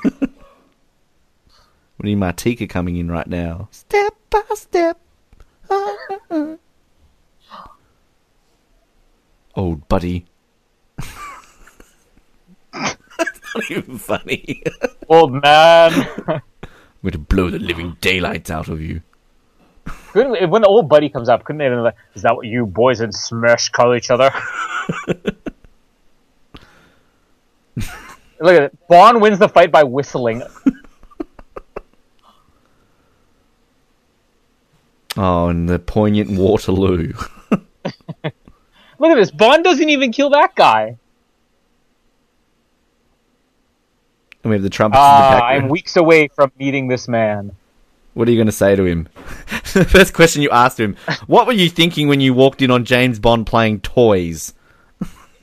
We 1.99 2.15
need 2.15 2.19
Martika 2.19 2.69
coming 2.69 2.97
in 2.97 3.11
right 3.11 3.27
now. 3.27 3.69
Step 3.73 4.15
by 4.31 4.43
step. 4.55 4.99
Old 9.55 9.89
buddy. 9.89 10.27
That's 12.73 12.97
not 13.55 13.71
even 13.71 13.99
funny. 13.99 14.63
Old 15.09 15.33
man. 15.33 15.93
I'm 16.29 16.41
going 17.03 17.13
to 17.13 17.19
blow 17.19 17.51
the 17.51 17.59
living 17.59 17.97
daylights 18.01 18.51
out 18.51 18.69
of 18.69 18.81
you. 18.81 19.03
Couldn't- 20.13 20.51
when 20.51 20.63
the 20.63 20.69
old 20.69 20.89
buddy 20.89 21.09
comes 21.09 21.29
up, 21.29 21.45
couldn't 21.45 21.59
they? 21.59 21.65
have 21.65 21.75
been 21.75 21.83
like, 21.83 21.97
Is 22.15 22.23
that 22.23 22.35
what 22.37 22.47
you 22.47 22.67
boys 22.67 23.01
in 23.01 23.11
SMERSH 23.13 23.73
call 23.73 23.95
each 23.95 24.11
other? 24.11 24.31
Look 28.43 28.57
at 28.57 28.63
it. 28.63 28.89
Bond 28.89 29.21
wins 29.21 29.39
the 29.39 29.49
fight 29.49 29.71
by 29.73 29.83
whistling. 29.85 30.43
Oh, 35.17 35.49
and 35.49 35.69
the 35.69 35.81
poignant 35.81 36.31
Waterloo. 36.39 37.13
Look 39.01 39.11
at 39.11 39.17
this. 39.17 39.31
Bond 39.31 39.65
doesn't 39.65 39.89
even 39.89 40.13
kill 40.13 40.29
that 40.31 40.55
guy. 40.55 40.99
And 44.45 44.51
we 44.51 44.57
have 44.57 44.63
the 44.63 44.71
trumpets 44.71 44.99
the 44.99 45.03
Ah. 45.03 45.41
I'm 45.43 45.69
weeks 45.69 45.97
away 45.97 46.29
from 46.29 46.53
meeting 46.59 46.87
this 46.87 47.09
man. 47.09 47.53
What 48.13 48.29
are 48.29 48.31
you 48.31 48.37
going 48.37 48.47
to 48.47 48.53
say 48.53 48.77
to 48.77 48.85
him? 48.85 49.09
the 49.73 49.87
first 49.87 50.13
question 50.13 50.43
you 50.43 50.51
asked 50.51 50.79
him, 50.79 50.97
what 51.27 51.47
were 51.47 51.55
you 51.55 51.71
thinking 51.71 52.09
when 52.09 52.21
you 52.21 52.35
walked 52.35 52.61
in 52.61 52.71
on 52.71 52.85
James 52.85 53.19
Bond 53.19 53.47
playing 53.47 53.81
toys? 53.81 54.53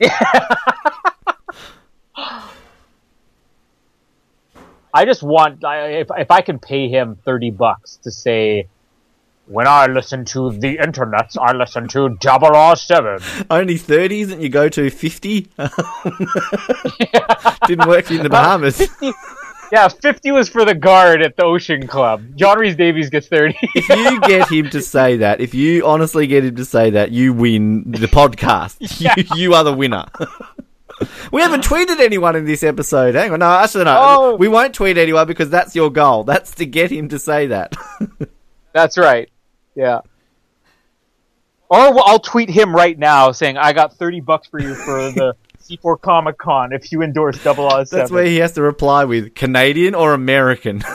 I 4.94 5.04
just 5.04 5.22
want 5.22 5.58
if 5.62 6.08
if 6.16 6.30
I 6.30 6.40
can 6.40 6.58
pay 6.60 6.88
him 6.88 7.16
thirty 7.24 7.50
bucks 7.50 7.96
to 8.04 8.10
say, 8.10 8.68
when 9.48 9.66
I 9.66 9.86
listen 9.86 10.24
to 10.26 10.52
the 10.52 10.78
internet, 10.78 11.34
I 11.40 11.52
listen 11.52 11.88
to 11.88 12.10
Double 12.20 12.54
R 12.54 12.76
007. 12.76 13.46
Only 13.50 13.76
30, 13.76 14.20
isn't 14.20 14.40
your 14.40 14.50
go 14.50 14.68
to 14.68 14.90
50? 14.90 15.40
Didn't 17.66 17.88
work 17.88 18.10
in 18.10 18.22
the 18.22 18.28
Bahamas. 18.30 18.88
Yeah, 19.70 19.88
fifty 19.88 20.30
was 20.30 20.48
for 20.48 20.64
the 20.64 20.74
guard 20.74 21.20
at 21.20 21.36
the 21.36 21.44
Ocean 21.44 21.86
Club. 21.86 22.24
John 22.36 22.58
Rhys 22.58 22.74
Davies 22.74 23.10
gets 23.10 23.28
thirty. 23.28 23.54
if 23.74 23.86
you 23.88 24.18
get 24.22 24.48
him 24.50 24.70
to 24.70 24.80
say 24.80 25.18
that, 25.18 25.42
if 25.42 25.52
you 25.52 25.86
honestly 25.86 26.26
get 26.26 26.42
him 26.42 26.56
to 26.56 26.64
say 26.64 26.90
that, 26.90 27.10
you 27.10 27.34
win 27.34 27.84
the 27.90 28.06
podcast. 28.06 28.76
You, 28.98 29.24
you 29.36 29.54
are 29.54 29.64
the 29.64 29.74
winner. 29.74 30.06
we 31.32 31.42
haven't 31.42 31.64
tweeted 31.64 32.00
anyone 32.00 32.34
in 32.34 32.46
this 32.46 32.62
episode. 32.62 33.14
Hang 33.14 33.32
on, 33.32 33.40
no, 33.40 33.46
actually 33.46 33.84
no. 33.84 33.96
Oh. 33.98 34.36
We 34.36 34.48
won't 34.48 34.74
tweet 34.74 34.96
anyone 34.96 35.26
because 35.26 35.50
that's 35.50 35.76
your 35.76 35.90
goal. 35.90 36.24
That's 36.24 36.52
to 36.52 36.66
get 36.66 36.90
him 36.90 37.10
to 37.10 37.18
say 37.18 37.48
that. 37.48 37.76
That's 38.72 38.96
right. 38.96 39.28
Yeah. 39.78 40.00
Or 41.68 41.78
I'll 41.78 42.18
tweet 42.18 42.50
him 42.50 42.74
right 42.74 42.98
now 42.98 43.30
saying, 43.30 43.56
"I 43.56 43.72
got 43.72 43.94
thirty 43.94 44.20
bucks 44.20 44.48
for 44.48 44.60
you 44.60 44.74
for 44.74 45.12
the 45.12 45.36
C4 45.62 46.00
Comic 46.00 46.36
Con 46.36 46.72
if 46.72 46.90
you 46.90 47.02
endorse 47.02 47.38
007." 47.38 47.86
That's 47.90 48.10
where 48.10 48.24
he 48.24 48.38
has 48.38 48.52
to 48.52 48.62
reply 48.62 49.04
with 49.04 49.36
Canadian 49.36 49.94
or 49.94 50.14
American. 50.14 50.82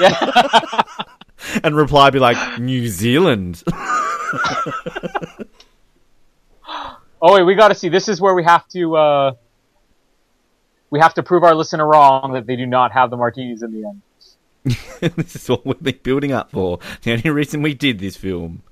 Yeah. 0.00 0.82
and 1.64 1.74
reply 1.74 2.10
be 2.10 2.20
like 2.20 2.60
New 2.60 2.86
Zealand. 2.86 3.60
Oh 7.20 7.34
wait, 7.34 7.42
we 7.42 7.56
got 7.56 7.68
to 7.68 7.74
see. 7.74 7.88
This 7.88 8.08
is 8.08 8.20
where 8.20 8.34
we 8.34 8.44
have 8.44 8.68
to 8.68 8.96
uh, 8.96 9.32
we 10.90 11.00
have 11.00 11.14
to 11.14 11.24
prove 11.24 11.42
our 11.42 11.56
listener 11.56 11.84
wrong 11.84 12.34
that 12.34 12.46
they 12.46 12.54
do 12.54 12.66
not 12.66 12.92
have 12.92 13.10
the 13.10 13.16
martinis 13.16 13.64
in 13.64 13.72
the 13.72 13.88
end. 13.88 14.00
this 15.00 15.36
is 15.36 15.48
what 15.48 15.64
we've 15.66 15.82
been 15.82 15.98
building 16.02 16.32
up 16.32 16.50
for. 16.50 16.78
The 17.02 17.12
only 17.12 17.30
reason 17.30 17.62
we 17.62 17.74
did 17.74 17.98
this 17.98 18.16
film. 18.16 18.62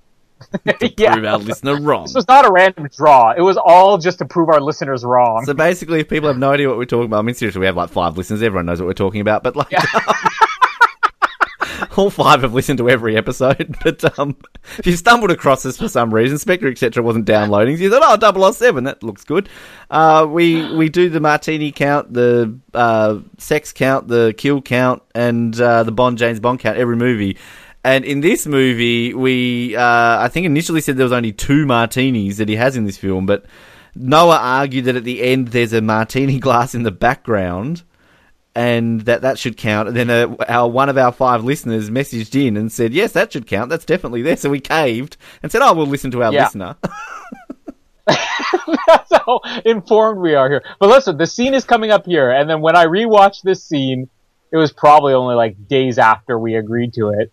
yeah. 0.96 1.14
Prove 1.14 1.24
our 1.24 1.38
listener 1.38 1.80
wrong. 1.80 2.04
This 2.04 2.14
was 2.14 2.28
not 2.28 2.44
a 2.46 2.52
random 2.52 2.88
draw. 2.94 3.32
It 3.32 3.40
was 3.40 3.56
all 3.56 3.96
just 3.98 4.18
to 4.18 4.26
prove 4.26 4.48
our 4.50 4.60
listeners 4.60 5.04
wrong. 5.04 5.44
So 5.46 5.54
basically, 5.54 6.00
if 6.00 6.08
people 6.08 6.28
have 6.28 6.38
no 6.38 6.52
idea 6.52 6.68
what 6.68 6.76
we're 6.76 6.84
talking 6.84 7.06
about, 7.06 7.20
I 7.20 7.22
mean, 7.22 7.34
seriously, 7.34 7.60
we 7.60 7.66
have 7.66 7.76
like 7.76 7.90
five 7.90 8.16
listeners. 8.16 8.42
Everyone 8.42 8.66
knows 8.66 8.80
what 8.80 8.86
we're 8.86 8.92
talking 8.92 9.22
about, 9.22 9.42
but 9.42 9.56
like, 9.56 9.72
all 11.98 12.10
five 12.10 12.42
have 12.42 12.54
listened 12.54 12.78
to 12.78 12.88
every 12.88 13.16
episode. 13.16 13.76
But 13.84 14.18
um, 14.18 14.36
if 14.78 14.86
you 14.86 14.96
stumbled 14.96 15.30
across 15.30 15.62
this 15.62 15.78
for 15.78 15.88
some 15.88 16.12
reason, 16.12 16.38
Spectre 16.38 16.68
etc. 16.68 17.02
wasn't 17.02 17.24
downloading, 17.24 17.76
so 17.76 17.84
you 17.84 17.90
thought, 17.90 18.22
oh, 18.22 18.52
007, 18.52 18.84
that 18.84 19.02
looks 19.02 19.24
good. 19.24 19.48
Uh, 19.90 20.26
we 20.28 20.74
we 20.74 20.88
do 20.88 21.08
the 21.08 21.20
martini 21.20 21.72
count, 21.72 22.12
the 22.12 22.58
uh, 22.74 23.18
sex 23.38 23.72
count, 23.72 24.08
the 24.08 24.34
kill 24.36 24.60
count, 24.60 25.02
and 25.14 25.58
uh, 25.60 25.82
the 25.84 25.92
Bond 25.92 26.18
James 26.18 26.40
Bond 26.40 26.60
count 26.60 26.78
every 26.78 26.96
movie. 26.96 27.38
And 27.84 28.04
in 28.04 28.20
this 28.20 28.46
movie, 28.46 29.14
we 29.14 29.76
uh, 29.76 30.18
I 30.20 30.28
think 30.28 30.46
initially 30.46 30.80
said 30.80 30.96
there 30.96 31.04
was 31.04 31.12
only 31.12 31.32
two 31.32 31.66
martinis 31.66 32.38
that 32.38 32.48
he 32.48 32.56
has 32.56 32.76
in 32.76 32.84
this 32.84 32.98
film, 32.98 33.26
but 33.26 33.44
Noah 33.94 34.38
argued 34.38 34.86
that 34.86 34.96
at 34.96 35.04
the 35.04 35.22
end 35.22 35.48
there's 35.48 35.72
a 35.72 35.80
martini 35.80 36.38
glass 36.40 36.74
in 36.74 36.82
the 36.82 36.90
background, 36.90 37.82
and 38.56 39.02
that 39.02 39.22
that 39.22 39.38
should 39.38 39.56
count. 39.56 39.86
And 39.88 39.96
then 39.96 40.10
uh, 40.10 40.34
our 40.48 40.68
one 40.68 40.88
of 40.88 40.98
our 40.98 41.12
five 41.12 41.44
listeners 41.44 41.90
messaged 41.90 42.34
in 42.34 42.56
and 42.56 42.72
said, 42.72 42.92
"Yes, 42.92 43.12
that 43.12 43.32
should 43.32 43.46
count. 43.46 43.70
That's 43.70 43.84
definitely 43.84 44.22
there." 44.22 44.36
So 44.36 44.50
we 44.50 44.58
caved 44.60 45.16
and 45.42 45.52
said, 45.52 45.62
"Oh, 45.62 45.74
we'll 45.74 45.86
listen 45.86 46.10
to 46.12 46.22
our 46.24 46.32
Yeah. 46.32 46.44
listener." 46.44 46.76
That's 48.06 49.12
how 49.12 49.40
informed 49.64 50.20
we 50.20 50.34
are 50.34 50.48
here. 50.48 50.62
But 50.78 50.88
listen, 50.88 51.16
the 51.16 51.26
scene 51.26 51.54
is 51.54 51.64
coming 51.64 51.90
up 51.90 52.06
here, 52.06 52.30
and 52.30 52.48
then 52.48 52.60
when 52.60 52.76
I 52.76 52.86
rewatched 52.86 53.42
this 53.42 53.64
scene, 53.64 54.08
it 54.52 54.56
was 54.56 54.72
probably 54.72 55.12
only 55.12 55.34
like 55.34 55.66
days 55.68 55.98
after 55.98 56.38
we 56.38 56.54
agreed 56.54 56.94
to 56.94 57.10
it. 57.10 57.32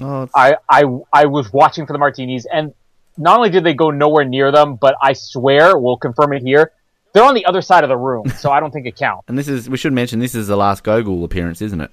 oh, 0.00 0.28
I, 0.34 0.56
I, 0.68 0.84
I 1.12 1.26
was 1.26 1.52
watching 1.52 1.86
for 1.86 1.92
the 1.92 1.98
martinis, 2.00 2.44
and 2.52 2.74
not 3.16 3.36
only 3.36 3.50
did 3.50 3.62
they 3.62 3.74
go 3.74 3.90
nowhere 3.90 4.24
near 4.24 4.50
them, 4.50 4.74
but 4.74 4.96
I 5.00 5.12
swear, 5.12 5.78
we'll 5.78 5.96
confirm 5.96 6.32
it 6.32 6.42
here, 6.42 6.72
they're 7.12 7.24
on 7.24 7.34
the 7.34 7.46
other 7.46 7.62
side 7.62 7.84
of 7.84 7.88
the 7.88 7.96
room, 7.96 8.28
so 8.28 8.50
I 8.50 8.60
don't 8.60 8.70
think 8.70 8.86
it 8.86 8.96
counts. 8.96 9.24
and 9.28 9.38
this 9.38 9.48
is 9.48 9.68
we 9.68 9.76
should 9.76 9.92
mention 9.92 10.18
this 10.18 10.34
is 10.34 10.46
the 10.46 10.56
last 10.56 10.84
Gogol 10.84 11.24
appearance, 11.24 11.62
isn't 11.62 11.80
it? 11.80 11.90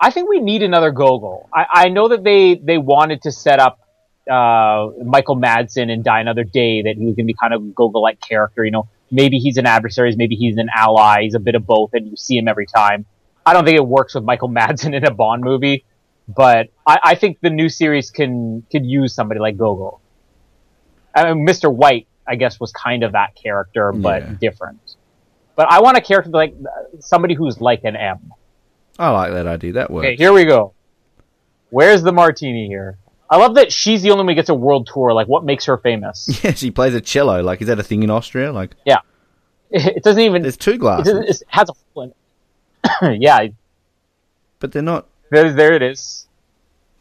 I 0.00 0.10
think 0.10 0.30
we 0.30 0.40
need 0.40 0.62
another 0.62 0.92
Gogol. 0.92 1.48
I, 1.52 1.66
I 1.70 1.88
know 1.88 2.08
that 2.08 2.24
they, 2.24 2.54
they 2.54 2.78
wanted 2.78 3.22
to 3.22 3.32
set 3.32 3.60
up 3.60 3.80
uh, 4.30 4.88
Michael 5.04 5.36
Madsen 5.36 5.92
and 5.92 6.02
Die 6.02 6.20
Another 6.20 6.44
Day, 6.44 6.82
that 6.82 6.96
he 6.96 7.04
was 7.04 7.16
going 7.16 7.26
to 7.26 7.32
be 7.32 7.34
kind 7.34 7.52
of 7.52 7.62
a 7.62 7.66
Gogol-like 7.66 8.18
character. 8.20 8.64
You 8.64 8.70
know, 8.70 8.88
maybe 9.10 9.38
he's 9.38 9.58
an 9.58 9.66
adversary, 9.66 10.14
maybe 10.16 10.36
he's 10.36 10.56
an 10.56 10.68
ally, 10.74 11.24
he's 11.24 11.34
a 11.34 11.38
bit 11.38 11.54
of 11.54 11.66
both, 11.66 11.90
and 11.92 12.08
you 12.08 12.16
see 12.16 12.38
him 12.38 12.48
every 12.48 12.66
time. 12.66 13.04
I 13.44 13.52
don't 13.52 13.64
think 13.64 13.76
it 13.76 13.86
works 13.86 14.14
with 14.14 14.24
Michael 14.24 14.48
Madsen 14.58 14.94
in 14.94 15.04
a 15.04 15.10
Bond 15.10 15.42
movie, 15.42 15.84
but 16.26 16.68
I, 16.86 16.98
I 17.04 17.14
think 17.14 17.40
the 17.40 17.50
new 17.50 17.68
series 17.68 18.10
can 18.10 18.64
could 18.72 18.86
use 18.86 19.14
somebody 19.14 19.40
like 19.40 19.58
Gogol. 19.58 20.00
I 21.14 21.32
mean, 21.34 21.46
Mr. 21.46 21.74
White, 21.74 22.06
I 22.26 22.36
guess, 22.36 22.60
was 22.60 22.72
kind 22.72 23.02
of 23.02 23.12
that 23.12 23.34
character, 23.34 23.92
but 23.92 24.22
Yeah. 24.22 24.32
different. 24.40 24.96
But 25.56 25.70
I 25.70 25.80
want 25.80 25.96
a 25.96 26.00
character 26.00 26.30
like 26.30 26.54
somebody 27.00 27.34
who's 27.34 27.60
like 27.60 27.84
an 27.84 27.96
M. 27.96 28.32
I 28.98 29.10
like 29.10 29.32
that 29.32 29.46
idea. 29.46 29.72
That 29.74 29.90
works. 29.90 30.06
Okay, 30.06 30.16
here 30.16 30.32
we 30.32 30.44
go. 30.44 30.72
Where's 31.70 32.02
the 32.02 32.12
martini 32.12 32.66
here? 32.66 32.98
I 33.28 33.36
love 33.36 33.54
that 33.54 33.72
she's 33.72 34.02
the 34.02 34.10
only 34.10 34.22
one 34.24 34.28
who 34.28 34.34
gets 34.34 34.48
a 34.48 34.54
world 34.54 34.88
tour. 34.92 35.12
Like, 35.12 35.28
what 35.28 35.44
makes 35.44 35.64
her 35.66 35.78
famous? 35.78 36.28
Yeah, 36.44 36.52
she 36.52 36.70
plays 36.70 36.94
a 36.94 37.00
cello. 37.00 37.42
Like, 37.42 37.60
is 37.62 37.68
that 37.68 37.78
a 37.78 37.82
thing 37.82 38.02
in 38.02 38.10
Austria? 38.10 38.52
Like, 38.52 38.74
yeah, 38.84 38.98
It 39.70 40.02
doesn't 40.02 40.20
even. 40.22 40.42
It, 40.42 40.42
there's 40.42 40.56
two 40.56 40.78
glasses, 40.78 41.12
doesn't- 41.12 41.28
it 41.28 41.42
has 41.48 41.68
a 41.68 41.72
hole 41.94 42.04
in 42.04 42.10
it. 43.12 43.20
yeah, 43.22 43.46
but 44.58 44.72
they're 44.72 44.82
not. 44.82 45.06
there, 45.30 45.52
there 45.52 45.74
it 45.74 45.82
is. 45.82 46.26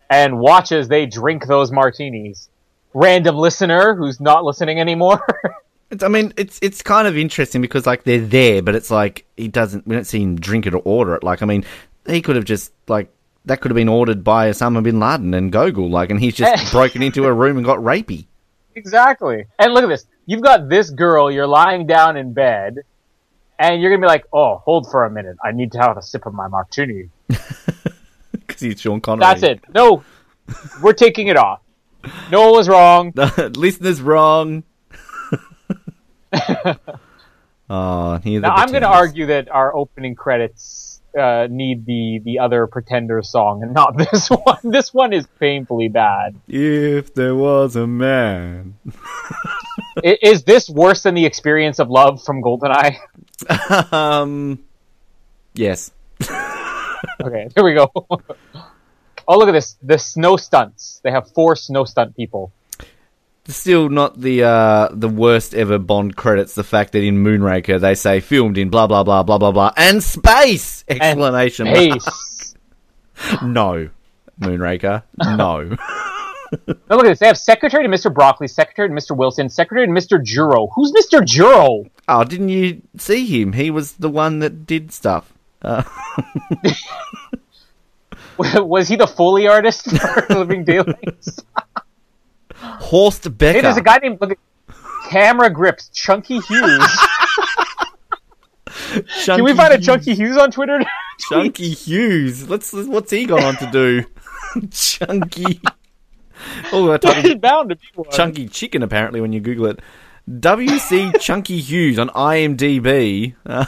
And 0.09 0.39
watch 0.39 0.71
as 0.71 0.87
they 0.87 1.05
drink 1.05 1.45
those 1.47 1.71
martinis. 1.71 2.49
Random 2.93 3.35
listener 3.35 3.95
who's 3.95 4.19
not 4.19 4.43
listening 4.43 4.79
anymore. 4.79 5.25
It's, 5.91 6.03
I 6.03 6.07
mean, 6.07 6.33
it's 6.37 6.59
it's 6.61 6.83
kind 6.83 7.07
of 7.07 7.17
interesting 7.17 7.61
because 7.61 7.87
like 7.87 8.03
they're 8.03 8.19
there, 8.19 8.61
but 8.61 8.75
it's 8.75 8.91
like 8.91 9.25
he 9.37 9.47
doesn't. 9.47 9.87
We 9.87 9.95
don't 9.95 10.03
see 10.03 10.21
him 10.21 10.39
drink 10.39 10.67
it 10.67 10.75
or 10.75 10.81
order 10.85 11.15
it. 11.15 11.23
Like, 11.23 11.41
I 11.41 11.47
mean, 11.47 11.65
he 12.07 12.21
could 12.21 12.35
have 12.35 12.45
just 12.45 12.71
like 12.87 13.11
that 13.45 13.59
could 13.59 13.71
have 13.71 13.75
been 13.75 13.89
ordered 13.89 14.23
by 14.23 14.49
Osama 14.49 14.83
bin 14.83 14.99
Laden 14.99 15.33
and 15.33 15.51
Gogol, 15.51 15.89
like, 15.89 16.11
and 16.11 16.19
he's 16.19 16.35
just 16.35 16.71
broken 16.71 17.01
into 17.01 17.25
a 17.25 17.33
room 17.33 17.57
and 17.57 17.65
got 17.65 17.79
rapey. 17.79 18.27
exactly. 18.75 19.45
And 19.57 19.73
look 19.73 19.83
at 19.83 19.87
this. 19.87 20.05
You've 20.27 20.43
got 20.43 20.69
this 20.69 20.91
girl. 20.91 21.31
You're 21.31 21.47
lying 21.47 21.87
down 21.87 22.17
in 22.17 22.33
bed, 22.33 22.79
and 23.57 23.81
you're 23.81 23.89
gonna 23.89 24.01
be 24.01 24.07
like, 24.07 24.25
"Oh, 24.31 24.61
hold 24.63 24.91
for 24.91 25.05
a 25.05 25.09
minute. 25.09 25.37
I 25.43 25.53
need 25.53 25.71
to 25.71 25.79
have 25.79 25.97
a 25.97 26.03
sip 26.03 26.27
of 26.27 26.35
my 26.35 26.47
martini." 26.47 27.09
because 28.31 28.59
he's 28.59 28.79
Sean 28.79 29.01
Connery. 29.01 29.21
That's 29.21 29.41
it. 29.41 29.61
No, 29.73 30.03
we're 30.83 30.93
taking 30.93 31.29
it 31.29 31.37
off. 31.37 31.61
No 32.31 32.41
one 32.41 32.51
was 32.51 32.69
wrong. 32.69 33.11
The 33.15 33.51
listener's 33.57 34.01
wrong. 34.01 34.63
oh, 37.69 38.17
here 38.17 38.41
Now 38.41 38.55
I'm 38.55 38.69
going 38.69 38.81
to 38.83 38.87
argue 38.87 39.27
that 39.27 39.49
our 39.49 39.75
opening 39.75 40.15
credits 40.15 41.01
uh, 41.17 41.47
need 41.49 41.85
the 41.85 42.21
the 42.23 42.39
other 42.39 42.67
Pretender 42.67 43.21
song 43.23 43.63
and 43.63 43.73
not 43.73 43.97
this 44.11 44.27
one. 44.29 44.59
This 44.63 44.93
one 44.93 45.13
is 45.13 45.27
painfully 45.39 45.87
bad. 45.87 46.35
If 46.47 47.13
there 47.13 47.35
was 47.35 47.75
a 47.75 47.87
man. 47.87 48.75
Is 50.03 50.43
this 50.43 50.69
worse 50.69 51.03
than 51.03 51.15
the 51.15 51.25
experience 51.25 51.79
of 51.79 51.89
love 51.89 52.23
from 52.23 52.41
Goldeneye? 52.41 52.97
um. 53.91 54.63
Yes. 55.53 55.91
Okay, 57.21 57.49
here 57.55 57.63
we 57.63 57.73
go. 57.73 57.91
Oh, 59.29 59.37
look 59.37 59.47
at 59.47 59.51
this. 59.51 59.77
The 59.83 59.99
snow 59.99 60.37
stunts. 60.37 61.01
They 61.03 61.11
have 61.11 61.31
four 61.31 61.55
snow 61.55 61.85
stunt 61.85 62.17
people. 62.17 62.51
Still 63.47 63.87
not 63.87 64.19
the 64.19 64.43
uh, 64.43 64.89
the 64.91 65.07
worst 65.07 65.53
ever 65.53 65.77
Bond 65.77 66.15
credits. 66.15 66.55
The 66.55 66.63
fact 66.63 66.93
that 66.93 67.03
in 67.03 67.23
Moonraker 67.23 67.79
they 67.79 67.93
say 67.93 68.21
filmed 68.21 68.57
in 68.57 68.69
blah 68.69 68.87
blah 68.87 69.03
blah 69.03 69.21
blah 69.21 69.37
blah 69.37 69.51
blah 69.51 69.71
and 69.77 70.03
space 70.03 70.83
explanation 70.87 71.65
mark. 71.67 71.77
Pace. 71.77 72.55
No, 73.43 73.89
Moonraker. 74.39 75.03
No. 75.17 75.61
now 75.67 75.75
look 76.89 77.05
at 77.05 77.09
this. 77.09 77.19
They 77.19 77.27
have 77.27 77.37
Secretary 77.37 77.83
to 77.83 77.89
Mr. 77.89 78.13
Broccoli, 78.13 78.47
Secretary 78.47 78.87
to 78.87 78.95
Mr. 78.95 79.15
Wilson, 79.15 79.49
Secretary 79.49 79.85
to 79.85 79.91
Mr. 79.91 80.23
Juroe. 80.23 80.69
Who's 80.73 80.93
Mr. 80.93 81.21
Juroe? 81.21 81.89
oh, 82.07 82.23
didn't 82.23 82.47
you 82.47 82.81
see 82.97 83.25
him? 83.25 83.53
He 83.53 83.69
was 83.71 83.93
the 83.93 84.09
one 84.09 84.39
that 84.39 84.65
did 84.65 84.93
stuff. 84.93 85.33
Uh, 85.61 85.83
Was 88.55 88.87
he 88.87 88.95
the 88.95 89.07
Foley 89.07 89.47
artist 89.47 89.89
for 89.91 90.25
Living 90.29 90.63
Daylights? 90.63 91.43
Horst 92.55 93.37
Becker. 93.37 93.57
Hey, 93.57 93.61
there's 93.61 93.77
a 93.77 93.81
guy 93.81 93.97
named 93.97 94.19
look 94.21 94.37
Camera 95.09 95.49
Grips, 95.49 95.89
Chunky 95.89 96.39
Huse. 96.39 96.99
Can 99.25 99.43
we 99.43 99.53
find 99.53 99.73
a 99.73 99.79
Chunky 99.79 100.13
Huse 100.13 100.37
on 100.37 100.51
Twitter? 100.51 100.79
Chunky 101.29 101.69
Huse. 101.69 102.49
Let's. 102.49 102.71
What's 102.73 103.11
he 103.11 103.25
gone 103.25 103.43
on 103.43 103.57
to 103.57 103.69
do? 103.71 104.05
Chunky. 104.71 105.59
Oh, 106.71 106.91
I 106.91 106.97
typed 106.97 107.17
in 107.17 107.23
There's 107.23 107.35
bound 107.35 107.69
to 107.69 107.75
be 107.75 107.87
one. 107.95 108.09
Chunky 108.11 108.47
Chicken. 108.47 108.83
Apparently, 108.83 109.19
when 109.19 109.33
you 109.33 109.41
Google 109.41 109.65
it, 109.65 109.81
WC 110.29 111.19
Chunky 111.19 111.59
Huse 111.59 111.99
on 111.99 112.09
IMDb. 112.09 113.35
Uh, 113.45 113.65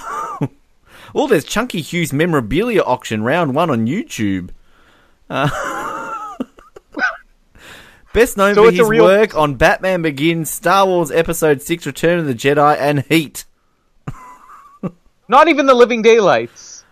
oh, 1.13 1.27
there's 1.27 1.43
Chunky 1.43 1.81
Huse 1.81 2.13
memorabilia 2.13 2.81
auction 2.81 3.23
round 3.23 3.53
one 3.53 3.69
on 3.69 3.85
YouTube. 3.85 4.51
Uh, 5.31 6.33
best 8.13 8.35
known 8.37 8.55
So 8.55 8.65
for 8.65 8.71
his 8.71 8.81
real- 8.87 9.03
work 9.05 9.35
on 9.35 9.55
Batman 9.55 10.01
Begins, 10.01 10.49
Star 10.49 10.85
Wars 10.85 11.09
Episode 11.11 11.61
Six: 11.61 11.85
Return 11.85 12.19
of 12.19 12.25
the 12.25 12.35
Jedi, 12.35 12.77
and 12.77 13.01
Heat. 13.03 13.45
Not 15.27 15.47
even 15.47 15.65
the 15.65 15.73
Living 15.73 16.01
Daylights. 16.01 16.83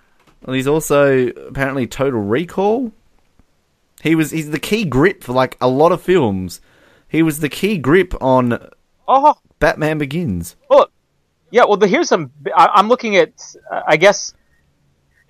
Well, 0.46 0.54
he's 0.54 0.68
also 0.68 1.28
apparently 1.28 1.86
Total 1.88 2.22
Recall. 2.22 2.94
He 4.02 4.16
was 4.16 4.32
he's 4.32 4.52
the 4.52 4.60
key 4.60 4.86
grip 4.86 5.22
for 5.26 5.34
like 5.34 5.58
a 5.60 5.68
lot 5.68 5.92
of 5.92 6.02
films. 6.02 6.62
He 7.10 7.22
was 7.22 7.40
the 7.40 7.50
key 7.50 7.78
grip 7.78 8.14
on 8.22 8.70
Oh, 9.10 9.36
Batman 9.60 9.98
Begins. 9.98 10.56
well, 10.70 10.90
yeah. 11.52 11.66
Well, 11.66 11.76
the, 11.76 11.88
here's 11.88 12.08
some. 12.08 12.32
I, 12.56 12.70
I'm 12.76 12.88
looking 12.88 13.18
at. 13.18 13.32
Uh, 13.70 13.82
I 13.86 13.98
guess. 13.98 14.34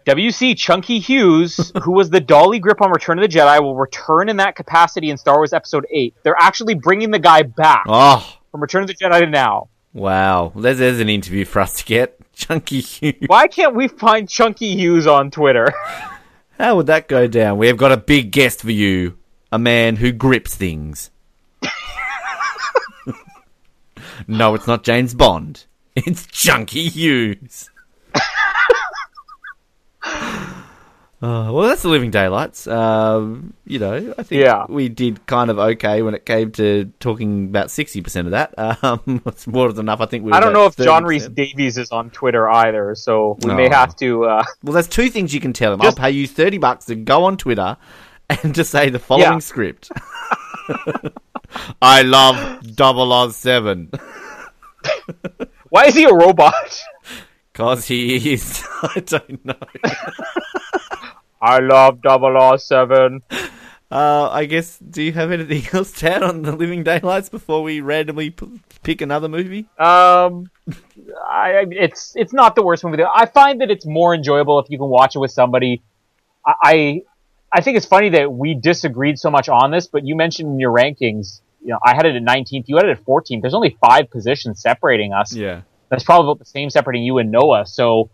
WC 0.09 0.57
Chunky 0.57 0.97
Huse, 0.99 1.71
who 1.83 1.91
was 1.91 2.09
the 2.09 2.19
dolly 2.19 2.57
grip 2.57 2.81
on 2.81 2.89
Return 2.89 3.19
of 3.19 3.29
the 3.29 3.37
Jedi, 3.37 3.61
will 3.61 3.75
return 3.75 4.27
in 4.27 4.37
that 4.37 4.55
capacity 4.55 5.11
in 5.11 5.17
Star 5.17 5.37
Wars 5.37 5.53
Episode 5.53 5.85
8. 5.91 6.15
They're 6.23 6.35
actually 6.39 6.73
bringing 6.73 7.11
the 7.11 7.19
guy 7.19 7.43
back 7.43 7.83
Oh 7.87 8.37
from 8.49 8.59
Return 8.59 8.81
of 8.81 8.87
the 8.87 8.95
Jedi 8.95 9.19
to 9.19 9.27
now. 9.27 9.69
wow! 9.93 10.51
There's 10.55 10.79
there's 10.79 10.99
an 10.99 11.09
interview 11.09 11.45
for 11.45 11.59
us 11.59 11.73
to 11.73 11.85
get. 11.85 12.15
Chunky 12.33 12.79
Huse. 12.79 13.27
Why 13.27 13.47
can't 13.47 13.75
we 13.75 13.87
find 13.87 14.27
Chunky 14.27 14.75
Huse 14.75 15.05
on 15.05 15.29
Twitter? 15.29 15.71
How 16.57 16.75
would 16.77 16.87
that 16.87 17.07
go 17.07 17.27
down? 17.27 17.59
We 17.59 17.67
have 17.67 17.77
got 17.77 17.91
a 17.91 17.97
big 17.97 18.31
guest 18.31 18.61
for 18.61 18.71
you, 18.71 19.15
a 19.51 19.59
man 19.59 19.97
who 19.97 20.11
grips 20.11 20.55
things. 20.55 21.11
no, 24.27 24.55
it's 24.55 24.65
not 24.65 24.83
James 24.83 25.13
Bond. 25.13 25.65
It's 25.95 26.25
Chunky 26.25 26.87
Huse. 26.87 27.69
Uh, 31.21 31.51
well, 31.51 31.67
that's 31.67 31.81
the 31.81 31.89
Living 31.89 32.11
Daylights. 32.11 32.65
Um, 32.65 33.53
you 33.65 33.77
know, 33.77 34.13
I 34.17 34.23
think 34.23 34.41
Yeah. 34.41 34.65
we 34.69 34.87
did 34.87 35.25
kind 35.25 35.49
of 35.51 35.59
okay 35.59 36.01
when 36.01 36.13
it 36.13 36.25
came 36.25 36.49
to 36.53 36.93
talking 37.01 37.43
about 37.49 37.69
sixty 37.71 37.99
percent 37.99 38.27
of 38.27 38.31
that. 38.31 38.53
Um, 38.81 39.21
it's 39.25 39.45
more 39.45 39.69
than 39.73 39.87
enough. 39.87 39.99
I 39.99 40.05
think 40.05 40.23
we. 40.23 40.31
I 40.31 40.39
don't 40.39 40.53
know 40.53 40.65
if 40.65 40.77
John 40.77 41.03
30%. 41.03 41.07
Rhys 41.09 41.27
Davies 41.27 41.77
is 41.77 41.91
on 41.91 42.09
Twitter 42.11 42.49
either, 42.49 42.95
so 42.95 43.37
we 43.41 43.53
may 43.53 43.67
Oh. 43.67 43.71
have 43.73 43.97
to. 43.97 44.23
Uh, 44.27 44.43
Well, 44.63 44.71
there's 44.71 44.87
two 44.87 45.09
things 45.09 45.33
you 45.33 45.41
can 45.41 45.51
tell 45.51 45.73
him. 45.73 45.81
Just- 45.81 45.99
I'll 45.99 46.05
pay 46.05 46.11
you 46.11 46.25
thirty 46.25 46.57
bucks 46.57 46.85
to 46.85 46.95
go 46.95 47.25
on 47.25 47.35
Twitter 47.35 47.75
and 48.29 48.55
to 48.55 48.63
say 48.63 48.89
the 48.89 48.99
following 48.99 49.33
Yeah. 49.33 49.39
script. 49.39 49.91
I 51.81 52.01
love 52.03 52.75
Double 52.77 53.11
Oz 53.11 53.35
Seven 53.35 53.91
why 55.69 55.85
is 55.85 55.93
he 55.93 56.05
a 56.05 56.13
robot? 56.13 56.81
Because 57.59 57.87
he 57.87 58.33
is. 58.33 58.63
I 58.83 59.01
don't 59.01 59.43
know. 59.43 59.53
I 61.41 61.59
love 61.59 61.99
007. 62.01 63.21
Uh, 63.91 64.29
I 64.31 64.45
guess. 64.45 64.77
Do 64.77 65.03
you 65.03 65.11
have 65.11 65.31
anything 65.31 65.63
else 65.77 65.91
to 65.99 66.09
add 66.09 66.23
on 66.23 66.43
the 66.43 66.53
Living 66.55 66.83
Daylights 66.83 67.27
before 67.27 67.61
we 67.61 67.81
randomly 67.81 68.29
p- 68.29 68.61
pick 68.81 69.01
another 69.01 69.27
movie? 69.27 69.67
Um, 69.77 70.49
I, 71.27 71.65
it's 71.71 72.13
it's 72.15 72.31
not 72.31 72.55
the 72.55 72.63
worst 72.63 72.85
movie. 72.85 73.03
I 73.03 73.25
find 73.25 73.59
that 73.59 73.69
it's 73.69 73.85
more 73.85 74.15
enjoyable 74.15 74.59
if 74.59 74.69
you 74.69 74.77
can 74.77 74.87
watch 74.87 75.17
it 75.17 75.19
with 75.19 75.31
somebody. 75.31 75.81
I, 76.45 76.53
I 76.63 77.01
I 77.51 77.61
think 77.61 77.75
it's 77.75 77.87
funny 77.87 78.09
that 78.09 78.31
we 78.31 78.53
disagreed 78.53 79.19
so 79.19 79.29
much 79.29 79.49
on 79.49 79.71
this, 79.71 79.87
but 79.87 80.05
you 80.05 80.15
mentioned 80.15 80.49
in 80.49 80.59
your 80.59 80.71
rankings, 80.71 81.41
you 81.61 81.69
know, 81.69 81.79
I 81.83 81.93
had 81.95 82.05
it 82.05 82.15
at 82.15 82.21
19th, 82.21 82.65
you 82.67 82.77
had 82.77 82.85
it 82.85 82.91
at 82.91 83.03
14th. 83.03 83.41
There's 83.41 83.55
only 83.55 83.75
five 83.81 84.09
positions 84.11 84.61
separating 84.61 85.11
us. 85.13 85.33
Yeah. 85.33 85.61
That's 85.89 86.03
probably 86.03 86.29
about 86.29 86.39
the 86.39 86.45
same 86.45 86.69
separating 86.69 87.03
you 87.03 87.17
and 87.17 87.31
Noah. 87.31 87.65
So, 87.65 88.09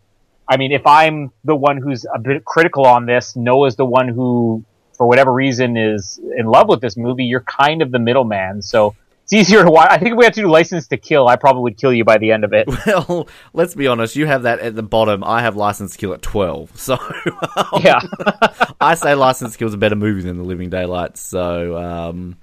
I 0.47 0.57
mean, 0.57 0.71
if 0.71 0.85
I'm 0.87 1.31
the 1.43 1.55
one 1.55 1.77
who's 1.77 2.05
a 2.05 2.19
bit 2.19 2.45
critical 2.45 2.85
on 2.85 3.05
this, 3.05 3.35
Noah's 3.35 3.75
the 3.75 3.85
one 3.85 4.07
who, 4.07 4.63
for 4.93 5.07
whatever 5.07 5.31
reason, 5.33 5.77
is 5.77 6.19
in 6.37 6.45
love 6.45 6.69
with 6.69 6.81
this 6.81 6.95
movie. 6.97 7.25
You're 7.25 7.41
kind 7.41 7.81
of 7.81 7.91
the 7.91 7.99
middleman. 7.99 8.61
So 8.61 8.95
it's 9.25 9.33
easier 9.33 9.63
to 9.63 9.71
watch. 9.71 9.87
I 9.89 9.97
think 9.97 10.11
if 10.11 10.17
we 10.19 10.23
had 10.23 10.35
to 10.35 10.41
do 10.41 10.47
License 10.47 10.87
to 10.89 10.97
Kill, 10.97 11.27
I 11.27 11.35
probably 11.35 11.63
would 11.63 11.77
kill 11.77 11.91
you 11.91 12.05
by 12.05 12.19
the 12.19 12.31
end 12.31 12.43
of 12.43 12.53
it. 12.53 12.69
Well, 12.85 13.27
let's 13.53 13.73
be 13.73 13.87
honest. 13.87 14.15
You 14.15 14.27
have 14.27 14.43
that 14.43 14.59
at 14.59 14.75
the 14.75 14.83
bottom. 14.83 15.23
I 15.23 15.41
have 15.41 15.55
License 15.55 15.93
to 15.93 15.97
Kill 15.97 16.13
at 16.13 16.21
twelve. 16.21 16.79
So 16.79 16.99
yeah. 17.81 17.99
I 18.79 18.93
say 18.93 19.15
License 19.15 19.53
to 19.53 19.57
Kill 19.57 19.67
is 19.67 19.73
a 19.73 19.77
better 19.77 19.95
movie 19.95 20.21
than 20.21 20.37
The 20.37 20.43
Living 20.43 20.69
Daylights. 20.69 21.21
So 21.21 21.75
um, 21.75 22.37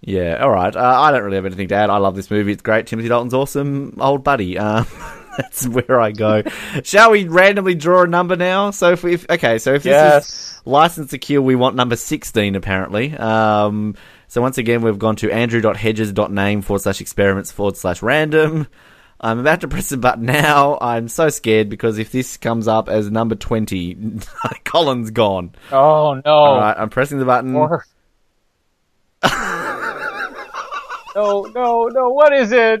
yeah, 0.00 0.36
all 0.36 0.50
right. 0.50 0.74
Uh, 0.74 1.00
I 1.00 1.10
don't 1.10 1.22
really 1.22 1.36
have 1.36 1.46
anything 1.46 1.68
to 1.68 1.74
add. 1.74 1.90
I 1.90 1.96
love 1.98 2.14
this 2.14 2.30
movie. 2.30 2.52
It's 2.52 2.62
great. 2.62 2.86
Timothy 2.86 3.08
Dalton's 3.08 3.34
awesome, 3.34 3.96
old 4.00 4.24
buddy. 4.24 4.58
Um, 4.58 4.86
that's 5.36 5.66
where 5.66 6.00
I 6.00 6.12
go. 6.12 6.42
Shall 6.84 7.10
we 7.10 7.24
randomly 7.24 7.74
draw 7.74 8.02
a 8.02 8.06
number 8.06 8.36
now? 8.36 8.70
So 8.70 8.92
if, 8.92 9.02
we, 9.02 9.14
if 9.14 9.28
okay, 9.30 9.58
so 9.58 9.74
if 9.74 9.82
this 9.82 10.26
is 10.26 10.60
License 10.64 11.10
to 11.10 11.18
Kill, 11.18 11.42
we 11.42 11.56
want 11.56 11.76
number 11.76 11.96
16, 11.96 12.54
apparently. 12.54 13.16
Um, 13.16 13.96
so 14.28 14.42
once 14.42 14.58
again, 14.58 14.82
we've 14.82 14.98
gone 14.98 15.16
to 15.16 15.30
andrew.hedges.name 15.30 16.62
forward 16.62 16.82
slash 16.82 17.00
experiments 17.00 17.50
forward 17.50 17.76
slash 17.76 18.02
random. 18.02 18.66
I'm 19.20 19.40
about 19.40 19.62
to 19.62 19.68
press 19.68 19.88
the 19.88 19.96
button 19.96 20.26
now. 20.26 20.78
I'm 20.80 21.08
so 21.08 21.28
scared 21.28 21.68
because 21.68 21.98
if 21.98 22.12
this 22.12 22.36
comes 22.36 22.68
up 22.68 22.88
as 22.88 23.10
number 23.10 23.34
20, 23.34 24.20
Colin's 24.64 25.10
gone. 25.10 25.54
Oh, 25.72 26.20
no. 26.24 26.30
All 26.30 26.58
right, 26.58 26.76
I'm 26.78 26.90
pressing 26.90 27.18
the 27.18 27.24
button. 27.24 27.52
No, 31.18 31.42
no, 31.52 31.88
no. 31.88 32.10
What 32.10 32.32
is 32.32 32.52
it? 32.52 32.80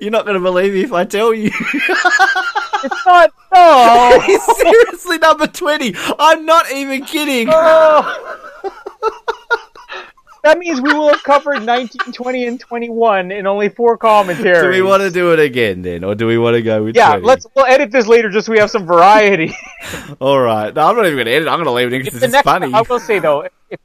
You're 0.00 0.10
not 0.10 0.24
going 0.24 0.36
to 0.36 0.40
believe 0.40 0.72
me 0.72 0.82
if 0.82 0.92
I 0.94 1.04
tell 1.04 1.34
you. 1.34 1.50
It's 1.52 3.06
not. 3.06 3.30
No. 3.54 4.18
It's 4.28 4.56
seriously 4.56 5.18
number 5.18 5.46
20. 5.46 5.94
I'm 6.18 6.46
not 6.46 6.70
even 6.72 7.04
kidding. 7.04 7.48
Oh. 7.50 8.70
that 10.42 10.58
means 10.58 10.80
we 10.80 10.92
will 10.94 11.08
have 11.10 11.22
covered 11.22 11.64
19, 11.64 12.12
20, 12.12 12.46
and 12.46 12.58
21 12.60 13.30
in 13.30 13.46
only 13.46 13.68
four 13.68 13.98
commentaries. 13.98 14.62
Do 14.62 14.68
we 14.70 14.80
want 14.80 15.02
to 15.02 15.10
do 15.10 15.32
it 15.34 15.38
again 15.38 15.82
then? 15.82 16.02
Or 16.02 16.14
do 16.14 16.26
we 16.26 16.38
want 16.38 16.54
to 16.54 16.62
go 16.62 16.82
with 16.84 16.96
Yeah, 16.96 17.12
20? 17.12 17.26
let's. 17.26 17.46
We'll 17.54 17.66
edit 17.66 17.90
this 17.90 18.06
later 18.06 18.30
just 18.30 18.46
so 18.46 18.52
we 18.52 18.58
have 18.58 18.70
some 18.70 18.86
variety. 18.86 19.54
All 20.20 20.40
right. 20.40 20.72
No, 20.72 20.86
I'm 20.88 20.96
not 20.96 21.04
even 21.04 21.16
going 21.16 21.26
to 21.26 21.32
edit. 21.32 21.48
I'm 21.48 21.62
going 21.62 21.66
to 21.66 21.72
leave 21.72 21.88
it 21.88 21.92
in 21.94 22.02
because 22.04 22.22
it's 22.22 22.40
funny. 22.40 22.72
I 22.72 22.80
will 22.82 23.00
say 23.00 23.18
though, 23.18 23.48
if 23.70 23.80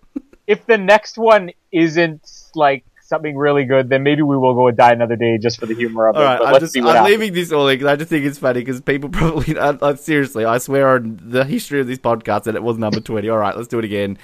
if 0.47 0.65
the 0.65 0.77
next 0.77 1.17
one 1.17 1.51
isn't 1.71 2.29
like 2.55 2.85
something 3.11 3.37
really 3.37 3.65
good, 3.65 3.89
then 3.89 4.01
maybe 4.01 4.23
we 4.23 4.37
will 4.37 4.55
go 4.55 4.67
and 4.67 4.77
Die 4.77 4.91
Another 4.91 5.15
Day 5.15 5.37
just 5.37 5.59
for 5.59 5.67
the 5.67 5.75
humor 5.75 6.07
of 6.07 6.15
it. 6.15 6.19
All 6.19 6.25
right, 6.25 6.39
but 6.39 6.47
I'm 6.47 6.53
let's 6.53 6.63
just 6.63 6.73
see 6.73 6.81
what 6.81 6.97
I'm 6.97 7.03
leaving 7.03 7.33
this 7.33 7.51
all 7.51 7.67
in 7.67 7.75
because 7.75 7.87
I 7.87 7.95
just 7.97 8.09
think 8.09 8.25
it's 8.25 8.39
funny 8.39 8.61
because 8.61 8.81
people 8.81 9.09
probably 9.11 9.59
I, 9.59 9.77
I, 9.81 9.95
seriously 9.95 10.45
I 10.45 10.57
swear 10.57 10.95
on 10.95 11.19
the 11.21 11.45
history 11.45 11.81
of 11.81 11.87
this 11.87 11.99
podcast 11.99 12.43
that 12.43 12.55
it 12.55 12.63
was 12.63 12.77
number 12.79 13.01
twenty. 13.01 13.29
All 13.29 13.37
right, 13.37 13.55
let's 13.55 13.67
do 13.67 13.77
it 13.77 13.85
again. 13.85 14.17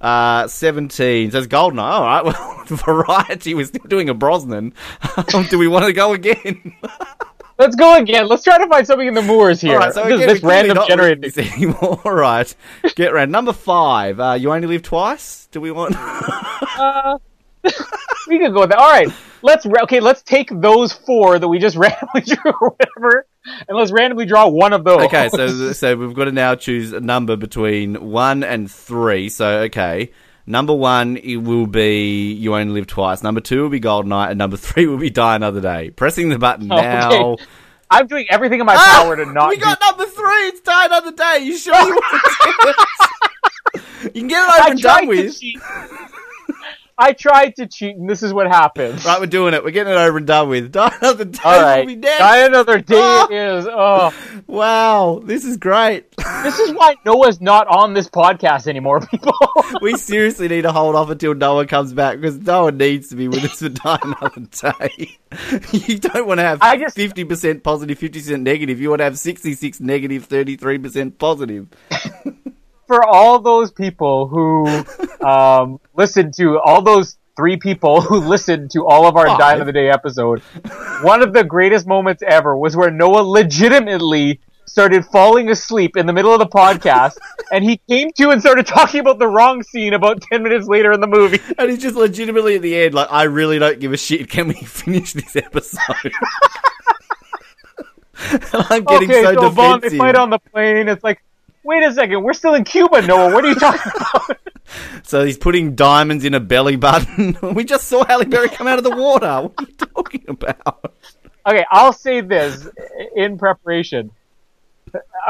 Uh, 0.00 0.48
seventeen 0.48 1.30
says 1.30 1.46
Goldeneye. 1.46 1.78
All 1.78 2.04
right, 2.04 2.24
well, 2.24 2.64
variety. 2.66 3.54
We're 3.54 3.66
still 3.66 3.84
doing 3.88 4.08
a 4.08 4.14
Brosnan. 4.14 4.74
Um, 5.16 5.46
do 5.50 5.58
we 5.58 5.68
want 5.68 5.86
to 5.86 5.92
go 5.92 6.12
again? 6.12 6.74
Let's 7.58 7.76
go 7.76 7.96
again. 7.96 8.26
Let's 8.26 8.42
try 8.42 8.58
to 8.58 8.66
find 8.66 8.84
something 8.84 9.06
in 9.06 9.14
the 9.14 9.22
moors 9.22 9.60
here. 9.60 9.74
All 9.74 9.78
right, 9.78 9.94
so 9.94 10.02
this, 10.04 10.14
again, 10.14 10.28
this 10.28 10.42
we're 10.42 10.50
random 10.50 10.78
generated. 10.88 11.22
this 11.22 11.38
anymore. 11.38 12.00
All 12.04 12.12
right, 12.12 12.52
get 12.96 13.12
round 13.12 13.30
number 13.30 13.52
five. 13.52 14.18
Uh, 14.18 14.32
you 14.32 14.52
only 14.52 14.66
live 14.66 14.82
twice. 14.82 15.46
Do 15.52 15.60
we 15.60 15.70
want? 15.70 15.94
Uh, 15.96 17.18
we 18.28 18.38
could 18.38 18.52
go 18.52 18.60
with 18.60 18.70
that. 18.70 18.78
All 18.78 18.90
right, 18.90 19.08
let's 19.42 19.66
okay. 19.66 20.00
Let's 20.00 20.22
take 20.22 20.48
those 20.52 20.92
four 20.92 21.38
that 21.38 21.48
we 21.48 21.58
just 21.58 21.76
randomly 21.84 22.22
drew 22.22 22.52
or 22.60 22.70
whatever, 22.70 23.26
and 23.68 23.76
let's 23.76 23.90
randomly 23.92 24.26
draw 24.26 24.48
one 24.48 24.72
of 24.72 24.84
those. 24.84 25.02
Okay, 25.06 25.28
so 25.30 25.72
so 25.72 25.96
we've 25.96 26.14
got 26.14 26.24
to 26.26 26.32
now 26.32 26.54
choose 26.54 26.92
a 26.92 27.00
number 27.00 27.36
between 27.36 27.94
one 28.10 28.42
and 28.44 28.70
three. 28.70 29.28
So 29.28 29.60
okay, 29.62 30.12
number 30.46 30.74
one 30.74 31.16
it 31.16 31.36
will 31.36 31.66
be 31.66 32.32
you 32.32 32.54
only 32.54 32.72
live 32.72 32.86
twice. 32.86 33.22
Number 33.22 33.40
two 33.40 33.62
will 33.62 33.68
be 33.70 33.80
Goldeneye, 33.80 34.30
and 34.30 34.38
number 34.38 34.56
three 34.68 34.86
will 34.86 34.98
be 34.98 35.10
Die 35.10 35.36
Another 35.36 35.60
Day. 35.60 35.90
Pressing 35.90 36.28
the 36.28 36.38
button 36.38 36.72
Okay. 36.72 36.82
now. 36.82 37.36
I'm 37.90 38.06
doing 38.06 38.24
everything 38.30 38.58
in 38.58 38.64
my 38.64 38.74
Ah, 38.74 39.02
power 39.04 39.16
to 39.16 39.26
not. 39.30 39.50
we 39.50 39.56
do- 39.56 39.62
got 39.64 39.78
number 39.78 40.06
three. 40.06 40.46
It's 40.48 40.60
Die 40.62 40.84
Another 40.86 41.12
Day. 41.12 41.40
You 41.42 41.58
sure 41.58 41.74
you 41.74 41.94
want 41.94 42.22
to 42.64 42.74
do? 43.74 43.80
You 44.14 44.20
can 44.22 44.28
get 44.28 44.48
it 44.48 44.60
over 44.62 44.70
and 44.70 44.80
done 44.80 45.06
with. 45.08 45.38
I 46.98 47.12
tried 47.12 47.56
to 47.56 47.66
cheat, 47.66 47.96
and 47.96 48.08
this 48.08 48.22
is 48.22 48.32
what 48.32 48.46
happened. 48.46 49.04
Right, 49.04 49.18
we're 49.18 49.26
doing 49.26 49.54
it. 49.54 49.64
We're 49.64 49.70
getting 49.70 49.92
it 49.92 49.96
over 49.96 50.18
and 50.18 50.26
done 50.26 50.48
with. 50.48 50.70
Die 50.72 50.90
Another 51.00 51.24
Day 51.24 51.40
All 51.44 51.86
be 51.86 51.96
next. 51.96 52.18
die 52.18 52.38
another 52.46 52.78
day 52.80 52.94
Oh. 52.96 53.28
is. 53.30 53.66
Oh, 53.68 54.14
Wow, 54.46 55.20
this 55.24 55.44
is 55.44 55.56
great. 55.56 56.14
this 56.42 56.58
is 56.58 56.72
why 56.72 56.94
Noah's 57.06 57.40
not 57.40 57.66
on 57.68 57.94
this 57.94 58.08
podcast 58.08 58.66
anymore, 58.66 59.00
people. 59.00 59.32
we 59.80 59.96
seriously 59.96 60.48
need 60.48 60.62
to 60.62 60.72
hold 60.72 60.94
off 60.94 61.08
until 61.10 61.34
Noah 61.34 61.66
comes 61.66 61.92
back 61.92 62.20
because 62.20 62.38
Noah 62.38 62.72
needs 62.72 63.08
to 63.08 63.16
be 63.16 63.28
with 63.28 63.44
us 63.44 63.58
for 63.60 63.68
Die 63.70 63.98
Another 64.02 64.40
Day. 64.50 65.18
you 65.72 65.98
don't 65.98 66.26
want 66.26 66.38
to 66.38 66.44
have 66.44 66.58
I 66.60 66.76
just- 66.76 66.96
50% 66.96 67.62
positive, 67.62 67.98
50% 67.98 68.42
negative. 68.42 68.80
You 68.80 68.90
want 68.90 69.00
to 69.00 69.04
have 69.04 69.18
66 69.18 69.80
negative, 69.80 70.28
33% 70.28 71.18
positive. 71.18 71.68
For 72.92 73.06
all 73.06 73.38
those 73.38 73.72
people 73.72 74.28
who 74.28 74.84
um, 75.26 75.80
listened 75.94 76.34
to 76.34 76.58
all 76.58 76.82
those 76.82 77.16
three 77.38 77.56
people 77.56 78.02
who 78.02 78.20
listened 78.20 78.70
to 78.72 78.84
all 78.84 79.06
of 79.06 79.16
our 79.16 79.28
Five. 79.28 79.38
Die 79.38 79.54
of 79.54 79.64
the 79.64 79.72
Day 79.72 79.88
episode, 79.88 80.40
one 81.00 81.22
of 81.22 81.32
the 81.32 81.42
greatest 81.42 81.86
moments 81.86 82.22
ever 82.22 82.54
was 82.54 82.76
where 82.76 82.90
Noah 82.90 83.22
legitimately 83.22 84.40
started 84.66 85.06
falling 85.06 85.48
asleep 85.48 85.96
in 85.96 86.04
the 86.04 86.12
middle 86.12 86.34
of 86.34 86.38
the 86.38 86.46
podcast, 86.46 87.16
and 87.50 87.64
he 87.64 87.80
came 87.88 88.12
to 88.18 88.28
and 88.28 88.42
started 88.42 88.66
talking 88.66 89.00
about 89.00 89.18
the 89.18 89.26
wrong 89.26 89.62
scene 89.62 89.94
about 89.94 90.20
ten 90.20 90.42
minutes 90.42 90.66
later 90.66 90.92
in 90.92 91.00
the 91.00 91.06
movie. 91.06 91.40
And 91.58 91.70
he's 91.70 91.80
just 91.80 91.96
legitimately 91.96 92.56
at 92.56 92.62
the 92.62 92.76
end, 92.76 92.92
like, 92.92 93.08
I 93.10 93.22
really 93.22 93.58
don't 93.58 93.80
give 93.80 93.94
a 93.94 93.96
shit. 93.96 94.28
Can 94.28 94.48
we 94.48 94.54
finish 94.54 95.14
this 95.14 95.34
episode? 95.34 96.12
I'm 98.52 98.84
getting 98.84 99.10
okay, 99.10 99.22
so, 99.22 99.34
so 99.34 99.48
Vaughn, 99.48 99.80
they 99.80 99.96
fight 99.96 100.14
on 100.14 100.28
the 100.28 100.38
plane. 100.38 100.88
It's 100.88 101.02
like, 101.02 101.22
wait 101.64 101.82
a 101.82 101.92
second, 101.92 102.22
we're 102.22 102.32
still 102.32 102.54
in 102.54 102.64
Cuba, 102.64 103.02
Noah. 103.02 103.32
What 103.32 103.44
are 103.44 103.48
you 103.48 103.54
talking 103.54 103.92
about? 103.96 104.38
So 105.02 105.24
he's 105.24 105.36
putting 105.36 105.74
diamonds 105.74 106.24
in 106.24 106.34
a 106.34 106.40
belly 106.40 106.76
button. 106.76 107.36
we 107.54 107.64
just 107.64 107.88
saw 107.88 108.04
Halle 108.04 108.24
Berry 108.24 108.48
come 108.48 108.66
out 108.66 108.78
of 108.78 108.84
the 108.84 108.96
water. 108.96 109.42
What 109.42 109.54
are 109.58 109.66
you 109.68 109.74
talking 109.76 110.24
about? 110.28 110.94
okay, 111.46 111.64
I'll 111.70 111.92
say 111.92 112.20
this 112.20 112.68
in 113.16 113.38
preparation. 113.38 114.10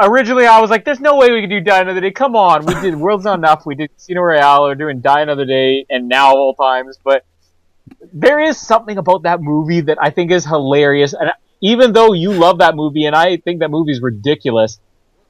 Originally, 0.01 0.45
I 0.45 0.59
was 0.59 0.69
like, 0.69 0.83
"There's 0.83 0.99
no 0.99 1.15
way 1.15 1.31
we 1.31 1.41
could 1.41 1.49
do 1.49 1.61
Die 1.61 1.79
Another 1.79 2.01
Day." 2.01 2.11
Come 2.11 2.35
on, 2.35 2.65
we 2.65 2.73
did 2.81 2.95
World's 2.95 3.23
Not 3.23 3.39
Enough, 3.39 3.65
we 3.65 3.75
did 3.75 3.93
Casino 3.93 4.21
Royale, 4.21 4.63
we're 4.63 4.75
doing 4.75 4.99
Die 4.99 5.21
Another 5.21 5.45
Day, 5.45 5.85
and 5.89 6.09
now 6.09 6.33
of 6.33 6.37
all 6.37 6.53
times. 6.53 6.99
But 7.01 7.25
there 8.11 8.41
is 8.41 8.57
something 8.57 8.97
about 8.97 9.23
that 9.23 9.41
movie 9.41 9.81
that 9.81 9.97
I 10.01 10.09
think 10.09 10.31
is 10.31 10.45
hilarious, 10.45 11.13
and 11.13 11.31
even 11.61 11.93
though 11.93 12.11
you 12.11 12.33
love 12.33 12.57
that 12.57 12.75
movie, 12.75 13.05
and 13.05 13.15
I 13.15 13.37
think 13.37 13.59
that 13.59 13.71
movie 13.71 13.93
is 13.93 14.01
ridiculous, 14.01 14.79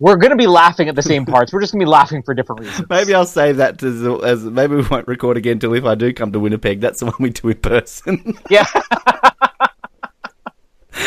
we're 0.04 0.18
gonna 0.18 0.36
be 0.36 0.48
laughing 0.48 0.90
at 0.90 0.96
the 0.96 1.02
same 1.02 1.26
parts. 1.26 1.54
We're 1.54 1.62
just 1.62 1.72
gonna 1.72 1.86
be 1.86 1.90
laughing 1.90 2.24
for 2.24 2.34
different 2.34 2.60
reasons. 2.62 2.90
Maybe 2.90 3.14
I'll 3.16 3.26
save 3.26 3.56
that 3.58 3.80
to 3.80 4.22
as 4.26 4.44
maybe 4.44 4.76
we 4.76 4.82
won't 4.86 5.08
record 5.08 5.38
again 5.38 5.60
till 5.60 5.74
if 5.74 5.86
I 5.86 5.96
do 5.96 6.12
come 6.14 6.34
to 6.34 6.40
Winnipeg. 6.42 6.82
That's 6.82 7.00
the 7.00 7.06
one 7.06 7.16
we 7.20 7.30
do 7.30 7.48
in 7.48 7.58
person. 7.58 8.38
Yeah. 8.50 8.66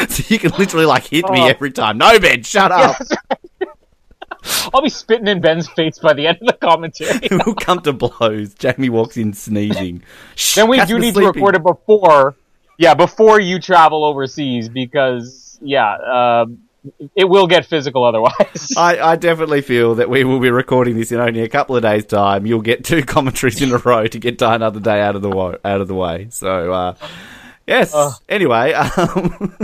so 0.08 0.25
you 0.28 0.39
can 0.39 0.50
literally 0.58 0.86
like 0.86 1.05
hit 1.05 1.28
me 1.31 1.42
Oh. 1.42 1.47
every 1.47 1.73
time. 1.73 1.99
No, 1.99 2.18
Ben, 2.18 2.42
shut 2.42 2.73
up. 2.73 2.97
I'll 4.73 4.81
be 4.83 4.89
spitting 4.89 5.26
in 5.28 5.42
Ben's 5.42 5.68
face 5.68 5.99
by 5.99 6.15
the 6.15 6.26
end 6.26 6.39
of 6.41 6.47
the 6.47 6.52
commentary. 6.55 7.20
we'll 7.31 7.55
come 7.55 7.81
to 7.83 7.92
blows. 7.92 8.55
Jamie 8.55 8.89
walks 8.89 9.18
in 9.18 9.34
sneezing. 9.34 10.02
Shh, 10.36 10.55
then 10.55 10.68
we 10.68 10.83
do 10.86 10.99
need 10.99 11.12
sleeping. 11.15 11.33
to 11.34 11.39
record 11.39 11.57
it 11.57 11.62
before, 11.62 12.34
yeah, 12.78 12.94
before 12.94 13.41
you 13.41 13.58
travel 13.60 14.05
overseas 14.07 14.68
because 14.70 15.58
yeah, 15.60 15.97
um, 16.44 16.60
it 17.15 17.29
will 17.29 17.47
get 17.47 17.67
physical 17.67 18.05
otherwise. 18.05 18.73
I, 18.77 18.99
I 18.99 19.17
definitely 19.17 19.61
feel 19.63 19.95
that 19.97 20.09
we 20.11 20.25
will 20.25 20.41
be 20.41 20.51
recording 20.51 20.97
this 20.97 21.13
in 21.13 21.21
only 21.21 21.41
a 21.43 21.49
couple 21.49 21.77
of 21.77 21.83
days' 21.83 22.05
time. 22.07 22.47
You'll 22.47 22.63
get 22.63 22.85
two 22.85 23.03
commentaries 23.15 23.61
in 23.63 23.73
a 23.73 23.79
row 23.79 24.07
to 24.07 24.19
get 24.19 24.39
Die 24.39 24.55
Another 24.55 24.81
Day 24.81 25.01
out 25.01 25.17
of 25.17 25.23
the 25.23 25.31
wo- 25.31 25.59
out 25.65 25.81
of 25.81 25.89
the 25.89 25.95
way. 25.95 26.29
So, 26.31 26.73
uh, 26.73 26.95
yes. 27.67 27.95
Anyway, 28.29 28.73
um, 28.97 29.57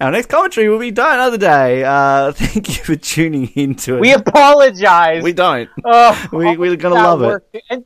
our 0.00 0.10
next 0.10 0.26
commentary 0.26 0.68
will 0.68 0.78
be 0.78 0.90
Die 0.90 1.14
Another 1.14 1.38
Day. 1.38 1.84
Uh, 1.84 2.32
thank 2.32 2.68
you 2.68 2.84
for 2.84 2.96
tuning 2.96 3.46
in 3.54 3.74
to 3.76 3.96
it. 3.96 4.00
we 4.00 4.12
apologize. 4.12 5.22
We 5.22 5.32
don't. 5.32 5.68
We- 6.32 6.56
we're 6.56 6.76
gonna 6.76 6.94
love 6.94 7.42
it. 7.70 7.84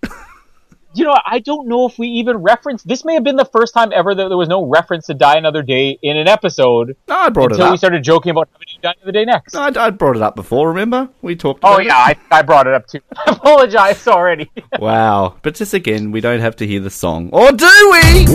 You 0.99 1.05
know, 1.05 1.17
I 1.27 1.39
don't 1.41 1.69
know 1.69 1.87
if 1.87 1.99
we 1.99 2.09
even 2.09 2.39
referenced. 2.39 2.87
This 2.89 3.05
may 3.05 3.15
have 3.15 3.25
been 3.25 3.37
the 3.37 3.45
first 3.45 3.75
time 3.75 3.93
ever 3.93 4.15
that 4.15 4.29
there 4.29 4.37
was 4.37 4.49
no 4.49 4.65
reference 4.65 5.07
to 5.07 5.15
Die 5.15 5.37
Another 5.37 5.63
Day 5.63 5.99
in 6.03 6.17
an 6.17 6.29
episode 6.29 6.97
No, 7.09 7.17
I 7.17 7.29
brought 7.29 7.47
it 7.53 7.55
up. 7.55 7.59
until 7.61 7.71
we 7.73 7.77
started 7.77 8.03
joking 8.05 8.31
about 8.31 8.49
having 8.53 8.67
to 8.69 8.81
Die 8.83 8.95
Another 9.03 9.13
Day 9.13 9.25
next. 9.25 9.55
No, 9.55 9.61
I, 9.61 9.73
I 9.87 9.91
brought 9.91 10.17
it 10.17 10.23
up 10.23 10.37
before. 10.37 10.69
Remember, 10.69 11.09
we 11.23 11.37
talked. 11.37 11.61
oh 11.65 11.79
yeah, 11.81 11.95
I, 11.97 12.17
I 12.31 12.43
brought 12.43 12.67
it 12.67 12.75
up 12.75 12.87
too. 12.87 13.01
I 13.17 13.33
apologize 13.33 14.07
already. 14.07 14.51
Wow. 14.79 15.37
But 15.43 15.55
just 15.55 15.73
again, 15.75 16.11
we 16.13 16.21
don't 16.21 16.41
have 16.41 16.57
to 16.57 16.67
hear 16.67 16.81
the 16.81 16.91
song, 16.91 17.31
or 17.33 17.51
do 17.53 17.67
we? 17.93 18.27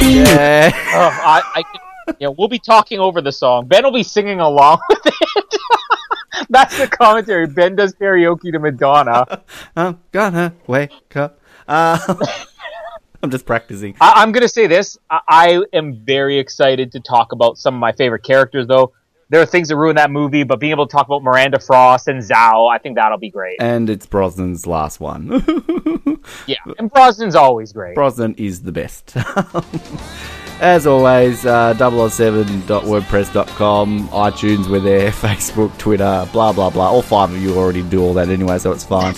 Yeah. 0.00 0.70
oh, 0.74 1.20
I, 1.22 1.42
I 1.56 1.62
can, 2.18 2.34
we'll 2.38 2.48
be 2.48 2.58
talking 2.58 2.98
over 2.98 3.20
the 3.20 3.32
song. 3.32 3.66
Ben 3.66 3.84
will 3.84 3.92
be 3.92 4.02
singing 4.02 4.40
along 4.40 4.78
with 4.88 5.00
it. 5.04 5.60
That's 6.50 6.78
the 6.78 6.86
commentary. 6.86 7.46
Ben 7.46 7.76
does 7.76 7.94
karaoke 7.94 8.52
to 8.52 8.58
Madonna. 8.58 9.42
I'm 9.76 10.00
gonna 10.12 10.54
wake 10.66 11.16
up. 11.16 11.40
Uh, 11.66 11.98
I'm 13.22 13.30
just 13.30 13.46
practicing. 13.46 13.96
I, 14.00 14.14
I'm 14.16 14.32
going 14.32 14.42
to 14.42 14.48
say 14.48 14.66
this. 14.66 14.98
I, 15.10 15.20
I 15.28 15.62
am 15.72 15.96
very 16.04 16.38
excited 16.38 16.92
to 16.92 17.00
talk 17.00 17.32
about 17.32 17.58
some 17.58 17.74
of 17.74 17.80
my 17.80 17.92
favorite 17.92 18.22
characters, 18.22 18.66
though. 18.66 18.92
There 19.30 19.42
are 19.42 19.46
things 19.46 19.68
that 19.68 19.76
ruin 19.76 19.96
that 19.96 20.12
movie, 20.12 20.44
but 20.44 20.60
being 20.60 20.70
able 20.70 20.86
to 20.86 20.92
talk 20.92 21.06
about 21.06 21.24
Miranda 21.24 21.58
Frost 21.58 22.06
and 22.06 22.22
Zao, 22.22 22.72
I 22.72 22.78
think 22.78 22.94
that'll 22.94 23.18
be 23.18 23.30
great. 23.30 23.56
And 23.60 23.90
it's 23.90 24.06
Brosnan's 24.06 24.66
last 24.66 25.00
one. 25.00 25.42
Yeah, 26.46 26.58
and 26.78 26.92
Brosnan's 26.92 27.34
always 27.34 27.72
great. 27.72 27.96
Brosnan 27.96 28.34
is 28.34 28.62
the 28.62 28.70
best. 28.70 29.16
As 30.60 30.86
always, 30.86 31.44
uh, 31.44 31.74
007.wordpress.com, 31.74 34.08
iTunes, 34.08 34.70
we're 34.70 34.80
there, 34.80 35.10
Facebook, 35.22 35.76
Twitter, 35.76 36.26
blah, 36.32 36.50
blah, 36.52 36.70
blah. 36.70 36.90
All 36.90 37.02
five 37.02 37.30
of 37.30 37.42
you 37.42 37.58
already 37.58 37.82
do 37.82 38.00
all 38.00 38.14
that 38.14 38.30
anyway, 38.30 38.58
so 38.58 38.72
it's 38.72 38.84
fine. 38.84 39.14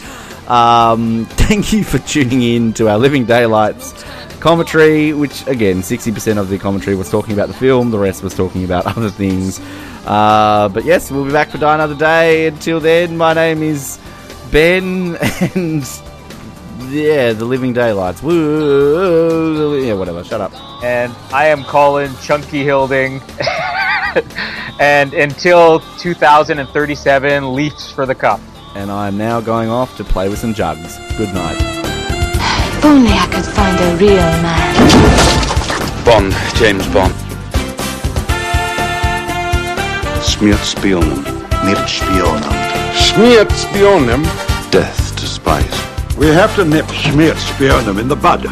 Um, 0.49 1.25
thank 1.31 1.73
you 1.73 1.85
for 1.85 2.01
tuning 2.01 2.43
in 2.43 2.73
to 2.75 2.89
our 2.89 2.99
Living 2.99 3.25
Daylights 3.25 4.03
commentary, 4.41 5.13
which, 5.13 5.47
again, 5.47 5.83
60% 5.83 6.39
of 6.39 6.49
the 6.49 6.59
commentary 6.59 6.97
was 6.97 7.09
talking 7.09 7.35
about 7.35 7.47
the 7.47 7.55
film, 7.55 7.93
the 7.93 8.01
rest 8.01 8.25
was 8.25 8.35
talking 8.35 8.65
about 8.65 8.87
other 8.97 9.11
things. 9.11 9.61
Uh, 10.07 10.69
but 10.69 10.85
yes, 10.85 11.09
we'll 11.09 11.25
be 11.25 11.31
back 11.31 11.51
for 11.51 11.59
Die 11.59 11.75
Another 11.75 11.95
Day. 11.95 12.49
Until 12.49 12.81
then, 12.81 13.17
my 13.17 13.33
name 13.33 13.63
is 13.63 14.01
Ben, 14.51 15.17
and 15.55 15.85
yeah, 16.91 17.33
the 17.33 17.45
Living 17.45 17.73
Daylights. 17.73 18.23
Woo! 18.23 19.81
Yeah, 19.83 19.95
whatever. 19.95 20.25
Shut 20.25 20.41
up. 20.41 20.53
And 20.83 21.15
I 21.33 21.47
am 21.47 21.65
Colin 21.65 22.15
Chunky 22.23 22.65
Hilding. 22.65 23.21
and 24.81 25.13
until 25.15 25.81
2037, 25.99 27.55
Leafs 27.55 27.91
for 27.91 28.07
the 28.07 28.15
Cup. 28.15 28.41
And 28.75 28.91
I'm 28.91 29.17
now 29.17 29.41
going 29.41 29.69
off 29.69 29.97
to 29.97 30.05
play 30.05 30.29
with 30.29 30.39
some 30.39 30.55
jugs. 30.55 30.99
Good 31.17 31.35
night. 31.35 31.59
If 31.59 32.85
only 32.85 33.11
I 33.11 33.27
could 33.27 33.45
find 33.45 33.79
a 33.81 33.97
real 33.97 34.31
man. 34.43 36.05
Bond, 36.05 36.33
James 36.57 36.87
Bond. 36.89 37.13
Smiertspionem. 40.23 41.25
Mitspionen. 41.65 42.43
Smiertspionem. 42.93 44.23
Death 44.71 45.17
to 45.17 45.27
spies. 45.27 45.88
We 46.19 46.27
have 46.27 46.57
to 46.57 46.65
nip 46.65 46.87
Schmiertspionen 46.87 48.01
in 48.01 48.09
the 48.09 48.17
bud. 48.17 48.43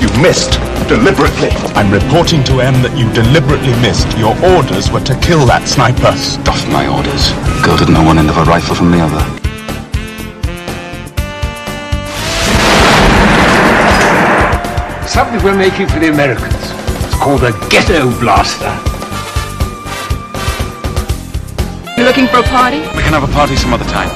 You 0.00 0.22
missed 0.22 0.52
deliberately. 0.88 1.50
I'm 1.76 1.92
reporting 1.92 2.42
to 2.44 2.62
M 2.62 2.80
that 2.80 2.96
you 2.96 3.12
deliberately 3.12 3.74
missed. 3.82 4.08
Your 4.16 4.32
orders 4.56 4.90
were 4.90 5.04
to 5.04 5.14
kill 5.20 5.44
that 5.44 5.68
sniper. 5.68 6.16
Stuff 6.16 6.66
my 6.72 6.88
orders. 6.88 7.32
Goaded 7.62 7.90
no 7.92 8.02
one 8.02 8.18
end 8.18 8.30
of 8.30 8.38
a 8.38 8.44
rifle 8.44 8.74
from 8.74 8.90
the 8.92 9.00
other. 9.04 9.20
Something 15.06 15.44
we're 15.44 15.54
making 15.54 15.88
for 15.88 15.98
the 15.98 16.08
Americans. 16.08 16.54
It's 17.04 17.14
called 17.16 17.44
a 17.44 17.52
ghetto 17.68 18.08
blaster. 18.20 18.87
You 21.98 22.04
looking 22.04 22.28
for 22.28 22.38
a 22.38 22.44
party? 22.44 22.78
We 22.94 23.02
can 23.02 23.12
have 23.12 23.28
a 23.28 23.32
party 23.32 23.56
some 23.56 23.74
other 23.74 23.84
time. 23.86 24.08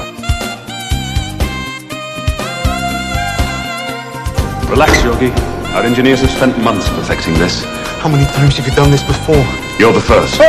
Relax, 4.69 5.03
Yogi. 5.03 5.31
Our 5.75 5.83
engineers 5.83 6.21
have 6.21 6.29
spent 6.29 6.57
months 6.63 6.87
perfecting 6.87 7.33
this. 7.33 7.65
How 7.99 8.07
many 8.07 8.23
times 8.31 8.55
have 8.55 8.65
you 8.65 8.73
done 8.73 8.89
this 8.89 9.03
before? 9.03 9.43
You're 9.79 9.91
the 9.91 9.99
first. 9.99 10.39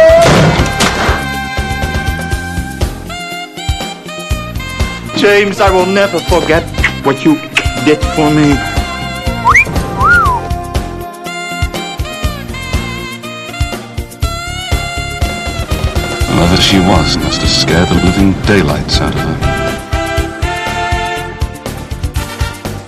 James, 5.19 5.61
I 5.61 5.73
will 5.73 5.87
never 5.87 6.21
forget 6.21 6.63
what 7.05 7.25
you 7.25 7.35
did 7.85 7.99
for 8.15 8.31
me. 8.31 8.74
Whoever 16.55 16.70
she 16.70 16.78
was 16.78 17.16
must 17.16 17.41
have 17.41 17.50
scared 17.50 17.89
the 17.89 17.94
living 18.07 18.31
daylights 18.47 19.00
out 19.00 19.12
of 19.12 19.20
her. 19.20 19.39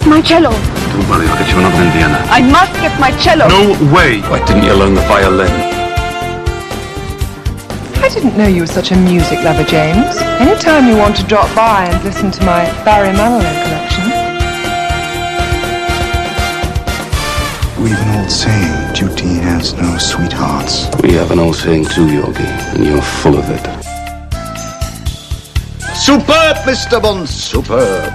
My 0.09 0.23
cello. 0.23 0.51
Don't 0.53 1.09
worry, 1.11 1.27
I'll 1.27 1.37
get 1.37 1.51
you 1.51 1.59
another 1.59 1.83
in 1.83 1.91
Vienna. 1.91 2.23
I 2.31 2.43
must 2.43 2.73
get 2.75 3.01
my 3.01 3.11
cello. 3.19 3.49
No 3.49 3.93
way! 3.93 4.21
Why 4.31 4.39
didn't 4.47 4.63
you 4.63 4.73
learn 4.73 4.95
the 4.95 5.01
violin? 5.09 5.51
I 8.05 8.09
didn't 8.09 8.39
know 8.39 8.47
you 8.47 8.61
were 8.61 8.69
such 8.69 8.93
a 8.93 8.97
music 8.97 9.43
lover, 9.43 9.65
James. 9.65 10.17
Anytime 10.39 10.87
you 10.87 10.97
want 10.97 11.17
to 11.17 11.25
drop 11.25 11.53
by 11.57 11.87
and 11.87 12.05
listen 12.05 12.31
to 12.31 12.45
my 12.45 12.67
Barry 12.85 13.13
Manilow 13.19 13.66
old 18.27 18.33
saying, 18.33 18.93
duty 18.93 19.35
has 19.39 19.73
no 19.75 19.97
sweethearts. 19.99 20.89
We 21.01 21.13
have 21.13 21.31
an 21.31 21.39
old 21.39 21.55
saying 21.55 21.85
too, 21.85 22.13
Yogi, 22.13 22.43
and 22.43 22.85
you're 22.85 23.01
full 23.01 23.39
of 23.39 23.49
it. 23.49 23.65
Superb, 25.95 26.57
Mr. 26.67 27.01
Bond, 27.01 27.29
superb. 27.29 28.13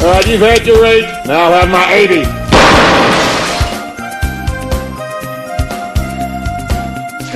Alright, 0.00 0.26
you've 0.26 0.40
had 0.40 0.66
your 0.66 0.80
rate. 0.82 1.04
Now 1.26 1.50
I'll 1.50 1.60
have 1.60 1.70
my 1.70 1.92
80. 1.92 2.20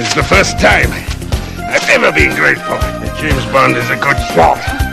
It's 0.01 0.15
the 0.15 0.23
first 0.23 0.59
time 0.59 0.91
I've 1.69 1.87
ever 1.91 2.13
been 2.13 2.35
grateful 2.35 2.79
that 2.79 3.15
James 3.21 3.45
Bond 3.53 3.77
is 3.77 3.91
a 3.91 3.97
good 3.97 4.17
shot. 4.35 4.86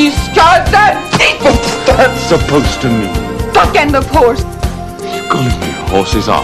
He's 0.00 0.16
got 0.32 0.64
that 0.72 0.96
What's 1.44 1.76
that 1.84 2.08
supposed 2.24 2.80
to 2.80 2.88
mean? 2.88 3.12
stuck 3.52 3.76
in 3.76 3.92
the 3.92 4.00
horse. 4.16 4.40
You 5.04 5.20
Calling 5.28 5.52
me 5.60 5.68
a 5.76 5.84
horse's 5.92 6.24
ass. 6.24 6.40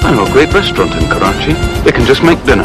I 0.00 0.08
know 0.16 0.24
a 0.24 0.32
great 0.32 0.48
restaurant 0.56 0.96
in 0.96 1.04
Karachi. 1.12 1.52
They 1.84 1.92
can 1.92 2.08
just 2.08 2.24
make 2.24 2.40
dinner. 2.48 2.64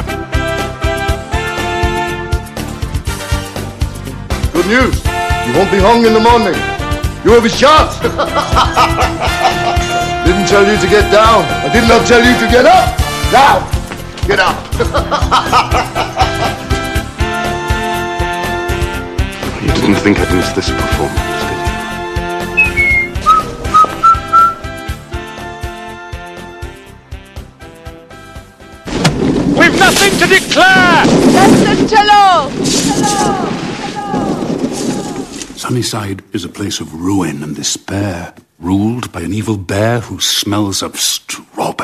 Good 4.56 4.72
news. 4.72 4.96
You 5.44 5.52
won't 5.60 5.76
be 5.76 5.84
hung 5.84 6.08
in 6.08 6.16
the 6.16 6.24
morning. 6.24 6.56
You 7.28 7.36
will 7.36 7.44
be 7.44 7.52
shot. 7.52 7.92
didn't 10.24 10.48
tell 10.48 10.64
you 10.64 10.80
to 10.80 10.88
get 10.88 11.12
down. 11.12 11.44
I 11.68 11.70
did 11.76 11.84
not 11.84 12.08
tell 12.08 12.24
you 12.24 12.32
to 12.40 12.48
get 12.48 12.64
up. 12.64 12.96
Now, 13.36 13.60
get 14.24 14.40
up. 14.40 14.56
didn't 19.86 20.02
think 20.02 20.18
I'd 20.18 20.34
miss 20.34 20.50
this 20.54 20.70
performance, 20.70 21.44
did 21.44 21.58
you? 21.58 21.74
declare! 30.40 31.06
That's 31.36 31.60
the 31.68 31.76
cello! 31.90 32.50
Sunnyside 35.58 36.24
is 36.32 36.46
a 36.46 36.50
place 36.50 36.80
of 36.80 36.94
ruin 36.94 37.44
and 37.44 37.54
despair, 37.54 38.34
ruled 38.60 39.12
by 39.12 39.22
an 39.22 39.34
evil 39.34 39.58
bear 39.58 40.00
who 40.00 40.22
smells 40.22 40.82
of 40.82 40.98
strawberries. 40.98 41.83